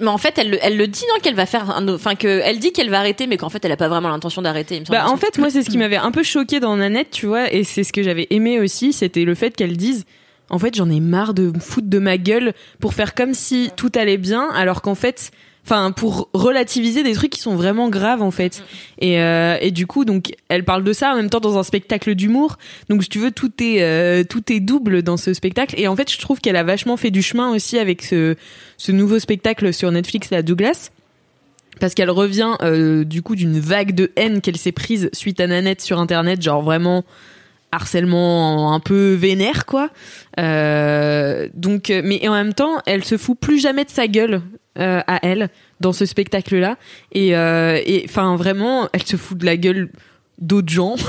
Mais 0.00 0.08
en 0.08 0.18
fait 0.18 0.36
elle, 0.38 0.50
le- 0.50 0.58
elle 0.62 0.76
le 0.76 0.86
dit 0.86 1.04
non 1.12 1.20
qu'elle 1.22 1.34
va 1.34 1.46
faire 1.46 1.70
un 1.70 1.86
enfin 1.88 2.14
que 2.14 2.40
elle 2.44 2.58
dit 2.58 2.72
qu'elle 2.72 2.90
va 2.90 2.98
arrêter 2.98 3.26
mais 3.26 3.36
qu'en 3.36 3.48
fait 3.50 3.64
elle 3.64 3.72
a 3.72 3.76
pas 3.76 3.88
vraiment 3.88 4.08
l'intention 4.08 4.42
d'arrêter. 4.42 4.82
Bah, 4.88 5.08
en 5.08 5.16
fait, 5.16 5.38
moi, 5.38 5.50
c'est 5.50 5.62
ce 5.62 5.70
qui 5.70 5.78
m'avait 5.78 5.96
un 5.96 6.10
peu 6.10 6.22
choqué 6.22 6.60
dans 6.60 6.76
Nanette, 6.76 7.10
tu 7.10 7.26
vois, 7.26 7.52
et 7.52 7.64
c'est 7.64 7.84
ce 7.84 7.92
que 7.92 8.02
j'avais 8.02 8.26
aimé 8.30 8.58
aussi, 8.60 8.92
c'était 8.92 9.24
le 9.24 9.34
fait 9.34 9.54
qu'elle 9.56 9.76
dise, 9.76 10.04
en 10.48 10.58
fait, 10.58 10.74
j'en 10.74 10.90
ai 10.90 11.00
marre 11.00 11.34
de 11.34 11.50
me 11.50 11.58
foutre 11.60 11.88
de 11.88 11.98
ma 11.98 12.18
gueule 12.18 12.54
pour 12.80 12.94
faire 12.94 13.14
comme 13.14 13.34
si 13.34 13.70
tout 13.76 13.90
allait 13.94 14.16
bien, 14.16 14.48
alors 14.54 14.82
qu'en 14.82 14.94
fait, 14.96 15.30
enfin, 15.70 15.92
pour 15.92 16.28
relativiser 16.32 17.02
des 17.02 17.12
trucs 17.12 17.30
qui 17.30 17.40
sont 17.40 17.54
vraiment 17.54 17.88
graves, 17.88 18.22
en 18.22 18.32
fait. 18.32 18.62
Et, 18.98 19.20
euh, 19.20 19.56
et 19.60 19.70
du 19.70 19.86
coup, 19.86 20.04
donc, 20.04 20.32
elle 20.48 20.64
parle 20.64 20.82
de 20.82 20.92
ça 20.92 21.12
en 21.12 21.16
même 21.16 21.30
temps 21.30 21.40
dans 21.40 21.58
un 21.58 21.62
spectacle 21.62 22.14
d'humour. 22.14 22.58
Donc, 22.88 23.04
si 23.04 23.08
tu 23.08 23.20
veux, 23.20 23.30
tout 23.30 23.52
est, 23.60 23.82
euh, 23.82 24.24
tout 24.24 24.52
est 24.52 24.58
double 24.58 25.02
dans 25.02 25.16
ce 25.16 25.32
spectacle. 25.32 25.76
Et 25.78 25.86
en 25.86 25.94
fait, 25.94 26.10
je 26.10 26.18
trouve 26.18 26.40
qu'elle 26.40 26.56
a 26.56 26.64
vachement 26.64 26.96
fait 26.96 27.10
du 27.10 27.22
chemin 27.22 27.50
aussi 27.54 27.78
avec 27.78 28.02
ce, 28.02 28.34
ce 28.78 28.90
nouveau 28.90 29.20
spectacle 29.20 29.72
sur 29.72 29.90
Netflix, 29.92 30.30
la 30.30 30.42
Douglas 30.42 30.90
parce 31.78 31.94
qu'elle 31.94 32.10
revient 32.10 32.56
euh, 32.60 33.04
du 33.04 33.22
coup 33.22 33.34
d'une 33.34 33.58
vague 33.58 33.94
de 33.94 34.12
haine 34.16 34.42
qu'elle 34.42 34.58
s'est 34.58 34.70
prise 34.70 35.08
suite 35.14 35.40
à 35.40 35.46
Nanette 35.46 35.80
sur 35.80 35.98
internet, 35.98 36.42
genre 36.42 36.60
vraiment 36.60 37.04
harcèlement 37.72 38.74
un 38.74 38.80
peu 38.80 39.14
vénère 39.14 39.64
quoi. 39.64 39.88
Euh, 40.38 41.48
donc, 41.54 41.90
mais 42.04 42.28
en 42.28 42.32
même 42.32 42.52
temps, 42.52 42.82
elle 42.84 43.02
se 43.02 43.16
fout 43.16 43.38
plus 43.38 43.60
jamais 43.60 43.86
de 43.86 43.90
sa 43.90 44.08
gueule 44.08 44.42
euh, 44.78 45.00
à 45.06 45.18
elle 45.26 45.48
dans 45.80 45.92
ce 45.92 46.06
spectacle 46.06 46.56
là, 46.56 46.76
et 47.12 47.36
euh, 47.36 47.78
et 47.84 48.04
enfin 48.08 48.36
vraiment, 48.36 48.88
elle 48.92 49.02
se 49.04 49.16
fout 49.16 49.36
de 49.38 49.46
la 49.46 49.56
gueule 49.56 49.88
d'autres 50.38 50.72
gens. 50.72 50.96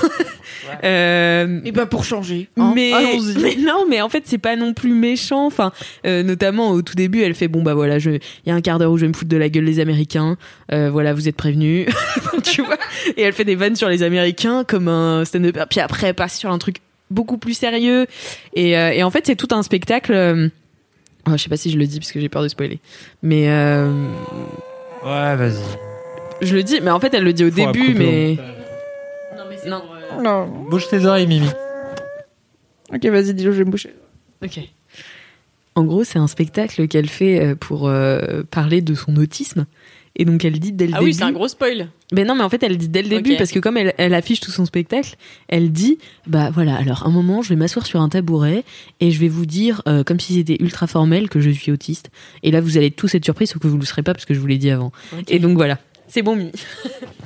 Euh, 0.84 1.60
Et 1.66 1.72
bah 1.72 1.86
pour 1.86 2.04
changer. 2.04 2.48
hein, 2.58 2.72
mais, 2.76 2.94
allons-y. 2.94 3.38
mais 3.42 3.56
non, 3.56 3.86
mais 3.90 4.00
en 4.02 4.10
fait, 4.10 4.24
c'est 4.26 4.38
pas 4.38 4.56
non 4.56 4.74
plus 4.74 4.94
méchant. 4.94 5.46
Enfin, 5.48 5.72
euh, 6.06 6.24
notamment 6.24 6.72
au 6.72 6.82
tout 6.82 6.94
début, 6.96 7.22
elle 7.24 7.34
fait 7.34 7.48
bon 7.48 7.62
bah 7.62 7.74
voilà, 7.74 8.00
je, 8.00 8.12
il 8.12 8.20
y 8.46 8.52
a 8.52 8.56
un 8.56 8.62
quart 8.62 8.78
d'heure 8.80 8.92
où 8.92 8.98
je 8.98 9.02
vais 9.02 9.08
me 9.10 9.14
foutre 9.14 9.30
de 9.30 9.38
la 9.38 9.50
gueule 9.50 9.64
les 9.66 9.80
Américains. 9.80 10.38
Euh, 10.72 10.90
voilà, 10.92 11.14
vous 11.14 11.28
êtes 11.28 11.36
prévenus. 11.36 11.88
tu 12.44 12.62
vois. 12.62 12.78
Et 13.18 13.24
elle 13.24 13.34
fait 13.34 13.44
des 13.44 13.56
vannes 13.56 13.76
sur 13.76 13.90
les 13.90 14.04
Américains 14.04 14.64
comme 14.64 14.88
un 14.88 15.26
stand-up. 15.26 15.58
Puis 15.70 15.80
après, 15.80 16.08
elle 16.08 16.14
passe 16.16 16.38
sur 16.38 16.52
un 16.52 16.58
truc 16.58 16.78
beaucoup 17.10 17.38
plus 17.38 17.54
sérieux. 17.58 18.06
Et, 18.54 18.78
euh, 18.78 18.92
et 18.92 19.04
en 19.04 19.10
fait, 19.10 19.26
c'est 19.26 19.36
tout 19.36 19.50
un 19.52 19.64
spectacle. 19.64 20.52
Oh, 21.28 21.32
je 21.34 21.38
sais 21.38 21.50
pas 21.50 21.58
si 21.58 21.72
je 21.72 21.78
le 21.78 21.86
dis 21.88 22.00
parce 22.00 22.12
que 22.12 22.20
j'ai 22.20 22.30
peur 22.30 22.44
de 22.44 22.48
spoiler. 22.48 22.80
Mais 23.22 23.50
euh, 23.50 23.92
Ouais, 25.04 25.36
vas-y. 25.36 25.62
je 26.42 26.56
le 26.56 26.64
dis. 26.64 26.80
Mais 26.82 26.92
en 26.92 27.00
fait, 27.00 27.14
elle 27.14 27.24
le 27.24 27.34
dit 27.34 27.44
au 27.46 27.50
Faut 27.50 27.56
début, 27.56 27.94
mais. 27.96 28.38
Non, 29.38 29.44
mais 29.50 29.58
c'est 29.62 29.70
Non. 29.70 29.82
pour, 29.82 29.96
euh, 29.96 30.22
Non. 30.22 30.48
Bouge 30.70 30.88
tes 30.90 31.06
oreilles, 31.06 31.28
Mimi. 31.28 31.48
Ok, 32.94 33.06
vas-y, 33.06 33.34
dis-le, 33.34 33.52
je 33.52 33.58
vais 33.60 33.66
me 33.66 33.72
boucher. 33.72 33.94
Ok. 34.44 34.60
En 35.76 35.86
gros, 35.86 36.04
c'est 36.04 36.20
un 36.20 36.28
spectacle 36.28 36.88
qu'elle 36.90 37.08
fait 37.08 37.40
euh, 37.42 37.56
pour 37.56 37.88
euh, 37.88 38.44
parler 38.52 38.82
de 38.82 38.94
son 38.94 39.16
autisme. 39.16 39.66
Et 40.16 40.26
donc, 40.26 40.44
elle 40.44 40.60
dit 40.60 40.72
dès 40.74 40.88
le 40.88 40.94
Ah 40.94 41.00
début. 41.00 41.12
oui, 41.12 41.14
c'est 41.14 41.24
un 41.24 41.32
gros 41.32 41.48
spoil. 41.48 41.88
Ben 42.12 42.28
non, 42.28 42.36
mais 42.36 42.44
en 42.44 42.50
fait, 42.50 42.62
elle 42.64 42.78
dit 42.78 42.90
dès 42.90 43.02
le 43.02 43.08
début 43.10 43.38
parce 43.38 43.52
que 43.52 43.60
comme 43.60 43.78
elle, 43.78 43.94
elle 43.98 44.14
affiche 44.14 44.42
tout 44.42 44.52
son 44.52 44.66
spectacle, 44.66 45.16
elle 45.48 45.72
dit 45.72 46.00
bah 46.28 46.50
voilà. 46.54 46.76
Alors, 46.76 47.06
un 47.08 47.10
moment, 47.12 47.42
je 47.42 47.50
vais 47.50 47.56
m'asseoir 47.56 47.86
sur 47.86 48.02
un 48.02 48.10
tabouret 48.10 48.64
et 49.00 49.12
je 49.12 49.20
vais 49.20 49.30
vous 49.30 49.46
dire, 49.46 49.82
euh, 49.88 50.04
comme 50.04 50.20
si 50.20 50.34
c'était 50.34 50.58
ultra 50.62 50.86
formel, 50.88 51.30
que 51.30 51.40
je 51.40 51.50
suis 51.50 51.72
autiste. 51.72 52.10
Et 52.44 52.52
là, 52.52 52.60
vous 52.60 52.78
allez 52.78 52.92
tous 52.92 53.16
être 53.16 53.24
surpris, 53.24 53.48
sauf 53.48 53.62
que 53.62 53.68
vous 53.68 53.78
le 53.78 53.86
serez 53.86 54.04
pas 54.04 54.14
parce 54.14 54.26
que 54.26 54.34
je 54.34 54.40
vous 54.40 54.48
l'ai 54.48 54.58
dit 54.58 54.70
avant. 54.70 54.92
Et 55.30 55.40
donc 55.40 55.56
voilà, 55.56 55.80
c'est 56.08 56.22
bon. 56.22 56.52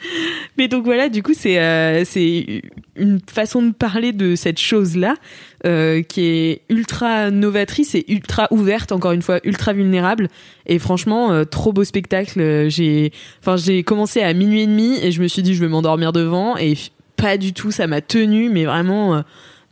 Mais 0.58 0.68
donc 0.68 0.84
voilà, 0.84 1.08
du 1.08 1.22
coup, 1.22 1.32
c'est 1.34 1.58
euh, 1.58 2.04
c'est 2.04 2.62
une 2.96 3.20
façon 3.20 3.62
de 3.62 3.72
parler 3.72 4.12
de 4.12 4.34
cette 4.34 4.58
chose-là 4.58 5.14
euh, 5.66 6.02
qui 6.02 6.22
est 6.22 6.62
ultra 6.68 7.30
novatrice 7.30 7.94
et 7.94 8.04
ultra 8.08 8.48
ouverte, 8.50 8.92
encore 8.92 9.12
une 9.12 9.22
fois, 9.22 9.40
ultra 9.44 9.72
vulnérable. 9.72 10.28
Et 10.66 10.78
franchement, 10.78 11.32
euh, 11.32 11.44
trop 11.44 11.72
beau 11.72 11.84
spectacle. 11.84 12.68
J'ai, 12.68 13.12
enfin, 13.44 13.56
commencé 13.82 14.22
à 14.22 14.32
minuit 14.32 14.62
et 14.62 14.66
demi 14.66 14.98
et 15.02 15.12
je 15.12 15.22
me 15.22 15.28
suis 15.28 15.42
dit 15.42 15.54
je 15.54 15.60
vais 15.60 15.68
m'endormir 15.68 16.12
devant 16.12 16.56
et 16.56 16.74
pas 17.16 17.36
du 17.36 17.52
tout, 17.52 17.70
ça 17.70 17.86
m'a 17.86 18.00
tenu, 18.00 18.48
mais 18.48 18.64
vraiment 18.64 19.22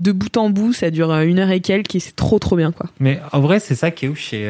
de 0.01 0.13
bout 0.13 0.37
en 0.37 0.51
bout, 0.51 0.73
ça 0.75 0.91
dure 0.91 1.13
une 1.13 1.39
heure 1.39 1.51
et 1.51 1.61
quelques 1.61 1.95
et 1.95 2.01
c'est 2.01 2.15
trop 2.15 2.39
trop 2.39 2.57
bien 2.57 2.73
quoi. 2.73 2.91
Mais 3.01 3.21
en 3.33 3.41
vrai, 3.41 3.59
c'est 3.59 3.75
ça 3.75 3.91
qui 3.91 4.05
est 4.05 4.09
ouf 4.09 4.19
chez. 4.19 4.45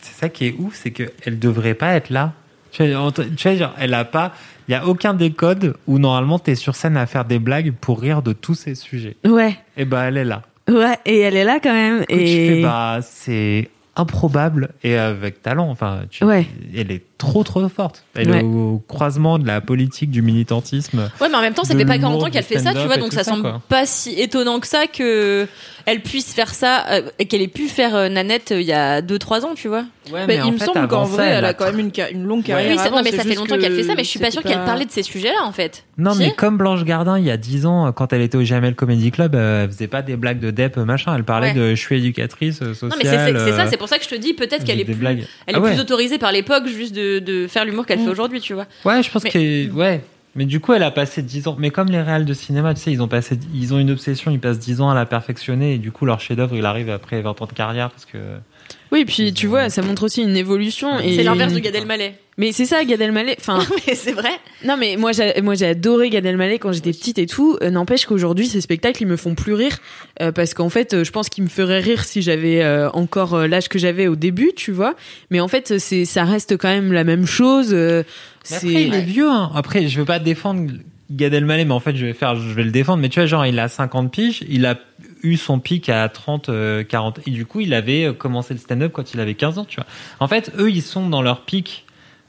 C'est 0.00 0.14
ça 0.20 0.28
qui 0.28 0.46
est 0.46 0.54
ouf, 0.58 0.78
c'est 0.82 0.90
qu'elle 0.90 1.38
devrait 1.38 1.74
pas 1.74 1.94
être 1.94 2.10
là. 2.10 2.32
Tu 2.74 2.82
vois, 2.92 3.54
genre, 3.54 3.74
elle 3.78 3.94
a 3.94 4.04
pas. 4.04 4.34
Il 4.68 4.72
y 4.72 4.74
a 4.74 4.86
aucun 4.86 5.14
des 5.14 5.30
codes 5.32 5.76
où 5.86 5.98
normalement 5.98 6.38
t'es 6.38 6.54
sur 6.54 6.74
scène 6.74 6.96
à 6.96 7.06
faire 7.06 7.24
des 7.24 7.38
blagues 7.38 7.72
pour 7.80 8.00
rire 8.00 8.22
de 8.22 8.32
tous 8.32 8.54
ces 8.54 8.74
sujets. 8.74 9.16
Ouais, 9.24 9.56
Et 9.76 9.84
bah, 9.84 10.04
elle 10.04 10.16
est 10.16 10.24
là. 10.24 10.42
ouais, 10.68 10.98
et 11.04 11.18
elle 11.20 11.36
est 11.36 11.44
là 11.44 11.58
quand 11.62 11.72
même. 11.74 12.00
Coup, 12.00 12.06
tu 12.08 12.14
et 12.20 12.48
fais, 12.56 12.62
bah, 12.62 12.98
c'est 13.02 13.70
improbable 13.96 14.70
et 14.82 14.96
avec 14.96 15.40
talent. 15.42 15.68
Enfin, 15.70 16.00
tu- 16.10 16.24
Ouais. 16.24 16.46
elle 16.76 16.90
est 16.90 17.02
trop 17.18 17.44
trop 17.44 17.68
forte. 17.68 18.04
Elle 18.16 18.30
Ouais. 18.30 18.40
est 18.40 18.42
au 18.42 18.82
croisement 18.88 19.38
de 19.38 19.46
la 19.46 19.60
politique, 19.60 20.10
du 20.10 20.20
militantisme. 20.20 21.08
Ouais, 21.20 21.28
mais 21.28 21.36
en 21.36 21.40
même 21.40 21.54
temps, 21.54 21.62
ça 21.64 21.76
fait 21.76 21.84
pas 21.84 21.94
l'humour, 21.94 22.10
40 22.18 22.24
ans 22.24 22.30
qu'elle 22.30 22.42
fait 22.42 22.58
ça, 22.58 22.72
tu 22.74 22.80
vois, 22.86 22.96
et 22.96 22.98
donc 23.00 23.12
ça 23.12 23.22
ça, 23.22 23.30
semble 23.30 23.42
quoi. 23.42 23.62
pas 23.68 23.86
si 23.86 24.18
étonnant 24.20 24.58
que 24.58 24.66
ça 24.66 24.86
que 24.88 25.46
elle 25.86 26.00
puisse 26.00 26.32
faire 26.34 26.54
ça, 26.54 26.84
euh, 26.90 27.02
et 27.18 27.26
qu'elle 27.26 27.42
ait 27.42 27.48
pu 27.48 27.68
faire 27.68 27.94
euh, 27.94 28.08
Nanette 28.08 28.52
euh, 28.52 28.60
il 28.60 28.66
y 28.66 28.72
a 28.72 29.00
2-3 29.02 29.42
ans, 29.42 29.54
tu 29.54 29.68
vois. 29.68 29.84
Ouais, 30.12 30.26
Mais 30.26 30.38
il 30.44 30.52
me 30.52 30.58
semble 30.58 30.86
qu'en 30.88 31.04
vrai, 31.04 31.28
elle 31.28 31.44
a 31.44 31.54
quand 31.54 31.66
même 31.66 31.78
une, 31.78 31.90
ca- 31.94 32.10
une 32.10 32.24
longue 32.24 32.42
carrière. 32.42 32.70
oui, 32.70 32.76
ça, 32.76 32.84
avant, 32.84 32.96
non, 32.98 33.02
mais 33.02 33.10
c'est 33.10 33.16
ça 33.18 33.22
fait 33.24 33.34
longtemps 33.34 33.56
qu'elle 33.58 33.70
que 33.70 33.76
fait 33.76 33.82
ça, 33.84 33.94
mais 33.96 34.04
je 34.04 34.08
suis 34.08 34.18
pas 34.18 34.30
sûre 34.30 34.42
c'était 34.42 34.54
qu'elle 34.54 34.62
pas- 34.64 34.66
parlait 34.70 34.84
de 34.84 34.90
ces 34.90 35.02
sujets-là, 35.02 35.42
en 35.44 35.52
fait. 35.52 35.84
Non, 35.96 36.12
Si 36.12 36.18
mais 36.20 36.30
comme 36.32 36.58
Blanche 36.58 36.84
Gardin, 36.84 37.18
il 37.18 37.24
y 37.24 37.30
a 37.30 37.36
10 37.36 37.64
ans, 37.66 37.90
quand 37.92 38.12
elle 38.12 38.20
était 38.20 38.36
au 38.36 38.44
Jamel 38.44 38.74
Comedy 38.74 39.10
Club, 39.10 39.34
euh, 39.34 39.64
elle 39.64 39.70
faisait 39.70 39.86
pas 39.86 40.02
des 40.02 40.16
blagues 40.16 40.40
de 40.40 40.50
dep, 40.50 40.76
machin. 40.76 41.14
Elle 41.16 41.24
parlait 41.24 41.48
Ouais. 41.48 41.54
de 41.54 41.74
je 41.74 41.80
suis 41.80 41.96
éducatrice 41.98 42.58
sociale. 42.58 42.90
Non, 42.90 42.96
mais 43.02 43.08
c'est 43.08 43.16
c'est- 43.32 43.38
c'est 43.50 43.52
ça, 43.56 43.66
c'est 43.66 43.76
pour 43.78 43.88
ça 43.88 43.98
que 43.98 44.04
je 44.04 44.08
te 44.10 44.14
dis, 44.14 44.34
peut-être 44.34 44.64
qu'elle 44.64 44.80
est 44.80 44.84
plus, 44.84 44.94
blagues. 44.94 45.24
elle 45.46 45.54
Ah 45.54 45.58
est 45.58 45.60
ouais. 45.62 45.70
plus 45.72 45.80
autorisée 45.80 46.18
par 46.18 46.32
l'époque 46.32 46.66
juste 46.66 46.94
de, 46.94 47.18
de 47.18 47.46
faire 47.46 47.64
l'humour 47.64 47.86
qu'elle 47.86 48.00
Mm. 48.00 48.04
fait 48.04 48.10
aujourd'hui, 48.10 48.40
tu 48.40 48.52
vois. 48.54 48.66
Ouais, 48.84 49.02
je 49.02 49.10
pense 49.10 49.24
que 49.24 49.70
ouais. 49.72 50.00
Mais 50.36 50.46
du 50.46 50.60
coup, 50.60 50.72
elle 50.72 50.82
a 50.82 50.90
passé 50.90 51.22
10 51.22 51.48
ans. 51.48 51.56
Mais 51.58 51.70
comme 51.70 51.88
les 51.88 52.00
réals 52.00 52.24
de 52.24 52.34
cinéma, 52.34 52.74
tu 52.74 52.80
sais, 52.80 52.92
ils 52.92 53.00
ont 53.02 53.08
passé, 53.08 53.38
ils 53.54 53.72
ont 53.72 53.78
une 53.78 53.90
obsession, 53.90 54.30
ils 54.30 54.40
passent 54.40 54.58
10 54.58 54.80
ans 54.80 54.90
à 54.90 54.94
la 54.94 55.06
perfectionner 55.06 55.74
et 55.74 55.78
du 55.78 55.92
coup, 55.92 56.06
leur 56.06 56.20
chef-d'œuvre, 56.20 56.56
il 56.56 56.66
arrive 56.66 56.90
après 56.90 57.20
20 57.20 57.40
ans 57.42 57.46
de 57.46 57.52
carrière 57.52 57.90
parce 57.90 58.04
que. 58.04 58.18
oui, 58.90 59.04
puis 59.04 59.32
tu 59.32 59.46
vois, 59.46 59.70
ça 59.70 59.82
montre 59.82 60.04
aussi 60.04 60.22
une 60.22 60.36
évolution. 60.36 60.98
et 60.98 61.16
C'est 61.16 61.22
l'inverse 61.22 61.52
de 61.52 61.60
Gad 61.60 61.74
Elmaleh. 61.74 62.14
Mais 62.36 62.52
c'est 62.52 62.64
ça, 62.64 62.84
Gad 62.84 63.00
Elmaleh. 63.00 63.36
Enfin, 63.38 63.60
mais 63.86 63.94
c'est 63.94 64.12
vrai. 64.12 64.30
Non 64.64 64.76
mais 64.76 64.96
moi 64.96 65.12
j'ai 65.12 65.40
moi 65.42 65.54
j'ai 65.54 65.66
adoré 65.66 66.10
Gad 66.10 66.24
Elmaleh 66.26 66.58
quand 66.58 66.72
j'étais 66.72 66.90
petite 66.92 67.18
et 67.18 67.26
tout. 67.26 67.56
Euh, 67.62 67.70
N'empêche 67.70 68.06
qu'aujourd'hui 68.06 68.46
ces 68.46 68.60
spectacles 68.60 69.02
ils 69.02 69.06
me 69.08 69.16
font 69.16 69.34
plus 69.34 69.52
rire 69.54 69.76
euh, 70.22 70.32
parce 70.32 70.54
qu'en 70.54 70.68
fait 70.68 70.94
euh, 70.94 71.04
je 71.04 71.12
pense 71.12 71.28
qu'ils 71.28 71.44
me 71.44 71.48
feraient 71.48 71.80
rire 71.80 72.04
si 72.04 72.22
j'avais 72.22 72.62
euh, 72.62 72.90
encore 72.90 73.34
euh, 73.34 73.46
l'âge 73.46 73.68
que 73.68 73.78
j'avais 73.78 74.06
au 74.08 74.16
début, 74.16 74.52
tu 74.56 74.72
vois. 74.72 74.94
Mais 75.30 75.40
en 75.40 75.48
fait 75.48 75.78
c'est 75.78 76.04
ça 76.04 76.24
reste 76.24 76.56
quand 76.56 76.68
même 76.68 76.92
la 76.92 77.04
même 77.04 77.26
chose. 77.26 77.70
euh, 77.72 78.02
après, 78.50 78.66
il 78.84 78.94
est 78.94 79.00
vieux. 79.02 79.30
Hein. 79.30 79.50
Après, 79.54 79.86
je 79.88 79.98
veux 79.98 80.04
pas 80.04 80.18
défendre 80.18 80.70
Gad 81.10 81.32
Elmaleh, 81.34 81.64
mais 81.64 81.72
en 81.72 81.80
fait, 81.80 81.94
je 81.96 82.06
vais 82.06 82.12
faire, 82.14 82.34
je 82.36 82.52
vais 82.54 82.64
le 82.64 82.70
défendre. 82.70 83.00
Mais 83.00 83.08
tu 83.10 83.20
vois, 83.20 83.26
genre, 83.26 83.46
il 83.46 83.58
a 83.58 83.68
50 83.68 84.10
piges, 84.10 84.42
il 84.48 84.64
a 84.66 84.78
eu 85.22 85.36
son 85.36 85.58
pic 85.60 85.88
à 85.88 86.08
30, 86.08 86.48
euh, 86.48 86.82
40. 86.82 87.20
Et 87.26 87.30
du 87.30 87.46
coup, 87.46 87.60
il 87.60 87.72
avait 87.74 88.12
commencé 88.18 88.52
le 88.54 88.60
stand-up 88.60 88.92
quand 88.92 89.12
il 89.14 89.20
avait 89.20 89.34
15 89.34 89.58
ans, 89.58 89.64
tu 89.64 89.76
vois. 89.76 89.86
En 90.20 90.28
fait, 90.28 90.50
eux, 90.58 90.70
ils 90.70 90.82
sont 90.82 91.08
dans 91.08 91.22
leur 91.22 91.42
pic. 91.44 91.84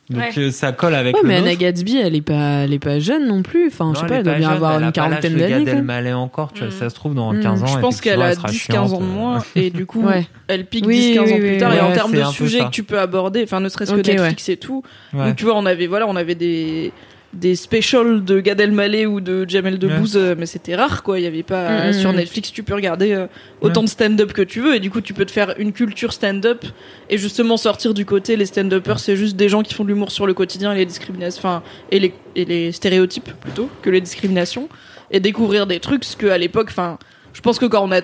Donc, 0.10 0.19
Ouais. 0.22 0.32
euh, 0.38 0.52
ça 0.52 0.72
colle 0.72 0.94
avec 0.94 1.15
Ouais, 1.15 1.22
le 1.23 1.27
mais 1.27 1.36
nôtre. 1.38 1.48
Anna 1.48 1.56
Gatsby 1.56 1.98
elle 1.98 2.14
est 2.15 2.22
pas 2.22 2.34
elle 2.64 2.73
est 2.73 2.80
pas 2.80 2.99
jeune 2.99 3.27
non 3.27 3.41
plus. 3.41 3.68
Enfin 3.68 3.91
je 3.95 4.02
sais 4.02 4.06
pas 4.06 4.15
elle 4.15 4.19
elle 4.19 4.23
doit 4.26 4.34
bien 4.36 4.48
jeune, 4.49 4.56
avoir 4.56 4.76
elle 4.76 4.84
une 4.84 4.91
quarantaine 4.91 5.36
d'années. 5.36 5.64
quoi. 5.64 5.73
Elmaleh 5.73 6.14
encore, 6.14 6.53
tu 6.53 6.60
vois. 6.60 6.68
Mm. 6.68 6.72
Ça 6.77 6.90
se 6.91 6.95
trouve, 6.95 7.15
dans 7.15 7.34
Mm. 7.34 7.40
15 7.41 7.64
ans. 7.64 7.68
Je 7.68 7.80
pense 7.80 8.02
qu'elle 8.02 8.22
a 8.22 8.30
elle 8.30 8.36
sera 8.36 8.49
10-15 8.49 8.94
ans 8.94 8.99
de 8.99 9.03
euh. 9.03 9.07
moins 9.07 9.44
et 9.56 9.72
du 9.72 9.88
coup 9.88 10.03
Ouais. 10.06 10.27
elle 10.48 10.65
pique 10.68 10.86
Oui, 10.86 11.15
10-15 11.15 11.19
ans 11.19 11.23
oui, 11.26 11.40
plus 11.40 11.49
oui, 11.53 11.57
tard 11.57 11.73
et 11.73 11.82
en 11.82 11.91
termes 11.91 12.11
de 12.11 12.23
sujets 12.26 12.60
que 12.65 12.69
tu 12.69 12.84
peux 12.84 12.99
aborder 12.99 13.41
enfin 13.44 13.60
ne 13.60 13.69
serait-ce 13.69 13.91
que. 13.94 13.95
Netflix 13.98 14.48
et 14.49 14.57
tout 14.57 14.84
où 15.14 15.32
tu 15.36 15.45
vois 15.45 15.56
on 15.56 15.65
avait 15.65 15.88
voilà 15.88 16.06
on 16.07 16.15
avait 16.15 16.36
des 16.36 16.91
des 17.36 17.56
specials 17.56 18.24
de 18.24 18.40
Gad 18.40 18.60
Elmaleh 18.60 19.06
ou 19.06 19.20
de 19.20 19.45
Jamel 19.48 19.78
Debbouze 19.78 20.16
euh, 20.16 20.36
mais 20.38 20.45
c'était 20.45 20.76
rare 20.76 21.03
quoi. 21.03 21.20
Il 21.20 21.24
y 21.24 21.28
avait 21.28 21.44
pas 21.44 21.86
Mm, 21.86 21.90
mm, 21.90 21.94
sur 21.94 22.14
mm. 22.14 22.16
Netflix 22.16 22.52
tu 22.52 22.64
peux 22.64 22.74
regarder 22.74 23.12
euh, 23.14 23.28
autant 23.62 23.84
de 23.84 23.90
stand-up 23.90 24.34
que 24.34 24.41
tu 24.41 24.62
veux. 24.62 24.76
Et 24.76 24.80
du 24.80 24.90
coup 24.90 25.02
tu 25.02 25.14
peux 25.14 25.26
te 25.26 25.32
faire 25.32 25.56
une 25.57 25.74
culture 25.74 26.14
stand-up 26.14 26.66
et 27.10 27.18
justement 27.18 27.57
sortir 27.57 27.94
du 27.94 28.06
côté 28.06 28.36
les 28.36 28.45
stand-uppers 28.45 28.99
c'est 28.99 29.16
juste 29.16 29.36
des 29.36 29.49
gens 29.49 29.64
qui 29.64 29.74
font 29.74 29.84
de 29.84 29.90
l'humour 29.90 30.12
sur 30.12 30.26
le 30.26 30.34
quotidien 30.34 30.74
et 30.74 30.78
les 30.78 30.86
discriminations 30.86 31.40
enfin 31.40 31.64
et 31.91 31.99
les 31.99 32.14
et 32.36 32.45
les 32.45 32.72
stéréotypes 32.72 33.32
plutôt 33.41 33.70
que 33.82 33.90
les 33.90 34.02
discriminations 34.02 34.70
et 35.12 35.20
découvrir 35.20 35.68
des 35.68 35.80
trucs 35.80 36.03
ce 36.03 36.16
que 36.16 36.28
à 36.28 36.38
l'époque 36.38 36.68
enfin 36.70 36.98
je 37.34 37.41
pense 37.41 37.60
que 37.60 37.66
quand 37.66 37.84
on 37.84 37.91
a 37.91 38.02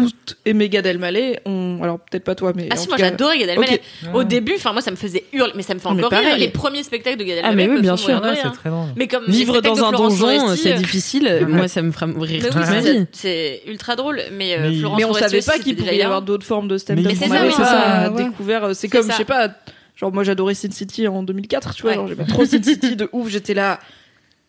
toutes 0.00 0.36
aimé 0.44 0.68
Gad 0.68 0.86
Elmaleh 0.86 1.40
on 1.46 1.78
alors 1.82 1.98
peut-être 1.98 2.24
pas 2.24 2.34
toi 2.34 2.52
mais 2.54 2.68
Ah 2.70 2.76
si, 2.76 2.88
moi 2.88 2.96
cas- 2.96 3.04
j'adorais 3.10 3.38
Gad 3.38 3.48
Elmaleh. 3.50 3.80
Au 4.12 4.24
début, 4.24 4.54
enfin 4.56 4.72
moi 4.72 4.82
ça 4.82 4.90
me 4.90 4.96
faisait 4.96 5.24
hurler, 5.32 5.52
mais 5.54 5.62
ça 5.62 5.74
me 5.74 5.78
fait 5.80 5.88
Mais 5.90 5.98
encore 6.00 6.10
pareil. 6.10 6.26
rire. 6.28 6.36
Les 6.38 6.48
premiers 6.48 6.82
spectacles 6.82 7.18
de 7.18 7.24
Gad 7.24 7.38
Ah, 7.42 7.50
Elmaleh. 7.50 7.68
mais 7.68 7.74
oui, 7.76 7.80
bien 7.82 7.96
sûr. 7.96 8.20
Ouais, 8.22 8.36
c'est 8.42 8.50
très 8.52 8.70
drôle. 8.70 8.88
Mais 8.96 9.08
comme 9.08 9.24
Vivre 9.26 9.60
dans 9.60 9.84
un 9.84 9.92
donjon 9.92 10.54
c'est 10.56 10.72
euh, 10.74 10.76
difficile. 10.76 11.46
Moi 11.48 11.68
ça 11.68 11.82
me 11.82 11.90
fera 11.92 12.06
rire 12.16 12.42
toute 12.44 12.54
ma 12.56 12.80
vie. 12.80 13.06
c'est 13.12 13.62
ultra 13.66 13.96
drôle. 13.96 14.20
Mais, 14.32 14.54
euh, 14.56 14.68
Mais- 14.70 14.78
Florence 14.78 14.98
mais 14.98 15.04
on 15.04 15.12
savait 15.14 15.40
pas 15.42 15.58
qu'il 15.58 15.76
pouvait 15.76 15.96
y 15.96 16.02
avoir 16.02 16.22
d'autres 16.22 16.46
formes 16.46 16.68
de 16.68 16.78
stand-up. 16.78 17.04
Mais 17.06 17.14
c'est 17.14 17.28
ça, 17.28 17.50
ça, 17.64 18.04
euh, 18.06 18.10
découvert. 18.10 18.68
C'est 18.68 18.74
C'est 18.74 18.88
comme, 18.88 19.10
je 19.10 19.16
sais 19.16 19.24
pas, 19.24 19.48
genre 19.96 20.12
moi 20.12 20.24
j'adorais 20.24 20.54
Sin 20.54 20.70
City 20.70 21.06
en 21.08 21.22
2004, 21.22 21.74
tu 21.74 21.82
vois, 21.82 21.94
j'aimais 22.06 22.24
trop 22.26 22.44
Sin 22.44 22.62
City 22.62 22.96
de 22.96 23.08
ouf, 23.12 23.28
j'étais 23.28 23.54
là, 23.54 23.78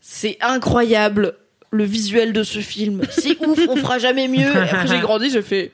c'est 0.02 0.38
incroyable 0.42 1.34
le 1.72 1.84
visuel 1.84 2.34
de 2.34 2.44
ce 2.44 2.60
film, 2.60 3.02
c'est 3.10 3.38
ouf, 3.46 3.60
on 3.70 3.76
fera 3.76 4.00
jamais 4.00 4.28
mieux. 4.28 4.54
Et 4.56 4.58
après 4.58 4.88
j'ai 4.88 5.00
grandi, 5.00 5.30
j'ai 5.30 5.42
fait, 5.42 5.72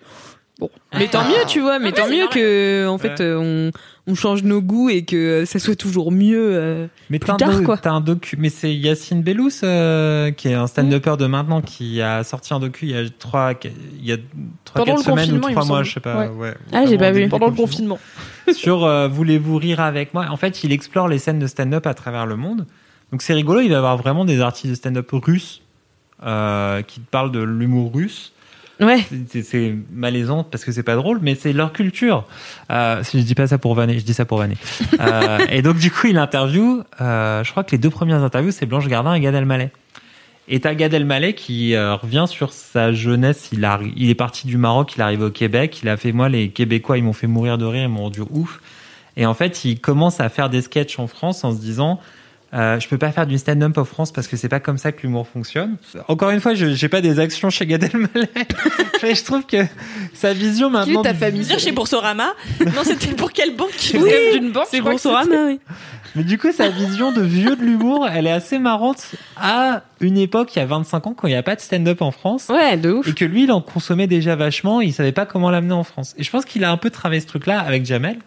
bon, 0.60 0.70
Mais 0.98 1.08
tant 1.08 1.24
mieux, 1.28 1.46
tu 1.48 1.60
vois, 1.62 1.80
mais 1.80 1.88
Ouais, 1.88 1.92
tant 1.94 2.08
mieux 2.10 2.28
que 2.28 2.88
en 2.88 2.98
fait 2.98 3.20
Ouais. 3.20 3.22
euh, 3.22 3.70
on, 4.08 4.12
on 4.12 4.16
change 4.16 4.42
nos 4.44 4.62
goûts 4.62 4.90
et 4.90 5.04
que 5.06 5.46
ça 5.46 5.60
soit 5.60 5.76
toujours 5.76 6.12
mieux. 6.12 6.50
euh. 6.54 6.88
Mais 7.12 7.20
plus 7.20 7.32
un, 7.32 7.38
tard, 7.38 7.62
quoi. 7.64 7.78
t'as 7.78 7.92
un 7.92 8.02
docu, 8.02 8.36
mais 8.40 8.50
c'est 8.50 8.74
Yacine 8.74 9.22
Bellous 9.22 9.50
euh, 9.64 10.32
qui 10.32 10.48
est 10.48 10.54
un 10.56 10.66
stand-upper 10.66 11.18
de 11.18 11.28
maintenant 11.28 11.62
qui 11.62 12.02
a 12.02 12.24
sorti 12.24 12.54
un 12.54 12.60
docu 12.60 12.86
il 12.88 12.92
y 12.92 12.98
a 12.98 13.04
trois, 13.20 13.54
il 13.64 14.06
y 14.06 14.12
a 14.12 14.18
trois 14.66 14.84
quatre 14.86 15.04
semaines 15.04 15.34
ou 15.34 15.40
trois 15.40 15.54
mois, 15.54 15.64
semble. 15.66 15.86
je 15.86 15.94
sais 15.94 16.00
pas. 16.00 16.28
Ouais. 16.30 16.54
Ah, 16.74 16.86
j'ai 16.88 16.98
pas 16.98 17.12
vu. 17.12 17.30
pendant 17.30 17.48
le 17.50 17.56
confinement. 17.56 18.00
sur 18.54 18.86
euh, 18.86 19.08
Voulez-vous 19.08 19.58
rire 19.58 19.80
avec 19.82 20.14
moi? 20.16 20.26
En 20.30 20.38
fait, 20.38 20.64
il 20.64 20.72
explore 20.72 21.08
les 21.08 21.20
scènes 21.20 21.40
de 21.40 21.48
stand-up 21.48 21.86
à 21.86 21.94
travers 21.94 22.26
le 22.26 22.38
monde. 22.38 22.66
Donc 23.12 23.22
c'est 23.22 23.34
rigolo, 23.34 23.60
il 23.60 23.68
va 23.68 23.74
y 23.76 23.78
avoir 23.78 23.98
vraiment 23.98 24.24
des 24.26 24.40
artistes 24.42 24.70
de 24.70 24.76
stand-up 24.76 25.10
russes 25.12 25.61
euh, 26.24 26.82
qui 26.82 27.00
te 27.02 27.10
parlent 27.10 27.32
de 27.32 27.42
l'humour 27.42 27.92
russe. 27.94 28.34
Ouais. 28.80 29.06
C'est- 29.30 29.76
malaisant 29.94 30.44
parce 30.44 30.66
que 30.66 30.72
c'est 30.72 30.82
pas 30.82 30.96
drôle, 30.96 31.20
mais 31.22 31.36
c'est 31.36 31.54
leur 31.54 31.72
culture. 31.72 32.26
Euh, 32.72 33.04
si 33.04 33.20
je 33.20 33.26
dis 33.26 33.36
pas 33.36 33.46
ça 33.46 33.60
pour 33.60 33.76
vanner, 33.76 34.00
je 34.00 34.04
dis 34.04 34.14
ça 34.16 34.26
pour 34.26 34.40
vanner. 34.40 34.58
Euh, 35.00 35.40
et 35.50 35.62
donc 35.62 35.78
du 35.78 35.92
coup, 35.92 36.08
il 36.08 36.18
interview. 36.18 36.84
Euh, 37.00 37.44
je 37.44 37.52
crois 37.52 37.64
que 37.64 37.72
les 37.72 37.78
deux 37.78 37.90
premières 37.90 38.24
interviews, 38.24 38.52
c'est 38.52 38.66
Blanche 38.66 38.88
Gardin 38.88 39.14
et 39.14 39.20
Gad 39.20 39.34
Elmaleh. 39.36 39.70
Et 40.48 40.60
t'as 40.60 40.74
Gad 40.74 40.94
Elmaleh 40.94 41.34
qui 41.34 41.76
euh, 41.76 41.96
revient 41.96 42.26
sur 42.28 42.52
sa 42.54 42.92
jeunesse. 42.92 43.50
Il, 43.52 43.64
a, 43.66 43.80
il 43.96 44.10
est 44.10 44.16
parti 44.16 44.48
du 44.48 44.58
Maroc, 44.58 44.94
il 44.96 45.02
arrive 45.02 45.22
au 45.22 45.30
Québec. 45.30 45.80
Il 45.84 45.90
a 45.90 45.96
fait 45.98 46.12
moi, 46.12 46.28
les 46.30 46.50
Québécois, 46.50 46.98
ils 46.98 47.04
m'ont 47.04 47.14
fait 47.14 47.28
mourir 47.28 47.58
de 47.60 47.66
rire, 47.66 47.84
ils 47.84 47.90
m'ont 47.90 48.04
rendu 48.04 48.22
ouf. 48.32 48.60
Et 49.18 49.26
en 49.26 49.34
fait, 49.34 49.64
il 49.66 49.80
commence 49.80 50.20
à 50.20 50.30
faire 50.30 50.50
des 50.50 50.62
sketchs 50.62 50.98
en 51.00 51.06
France 51.08 51.44
en 51.44 51.52
se 51.52 51.60
disant. 51.60 52.00
Euh, 52.54 52.80
je 52.80 52.88
peux 52.90 52.98
pas 52.98 53.12
faire 53.12 53.26
du 53.28 53.38
stand-up 53.38 53.78
en 53.78 53.86
France 53.86 54.12
parce 54.12 54.28
que 54.28 54.36
c'est 54.36 54.50
pas 54.50 54.60
comme 54.60 54.78
ça 54.78 54.92
que 54.92 55.04
l'humour 55.04 55.26
fonctionne. 55.28 55.78
Encore 56.10 56.32
une 56.32 56.42
fois, 56.42 56.54
je 56.54 56.74
j'ai 56.74 56.90
pas 56.90 57.00
des 57.00 57.20
actions 57.20 57.50
chez 57.50 57.66
Gad 57.66 57.84
Elmaleh, 57.84 58.28
mais 59.04 59.16
je 59.16 59.24
trouve 59.24 59.46
que 59.46 59.66
sa 60.14 60.34
vision 60.34 60.70
maintenant. 60.70 61.02
est 61.02 61.04
ta 61.04 61.14
famille 61.14 61.46
Dire 61.46 61.60
chez 61.60 61.72
Boursorama 61.72 62.34
Non, 62.60 62.84
c'était 62.84 63.14
pour 63.14 63.32
quelle 63.32 63.56
banque 63.56 63.72
Oui, 63.94 64.12
d'une 64.34 64.52
banque. 64.52 64.68
C'est 64.70 64.82
Boursorama, 64.82 65.46
oui. 65.48 65.60
Mais 66.16 66.24
du 66.24 66.38
coup, 66.38 66.52
sa 66.52 66.70
vision 66.70 67.12
de 67.12 67.22
vieux 67.22 67.56
de 67.56 67.62
l'humour, 67.62 68.08
elle 68.12 68.28
est 68.28 68.32
assez 68.32 68.60
marrante 68.60 69.12
à 69.38 69.84
une 70.00 70.18
époque, 70.18 70.56
il 70.56 70.60
y 70.60 70.62
a 70.62 70.66
25 70.66 71.08
ans, 71.08 71.14
quand 71.14 71.28
il 71.28 71.32
n'y 71.32 71.38
a 71.38 71.44
pas 71.44 71.56
de 71.56 71.62
stand-up 71.62 72.02
en 72.02 72.12
France. 72.12 72.50
Ouais, 72.50 72.78
de 72.78 72.92
ouf. 72.92 73.08
Et 73.08 73.14
que 73.14 73.26
lui, 73.26 73.44
il 73.44 73.52
en 73.52 73.62
consommait 73.62 74.08
déjà 74.08 74.36
vachement, 74.36 74.82
il 74.82 74.94
savait 74.94 75.12
pas 75.12 75.26
comment 75.26 75.50
l'amener 75.50 75.74
en 75.74 75.84
France. 75.84 76.14
Et 76.18 76.24
je 76.24 76.32
pense 76.32 76.46
qu'il 76.46 76.64
a 76.64 76.72
un 76.72 76.78
peu 76.78 76.90
travaillé 76.90 77.22
ce 77.22 77.28
truc-là 77.28 77.60
avec 77.60 77.86
Jamel, 77.86 78.18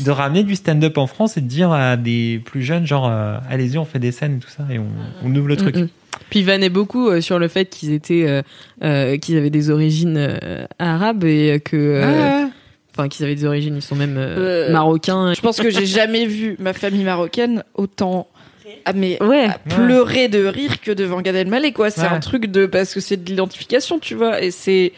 de 0.00 0.10
ramener 0.10 0.42
du 0.42 0.56
stand-up 0.56 0.98
en 0.98 1.06
France 1.06 1.36
et 1.36 1.40
de 1.40 1.46
dire 1.46 1.70
à 1.72 1.96
des 1.96 2.40
plus 2.44 2.62
jeunes, 2.62 2.86
genre, 2.86 3.08
euh, 3.08 3.36
allez-y, 3.48 3.78
on 3.78 3.84
fait 3.84 3.98
des 3.98 4.12
scènes 4.12 4.36
et 4.36 4.40
tout 4.40 4.50
ça, 4.50 4.64
et 4.70 4.78
on, 4.78 4.86
on 5.24 5.34
ouvre 5.34 5.48
le 5.48 5.56
truc. 5.56 5.76
Mm, 5.76 5.82
mm. 5.82 5.88
Puis 6.30 6.40
il 6.40 6.46
vannait 6.46 6.68
beaucoup 6.70 7.08
euh, 7.08 7.20
sur 7.20 7.38
le 7.38 7.48
fait 7.48 7.66
qu'ils 7.66 7.92
étaient, 7.92 8.26
euh, 8.26 8.42
euh, 8.82 9.16
qu'ils 9.18 9.36
avaient 9.36 9.50
des 9.50 9.70
origines 9.70 10.16
euh, 10.16 10.66
arabes 10.78 11.24
et 11.24 11.60
que, 11.64 12.02
Ouais. 12.02 12.48
Enfin, 12.96 13.08
qu'ils 13.08 13.24
avaient 13.24 13.34
des 13.34 13.44
origines, 13.44 13.76
ils 13.76 13.82
sont 13.82 13.96
même 13.96 14.16
euh, 14.18 14.68
Euh, 14.68 14.72
marocains. 14.72 15.34
Je 15.34 15.40
pense 15.40 15.60
que 15.60 15.70
j'ai 15.70 15.86
jamais 15.86 16.26
vu 16.26 16.56
ma 16.58 16.72
famille 16.72 17.04
marocaine 17.04 17.64
autant 17.74 18.28
ah, 18.84 18.92
mais 18.94 19.22
Ouais. 19.22 19.44
à 19.46 19.58
pleurer 19.58 20.28
de 20.28 20.44
rire 20.44 20.80
que 20.80 20.90
devant 20.90 21.20
Gad 21.20 21.34
Elmaleh 21.36 21.72
quoi. 21.72 21.90
C'est 21.90 22.02
Ouais. 22.02 22.06
un 22.08 22.20
truc 22.20 22.46
de 22.46 22.66
parce 22.66 22.94
que 22.94 23.00
c'est 23.00 23.16
de 23.22 23.28
l'identification, 23.28 23.98
tu 23.98 24.14
vois. 24.14 24.42
Et 24.42 24.50
c'est 24.50 24.92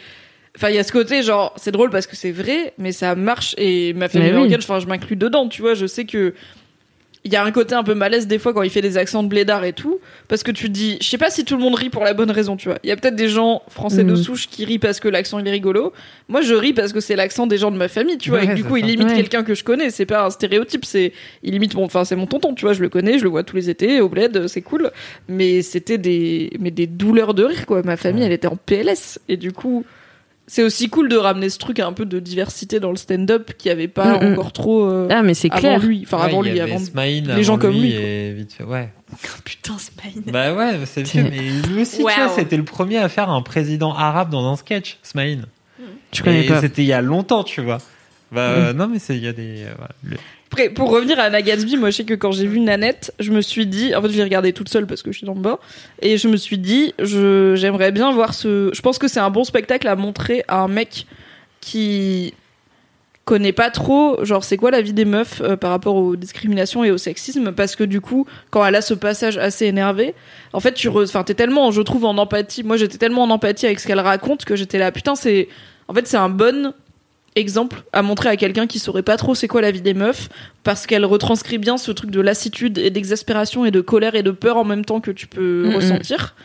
Enfin, 0.57 0.69
il 0.69 0.75
y 0.75 0.79
a 0.79 0.83
ce 0.83 0.93
côté, 0.93 1.21
genre, 1.21 1.53
c'est 1.57 1.71
drôle 1.71 1.89
parce 1.89 2.07
que 2.07 2.15
c'est 2.15 2.31
vrai, 2.31 2.73
mais 2.77 2.93
ça 2.93 3.13
marche 3.15 3.55
et 3.57 3.91
ma 3.91 4.07
famille 4.07 4.29
oui. 4.29 4.33
marocaine, 4.35 4.59
enfin, 4.59 4.79
je 4.79 4.87
m'inclus 4.87 5.17
dedans, 5.17 5.49
tu 5.49 5.61
vois. 5.61 5.73
Je 5.73 5.85
sais 5.85 6.05
que 6.05 6.33
il 7.25 7.33
y 7.33 7.35
a 7.35 7.43
un 7.43 7.51
côté 7.51 7.73
un 7.75 7.83
peu 7.83 7.95
malaise 7.95 8.27
des 8.27 8.37
fois 8.39 8.53
quand 8.53 8.61
il 8.61 8.69
fait 8.69 8.81
des 8.83 8.97
accents 8.97 9.23
de 9.23 9.27
blédard 9.27 9.65
et 9.65 9.73
tout, 9.73 9.99
parce 10.27 10.43
que 10.43 10.51
tu 10.51 10.67
te 10.67 10.71
dis, 10.71 10.97
je 11.01 11.07
sais 11.09 11.17
pas 11.17 11.29
si 11.31 11.43
tout 11.43 11.55
le 11.57 11.61
monde 11.63 11.73
rit 11.75 11.89
pour 11.89 12.03
la 12.03 12.13
bonne 12.13 12.29
raison, 12.29 12.55
tu 12.55 12.69
vois. 12.69 12.77
Il 12.83 12.87
y 12.89 12.91
a 12.91 12.95
peut-être 12.95 13.15
des 13.15 13.29
gens 13.29 13.63
français 13.67 14.03
de 14.03 14.11
Mhm. 14.11 14.15
souche 14.15 14.47
qui 14.47 14.63
rient 14.63 14.77
parce 14.79 14.99
que 14.99 15.07
l'accent 15.07 15.39
il 15.39 15.47
est 15.47 15.51
rigolo. 15.51 15.91
Moi, 16.29 16.41
je 16.41 16.53
ris 16.53 16.71
parce 16.73 16.93
que 16.93 16.99
c'est 16.99 17.15
l'accent 17.15 17.47
des 17.47 17.57
gens 17.57 17.71
de 17.71 17.77
ma 17.77 17.87
famille, 17.87 18.17
tu 18.19 18.29
vois. 18.29 18.43
et 18.43 18.47
Ouais, 18.47 18.53
du 18.53 18.63
coup, 18.63 18.77
il 18.77 18.89
imite 18.89 19.07
Ouais. 19.09 19.15
quelqu'un 19.15 19.43
que 19.43 19.55
je 19.55 19.63
connais. 19.63 19.89
C'est 19.89 20.05
pas 20.05 20.25
un 20.25 20.29
stéréotype, 20.29 20.85
c'est 20.85 21.13
il 21.43 21.55
imite 21.55 21.73
mon, 21.75 21.85
enfin, 21.85 22.05
c'est 22.05 22.15
mon 22.15 22.27
tonton, 22.27 22.53
tu 22.53 22.63
vois. 22.65 22.73
Je 22.73 22.81
le 22.81 22.89
connais, 22.89 23.17
je 23.17 23.23
le 23.23 23.29
vois 23.31 23.43
tous 23.43 23.55
les 23.55 23.69
étés 23.71 24.01
au 24.01 24.07
bled, 24.09 24.47
c'est 24.47 24.61
cool. 24.61 24.91
Mais 25.27 25.63
c'était 25.63 25.97
des, 25.97 26.51
mais 26.59 26.69
des 26.71 26.85
douleurs 26.87 27.33
de 27.33 27.43
rire, 27.43 27.65
quoi. 27.65 27.81
Ma 27.83 27.97
famille, 27.97 28.21
Ouais. 28.21 28.27
elle 28.27 28.33
était 28.33 28.47
en 28.47 28.55
PLS 28.55 29.19
et 29.29 29.37
du 29.37 29.51
coup. 29.51 29.83
C'est 30.47 30.61
aussi 30.63 30.89
cool 30.89 31.09
de 31.09 31.17
ramener 31.17 31.49
ce 31.49 31.57
truc 31.57 31.79
un 31.79 31.91
peu 31.91 32.05
de 32.05 32.19
diversité 32.19 32.79
dans 32.79 32.91
le 32.91 32.97
stand-up 32.97 33.51
qui 33.57 33.69
avait 33.71 33.87
pas 33.87 34.19
Mm, 34.19 34.29
mm. 34.29 34.31
encore 34.33 34.51
trop 34.53 34.85
euh, 34.85 35.07
Ah, 35.09 35.23
mais 35.23 35.33
c'est 35.33 35.49
avant 35.51 35.59
clair. 35.59 35.79
lui, 35.81 36.03
enfin 36.05 36.17
Ouais, 36.19 36.23
avant 36.25 36.43
il 36.43 36.49
y 36.49 36.51
lui, 36.53 36.59
avait 36.59 36.71
avant 36.73 36.79
Smaïn 36.85 37.23
les 37.25 37.31
avant 37.31 37.41
gens 37.41 37.57
comme 37.57 37.73
lui, 37.81 37.91
Et 37.93 38.31
vite 38.33 38.53
fait, 38.53 38.63
ouais. 38.63 38.89
Putain, 39.43 39.77
Spine. 39.79 40.21
Bah 40.27 40.53
ouais, 40.53 40.79
c'est 40.85 41.01
vieux, 41.03 41.23
mais 41.23 41.39
lui 41.69 41.81
aussi, 41.81 41.97
tu 41.97 42.01
vois, 42.03 42.29
c'était 42.29 42.57
le 42.57 42.63
premier 42.65 42.97
à 42.99 43.09
faire 43.09 43.29
un 43.29 43.41
président 43.41 43.93
arabe 43.93 44.29
dans 44.29 44.45
un 44.51 44.55
sketch, 44.55 44.97
Smaïn. 45.03 45.45
Tu 46.11 46.21
connais 46.23 46.43
pas. 46.43 46.61
C'était 46.61 46.83
il 46.83 46.87
y 46.87 46.93
a 46.93 47.01
longtemps, 47.01 47.43
tu 47.43 47.61
vois. 47.61 47.79
Bah, 48.31 48.41
euh, 48.41 48.73
non, 48.73 48.87
mais 48.87 48.99
c'est, 48.99 49.15
il 49.15 49.23
y 49.23 49.27
a 49.27 49.33
des, 49.33 49.63
euh. 49.63 49.73
Le- 50.03 50.17
Pour 50.75 50.89
revenir 50.89 51.19
à 51.19 51.23
Anna 51.23 51.39
moi 51.77 51.89
je 51.89 51.97
sais 51.97 52.03
que 52.05 52.13
quand 52.13 52.31
j'ai 52.31 52.47
vu 52.47 52.59
Nanette, 52.59 53.13
je 53.19 53.31
me 53.31 53.41
suis 53.41 53.67
dit, 53.67 53.93
en 53.93 54.01
fait 54.01 54.09
je 54.09 54.17
l'ai 54.17 54.23
regardé 54.23 54.53
toute 54.53 54.69
seule 54.69 54.87
parce 54.87 55.01
que 55.01 55.11
je 55.11 55.17
suis 55.17 55.27
dans 55.27 55.33
le 55.33 55.41
bas, 55.41 55.59
et 56.01 56.17
je 56.17 56.27
me 56.27 56.37
suis 56.37 56.57
dit, 56.57 56.93
j'aimerais 56.99 57.91
bien 57.91 58.11
voir 58.11 58.33
ce... 58.33 58.69
Je 58.73 58.81
pense 58.81 58.97
que 58.97 59.07
c'est 59.07 59.19
un 59.19 59.29
bon 59.29 59.43
spectacle 59.43 59.87
à 59.87 59.95
montrer 59.95 60.43
à 60.47 60.61
un 60.61 60.67
mec 60.67 61.07
qui 61.59 62.33
connaît 63.25 63.53
pas 63.53 63.71
trop, 63.71 64.23
genre 64.23 64.43
c'est 64.43 64.55
quoi 64.55 64.69
la 64.69 64.81
vie 64.81 64.93
des 64.93 65.03
meufs 65.03 65.41
euh, 65.41 65.57
par 65.57 65.71
rapport 65.71 65.95
aux 65.95 66.15
discriminations 66.15 66.83
et 66.83 66.91
au 66.91 66.97
sexisme, 66.99 67.51
parce 67.51 67.75
que 67.75 67.83
du 67.83 67.99
coup, 67.99 68.27
quand 68.51 68.63
elle 68.63 68.75
a 68.75 68.81
ce 68.81 68.93
passage 68.93 69.37
assez 69.37 69.65
énervé, 69.65 70.13
en 70.53 70.59
fait 70.59 70.73
tu... 70.73 70.87
Enfin, 70.89 71.23
t'es 71.23 71.33
tellement, 71.33 71.71
je 71.71 71.81
trouve, 71.81 72.05
en 72.05 72.17
empathie, 72.17 72.63
moi 72.63 72.77
j'étais 72.77 72.99
tellement 72.99 73.23
en 73.23 73.31
empathie 73.31 73.65
avec 73.65 73.79
ce 73.79 73.87
qu'elle 73.87 73.99
raconte 73.99 74.45
que 74.45 74.55
j'étais 74.55 74.77
là, 74.77 74.91
putain 74.91 75.15
c'est... 75.15 75.49
En 75.87 75.93
fait 75.93 76.07
c'est 76.07 76.17
un 76.17 76.29
bon 76.29 76.73
exemple 77.35 77.83
à 77.93 78.01
montrer 78.01 78.29
à 78.29 78.37
quelqu'un 78.37 78.65
qui 78.67 78.79
saurait 78.79 79.03
pas 79.03 79.17
trop 79.17 79.35
c'est 79.35 79.47
quoi 79.47 79.61
la 79.61 79.71
vie 79.71 79.81
des 79.81 79.93
meufs 79.93 80.29
parce 80.63 80.87
qu'elle 80.87 81.03
retranscrit 81.05 81.57
bien 81.57 81.77
ce 81.77 81.91
truc 81.91 82.09
de 82.11 82.21
lassitude 82.21 82.77
et 82.77 82.89
d'exaspération 82.89 83.65
et 83.65 83.71
de 83.71 83.81
colère 83.81 84.15
et 84.15 84.23
de 84.23 84.31
peur 84.31 84.57
en 84.57 84.63
même 84.63 84.85
temps 84.85 85.01
que 85.01 85.11
tu 85.11 85.27
peux 85.27 85.69
ressentir. 85.75 86.35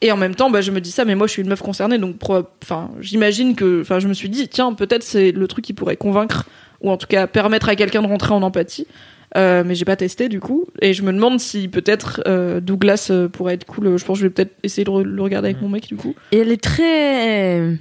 Et 0.00 0.10
en 0.10 0.16
même 0.16 0.34
temps 0.34 0.50
bah, 0.50 0.60
je 0.60 0.72
me 0.72 0.80
dis 0.80 0.90
ça 0.90 1.04
mais 1.04 1.14
moi 1.14 1.28
je 1.28 1.32
suis 1.32 1.42
une 1.42 1.48
meuf 1.48 1.62
concernée 1.62 1.98
donc 1.98 2.16
enfin 2.62 2.90
j'imagine 3.00 3.54
que 3.54 3.82
enfin 3.82 4.00
je 4.00 4.08
me 4.08 4.14
suis 4.14 4.28
dit 4.28 4.48
tiens 4.48 4.72
peut-être 4.72 5.04
c'est 5.04 5.30
le 5.30 5.46
truc 5.46 5.64
qui 5.64 5.72
pourrait 5.74 5.96
convaincre 5.96 6.46
ou 6.80 6.90
en 6.90 6.96
tout 6.96 7.06
cas 7.06 7.28
permettre 7.28 7.68
à 7.68 7.76
quelqu'un 7.76 8.02
de 8.02 8.08
rentrer 8.08 8.34
en 8.34 8.42
empathie. 8.42 8.86
Euh, 9.34 9.62
mais 9.64 9.74
j'ai 9.74 9.86
pas 9.86 9.96
testé 9.96 10.28
du 10.28 10.40
coup. 10.40 10.66
Et 10.82 10.92
je 10.92 11.02
me 11.02 11.10
demande 11.10 11.40
si 11.40 11.68
peut-être 11.68 12.20
euh, 12.26 12.60
Douglas 12.60 13.08
euh, 13.10 13.28
pourrait 13.28 13.54
être 13.54 13.64
cool. 13.64 13.96
Je 13.96 14.04
pense 14.04 14.18
que 14.18 14.22
je 14.22 14.26
vais 14.26 14.30
peut-être 14.30 14.52
essayer 14.62 14.84
de 14.84 14.90
re- 14.90 15.04
le 15.04 15.22
regarder 15.22 15.48
avec 15.50 15.62
mon 15.62 15.70
mec 15.70 15.86
du 15.86 15.96
coup. 15.96 16.14
Et 16.32 16.38
elle 16.38 16.52
est 16.52 16.62
très. 16.62 17.78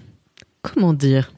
Comment 0.61 0.93
dire? 0.93 1.33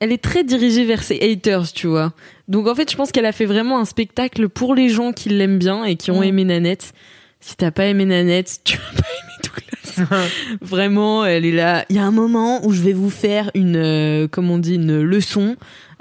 Elle 0.00 0.12
est 0.12 0.22
très 0.22 0.44
dirigée 0.44 0.84
vers 0.84 1.02
ses 1.02 1.20
haters, 1.20 1.72
tu 1.72 1.86
vois. 1.86 2.12
Donc 2.48 2.66
en 2.66 2.74
fait, 2.74 2.90
je 2.90 2.96
pense 2.96 3.12
qu'elle 3.12 3.26
a 3.26 3.32
fait 3.32 3.44
vraiment 3.44 3.78
un 3.78 3.84
spectacle 3.84 4.48
pour 4.48 4.74
les 4.74 4.88
gens 4.88 5.12
qui 5.12 5.28
l'aiment 5.28 5.58
bien 5.58 5.84
et 5.84 5.96
qui 5.96 6.10
ont 6.10 6.20
Mm. 6.20 6.24
aimé 6.24 6.44
Nanette. 6.44 6.92
Si 7.40 7.56
t'as 7.56 7.70
pas 7.70 7.84
aimé 7.86 8.04
Nanette, 8.06 8.60
tu 8.64 8.76
vas 8.76 9.02
pas 9.02 9.08
aimer 9.08 10.06
Douglas. 10.06 10.26
vraiment, 10.60 11.24
elle 11.24 11.44
est 11.46 11.52
là. 11.52 11.84
Il 11.90 11.96
y 11.96 11.98
a 11.98 12.04
un 12.04 12.10
moment 12.10 12.64
où 12.66 12.72
je 12.72 12.80
vais 12.82 12.92
vous 12.92 13.10
faire 13.10 13.50
une, 13.54 13.76
euh, 13.76 14.26
comme 14.28 14.50
on 14.50 14.58
dit, 14.58 14.74
une 14.76 15.00
leçon. 15.02 15.56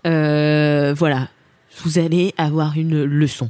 Euh, 0.08 0.94
voilà, 0.98 1.28
vous 1.84 2.00
allez 2.00 2.34
avoir 2.38 2.78
une 2.78 3.04
leçon. 3.04 3.50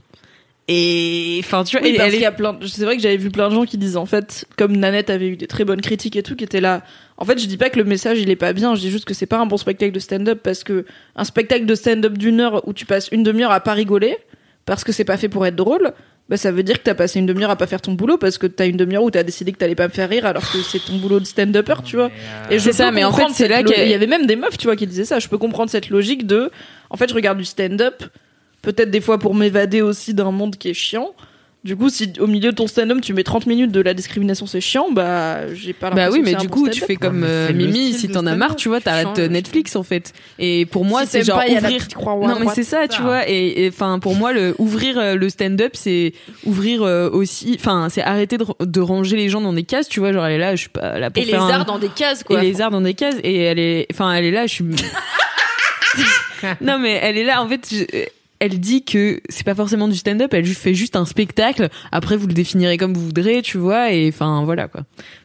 Et 0.67 1.41
enfin, 1.43 1.63
tu 1.63 1.77
vois, 1.77 1.85
Oui, 1.87 1.95
parce 1.97 2.09
elle 2.09 2.15
est 2.15 2.21
y 2.21 2.25
a 2.25 2.31
plein. 2.31 2.55
C'est 2.67 2.85
vrai 2.85 2.95
que 2.95 3.01
j'avais 3.01 3.17
vu 3.17 3.31
plein 3.31 3.49
de 3.49 3.55
gens 3.55 3.65
qui 3.65 3.77
disent 3.79 3.97
en 3.97 4.05
fait, 4.05 4.45
comme 4.55 4.75
Nanette 4.77 5.09
avait 5.09 5.27
eu 5.29 5.35
des 5.35 5.47
très 5.47 5.65
bonnes 5.65 5.81
critiques 5.81 6.15
et 6.15 6.21
tout, 6.23 6.35
qui 6.35 6.43
étaient 6.43 6.61
là. 6.61 6.83
En 7.21 7.25
fait, 7.25 7.37
je 7.37 7.45
dis 7.47 7.57
pas 7.57 7.69
que 7.69 7.77
le 7.77 7.83
message 7.83 8.17
il 8.19 8.29
est 8.29 8.35
pas 8.37 8.53
bien. 8.53 8.73
Je 8.75 8.79
dis 8.79 8.89
juste 8.89 9.05
que 9.05 9.13
c'est 9.13 9.25
pas 9.25 9.37
un 9.39 9.45
bon 9.45 9.57
spectacle 9.57 9.91
de 9.91 9.99
stand-up 9.99 10.39
parce 10.41 10.63
que 10.63 10.85
un 11.15 11.25
spectacle 11.25 11.65
de 11.65 11.75
stand-up 11.75 12.17
d'une 12.17 12.39
heure 12.39 12.65
où 12.67 12.73
tu 12.73 12.85
passes 12.85 13.09
une 13.11 13.23
demi-heure 13.23 13.51
à 13.51 13.59
pas 13.59 13.73
rigoler 13.73 14.17
parce 14.65 14.83
que 14.85 14.91
c'est 14.91 15.03
pas 15.03 15.17
fait 15.17 15.29
pour 15.29 15.45
être 15.45 15.55
drôle. 15.55 15.91
Bah, 16.29 16.37
ça 16.37 16.51
veut 16.51 16.61
dire 16.63 16.77
que 16.77 16.83
t'as 16.83 16.93
passé 16.93 17.17
une 17.19 17.25
demi-heure 17.25 17.49
à 17.49 17.55
pas 17.55 17.65
faire 17.67 17.81
ton 17.81 17.93
boulot 17.93 18.17
parce 18.17 18.37
que 18.37 18.45
t'as 18.47 18.67
une 18.67 18.77
demi-heure 18.77 19.01
où 19.03 19.09
t'as 19.11 19.23
décidé 19.23 19.51
que 19.51 19.57
t'allais 19.57 19.73
pas 19.75 19.87
me 19.87 19.91
faire 19.91 20.07
rire 20.07 20.25
alors 20.27 20.43
que 20.49 20.59
c'est 20.61 20.79
ton 20.79 20.95
boulot 20.97 21.19
de 21.19 21.25
stand-upper, 21.25 21.73
tu 21.83 21.95
vois. 21.97 22.09
Et 22.51 22.59
je 22.59 22.63
C'est 22.65 22.73
ça, 22.73 22.91
mais 22.91 23.03
en 23.03 23.11
fait, 23.11 23.23
c'est 23.33 23.47
là 23.47 23.63
lo- 23.63 23.71
qu'elle- 23.71 23.87
il 23.87 23.91
y 23.91 23.95
avait 23.95 24.05
même 24.07 24.27
des 24.27 24.35
meufs, 24.35 24.57
tu 24.57 24.67
vois, 24.67 24.75
qui 24.75 24.85
disaient 24.87 25.05
ça. 25.05 25.17
Je 25.19 25.27
peux 25.27 25.39
comprendre 25.39 25.71
cette 25.71 25.89
logique 25.89 26.27
de, 26.27 26.51
en 26.91 26.97
fait, 26.97 27.09
je 27.09 27.15
regarde 27.15 27.39
du 27.39 27.45
stand-up, 27.45 28.03
peut-être 28.61 28.91
des 28.91 29.01
fois 29.01 29.17
pour 29.17 29.33
m'évader 29.33 29.81
aussi 29.81 30.13
d'un 30.13 30.31
monde 30.31 30.55
qui 30.55 30.69
est 30.69 30.73
chiant. 30.75 31.15
Du 31.65 31.75
coup, 31.75 31.89
si 31.89 32.13
au 32.21 32.27
milieu 32.27 32.51
de 32.51 32.55
ton 32.55 32.67
stand-up 32.67 33.01
tu 33.01 33.11
mets 33.13 33.23
30 33.25 33.45
minutes 33.45 33.71
de 33.73 33.81
la 33.81 33.93
discrimination, 33.93 34.45
c'est 34.47 34.61
chiant, 34.61 34.91
bah 34.93 35.53
j'ai 35.53 35.73
pas 35.73 35.89
Bah 35.89 36.07
oui, 36.09 36.21
mais 36.23 36.33
du 36.35 36.47
bon 36.47 36.53
coup, 36.53 36.69
tu 36.69 36.79
fais 36.79 36.95
comme 36.95 37.25
euh, 37.25 37.51
Mimi, 37.51 37.91
si 37.91 38.07
t'en 38.07 38.25
as 38.27 38.35
marre, 38.37 38.55
tu 38.55 38.69
vois, 38.69 38.79
t'arrêtes 38.79 39.19
euh, 39.19 39.27
Netflix 39.27 39.75
en 39.75 39.83
fait. 39.83 40.13
Et 40.39 40.65
pour 40.65 40.85
moi, 40.85 41.01
Si 41.01 41.07
c'est 41.11 41.23
genre 41.25 41.37
pas, 41.37 41.47
ouvrir. 41.51 41.81
Non, 42.29 42.39
mais 42.39 42.45
c'est 42.55 42.63
ça, 42.63 42.87
tu 42.87 43.01
vois. 43.01 43.27
Et 43.27 43.67
enfin, 43.73 43.99
pour 43.99 44.15
moi, 44.15 44.31
le 44.31 44.55
ouvrir 44.57 44.97
euh, 44.97 45.15
le 45.15 45.27
stand-up, 45.29 45.71
c'est 45.73 46.13
ouvrir 46.45 46.81
euh, 46.83 47.09
aussi. 47.09 47.57
Enfin, 47.59 47.87
c'est 47.89 48.03
arrêter 48.03 48.37
de, 48.37 48.45
de 48.61 48.79
ranger 48.79 49.17
les 49.17 49.27
gens 49.27 49.41
dans 49.41 49.51
des 49.51 49.63
cases, 49.63 49.89
tu 49.89 49.99
vois. 49.99 50.13
Genre, 50.13 50.25
elle 50.25 50.35
est 50.35 50.37
là, 50.37 50.55
je 50.55 50.61
suis 50.61 50.69
pas 50.69 50.97
là 50.97 51.09
pour 51.11 51.21
Et 51.21 51.25
les 51.25 51.33
un- 51.35 51.49
arts 51.49 51.65
dans 51.65 51.77
des 51.77 51.89
cases, 51.89 52.23
quoi. 52.23 52.41
et 52.41 52.45
les 52.49 52.61
arts 52.61 52.71
dans 52.71 52.79
des 52.79 52.93
cases. 52.93 53.15
Et 53.21 53.35
elle 53.43 53.59
est, 53.59 53.85
enfin, 53.91 54.13
elle 54.13 54.23
est 54.23 54.31
là, 54.31 54.47
je 54.47 54.53
suis. 54.53 54.65
non, 56.61 56.79
mais 56.79 56.99
elle 57.01 57.17
est 57.17 57.23
là. 57.25 57.41
En 57.43 57.49
fait, 57.49 57.67
je- 57.69 58.05
elle 58.39 58.59
dit 58.59 58.83
que 58.85 59.21
c'est 59.29 59.43
pas 59.45 59.55
forcément 59.55 59.87
du 59.87 59.95
stand-up. 59.97 60.33
Elle 60.33 60.45
fait 60.45 60.73
juste 60.73 60.95
un 60.95 61.05
spectacle. 61.05 61.69
Après, 61.91 62.15
vous 62.17 62.27
le 62.27 62.33
définirez 62.33 62.77
comme 62.77 62.93
vous 62.93 63.05
voudrez, 63.05 63.41
tu 63.41 63.57
vois. 63.57 63.91
Et 63.91 64.09
enfin, 64.09 64.43
voilà 64.45 64.67
quoi. 64.67 64.81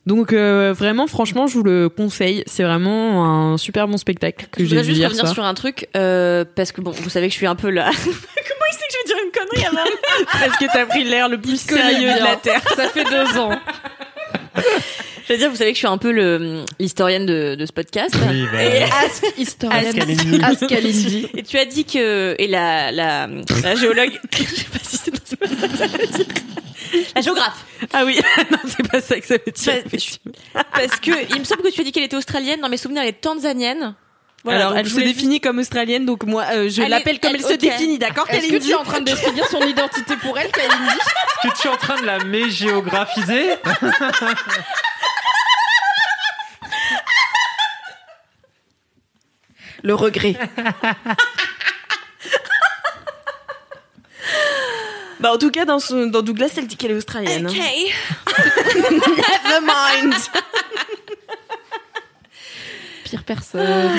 Donc 0.07 0.33
euh, 0.33 0.73
vraiment, 0.77 1.07
franchement, 1.07 1.47
je 1.47 1.55
vous 1.55 1.63
le 1.63 1.89
conseille. 1.89 2.43
C'est 2.47 2.63
vraiment 2.65 3.25
un 3.53 3.59
super 3.59 3.87
bon 3.89 3.97
spectacle 3.97 4.47
que 4.51 4.61
Je 4.63 4.65
j'ai 4.65 4.69
voudrais 4.71 4.83
vu 4.83 4.89
juste 4.89 4.99
hier 4.99 5.09
revenir 5.11 5.25
soir. 5.27 5.35
sur 5.35 5.45
un 5.45 5.55
truc, 5.55 5.89
euh, 5.97 6.45
parce 6.57 6.73
que 6.73 6.81
bon, 6.81 6.91
vous 6.91 7.11
savez 7.11 7.27
que 7.29 7.33
je 7.33 7.39
suis 7.39 7.47
un 7.47 7.55
peu 7.55 7.71
là. 7.71 7.91
Comment 8.05 8.15
il 8.15 8.75
sait 8.75 8.85
que 8.89 8.93
je 8.93 8.99
vais 8.99 9.15
dire 9.15 9.17
une 9.25 9.31
connerie 9.33 9.67
avant 9.67 9.91
Parce 10.33 10.57
que 10.59 10.65
t'as 10.73 10.87
pris 10.87 11.05
l'air 11.05 11.29
le 11.29 11.41
plus 11.41 11.61
sérieux 11.61 12.13
de 12.19 12.25
la 12.25 12.37
terre. 12.37 12.63
Ça 12.77 12.89
fait 12.89 13.05
deux 13.05 13.39
ans. 13.39 13.53
Je 15.27 15.33
veux 15.33 15.39
dire, 15.39 15.51
vous 15.51 15.57
savez 15.57 15.71
que 15.71 15.75
je 15.77 15.79
suis 15.79 15.87
un 15.87 15.97
peu 15.99 16.11
le 16.13 16.65
l'historienne 16.79 17.25
de, 17.27 17.55
de 17.55 17.67
ce 17.67 17.73
podcast. 17.73 18.15
Oui, 18.29 18.45
bah, 18.53 18.63
Et, 18.63 18.83
Ask 18.83 19.25
historienne. 19.39 20.43
Ask. 20.43 20.63
Ask 20.63 20.73
et 21.37 21.43
tu 21.43 21.59
as 21.59 21.65
dit 21.65 21.85
que 21.85 22.35
et 22.39 22.47
la 22.47 22.93
la, 22.93 23.27
la 23.63 23.75
géologue, 23.75 24.13
je 24.33 24.43
sais 24.45 24.65
pas 24.65 24.79
si 24.83 24.97
c'est 24.99 25.11
dans 25.11 25.21
ce 25.25 25.37
podcast, 25.37 25.77
ça 25.77 25.87
veut 25.87 26.07
dire. 26.07 26.27
La 27.17 27.23
géographe. 27.23 27.65
Ah 27.93 28.05
oui, 28.05 28.21
non, 28.51 28.59
c'est 28.67 28.87
pas 28.89 29.01
ça 29.01 29.19
que 29.19 29.27
ça 29.27 29.35
veut 29.35 29.53
dire. 29.53 29.83
Parce, 29.91 30.19
parce 30.73 31.01
que 31.01 31.11
il 31.35 31.39
me 31.41 31.45
semble 31.45 31.63
que 31.63 31.71
tu 31.71 31.81
as 31.81 31.85
dit 31.85 31.91
qu'elle 31.93 32.05
était 32.05 32.17
australienne. 32.17 32.61
Dans 32.61 32.69
mes 32.69 32.77
souvenirs, 32.77 33.03
elle 33.03 33.09
est 33.09 33.21
tanzanienne. 33.21 33.95
Voilà, 34.45 34.67
Alors, 34.67 34.77
elle 34.77 34.87
se 34.87 34.93
voulais 34.93 35.07
définit 35.07 35.41
comme 35.41 35.59
australienne, 35.59 36.05
donc 36.05 36.25
moi, 36.25 36.45
euh, 36.53 36.69
je 36.69 36.83
Elle 36.83 36.89
est- 36.89 36.91
l'appelle 36.91 37.19
comme 37.19 37.31
elle, 37.35 37.41
elle- 37.41 37.51
se 37.53 37.57
définit, 37.57 37.99
d'accord, 37.99 38.27
Est-ce 38.29 38.47
que 38.49 38.59
tu 38.63 38.73
es 38.73 38.75
en 38.75 38.85
train 38.85 39.01
de 39.01 39.07
définir 39.07 39.47
son 39.49 39.63
identité 39.63 40.17
pour 40.19 40.39
elle, 40.39 40.51
Kalindi? 40.51 40.75
Est-ce 40.85 41.49
que 41.49 41.63
tu 41.63 41.67
es 41.67 41.71
en 41.71 41.77
train 41.79 41.99
de 41.99 42.05
la 42.05 42.19
mégéographiser? 42.25 43.55
Le 49.85 49.95
regret. 49.95 50.35
Bah, 55.21 55.33
en 55.33 55.39
tout 55.39 55.51
cas, 55.51 55.65
dans, 55.65 55.79
son, 55.79 56.07
dans 56.07 56.21
Douglas, 56.21 56.53
elle 56.59 56.67
dit 56.67 56.77
qu'elle 56.77 56.91
est 56.91 56.97
australienne. 56.97 57.47
Ok. 57.47 57.55
Never 57.57 59.61
mind. 59.63 60.13
Pire 63.05 63.23
personne. 63.25 63.91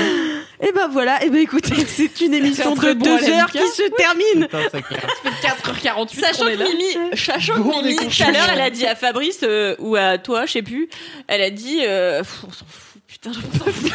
Et 0.62 0.72
ben 0.72 0.88
voilà, 0.88 1.24
et 1.24 1.32
ben 1.32 1.42
écoutez, 1.42 1.84
c'est 1.88 2.22
une 2.22 2.36
émission 2.36 2.76
de 2.76 2.94
deux 2.94 3.28
heures 3.30 3.50
qui 3.50 3.58
se 3.58 3.90
termine. 3.96 4.46
Putain, 4.46 4.70
ça 4.70 4.82
craint. 4.82 4.98
4h48, 5.42 6.20
Sachant 6.20 6.46
que. 6.46 6.64
Mimi, 6.64 6.96
sachant 7.18 7.58
Bon, 7.58 7.72
que 7.72 7.78
Mimi, 7.86 7.96
est 7.96 8.08
tout 8.08 8.24
à 8.24 8.32
l'heure, 8.32 8.50
elle 8.54 8.62
a 8.62 8.70
dit 8.70 8.86
à 8.86 8.96
Fabrice 8.96 9.40
euh, 9.42 9.76
ou 9.80 9.96
à 9.96 10.20
toi, 10.20 10.46
je 10.46 10.52
sais 10.52 10.62
plus, 10.62 10.90
elle 11.28 11.42
a 11.42 11.50
dit, 11.50 11.80
euh, 11.84 12.20
pff, 12.20 12.44
on 12.48 12.52
s'en 12.52 12.66
fout, 12.68 12.85
putain, 13.22 13.32
je 13.34 13.40
m'en 13.40 13.66
fous. 13.66 13.88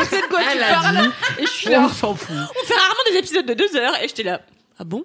Je 0.00 0.04
sais 0.04 0.20
de 0.22 0.26
quoi 0.26 0.40
tu 0.42 0.48
Elle 0.52 0.62
a 0.62 0.68
parles. 0.68 0.96
dit, 1.02 1.42
Et 1.42 1.46
je 1.46 1.50
suis 1.50 1.70
là. 1.70 1.80
on 1.82 1.88
s'en 1.88 2.14
fout. 2.14 2.30
On 2.34 2.66
fait 2.66 2.74
rarement 2.74 3.02
des 3.10 3.16
épisodes 3.18 3.46
de 3.46 3.54
deux 3.54 3.76
heures, 3.76 3.96
et 4.02 4.08
j'étais 4.08 4.22
là. 4.22 4.40
Ah 4.76 4.82
bon 4.82 5.04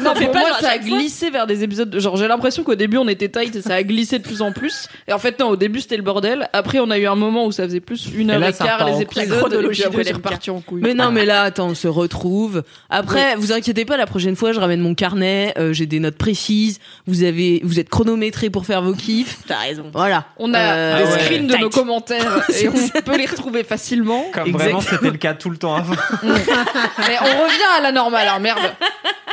Non, 0.00 0.14
pour 0.14 0.30
pas 0.30 0.38
moi, 0.40 0.48
genre 0.50 0.60
ça 0.60 0.68
a 0.70 0.78
fois 0.78 0.78
glissé 0.96 1.28
vers 1.30 1.48
des 1.48 1.64
épisodes. 1.64 1.90
de- 1.90 1.98
Genre, 1.98 2.16
j'ai 2.16 2.28
l'impression 2.28 2.62
qu'au 2.62 2.76
début, 2.76 2.98
on 2.98 3.08
était 3.08 3.28
tight 3.28 3.56
et 3.56 3.62
ça 3.62 3.74
a 3.74 3.82
glissé 3.82 4.20
de 4.20 4.22
plus 4.22 4.42
en 4.42 4.52
plus. 4.52 4.86
Et 5.08 5.12
en 5.12 5.18
fait, 5.18 5.40
non, 5.40 5.48
au 5.48 5.56
début, 5.56 5.80
c'était 5.80 5.96
le 5.96 6.04
bordel. 6.04 6.48
Après, 6.52 6.78
on 6.78 6.88
a 6.90 6.98
eu 6.98 7.06
un 7.08 7.16
moment 7.16 7.44
où 7.44 7.50
ça 7.50 7.64
faisait 7.64 7.80
plus 7.80 8.08
une 8.14 8.30
Et 8.30 8.34
heure 8.34 8.38
là, 8.38 8.50
et 8.50 8.52
ça 8.52 8.64
quart 8.64 8.84
les 8.88 9.02
épisodes. 9.02 9.24
Et 9.52 9.68
puis 9.70 9.82
après, 9.82 10.12
reparti 10.12 10.50
en 10.50 10.60
couille. 10.60 10.82
Mais 10.82 10.94
non, 10.94 11.10
mais 11.10 11.24
là, 11.26 11.42
attends, 11.42 11.66
on 11.70 11.74
se 11.74 11.88
retrouve. 11.88 12.62
Après, 12.90 13.34
vous 13.34 13.50
inquiétez 13.50 13.84
pas, 13.84 13.96
la 13.96 14.06
prochaine 14.06 14.36
fois, 14.36 14.52
je 14.52 14.60
ramène 14.60 14.80
mon 14.80 14.94
carnet, 14.94 15.52
euh, 15.58 15.72
j'ai 15.72 15.86
des 15.86 15.98
notes 15.98 16.16
précises, 16.16 16.78
vous 17.08 17.24
avez, 17.24 17.60
vous 17.64 17.80
êtes 17.80 17.88
chronométré 17.88 18.50
pour 18.50 18.66
faire 18.66 18.82
vos 18.82 18.92
kiffs. 18.94 19.38
T'as 19.48 19.58
raison. 19.58 19.86
Voilà. 19.92 20.26
On 20.38 20.54
a 20.54 20.58
Euh, 20.60 20.98
des 21.04 21.10
ouais. 21.12 21.20
screens 21.24 21.46
de 21.48 21.52
Tight. 21.54 21.60
nos 21.62 21.70
commentaires 21.70 22.40
et 22.60 22.68
on 22.68 23.00
peut 23.00 23.16
les 23.16 23.26
retrouver 23.26 23.64
facilement. 23.64 24.26
Comme 24.32 24.46
Exact. 24.46 24.58
vraiment 24.62 24.80
c'était 24.80 25.10
le 25.10 25.16
cas 25.18 25.34
tout 25.34 25.50
le 25.50 25.56
temps 25.56 25.74
avant. 25.74 25.94
Mais 26.22 27.16
on 27.20 27.42
revient 27.42 27.78
à 27.78 27.82
la 27.82 27.90
normale, 27.90 28.28
hein, 28.28 28.38
merde. 28.38 28.60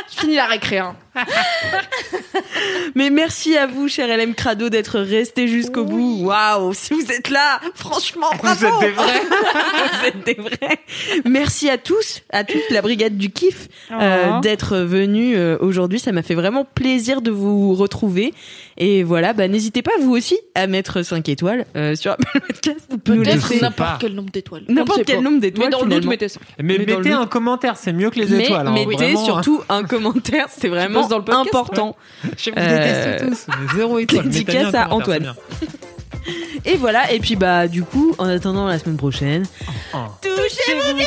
Fini 0.08 0.36
la 0.36 0.46
récré, 0.46 0.78
hein. 0.78 0.94
Mais 2.94 3.10
merci 3.10 3.56
à 3.56 3.66
vous, 3.66 3.88
cher 3.88 4.06
LM 4.16 4.34
Crado, 4.34 4.68
d'être 4.68 4.98
resté 5.00 5.48
jusqu'au 5.48 5.84
bout. 5.84 6.24
Waouh, 6.24 6.72
si 6.74 6.94
vous 6.94 7.10
êtes 7.12 7.28
là, 7.30 7.60
franchement, 7.74 8.26
bravo. 8.38 8.66
Vous 8.66 8.66
êtes 8.66 8.80
des 8.80 8.90
vrais. 8.90 9.20
vous 10.00 10.06
êtes 10.06 10.24
des 10.24 10.34
vrais. 10.34 10.78
Merci 11.24 11.68
à 11.70 11.78
tous, 11.78 12.22
à 12.32 12.44
toute 12.44 12.68
la 12.70 12.82
brigade 12.82 13.16
du 13.16 13.30
kiff, 13.30 13.68
euh, 13.92 14.14
Oh. 14.36 14.40
d'être 14.40 14.76
venus 14.78 15.36
euh, 15.38 15.56
aujourd'hui. 15.60 15.98
Ça 15.98 16.12
m'a 16.12 16.22
fait 16.22 16.34
vraiment 16.34 16.64
plaisir 16.64 17.20
de 17.22 17.30
vous 17.30 17.74
retrouver. 17.74 18.32
Et 18.78 19.02
voilà, 19.02 19.32
bah 19.32 19.48
n'hésitez 19.48 19.82
pas 19.82 19.92
vous 20.00 20.12
aussi 20.14 20.38
à 20.54 20.66
mettre 20.66 21.02
5 21.02 21.28
étoiles 21.28 21.64
euh, 21.76 21.94
sur 21.94 22.12
Apple 22.12 22.40
Podcast. 22.46 22.88
Peut-être 23.04 23.60
n'importe 23.62 24.00
quel 24.00 24.14
nombre 24.14 24.30
d'étoiles. 24.30 24.64
N'importe 24.68 25.04
quel 25.06 25.16
pas. 25.16 25.22
nombre 25.22 25.40
d'étoiles, 25.40 25.66
Mais 25.70 25.70
dans 25.78 25.84
le 25.84 25.94
doute, 25.94 26.06
mettez 26.06 26.28
ça. 26.28 26.40
Mais, 26.58 26.76
Mais 26.78 26.84
dans 26.86 26.92
le 26.98 26.98
mettez 27.04 27.10
doute- 27.14 27.18
un 27.22 27.26
commentaire, 27.26 27.76
c'est 27.76 27.92
mieux 27.92 28.10
que 28.10 28.18
les 28.20 28.26
Mais 28.26 28.44
étoiles. 28.44 28.66
hein, 28.66 28.72
mettez 28.72 28.94
vraiment. 28.96 29.24
surtout 29.24 29.62
un 29.68 29.82
commentaire, 29.88 30.46
c'est 30.50 30.68
vraiment 30.68 31.06
dans 31.08 31.18
le 31.18 31.24
podcast, 31.24 31.48
important. 31.48 31.96
Je 32.36 32.50
vous 32.50 32.56
Euh, 32.58 33.18
déteste 33.18 33.46
tous. 33.46 33.46
mais 33.60 33.76
Zéro 33.76 33.98
étoile. 33.98 34.28
Dédicace 34.28 34.74
à 34.74 34.92
Antoine. 34.92 35.34
Et 36.64 36.76
voilà, 36.76 37.12
et 37.12 37.20
puis 37.20 37.36
bah 37.36 37.68
du 37.68 37.84
coup, 37.84 38.12
en 38.18 38.28
attendant 38.28 38.66
la 38.66 38.80
semaine 38.80 38.96
prochaine, 38.96 39.44
Oh. 39.94 39.98
touchez-vous 40.20 40.94
bien 40.96 41.06